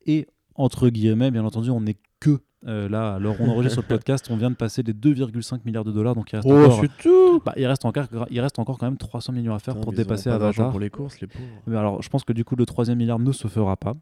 Et 0.05 0.27
entre 0.55 0.89
guillemets, 0.89 1.31
bien 1.31 1.45
entendu, 1.45 1.69
on 1.69 1.81
n'est 1.81 1.97
que 2.19 2.39
euh, 2.66 2.90
là, 2.90 3.16
alors 3.16 3.36
on 3.40 3.50
enregistre 3.50 3.80
le 3.82 3.88
podcast, 3.88 4.28
on 4.32 4.38
vient 4.38 4.50
de 4.50 4.56
passer 4.56 4.82
les 4.84 4.94
2,5 4.94 5.60
milliards 5.66 5.84
de 5.84 5.92
dollars, 5.92 6.16
donc 6.16 6.32
il 6.32 6.38
reste 6.38 6.48
Oh, 6.50 6.56
encore. 6.66 6.82
tout. 7.00 7.42
Bah, 7.46 7.54
il, 7.58 7.66
reste 7.68 7.86
encore, 7.86 8.06
il 8.32 8.40
reste 8.42 8.58
encore 8.60 8.78
quand 8.80 8.88
même 8.88 8.98
300 8.98 9.32
millions 9.34 9.54
à 9.54 9.60
faire 9.60 9.76
Putain, 9.76 9.84
pour 9.84 9.94
dépasser 9.94 10.30
Avatar. 10.30 10.72
pour 10.72 10.80
les 10.80 10.90
courses, 10.90 11.20
les 11.22 11.28
pauvres. 11.28 11.46
Mais 11.68 11.78
alors, 11.78 12.02
je 12.02 12.10
pense 12.10 12.24
que 12.24 12.34
du 12.34 12.44
coup, 12.44 12.56
le 12.56 12.66
troisième 12.66 12.98
milliard 12.98 13.20
ne 13.20 13.32
se 13.32 13.48
fera 13.48 13.78
pas. 13.78 13.94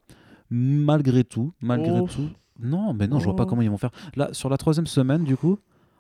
Malgré 0.49 1.23
tout, 1.23 1.53
malgré 1.61 1.99
Oh. 1.99 2.07
tout. 2.07 2.30
Non, 2.60 2.94
mais 2.94 3.07
non, 3.07 3.19
je 3.19 3.26
vois 3.26 3.36
pas 3.36 3.44
Oh. 3.44 3.48
comment 3.48 3.61
ils 3.61 3.69
vont 3.69 3.77
faire. 3.77 3.91
Là, 4.15 4.30
sur 4.32 4.48
la 4.49 4.57
troisième 4.57 4.88
semaine, 4.88 5.23
du 5.26 5.36
coup, 5.36 5.57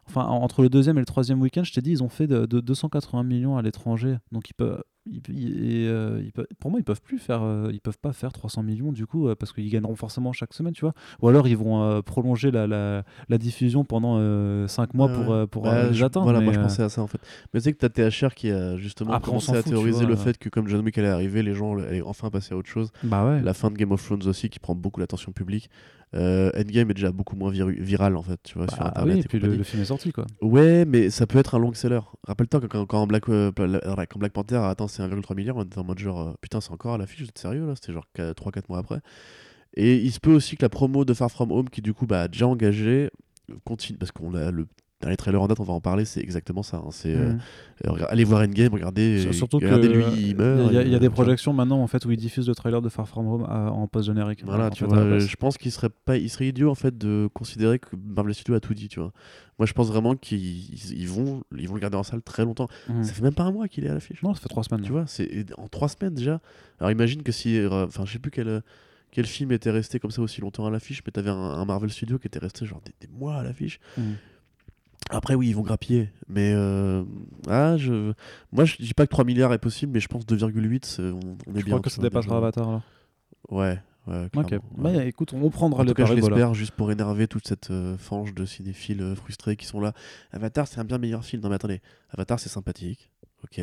enfin, 0.07 0.23
en- 0.25 0.41
entre 0.41 0.61
le 0.61 0.69
deuxième 0.69 0.97
et 0.97 1.01
le 1.01 1.05
troisième 1.05 1.41
week-end, 1.41 1.63
je 1.63 1.73
t'ai 1.73 1.81
dit, 1.81 1.91
ils 1.91 2.03
ont 2.03 2.09
fait 2.09 2.27
de, 2.27 2.45
de 2.45 2.59
280 2.61 3.23
millions 3.23 3.57
à 3.57 3.61
l'étranger. 3.61 4.17
Donc, 4.31 4.49
ils 4.49 4.53
peuvent. 4.53 4.81
Ils- 5.05 5.87
euh, 5.87 6.21
ils 6.23 6.31
peuvent- 6.31 6.47
pour 6.59 6.71
moi, 6.71 6.79
ils 6.79 6.83
peuvent 6.83 7.01
plus 7.01 7.19
faire, 7.19 7.43
euh, 7.43 7.69
ils 7.71 7.79
peuvent 7.81 7.99
pas 7.99 8.13
faire 8.13 8.33
300 8.33 8.63
millions 8.63 8.91
du 8.91 9.05
coup 9.05 9.27
euh, 9.27 9.35
parce 9.35 9.53
qu'ils 9.53 9.69
gagneront 9.69 9.95
forcément 9.95 10.33
chaque 10.33 10.53
semaine, 10.53 10.73
tu 10.73 10.81
vois. 10.81 10.93
Ou 11.21 11.27
alors 11.27 11.47
ils 11.47 11.57
vont 11.57 12.01
prolonger 12.01 12.51
la, 12.51 12.67
la, 12.67 13.03
la 13.29 13.37
diffusion 13.37 13.83
pendant 13.83 14.17
5 14.67 14.93
mois 14.93 15.09
pour, 15.09 15.31
euh, 15.33 15.45
pour 15.45 15.63
Bah, 15.63 15.89
les 15.89 16.03
atteindre. 16.03 16.25
Voilà, 16.25 16.39
mais, 16.39 16.45
moi 16.45 16.53
je 16.53 16.59
pensais 16.59 16.83
à 16.83 16.89
ça 16.89 17.01
en 17.01 17.07
fait. 17.07 17.19
Mais 17.53 17.59
tu 17.59 17.65
sais 17.65 17.73
que 17.73 17.77
t'as 17.77 17.89
THR 17.89 18.33
qui 18.35 18.49
a 18.49 18.77
justement 18.77 19.11
Après, 19.13 19.27
commencé 19.29 19.51
à 19.51 19.61
fout, 19.61 19.71
théoriser 19.71 19.99
vois. 20.01 20.09
le 20.09 20.15
fait 20.15 20.37
que 20.37 20.49
comme 20.49 20.67
John 20.67 20.83
Wick 20.83 20.97
allait 20.97 21.07
arriver, 21.09 21.43
les 21.43 21.53
gens 21.53 21.77
allaient 21.77 22.01
enfin 22.01 22.29
passer 22.29 22.53
à 22.53 22.57
autre 22.57 22.69
chose. 22.69 22.91
Bah 23.03 23.25
ouais. 23.25 23.41
La 23.41 23.53
fin 23.53 23.69
de 23.71 23.75
Game 23.75 23.91
of 23.91 24.03
Thrones 24.03 24.27
aussi 24.27 24.49
qui 24.49 24.59
prend 24.59 24.75
beaucoup 24.75 24.99
l'attention 24.99 25.31
publique. 25.31 25.69
Euh, 26.15 26.49
Endgame 26.57 26.91
est 26.91 26.93
déjà 26.93 27.11
beaucoup 27.11 27.35
moins 27.35 27.51
viru- 27.51 27.79
viral 27.79 28.15
en 28.15 28.23
fait, 28.23 28.39
tu 28.43 28.57
vois, 28.57 28.67
sur 28.69 28.79
Bah 28.79 28.87
internet. 28.87 29.15
oui, 29.15 29.19
et 29.19 29.23
et 29.23 29.27
puis 29.27 29.39
le, 29.39 29.63
film 29.63 29.81
est 29.81 29.85
sorti 29.85 30.11
quoi. 30.11 30.25
Ouais, 30.41 30.85
mais 30.85 31.09
ça 31.09 31.27
peut 31.27 31.37
être 31.39 31.55
un 31.55 31.59
long 31.59 31.73
seller. 31.73 31.99
Rappelle-toi 32.25 32.61
quand, 32.69 32.85
quand 32.85 33.05
Black, 33.07 33.27
euh, 33.29 33.51
quand 33.53 34.19
Black 34.19 34.31
Panther 34.31 34.55
a 34.55 34.69
atteint 34.69 34.87
ses 34.87 35.03
1,3 35.03 35.35
milliard, 35.35 35.57
on 35.57 35.63
était 35.63 35.77
en 35.77 35.83
mode 35.83 35.99
genre 35.99 36.21
euh, 36.21 36.33
putain, 36.39 36.61
c'est 36.61 36.71
encore 36.71 36.93
à 36.93 36.97
l'affiche, 36.97 37.21
vous 37.21 37.27
êtes 37.27 37.37
sérieux 37.37 37.67
là? 37.67 37.73
C'était 37.75 37.91
genre 37.93 38.05
3-4 38.17 38.63
mois 38.69 38.79
après. 38.79 38.99
Et 39.75 39.97
il 39.97 40.11
se 40.11 40.19
peut 40.21 40.33
aussi 40.33 40.55
que 40.55 40.61
la 40.63 40.69
promo 40.69 41.03
de 41.03 41.13
Far 41.13 41.29
From 41.29 41.51
Home, 41.51 41.69
qui 41.69 41.81
du 41.81 41.93
coup 41.93 42.05
bah, 42.05 42.21
a 42.21 42.27
déjà 42.29 42.47
engagé, 42.47 43.09
continue. 43.65 43.97
Parce 43.97 44.11
qu'on 44.13 44.33
a 44.35 44.51
le 44.51 44.67
dernier 45.01 45.17
trailer 45.17 45.41
en 45.41 45.47
date, 45.47 45.59
on 45.59 45.63
va 45.63 45.73
en 45.73 45.81
parler, 45.81 46.05
c'est 46.05 46.21
exactement 46.21 46.63
ça. 46.63 46.77
hein. 46.77 46.89
C'est 46.91 47.13
euh, 47.13 47.33
Mhm. 47.33 47.39
euh, 47.87 48.05
allez 48.09 48.23
voir 48.23 48.41
Endgame, 48.41 48.73
regardez, 48.73 49.19
Sur- 49.19 49.29
euh, 49.29 49.33
Surtout 49.33 49.59
que 49.59 49.65
lui, 49.65 50.03
euh, 50.03 50.09
il 50.17 50.35
meurt. 50.37 50.71
il 50.71 50.75
y 50.75 50.77
a, 50.77 50.83
y 50.83 50.99
des 50.99 51.07
euh, 51.07 51.09
projections 51.09 51.51
maintenant 51.53 51.81
en 51.81 51.87
fait 51.87 52.05
où 52.05 52.11
ils 52.11 52.17
diffusent 52.17 52.47
le 52.47 52.55
trailer 52.55 52.81
de 52.81 52.87
Far 52.89 53.07
From 53.07 53.27
Home 53.27 53.43
à- 53.43 53.71
en 53.71 53.87
post 53.87 54.07
générique. 54.07 54.43
Voilà, 54.45 54.69
tu 54.69 54.79
fait, 54.79 54.85
vois, 54.89 55.05
place. 55.05 55.27
je 55.27 55.35
pense 55.35 55.57
qu'il 55.57 55.71
serait 55.71 55.89
pas, 55.89 56.17
il 56.17 56.29
serait 56.29 56.47
idiot 56.47 56.69
en 56.69 56.75
fait 56.75 56.97
de 56.97 57.29
considérer 57.33 57.77
que 57.77 57.89
Marvel 57.95 58.33
Studios 58.33 58.55
a 58.55 58.59
tout 58.61 58.73
dit, 58.73 58.87
tu 58.87 58.99
vois. 58.99 59.11
Moi, 59.59 59.65
je 59.65 59.73
pense 59.73 59.87
vraiment 59.89 60.15
qu'ils 60.15 60.39
ils- 60.73 60.93
ils 60.97 61.07
vont, 61.09 61.43
ils 61.57 61.67
vont 61.67 61.75
le 61.75 61.81
garder 61.81 61.97
en 61.97 62.03
salle 62.03 62.21
très 62.21 62.43
longtemps. 62.45 62.67
Mhm. 62.89 63.03
Ça 63.03 63.13
fait 63.13 63.21
même 63.21 63.33
pas 63.35 63.43
un 63.43 63.51
mois 63.51 63.67
qu'il 63.67 63.85
est 63.85 63.89
à 63.89 63.93
l'affiche. 63.93 64.23
Non, 64.23 64.33
ça 64.33 64.39
fait 64.41 64.49
trois 64.49 64.63
semaines. 64.63 64.81
Tu 64.83 64.91
vois, 64.91 65.03
c'est 65.07 65.45
en 65.57 65.67
trois 65.67 65.89
semaines 65.89 66.13
déjà. 66.13 66.39
Alors 66.79 66.91
imagine 66.91 67.21
que 67.21 67.31
si, 67.33 67.57
euh, 67.59 67.85
enfin, 67.85 68.05
je 68.05 68.13
sais 68.13 68.19
plus 68.19 68.31
quel, 68.31 68.47
euh, 68.47 68.61
quel 69.11 69.25
film 69.25 69.51
était 69.51 69.71
resté 69.71 69.99
comme 69.99 70.11
ça 70.11 70.21
aussi 70.21 70.41
longtemps 70.41 70.65
à 70.65 70.71
l'affiche, 70.71 71.01
mais 71.05 71.11
t'avais 71.11 71.29
un, 71.29 71.35
un 71.35 71.65
Marvel 71.65 71.89
Studio 71.89 72.17
qui 72.17 72.27
était 72.27 72.39
resté 72.39 72.65
genre 72.65 72.81
des, 72.85 72.93
des 73.05 73.13
mois 73.13 73.35
à 73.35 73.43
l'affiche. 73.43 73.79
Mhm. 73.97 74.15
Après, 75.11 75.35
oui, 75.35 75.49
ils 75.49 75.55
vont 75.55 75.61
grappiller, 75.61 76.09
mais 76.27 76.51
euh, 76.55 77.03
ah, 77.47 77.77
je, 77.77 78.13
moi, 78.51 78.65
je 78.65 78.77
dis 78.77 78.93
pas 78.95 79.05
que 79.05 79.11
3 79.11 79.23
milliards 79.23 79.53
est 79.53 79.59
possible, 79.59 79.91
mais 79.93 79.99
je 79.99 80.07
pense 80.07 80.25
2,8, 80.25 80.85
c'est- 80.85 81.01
on, 81.03 81.19
on 81.47 81.53
est 81.55 81.59
Je 81.59 81.65
bien. 81.65 81.75
crois 81.75 81.79
que 81.79 81.89
ça 81.91 82.01
dépassera. 82.01 82.37
Avatar 82.37 82.67
alors. 82.67 82.81
Ouais, 83.51 83.79
ouais. 84.07 84.27
Ok. 84.35 84.55
Bah, 84.77 85.05
écoute, 85.05 85.33
on 85.33 85.49
prendra 85.51 85.81
En 85.81 85.83
les 85.83 85.89
tout 85.89 85.93
cas, 85.93 86.05
je 86.05 86.13
l'espère, 86.15 86.55
juste 86.55 86.71
pour 86.71 86.91
énerver 86.91 87.27
toute 87.27 87.47
cette 87.47 87.69
euh, 87.69 87.97
fange 87.99 88.33
de 88.33 88.45
cinéphiles 88.45 89.01
euh, 89.01 89.13
frustrés 89.15 89.55
qui 89.55 89.67
sont 89.67 89.79
là. 89.79 89.93
Avatar, 90.31 90.67
c'est 90.67 90.79
un 90.79 90.85
bien 90.85 90.97
meilleur 90.97 91.23
film. 91.23 91.43
Non, 91.43 91.49
mais 91.49 91.55
attendez, 91.55 91.81
Avatar, 92.09 92.39
c'est 92.39 92.49
sympathique, 92.49 93.11
ok. 93.45 93.61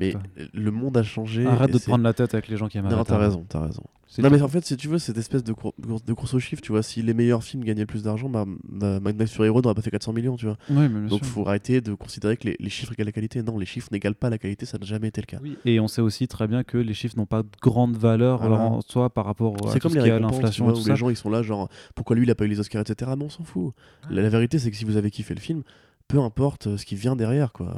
Mais 0.00 0.14
le 0.54 0.70
monde 0.70 0.96
a 0.96 1.02
changé. 1.02 1.46
Arrête 1.46 1.72
de 1.72 1.78
te 1.78 1.84
prendre 1.84 2.04
la 2.04 2.12
tête 2.14 2.34
avec 2.34 2.48
les 2.48 2.56
gens 2.56 2.68
qui 2.68 2.78
aiment 2.78 2.88
Non, 2.88 3.04
t'as 3.04 3.18
raison, 3.18 3.44
t'as 3.48 3.60
raison. 3.66 3.82
Non, 4.18 4.30
mais 4.30 4.40
en 4.40 4.48
fait, 4.48 4.64
si 4.64 4.76
tu 4.78 4.88
veux, 4.88 4.98
cette 4.98 5.18
espèce 5.18 5.42
de, 5.44 5.52
cour- 5.52 5.74
de 5.78 6.12
course 6.14 6.32
aux 6.32 6.38
chiffres, 6.38 6.62
tu 6.62 6.70
vois, 6.72 6.82
si 6.82 7.02
les 7.02 7.12
meilleurs 7.12 7.42
films 7.42 7.64
gagnaient 7.64 7.80
le 7.82 7.86
plus 7.86 8.04
d'argent, 8.04 8.28
bah, 8.30 8.44
bah, 8.70 9.26
Fury 9.26 9.48
Road 9.50 9.64
n'aurait 9.64 9.74
pas 9.74 9.82
fait 9.82 9.90
400 9.90 10.12
millions, 10.14 10.36
tu 10.36 10.46
vois. 10.46 10.56
Oui, 10.70 10.88
mais 10.88 11.08
Donc, 11.08 11.24
sûr. 11.24 11.26
faut 11.34 11.46
arrêter 11.46 11.80
de 11.82 11.92
considérer 11.92 12.36
que 12.36 12.44
les, 12.48 12.56
les 12.58 12.70
chiffres 12.70 12.92
égalent 12.92 13.06
la 13.08 13.12
qualité. 13.12 13.42
Non, 13.42 13.58
les 13.58 13.66
chiffres 13.66 13.88
n'égalent 13.92 14.14
pas 14.14 14.30
la 14.30 14.38
qualité, 14.38 14.64
ça 14.64 14.78
n'a 14.78 14.86
jamais 14.86 15.08
été 15.08 15.20
le 15.20 15.26
cas. 15.26 15.38
Oui, 15.42 15.58
et 15.66 15.80
on 15.80 15.88
sait 15.88 16.00
aussi 16.00 16.28
très 16.28 16.46
bien 16.46 16.62
que 16.62 16.78
les 16.78 16.94
chiffres 16.94 17.16
n'ont 17.18 17.26
pas 17.26 17.42
de 17.42 17.48
grande 17.60 17.96
valeur 17.96 18.38
Voilà. 18.38 18.58
en 18.62 18.80
soi 18.80 19.10
par 19.10 19.26
rapport 19.26 19.54
à 19.66 19.72
C'est 19.72 19.80
tout 19.80 19.88
comme 19.88 19.98
ce 19.98 20.02
qui 20.02 20.08
est 20.08 20.12
à 20.12 20.18
l'inflation 20.20 20.72
les 20.72 20.96
gens 20.96 21.10
ils 21.10 21.16
sont 21.16 21.28
là, 21.28 21.42
genre, 21.42 21.68
pourquoi 21.94 22.16
lui 22.16 22.22
il 22.24 22.30
a 22.30 22.34
pas 22.36 22.44
eu 22.44 22.48
les 22.48 22.60
Oscars, 22.60 22.82
etc. 22.82 23.10
Mais 23.18 23.24
on 23.24 23.28
s'en 23.28 23.44
fout. 23.44 23.74
La, 24.08 24.22
la 24.22 24.28
vérité, 24.30 24.58
c'est 24.60 24.70
que 24.70 24.76
si 24.76 24.84
vous 24.84 24.96
avez 24.96 25.10
kiffé 25.10 25.34
le 25.34 25.40
film, 25.40 25.62
peu 26.08 26.20
importe 26.20 26.68
euh, 26.68 26.76
ce 26.76 26.86
qui 26.86 26.94
vient 26.94 27.16
derrière, 27.16 27.52
quoi. 27.52 27.74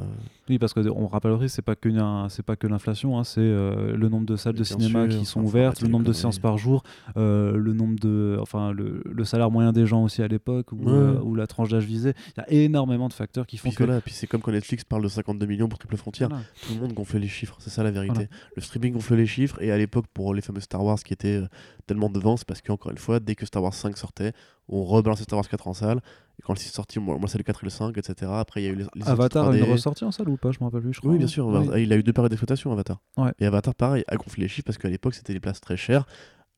Oui, 0.49 0.59
parce 0.59 0.73
qu'on 0.73 1.07
rappellerait, 1.07 1.47
c'est 1.47 1.61
pas 1.63 1.75
que 1.75 1.89
c'est 2.29 2.43
pas 2.45 2.55
que 2.55 2.67
l'inflation, 2.67 3.17
hein, 3.17 3.23
c'est 3.23 3.39
euh, 3.41 3.95
le 3.95 4.09
nombre 4.09 4.25
de 4.25 4.35
salles 4.35 4.53
de 4.55 4.63
cinéma 4.63 5.09
sûr, 5.09 5.19
qui 5.19 5.25
sont 5.25 5.41
ouvertes, 5.43 5.81
le 5.81 5.87
nombre 5.87 6.05
de 6.05 6.13
séances 6.13 6.39
par 6.39 6.57
jour, 6.57 6.83
euh, 7.17 7.55
le 7.55 7.73
nombre 7.73 7.99
de, 7.99 8.37
enfin 8.41 8.71
le, 8.71 9.01
le 9.05 9.25
salaire 9.25 9.49
moyen 9.51 9.71
des 9.71 9.85
gens 9.87 10.03
aussi 10.03 10.21
à 10.21 10.27
l'époque 10.27 10.71
ou, 10.71 10.77
Ouais. 10.77 10.91
euh, 10.91 11.19
ou 11.21 11.33
la 11.35 11.47
tranche 11.47 11.69
d'âge 11.69 11.85
visée. 11.85 12.13
Il 12.37 12.41
y 12.41 12.43
a 12.43 12.63
énormément 12.65 13.07
de 13.07 13.13
facteurs 13.13 13.45
qui 13.47 13.57
font 13.57 13.69
Puis 13.69 13.77
que. 13.77 13.83
voilà, 13.83 14.01
puis 14.01 14.13
c'est 14.13 14.27
comme 14.27 14.41
quand 14.41 14.51
Netflix 14.51 14.83
parle 14.83 15.03
de 15.03 15.07
52 15.07 15.45
millions 15.45 15.67
pour 15.67 15.77
Triple 15.79 15.97
Frontière. 15.97 16.29
Voilà. 16.29 16.43
Tout 16.67 16.73
le 16.75 16.79
monde 16.81 16.93
gonfle 16.93 17.17
les 17.17 17.27
chiffres, 17.27 17.57
c'est 17.59 17.69
ça 17.71 17.83
la 17.83 17.91
vérité. 17.91 18.13
Voilà. 18.13 18.29
Le 18.55 18.61
streaming 18.61 18.93
gonfle 18.93 19.15
les 19.15 19.25
chiffres, 19.27 19.61
et 19.61 19.71
à 19.71 19.77
l'époque, 19.77 20.05
pour 20.13 20.33
les 20.33 20.41
fameux 20.41 20.61
Star 20.61 20.83
Wars 20.83 20.99
qui 20.99 21.13
étaient 21.13 21.41
tellement 21.87 22.09
devant, 22.09 22.37
c'est 22.37 22.47
parce 22.47 22.61
qu'encore 22.61 22.91
une 22.91 22.97
fois, 22.97 23.19
dès 23.19 23.35
que 23.35 23.45
Star 23.45 23.61
Wars 23.63 23.73
5 23.73 23.97
sortait, 23.97 24.33
on 24.69 24.83
rebalançait 24.85 25.23
Star 25.23 25.37
Wars 25.37 25.47
4 25.49 25.67
en 25.67 25.73
salle, 25.73 25.97
et 26.37 26.41
quand 26.43 26.53
le 26.53 26.59
6 26.59 26.67
est 26.69 26.73
sorti, 26.73 26.99
on 26.99 27.19
lançait 27.19 27.37
le 27.37 27.43
4 27.43 27.63
et 27.63 27.65
le 27.65 27.69
5, 27.69 27.97
etc. 27.97 28.31
Après, 28.35 28.61
il 28.61 28.65
y 28.65 28.67
a 28.67 28.71
eu 28.71 28.75
les, 28.75 28.85
les 28.95 29.07
Avatar 29.09 29.49
a 29.49 29.57
une 29.57 29.63
3D. 29.63 29.71
ressortie 29.71 30.03
en 30.05 30.11
salle 30.11 30.29
ou 30.29 30.37
pas 30.37 30.51
Je 30.51 30.59
me 30.61 30.65
rappelle 30.65 30.81
plus, 30.81 30.93
je 30.93 30.99
crois. 30.99 31.11
Oui, 31.11 31.17
bien 31.17 31.27
sûr, 31.27 31.47
Oui. 31.47 31.83
il 31.83 31.91
a 31.91 31.97
eu 31.97 32.03
deux 32.03 32.13
périodes 32.13 32.29
d'exploitation, 32.31 32.71
Avatar. 32.71 33.01
Ouais. 33.17 33.31
Et 33.39 33.45
Avatar, 33.45 33.75
pareil, 33.75 34.03
a 34.07 34.15
gonflé 34.15 34.43
les 34.43 34.47
chiffres 34.47 34.65
parce 34.65 34.77
qu'à 34.77 34.89
l'époque, 34.89 35.15
c'était 35.15 35.33
des 35.33 35.39
places 35.39 35.59
très 35.59 35.75
chères 35.75 36.05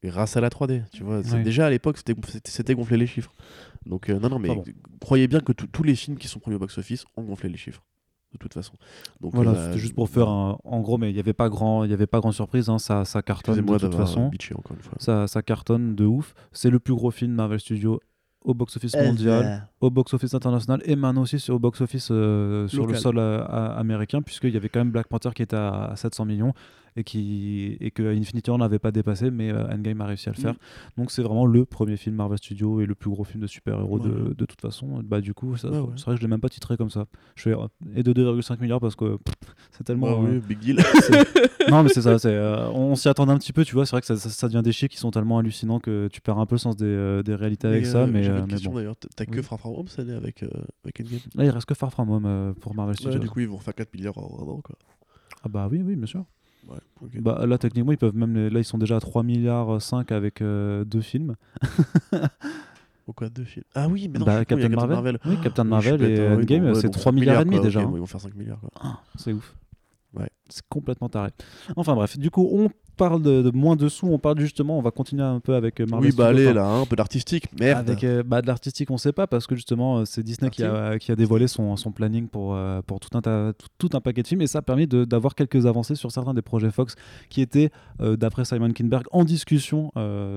grâce 0.03 0.35
à 0.35 0.41
la 0.41 0.49
3D. 0.49 0.83
Tu 0.91 1.03
vois, 1.03 1.23
C'est- 1.23 1.41
déjà 1.41 1.67
à 1.67 1.69
l'époque, 1.69 1.97
c'était 1.97 2.73
gonfler 2.75 2.97
les 2.97 3.07
chiffres. 3.07 3.33
Donc, 3.85 4.09
euh, 4.09 4.19
non, 4.19 4.29
non, 4.29 4.39
mais 4.39 4.49
croyez 4.99 5.27
bien 5.27 5.39
que 5.39 5.51
tous- 5.53 5.67
tous 5.67 5.83
les 5.83 5.95
films 5.95 6.17
qui 6.17 6.27
sont 6.27 6.39
premiers 6.39 6.55
au 6.57 6.59
box-office 6.59 7.05
ont 7.17 7.23
gonflé 7.23 7.49
les 7.49 7.57
chiffres, 7.57 7.81
de 8.33 8.37
toute 8.37 8.53
façon. 8.53 8.73
Donc, 9.19 9.33
Voilà, 9.33 9.51
euh, 9.51 9.65
c'était 9.67 9.77
juste 9.79 9.93
pour 9.95 10.09
faire 10.09 10.29
un. 10.29 10.57
En 10.63 10.79
gros, 10.81 10.97
mais 10.97 11.09
il 11.09 11.13
n'y 11.13 11.19
avait 11.19 11.33
pas 11.33 11.49
grand, 11.49 11.83
il 11.83 11.91
y 11.91 11.93
avait 11.93 12.07
pas 12.07 12.19
grande 12.19 12.33
surprise. 12.33 12.69
hein, 12.69 12.79
ça, 12.79 13.03
ça 13.05 13.21
cartonne 13.21 13.55
de 13.55 13.61
toute 13.89 13.97
façon. 14.07 14.29
bitché 14.29 14.55
encore 14.55 14.75
une 14.77 14.83
fois. 14.83 14.95
Ça, 14.99 15.27
ça 15.27 15.41
cartonne 15.41 15.95
de 15.95 16.05
ouf. 16.05 16.33
C'est 16.51 16.69
le 16.69 16.79
plus 16.79 16.93
gros 16.95 17.11
film 17.11 17.33
Marvel 17.33 17.59
Studios 17.59 17.99
au 18.43 18.55
box-office 18.55 18.95
mondial, 19.05 19.43
au 19.81 19.91
box-office 19.91 20.33
international 20.33 20.81
et 20.85 20.95
maintenant 20.95 21.21
aussi 21.21 21.39
sur- 21.39 21.53
au 21.55 21.59
box-office 21.59 22.07
euh, 22.09 22.67
sur 22.67 22.87
le 22.87 22.93
sol 23.01 23.17
euh, 23.19 23.45
américain, 23.77 24.23
puisqu'il 24.23 24.49
y 24.51 24.57
avait 24.57 24.67
quand 24.69 24.79
même 24.79 24.89
Black 24.91 25.07
Panther 25.07 25.29
qui 25.35 25.43
était 25.43 25.55
à 25.55 25.93
700 25.95 26.25
millions 26.25 26.53
et, 26.95 27.03
qui, 27.03 27.77
et 27.79 27.91
que 27.91 28.03
Infinity 28.15 28.49
War 28.49 28.59
n'avait 28.59 28.79
pas 28.79 28.91
dépassé, 28.91 29.31
mais 29.31 29.51
euh, 29.51 29.67
Endgame 29.73 30.01
a 30.01 30.05
réussi 30.05 30.29
à 30.29 30.33
le 30.35 30.37
faire. 30.41 30.55
Donc 30.97 31.11
c'est 31.11 31.21
vraiment 31.23 31.45
le 31.45 31.65
premier 31.65 31.97
film 31.97 32.15
Marvel 32.17 32.37
Studios 32.37 32.81
et 32.81 32.85
le 32.85 32.95
plus 32.95 33.09
gros 33.09 33.23
film 33.23 33.41
de 33.41 33.47
super-héros 33.47 33.99
de, 33.99 34.33
de 34.37 34.45
toute 34.45 34.59
façon. 34.61 35.01
Bah, 35.03 35.21
du 35.21 35.33
coup, 35.33 35.55
ça- 35.57 35.69
Ouais, 35.69 35.79
ouais. 35.79 35.87
c'est 35.95 36.05
vrai 36.05 36.15
que 36.15 36.21
je 36.21 36.25
l'ai 36.25 36.29
même 36.29 36.41
pas 36.41 36.49
titré 36.49 36.75
comme 36.77 36.89
ça. 36.89 37.05
Je 37.35 37.43
fais, 37.43 37.53
euh, 37.53 37.67
et 37.95 38.03
de 38.03 38.11
2,5 38.13 38.59
milliards 38.61 38.79
parce 38.81 38.95
que 38.95 39.17
c'est 39.71 39.83
tellement. 39.83 40.07
Euh, 40.23 40.31
oui, 40.33 40.39
big 40.39 40.59
deal. 40.59 40.77
non, 41.69 41.83
mais 41.83 41.89
c'est 41.89 42.01
ça. 42.01 42.17
euh, 42.27 42.67
on 42.73 42.95
s'y 42.95 43.07
attendait 43.09 43.31
un 43.31 43.37
petit 43.37 43.53
peu, 43.53 43.63
tu 43.63 43.73
vois. 43.75 43.85
C'est 43.85 43.91
vrai 43.91 44.01
que 44.01 44.07
ça, 44.07 44.17
ça, 44.17 44.29
ça 44.29 44.47
devient 44.47 44.61
des 44.63 44.71
chiffres 44.71 44.91
qui 44.91 44.97
sont 44.97 45.11
tellement 45.11 45.37
hallucinants 45.39 45.79
que 45.79 46.09
tu 46.11 46.19
perds 46.21 46.39
un 46.39 46.45
peu 46.45 46.55
le 46.55 46.59
sens 46.59 46.75
des, 46.75 47.21
des 47.23 47.35
réalités 47.35 47.67
avec 47.67 47.85
ça. 47.85 48.05
Mais, 48.07 48.25
une 48.27 48.47
question 48.47 48.71
bon. 48.71 48.77
d'ailleurs. 48.77 48.95
T'as 49.15 49.25
que 49.25 49.37
Oui. 49.37 49.43
Far 49.43 49.59
From 49.59 49.75
Home 49.77 49.87
cette 49.87 49.99
année 49.99 50.13
avec, 50.13 50.43
euh, 50.43 50.49
avec 50.83 50.99
Endgame? 51.01 51.19
Là, 51.35 51.45
il 51.45 51.49
reste 51.49 51.65
que 51.67 51.73
Far 51.73 51.91
From 51.91 52.09
Home 52.09 52.53
pour 52.59 52.75
Marvel 52.75 52.95
Studios. 52.95 53.19
Du 53.19 53.29
coup, 53.29 53.39
ils 53.39 53.47
vont 53.47 53.59
faire 53.59 53.73
4 53.75 53.93
milliards 53.93 54.17
an, 54.17 54.61
quoi. 54.63 54.75
Ah 55.43 55.49
bah 55.49 55.67
oui, 55.71 55.81
oui, 55.83 55.95
bien 55.95 56.05
sûr. 56.05 56.23
Ouais. 56.67 56.77
Bah, 57.15 57.45
là, 57.45 57.57
techniquement, 57.57 57.91
ils 57.91 57.97
peuvent 57.97 58.15
même. 58.15 58.47
Là, 58.47 58.59
ils 58.59 58.65
sont 58.65 58.77
déjà 58.77 58.97
à 58.97 58.99
3 58.99 59.23
milliards 59.23 59.81
5 59.81 60.11
avec 60.11 60.41
euh, 60.41 60.83
deux 60.85 61.01
films. 61.01 61.35
Pourquoi 63.05 63.29
deux 63.29 63.43
films? 63.43 63.65
Ah 63.73 63.87
oui, 63.87 64.07
mais 64.07 64.19
non, 64.19 64.25
Bah, 64.25 64.45
Captain 64.45 64.69
Captain 64.69 64.75
Marvel. 64.75 64.95
Marvel. 64.95 65.19
Oui, 65.25 65.37
Captain 65.41 65.63
suis 65.63 65.69
Marvel 65.69 65.93
et 66.03 66.07
bête, 66.07 66.19
hein, 66.19 66.35
oui, 66.35 66.43
Endgame, 66.43 66.61
bon, 66.63 66.69
ouais, 66.69 66.75
c'est 66.75 66.83
donc 66.83 66.93
3 66.93 67.11
5 67.11 67.19
milliards 67.19 67.41
et 67.41 67.45
demi 67.45 67.59
déjà. 67.59 67.79
ok, 67.79 67.85
hein. 67.85 67.89
bon, 67.89 67.97
ils 67.97 67.99
vont 67.99 68.05
faire 68.05 68.21
5 68.21 68.35
milliards. 68.35 68.61
Ah, 68.79 68.99
c'est 69.17 69.33
ouf. 69.33 69.55
Ouais. 70.13 70.29
C'est 70.49 70.63
complètement 70.69 71.09
taré. 71.09 71.29
Enfin 71.75 71.95
bref, 71.95 72.17
du 72.17 72.29
coup, 72.29 72.47
on 72.51 72.69
parle 73.01 73.23
de, 73.23 73.41
de 73.41 73.49
moins 73.51 73.75
de 73.75 73.89
sous, 73.89 74.05
on 74.05 74.19
parle 74.19 74.39
justement, 74.39 74.77
on 74.77 74.81
va 74.83 74.91
continuer 74.91 75.23
un 75.23 75.39
peu 75.39 75.55
avec 75.55 75.79
euh, 75.79 75.87
Marvel 75.87 76.11
Oui, 76.11 76.15
bah 76.15 76.27
allez, 76.27 76.45
enfin, 76.45 76.53
là, 76.53 76.65
hein, 76.67 76.81
un 76.83 76.85
peu 76.85 76.95
d'artistique. 76.95 77.47
Merde. 77.59 77.89
Avec 77.89 78.03
euh, 78.03 78.21
bah, 78.21 78.43
de 78.43 78.47
l'artistique, 78.47 78.91
on 78.91 78.97
sait 78.97 79.11
pas 79.11 79.25
parce 79.25 79.47
que 79.47 79.55
justement, 79.55 79.97
euh, 79.97 80.05
c'est 80.05 80.21
Disney 80.21 80.51
qui 80.51 80.63
a, 80.63 80.99
qui 80.99 81.11
a 81.11 81.15
dévoilé 81.15 81.47
son, 81.47 81.75
son 81.77 81.91
planning 81.91 82.27
pour, 82.27 82.53
euh, 82.53 82.81
pour 82.85 82.99
tout, 82.99 83.09
un 83.17 83.21
tas- 83.21 83.53
tout, 83.57 83.89
tout 83.89 83.97
un 83.97 84.01
paquet 84.01 84.21
de 84.21 84.27
films 84.27 84.43
et 84.43 84.47
ça 84.47 84.59
a 84.59 84.61
permis 84.61 84.85
d'avoir 84.85 85.33
quelques 85.33 85.65
avancées 85.65 85.95
sur 85.95 86.11
certains 86.11 86.35
des 86.35 86.43
projets 86.43 86.69
Fox 86.69 86.93
qui 87.29 87.41
étaient, 87.41 87.71
euh, 88.01 88.15
d'après 88.17 88.45
Simon 88.45 88.71
Kinberg, 88.71 89.05
en 89.11 89.23
discussion 89.23 89.91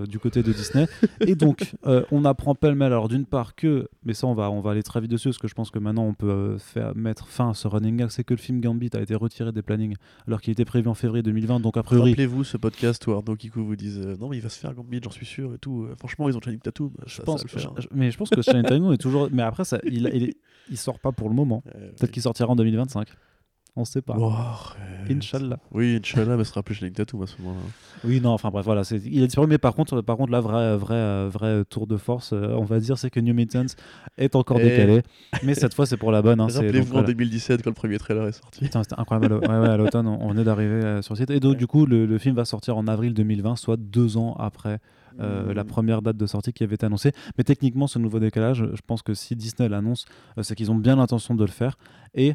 du 0.08 0.18
côté 0.18 0.42
de 0.42 0.50
Disney. 0.52 0.86
et 1.20 1.34
donc, 1.34 1.74
on 2.10 2.24
apprend 2.24 2.54
pêle-mêle, 2.54 2.92
alors 2.92 3.08
d'une 3.08 3.26
part 3.26 3.54
que, 3.54 3.88
mais 4.06 4.14
ça, 4.14 4.26
on 4.26 4.34
va, 4.34 4.50
on 4.50 4.60
va 4.60 4.70
aller 4.70 4.82
très 4.82 5.02
vite 5.02 5.10
dessus 5.10 5.28
parce 5.28 5.38
que 5.38 5.48
je 5.48 5.54
pense 5.54 5.70
que 5.70 5.78
maintenant 5.78 6.04
on 6.04 6.14
peut 6.14 6.56
faire, 6.58 6.94
mettre 6.96 7.28
fin 7.28 7.50
à 7.50 7.54
ce 7.54 7.68
running 7.68 7.98
gag, 7.98 8.08
c'est 8.08 8.24
que 8.24 8.32
le 8.32 8.38
film 8.38 8.62
Gambit 8.62 8.90
a 8.94 9.00
été 9.00 9.14
retiré 9.14 9.52
des 9.52 9.60
plannings 9.60 9.96
alors 10.26 10.40
qu'il 10.40 10.52
était 10.52 10.64
prévu 10.64 10.88
en 10.88 10.94
février 10.94 11.22
2020, 11.22 11.60
donc 11.60 11.76
a 11.76 11.82
priori. 11.82 12.12
Rappelez-vous 12.12 12.44
ce 12.54 12.56
podcast 12.56 13.04
où 13.08 13.12
Arnaud 13.12 13.34
Kikou 13.34 13.64
vous 13.64 13.74
dise 13.74 13.98
euh, 13.98 14.16
Non, 14.16 14.28
mais 14.28 14.36
il 14.36 14.40
va 14.40 14.48
se 14.48 14.60
faire 14.60 14.72
Gambit, 14.74 15.00
j'en 15.02 15.10
suis 15.10 15.26
sûr 15.26 15.52
et 15.54 15.58
tout. 15.58 15.82
Euh, 15.90 15.96
franchement, 15.98 16.28
ils 16.28 16.36
ont 16.36 16.40
Channing 16.40 16.60
Tatum. 16.60 16.92
Je 17.04 17.16
ça- 17.16 17.22
pense, 17.24 17.42
ça 17.42 17.48
faire. 17.48 17.72
je- 17.76 17.82
je- 17.82 17.88
mais 17.92 18.12
je 18.12 18.16
pense 18.16 18.30
que 18.30 18.40
Channing 18.42 18.62
Tatum 18.62 18.92
est 18.92 18.96
toujours. 18.96 19.28
Mais 19.32 19.42
après, 19.42 19.64
ça, 19.64 19.80
il, 19.84 20.08
il, 20.14 20.34
il 20.70 20.76
sort 20.78 21.00
pas 21.00 21.10
pour 21.10 21.28
le 21.28 21.34
moment. 21.34 21.62
Euh, 21.74 21.90
Peut-être 21.98 22.12
qu'il 22.12 22.22
sortira 22.22 22.48
en 22.48 22.54
2025. 22.54 23.08
On 23.76 23.84
sait 23.84 24.02
pas. 24.02 24.14
Arrête. 24.14 25.10
Inch'Allah. 25.10 25.58
Oui, 25.72 25.98
Inch'Allah, 26.00 26.36
mais 26.36 26.44
ce 26.44 26.50
sera 26.50 26.62
plus 26.62 26.76
Channing 26.76 26.94
Tatum 26.94 27.22
à 27.22 27.26
ce 27.26 27.40
moment-là. 27.42 27.60
Oui, 28.04 28.20
non, 28.20 28.30
enfin 28.30 28.50
bref, 28.50 28.64
voilà. 28.64 28.82
Il 29.04 29.22
a 29.22 29.26
disparu, 29.26 29.48
mais 29.48 29.58
par 29.58 29.74
contre, 29.74 30.00
par 30.00 30.16
contre, 30.16 30.30
la 30.30 30.40
vraie, 30.40 30.76
vraie, 30.76 31.28
vraie 31.28 31.64
tour 31.64 31.88
de 31.88 31.96
force, 31.96 32.32
euh, 32.32 32.54
on 32.56 32.62
va 32.64 32.78
dire, 32.78 32.98
c'est 32.98 33.10
que 33.10 33.18
New 33.18 33.34
Mutants 33.34 33.66
est 34.16 34.36
encore 34.36 34.58
décalé. 34.58 35.02
Mais 35.42 35.54
cette 35.54 35.74
fois, 35.74 35.86
c'est 35.86 35.96
pour 35.96 36.12
la 36.12 36.22
bonne. 36.22 36.40
hein, 36.40 36.46
Rappelez-vous 36.46 36.90
en 36.90 37.00
voilà. 37.00 37.08
2017 37.08 37.62
quand 37.62 37.70
le 37.70 37.74
premier 37.74 37.98
trailer 37.98 38.28
est 38.28 38.32
sorti. 38.32 38.60
Putain, 38.60 38.82
c'était 38.84 38.98
incroyable. 38.98 39.34
Ouais, 39.34 39.48
ouais, 39.48 39.68
à 39.68 39.76
l'automne, 39.76 40.06
on, 40.06 40.28
venait 40.28 40.44
d'arriver 40.44 40.84
euh, 40.84 41.02
sur 41.02 41.14
le 41.14 41.18
site. 41.18 41.30
Et 41.30 41.40
donc, 41.40 41.56
du 41.56 41.66
coup, 41.66 41.84
le, 41.84 42.06
le 42.06 42.18
film 42.18 42.36
va 42.36 42.44
sortir 42.44 42.76
en 42.76 42.86
avril 42.86 43.12
2020, 43.12 43.56
soit 43.56 43.76
deux 43.76 44.16
ans 44.16 44.34
après 44.38 44.78
euh, 45.20 45.54
la 45.54 45.64
première 45.64 46.02
date 46.02 46.16
de 46.16 46.26
sortie 46.26 46.52
qui 46.52 46.64
avait 46.64 46.74
été 46.74 46.86
annoncée. 46.86 47.12
Mais 47.38 47.44
techniquement, 47.44 47.86
ce 47.86 47.98
nouveau 47.98 48.18
décalage, 48.18 48.66
je 48.74 48.80
pense 48.86 49.02
que 49.02 49.14
si 49.14 49.36
Disney 49.36 49.68
l'annonce, 49.68 50.06
euh, 50.38 50.42
c'est 50.42 50.54
qu'ils 50.54 50.70
ont 50.70 50.76
bien 50.76 50.96
l'intention 50.96 51.34
de 51.34 51.44
le 51.44 51.50
faire. 51.50 51.76
Et 52.14 52.34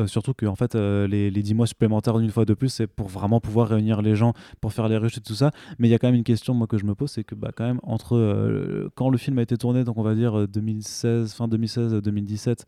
Euh, 0.00 0.06
surtout 0.06 0.32
que 0.32 0.46
en 0.46 0.54
fait, 0.54 0.74
euh, 0.74 1.06
les, 1.06 1.30
les 1.30 1.42
10 1.42 1.52
mois 1.54 1.66
supplémentaires, 1.66 2.18
une 2.18 2.30
fois 2.30 2.46
de 2.46 2.54
plus, 2.54 2.70
c'est 2.70 2.86
pour 2.86 3.08
vraiment 3.08 3.40
pouvoir 3.40 3.68
réunir 3.68 4.00
les 4.00 4.16
gens, 4.16 4.32
pour 4.62 4.72
faire 4.72 4.88
les 4.88 4.96
rushs 4.96 5.18
et 5.18 5.20
tout 5.20 5.34
ça. 5.34 5.50
Mais 5.78 5.86
il 5.88 5.90
y 5.90 5.94
a 5.94 5.98
quand 5.98 6.08
même 6.08 6.14
une 6.14 6.24
question 6.24 6.54
moi, 6.54 6.66
que 6.66 6.78
je 6.78 6.84
me 6.86 6.94
pose 6.94 7.10
c'est 7.10 7.24
que 7.24 7.34
bah, 7.34 7.50
quand 7.54 7.64
même, 7.64 7.78
entre 7.82 8.16
euh, 8.16 8.88
quand 8.94 9.10
le 9.10 9.18
film 9.18 9.38
a 9.38 9.42
été 9.42 9.58
tourné, 9.58 9.84
donc 9.84 9.98
on 9.98 10.02
va 10.02 10.14
dire 10.14 10.38
euh, 10.40 10.46
2016, 10.46 11.34
fin 11.34 11.46
2016-2017, 11.46 12.60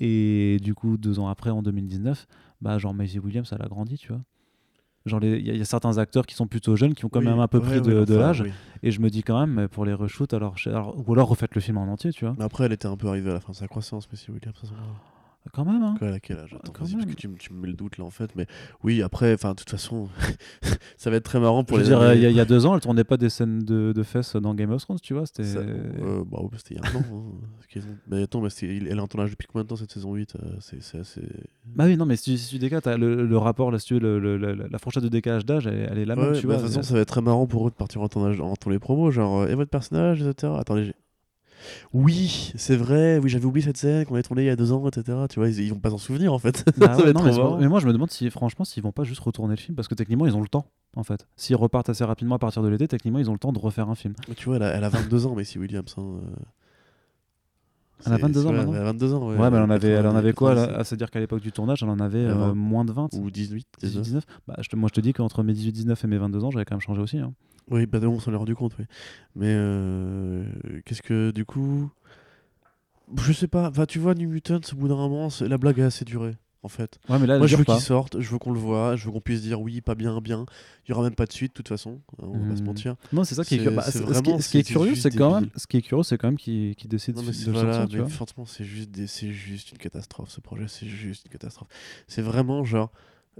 et 0.00 0.58
du 0.62 0.74
coup 0.74 0.96
deux 0.96 1.18
ans 1.18 1.28
après, 1.28 1.50
en 1.50 1.62
2019, 1.62 2.26
bah, 2.62 2.78
genre 2.78 2.94
Maisie 2.94 3.18
Williams, 3.18 3.48
elle 3.52 3.62
a 3.62 3.68
grandi, 3.68 3.98
tu 3.98 4.08
vois. 4.08 4.22
Genre, 5.04 5.22
il 5.22 5.28
y, 5.30 5.50
a- 5.50 5.52
il 5.52 5.58
y 5.58 5.60
a 5.60 5.64
certains 5.64 5.98
acteurs 5.98 6.26
qui 6.26 6.34
sont 6.34 6.48
plutôt 6.48 6.74
jeunes, 6.74 6.94
qui 6.94 7.04
ont 7.04 7.08
quand 7.08 7.20
Oui, 7.20 7.26
même 7.26 7.38
un 7.38 7.46
peu 7.48 7.60
pris 7.60 7.78
ouais, 7.80 8.04
de, 8.06 8.14
l'âge. 8.16 8.40
oui. 8.40 8.50
Et 8.82 8.90
je 8.90 9.00
me 9.00 9.08
dis 9.08 9.22
quand 9.22 9.38
même, 9.46 9.68
pour 9.68 9.84
les 9.84 9.92
reshoots, 9.94 10.34
alors, 10.34 10.56
ou 11.06 11.12
alors 11.12 11.28
refaites 11.28 11.54
le 11.54 11.60
film 11.60 11.78
en 11.78 11.84
entier, 11.84 12.12
tu 12.12 12.24
vois. 12.24 12.34
Mais 12.38 12.44
après, 12.44 12.64
elle 12.64 12.72
était 12.72 12.88
un 12.88 12.96
peu 12.96 13.06
arrivée 13.08 13.30
à 13.30 13.34
la 13.34 13.40
fin 13.40 13.52
de 13.52 13.56
sa 13.56 13.68
croissance, 13.68 14.10
Missy 14.10 14.30
Williams. 14.32 14.56
Quand 15.52 15.64
même, 15.64 15.82
hein. 15.82 15.94
Elle 16.00 16.12
a 16.12 16.20
quel 16.20 16.38
âge 16.38 16.52
Attends, 16.54 16.72
Quand 16.72 16.80
parce 16.80 16.94
même. 16.94 17.06
que 17.06 17.14
tu, 17.14 17.28
me- 17.28 17.36
tu 17.36 17.52
me 17.52 17.60
mets 17.60 17.68
le 17.68 17.74
doute 17.74 17.98
là 17.98 18.04
en 18.04 18.10
fait. 18.10 18.30
Mais 18.36 18.46
oui, 18.82 19.02
après, 19.02 19.32
enfin, 19.34 19.50
de 19.50 19.56
toute 19.56 19.70
façon, 19.70 20.08
ça 20.96 21.10
va 21.10 21.16
être 21.16 21.24
très 21.24 21.40
marrant 21.40 21.64
pour 21.64 21.78
je 21.78 21.84
veux 21.84 21.90
les. 21.90 21.96
dire, 21.96 22.14
il 22.14 22.20
y, 22.22 22.26
a- 22.26 22.30
il 22.30 22.36
y 22.36 22.40
a 22.40 22.44
deux 22.44 22.66
ans, 22.66 22.74
elle 22.74 22.80
tournait 22.80 23.04
pas 23.04 23.16
des 23.16 23.28
scènes 23.30 23.60
de, 23.60 23.92
de 23.92 24.02
fesses 24.02 24.36
dans 24.36 24.54
Game 24.54 24.70
of 24.70 24.82
Thrones, 24.82 24.98
tu 25.00 25.14
vois. 25.14 25.26
C'était. 25.26 25.44
Euh, 25.56 26.24
bah, 26.30 26.38
ouais, 26.42 26.48
c'était 26.56 26.74
il 26.74 26.80
y 26.82 26.84
a 26.84 26.90
un 26.90 26.96
an. 27.00 27.04
hein, 27.12 27.80
Mais 28.08 28.22
attends, 28.22 28.40
mais 28.40 28.48
elle 28.62 28.86
est 28.88 29.00
en 29.00 29.06
tournage 29.06 29.30
depuis 29.30 29.46
combien 29.46 29.64
de 29.64 29.68
temps 29.68 29.76
cette 29.76 29.92
saison 29.92 30.14
8 30.14 30.34
euh, 30.36 30.56
C'est 30.60 30.98
assez. 30.98 31.22
Bah 31.64 31.84
oui, 31.86 31.96
non, 31.96 32.06
mais 32.06 32.16
si 32.16 32.32
tu, 32.32 32.38
si 32.38 32.48
tu 32.50 32.58
décales, 32.58 32.82
le, 33.00 33.26
le 33.26 33.38
rapport, 33.38 33.70
là, 33.70 33.78
si 33.78 33.86
tu 33.86 33.94
veux, 33.94 34.00
le- 34.00 34.18
le- 34.18 34.36
le- 34.54 34.68
la 34.70 34.78
fourchette 34.78 35.02
de 35.02 35.08
décalage 35.08 35.44
d'âge, 35.46 35.66
elle, 35.66 35.74
est- 35.74 35.88
elle 35.90 35.98
est 35.98 36.04
la 36.04 36.16
même, 36.16 36.32
Ouais, 36.32 36.38
tu 36.40 36.46
bah, 36.46 36.54
vois. 36.54 36.62
de 36.62 36.66
toute 36.66 36.76
façon, 36.76 36.88
ça 36.88 36.94
va 36.94 37.00
être 37.00 37.08
très 37.08 37.22
marrant 37.22 37.46
pour 37.46 37.66
eux 37.66 37.70
de 37.70 37.76
partir 37.76 38.02
en 38.02 38.08
tournage 38.08 38.40
en 38.40 38.54
les 38.68 38.78
promos. 38.78 39.10
Genre, 39.10 39.42
euh, 39.42 39.48
et 39.48 39.54
votre 39.54 39.70
personnage, 39.70 40.22
etc. 40.22 40.52
Attendez, 40.58 40.84
j'ai- 40.86 40.94
Oui, 41.92 42.52
c'est 42.56 42.76
vrai, 42.76 43.18
oui, 43.18 43.28
j'avais 43.28 43.44
oublié 43.44 43.64
cette 43.64 43.76
scène 43.76 44.04
qu'on 44.04 44.14
avait 44.14 44.22
tournée 44.22 44.42
il 44.42 44.46
y 44.46 44.50
a 44.50 44.56
deux 44.56 44.72
ans, 44.72 44.86
etc. 44.88 45.18
Tu 45.30 45.38
vois, 45.38 45.48
ils, 45.48 45.60
ils 45.60 45.70
vont 45.72 45.78
pas 45.80 45.90
s'en 45.90 45.98
souvenir 45.98 46.32
en 46.32 46.38
fait. 46.38 46.64
Bah 46.78 46.96
ouais, 46.96 47.12
non, 47.12 47.22
mais, 47.22 47.32
mais 47.60 47.68
moi 47.68 47.80
je 47.80 47.86
me 47.86 47.92
demande 47.92 48.10
si 48.10 48.28
franchement 48.30 48.64
s'ils 48.64 48.82
vont 48.82 48.92
pas 48.92 49.04
juste 49.04 49.20
retourner 49.20 49.54
le 49.54 49.60
film 49.60 49.74
parce 49.76 49.88
que 49.88 49.94
techniquement 49.94 50.26
ils 50.26 50.36
ont 50.36 50.42
le 50.42 50.48
temps 50.48 50.66
en 50.96 51.02
fait. 51.04 51.26
S'ils 51.36 51.56
repartent 51.56 51.88
assez 51.88 52.04
rapidement 52.04 52.34
à 52.36 52.38
partir 52.38 52.62
de 52.62 52.68
l'été, 52.68 52.88
techniquement 52.88 53.18
ils 53.18 53.28
ont 53.30 53.34
le 53.34 53.38
temps 53.38 53.52
de 53.52 53.58
refaire 53.58 53.88
un 53.88 53.94
film. 53.94 54.14
Mais 54.28 54.34
Tu 54.34 54.46
vois, 54.46 54.56
elle 54.56 54.62
a, 54.62 54.68
elle 54.74 54.84
a 54.84 54.88
22 54.88 55.26
ans, 55.26 55.34
Maisie 55.34 55.58
Williams. 55.58 55.94
hein, 55.98 56.02
euh. 56.02 56.20
Elle 58.04 58.12
a 58.12 58.16
C'est- 58.16 58.22
22 58.22 58.46
ans 58.46 58.50
ouais, 58.50 58.56
maintenant 58.56 58.72
Elle 58.74 58.80
a 58.80 58.84
22 58.84 59.14
ans, 59.14 59.28
ouais. 59.28 59.36
Ouais, 59.36 59.50
mais 59.50 59.56
elle 59.56 59.62
en 59.62 59.70
avait, 59.70 59.88
elle 59.88 60.00
en 60.06 60.10
80, 60.12 60.18
avait 60.18 60.32
quoi 60.34 60.50
là, 60.54 60.60
87, 60.66 60.80
à 60.80 60.84
se 60.84 60.94
dire 60.96 61.10
qu'à 61.10 61.18
l'époque 61.18 61.40
du 61.40 61.50
tournage, 61.50 61.82
elle 61.82 61.88
en 61.88 61.98
avait 61.98 62.18
euh, 62.26 62.34
20. 62.34 62.54
moins 62.54 62.84
de 62.84 62.92
20 62.92 63.08
Ou 63.14 63.30
18, 63.30 63.66
18, 63.80 63.88
19. 63.88 64.02
19 64.04 64.24
bah, 64.46 64.54
je 64.60 64.68
te- 64.68 64.76
Moi 64.76 64.88
je 64.90 64.94
te 64.94 65.00
dis 65.00 65.12
qu'entre 65.14 65.42
mes 65.42 65.54
18, 65.54 65.72
19 65.72 66.04
et 66.04 66.06
mes 66.06 66.18
22 66.18 66.44
ans, 66.44 66.50
j'avais 66.50 66.64
quand 66.66 66.74
même 66.74 66.80
changé 66.82 67.00
aussi. 67.00 67.18
hein. 67.18 67.32
Oui, 67.70 67.86
bah 67.86 67.98
on 68.02 68.20
s'en 68.20 68.32
est 68.32 68.36
rendu 68.36 68.54
compte, 68.54 68.76
oui. 68.78 68.84
Mais 69.34 69.48
euh, 69.50 70.44
qu'est-ce 70.84 71.02
que 71.02 71.30
du 71.32 71.44
coup. 71.44 71.90
Je 73.16 73.32
sais 73.32 73.46
pas, 73.48 73.68
enfin, 73.68 73.86
tu 73.86 73.98
vois, 74.00 74.14
New 74.14 74.28
Mutants, 74.28 74.60
au 74.72 74.76
bout 74.76 74.88
d'un 74.88 74.96
moment, 74.96 75.28
la 75.40 75.58
blague 75.58 75.80
a 75.80 75.86
assez 75.86 76.04
duré, 76.04 76.34
en 76.64 76.68
fait. 76.68 76.98
Ouais, 77.08 77.20
mais 77.20 77.26
là, 77.28 77.38
Moi, 77.38 77.46
je 77.46 77.54
veux 77.54 77.62
qu'il 77.62 77.78
sorte, 77.78 78.20
je 78.20 78.28
veux 78.30 78.38
qu'on 78.38 78.50
le 78.50 78.58
voit, 78.58 78.96
je 78.96 79.04
veux 79.06 79.12
qu'on 79.12 79.20
puisse 79.20 79.42
dire 79.42 79.60
oui, 79.60 79.80
pas 79.80 79.94
bien, 79.94 80.20
bien. 80.20 80.44
Il 80.86 80.90
y 80.90 80.92
aura 80.92 81.04
même 81.04 81.14
pas 81.14 81.26
de 81.26 81.32
suite, 81.32 81.52
de 81.52 81.54
toute 81.54 81.68
façon, 81.68 82.00
hein, 82.20 82.24
on 82.26 82.38
va 82.40 82.48
pas 82.50 82.56
se 82.56 82.62
Hmm. 82.62 82.66
mentir. 82.66 82.96
Non, 83.12 83.22
c'est 83.22 83.36
ça 83.36 83.44
qui 83.44 83.54
est, 83.54 83.58
curieux. 83.58 83.76
Bah, 83.76 83.82
ce, 83.82 83.90
qui, 84.48 84.58
est 84.58 84.64
curieux, 84.64 84.96
c'est 84.96 85.12
quand 85.12 85.40
même, 85.40 85.50
ce 85.54 85.68
qui 85.68 85.76
est 85.76 85.82
curieux, 85.82 86.02
c'est 86.02 86.18
quand 86.18 86.26
même 86.26 86.36
qui, 86.36 86.74
qui 86.76 86.88
décide 86.88 87.14
Non, 87.14 87.22
de, 87.22 87.26
mais 87.28 87.32
de 87.32 87.50
voilà, 87.52 87.72
sortir, 87.78 87.98
mais 88.04 88.10
franchement, 88.10 88.44
c'est 88.44 88.64
juste, 88.64 88.90
des- 88.90 89.06
c'est 89.06 89.30
juste 89.30 89.70
une 89.70 89.78
catastrophe, 89.78 90.30
ce 90.30 90.40
projet, 90.40 90.66
c'est 90.66 90.86
juste 90.86 91.26
une 91.26 91.30
catastrophe. 91.32 91.68
C'est 92.08 92.22
vraiment 92.22 92.64
genre, 92.64 92.90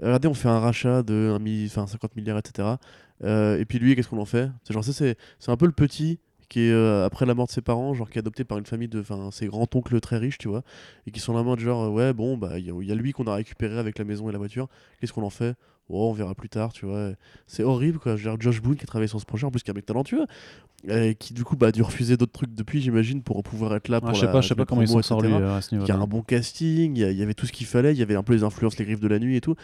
regardez, 0.01 0.29
on 0.29 0.33
fait 0.33 0.47
un 0.49 0.59
rachat 0.59 1.03
de 1.03 1.33
1 1.35 1.39
mi- 1.39 1.65
enfin, 1.65 1.87
50 1.87 2.15
milliards, 2.15 2.37
etc. 2.37 2.75
Euh, 3.23 3.57
et 3.59 3.65
puis 3.65 3.79
lui, 3.79 3.95
qu'est-ce 3.95 4.07
qu'on 4.09 4.19
en 4.19 4.25
fait? 4.25 4.49
C'est 4.63 4.73
genre, 4.73 4.83
ça, 4.83 4.93
c'est 4.93 5.17
c'est 5.39 5.51
un 5.51 5.57
peu 5.57 5.65
le 5.65 5.71
petit 5.71 6.19
qui 6.49 6.61
est 6.61 6.71
euh, 6.71 7.03
après 7.05 7.25
la 7.25 7.33
mort 7.33 7.47
de 7.47 7.51
ses 7.51 7.61
parents, 7.61 7.93
genre 7.93 8.09
qui 8.09 8.17
est 8.17 8.21
adopté 8.21 8.45
par 8.45 8.57
une 8.57 8.65
famille 8.65 8.87
de, 8.87 9.01
enfin, 9.01 9.31
ses 9.31 9.47
grands-oncles 9.47 9.99
très 9.99 10.17
riches, 10.17 10.37
tu 10.37 10.47
vois, 10.47 10.63
et 11.05 11.11
qui 11.11 11.19
sont 11.19 11.33
là 11.33 11.43
mode 11.43 11.59
genre, 11.59 11.83
euh, 11.83 11.89
ouais, 11.89 12.13
bon, 12.13 12.37
bah, 12.37 12.57
il 12.57 12.65
y, 12.65 12.71
a- 12.71 12.73
il 12.81 12.87
y 12.87 12.91
a 12.91 12.95
lui 12.95 13.11
qu'on 13.11 13.25
a 13.27 13.35
récupéré 13.35 13.77
avec 13.77 13.97
la 13.99 14.05
maison 14.05 14.29
et 14.29 14.31
la 14.31 14.37
voiture, 14.37 14.69
qu'est-ce 15.01 15.11
qu'on 15.11 15.23
en 15.23 15.29
fait? 15.29 15.55
Oh, 15.89 16.09
on 16.09 16.13
verra 16.13 16.35
plus 16.35 16.49
tard, 16.49 16.71
tu 16.73 16.85
vois. 16.85 17.11
C'est 17.47 17.63
horrible, 17.63 17.97
quoi. 17.99 18.15
Genre, 18.17 18.35
Josh 18.39 18.61
Boone 18.61 18.75
qui 18.75 18.83
a 18.83 18.87
travaillé 18.87 19.07
sur 19.07 19.19
ce 19.21 19.25
projet, 19.25 19.45
en 19.45 19.51
plus 19.51 19.61
qui 19.63 19.69
est 19.69 19.73
un 19.73 19.75
mec 19.75 19.85
talentueux, 19.85 20.25
et 20.87 21.15
qui 21.15 21.33
du 21.33 21.43
coup 21.43 21.55
bah, 21.57 21.67
a 21.67 21.71
dû 21.71 21.81
refuser 21.81 22.17
d'autres 22.17 22.31
trucs 22.33 22.53
depuis, 22.53 22.81
j'imagine, 22.81 23.21
pour 23.23 23.41
pouvoir 23.43 23.75
être 23.75 23.87
là 23.89 23.99
pour 23.99 24.09
Ah, 24.09 24.13
je 24.13 24.19
sais 24.19 24.25
la- 24.27 24.31
pas, 24.31 24.41
je 24.41 24.47
sais 24.47 24.55
pas 24.55 24.65
comment 24.65 24.83
promos, 24.83 25.01
s'en 25.01 25.19
lui 25.21 25.31
euh, 25.33 25.57
à 25.57 25.61
ce 25.61 25.75
Il 25.75 25.85
y 25.85 25.91
a 25.91 25.95
un 25.97 26.07
bon 26.07 26.21
casting, 26.21 26.95
il 26.95 27.01
y, 27.01 27.09
il 27.11 27.17
y 27.17 27.23
avait 27.23 27.33
tout 27.33 27.45
ce 27.45 27.51
qu'il 27.51 27.65
fallait, 27.67 27.93
il 27.93 27.97
y 27.97 28.03
avait 28.03 28.15
un 28.15 28.23
peu 28.23 28.33
les 28.33 28.43
influences, 28.43 28.77
les 28.77 28.85
griffes 28.85 28.99
de 28.99 29.07
la 29.07 29.19
nuit 29.19 29.35
et 29.37 29.41
tout. 29.41 29.55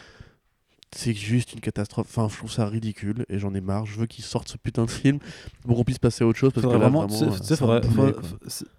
C'est 0.96 1.14
juste 1.14 1.54
une 1.54 1.60
catastrophe. 1.60 2.08
Enfin, 2.10 2.28
je 2.32 2.38
trouve 2.38 2.52
ça 2.52 2.68
ridicule 2.68 3.26
et 3.30 3.40
j'en 3.40 3.54
ai 3.54 3.62
marre. 3.62 3.86
Je 3.86 4.00
veux 4.00 4.06
qu'ils 4.06 4.24
sortent 4.24 4.48
ce 4.48 4.58
putain 4.58 4.86
de 4.86 4.90
film 4.92 5.20
pour 5.66 5.76
qu'on 5.78 5.84
puisse 5.84 6.00
passer 6.00 6.24
à 6.24 6.28
autre 6.28 6.38
chose 6.38 6.52
parce 6.54 6.64
Faudrait 6.64 6.78
que 6.80 6.84
là, 6.84 6.90
vraiment, 6.90 7.04
euh, 7.12 7.32
c'est 7.42 7.56
faudrait- 7.56 7.82
faudrait- 7.84 8.14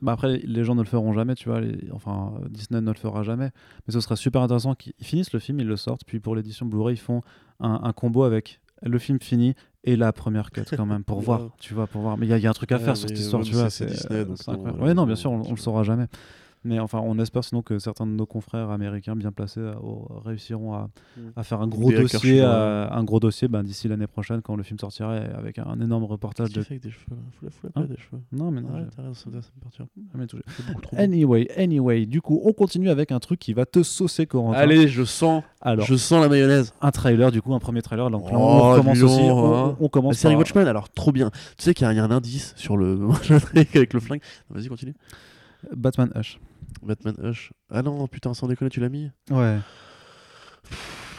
bah 0.01 0.13
après, 0.13 0.39
les 0.45 0.65
gens 0.65 0.75
ne 0.75 0.83
le 0.83 0.87
feront 0.89 1.13
jamais, 1.13 1.35
tu 1.35 1.49
vois. 1.49 1.61
les- 1.61 1.91
enfin, 1.93 2.33
Disney 2.51 2.81
ne 2.81 2.89
le 2.91 2.97
fera 2.97 3.23
jamais. 3.23 3.51
Mais 3.87 3.93
ce 3.93 4.01
serait 4.01 4.17
super 4.17 4.43
intéressant 4.43 4.75
qu'ils 4.75 4.93
finissent 5.03 5.33
le 5.33 5.41
film, 5.41 5.61
ils 5.61 5.67
le 5.67 5.77
sortent, 5.77 6.05
puis 6.07 6.21
pour 6.21 6.37
l'édition 6.37 6.67
Blu-ray, 6.67 6.95
ils 6.95 6.99
font 6.99 7.23
un, 7.61 7.81
un 7.83 7.93
combo 7.93 8.23
avec 8.25 8.61
le 8.83 8.99
film 8.99 9.19
fini 9.21 9.55
et 9.85 9.97
la 9.97 10.13
première 10.13 10.51
cut 10.51 10.63
quand 10.77 10.87
même 10.87 11.05
pour 11.05 11.21
voir, 11.21 11.51
tu 11.59 11.75
vois, 11.75 11.87
pour 11.87 12.03
voir. 12.03 12.17
Mais 12.17 12.27
il 12.27 12.31
y, 12.31 12.33
a- 12.33 12.39
il 12.39 12.43
y 12.45 12.47
a 12.47 12.51
un 12.51 12.55
truc 12.55 12.71
à 12.73 12.77
Ouais, 12.77 12.85
faire 12.85 12.97
sur 12.97 13.09
cette 13.09 13.19
histoire, 13.19 13.43
tu 13.43 13.53
vois. 13.55 13.71
c'est- 13.71 13.87
Disney, 13.87 14.25
donc 14.25 14.39
voilà, 14.47 14.73
Ouais, 14.75 14.95
non, 14.95 15.07
bien 15.07 15.17
sûr, 15.17 15.31
on, 15.33 15.43
on 15.47 15.51
le 15.51 15.57
saura 15.57 15.83
jamais. 15.83 16.07
Mais 16.67 16.79
enfin, 16.79 17.01
on 17.05 17.19
espère 17.19 17.45
sinon 17.45 17.61
que 17.61 17.79
certains 17.79 18.07
de 18.07 18.13
nos 18.13 18.25
confrères 18.25 18.71
américains 18.71 19.15
bien 19.17 19.33
placés 19.33 19.61
euh, 19.61 19.75
au- 19.83 20.09
réussiront 20.25 20.73
à, 20.73 20.89
Mm. 21.17 21.21
à 21.37 21.43
faire 21.43 21.61
un 21.61 21.69
gros 21.69 21.91
Des 21.91 21.99
dossier, 22.01 22.41
à- 22.41 22.93
un 22.95 23.05
gros 23.05 23.21
dossier 23.21 23.49
ben, 23.49 23.63
d'ici 23.63 23.87
l'année 23.87 24.07
prochaine 24.07 24.41
quand 24.43 24.57
le 24.57 24.63
film 24.63 24.79
sortira 24.79 25.15
avec 25.15 25.59
un 25.59 25.79
énorme 25.81 26.05
reportage 26.05 26.53
de. 26.53 26.63
fait 26.63 26.73
avec 26.75 26.83
des 26.83 26.91
cheveux 26.91 27.17
la 27.43 27.49
la 27.75 27.83
Hein? 27.83 27.87
des 27.87 27.97
cheveux. 27.97 28.23
Non, 28.33 28.51
mais 28.51 28.63
non, 28.63 28.71
ça 28.97 29.03
ça 29.15 29.29
me 29.31 29.61
perturbe. 29.61 29.89
beaucoup 30.67 30.81
trop. 30.81 30.97
long. 30.97 31.03
Anyway, 31.03 31.49
anyway, 31.57 32.07
du 32.07 32.21
coup, 32.23 32.41
on 32.45 32.53
continue 32.53 32.89
avec 32.89 33.13
un 33.13 33.21
truc 33.21 33.39
qui 33.41 33.53
va 33.53 33.67
te 33.67 33.83
saucer, 33.83 34.27
Corentin. 34.27 34.59
Allez, 34.59 34.89
je 34.89 35.05
sens, 35.05 35.43
alors, 35.61 35.85
je 35.87 35.95
sens 35.97 36.23
la 36.23 36.29
mayonnaise. 36.29 36.73
un 36.81 36.91
trailer, 36.91 37.31
du 37.31 37.43
coup, 37.43 37.55
un 37.55 37.59
premier 37.59 37.83
trailer. 37.83 38.11
Donc 38.11 38.31
là, 38.31 38.39
Oh, 38.39 38.73
on 38.73 38.77
commence 38.77 39.03
aussi. 39.03 39.21
On, 39.21 39.55
hein. 39.71 39.77
on 39.81 39.89
commence 39.89 40.15
La 40.15 40.19
série 40.19 40.35
par 40.35 40.39
Watchmen, 40.41 40.67
alors 40.67 40.89
trop 40.91 41.13
bien. 41.13 41.31
Tu 41.59 41.65
sais 41.65 41.75
qu'il 41.75 41.87
y, 41.91 41.95
y 41.95 41.99
a 41.99 42.05
un 42.05 42.11
indice 42.11 42.55
sur 42.57 42.77
le 42.77 42.99
avec 43.55 43.93
le 43.93 44.01
flingue. 44.01 44.21
Vas-y, 44.51 44.69
continue. 44.69 44.95
Batman 45.75 46.11
Hush. 46.15 46.39
Batman 46.83 47.15
Hush. 47.23 47.53
Ah 47.71 47.83
non, 47.83 48.07
putain, 48.09 48.35
sans 48.35 48.47
déconner, 48.49 48.71
tu 48.71 48.81
l'as 48.81 48.89
mis 48.89 49.11
Ouais. 49.31 49.59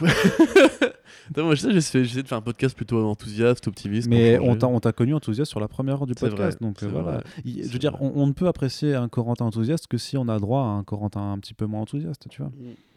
Attends, 1.30 1.44
moi, 1.44 1.54
je 1.54 1.60
sais, 1.60 1.72
j'essaie 2.04 2.22
de 2.22 2.28
faire 2.28 2.38
un 2.38 2.42
podcast 2.42 2.76
plutôt 2.76 3.04
enthousiaste, 3.04 3.66
optimiste. 3.66 4.08
Mais 4.08 4.38
on 4.38 4.56
t'a, 4.56 4.66
on 4.68 4.78
t'a 4.80 4.92
connu 4.92 5.14
enthousiaste 5.14 5.50
sur 5.50 5.58
la 5.60 5.68
première 5.68 5.94
heure 6.02 6.06
du 6.06 6.14
podcast. 6.14 6.58
vrai, 6.60 6.68
donc 6.68 6.82
euh, 6.82 6.88
voilà. 6.88 7.22
Il- 7.44 7.64
je 7.66 7.72
veux 7.72 7.78
dire, 7.78 7.96
on, 8.00 8.12
on 8.14 8.26
ne 8.26 8.32
peut 8.32 8.46
apprécier 8.46 8.94
un 8.94 9.08
Corentin 9.08 9.44
enthousiaste 9.46 9.86
que 9.88 9.98
si 9.98 10.16
on 10.16 10.28
a 10.28 10.38
droit 10.38 10.60
à 10.62 10.66
un 10.66 10.84
Corentin 10.84 11.32
un 11.32 11.38
petit 11.38 11.54
peu 11.54 11.66
moins 11.66 11.80
enthousiaste, 11.80 12.28
tu 12.28 12.42
vois. 12.42 12.52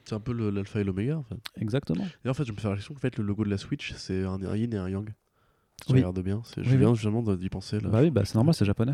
C'est 0.05 0.15
un 0.15 0.19
peu 0.19 0.33
l'alpha 0.51 0.79
et 0.79 0.83
l'oméga 0.83 1.17
en 1.17 1.23
fait. 1.23 1.37
Exactement. 1.59 2.05
Et 2.25 2.29
en 2.29 2.33
fait, 2.33 2.43
je 2.45 2.51
me 2.51 2.57
fais 2.57 2.63
la 2.63 2.69
réflexion 2.71 2.93
qu'en 2.93 2.99
fait, 2.99 3.17
le 3.17 3.23
logo 3.23 3.43
de 3.45 3.49
la 3.49 3.57
Switch, 3.57 3.93
c'est 3.95 4.23
un, 4.23 4.37
yin 4.55 4.73
et 4.73 4.77
un 4.77 4.89
yang. 4.89 5.09
Si 5.85 5.93
Oui. 5.93 5.99
regardes 5.99 6.19
bien, 6.21 6.41
je 6.57 6.61
Oui, 6.69 6.77
viens 6.77 6.93
justement 6.93 7.21
d'y 7.35 7.49
penser 7.49 7.79
là. 7.79 7.89
bah 7.89 7.99
oui, 8.01 8.09
bah, 8.11 8.23
c'est 8.25 8.35
normal, 8.35 8.53
c'est 8.53 8.65
japonais. 8.65 8.93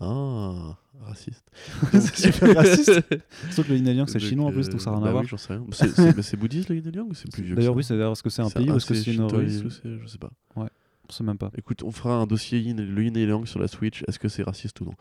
Ah, 0.00 0.76
raciste. 1.02 1.44
C'est 1.92 2.32
super 2.32 2.56
raciste. 2.56 3.02
Sauf 3.50 3.66
que 3.66 3.72
le 3.72 3.78
Yin 3.78 3.86
et 3.88 3.92
le 3.92 3.98
Yang, 3.98 4.08
c'est 4.08 4.18
chinois 4.20 4.46
en 4.46 4.52
plus, 4.52 4.66
euh, 4.68 4.70
donc 4.70 4.80
ça 4.80 4.90
n'a 4.90 4.96
rien 4.96 5.02
bah 5.04 5.08
à 5.08 5.12
voir. 5.12 5.24
Oui, 5.24 5.38
sais 5.38 5.52
rien. 5.52 5.64
Mais 5.66 5.74
C'est 5.74 5.88
c'est- 5.88 6.16
mais 6.16 6.22
c'est 6.22 6.36
bouddhiste 6.36 6.68
le 6.70 6.76
yin 6.76 6.86
et 6.86 6.90
le 6.90 6.96
yang 6.98 7.10
ou 7.10 7.14
c'est 7.14 7.30
plus 7.30 7.42
vieux 7.42 7.54
que 7.54 7.60
D'ailleurs, 7.60 7.74
oui, 7.76 7.84
c'est 7.84 7.94
d'ailleurs, 7.94 8.12
est-ce 8.12 8.22
que 8.22 8.30
c'est 8.30 8.42
un 8.42 8.48
C'est 8.48 8.58
pays 8.58 8.70
ou 8.70 8.76
est-ce 8.76 8.86
que 8.86 8.94
c'est 8.94 9.12
une 9.12 9.70
c'est- 9.70 9.98
Je 9.98 10.06
sais 10.06 10.18
pas. 10.18 10.30
Je 10.56 11.14
sais 11.16 11.24
même 11.24 11.38
pas. 11.38 11.50
Écoute, 11.58 11.82
on 11.82 11.90
fera 11.90 12.14
un 12.14 12.26
dossier 12.26 12.60
yin, 12.60 12.80
le 12.80 13.02
yin 13.02 13.16
et 13.16 13.24
yang 13.24 13.44
sur 13.44 13.58
la 13.58 13.66
Switch. 13.66 14.04
Est-ce 14.06 14.18
que 14.18 14.28
c'est 14.28 14.44
raciste 14.44 14.80
ou 14.80 14.84
non? 14.84 14.94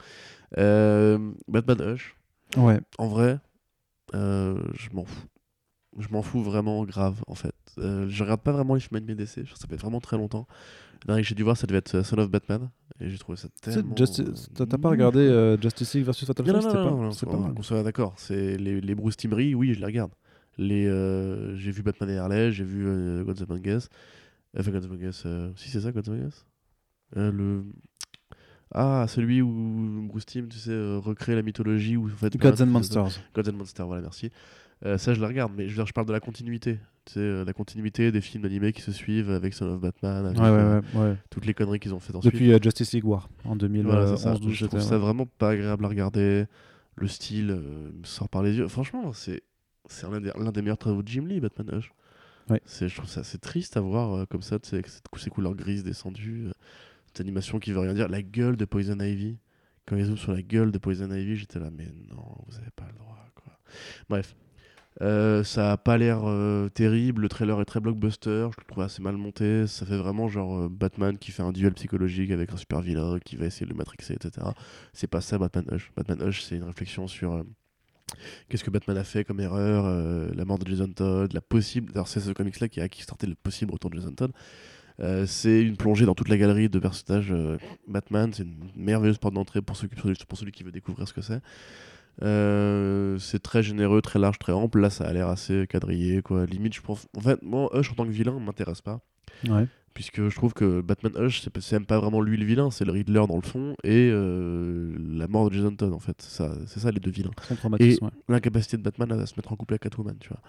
Euh, 0.58 1.32
Batman 1.48 1.80
Hush. 1.94 2.16
Ouais. 2.58 2.80
En 2.98 3.08
vrai, 3.08 3.40
euh, 4.16 4.60
je 4.74 4.90
m'en 4.92 5.06
fous. 5.06 5.28
Je 6.00 6.08
m'en 6.10 6.22
fous 6.24 6.42
vraiment 6.42 6.84
grave 6.86 7.22
en 7.28 7.36
fait. 7.36 7.54
Euh, 7.78 8.08
je 8.10 8.24
regarde 8.24 8.42
pas 8.42 8.52
vraiment 8.52 8.76
les 8.76 8.82
DC, 9.16 9.42
je 9.42 9.42
trouve 9.44 9.54
que 9.54 9.60
ça 9.60 9.68
fait 9.68 9.76
vraiment 9.76 10.00
très 10.00 10.18
longtemps. 10.18 10.48
Que 11.08 11.24
j'ai 11.24 11.36
dû 11.36 11.44
voir, 11.44 11.56
ça 11.58 11.66
devait 11.66 11.80
être 11.80 11.96
euh, 11.96 12.04
Son 12.04 12.18
of 12.18 12.30
Batman, 12.30 12.70
et 13.00 13.10
j'ai 13.10 13.18
trouvé 13.18 13.38
ça 13.38 13.48
tellement. 13.62 13.96
T'as 13.96 14.66
pas 14.78 14.90
regardé 14.90 15.20
euh, 15.20 15.58
Justice 15.60 15.94
League 15.96 16.06
versus 16.06 16.28
Fatal 16.28 16.46
Non, 16.46 16.54
non, 16.54 16.60
non, 16.62 16.68
non, 16.68 16.74
pas, 16.74 16.92
non, 16.92 17.10
on- 17.10 17.44
pas 17.48 17.54
qu'on 17.56 17.64
soit 17.64 17.84
d'accord. 17.84 18.14
C'est 18.18 18.58
les, 18.58 18.82
les 18.82 18.96
Bruce 18.96 19.16
Timmeri, 19.18 19.56
oui, 19.56 19.74
je 19.74 19.80
les 19.80 19.86
regarde. 19.86 20.12
Les, 20.58 20.86
euh, 20.88 21.56
j'ai 21.56 21.72
vu 21.72 21.82
Batman 21.84 22.10
et 22.10 22.18
Harley, 22.18 22.52
j'ai 22.52 22.66
vu 22.66 22.86
euh, 22.86 23.24
Gods 23.24 23.44
Among 23.50 23.66
Us. 23.66 23.88
Enfin, 24.58 24.72
Gods 24.72 24.86
Among 24.86 25.02
Us, 25.04 25.26
si 25.56 25.70
c'est 25.70 25.80
ça, 25.80 25.92
Gods 25.92 26.10
Among 26.12 26.28
Us? 26.28 26.46
Le. 27.16 27.64
Ah, 28.72 29.06
celui 29.08 29.42
où 29.42 30.06
Bruce 30.08 30.26
Timm, 30.28 30.48
tu 30.48 30.60
sais, 30.60 30.72
recrée 30.98 31.34
la 31.36 31.42
mythologie. 31.42 31.98
Où, 31.98 32.06
en 32.08 32.16
fait, 32.16 32.38
Gods 32.38 32.62
and 32.62 32.68
Monsters. 32.68 33.20
Gods 33.34 33.50
and 33.50 33.54
Monsters, 33.54 33.88
voilà, 33.88 34.02
merci. 34.04 34.30
Euh, 34.86 34.98
ça, 34.98 35.14
je 35.14 35.20
la 35.20 35.28
regarde, 35.28 35.52
mais 35.56 35.66
je, 35.66 35.70
veux 35.72 35.76
dire, 35.76 35.86
je 35.88 35.94
parle 35.94 36.08
de 36.08 36.14
la 36.14 36.20
continuité. 36.20 36.80
Tu 37.06 37.14
sais, 37.14 37.20
euh, 37.20 37.44
la 37.44 37.54
continuité 37.54 38.12
des 38.12 38.22
films 38.22 38.46
animés 38.46 38.72
qui 38.72 38.82
se 38.82 38.92
suivent 38.92 39.30
avec 39.32 39.54
Son 39.54 39.66
of 39.66 39.82
Batman, 39.82 40.26
avec 40.28 40.38
Ouais, 40.40 40.46
euh, 40.46 40.80
ouais, 40.80 40.88
ouais. 41.00 41.10
ouais. 41.10 41.16
toutes 41.30 41.46
les 41.46 41.54
conneries 41.54 41.80
qu'ils 41.80 41.94
ont 41.94 42.00
fait 42.00 42.16
ensuite. 42.16 42.34
Depuis 42.34 42.52
Justice 42.64 42.94
League 42.94 43.06
War 43.06 43.28
en 43.44 43.56
Voilà, 43.56 43.68
2011 43.68 44.10
c'est 44.18 44.24
ça. 44.24 44.34
12 44.36 44.54
Je 44.54 44.66
trouve 44.68 44.80
ça 44.82 44.98
vraiment 44.98 45.26
pas 45.26 45.50
agréable 45.52 45.84
à 45.86 45.88
regarder. 45.90 46.46
Le 46.96 47.08
style 47.08 47.48
me 47.48 48.06
sort 48.06 48.30
par 48.30 48.44
les 48.44 48.58
yeux. 48.58 48.68
Franchement, 48.68 49.14
c'est 49.14 49.42
c'est 49.88 50.10
l'un 50.10 50.22
des, 50.22 50.32
l'un 50.38 50.52
des 50.52 50.62
meilleurs 50.62 50.78
travaux 50.78 51.02
de 51.02 51.08
Jim 51.08 51.26
Lee, 51.28 51.40
Batman 51.40 51.80
Hush. 51.80 51.92
Je 52.66 52.96
trouve 52.96 53.10
ça 53.10 53.24
c'est 53.24 53.40
triste 53.40 53.76
à 53.78 53.82
voir 53.82 54.28
comme 54.28 54.42
ça, 54.42 54.60
tu 54.60 54.70
sais, 54.70 54.76
avec 54.76 54.88
cette, 54.88 55.06
ces 55.18 55.30
couleurs 55.30 55.56
grises 55.56 55.84
descendues, 55.84 56.48
cette 57.08 57.22
animation 57.22 57.60
qui 57.60 57.72
veut 57.72 57.80
rien 57.80 57.94
dire. 57.94 58.08
La 58.08 58.22
gueule 58.22 58.56
de 58.56 58.66
Poison 58.66 59.00
Ivy. 59.00 59.38
Quand 59.86 59.96
ils 59.96 60.06
zooment 60.06 60.18
sur 60.18 60.34
la 60.34 60.42
gueule 60.44 60.72
de 60.72 60.78
Poison 60.78 61.10
Ivy, 61.12 61.36
j'étais 61.36 61.58
là, 61.60 61.70
mais 61.76 61.88
non, 62.10 62.24
vous 62.48 62.58
avez 62.58 62.70
pas 62.76 62.86
le 62.92 62.98
droit. 63.00 63.26
Quoi. 63.34 63.52
Bref. 64.08 64.36
Euh, 65.02 65.46
ça 65.46 65.72
a 65.72 65.78
pas 65.78 65.98
l'air 65.98 66.22
euh, 66.26 66.68
terrible, 66.68 67.22
le 67.22 67.30
trailer 67.30 67.62
est 67.62 67.66
très 67.66 67.80
blockbuster, 67.80 68.50
je 68.52 68.60
le 68.60 68.66
trouve 68.68 68.84
assez 68.84 69.02
mal 69.02 69.16
monté, 69.16 69.66
ça 69.66 69.86
fait 69.86 69.96
vraiment 69.96 70.28
genre 70.28 70.64
euh, 70.64 70.70
Batman 70.70 71.18
qui 71.18 71.32
fait 71.32 71.44
un 71.44 71.54
duel 71.54 71.74
psychologique 71.74 72.32
avec 72.32 72.52
un 72.52 72.58
super 72.58 72.82
vilain 72.82 73.18
qui 73.24 73.38
va 73.38 73.46
essayer 73.46 73.66
de 73.66 73.72
le 73.72 73.78
matrixer, 73.78 74.16
etc. 74.16 74.48
C'est 74.92 75.08
pas 75.08 75.22
ça 75.22 75.38
Batman 75.38 75.64
Hush. 75.72 75.92
Batman 75.96 76.22
Hush 76.28 76.42
c'est 76.42 76.58
une 76.58 76.64
réflexion 76.64 77.08
sur 77.08 77.46
qu'est-ce 78.50 78.64
que 78.64 78.72
Batman 78.72 78.98
a 78.98 79.06
fait 79.06 79.24
comme 79.24 79.40
erreur, 79.40 79.86
la 80.36 80.44
mort 80.44 80.60
de 80.60 80.68
Jason 80.70 80.92
Todd, 80.92 81.32
la 81.32 81.42
possible... 81.42 81.92
Alors 81.94 82.08
c'est 82.10 82.20
ce 82.20 82.32
comics 82.32 82.60
là 82.60 82.68
qui 82.68 82.82
a 82.82 82.90
kickstarté 82.90 83.26
le 83.28 83.36
possible 83.36 83.72
retour 83.72 83.92
de 83.92 83.96
Jason 84.00 84.14
Todd. 84.14 84.32
C'est 85.28 85.62
une 85.62 85.78
plongée 85.78 86.06
dans 86.06 86.16
toute 86.16 86.28
la 86.28 86.38
galerie 86.38 86.68
de 86.68 86.80
personnages 86.80 87.34
Batman, 87.88 88.34
c'est 88.34 88.44
une 88.44 88.58
merveilleuse 88.76 89.18
porte 89.20 89.36
d'entrée 89.36 89.62
pour, 89.62 89.78
ceux 89.78 89.88
qui- 89.88 90.26
pour 90.28 90.38
celui 90.38 90.52
qui 90.52 90.64
veut 90.64 90.72
découvrir 90.74 91.08
ce 91.08 91.14
que 91.14 91.22
c'est. 91.22 91.40
Euh, 92.22 93.18
c'est 93.20 93.42
très 93.42 93.64
généreux, 93.64 94.02
très 94.02 94.20
large, 94.20 94.40
très 94.40 94.52
ample. 94.52 94.80
Là, 94.80 94.90
ça 94.90 95.06
a 95.06 95.14
l'air 95.14 95.28
assez 95.30 95.68
quadrillé, 95.68 96.22
quoi. 96.22 96.46
Limite, 96.46 96.74
je 96.74 96.82
pense. 96.82 97.08
En 97.18 97.22
fait, 97.22 97.42
moi, 97.42 97.70
Hush 97.78 97.92
en 97.92 97.96
tant 97.96 98.06
que 98.06 98.12
vilain 98.12 98.40
m'intéresse 98.40 98.82
pas. 98.82 99.02
Ouais. 99.48 99.68
Puisque 99.94 100.30
je 100.30 100.36
trouve 100.36 100.54
que 100.54 100.82
Batman 100.82 101.12
Hush, 101.18 101.42
c'est 101.42 101.72
même 101.74 101.86
pas 101.86 102.00
vraiment 102.00 102.22
lui 102.22 102.38
le 102.38 102.46
vilain, 102.46 102.72
c'est 102.72 102.86
le 102.86 102.92
Riddler 102.92 103.24
dans 103.28 103.36
le 103.36 103.42
fond 103.42 103.74
et 103.84 104.10
euh, 104.14 104.96
la 104.98 105.28
mort 105.28 105.50
de 105.50 105.56
Jason 105.56 105.76
Todd, 105.76 105.94
en 105.94 106.00
fait. 106.00 106.22
C'est 106.22 106.80
ça, 106.80 106.92
les 106.92 107.00
deux 107.00 107.12
vilains. 107.12 107.32
Traumatisme. 107.58 108.06
ouais. 108.06 108.12
L'incapacité 108.30 108.78
de 108.78 108.82
Batman 108.82 109.12
à 109.12 109.26
se 109.26 109.34
mettre 109.36 109.52
en 109.52 109.56
couple 109.56 109.74
avec 109.74 109.84
Catwoman, 109.84 110.16
tu 110.20 110.30
vois. 110.30 110.42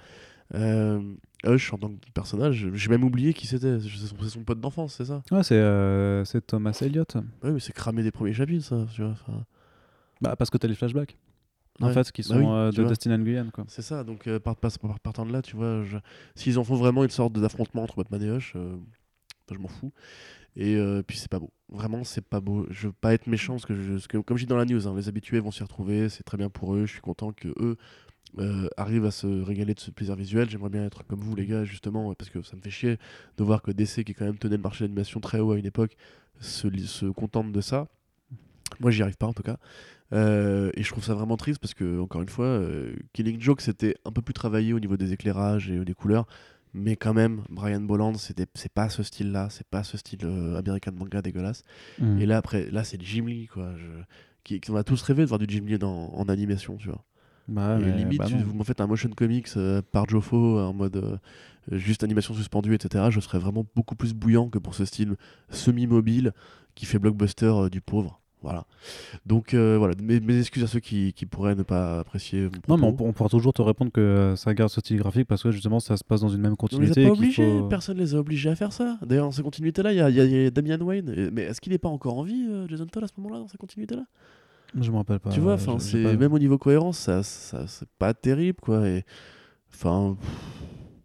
Euh, 0.54 1.00
Hush 1.44 1.72
en 1.72 1.78
tant 1.78 1.88
que 1.88 1.94
personnage, 2.12 2.68
j'ai 2.72 2.88
même 2.90 3.04
oublié 3.04 3.32
qui 3.32 3.46
c'était. 3.46 3.78
C'est 3.80 4.28
son, 4.28 4.44
pote 4.44 4.60
d'enfance, 4.60 4.94
c'est 4.98 5.04
ça? 5.04 5.22
Ouais, 5.30 5.42
c'est 5.42 5.56
euh, 5.56 6.24
Thomas 6.46 6.76
Elliott. 6.82 7.14
Ouais, 7.42 7.52
mais 7.52 7.60
c'est 7.60 7.72
cramé 7.72 8.02
des 8.02 8.10
premiers 8.10 8.34
chapitres, 8.34 8.64
ça, 8.64 8.86
tu 8.94 9.02
vois. 9.02 9.14
Bah, 10.20 10.36
parce 10.36 10.50
que 10.50 10.58
t'as 10.58 10.68
les 10.68 10.74
flashbacks. 10.74 11.16
En 11.80 11.86
Ouais. 11.86 11.94
fait, 11.94 12.12
qui 12.12 12.22
Bah 12.22 12.28
sont 12.28 12.38
oui, 12.38 12.44
euh, 12.46 12.70
de 12.70 13.16
Nguyen, 13.16 13.50
quoi. 13.50 13.64
C'est 13.68 13.82
ça, 13.82 14.04
donc 14.04 14.26
euh, 14.26 14.38
part- 14.38 14.56
part- 14.56 14.78
part- 14.78 15.00
partant 15.00 15.24
de 15.24 15.32
là, 15.32 15.40
tu 15.42 15.56
vois, 15.56 15.82
je- 15.84 15.96
s'ils 16.34 16.58
en 16.58 16.64
font 16.64 16.74
vraiment 16.76 17.04
une 17.04 17.10
sorte 17.10 17.32
d'affrontement 17.34 17.82
entre 17.82 17.96
Batman 17.96 18.22
et 18.22 18.28
Hush, 18.30 18.52
euh, 18.56 18.76
je 19.50 19.58
m'en 19.58 19.68
fous. 19.68 19.92
Et 20.56 20.76
euh, 20.76 21.02
puis 21.02 21.16
c'est 21.18 21.30
pas 21.30 21.38
beau. 21.38 21.50
Vraiment, 21.68 22.04
c'est 22.04 22.24
pas 22.24 22.40
beau. 22.40 22.66
Je 22.70 22.88
veux 22.88 22.92
pas 22.92 23.14
être 23.14 23.26
méchant 23.28 23.54
parce 23.54 23.66
que, 23.66 23.74
je- 23.74 23.92
parce 23.92 24.08
que 24.08 24.18
comme 24.18 24.36
je 24.36 24.44
dis 24.44 24.48
dans 24.48 24.56
la 24.56 24.64
news, 24.64 24.86
hein, 24.88 24.94
les 24.96 25.08
habitués 25.08 25.40
vont 25.40 25.50
s'y 25.52 25.62
retrouver, 25.62 26.08
c'est 26.08 26.22
très 26.24 26.36
bien 26.36 26.50
pour 26.50 26.74
eux. 26.74 26.86
Je 26.86 26.92
suis 26.92 27.00
content 27.00 27.32
que 27.32 27.48
eux 27.60 27.76
euh, 28.38 28.68
arrivent 28.76 29.06
à 29.06 29.10
se 29.10 29.26
régaler 29.26 29.74
de 29.74 29.80
ce 29.80 29.90
plaisir 29.90 30.16
visuel. 30.16 30.48
J'aimerais 30.50 30.70
bien 30.70 30.84
être 30.86 31.04
comme 31.04 31.20
vous, 31.20 31.34
les 31.36 31.46
gars, 31.46 31.64
justement, 31.64 32.14
parce 32.14 32.30
que 32.30 32.42
ça 32.42 32.56
me 32.56 32.62
fait 32.62 32.70
chier 32.70 32.98
de 33.38 33.44
voir 33.44 33.62
que 33.62 33.70
DC, 33.72 34.04
qui 34.04 34.14
quand 34.14 34.24
même 34.24 34.38
tenait 34.38 34.56
le 34.56 34.62
marché 34.62 34.84
de 34.84 34.88
l'animation 34.88 35.20
très 35.20 35.40
haut 35.40 35.52
à 35.52 35.58
une 35.58 35.66
époque, 35.66 35.96
se 36.40 37.06
contente 37.10 37.52
de 37.52 37.60
ça. 37.60 37.88
Moi, 38.78 38.90
j'y 38.90 39.02
arrive 39.02 39.16
pas 39.16 39.26
en 39.26 39.32
tout 39.32 39.42
cas. 39.42 39.56
Euh, 40.12 40.70
et 40.74 40.82
je 40.82 40.90
trouve 40.90 41.04
ça 41.04 41.14
vraiment 41.14 41.36
triste 41.36 41.60
parce 41.60 41.74
que, 41.74 42.00
encore 42.00 42.22
une 42.22 42.28
fois, 42.28 42.46
euh, 42.46 42.94
Killing 43.12 43.40
Joke 43.40 43.60
c'était 43.60 43.94
un 44.04 44.10
peu 44.10 44.22
plus 44.22 44.34
travaillé 44.34 44.72
au 44.72 44.80
niveau 44.80 44.96
des 44.96 45.12
éclairages 45.12 45.70
et 45.70 45.84
des 45.84 45.94
couleurs. 45.94 46.26
Mais 46.72 46.94
quand 46.96 47.14
même, 47.14 47.42
Brian 47.48 47.80
Bolland, 47.80 48.14
c'est 48.14 48.72
pas 48.72 48.88
ce 48.88 49.02
style-là, 49.02 49.48
c'est 49.50 49.66
pas 49.66 49.82
ce 49.82 49.96
style 49.96 50.20
euh, 50.24 50.56
américain 50.56 50.92
de 50.92 50.96
manga 50.98 51.20
dégueulasse. 51.20 51.62
Mm. 51.98 52.20
Et 52.20 52.26
là, 52.26 52.36
après, 52.36 52.70
là, 52.70 52.84
c'est 52.84 53.00
Jim 53.02 53.26
Lee, 53.26 53.46
quoi. 53.48 53.72
Je... 53.76 53.86
Qui, 54.44 54.60
on 54.70 54.76
a 54.76 54.84
tous 54.84 55.02
rêvé 55.02 55.22
de 55.22 55.28
voir 55.28 55.38
du 55.38 55.46
Jim 55.48 55.64
Lee 55.66 55.78
dans- 55.78 56.12
en 56.14 56.28
animation, 56.28 56.76
tu 56.76 56.88
vois. 56.88 57.04
Bah, 57.48 57.78
et 57.80 57.90
limite, 57.90 58.18
bah 58.20 58.26
tu- 58.26 58.36
vous 58.38 58.54
m'en 58.54 58.62
faites 58.62 58.80
un 58.80 58.86
motion 58.86 59.10
comics 59.10 59.48
euh, 59.56 59.82
par 59.90 60.08
Joffo 60.08 60.60
en 60.60 60.72
mode 60.72 61.18
juste 61.72 62.04
animation 62.04 62.32
suspendue, 62.34 62.74
etc. 62.74 63.06
Je 63.10 63.18
serais 63.18 63.40
vraiment 63.40 63.66
beaucoup 63.74 63.96
plus 63.96 64.14
bouillant 64.14 64.48
que 64.48 64.58
pour 64.58 64.74
ce 64.76 64.84
style 64.84 65.16
semi-mobile 65.50 66.32
qui 66.76 66.86
fait 66.86 66.98
blockbuster 67.00 67.52
du 67.70 67.80
pauvre. 67.80 68.19
Voilà. 68.42 68.64
Donc 69.26 69.52
euh, 69.52 69.76
voilà, 69.78 69.94
mes, 70.02 70.18
mes 70.20 70.38
excuses 70.38 70.62
à 70.64 70.66
ceux 70.66 70.80
qui, 70.80 71.12
qui 71.12 71.26
pourraient 71.26 71.54
ne 71.54 71.62
pas 71.62 72.00
apprécier 72.00 72.44
mon 72.68 72.76
Non, 72.76 72.78
mais 72.78 72.86
on, 72.98 73.08
on 73.08 73.12
pourra 73.12 73.28
toujours 73.28 73.52
te 73.52 73.60
répondre 73.60 73.92
que 73.92 74.00
euh, 74.00 74.36
ça 74.36 74.54
garde 74.54 74.70
ce 74.70 74.80
style 74.80 74.96
graphique 74.96 75.28
parce 75.28 75.42
que 75.42 75.50
justement 75.50 75.78
ça 75.78 75.96
se 75.98 76.04
passe 76.04 76.22
dans 76.22 76.28
une 76.30 76.40
même 76.40 76.54
On 76.58 76.78
les 76.78 76.90
a 76.90 76.94
continuité. 76.94 77.04
pas 77.04 77.10
qu'il 77.10 77.18
obligés, 77.24 77.58
faut- 77.58 77.68
personne 77.68 77.98
les 77.98 78.14
a 78.14 78.18
obligés 78.18 78.48
à 78.48 78.56
faire 78.56 78.72
ça. 78.72 78.98
D'ailleurs, 79.04 79.26
dans 79.26 79.32
ces 79.32 79.42
continuités-là, 79.42 79.92
il 79.92 79.96
y, 79.96 80.20
y 80.22 80.42
y 80.42 80.46
a 80.46 80.50
Damian 80.50 80.78
Wayne. 80.80 81.30
Mais 81.32 81.42
est-ce 81.42 81.60
qu'il 81.60 81.72
n'est 81.72 81.78
pas 81.78 81.90
encore 81.90 82.16
en 82.18 82.22
vie, 82.22 82.46
euh, 82.48 82.66
Jason 82.68 82.86
Todd, 82.86 83.04
à 83.04 83.08
ce 83.08 83.12
moment-là, 83.18 83.40
dans 83.40 83.48
ces 83.48 83.58
continuités-là 83.58 84.04
Je 84.80 84.90
me 84.90 84.96
rappelle 84.96 85.20
pas. 85.20 85.30
Tu 85.30 85.40
vois, 85.40 85.54
enfin, 85.54 85.78
c'est 85.78 86.02
pas- 86.02 86.14
même 86.16 86.32
au 86.32 86.38
niveau 86.38 86.56
cohérence, 86.56 86.96
ça, 86.98 87.22
ça 87.22 87.66
c'est 87.66 87.88
pas 87.98 88.14
terrible, 88.14 88.58
quoi. 88.62 88.88
Et 88.88 89.04
enfin, 89.74 90.16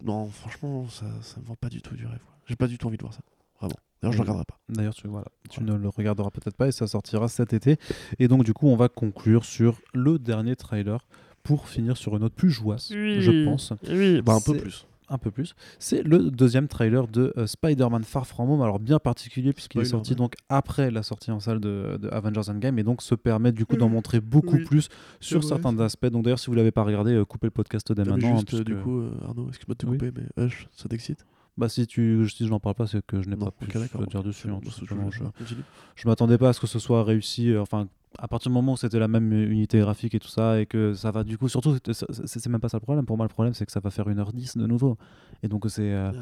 non, 0.04 0.26
franchement, 0.28 0.86
ça, 0.88 1.04
ça 1.20 1.38
me 1.40 1.44
vend 1.46 1.56
pas 1.60 1.68
du 1.68 1.82
tout 1.82 1.94
du 1.96 2.06
rêve. 2.06 2.20
J'ai 2.46 2.56
pas 2.56 2.66
du 2.68 2.78
tout 2.78 2.86
envie 2.86 2.96
de 2.96 3.02
voir 3.02 3.12
ça, 3.12 3.20
vraiment. 3.60 3.74
D'ailleurs, 4.10 4.12
je 4.12 4.18
le 4.18 4.22
Oui. 4.22 4.28
regarderai 4.30 4.44
pas. 4.44 4.58
D'ailleurs, 4.68 4.94
tu, 4.94 5.08
voilà, 5.08 5.26
tu 5.50 5.62
ne 5.62 5.74
le 5.74 5.88
regarderas 5.88 6.30
peut-être 6.30 6.56
pas 6.56 6.68
et 6.68 6.72
ça 6.72 6.86
sortira 6.86 7.28
cet 7.28 7.52
été. 7.52 7.76
Et 8.18 8.28
donc, 8.28 8.44
du 8.44 8.52
coup, 8.52 8.68
on 8.68 8.76
va 8.76 8.88
conclure 8.88 9.44
sur 9.44 9.78
le 9.94 10.18
dernier 10.18 10.56
trailer 10.56 11.06
pour 11.42 11.68
finir 11.68 11.96
sur 11.96 12.14
une 12.16 12.22
note 12.22 12.34
plus 12.34 12.50
jouasse, 12.50 12.88
je 12.92 13.44
pense. 13.44 13.72
Oui, 13.88 14.20
bah 14.22 14.34
un 14.34 14.40
peu 14.40 14.56
plus. 14.56 14.86
Un 15.08 15.18
peu 15.18 15.30
plus. 15.30 15.54
C'est 15.78 16.02
le 16.02 16.32
deuxième 16.32 16.66
trailer 16.66 17.06
de 17.06 17.32
euh, 17.36 17.46
Spider-Man 17.46 18.02
Far 18.02 18.26
From 18.26 18.50
Home, 18.50 18.60
alors 18.62 18.80
bien 18.80 18.98
particulier 18.98 19.52
puisqu'il 19.52 19.80
est 19.80 19.84
sorti 19.84 20.10
ouais. 20.10 20.16
donc 20.16 20.34
après 20.48 20.90
la 20.90 21.04
sortie 21.04 21.30
en 21.30 21.38
salle 21.38 21.60
de, 21.60 21.96
de 22.02 22.08
Avengers 22.08 22.50
Endgame 22.50 22.80
et 22.80 22.82
donc 22.82 23.02
se 23.02 23.14
permet 23.14 23.52
du 23.52 23.64
coup 23.66 23.76
d'en 23.76 23.88
montrer 23.88 24.20
beaucoup 24.20 24.56
Oui, 24.56 24.64
plus 24.64 24.88
sur 25.20 25.38
vrai, 25.38 25.48
certains 25.50 25.78
aspects. 25.78 26.06
Donc 26.08 26.24
d'ailleurs, 26.24 26.40
si 26.40 26.48
vous 26.48 26.56
l'avez 26.56 26.72
pas 26.72 26.82
regardé, 26.82 27.12
euh, 27.12 27.24
coupez 27.24 27.46
le 27.46 27.52
podcast 27.52 27.92
dès 27.92 28.02
Non, 28.02 28.14
maintenant. 28.16 28.30
hein, 28.30 28.34
juste, 28.38 28.48
puisque- 28.48 28.64
du 28.64 28.74
coup, 28.74 28.98
euh, 28.98 29.12
Arnaud, 29.24 29.46
excuse-moi 29.46 29.74
de 29.74 29.78
te 29.78 29.86
Oui. 29.86 29.96
couper, 29.96 30.10
mais 30.36 30.44
Hush, 30.44 30.66
ça 30.74 30.88
t'excite? 30.88 31.24
Bah, 31.56 31.68
si, 31.68 31.86
tu, 31.86 32.28
si 32.28 32.44
je 32.44 32.50
n'en 32.50 32.60
parle 32.60 32.74
pas, 32.74 32.86
c'est 32.86 33.04
que 33.04 33.22
je 33.22 33.28
n'ai 33.28 33.36
pas 33.36 33.50
pu 33.50 33.64
ok, 33.66 33.72
d'accord. 33.78 34.04
te 34.04 34.10
dire 34.10 34.22
dessus. 34.22 34.48
hein, 34.50 34.58
Je- 34.62 34.68
tout 34.70 34.86
je- 34.86 35.16
je- 35.44 35.54
je 35.96 36.08
m'attendais 36.08 36.38
pas 36.38 36.50
à 36.50 36.52
ce 36.52 36.60
que 36.60 36.66
ce 36.66 36.78
soit 36.78 37.02
réussi. 37.04 37.50
euh, 37.50 37.62
Enfin, 37.62 37.88
à 38.18 38.28
partir 38.28 38.50
du 38.50 38.54
moment 38.54 38.72
où 38.72 38.76
c'était 38.76 38.98
la 38.98 39.08
même 39.08 39.32
unité 39.32 39.78
graphique 39.80 40.14
et 40.14 40.18
tout 40.18 40.28
ça, 40.28 40.60
et 40.60 40.66
que 40.66 40.94
ça 40.94 41.10
va 41.10 41.24
du 41.24 41.36
coup, 41.38 41.48
surtout, 41.48 41.76
c'est- 41.92 42.46
même 42.48 42.60
pas 42.60 42.68
ça 42.68 42.76
le 42.78 42.82
problème. 42.82 43.04
Pour 43.06 43.16
moi, 43.16 43.24
le 43.26 43.28
problème, 43.32 43.54
c'est 43.54 43.66
que 43.66 43.72
ça 43.72 43.80
va 43.80 43.90
faire 43.90 44.06
1h10 44.08 44.56
de 44.58 44.66
nouveau. 44.66 44.96
Et 45.42 45.48
donc, 45.48 45.64
c'est 45.68 45.92
euh, 45.92 46.10
Ah, 46.10 46.12
ouais. 46.12 46.20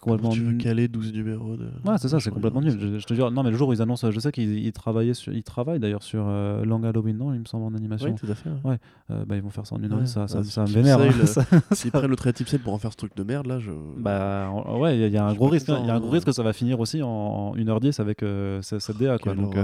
Comment 0.00 0.16
complètement. 0.16 0.30
tu 0.30 0.40
veux 0.44 0.56
caler 0.58 0.88
12 0.88 1.12
numéros 1.12 1.56
de... 1.56 1.64
Ouais, 1.84 1.96
c'est 1.98 2.08
ça, 2.08 2.18
c'est 2.20 2.30
complètement 2.30 2.60
nul. 2.60 2.76
Je, 2.80 2.98
je 2.98 3.06
te 3.06 3.14
jure, 3.14 3.30
non, 3.30 3.42
mais 3.42 3.50
le 3.50 3.56
jour 3.56 3.68
où 3.68 3.72
ils 3.72 3.80
annoncent, 3.82 4.10
je 4.10 4.18
sais 4.20 4.32
qu'ils 4.32 4.58
ils 4.58 4.72
travaillaient 4.72 5.14
sur, 5.14 5.32
ils 5.32 5.42
travaillent 5.44 5.78
d'ailleurs 5.78 6.02
sur 6.02 6.24
euh, 6.26 6.64
Long 6.64 6.82
Halloween, 6.82 7.16
non, 7.16 7.32
il 7.32 7.40
me 7.40 7.44
semble 7.44 7.64
en 7.64 7.74
animation. 7.76 8.08
Oui, 8.10 8.14
tout 8.16 8.30
à 8.30 8.34
fait. 8.34 8.50
ouais. 8.64 8.78
Euh, 9.10 9.24
bah, 9.24 9.36
ils 9.36 9.42
vont 9.42 9.50
faire 9.50 9.66
ça 9.66 9.76
en 9.76 9.82
une 9.82 9.92
heure, 9.92 10.08
ça, 10.08 10.26
ça, 10.26 10.42
ça 10.42 10.62
me 10.62 10.66
vénère. 10.68 10.98
hein. 11.00 11.08
S'ils 11.72 11.92
prennent 11.92 12.10
le 12.10 12.16
trait 12.16 12.32
type 12.32 12.48
7 12.48 12.62
pour 12.62 12.72
en 12.74 12.78
faire 12.78 12.90
ce 12.92 12.96
truc 12.96 13.14
de 13.16 13.22
merde, 13.22 13.46
là, 13.46 13.58
je... 13.60 13.70
Bah 13.98 14.50
ouais, 14.78 14.98
il 14.98 15.12
y, 15.12 15.16
a- 15.16 15.26
un 15.26 15.34
gros 15.34 15.48
risque. 15.48 15.68
hein. 15.68 15.78
Il 15.82 15.86
y 15.86 15.90
a 15.90 15.92
un 15.92 15.96
content, 15.96 16.06
gros 16.06 16.10
risque 16.14 16.26
que 16.26 16.32
ça 16.32 16.42
va 16.42 16.52
finir 16.52 16.80
aussi 16.80 17.02
en 17.02 17.54
1h10 17.56 18.00
avec 18.00 18.22
euh, 18.22 18.60
ce- 18.62 18.78
cette 18.78 18.98
DA. 18.98 19.18
Quoi. 19.18 19.34
Donc, 19.34 19.54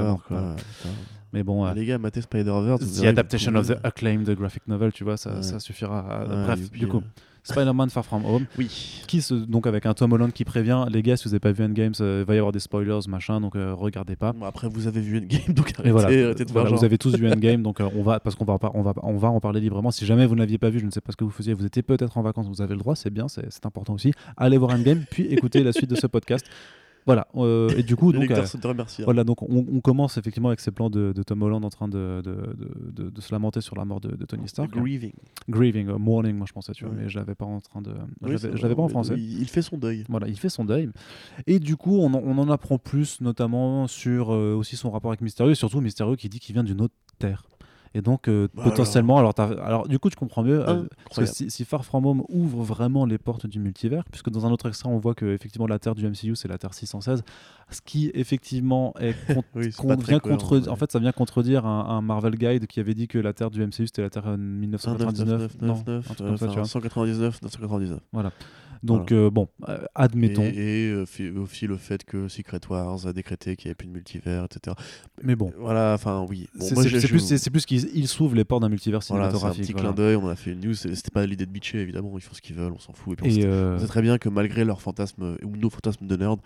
euh. 1.33 1.37
Mais 1.39 1.43
bon, 1.43 1.65
euh, 1.67 1.73
Les 1.75 1.87
gars, 1.87 1.99
matez 1.99 2.21
Spider-Verse. 2.23 3.01
The 3.01 3.05
adaptation 3.07 3.55
of 3.55 3.67
the 3.69 3.77
acclaimed 3.85 4.29
graphic 4.37 4.67
novel, 4.69 4.93
tu 4.93 5.05
vois, 5.05 5.17
ça, 5.17 5.35
Ouais. 5.37 5.43
ça 5.43 5.59
suffira. 5.61 6.01
à- 6.01 6.21
Ouais, 6.29 6.45
Bref, 6.45 6.61
youpi, 6.61 6.79
du 6.81 6.87
coup, 6.89 6.99
ouais. 6.99 7.03
Spider-Man 7.43 7.89
Far 7.89 8.05
From 8.05 8.25
Home, 8.27 8.45
Oui. 8.59 9.03
qui 9.07 9.23
se, 9.23 9.33
donc 9.33 9.67
avec 9.67 9.87
un 9.87 9.95
Tom 9.95 10.13
Holland 10.13 10.31
qui 10.31 10.45
prévient 10.45 10.85
les 10.93 11.01
gars, 11.03 11.17
si 11.17 11.25
vous 11.25 11.31
n'avez 11.31 11.41
pas 11.41 11.53
vu 11.53 11.65
Endgame, 11.65 11.93
euh, 12.03 12.21
il 12.23 12.27
va 12.29 12.35
y 12.35 12.39
avoir 12.39 12.53
des 12.53 12.59
spoilers, 12.61 12.99
machin, 13.09 13.41
donc 13.41 13.57
euh, 13.57 13.73
regardez 13.75 14.15
pas. 14.15 14.33
Bon, 14.35 14.45
après, 14.45 14.69
vous 14.69 14.87
avez 14.87 15.01
vu 15.01 15.17
Endgame, 15.19 15.41
donc 15.55 15.73
arrêtez, 15.73 15.89
Et 15.89 15.93
voilà, 15.93 16.09
arrêtez 16.09 16.45
de 16.45 16.53
Voilà, 16.53 16.69
vous 16.69 16.75
genre. 16.77 16.85
avez 16.85 16.99
tous 16.99 17.17
vu 17.17 17.27
Endgame, 17.33 17.63
donc 17.63 17.81
euh, 17.81 17.89
on 17.97 18.03
va 18.03 18.21
parce 18.21 18.37
qu'on 18.37 18.45
va, 18.45 18.59
on 18.75 18.83
va, 18.83 18.93
on 19.03 19.17
va 19.17 19.29
en 19.29 19.41
parler 19.41 19.61
librement. 19.61 19.91
Si 19.91 20.05
jamais 20.05 20.27
vous 20.27 20.35
ne 20.35 20.41
l'aviez 20.41 20.59
pas 20.59 20.69
vu, 20.69 20.81
je 20.81 20.85
ne 20.87 20.91
sais 20.91 21.01
pas 21.01 21.13
ce 21.13 21.17
que 21.17 21.25
vous 21.25 21.31
faisiez, 21.31 21.55
vous 21.55 21.65
étiez 21.65 21.83
peut-être 21.83 22.19
en 22.19 22.23
vacances, 22.23 22.47
vous 22.47 22.61
avez 22.61 22.75
le 22.75 22.81
droit, 22.81 22.95
c'est 22.95 23.11
bien, 23.11 23.27
c'est 23.29 23.65
important 23.65 23.95
aussi. 23.95 24.13
Allez 24.37 24.59
voir 24.59 24.73
Endgame, 24.73 25.05
puis 25.11 25.23
écoutez 25.29 25.63
la 25.63 25.73
suite 25.73 25.89
de 25.91 25.97
ce 25.97 26.07
podcast. 26.07 26.45
Voilà, 27.07 27.27
euh, 27.37 27.69
et 27.77 27.83
du 27.83 27.97
coup, 27.97 28.13
donc, 28.13 28.31
euh, 28.31 28.45
te 28.45 28.67
hein. 28.69 29.05
voilà, 29.05 29.25
donc 29.25 29.43
on, 29.43 29.67
on 29.73 29.81
commence 29.81 30.19
effectivement 30.19 30.49
avec 30.49 30.61
ces 30.61 30.71
plans 30.71 30.91
de, 30.91 31.13
de 31.13 31.23
Tom 31.23 31.43
Holland 31.43 31.65
en 31.65 31.71
train 31.71 31.89
de, 31.89 32.23
de, 32.23 33.21
se 33.21 33.33
lamenter 33.33 33.61
sur 33.61 33.75
la 33.77 33.85
mort 33.85 34.01
de, 34.01 34.11
Tony 34.27 34.49
Stark. 34.49 34.71
Grieving. 34.71 35.13
Grieving, 35.49 35.89
euh, 35.89 35.99
mourning, 35.99 36.37
moi 36.37 36.47
je 36.47 36.53
pensais, 36.53 36.73
tu 36.73 36.85
vois, 36.85 36.95
Ouais. 36.95 37.03
mais 37.03 37.09
je 37.09 37.19
l'avais 37.19 37.35
pas 37.35 37.45
en 37.47 37.61
train 37.61 37.81
de, 37.83 37.91
je 37.91 37.97
Oui, 37.97 38.33
l'avais- 38.33 38.39
c'est 38.39 38.57
je 38.57 38.63
l'avais 38.63 38.75
pas 38.75 38.83
en 38.83 38.89
français. 38.89 39.15
Il, 39.17 39.49
fait 39.49 39.63
son 39.63 39.77
deuil. 39.79 40.05
Voilà, 40.09 40.29
il 40.29 40.39
fait 40.39 40.49
son 40.49 40.65
deuil. 40.65 40.91
Et 41.47 41.59
du 41.59 41.77
coup, 41.77 41.99
on, 41.99 42.13
en- 42.15 42.23
on 42.25 42.39
en 42.39 42.49
apprend 42.51 42.79
plus, 42.79 43.21
notamment 43.21 43.87
sur 43.87 44.33
euh, 44.33 44.55
aussi 44.55 44.77
son 44.77 44.91
rapport 44.91 45.11
avec 45.11 45.21
Mysterio, 45.21 45.53
et 45.53 45.55
surtout 45.55 45.81
Mysterio 45.81 46.17
qui 46.17 46.29
dit 46.29 46.39
qu'il 46.41 46.53
vient 46.55 46.65
d'une 46.65 46.81
autre 46.81 46.95
terre. 47.19 47.45
Et 47.95 48.03
donc, 48.03 48.29
euh, 48.29 48.47
Bah 48.55 48.63
potentiellement, 48.65 49.19
alors, 49.19 49.35
alors, 49.39 49.89
du 49.89 49.99
coup, 49.99 50.11
tu 50.11 50.17
comprends 50.17 50.45
mieux. 50.45 50.61
euh, 50.69 50.85
parce 51.05 51.17
que 51.17 51.27
si, 51.27 51.51
si 51.51 51.65
Far 51.65 51.85
From 51.85 52.07
Home 52.07 52.23
ouvre 52.29 52.63
vraiment 52.63 53.05
les 53.05 53.19
portes 53.19 53.47
du 53.47 53.59
multivers, 53.59 54.05
puisque 54.11 54.31
dans 54.31 54.47
un 54.47 54.53
autre 54.53 54.69
extrait, 54.69 54.89
on 54.89 54.99
voit 54.99 55.15
que 55.15 55.27
effectivement 55.27 55.67
la 55.67 55.79
Terre 55.81 55.97
du 55.97 56.07
MCU, 56.09 56.37
c'est 56.37 56.47
la 56.49 56.57
Terre 56.59 56.73
616, 56.73 57.25
ce 57.71 57.81
qui 57.81 58.11
effectivement 58.15 58.95
est 59.01 59.15
con- 59.35 59.43
Oui, 59.55 59.71
con- 59.73 59.89
vient 59.97 60.19
cohérent, 60.19 60.39
contre, 60.39 60.59
ouais. 60.61 60.69
en 60.69 60.77
fait, 60.77 60.91
ça 60.93 60.99
vient 60.99 61.13
contredire 61.13 61.67
un, 61.67 61.87
un 61.89 62.01
Marvel 62.03 62.35
Guide 62.37 62.67
qui 62.67 62.81
avait 62.81 62.95
dit 62.95 63.09
que 63.09 63.19
la 63.19 63.33
Terre 63.33 63.51
du 63.51 63.61
MCU 63.65 63.87
c'était 63.87 64.03
la 64.03 64.11
Terre 64.11 64.27
euh, 64.29 64.37
1999. 64.37 65.57
non, 65.63 65.75
un 65.75 66.01
truc 66.01 66.17
comme 66.19 66.37
ça, 66.37 66.49
tu 66.49 66.55
vois. 66.55 66.65
199, 66.65 67.43
999. 67.43 68.01
Donc 68.83 69.13
euh, 69.13 69.29
bon, 69.31 69.47
euh, 69.69 69.77
admettons. 69.95 70.43
Et, 70.43 70.87
et, 70.87 70.91
euh, 70.91 71.05
aussi 71.43 71.67
le 71.67 71.77
fait 71.77 72.03
que 72.03 72.29
Secret 72.29 72.61
Wars 72.71 73.07
a 73.07 73.13
décrété 73.13 73.55
qu'il 73.55 73.67
n'y 73.69 73.71
avait 73.73 73.75
plus 73.75 73.89
de 73.89 73.93
multivers, 73.93 74.45
etc. 74.45 74.75
Mais 75.23 75.37
bon, 75.37 75.53
Voilà, 75.59 75.93
enfin 75.95 76.25
oui. 76.27 76.49
Bon, 76.59 76.65
c'est 76.65 76.75
plus, 77.09 77.51
plus 77.51 77.67
qu'ils 77.67 77.91
ils 77.95 78.09
s'ouvrent 78.09 78.35
les 78.37 78.45
portes 78.45 78.63
d'un 78.63 78.71
multivers 78.71 79.01
Voilà, 79.11 79.25
c'est 79.29 79.37
un 79.37 79.39
cinématographique. 79.39 79.65
petit 79.67 79.73
voilà. 79.75 79.89
clin 79.93 79.95
d'œil, 79.97 80.17
on 80.17 80.29
a 80.29 80.35
fait 80.35 80.53
une 80.53 80.61
news. 80.61 80.73
C'était 80.73 81.11
pas 81.13 81.27
l'idée 81.27 81.45
de 81.45 81.51
bitcher, 81.51 81.79
évidemment, 81.81 82.13
ils 82.15 82.23
font 82.23 82.33
ce 82.33 82.41
qu'ils 82.41 82.57
veulent, 82.57 82.73
on 82.73 82.79
s'en 82.79 82.95
fout. 82.95 83.19
Et 83.23 83.29
Et 83.29 83.43
sait- 83.43 83.47
on 83.49 83.79
sait 83.81 83.87
très 83.87 84.01
bien 84.01 84.17
que 84.17 84.31
malgré 84.31 84.65
leurs 84.65 84.81
fantasmes 84.81 85.37
ou 85.45 85.57
nos 85.59 85.69
fantasmes 85.69 86.07
de 86.07 86.17
nerd, 86.17 86.41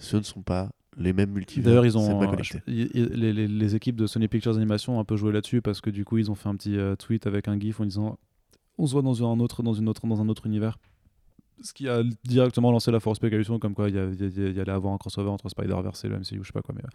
ce 0.00 0.16
ne 0.16 0.22
sont 0.22 0.42
pas 0.42 0.68
les 0.98 1.12
mêmes 1.12 1.30
multivers. 1.30 1.64
D'ailleurs, 1.64 1.86
ils 1.86 1.96
ont 1.96 2.20
euh, 2.22 2.36
les, 2.66 3.32
les- 3.32 3.46
les 3.48 3.74
équipes 3.76 3.94
de 3.96 4.06
Sony 4.08 4.26
Pictures 4.26 4.56
Animation 4.56 4.96
ont 4.96 5.00
un 5.00 5.04
peu 5.04 5.16
joué 5.16 5.30
là-dessus 5.32 5.62
parce 5.62 5.80
que 5.80 5.88
du 5.90 6.04
coup, 6.04 6.18
ils 6.18 6.30
ont 6.30 6.34
fait 6.34 6.48
un 6.48 6.56
petit 6.56 6.76
euh, 6.76 6.96
tweet 6.96 7.26
avec 7.28 7.46
un 7.46 7.58
gif 7.58 7.80
en 7.80 7.84
disant 7.84 8.18
on 8.78 8.86
se 8.86 8.92
voit 8.92 9.02
dans 9.02 9.22
un 9.32 9.38
autre, 9.40 9.62
dans 9.62 9.72
une 9.74 9.88
autre, 9.88 10.06
dans 10.06 10.20
un 10.20 10.28
autre 10.28 10.46
univers. 10.46 10.78
Ce 11.62 11.72
qui 11.74 11.88
a 11.88 12.02
directement 12.24 12.72
lancé 12.72 12.90
la 12.90 12.98
force 13.00 13.16
spéculation, 13.18 13.58
comme 13.58 13.74
quoi 13.74 13.88
il 13.90 13.94
y, 13.94 13.98
y 14.24 14.52
y 14.54 14.60
allait 14.60 14.72
avoir 14.72 14.92
un 14.94 14.98
crossover 14.98 15.28
entre 15.28 15.48
Spider-Verse 15.50 16.04
et 16.04 16.08
le 16.08 16.16
MCU, 16.18 16.38
je 16.40 16.46
sais 16.46 16.52
pas 16.52 16.62
quoi. 16.62 16.74
Mais, 16.74 16.82
euh, 16.84 16.88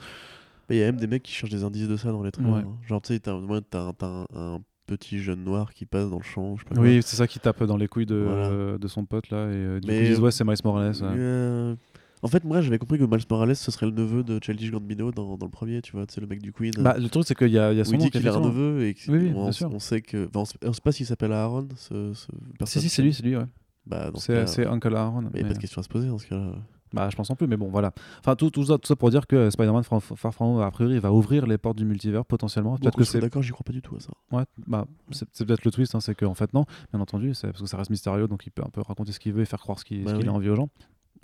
Mais 0.69 0.75
il 0.77 0.79
y 0.79 0.83
a 0.83 0.87
même 0.87 0.97
des 0.99 1.05
mecs 1.07 1.21
qui 1.23 1.31
cherchent 1.31 1.51
des 1.51 1.63
indices 1.63 1.87
de 1.87 1.95
ça 1.97 2.11
dans 2.11 2.23
les 2.23 2.31
trailers. 2.31 2.51
Ouais. 2.53 2.61
hein. 2.61 2.77
Genre, 2.87 3.01
tu 3.01 3.13
sais, 3.13 3.19
t'as 3.19 3.33
un, 3.33 3.93
un- 4.01 4.25
un 4.35 4.59
petit 4.87 5.19
jeune 5.19 5.43
noir 5.43 5.71
qui 5.73 5.85
passe 5.85 6.09
dans 6.09 6.17
le 6.17 6.23
champ, 6.23 6.55
je 6.55 6.63
sais 6.63 6.69
pas 6.69 6.75
quoi. 6.75 6.83
oui, 6.83 7.01
c'est 7.03 7.15
ça 7.15 7.27
qui 7.27 7.39
tape 7.39 7.63
dans 7.63 7.77
les 7.77 7.87
couilles 7.87 8.05
de, 8.07 8.15
Voilà. 8.15 8.47
euh, 8.47 8.77
de 8.79 8.87
son 8.87 9.05
pote 9.05 9.29
là. 9.29 9.45
Et 9.45 9.55
euh, 9.55 9.79
du 9.79 9.87
Mais, 9.87 9.97
coup, 9.97 10.03
ils 10.03 10.07
disent 10.09 10.19
ouais, 10.19 10.31
c'est 10.31 10.43
Miles 10.43 10.55
Morales. 10.63 10.95
ouais. 10.99 11.75
En 12.23 12.27
fait, 12.27 12.43
moi, 12.43 12.61
j'avais 12.61 12.77
compris 12.79 12.97
que 12.97 13.03
Miles 13.03 13.25
Morales, 13.29 13.55
ce 13.55 13.69
serait 13.71 13.85
le 13.85 13.91
neveu 13.91 14.23
de 14.23 14.39
Childish 14.43 14.71
Gambino 14.71 15.11
dans, 15.11 15.37
dans 15.37 15.45
le 15.45 15.51
premier, 15.51 15.81
tu 15.81 15.91
vois, 15.91 16.05
c'est 16.09 16.21
le 16.21 16.27
mec 16.27 16.41
du 16.41 16.51
Queen. 16.51 16.71
Bah, 16.79 16.95
le 16.97 17.07
truc, 17.09 17.23
c'est 17.27 17.35
qu'il 17.35 17.49
y 17.49 17.59
a, 17.59 17.71
il 17.71 17.77
y 17.77 17.81
a 17.81 17.85
son 17.85 17.91
nom 17.93 17.97
dit 17.99 18.09
qu'il 18.09 18.27
a 18.27 18.33
un 18.35 18.39
neveu 18.39 18.85
et 18.87 18.93
que- 18.93 19.11
Oui, 19.11 19.17
oui, 19.27 19.33
on, 19.35 19.51
sait 19.79 20.01
que. 20.01 20.27
enfin, 20.35 20.57
on, 20.63 20.73
sait, 20.73 20.81
pas 20.81 20.91
s'il 20.91 21.05
s'appelle 21.05 21.33
Aaron, 21.33 21.67
ce, 21.75 22.13
ce 22.13 22.27
Si, 22.65 22.81
si, 22.81 22.89
c'est 22.89 23.01
lui, 23.01 23.13
c'est 23.13 23.23
lui, 23.23 23.35
ouais. 23.35 23.45
Bah, 23.85 24.11
ce 24.15 24.45
C'est 24.47 24.65
Uncle 24.65 24.95
Aaron. 24.95 25.21
Il 25.21 25.23
n'y 25.23 25.27
a 25.27 25.31
mais- 25.33 25.43
pas 25.49 25.53
de 25.53 25.59
question 25.59 25.79
à 25.79 25.83
se 25.83 25.89
poser 25.89 26.07
dans 26.07 26.17
ce 26.17 26.25
cas-là. 26.27 26.53
Bah, 26.93 27.09
je 27.11 27.15
pense 27.17 27.29
en 27.29 27.35
plus, 27.35 27.45
mais 27.47 27.57
bon, 27.57 27.67
voilà. 27.67 27.91
Enfin, 28.19 28.35
tout, 28.37 28.49
tout, 28.49 28.63
ça, 28.63 28.77
tout 28.77 28.87
ça 28.87 28.95
pour 28.95 29.09
dire 29.09 29.27
que 29.27 29.49
Spider-Man 29.49 29.83
Far, 29.83 30.01
From 30.01 30.31
Home, 30.39 30.61
a 30.61 30.71
priori, 30.71 30.97
va 30.99 31.11
ouvrir 31.11 31.45
les 31.45 31.57
portes 31.57 31.77
du 31.77 31.83
multivers 31.83 32.25
potentiellement. 32.25 32.77
Peut-être 32.77 32.95
que 32.95 33.03
je 33.03 33.09
suis 33.09 33.13
c'est. 33.13 33.19
d'accord, 33.19 33.41
j'y 33.43 33.51
crois 33.51 33.65
pas 33.65 33.73
du 33.73 33.81
tout 33.81 33.97
à 33.97 33.99
ça. 33.99 34.11
Ouais, 34.31 34.43
bah, 34.65 34.85
c'est 35.11 35.27
peut-être 35.45 35.65
le 35.65 35.71
twist, 35.71 35.93
hein, 35.93 35.99
c'est 35.99 36.15
qu'en 36.15 36.33
fait, 36.35 36.53
non, 36.53 36.65
bien 36.93 37.01
entendu, 37.01 37.33
c'est 37.33 37.47
parce 37.47 37.61
que 37.61 37.67
ça 37.67 37.75
reste 37.77 37.89
mystérieux, 37.89 38.27
donc 38.29 38.45
il 38.47 38.51
peut 38.51 38.63
un 38.65 38.69
peu 38.69 38.79
raconter 38.81 39.11
ce 39.11 39.19
qu'il 39.19 39.33
veut 39.33 39.41
et 39.41 39.45
faire 39.45 39.59
croire 39.59 39.77
ce 39.77 39.83
qu'il 39.83 40.05
Bah 40.05 40.13
qu'il 40.13 40.21
oui. 40.23 40.29
a 40.29 40.33
envie 40.33 40.47
aux 40.49 40.55
gens. 40.55 40.69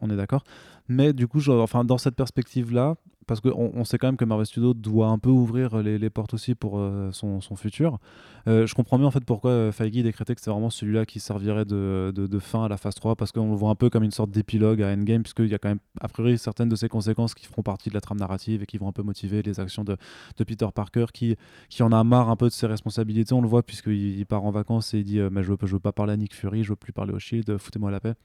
On 0.01 0.09
est 0.09 0.15
d'accord. 0.15 0.43
Mais 0.87 1.13
du 1.13 1.27
coup, 1.27 1.39
enfin, 1.49 1.85
dans 1.85 1.97
cette 1.97 2.15
perspective-là, 2.15 2.95
parce 3.27 3.39
qu'on 3.39 3.71
on 3.73 3.83
sait 3.85 3.97
quand 3.97 4.07
même 4.07 4.17
que 4.17 4.25
Marvel 4.25 4.45
Studios 4.45 4.73
doit 4.73 5.07
un 5.07 5.17
peu 5.17 5.29
ouvrir 5.29 5.77
les, 5.77 5.97
les 5.97 6.09
portes 6.09 6.33
aussi 6.33 6.55
pour 6.55 6.79
euh, 6.79 7.11
son, 7.11 7.39
futur. 7.55 7.99
Euh, 8.47 8.65
je 8.65 8.73
comprends 8.73 8.97
mieux 8.97 9.05
en 9.05 9.11
fait 9.11 9.23
pourquoi 9.23 9.51
euh, 9.51 9.71
Feige 9.71 9.91
décrétait 9.91 10.35
que 10.35 10.41
c'était 10.41 10.51
vraiment 10.51 10.69
celui-là 10.69 11.05
qui 11.05 11.19
servirait 11.19 11.65
de, 11.65 12.39
fin 12.39 12.65
à 12.65 12.67
la 12.67 12.77
phase 12.77 12.95
3, 12.95 13.15
parce 13.15 13.31
qu'on 13.31 13.51
le 13.51 13.55
voit 13.55 13.69
un 13.69 13.75
peu 13.75 13.89
comme 13.89 14.03
une 14.03 14.11
sorte 14.11 14.31
d'épilogue 14.31 14.81
à 14.81 14.91
Endgame, 14.91 15.23
puisqu'il 15.23 15.47
y 15.47 15.53
a 15.53 15.59
quand 15.59 15.69
même, 15.69 15.79
a 15.99 16.07
priori, 16.07 16.37
certaines 16.37 16.69
de 16.69 16.75
ses 16.75 16.89
conséquences 16.89 17.33
qui 17.33 17.45
feront 17.45 17.61
partie 17.61 17.89
de 17.89 17.93
la 17.93 18.01
trame 18.01 18.19
narrative 18.19 18.63
et 18.63 18.65
qui 18.65 18.77
vont 18.77 18.87
un 18.87 18.91
peu 18.91 19.03
motiver 19.03 19.41
les 19.43 19.59
actions 19.59 19.83
de, 19.83 19.95
Peter 20.43 20.67
Parker, 20.73 21.05
qui, 21.13 21.35
qui 21.69 21.83
en 21.83 21.91
a 21.91 22.03
marre 22.03 22.29
un 22.29 22.35
peu 22.35 22.47
de 22.47 22.53
ses 22.53 22.67
responsabilités, 22.67 23.33
on 23.33 23.41
le 23.41 23.47
voit, 23.47 23.63
puisqu'il 23.63 24.19
il 24.19 24.25
part 24.25 24.43
en 24.43 24.51
vacances 24.51 24.93
et 24.93 24.99
il 24.99 25.03
dit 25.03 25.19
euh, 25.19 25.29
mais 25.31 25.43
je, 25.43 25.51
veux, 25.51 25.57
veux 25.61 25.79
pas 25.79 25.91
parler 25.91 26.13
à 26.13 26.17
Nick 26.17 26.35
Fury, 26.35 26.63
je 26.63 26.69
veux 26.69 26.75
plus 26.75 26.93
parler 26.93 27.13
au 27.13 27.19
Shield, 27.19 27.49
euh, 27.49 27.57
foutez-moi 27.57 27.91
la 27.91 27.99
paix. 27.99 28.15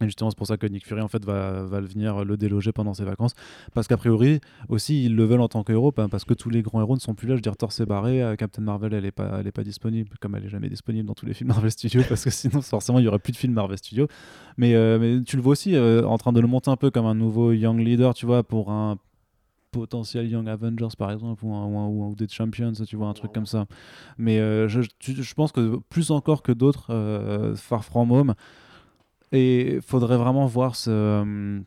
Et 0.00 0.06
justement, 0.06 0.28
c'est 0.30 0.36
pour 0.36 0.48
ça 0.48 0.56
que 0.56 0.66
Nick 0.66 0.84
Fury 0.84 1.00
en 1.00 1.06
fait 1.06 1.24
va, 1.24 1.62
va 1.62 1.80
venir 1.80 2.24
le 2.24 2.36
déloger 2.36 2.72
pendant 2.72 2.94
ses 2.94 3.04
vacances. 3.04 3.32
Parce 3.74 3.86
qu'a 3.86 3.96
priori, 3.96 4.40
aussi, 4.68 5.04
ils 5.04 5.14
le 5.14 5.24
veulent 5.24 5.40
en 5.40 5.46
tant 5.46 5.62
que 5.62 5.70
héros, 5.70 5.92
ben, 5.92 6.08
parce 6.08 6.24
que 6.24 6.34
tous 6.34 6.50
les 6.50 6.62
grands 6.62 6.80
héros 6.80 6.96
ne 6.96 7.00
sont 7.00 7.14
plus 7.14 7.28
là. 7.28 7.34
Je 7.34 7.36
veux 7.36 7.42
dire, 7.42 7.56
Thor 7.56 7.70
s'est 7.70 7.86
barré, 7.86 8.20
euh, 8.20 8.34
Captain 8.34 8.62
Marvel, 8.62 8.92
elle 8.92 9.04
est 9.04 9.12
pas, 9.12 9.40
pas 9.44 9.62
disponible, 9.62 10.10
comme 10.20 10.34
elle 10.34 10.46
est 10.46 10.48
jamais 10.48 10.68
disponible 10.68 11.06
dans 11.06 11.14
tous 11.14 11.26
les 11.26 11.34
films 11.34 11.50
Marvel 11.50 11.70
Studios, 11.70 12.02
parce 12.08 12.24
que 12.24 12.30
sinon, 12.30 12.60
forcément, 12.60 12.98
il 12.98 13.04
y 13.04 13.08
aurait 13.08 13.20
plus 13.20 13.30
de 13.30 13.36
films 13.36 13.52
Marvel 13.52 13.78
Studios. 13.78 14.08
Mais, 14.56 14.74
euh, 14.74 14.98
mais 14.98 15.22
tu 15.22 15.36
le 15.36 15.42
vois 15.42 15.52
aussi 15.52 15.76
euh, 15.76 16.04
en 16.04 16.18
train 16.18 16.32
de 16.32 16.40
le 16.40 16.48
monter 16.48 16.72
un 16.72 16.76
peu 16.76 16.90
comme 16.90 17.06
un 17.06 17.14
nouveau 17.14 17.52
Young 17.52 17.78
Leader, 17.78 18.14
tu 18.14 18.26
vois, 18.26 18.42
pour 18.42 18.72
un 18.72 18.98
potentiel 19.70 20.28
Young 20.28 20.48
Avengers 20.48 20.94
par 20.96 21.10
exemple 21.10 21.44
ou, 21.44 21.52
un, 21.52 21.66
ou, 21.66 21.78
un- 21.78 22.08
ou 22.08 22.14
des 22.14 22.28
Champions 22.28 22.70
tu 22.72 22.94
vois 22.94 23.08
un 23.08 23.12
truc 23.12 23.32
comme 23.32 23.44
ça 23.44 23.66
mais 24.18 24.38
je, 24.68 24.82
je 25.00 25.34
pense 25.34 25.50
que 25.50 25.78
plus 25.90 26.12
encore 26.12 26.44
que 26.44 26.52
d'autres 26.52 26.92
Far 27.56 27.84
From 27.84 28.12
Home 28.12 28.34
et 29.34 29.80
faudrait 29.84 30.16
vraiment 30.16 30.46
voir 30.46 30.76
euh, 30.86 31.60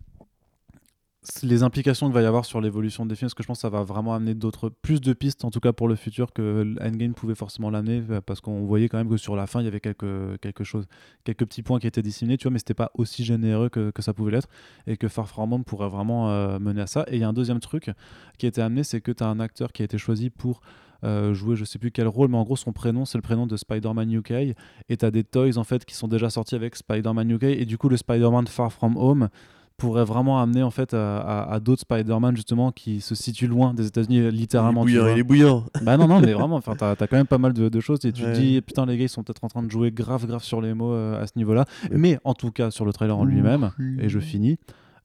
les 1.44 1.64
implications 1.64 2.06
qu'il 2.06 2.14
va 2.14 2.22
y 2.22 2.26
avoir 2.26 2.45
sur 2.45 2.61
l'évolution 2.61 3.06
des 3.06 3.15
films, 3.15 3.27
parce 3.27 3.34
que 3.34 3.44
je 3.44 3.48
pense 3.48 3.57
que 3.57 3.61
ça 3.61 3.69
va 3.69 3.84
vraiment 3.84 4.14
amener 4.15 4.35
d'autres, 4.35 4.69
plus 4.69 5.02
de 5.02 5.11
pistes 5.11 5.44
en 5.44 5.52
tout 5.52 5.60
cas 5.60 5.73
pour 5.73 5.89
le 5.89 5.95
futur 5.95 6.31
que 6.31 6.76
Endgame 6.81 7.14
pouvait 7.14 7.35
forcément 7.35 7.69
l'amener, 7.69 8.02
euh, 8.10 8.22
parce 8.22 8.39
qu'on 8.39 8.65
voyait 8.65 8.88
quand 8.88 8.98
même 8.98 9.10
que 9.10 9.18
sur 9.18 9.35
la 9.35 9.48
fin 9.48 9.60
il 9.60 9.65
y 9.65 9.68
avait 9.68 9.81
quelque, 9.81 10.38
quelque 10.38 10.64
chose, 10.64 10.88
quelques 11.26 11.45
petits 11.45 11.61
points 11.61 11.80
qui 11.80 11.88
étaient 11.88 12.02
disséminés, 12.02 12.38
tu 12.38 12.44
vois, 12.44 12.52
mais 12.52 12.60
c'était 12.60 12.73
pas 12.73 12.91
aussi 12.94 13.26
généreux 13.26 13.68
que, 13.68 13.91
que 13.91 14.02
ça 14.02 14.14
pouvait 14.14 14.31
l'être, 14.31 14.48
et 14.88 14.95
que 14.95 15.10
Far 15.10 15.27
From 15.27 15.52
Home 15.52 15.65
pourrait 15.65 15.89
vraiment 15.89 16.30
euh, 16.30 16.60
mener 16.60 16.81
à 16.81 16.88
ça. 16.88 17.03
Et 17.10 17.18
il 17.18 17.19
y 17.19 17.26
a 17.26 17.27
un 17.27 17.34
deuxième 17.34 17.60
truc 17.60 17.91
qui 18.38 18.45
a 18.45 18.49
été 18.49 18.61
amené, 18.61 18.85
c'est 18.85 19.02
que 19.02 19.11
tu 19.11 19.23
as 19.26 19.27
un 19.27 19.41
acteur 19.41 19.73
qui 19.73 19.81
a 19.81 19.85
été 19.85 19.98
choisi 19.98 20.30
pour 20.30 20.61
euh, 21.03 21.34
jouer 21.34 21.56
je 21.56 21.65
sais 21.65 21.80
plus 21.80 21.91
quel 21.91 22.07
rôle, 22.07 22.30
mais 22.30 22.38
en 22.38 22.44
gros 22.44 22.56
son 22.56 22.72
prénom 22.74 23.06
c'est 23.06 23.18
le 23.18 23.22
prénom 23.22 23.48
de 23.48 23.56
Spider-Man 23.57 24.11
UK, 24.11 24.32
et 24.32 24.56
tu 24.98 25.06
as 25.06 25.11
des 25.11 25.24
toys 25.24 25.57
en 25.57 25.64
fait 25.64 25.86
qui 25.86 25.95
sont 25.95 26.07
déjà 26.07 26.30
sortis 26.30 26.56
avec 26.56 26.76
Spider-Man 26.76 27.30
UK, 27.32 27.44
et 27.44 27.65
du 27.65 27.78
coup 27.78 27.90
le 27.90 27.98
Spider-Man 27.98 28.48
Far 28.48 28.72
From 28.74 28.98
Home 28.98 29.30
pourrait 29.78 30.06
vraiment 30.06 30.41
amener 30.41 30.64
en 30.64 30.72
fait 30.72 30.95
à, 30.95 31.19
à- 31.19 31.53
à 31.53 31.60
d'autres 31.60 31.82
Spider-Man 31.82 32.36
justement 32.36 32.72
qui 32.72 32.99
se 32.99 33.14
situent 33.14 33.45
loin 33.45 33.76
des 33.76 33.86
États-Unis 33.86 34.32
littéralement. 34.32 34.88
il 34.88 34.95
est 34.95 34.98
bouillant, 34.98 35.14
il 35.15 35.19
est 35.19 35.24
bouillant. 35.24 35.65
Bah 35.84 35.98
non, 35.98 36.07
non, 36.07 36.19
mais 36.19 36.34
vraiment, 36.34 36.56
enfin, 36.56 36.74
t'as, 36.76 36.95
t'as 36.95 37.06
quand 37.06 37.15
même 37.15 37.28
pas 37.28 37.38
mal 37.38 37.53
de, 37.53 37.69
de 37.69 37.80
choses 37.80 38.03
et 38.06 38.11
tu 38.11 38.24
Ouais. 38.24 38.34
te 38.34 38.40
dis, 38.40 38.60
putain, 38.61 38.88
les 38.88 38.98
gars, 38.98 39.03
ils 39.03 39.10
sont 39.10 39.22
peut-être 39.22 39.44
en 39.44 39.49
train 39.49 39.61
de 39.61 39.69
jouer 39.69 39.91
grave, 39.91 40.26
grave 40.26 40.41
sur 40.41 40.61
les 40.61 40.74
mots 40.74 40.94
euh, 40.94 41.22
à 41.22 41.28
ce 41.28 41.34
niveau-là. 41.36 41.65
Ouais. 41.84 41.90
Mais 41.95 42.18
en 42.24 42.34
tout 42.34 42.49
cas, 42.49 42.72
sur 42.72 42.86
le 42.86 42.91
trailer 42.91 43.15
en 43.15 43.24
lui-même, 43.24 43.69
et 43.99 44.10
je 44.10 44.18
finis, 44.19 44.57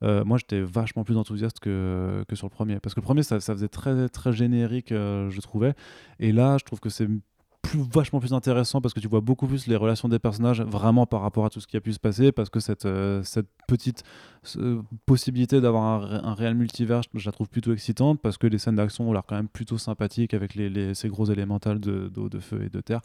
euh, 0.02 0.24
moi 0.24 0.38
j'étais 0.38 0.60
vachement 0.60 1.04
plus 1.04 1.16
enthousiaste 1.16 1.60
que, 1.60 2.24
que 2.28 2.36
sur 2.36 2.46
le 2.46 2.50
premier. 2.50 2.78
Parce 2.80 2.94
que 2.94 3.00
le 3.00 3.04
premier, 3.04 3.22
ça, 3.22 3.40
ça 3.40 3.54
faisait 3.54 3.68
très, 3.68 4.08
très 4.08 4.32
générique, 4.32 4.92
euh, 4.92 5.30
je 5.30 5.40
trouvais. 5.40 5.74
Et 6.18 6.32
là, 6.32 6.58
je 6.58 6.64
trouve 6.64 6.80
que 6.80 6.88
c'est 6.88 7.08
plus, 7.62 7.78
vachement 7.94 8.18
plus 8.18 8.32
intéressant 8.32 8.80
parce 8.80 8.92
que 8.92 8.98
tu 8.98 9.06
vois 9.06 9.20
beaucoup 9.20 9.46
plus 9.46 9.68
les 9.68 9.76
relations 9.76 10.08
des 10.08 10.18
personnages 10.18 10.60
vraiment 10.62 11.06
par 11.06 11.20
rapport 11.20 11.44
à 11.44 11.50
tout 11.50 11.60
ce 11.60 11.68
qui 11.68 11.76
a 11.76 11.80
pu 11.80 11.92
se 11.92 12.00
passer. 12.00 12.32
Parce 12.32 12.50
que 12.50 12.58
cette, 12.58 12.86
euh, 12.86 13.22
cette 13.22 13.46
petite 13.68 14.02
possibilité 15.06 15.60
d'avoir 15.60 15.84
un, 15.84 15.98
ré- 16.06 16.20
un 16.24 16.34
réel 16.34 16.54
multivers, 16.54 17.02
je 17.14 17.24
la 17.24 17.32
trouve 17.32 17.48
plutôt 17.48 17.72
excitante 17.72 18.20
parce 18.20 18.36
que 18.38 18.46
les 18.48 18.58
scènes 18.58 18.76
d'action 18.76 19.08
ont 19.08 19.12
l'air 19.12 19.22
quand 19.26 19.36
même 19.36 19.48
plutôt 19.48 19.78
sympathiques 19.78 20.34
avec 20.34 20.54
les, 20.56 20.68
les- 20.68 20.94
ces 20.94 21.08
gros 21.08 21.26
élémentales 21.26 21.78
de- 21.78 22.08
d'eau, 22.08 22.28
de, 22.28 22.40
feu 22.40 22.62
et 22.64 22.68
de 22.68 22.80
terre. 22.80 23.00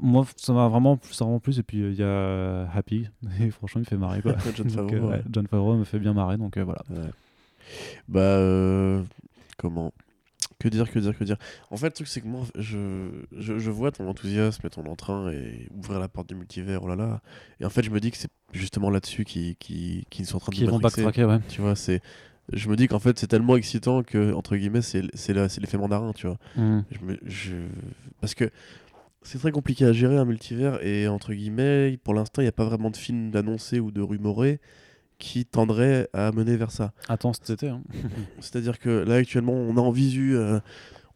Moi, 0.00 0.24
ça 0.36 0.52
m'a 0.52 0.68
vraiment, 0.68 0.98
ça 1.10 1.24
m'a 1.24 1.28
vraiment 1.30 1.40
plus. 1.40 1.58
Et 1.58 1.62
puis, 1.62 1.82
euh, 1.82 1.90
il 1.90 1.96
y 1.98 2.02
a 2.02 2.70
Happy, 2.76 3.08
et 3.40 3.50
franchement, 3.50 3.80
il 3.80 3.84
me 3.84 3.88
fait 3.88 3.96
marrer. 3.96 4.22
Quoi. 4.22 4.34
John 4.56 4.66
Donc, 4.66 4.74
Favreau, 4.74 4.94
euh, 4.94 5.00
ouais, 5.00 5.16
ouais. 5.16 5.22
John 5.30 5.46
Favreau 5.46 5.74
me 5.76 5.84
fait 5.84 5.98
bien 5.98 6.12
marrer, 6.12 6.36
donc 6.36 6.56
euh, 6.56 6.64
voilà. 6.64 6.82
Ouais. 6.90 7.10
Bah, 8.08 9.04
comment? 9.58 9.92
Que 10.58 10.68
dire, 10.68 10.90
que 10.90 10.98
dire, 10.98 11.16
que 11.16 11.24
dire? 11.24 11.36
En 11.70 11.76
fait, 11.78 11.86
le 11.86 11.92
truc, 11.92 12.08
c'est 12.08 12.20
que 12.20 12.26
moi, 12.26 12.44
je, 12.54 13.08
je, 13.36 13.58
je 13.58 13.70
vois 13.70 13.90
ton 13.92 14.06
enthousiasme 14.08 14.66
et 14.66 14.70
ton 14.70 14.84
entrain 14.86 15.30
et 15.30 15.68
ouvrir 15.74 15.98
la 16.00 16.08
porte 16.08 16.28
du 16.28 16.34
multivers, 16.34 16.82
oh 16.82 16.88
là 16.88 16.96
là. 16.96 17.20
Et 17.60 17.64
en 17.64 17.70
fait, 17.70 17.82
je 17.82 17.90
me 17.90 17.98
dis 17.98 18.10
que 18.10 18.18
c'est 18.18 18.30
justement 18.52 18.90
là-dessus 18.90 19.24
qu'ils 19.24 19.56
qui, 19.56 20.04
qui 20.10 20.24
sont 20.26 20.36
en 20.36 20.40
train 20.40 20.52
Qui 20.52 20.66
de 20.66 20.70
vont 20.70 20.78
backtracker, 20.78 21.24
ouais. 21.24 21.40
Tu 21.48 21.60
vois, 21.62 21.76
c'est. 21.76 22.02
Je 22.52 22.68
me 22.68 22.76
dis 22.76 22.88
qu'en 22.88 22.98
fait, 22.98 23.18
c'est 23.18 23.28
tellement 23.28 23.56
excitant 23.56 24.02
que, 24.02 24.34
entre 24.34 24.56
guillemets, 24.56 24.82
c'est 24.82 25.02
l'effet 25.32 25.78
mandarin, 25.78 26.12
tu 26.12 26.26
vois. 26.26 26.36
Mm. 26.56 26.80
Je 26.90 27.04
me- 27.06 27.18
je... 27.24 27.54
Parce 28.20 28.34
que 28.34 28.50
c'est 29.22 29.38
très 29.38 29.52
compliqué 29.52 29.84
à 29.84 29.92
gérer 29.92 30.16
un 30.16 30.24
multivers 30.24 30.82
et 30.84 31.06
entre 31.08 31.32
guillemets, 31.34 31.98
pour 32.02 32.14
l'instant, 32.14 32.42
il 32.42 32.44
n'y 32.46 32.48
a 32.48 32.52
pas 32.52 32.64
vraiment 32.64 32.90
de 32.90 32.96
film 32.96 33.30
d'annoncé 33.30 33.78
ou 33.80 33.90
de 33.90 34.00
rumoré 34.00 34.60
qui 35.18 35.44
tendrait 35.44 36.08
à 36.14 36.32
mener 36.32 36.56
vers 36.56 36.70
ça. 36.70 36.92
Attends 37.08 37.32
cet 37.34 37.50
été. 37.50 37.68
Hein. 37.68 37.82
C'est-à-dire 38.40 38.78
que 38.78 38.88
là, 38.88 39.16
actuellement, 39.16 39.52
on 39.52 39.76
a 39.76 39.80
en 39.80 39.90
visu, 39.90 40.34
euh, 40.34 40.58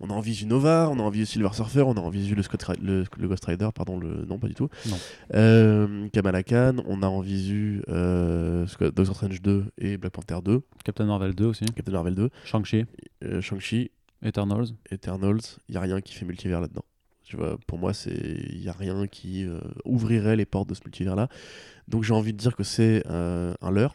on 0.00 0.10
a 0.10 0.12
en 0.12 0.20
visu 0.20 0.44
Nova, 0.44 0.90
on 0.92 0.98
a 0.98 1.02
en 1.02 1.08
visu 1.08 1.24
Silver 1.24 1.48
Surfer, 1.54 1.80
on 1.80 1.94
a 1.94 2.00
en 2.00 2.10
visu 2.10 2.34
le, 2.34 2.42
Scott 2.42 2.66
le, 2.82 3.04
le 3.16 3.28
Ghost 3.28 3.46
Rider, 3.46 3.70
pardon, 3.74 3.98
le... 3.98 4.26
non, 4.26 4.38
pas 4.38 4.48
du 4.48 4.54
tout. 4.54 4.68
Non. 4.90 4.96
Euh, 5.34 6.08
Kamala 6.12 6.42
Khan, 6.42 6.76
on 6.86 7.02
a 7.02 7.06
en 7.06 7.20
visu 7.22 7.82
euh, 7.88 8.66
Scott- 8.66 8.94
Doctor 8.94 9.14
Strange 9.16 9.40
2 9.40 9.64
et 9.78 9.96
Black 9.96 10.12
Panther 10.12 10.40
2, 10.44 10.60
Captain 10.84 11.06
Marvel 11.06 11.34
2 11.34 11.46
aussi. 11.46 11.64
Captain 11.74 11.92
Marvel 11.92 12.14
2, 12.14 12.28
Shang-Chi, 12.44 12.84
euh, 13.24 13.40
Shang-Chi, 13.40 13.90
Eternals. 14.22 14.66
Eternals, 14.92 15.40
il 15.70 15.72
n'y 15.72 15.76
a 15.78 15.80
rien 15.80 16.02
qui 16.02 16.12
fait 16.12 16.26
multivers 16.26 16.60
là-dedans. 16.60 16.84
Tu 17.24 17.36
vois, 17.36 17.56
pour 17.66 17.78
moi, 17.78 17.92
il 18.06 18.60
n'y 18.60 18.68
a 18.68 18.72
rien 18.72 19.06
qui 19.06 19.44
euh, 19.44 19.58
ouvrirait 19.84 20.36
les 20.36 20.44
portes 20.44 20.68
de 20.68 20.74
ce 20.74 20.80
multivers-là. 20.84 21.28
Donc 21.88 22.04
j'ai 22.04 22.12
envie 22.14 22.32
de 22.32 22.38
dire 22.38 22.54
que 22.54 22.62
c'est 22.64 23.02
euh, 23.08 23.54
un 23.62 23.70
leurre, 23.70 23.94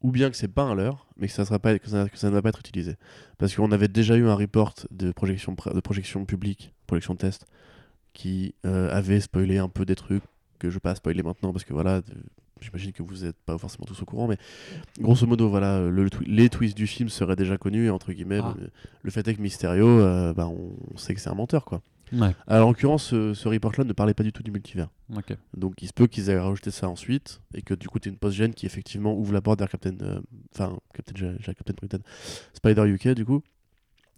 ou 0.00 0.10
bien 0.10 0.30
que 0.30 0.36
c'est 0.36 0.48
pas 0.48 0.62
un 0.62 0.74
leurre, 0.74 1.06
mais 1.16 1.26
que 1.26 1.32
ça, 1.32 1.44
sera 1.44 1.58
pas, 1.58 1.78
que 1.78 1.88
ça, 1.88 2.08
que 2.08 2.16
ça 2.16 2.28
ne 2.28 2.32
va 2.34 2.40
pas 2.42 2.48
être 2.50 2.60
utilisé. 2.60 2.94
Parce 3.36 3.54
qu'on 3.54 3.72
avait 3.72 3.88
déjà 3.88 4.16
eu 4.16 4.26
un 4.26 4.34
report 4.34 4.74
de 4.90 5.12
projection, 5.12 5.54
pr- 5.54 5.74
de 5.74 5.80
projection 5.80 6.24
publique, 6.24 6.72
projection 6.86 7.14
de 7.14 7.18
test, 7.18 7.46
qui 8.12 8.54
euh, 8.64 8.90
avait 8.96 9.20
spoilé 9.20 9.58
un 9.58 9.68
peu 9.68 9.84
des 9.84 9.94
trucs 9.96 10.22
que 10.58 10.70
je 10.70 10.74
vais 10.74 10.80
pas 10.80 10.94
spoiler 10.94 11.22
maintenant, 11.22 11.52
parce 11.52 11.64
que 11.64 11.72
voilà, 11.72 12.00
j'imagine 12.60 12.92
que 12.92 13.02
vous 13.02 13.24
n'êtes 13.24 13.36
pas 13.44 13.56
forcément 13.58 13.84
tous 13.86 14.00
au 14.02 14.04
courant, 14.04 14.26
mais 14.28 14.38
grosso 15.00 15.26
modo, 15.26 15.48
voilà, 15.48 15.80
le- 15.80 16.08
les 16.26 16.48
twists 16.48 16.76
du 16.76 16.86
film 16.86 17.08
seraient 17.08 17.36
déjà 17.36 17.58
connus, 17.58 17.86
et 17.86 17.90
entre 17.90 18.12
guillemets, 18.12 18.40
Ah. 18.42 18.54
le, 18.58 18.70
le 19.02 19.10
fait 19.10 19.26
est 19.28 19.34
que 19.34 19.42
Mysterio, 19.42 19.98
bah, 20.34 20.48
on 20.48 20.96
sait 20.96 21.14
que 21.14 21.20
c'est 21.20 21.30
un 21.30 21.34
menteur, 21.34 21.64
quoi. 21.64 21.82
Ouais, 22.12 22.34
Alors, 22.46 22.66
en 22.68 22.70
l'occurrence, 22.70 23.04
ce, 23.04 23.34
ce 23.34 23.48
report-là 23.48 23.84
ne 23.84 23.92
parlait 23.92 24.14
pas 24.14 24.22
du 24.22 24.32
tout 24.32 24.42
du 24.42 24.50
multivers. 24.50 24.88
Donc 25.56 25.82
il 25.82 25.88
se 25.88 25.92
peut 25.92 26.06
qu'ils 26.06 26.28
aient 26.30 26.38
rajouté 26.38 26.70
ça 26.70 26.88
ensuite 26.88 27.40
et 27.54 27.62
que 27.62 27.72
du 27.74 27.88
coup 27.88 27.98
tu 27.98 28.08
une 28.08 28.16
post-gène 28.18 28.52
qui 28.54 28.66
effectivement 28.66 29.14
ouvre 29.16 29.32
la 29.32 29.40
porte 29.40 29.58
vers 29.58 29.68
Captain 29.70 29.94
euh, 30.02 30.20
enfin 30.54 30.76
Captain, 30.94 31.14
j'ai- 31.16 31.36
j'ai 31.40 31.54
Captain 31.54 31.72
Britain 31.74 31.98
Spider 32.52 32.86
UK 32.86 33.08
du 33.14 33.24
coup 33.24 33.42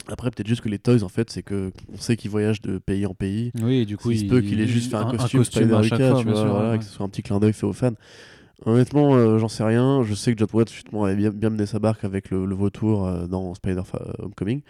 après 0.09 0.31
peut-être 0.31 0.49
juste 0.49 0.63
que 0.63 0.69
les 0.69 0.79
toys 0.81 1.03
en 1.05 1.09
fait 1.09 1.31
c'est 1.31 1.43
que 1.45 1.71
on 1.93 1.97
sait 1.97 2.17
qu'ils 2.17 2.31
voyagent 2.31 2.61
de 2.63 2.79
pays 2.79 3.07
en 3.07 3.15
pays 3.15 3.53
Oui, 3.63 3.77
et 3.77 3.85
du 3.87 3.97
coup, 3.97 4.11
il 4.11 4.19
se 4.21 4.25
peut 4.25 4.41
qu'il 4.41 4.61
ait 4.61 4.67
juste 4.67 4.91
fait 4.91 4.97
un, 4.97 5.11
costume, 5.17 5.43
à 5.75 5.83
chaque 5.83 6.01
fois, 6.01 6.19
tu 6.19 6.25
bien 6.25 6.33
vois 6.33 6.43
sûr, 6.43 6.51
voilà, 6.53 6.71
ouais. 6.73 6.79
que 6.79 6.85
ce 6.85 6.91
soit 6.91 7.05
un 7.07 7.09
petit 7.09 7.23
clin 7.23 7.39
d'œil 7.39 7.53
fait 7.53 7.67
aux 7.67 7.73
fans 7.73 7.95
Honnêtement, 8.67 9.15
euh, 9.15 9.39
j'en 9.39 9.49
sais 9.49 9.65
rien. 9.65 10.03
Je 10.03 10.13
sais 10.15 10.35
que 10.35 10.39
John 10.39 10.49
Watts 10.53 10.71
justement 10.71 11.05
avait 11.05 11.17
bien, 11.17 11.31
bien 11.31 11.49
mené 11.49 11.65
sa 11.65 11.79
barque 11.79 12.05
avec 12.05 12.31
le, 12.31 12.45
le 12.45 12.55
vautour 12.55 13.07
euh, 13.07 13.27
dans 13.27 13.55
Spider 13.55 13.83
Homecoming. 14.19 14.61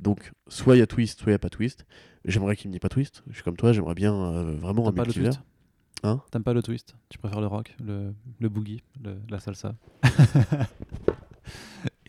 Donc, 0.00 0.32
soit 0.48 0.74
il 0.76 0.80
y 0.80 0.82
a 0.82 0.86
twist, 0.88 1.20
soit 1.20 1.30
il 1.30 1.34
n'y 1.34 1.36
a 1.36 1.38
pas 1.38 1.48
twist. 1.48 1.86
J'aimerais 2.26 2.56
qu'il 2.56 2.70
n'y 2.70 2.76
ait 2.76 2.80
pas 2.80 2.88
twist. 2.88 3.22
Je 3.28 3.34
suis 3.34 3.42
comme 3.42 3.56
toi, 3.56 3.72
j'aimerais 3.72 3.94
bien 3.94 4.12
euh, 4.14 4.56
vraiment 4.56 4.88
un 4.88 4.92
pas 4.92 5.02
le 5.02 5.06
multivers. 5.06 5.30
twist? 5.34 5.42
Hein? 6.02 6.20
T'aimes 6.30 6.42
pas 6.44 6.52
le 6.52 6.62
twist? 6.62 6.94
Tu 7.08 7.18
préfères 7.18 7.40
le 7.40 7.46
rock, 7.46 7.74
le, 7.82 8.12
le 8.40 8.48
boogie, 8.48 8.82
le- 9.02 9.18
la 9.30 9.38
salsa? 9.40 9.74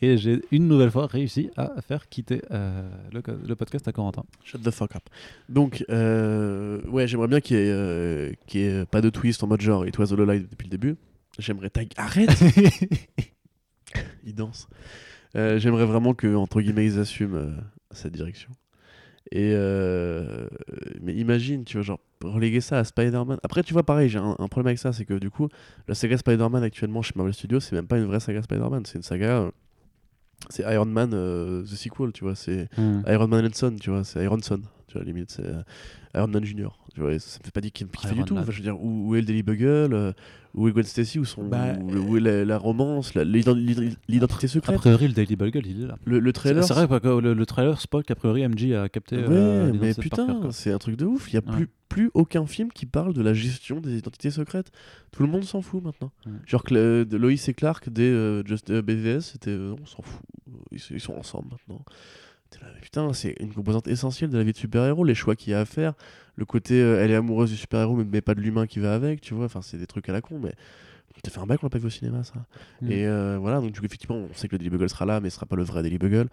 Et 0.01 0.17
j'ai 0.17 0.41
une 0.51 0.67
nouvelle 0.67 0.91
fois 0.91 1.07
réussi 1.07 1.49
à 1.57 1.81
faire 1.81 2.07
quitter 2.07 2.41
euh, 2.51 2.87
le, 3.11 3.21
le 3.47 3.55
podcast 3.55 3.87
à 3.87 3.91
Corentin. 3.91 4.23
Shut 4.43 4.61
the 4.61 4.69
fuck 4.69 4.95
up. 4.95 5.01
Donc, 5.49 5.83
euh, 5.89 6.81
ouais, 6.87 7.07
j'aimerais 7.07 7.27
bien 7.27 7.39
qu'il 7.41 7.57
n'y 7.57 8.59
ait, 8.61 8.85
pas 8.85 9.01
de 9.01 9.09
twist 9.09 9.41
en 9.43 9.47
mode 9.47 9.61
genre 9.61 9.87
It 9.87 9.97
was 9.97 10.13
all 10.13 10.29
a 10.29 10.35
lie 10.35 10.41
depuis 10.41 10.65
le 10.65 10.69
début. 10.69 10.97
J'aimerais 11.39 11.71
tag. 11.71 11.89
Arrête 11.97 12.29
Il 14.23 14.35
danse. 14.35 14.67
J'aimerais 15.33 15.85
vraiment 15.85 16.13
que, 16.13 16.35
entre 16.35 16.61
guillemets, 16.61 16.85
ils 16.85 16.99
assument 16.99 17.55
cette 17.91 18.13
direction. 18.13 18.49
Et 19.31 19.51
euh, 19.53 20.47
mais 21.01 21.13
imagine, 21.13 21.63
tu 21.65 21.77
vois, 21.77 21.83
genre 21.83 21.99
reléguer 22.23 22.61
ça 22.61 22.79
à 22.79 22.83
Spider-Man. 22.83 23.37
Après, 23.43 23.61
tu 23.63 23.73
vois, 23.73 23.83
pareil, 23.83 24.09
j'ai 24.09 24.19
un, 24.19 24.35
un 24.39 24.47
problème 24.47 24.67
avec 24.67 24.79
ça, 24.79 24.93
c'est 24.93 25.05
que 25.05 25.13
du 25.15 25.29
coup, 25.29 25.47
la 25.87 25.95
saga 25.95 26.17
Spider-Man 26.17 26.63
actuellement 26.63 27.01
chez 27.01 27.13
Marvel 27.15 27.33
Studios, 27.33 27.59
c'est 27.59 27.75
même 27.75 27.87
pas 27.87 27.97
une 27.97 28.05
vraie 28.05 28.19
saga 28.19 28.41
Spider-Man, 28.41 28.85
c'est 28.85 28.95
une 28.97 29.03
saga. 29.03 29.41
euh, 29.41 29.51
c'est 30.49 30.63
Iron 30.71 30.85
Man 30.85 31.11
euh, 31.13 31.63
The 31.63 31.67
Sequel, 31.75 32.11
tu 32.13 32.23
vois, 32.23 32.35
c'est 32.35 32.69
Hmm. 32.77 33.01
Iron 33.07 33.27
Man 33.27 33.45
and 33.45 33.49
Son, 33.53 33.75
tu 33.75 33.89
vois, 33.89 34.03
c'est 34.03 34.23
Iron 34.23 34.39
Son, 34.41 34.61
tu 34.87 34.93
vois, 34.97 35.03
limite, 35.05 35.31
c'est 35.31 35.45
euh, 35.45 35.61
Iron 36.15 36.27
Man 36.27 36.43
Junior, 36.45 36.79
tu 36.93 37.01
vois, 37.01 37.17
ça, 37.19 37.39
me 37.39 37.45
fait 37.45 37.51
pas 37.51 37.61
dire 37.61 37.71
qu'il 37.71 37.87
fait 37.87 38.07
Iron 38.09 38.15
du 38.17 38.23
tout. 38.25 38.37
Enfin, 38.37 38.51
je 38.51 38.57
veux 38.57 38.63
dire, 38.63 38.81
où, 38.81 39.09
où 39.09 39.15
est 39.15 39.19
le 39.21 39.25
Daily 39.25 39.43
Bugle, 39.43 39.93
euh, 39.93 40.13
où 40.53 40.67
est 40.67 40.71
Gwen 40.71 40.83
Stacy, 40.85 41.19
où, 41.19 41.25
sont, 41.25 41.43
Bah, 41.47 41.73
où, 41.79 41.91
où 42.11 42.17
est 42.17 42.21
la, 42.21 42.45
la 42.45 42.57
romance, 42.57 43.13
l'identité 43.13 44.45
A 44.45 44.47
secrète. 44.47 44.77
priori, 44.77 45.07
le 45.07 45.13
Daily 45.13 45.35
Bugle, 45.35 45.65
il 45.65 45.83
est 45.83 45.87
là. 45.87 45.97
Le, 46.05 46.31
trailer, 46.33 46.63
c'est 46.63 46.73
vrai 46.73 46.87
que 46.99 47.07
le, 47.19 47.33
le 47.33 47.45
trailer 47.45 47.79
spoil 47.79 48.03
qu'a 48.03 48.15
priori 48.15 48.47
MJ 48.47 48.71
a 48.71 48.89
capté. 48.89 49.17
Ouais, 49.17 49.25
euh, 49.29 49.73
mais 49.79 49.93
putain, 49.93 50.49
c'est 50.51 50.71
un 50.71 50.77
truc 50.77 50.95
de 50.95 51.05
ouf. 51.05 51.31
Il 51.31 51.35
y 51.35 51.37
a 51.37 51.41
Ouais. 51.47 51.55
plus, 51.55 51.67
plus 51.89 52.11
aucun 52.13 52.45
film 52.45 52.71
qui 52.71 52.85
parle 52.85 53.13
de 53.13 53.21
la 53.21 53.33
gestion 53.33 53.79
des 53.79 53.97
identités 53.97 54.31
secrètes. 54.31 54.71
Tout 55.11 55.23
le 55.23 55.29
monde 55.29 55.43
s'en 55.43 55.61
fout 55.61 55.83
maintenant. 55.83 56.11
Ouais. 56.25 56.31
Genre 56.45 56.63
que 56.63 56.73
le- 56.73 57.05
de 57.05 57.17
Lois 57.17 57.31
et 57.33 57.53
Clark 57.53 57.89
des 57.89 58.09
euh, 58.09 58.43
Just, 58.45 58.69
euh, 58.69 58.81
BVS, 58.81 59.21
c'était 59.21 59.51
euh, 59.51 59.75
on 59.81 59.85
s'en 59.85 60.01
fout. 60.01 60.21
Ils, 60.71 60.79
ils 60.91 60.99
sont 60.99 61.13
ensemble 61.15 61.49
maintenant. 61.51 61.83
Là, 62.61 62.67
putain, 62.81 63.13
c'est 63.13 63.35
une 63.39 63.53
composante 63.53 63.87
essentielle 63.87 64.29
de 64.29 64.37
la 64.37 64.43
vie 64.43 64.53
de 64.53 64.57
super-héros, 64.57 65.03
les 65.03 65.15
choix 65.15 65.35
qu'il 65.35 65.51
y 65.51 65.53
a 65.53 65.59
à 65.59 65.65
faire. 65.65 65.93
Le 66.35 66.45
côté, 66.45 66.81
euh, 66.81 67.03
elle 67.03 67.11
est 67.11 67.15
amoureuse 67.15 67.49
du 67.49 67.57
super-héros, 67.57 67.95
mais, 67.95 68.05
mais 68.05 68.21
pas 68.21 68.35
de 68.35 68.41
l'humain 68.41 68.67
qui 68.67 68.79
va 68.79 68.93
avec, 68.93 69.21
tu 69.21 69.33
vois. 69.33 69.45
Enfin, 69.45 69.61
c'est 69.61 69.77
des 69.77 69.87
trucs 69.87 70.07
à 70.09 70.13
la 70.13 70.21
con, 70.21 70.39
mais. 70.41 70.53
T'as 71.23 71.31
fait 71.31 71.39
un 71.39 71.47
bac, 71.47 71.59
on 71.63 71.65
l'a 71.65 71.71
pas 71.71 71.79
vu 71.79 71.87
au 71.87 71.89
cinéma, 71.89 72.23
ça. 72.23 72.45
Mm. 72.81 72.91
Et 72.91 73.07
euh, 73.07 73.37
voilà, 73.39 73.59
donc 73.59 73.71
du 73.71 73.79
coup, 73.79 73.85
effectivement, 73.87 74.17
on 74.17 74.33
sait 74.33 74.47
que 74.47 74.53
le 74.53 74.59
Daily 74.59 74.69
Bugle 74.69 74.87
sera 74.87 75.05
là, 75.05 75.19
mais 75.19 75.31
ce 75.31 75.37
sera 75.37 75.47
pas 75.47 75.55
le 75.55 75.63
vrai 75.63 75.81
Daily 75.81 75.97
Bugle. 75.97 76.27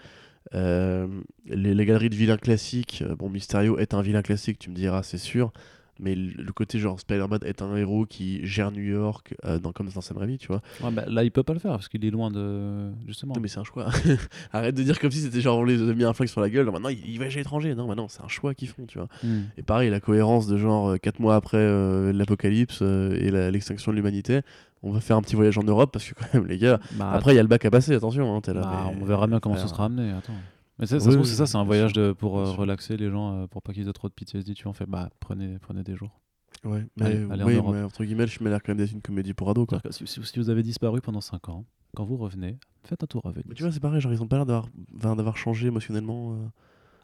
Euh, 0.55 1.07
les, 1.47 1.73
les 1.73 1.86
galeries 1.86 2.11
de 2.11 2.15
vilains 2.15 2.36
classiques, 2.36 3.03
bon, 3.19 3.31
Mysterio 3.31 3.78
est 3.78 3.95
un 3.95 4.03
vilain 4.03 4.20
classique, 4.20 4.59
tu 4.59 4.69
me 4.69 4.74
diras, 4.74 5.03
c'est 5.03 5.16
sûr. 5.19 5.53
Mais 6.01 6.15
le 6.15 6.53
côté 6.53 6.79
genre 6.79 6.99
Spider-Man 6.99 7.41
est 7.45 7.62
un 7.62 7.77
héros 7.77 8.05
qui 8.05 8.45
gère 8.47 8.73
New 8.73 8.83
York, 8.83 9.35
euh, 9.45 9.59
dans, 9.59 9.73
comme 9.73 9.89
dans 9.89 10.01
Sam 10.01 10.16
Raimi, 10.16 10.39
tu 10.39 10.49
vois. 10.49 10.61
Ouais, 10.83 10.91
bah, 10.91 11.05
là, 11.07 11.23
il 11.23 11.31
peut 11.31 11.43
pas 11.45 11.53
le 11.53 11.61
faire 11.61 11.73
parce 11.73 11.89
qu'il 11.89 12.05
est 12.05 12.11
loin 12.11 12.31
de. 12.31 12.91
Justement. 13.07 13.35
Non, 13.35 13.41
mais 13.41 13.49
c'est 13.49 13.61
un 13.61 13.65
choix. 13.65 13.89
Arrête 14.53 14.75
de 14.75 14.83
dire 14.83 14.99
comme 14.99 15.11
si 15.11 15.21
c'était 15.21 15.41
genre 15.41 15.59
on 15.59 15.65
les 15.65 15.81
a 15.81 15.95
mis 15.95 16.05
un 16.05 16.12
flingue 16.12 16.29
sur 16.29 16.41
la 16.41 16.51
gueule. 16.51 16.66
Maintenant, 16.71 16.89
il, 16.89 16.99
il 17.09 17.19
va 17.19 17.31
chez 17.31 17.39
l'étranger. 17.39 17.75
Non, 17.75 17.87
maintenant, 17.87 18.09
c'est 18.09 18.23
un 18.23 18.29
choix 18.29 18.55
qu'ils 18.55 18.69
font, 18.69 18.87
tu 18.87 18.99
vois. 18.99 19.09
Hmm. 19.23 19.43
Et 19.57 19.62
pareil, 19.62 19.91
la 19.91 20.01
cohérence 20.01 20.47
de 20.47 20.57
genre 20.57 20.99
4 21.01 21.21
mois 21.21 21.37
après 21.37 21.59
euh, 21.59 22.12
l'apocalypse 22.12 22.81
euh, 22.83 23.12
et 23.15 23.31
l'extinction 23.53 23.93
de 23.93 23.97
l'humanité, 23.97 24.41
on 24.83 24.91
va 24.91 25.01
faire 25.01 25.16
un 25.16 25.23
petit 25.23 25.37
voyage 25.37 25.57
en 25.59 25.62
Europe 25.62 25.93
parce 25.93 26.05
que 26.09 26.15
quand 26.15 26.35
même, 26.35 26.47
les 26.47 26.59
gars, 26.59 26.81
Bah, 26.93 27.12
après, 27.12 27.33
il 27.33 27.37
y 27.37 27.39
a 27.39 27.43
le 27.43 27.49
bac 27.49 27.65
à 27.65 27.71
passer, 27.71 27.95
attention. 27.95 28.37
Hein, 28.37 28.41
là, 28.49 28.61
bah, 28.61 28.91
mais- 28.95 29.01
on 29.01 29.05
verra 29.05 29.27
bien 29.27 29.39
comment 29.41 29.57
ce 29.57 29.69
sera 29.69 29.85
amené. 29.87 30.11
Attends. 30.12 30.35
Mais 30.79 30.87
ça, 30.87 30.99
ça 30.99 31.11
Oui, 31.11 31.25
c'est 31.25 31.35
ça, 31.35 31.47
c'est 31.47 31.57
un 31.57 31.65
voyage 31.65 31.93
de, 31.93 32.13
pour 32.13 32.39
euh, 32.39 32.51
relaxer 32.53 32.97
les 32.97 33.11
gens, 33.11 33.43
euh, 33.43 33.47
pour 33.47 33.63
pas 33.63 33.73
qu'ils 33.73 33.89
aient 33.89 33.93
trop 33.93 34.09
de 34.09 34.13
PTSD. 34.15 34.55
Tu 34.55 34.67
on 34.67 34.73
fait, 34.73 34.87
bah, 34.87 35.09
prenez, 35.21 35.59
prenez 35.61 35.83
des 35.85 35.95
jours. 35.97 36.21
Ouais, 36.65 36.85
mais, 36.97 37.07
Allez- 37.07 37.27
allez 37.31 37.43
en 37.43 37.47
oui, 37.47 37.55
Europe. 37.57 37.75
mais 37.75 37.83
entre 37.83 38.05
guillemets, 38.05 38.25
le 38.25 38.31
film 38.31 38.47
a 38.47 38.51
l'air 38.51 38.63
quand 38.63 38.71
même 38.73 38.79
d'être 38.79 38.93
une 38.93 39.03
comédie 39.03 39.35
pour 39.35 39.51
ados, 39.51 39.67
quoi. 39.67 39.81
Si, 39.91 40.07
si- 40.07 40.25
si 40.25 40.39
vous 40.39 40.51
avez 40.51 40.63
disparu 40.63 41.01
pendant 41.01 41.21
5 41.21 41.49
ans, 41.49 41.65
quand 41.95 42.05
vous 42.05 42.17
revenez, 42.17 42.59
faites 42.85 43.03
un 43.03 43.07
tour 43.07 43.23
Venise. 43.25 43.45
Mais 43.49 43.55
tu 43.55 43.63
vois, 43.63 43.71
c'est 43.73 43.81
pareil, 43.81 44.01
genre, 44.01 44.13
ils 44.13 44.23
ont 44.23 44.27
pas 44.27 44.37
l'air 44.45 44.47
d'avoir 44.47 45.37
changé 45.37 45.69
émotionnellement. 45.69 46.33
euh. 46.33 46.37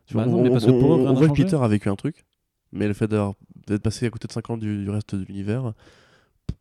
Tu 0.06 0.14
Bah 0.16 0.24
vois, 0.24 0.32
non, 0.32 0.38
on, 0.38 0.42
mais 0.42 0.50
parce 0.50 0.64
que 0.66 0.70
on- 0.70 1.10
eux, 1.10 1.14
voit 1.14 1.28
que. 1.28 1.34
Peter 1.34 1.56
a 1.56 1.68
vécu 1.68 1.88
un 1.88 1.94
truc, 1.96 2.24
mais 2.72 2.88
le 2.88 2.94
fait 2.94 3.06
d'être 3.08 3.82
passé 3.82 4.06
à 4.06 4.10
côté 4.10 4.26
de 4.26 4.32
5 4.32 4.50
ans 4.50 4.56
du, 4.56 4.82
du 4.82 4.90
reste 4.90 5.14
de 5.14 5.24
l'univers, 5.24 5.74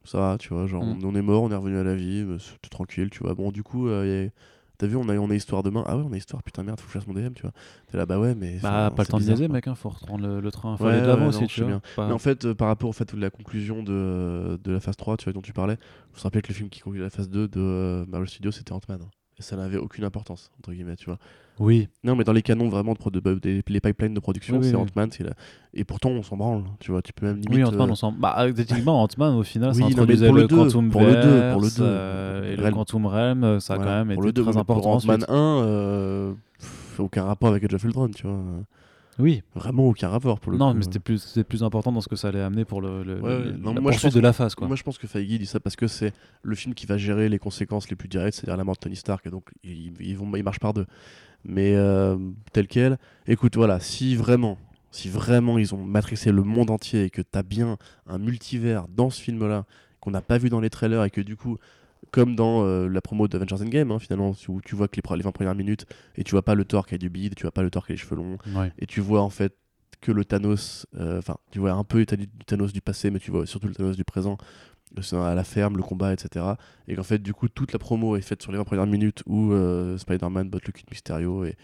ça 0.04 0.20
va, 0.20 0.38
tu 0.38 0.50
vois, 0.50 0.68
genre, 0.68 0.84
Mm. 0.84 1.00
on, 1.04 1.16
est 1.16 1.22
mort, 1.24 1.44
on 1.44 1.52
est 1.52 1.56
revenu 1.56 1.78
à 1.78 1.84
la 1.84 1.96
vie, 1.96 2.26
c'est 2.40 2.70
tranquille, 2.70 3.10
tu 3.10 3.20
vois. 3.24 3.34
Bon, 3.34 3.52
du 3.52 3.64
coup, 3.64 3.88
euh, 3.88 4.06
y 4.06 4.28
a- 4.28 4.30
t'as 4.80 4.88
vu, 4.88 4.96
on 4.96 5.08
a, 5.10 5.16
on 5.18 5.30
a 5.30 5.36
histoire 5.36 5.62
demain. 5.62 5.84
Ah 5.86 5.96
ouais, 5.96 6.04
on 6.10 6.12
a 6.12 6.18
histoire, 6.18 6.42
putain, 6.42 6.64
merde, 6.64 6.80
faut 6.80 6.88
que 6.88 6.94
je 6.94 6.98
fasse 7.00 7.08
mon 7.08 7.14
DM, 7.14 7.34
tu 7.34 7.44
vois. 7.44 7.52
T'es 7.92 7.98
là, 7.98 8.08
bah 8.08 8.18
ouais, 8.20 8.34
mais. 8.34 8.58
Bah, 8.64 8.92
pas 8.96 9.04
le 9.04 9.08
temps 9.08 9.18
de 9.18 9.22
bizarre, 9.22 9.36
niaiser, 9.36 9.48
quoi. 9.48 9.54
mec, 9.54 9.68
hein, 9.68 9.76
faut 9.76 9.90
reprendre 9.90 10.26
le, 10.28 10.40
le 10.40 10.52
train, 10.52 10.76
faut 10.78 10.86
Ouais, 10.86 10.94
aller 10.94 11.02
de 11.02 11.08
l'avant 11.08 11.24
ouais, 11.24 11.28
aussi, 11.30 11.42
non, 11.42 11.48
tu 11.48 11.62
vois. 11.64 11.82
Pas- 11.96 12.08
Mais 12.08 12.14
en 12.14 12.18
fait, 12.20 12.46
euh, 12.46 12.56
par 12.56 12.68
rapport 12.70 12.90
au 12.90 12.94
fait 12.94 13.14
de 13.14 13.20
la 13.22 13.30
conclusion 13.30 13.84
de, 13.84 14.60
de 14.64 14.72
la 14.72 14.80
phase 14.80 14.96
3, 14.98 15.18
tu 15.18 15.26
vois, 15.26 15.34
dont 15.34 15.42
tu 15.42 15.54
parlais, 15.54 15.78
je 16.16 16.20
me 16.20 16.24
rappelle 16.24 16.42
que 16.42 16.48
le 16.48 16.54
film 16.56 16.70
qui 16.70 16.80
conclut 16.80 17.02
la 17.02 17.10
phase 17.12 17.30
2 17.30 17.48
de 17.48 17.60
euh, 17.60 18.06
Marvel 18.08 18.28
Studios, 18.30 18.52
c'était 18.52 18.72
Ant-Man. 18.74 19.02
Et 19.02 19.19
ça 19.40 19.56
n'avait 19.56 19.78
aucune 19.78 20.04
importance, 20.04 20.52
entre 20.60 20.72
guillemets, 20.74 20.96
tu 20.96 21.06
vois. 21.06 21.18
Oui, 21.60 21.90
Non, 22.06 22.16
mais 22.16 22.24
dans 22.24 22.32
les 22.32 22.42
canons 22.42 22.70
vraiment 22.70 22.94
de 22.94 23.20
des, 23.40 23.62
les 23.68 23.82
pipelines 23.82 24.14
de 24.14 24.20
production, 24.22 24.60
Oui, 24.60 24.70
c'est 24.70 24.76
oui. 24.78 24.82
Ant-Man. 24.96 25.10
c'est 25.12 25.24
la- 25.24 25.34
Et 25.74 25.84
pourtant, 25.84 26.10
on 26.10 26.24
s'en 26.24 26.38
branle, 26.38 26.64
tu 26.80 26.92
vois. 26.92 27.02
Tu 27.02 27.12
peux 27.12 27.26
même 27.26 27.36
limite. 27.36 27.50
oui 27.54 27.64
Ant-Man, 27.66 27.90
euh, 27.90 27.92
on 27.92 27.96
s'en. 27.96 28.12
Bah, 28.14 28.48
techniquement, 28.56 29.04
Ant-Man, 29.04 29.36
au 29.36 29.44
final, 29.44 29.74
ça 29.74 29.78
Oui, 29.78 29.86
mais 29.88 29.92
introduisait 29.92 30.28
pour 30.28 30.36
le, 30.36 30.42
le 30.44 30.48
deux, 30.48 30.56
Quantum 30.56 30.90
pour 30.90 31.02
le 31.02 31.16
deux, 31.22 31.40
Verse, 31.40 31.52
pour 31.54 31.62
le 31.62 31.68
deux. 31.70 31.84
euh, 31.84 32.54
et 32.54 32.56
le. 32.56 32.72
Quantum 32.72 33.06
Realm, 33.08 33.44
euh, 33.44 33.60
ça 33.60 33.74
a 33.74 33.76
voilà, 33.78 33.92
quand 33.92 34.06
même 34.06 34.16
pour 34.16 34.24
été 34.24 34.28
le 34.28 34.32
deux, 34.34 34.44
très 34.44 34.58
important 34.58 34.82
Pour 34.82 34.92
Ant-Man 34.96 35.16
ensuite. 35.24 35.30
1, 35.30 35.36
euh, 35.36 36.34
pff, 36.60 37.00
aucun 37.00 37.24
rapport 37.26 37.50
avec 37.50 37.64
Age 37.66 37.74
of 37.74 37.84
Ultron, 37.84 38.10
tu 38.10 38.26
vois. 38.26 38.40
Oui, 39.20 39.44
Vraiment 39.54 39.84
aucun 39.88 40.08
rapport 40.10 40.40
pour 40.40 40.52
le 40.52 40.58
non, 40.58 40.72
coup. 40.72 40.78
mais 40.78 40.84
c'était 40.84 41.00
plus, 41.00 41.18
c'était 41.22 41.44
plus 41.44 41.62
important 41.64 41.92
dans 41.92 42.02
ce 42.02 42.08
que 42.08 42.16
ça 42.16 42.30
allait 42.30 42.42
amener 42.42 42.64
pour 42.66 42.82
le, 42.82 43.04
le- 43.04 43.20
Ouais, 43.22 43.36
ouais. 43.38 43.44
le- 43.46 43.52
Non, 43.58 43.74
la 43.74 43.82
moi, 43.82 43.92
je 43.92 44.00
pense 44.00 44.14
de 44.14 44.20
que- 44.20 44.24
la 44.24 44.34
phase, 44.34 44.56
quoi. 44.56 44.68
Moi, 44.68 44.76
je 44.78 44.84
pense 44.84 44.98
que 44.98 45.08
Feige 45.08 45.28
dit 45.28 45.46
ça 45.46 45.60
parce 45.60 45.76
que 45.76 45.88
c'est 45.88 46.14
le 46.42 46.56
film 46.56 46.74
qui 46.74 46.86
va 46.86 46.98
gérer 46.98 47.28
les 47.30 47.38
conséquences 47.40 47.90
les 47.90 47.96
plus 47.96 48.08
directes, 48.08 48.38
c'est-à-dire 48.38 48.58
la 48.58 48.64
mort 48.64 48.76
de 48.76 48.80
Tony 48.80 48.96
Stark, 48.96 49.26
et 49.28 49.30
donc 49.30 49.50
ils, 49.64 49.92
ils 50.00 50.18
vont, 50.18 50.30
ils 50.36 50.44
marchent 50.44 50.60
par 50.60 50.74
deux. 50.74 50.86
Mais 51.44 51.76
euh, 51.76 52.18
tel 52.54 52.68
quel, 52.68 52.98
écoute, 53.28 53.56
voilà, 53.56 53.80
si 53.80 54.16
vraiment, 54.16 54.58
si 54.92 55.10
vraiment 55.10 55.58
ils 55.58 55.74
ont 55.76 55.84
matrixé 55.84 56.32
le 56.32 56.44
monde 56.44 56.70
entier 56.72 57.04
et 57.06 57.10
que 57.10 57.22
t'as 57.22 57.44
bien 57.44 57.78
un 58.08 58.18
multivers 58.18 58.88
dans 58.90 59.10
ce 59.10 59.22
film-là 59.22 59.66
qu'on 60.00 60.12
n'a 60.12 60.22
pas 60.22 60.38
vu 60.38 60.50
dans 60.50 60.60
les 60.62 60.70
trailers 60.70 61.04
et 61.04 61.10
que 61.10 61.22
du 61.22 61.36
coup, 61.36 61.58
comme 62.12 62.36
dans 62.36 62.64
euh, 62.66 62.88
la 62.88 63.02
promo 63.02 63.28
d'Avengers 63.28 63.62
Endgame, 63.62 63.92
hein, 63.92 64.00
finalement, 64.00 64.34
où 64.48 64.62
tu 64.62 64.76
vois 64.76 64.88
que 64.88 64.96
les, 64.96 65.02
pre- 65.02 65.16
les 65.18 65.24
20 65.24 65.32
premières 65.32 65.56
minutes 65.56 65.86
et 66.16 66.24
tu 66.24 66.32
vois 66.32 66.42
pas 66.44 66.56
le 66.56 66.66
Thor 66.66 66.88
qui 66.88 66.96
a 66.96 66.98
du 66.98 67.10
bide, 67.10 67.36
tu 67.36 67.44
vois 67.44 67.52
pas 67.52 67.62
le 67.64 67.70
Thor 67.70 67.86
qui 67.86 67.92
a 67.92 67.96
les 67.96 68.00
cheveux 68.02 68.16
longs, 68.16 68.38
Ouais. 68.56 68.72
et 68.80 68.86
tu 68.86 69.00
vois 69.02 69.22
en 69.22 69.30
fait 69.30 69.56
que 70.02 70.12
le 70.12 70.24
Thanos, 70.26 70.86
euh, 70.98 71.20
enfin, 71.20 71.36
tu 71.52 71.60
vois 71.60 71.72
un 71.74 71.84
peu 71.84 72.06
du, 72.06 72.16
du 72.26 72.28
Thanos 72.46 72.72
du 72.74 72.82
passé, 72.82 73.12
mais 73.12 73.20
tu 73.20 73.32
vois 73.32 73.46
surtout 73.46 73.68
le 73.68 73.76
Thanos 73.76 73.96
du 73.98 74.06
présent, 74.06 74.38
à 75.14 75.36
la 75.36 75.44
ferme, 75.44 75.78
le 75.78 75.84
combat, 75.84 76.14
etc. 76.14 76.46
Et 76.88 76.96
qu'en 76.96 77.04
fait, 77.04 77.20
du 77.20 77.34
coup, 77.34 77.48
toute 77.48 77.74
la 77.74 77.80
promo 77.80 78.16
est 78.16 78.22
faite 78.22 78.42
sur 78.42 78.52
les 78.52 78.58
20 78.58 78.64
premières 78.64 78.88
minutes 78.88 79.22
où 79.28 79.52
euh, 79.52 79.98
Spider-Man 79.98 80.50
botte 80.50 80.66
le 80.66 80.72
cul 80.72 80.82
de 80.84 80.90
Mysterio, 80.90 81.44
et, 81.46 81.56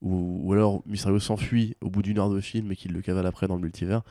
ou, 0.00 0.40
ou 0.42 0.52
alors 0.52 0.82
Mysterio 0.86 1.20
s'enfuit 1.20 1.76
au 1.80 1.90
bout 1.90 2.02
d'une 2.02 2.18
heure 2.18 2.30
de 2.30 2.40
film 2.40 2.72
et 2.72 2.76
qu'il 2.76 2.92
le 2.92 3.00
cavale 3.02 3.26
après 3.26 3.46
dans 3.46 3.54
le 3.54 3.60
multivers, 3.62 4.02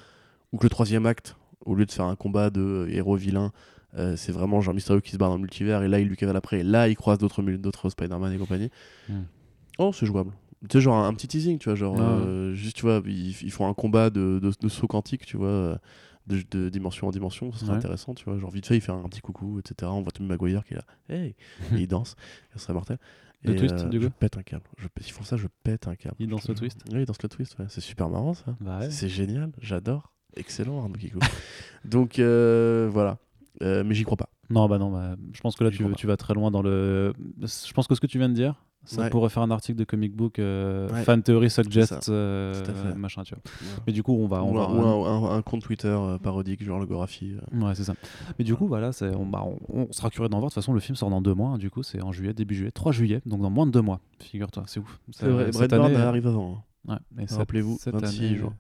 ou 0.54 0.58
que 0.58 0.64
le 0.64 0.70
troisième 0.70 1.06
acte, 1.06 1.36
au 1.66 1.76
lieu 1.76 1.86
de 1.86 1.92
faire 1.92 2.06
un 2.06 2.16
combat 2.16 2.50
de 2.50 2.88
héros-vilain, 2.90 3.52
euh, 3.98 4.16
c'est 4.16 4.32
vraiment 4.32 4.62
genre 4.62 4.74
Mysterio 4.74 5.02
qui 5.02 5.12
se 5.12 5.18
barre 5.18 5.30
dans 5.30 5.36
le 5.36 5.42
multivers, 5.42 5.84
et 5.84 5.88
là, 5.88 6.00
il 6.00 6.08
lui 6.08 6.16
cavale 6.18 6.36
après, 6.38 6.60
et 6.60 6.64
là, 6.64 6.88
il 6.88 6.96
croise 6.96 7.18
d'autres 7.18 7.42
d'autres 7.42 7.90
Spider-Man 7.90 8.34
et 8.34 8.38
compagnie. 8.38 8.70
Hmm. 9.10 9.24
Oh, 9.80 9.92
c'est 9.94 10.06
jouable. 10.06 10.32
Tu 10.70 10.78
sais, 10.78 10.82
genre 10.82 10.96
un, 10.96 11.08
un 11.08 11.14
petit 11.14 11.28
teasing, 11.28 11.58
tu 11.58 11.70
vois, 11.70 11.76
genre, 11.76 11.96
Ouais. 11.96 12.02
euh, 12.02 12.54
juste, 12.54 12.76
tu 12.76 12.84
vois, 12.84 13.02
ils, 13.06 13.32
ils 13.42 13.52
font 13.52 13.68
un 13.68 13.74
combat 13.74 14.10
de, 14.10 14.40
de, 14.42 14.52
de 14.60 14.70
saut 14.70 14.88
quantique, 14.88 15.26
tu 15.26 15.36
vois, 15.38 15.48
euh, 15.48 15.76
de, 16.28 16.42
de 16.52 16.70
dimension 16.70 17.08
en 17.08 17.12
dimension, 17.12 17.52
ça 17.52 17.60
serait 17.60 17.72
Ouais. 17.72 17.78
intéressant, 17.78 18.14
tu 18.14 18.26
vois, 18.26 18.38
genre 18.38 18.52
vite 18.52 18.68
fait, 18.68 18.76
il 18.76 18.82
fait 18.82 18.92
un 18.92 19.02
petit 19.10 19.22
coucou, 19.22 19.58
etc. 19.60 19.92
On 19.92 20.02
voit 20.04 20.12
Tom 20.12 20.28
Maguire 20.28 20.64
qui 20.64 20.76
est 20.76 20.78
là, 20.78 20.86
hey, 21.10 21.36
et 21.76 21.82
il 21.82 21.88
danse, 21.88 22.16
ça 22.54 22.60
serait 22.60 22.74
mortel. 22.74 22.98
Le 23.44 23.54
Et, 23.54 23.56
twist, 23.56 23.88
du 23.90 24.00
je 24.00 24.08
coup 24.08 24.14
pète 24.20 24.38
un 24.38 24.44
câble. 24.44 24.66
Je, 24.78 24.88
pète- 24.88 25.08
ils 25.08 25.12
font 25.12 25.24
ça, 25.24 25.36
je 25.36 25.48
pète 25.64 25.88
un 25.88 25.96
câble. 25.96 26.16
Il 26.20 26.28
danse 26.28 26.44
Je- 26.44 26.50
le 26.50 26.54
twist 26.54 26.78
Oui, 26.94 27.00
il 27.00 27.06
danse 27.06 27.24
le 27.24 27.28
twist, 27.30 27.58
ouais. 27.58 27.66
c'est 27.70 27.82
super 27.82 28.08
marrant 28.08 28.36
ça. 28.36 28.56
Bah 28.62 28.78
ouais. 28.82 28.92
C'est 28.92 29.10
génial, 29.10 29.52
j'adore. 29.60 30.14
Excellent, 30.36 30.80
Arnaud 30.80 30.94
Kikou. 31.00 31.18
Donc, 31.86 32.20
euh, 32.20 32.88
voilà. 32.94 33.18
Euh, 33.62 33.84
mais 33.86 33.94
j'y 33.94 34.04
crois 34.04 34.18
pas. 34.18 34.30
Non, 34.50 34.68
bah 34.68 34.78
non, 34.78 34.92
bah, 34.92 35.16
je 35.34 35.40
pense 35.42 35.56
que 35.56 35.64
là, 35.64 35.70
tu, 35.72 36.08
vas 36.08 36.18
très 36.18 36.34
loin 36.34 36.52
dans 36.52 36.62
le. 36.62 37.14
Je 37.42 37.74
pense 37.74 37.88
que 37.88 37.96
ce 37.96 38.02
que 38.02 38.08
tu 38.08 38.18
viens 38.18 38.28
de 38.30 38.34
dire, 38.34 38.56
ça 38.84 39.04
Ouais. 39.04 39.10
pourrait 39.10 39.30
faire 39.30 39.44
un 39.44 39.52
article 39.52 39.78
de 39.78 39.84
comic 39.84 40.14
book 40.16 40.40
euh, 40.40 40.90
Ouais. 40.90 41.04
fan 41.04 41.22
theory 41.22 41.50
suggest, 41.50 42.10
euh, 42.10 42.96
machin, 42.96 43.24
tu 43.24 43.36
vois. 43.36 43.44
Mais 43.88 43.94
du 43.94 44.02
coup, 44.04 44.14
on 44.14 44.28
va. 44.28 44.44
On 44.44 44.52
ou 44.52 44.56
va 44.56 44.64
un, 44.64 44.74
ou 44.76 45.06
un- 45.06 45.30
un- 45.32 45.38
un 45.38 45.42
compte 45.42 45.62
Twitter 45.62 45.88
euh, 45.88 46.18
parodique, 46.18 46.64
genre 46.64 46.80
logographie. 46.80 47.36
Ouais, 47.54 47.76
c'est 47.76 47.84
ça. 47.84 47.94
Mais 48.40 48.44
du 48.46 48.56
coup, 48.56 48.68
voilà, 48.68 48.90
on, 49.16 49.26
bah, 49.26 49.44
on, 49.46 49.58
on 49.70 49.92
sera 49.92 50.10
curieux 50.10 50.28
d'en 50.30 50.40
voir. 50.40 50.50
De 50.50 50.54
toute 50.54 50.62
façon, 50.62 50.74
le 50.74 50.80
film 50.80 50.96
sort 50.96 51.10
dans 51.10 51.22
deux 51.22 51.34
mois. 51.36 51.52
hein, 51.52 51.58
du 51.58 51.70
coup, 51.70 51.84
c'est 51.84 52.02
en 52.02 52.12
juillet, 52.12 52.34
début 52.34 52.56
juillet, 52.56 52.72
3 52.72 52.92
juillet, 52.92 53.22
donc 53.26 53.42
dans 53.42 53.50
moins 53.52 53.68
de 53.68 53.72
deux 53.72 53.82
mois. 53.82 54.00
Figure-toi, 54.20 54.64
c'est 54.68 54.80
ouf. 54.80 55.00
C'est 55.12 55.28
vrai, 55.30 55.52
Brad 55.52 55.72
année, 55.74 55.96
arrive 55.96 56.28
avant. 56.28 56.64
hein. 56.88 57.00
Ouais, 57.16 57.26
Rappelez-vous, 57.30 57.78
cette 57.80 57.94
26 57.94 58.20
année, 58.26 58.36
juin. 58.38 58.54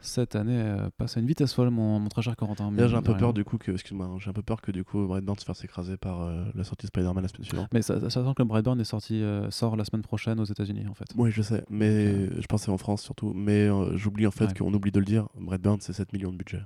Cette 0.00 0.36
année 0.36 0.60
euh, 0.60 0.88
passe 0.96 1.16
à 1.16 1.20
une 1.20 1.26
vitesse 1.26 1.52
folle, 1.52 1.70
mon, 1.70 1.98
mon 1.98 2.08
très 2.08 2.22
cher 2.22 2.36
Corentin. 2.36 2.70
Là, 2.70 2.86
j'ai 2.88 2.96
un 2.96 3.02
peu 3.02 3.16
peur 3.16 3.32
du 3.34 3.44
coup 3.44 3.58
que, 3.58 3.72
excuse-moi, 3.72 4.06
hein, 4.06 4.16
j'ai 4.20 4.30
un 4.30 4.32
peu 4.32 4.42
peur 4.42 4.60
que 4.60 4.70
du 4.70 4.84
coup 4.84 5.06
Brightburn 5.06 5.38
se 5.38 5.44
fasse 5.44 5.64
écraser 5.64 5.96
par 5.96 6.22
euh, 6.22 6.44
la 6.54 6.64
sortie 6.64 6.86
de 6.86 6.88
Spider-Man 6.88 7.22
la 7.22 7.28
semaine 7.28 7.44
suivante. 7.44 7.68
Mais 7.72 7.82
ça, 7.82 8.00
ça 8.00 8.10
sent 8.24 8.34
que 8.36 8.42
Brightburn 8.42 8.80
est 8.80 8.84
sorti, 8.84 9.22
euh, 9.22 9.50
sort 9.50 9.76
la 9.76 9.84
semaine 9.84 10.02
prochaine 10.02 10.38
aux 10.40 10.44
États-Unis 10.44 10.86
en 10.88 10.94
fait. 10.94 11.06
Oui, 11.16 11.30
je 11.30 11.42
sais, 11.42 11.64
mais 11.70 12.26
je 12.40 12.46
pensais 12.46 12.70
en 12.70 12.78
France 12.78 13.02
surtout. 13.02 13.32
Mais 13.34 13.68
j'oublie 13.96 14.26
en 14.26 14.30
fait 14.30 14.46
Ouais. 14.46 14.54
qu'on 14.54 14.72
oublie 14.72 14.92
de 14.92 14.98
le 15.00 15.04
dire. 15.06 15.26
Brightburn, 15.38 15.78
c'est 15.80 15.92
7 15.92 16.12
millions 16.12 16.32
de 16.32 16.36
budget. 16.36 16.60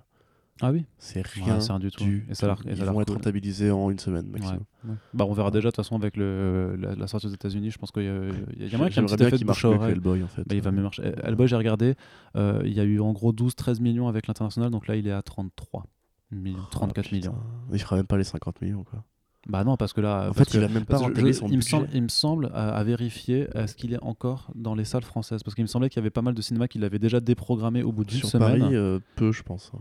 Ah 0.61 0.71
oui 0.71 0.85
C'est 0.99 1.21
Ouais, 1.39 1.43
rien 1.45 1.61
c'est 1.61 1.73
rien 1.73 1.79
du 1.81 1.91
tout. 1.91 2.05
du 2.05 2.27
Et 2.31 2.35
ça 2.35 2.53
a 2.53 2.57
ça 2.57 2.63
a 2.69 2.71
Ils 2.73 2.79
l'air 2.79 2.93
vont 2.93 3.01
être 3.01 3.13
rentabilisés 3.13 3.71
en 3.71 3.91
une 3.91 3.99
semaine 3.99 4.27
maximum. 4.29 4.61
ouais. 4.87 4.95
Bah, 5.15 5.25
on 5.27 5.33
verra 5.33 5.51
déjà 5.51 5.69
de 5.69 5.71
toute 5.71 5.77
façon 5.77 5.97
avec 5.97 6.17
le, 6.17 6.77
la, 6.79 6.95
la 6.95 7.07
sortie 7.09 7.27
aux 7.27 7.31
États-Unis. 7.31 7.71
Je 7.71 7.79
pense 7.79 7.91
qu'il 7.91 8.05
y 8.05 8.09
a, 8.09 8.13
il 8.57 8.69
y 8.71 8.75
a 8.75 8.77
moyen 8.79 8.91
qu'il 8.91 9.03
y 9.03 9.05
ait 9.05 9.11
un 9.13 9.17
petit 9.17 9.23
effet 9.25 9.39
de 9.39 9.45
marche 9.45 9.65
oreille. 9.65 9.93
Hellboy 9.93 10.23
en 10.23 10.29
fait. 10.29 10.43
Bah, 10.47 10.55
il 10.55 10.61
va 10.63 10.71
mieux 10.71 10.83
marcher. 10.83 11.03
Hellboy, 11.25 11.49
j'ai 11.49 11.57
regardé, 11.57 11.95
euh, 12.37 12.63
il 12.65 12.73
y 12.73 12.81
a 12.81 12.85
eu 12.85 13.01
en 13.01 13.13
gros 13.13 13.33
12-13 13.33 13.81
millions 13.81 14.09
avec 14.09 14.27
l'international, 14.29 14.71
donc 14.71 14.87
là 14.87 14.95
il 14.97 15.07
est 15.09 15.13
à 15.13 15.23
33 15.23 15.87
millions, 16.31 16.59
Ah, 16.63 16.69
34 16.71 17.05
putain. 17.09 17.17
millions. 17.17 17.35
Il 17.73 17.81
fera 17.81 17.97
même 17.97 18.07
pas 18.07 18.19
les 18.19 18.25
50 18.25 18.61
millions 18.63 18.85
quoi. 18.85 19.03
Bah 19.49 19.65
non, 19.65 19.77
parce 19.77 19.93
que 19.93 20.01
là. 20.01 20.29
En 20.31 20.33
parce 20.33 20.51
fait, 20.51 20.59
il 20.59 20.61
va 20.61 20.69
même 20.69 20.85
pas 20.85 20.99
je- 20.99 21.33
son 21.33 21.49
il, 21.49 21.57
me 21.57 21.61
semble, 21.63 21.89
il 21.93 22.03
me 22.05 22.09
semble, 22.09 22.47
à, 22.55 22.77
à 22.77 22.85
vérifier, 22.85 23.49
est-ce 23.57 23.75
qu'il 23.75 23.93
est 23.93 24.01
encore 24.01 24.53
dans 24.55 24.77
les 24.77 24.85
salles 24.85 25.03
françaises? 25.03 25.43
Parce 25.43 25.57
qu'il 25.57 25.65
me 25.65 25.67
semblait 25.67 25.89
qu'il 25.89 25.97
y 25.97 26.03
avait 26.03 26.11
pas 26.11 26.23
mal 26.23 26.35
de 26.35 26.41
cinémas 26.43 26.69
qui 26.69 26.79
l'avaient 26.79 27.01
déjà 27.01 27.19
déprogrammé 27.19 27.83
au 27.83 27.91
bout 27.91 28.05
d'une 28.05 28.23
semaine. 28.23 28.61
Paris, 28.61 28.77
euh, 28.77 29.01
peu 29.17 29.33
je 29.33 29.43
pense. 29.43 29.73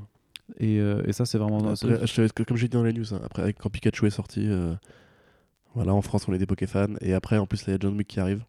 Hein. 0.51 0.55
et, 0.59 0.79
euh, 0.79 1.01
et 1.05 1.13
ça, 1.13 1.25
c'est 1.25 1.37
vraiment. 1.37 1.59
Après, 1.59 2.05
je 2.05 2.43
comme 2.43 2.57
j'ai 2.57 2.67
dit 2.67 2.77
dans 2.77 2.83
les 2.83 2.93
news, 2.93 3.13
hein, 3.13 3.21
après 3.23 3.53
quand 3.53 3.69
Pikachu 3.69 4.07
est 4.07 4.11
sorti, 4.11 4.45
euh, 4.47 4.73
voilà, 5.73 5.93
en 5.93 6.01
France 6.01 6.27
on 6.27 6.33
est 6.33 6.37
des 6.37 6.45
Pokéfans. 6.45 6.95
Et 7.01 7.13
après, 7.13 7.37
en 7.37 7.45
plus, 7.45 7.63
il 7.67 7.71
y 7.71 7.73
a 7.73 7.77
John 7.79 7.95
Wick 7.97 8.07
qui 8.07 8.19
arrive. 8.19 8.43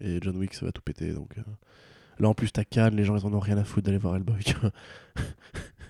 Et 0.00 0.18
John 0.22 0.36
Wick, 0.36 0.54
ça 0.54 0.64
va 0.66 0.72
tout 0.72 0.82
péter. 0.82 1.12
Donc, 1.12 1.36
euh, 1.38 1.42
Là, 2.20 2.28
en 2.28 2.34
plus, 2.34 2.50
t'as 2.52 2.64
Cannes, 2.64 2.96
les 2.96 3.04
gens 3.04 3.16
ils 3.16 3.24
en 3.26 3.32
ont 3.32 3.38
rien 3.38 3.58
à 3.58 3.64
foutre 3.64 3.86
d'aller 3.86 3.98
voir 3.98 4.16
Hellboy. 4.16 4.40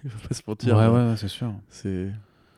Il 0.05 0.11
faut 0.11 0.29
pas 0.29 0.35
se 0.35 0.43
mentir. 0.47 0.77
ouais, 0.77 0.83
euh, 0.83 1.11
ouais, 1.11 1.17
c'est 1.17 1.29
sûr. 1.29 1.53
C'est. 1.69 2.11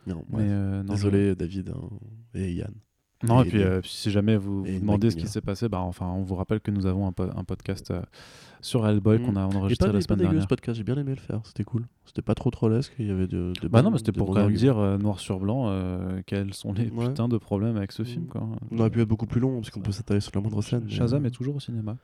Non, 0.06 0.24
non, 0.31 0.82
Désolé, 0.85 1.35
David 1.36 1.70
hein, 1.70 1.89
et 2.35 2.52
Yann. 2.52 2.74
Non, 3.22 3.44
et, 3.44 3.48
Et 3.48 3.81
puis, 3.81 3.90
si 3.90 4.10
jamais 4.10 4.36
vous, 4.36 4.64
demandez 4.64 5.10
ce 5.10 5.16
qui 5.16 5.28
s'est 5.28 5.40
passé, 5.40 5.68
bah, 5.68 5.81
enfin, 5.81 6.06
on 6.06 6.22
vous 6.22 6.35
rappelle 6.35 6.60
que 6.60 6.70
nous 6.70 6.86
avons 6.86 7.06
un, 7.06 7.12
po- 7.12 7.31
un 7.35 7.44
podcast 7.44 7.93
sur 8.62 8.87
Hellboy 8.87 9.20
qu'on 9.23 9.37
a 9.37 9.41
Et 9.41 9.57
enregistré 9.57 9.89
pas, 9.89 9.93
la 9.93 9.99
pas 9.99 10.03
semaine 10.05 10.19
dégueu 10.19 10.28
dernière. 10.28 10.43
ce 10.43 10.49
podcast, 10.49 10.77
j'ai 10.77 10.85
bien 10.85 10.97
aimé 10.97 11.11
le 11.11 11.20
faire, 11.20 11.41
c'était 11.45 11.65
cool. 11.65 11.87
C'était 12.05 12.23
pas 12.23 12.35
trop 12.35 12.51
trollesque, 12.51 12.93
il 12.99 13.07
y 13.07 13.11
avait 13.11 13.27
de, 13.27 13.53
de 13.61 13.69
Bah 13.69 13.82
non, 13.82 13.91
mais 13.91 13.99
c'était 13.99 14.12
pour 14.12 14.35
quand 14.35 14.45
même 14.47 14.53
dire 14.55 14.78
euh, 14.78 14.99
noir 14.99 15.20
sur 15.20 15.39
blanc 15.41 15.69
euh, 15.69 16.20
quels 16.27 16.55
sont 16.55 16.73
les 16.73 16.89
Ouais. 16.91 17.09
putains 17.09 17.28
de 17.28 17.39
problèmes 17.39 17.77
avec 17.77 17.93
ce 17.93 18.03
film. 18.05 18.24
Mm. 18.24 18.28
Quoi. 18.28 18.49
On 18.70 18.78
aurait 18.78 18.91
pu 18.91 19.01
être 19.01 19.09
beaucoup 19.09 19.27
plus 19.27 19.41
long, 19.41 19.57
parce 19.61 19.70
qu'on 19.70 19.81
peut 19.81 19.93
s'attarder 19.93 20.20
sur 20.20 20.32
la 20.35 20.41
moindre 20.41 20.61
scène. 20.62 20.89
Shazam 20.91 21.24
euh, 21.24 21.28
est 21.28 21.31
toujours 21.31 21.57
au 21.57 21.61
cinéma. 21.61 21.97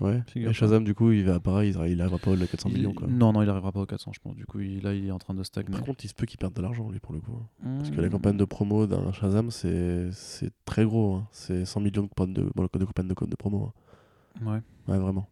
Ouais. 0.00 0.20
Et 0.34 0.52
Shazam, 0.52 0.82
du 0.82 0.94
coup, 0.94 1.12
il 1.12 1.24
va 1.24 1.38
pareil, 1.38 1.70
il 1.78 1.92
il 1.92 2.00
arrivera 2.00 2.18
pas 2.18 2.34
de 2.34 2.44
400 2.44 2.70
Il- 2.70 2.74
millions. 2.76 2.92
Quoi. 2.92 3.06
Non, 3.08 3.32
non, 3.32 3.42
il 3.42 3.48
arrivera 3.48 3.70
pas 3.70 3.80
aux 3.80 3.86
400, 3.86 4.10
je 4.12 4.20
pense. 4.20 4.34
Du 4.34 4.46
coup, 4.46 4.58
il- 4.58 4.82
là, 4.82 4.94
il 4.94 5.06
est 5.06 5.12
en 5.12 5.18
train 5.18 5.34
de 5.34 5.42
stagner. 5.44 5.70
Par 5.70 5.84
contre, 5.84 6.04
il 6.04 6.08
se 6.08 6.14
peut 6.14 6.26
qu'il 6.26 6.38
perde 6.38 6.54
de 6.54 6.62
l'argent, 6.62 6.90
lui, 6.90 6.98
pour 6.98 7.12
le 7.12 7.20
coup. 7.20 7.38
hein. 7.64 7.76
Parce 7.78 7.90
que 7.90 8.00
la 8.00 8.08
campagne 8.08 8.36
de 8.36 8.44
promo 8.44 8.86
d'un 8.88 9.12
Shazam, 9.12 9.50
c'est 9.52 10.10
très 10.64 10.84
gros. 10.84 11.16
hein. 11.16 11.26
C'est 11.30 11.64
100 11.64 11.80
millions 11.80 12.02
de, 12.02 12.24
de, 12.26 12.50
bon, 12.54 12.64
de 12.64 12.68
de, 12.78 13.26
de 13.26 13.36
promo. 13.36 13.72
hein. 14.42 14.44
Ouais. 14.44 14.60
Ouais, 14.92 14.98
vraiment. 14.98 15.28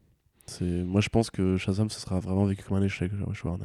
Moi, 0.61 1.01
je 1.01 1.09
pense 1.09 1.31
que 1.31 1.57
Shazam, 1.57 1.89
ce 1.91 2.01
sera 2.01 2.19
vraiment 2.21 2.45
vécu 2.45 2.65
comme 2.65 2.77
un 2.79 2.83
échec 2.83 3.11
chez 3.33 3.49
Warner. 3.49 3.65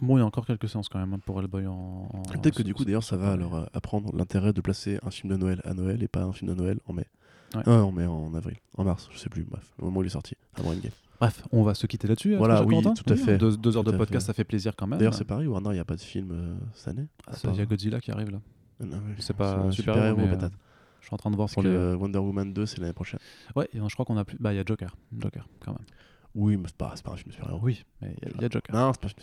Bon, 0.00 0.16
il 0.16 0.20
y 0.20 0.22
a 0.22 0.26
encore 0.26 0.46
quelques 0.46 0.68
séances 0.68 0.88
quand 0.88 0.98
même 0.98 1.12
hein, 1.12 1.20
pour 1.26 1.38
Hellboy 1.40 1.66
en. 1.66 2.08
en- 2.12 2.22
Peut-être 2.22 2.56
que 2.56 2.62
du 2.62 2.74
coup, 2.74 2.84
d'ailleurs, 2.84 3.02
ça 3.04 3.16
va 3.16 3.36
leur 3.36 3.54
euh, 3.54 3.66
apprendre 3.74 4.14
l'intérêt 4.16 4.52
de 4.52 4.60
placer 4.60 4.98
un 5.04 5.10
film 5.10 5.32
de 5.32 5.36
Noël 5.36 5.60
à 5.64 5.74
Noël 5.74 6.02
et 6.02 6.08
pas 6.08 6.22
un 6.22 6.32
film 6.32 6.54
de 6.54 6.56
Noël 6.56 6.78
en 6.86 6.92
mai. 6.92 7.06
Ouais. 7.54 7.62
Euh, 7.68 7.80
en 7.82 7.90
mai, 7.92 8.06
en 8.06 8.32
avril, 8.34 8.56
en 8.78 8.84
mars, 8.84 9.08
je 9.12 9.18
sais 9.18 9.28
plus, 9.28 9.42
bref, 9.42 9.64
au 9.80 9.86
moment 9.86 9.98
où 9.98 10.02
il 10.02 10.06
est 10.06 10.10
sorti, 10.10 10.36
avant 10.54 10.70
Endgame. 10.70 10.92
Bref, 11.18 11.42
on 11.52 11.64
va 11.64 11.74
se 11.74 11.86
quitter 11.86 12.06
là-dessus. 12.08 12.36
Voilà, 12.36 12.60
que 12.60 12.64
oui, 12.66 12.80
tout 12.82 13.12
à 13.12 13.16
fait. 13.16 13.36
Deux, 13.36 13.56
deux 13.56 13.76
heures 13.76 13.84
Tout 13.84 13.90
de 13.92 13.96
podcast, 13.98 14.24
fait. 14.24 14.32
ça 14.32 14.34
fait 14.34 14.44
plaisir 14.44 14.74
quand 14.76 14.86
même. 14.86 14.98
D'ailleurs, 15.00 15.14
c'est 15.14 15.24
pareil, 15.24 15.48
Warner, 15.48 15.70
il 15.70 15.74
n'y 15.74 15.78
a 15.80 15.84
pas 15.84 15.96
de 15.96 16.00
film 16.00 16.30
euh, 16.32 16.54
cette 16.74 16.88
année? 16.88 17.08
Ah, 17.26 17.32
Il 17.44 17.56
y 17.56 17.60
a 17.60 17.66
Godzilla 17.66 18.00
qui 18.00 18.10
arrive 18.12 18.30
là. 18.30 18.38
Euh, 18.80 18.86
non, 18.86 18.98
mais 19.06 19.14
C'est 19.18 19.36
pas 19.36 19.56
un 19.56 19.70
super 19.72 19.94
super-héros, 19.94 20.16
mais, 20.16 20.44
euh. 20.44 20.48
Je 21.00 21.06
suis 21.06 21.14
en 21.14 21.18
train 21.18 21.30
de 21.30 21.36
voir 21.36 21.46
Parce 21.46 21.54
pour 21.54 21.62
que 21.62 21.68
euh, 21.68 21.96
Wonder 21.96 22.18
Woman 22.18 22.52
2, 22.52 22.66
c'est 22.66 22.78
l'année 22.78 22.92
prochaine. 22.92 23.20
Ouais, 23.56 23.68
et 23.72 23.78
je 23.78 23.94
crois 23.94 24.04
qu'on 24.04 24.16
a 24.16 24.24
plus. 24.24 24.36
Bah, 24.38 24.52
il 24.52 24.56
y 24.56 24.60
a 24.60 24.64
Joker. 24.64 24.96
Joker, 25.18 25.46
quand 25.60 25.72
même. 25.72 25.86
Oui, 26.34 26.56
mais 26.56 26.64
c'est 26.68 26.76
pas, 26.76 26.92
c'est 26.94 27.04
pas 27.04 27.10
un 27.12 27.16
film 27.16 27.28
de 27.28 27.32
super-héros. 27.34 27.58
Oui, 27.62 27.84
mais 28.00 28.14
il 28.22 28.40
y 28.42 28.44
a- 28.44 28.48
Joker. 28.48 28.74
Non, 28.74 28.92
c'est 28.92 29.00
pas 29.00 29.06
un 29.06 29.10
film 29.10 29.16
de 29.18 29.22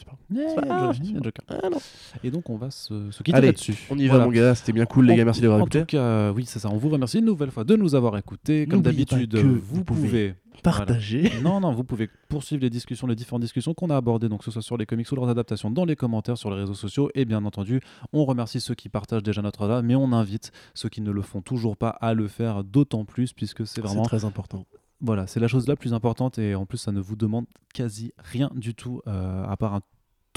super-héros. 0.50 0.92
Il 1.02 1.12
y 1.14 1.18
a- 1.18 1.24
Joker. 1.24 1.46
Ah 1.48 1.70
non. 1.70 1.78
Et 2.24 2.32
donc, 2.32 2.50
on 2.50 2.58
va 2.58 2.70
se, 2.70 3.12
se 3.12 3.24
quitter 3.24 3.38
Allez, 3.38 3.48
là-dessus. 3.48 3.88
On 3.90 3.98
y 3.98 4.08
va, 4.08 4.20
mon 4.26 4.32
gars, 4.32 4.54
c'était 4.56 4.74
bien 4.74 4.86
cool, 4.86 5.06
les 5.06 5.14
En- 5.14 5.18
gars, 5.18 5.26
merci 5.26 5.40
d'avoir 5.42 5.60
En 5.60 5.64
écouté. 5.64 5.80
tout 5.82 5.86
cas, 5.86 6.32
oui, 6.34 6.46
c'est 6.46 6.60
ça. 6.60 6.70
On 6.70 6.76
vous 6.78 6.90
remercie 6.90 7.20
une 7.20 7.26
nouvelle 7.26 7.52
fois 7.52 7.64
de 7.64 7.76
nous 7.78 7.96
avoir 7.96 8.18
écoutés. 8.18 8.68
Comme 8.68 8.82
d'habitude, 8.82 9.36
vous, 9.38 9.84
pouvez. 9.84 10.36
Partagez. 10.64 11.32
Non, 11.44 11.60
non, 11.60 11.72
vous 11.72 11.84
pouvez 11.84 12.10
poursuivre 12.30 12.64
les 12.64 12.72
discussions, 12.72 13.06
les 13.08 13.16
différentes 13.16 13.44
discussions 13.44 13.74
qu'on 13.76 13.90
a 13.92 13.96
abordées, 13.96 14.28
donc 14.28 14.40
que 14.40 14.46
ce 14.46 14.52
soit 14.52 14.64
sur 14.64 14.76
les 14.76 14.88
comics 14.88 15.10
ou 15.12 15.16
leurs 15.16 15.30
adaptations, 15.30 15.70
dans 15.70 15.86
les 15.86 15.96
commentaires, 15.96 16.38
sur 16.38 16.50
les 16.50 16.58
réseaux 16.58 16.74
sociaux. 16.74 17.10
Et 17.14 17.26
bien 17.26 17.46
entendu, 17.46 17.80
on 18.12 18.26
remercie 18.26 18.60
ceux 18.60 18.74
qui 18.74 18.90
partagent 18.90 19.22
déjà 19.24 19.42
notre 19.44 19.62
œuvre, 19.62 19.82
mais 19.84 19.96
on 19.96 20.12
invite 20.14 20.52
ceux 20.74 20.90
qui 20.90 21.02
ne 21.02 21.12
le 21.12 21.22
font 21.22 21.42
toujours 21.42 21.78
pas 21.78 21.90
à 21.90 22.14
le 22.16 22.28
faire 22.28 22.64
d'autant 22.64 23.06
plus, 23.06 23.34
puisque 23.34 23.66
c'est 23.68 23.76
C'est 23.76 23.82
vraiment 23.82 24.02
très 24.04 24.26
important. 24.26 24.66
Voilà, 25.00 25.28
c'est 25.28 25.40
la 25.40 25.48
chose 25.48 25.68
la 25.68 25.76
plus 25.76 25.94
importante 25.94 26.40
et 26.40 26.56
en 26.56 26.66
plus 26.66 26.78
ça 26.78 26.92
ne 26.92 27.00
vous 27.00 27.16
demande 27.16 27.46
quasi 27.74 28.14
rien 28.18 28.50
du 28.56 28.74
tout 28.74 29.02
euh, 29.08 29.46
à 29.46 29.56
part 29.58 29.76
un 29.76 29.82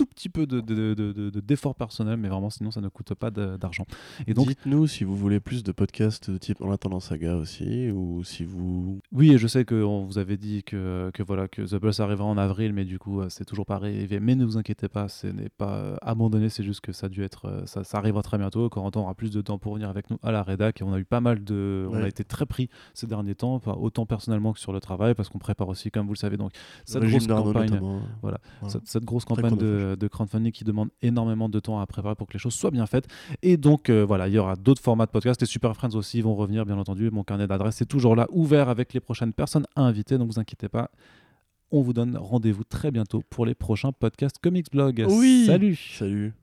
tout 0.00 0.06
petit 0.06 0.28
peu 0.28 0.46
de, 0.46 0.60
de- 0.60 0.94
de- 0.94 1.12
de- 1.12 1.30
de- 1.30 1.40
d'effort 1.40 1.74
personnel, 1.74 2.16
mais 2.16 2.28
vraiment 2.28 2.48
sinon 2.50 2.70
ça 2.70 2.80
ne 2.80 2.88
coûte 2.88 3.12
pas 3.14 3.30
d'argent. 3.30 3.84
Et 4.26 4.34
donc 4.34 4.48
Dites-nous 4.48 4.86
si 4.86 5.04
vous 5.04 5.14
voulez 5.16 5.40
plus 5.40 5.62
de 5.62 5.72
podcasts 5.72 6.30
de 6.30 6.38
type 6.38 6.60
En 6.62 6.70
attendant 6.70 7.00
saga 7.00 7.36
aussi, 7.36 7.90
ou 7.90 8.24
si 8.24 8.44
vous. 8.44 9.00
oui, 9.12 9.32
et 9.32 9.38
je 9.38 9.46
sais 9.46 9.64
qu'on 9.64 10.04
vous 10.04 10.18
avait 10.18 10.36
dit 10.38 10.62
que, 10.62 11.10
que 11.12 11.22
voilà 11.22 11.48
que 11.48 11.62
The 11.62 11.80
Buzz 11.80 12.00
arrivera 12.00 12.24
en 12.26 12.38
avril, 12.38 12.72
mais 12.72 12.84
du 12.84 12.98
coup 12.98 13.20
euh, 13.20 13.26
c'est 13.28 13.44
toujours 13.44 13.66
pas 13.66 13.74
arrivé. 13.76 14.20
Mais 14.20 14.34
ne 14.34 14.44
vous 14.44 14.56
inquiétez 14.56 14.88
pas, 14.88 15.08
ce 15.08 15.26
n'est 15.26 15.48
pas 15.50 15.74
euh, 15.74 15.96
abandonné, 16.02 16.48
c'est 16.48 16.64
juste 16.64 16.80
que 16.80 16.92
ça 16.92 17.06
a 17.06 17.08
dû 17.10 17.22
être, 17.22 17.46
euh, 17.46 17.66
ça, 17.66 17.84
ça 17.84 17.98
arrivera 17.98 18.22
très 18.22 18.38
bientôt. 18.38 18.68
Corentin 18.70 19.00
aura 19.00 19.14
plus 19.14 19.30
de 19.30 19.40
temps 19.42 19.58
pour 19.58 19.74
venir 19.74 19.88
avec 19.90 20.10
nous 20.10 20.18
à 20.22 20.32
la 20.32 20.42
rédac 20.42 20.80
et 20.80 20.84
on 20.84 20.92
a 20.92 20.98
eu 20.98 21.04
pas 21.04 21.20
mal 21.20 21.44
de, 21.44 21.86
on 21.90 21.94
a 21.94 22.08
été 22.08 22.24
très 22.24 22.46
pris 22.46 22.68
ces 22.94 23.06
derniers 23.06 23.34
temps, 23.34 23.54
enfin, 23.54 23.72
autant 23.78 24.06
personnellement 24.06 24.52
que 24.52 24.58
sur 24.60 24.72
le 24.72 24.80
travail, 24.80 25.14
parce 25.14 25.28
qu'on 25.28 25.38
prépare 25.38 25.68
aussi, 25.68 25.90
comme 25.90 26.06
vous 26.06 26.14
le 26.14 26.18
savez, 26.18 26.36
donc 26.36 26.52
cette 26.84 27.02
grosse 27.10 27.26
campagne. 27.52 27.70
Voilà, 28.22 28.38
cette, 28.68 28.86
cette 28.86 29.04
grosse 29.04 29.24
campagne 29.24 29.50
de, 29.56 29.89
de 29.96 30.08
crowdfunding 30.08 30.52
qui 30.52 30.64
demande 30.64 30.90
énormément 31.02 31.48
de 31.48 31.60
temps 31.60 31.80
à 31.80 31.86
préparer 31.86 32.14
pour 32.14 32.26
que 32.26 32.32
les 32.34 32.38
choses 32.38 32.54
soient 32.54 32.70
bien 32.70 32.86
faites. 32.86 33.06
Et 33.42 33.56
donc, 33.56 33.90
euh, 33.90 34.04
voilà, 34.04 34.28
il 34.28 34.34
y 34.34 34.38
aura 34.38 34.56
d'autres 34.56 34.82
formats 34.82 35.06
de 35.06 35.10
podcast. 35.10 35.40
Les 35.40 35.46
Super 35.46 35.74
Friends 35.74 35.94
aussi 35.94 36.20
vont 36.20 36.34
revenir, 36.34 36.66
bien 36.66 36.78
entendu. 36.78 37.10
Mon 37.10 37.24
carnet 37.24 37.46
d'adresse 37.46 37.80
est 37.80 37.86
toujours 37.86 38.16
là, 38.16 38.26
ouvert 38.30 38.68
avec 38.68 38.92
les 38.92 39.00
prochaines 39.00 39.32
personnes 39.32 39.66
à 39.76 39.82
inviter. 39.82 40.18
Donc, 40.18 40.30
vous 40.32 40.40
inquiétez 40.40 40.68
pas. 40.68 40.90
On 41.72 41.82
vous 41.82 41.92
donne 41.92 42.16
rendez-vous 42.16 42.64
très 42.64 42.90
bientôt 42.90 43.22
pour 43.30 43.46
les 43.46 43.54
prochains 43.54 43.92
podcasts 43.92 44.38
Comics 44.38 44.70
Blog. 44.72 45.06
Oui. 45.08 45.44
Salut 45.46 45.76
Salut 45.76 46.39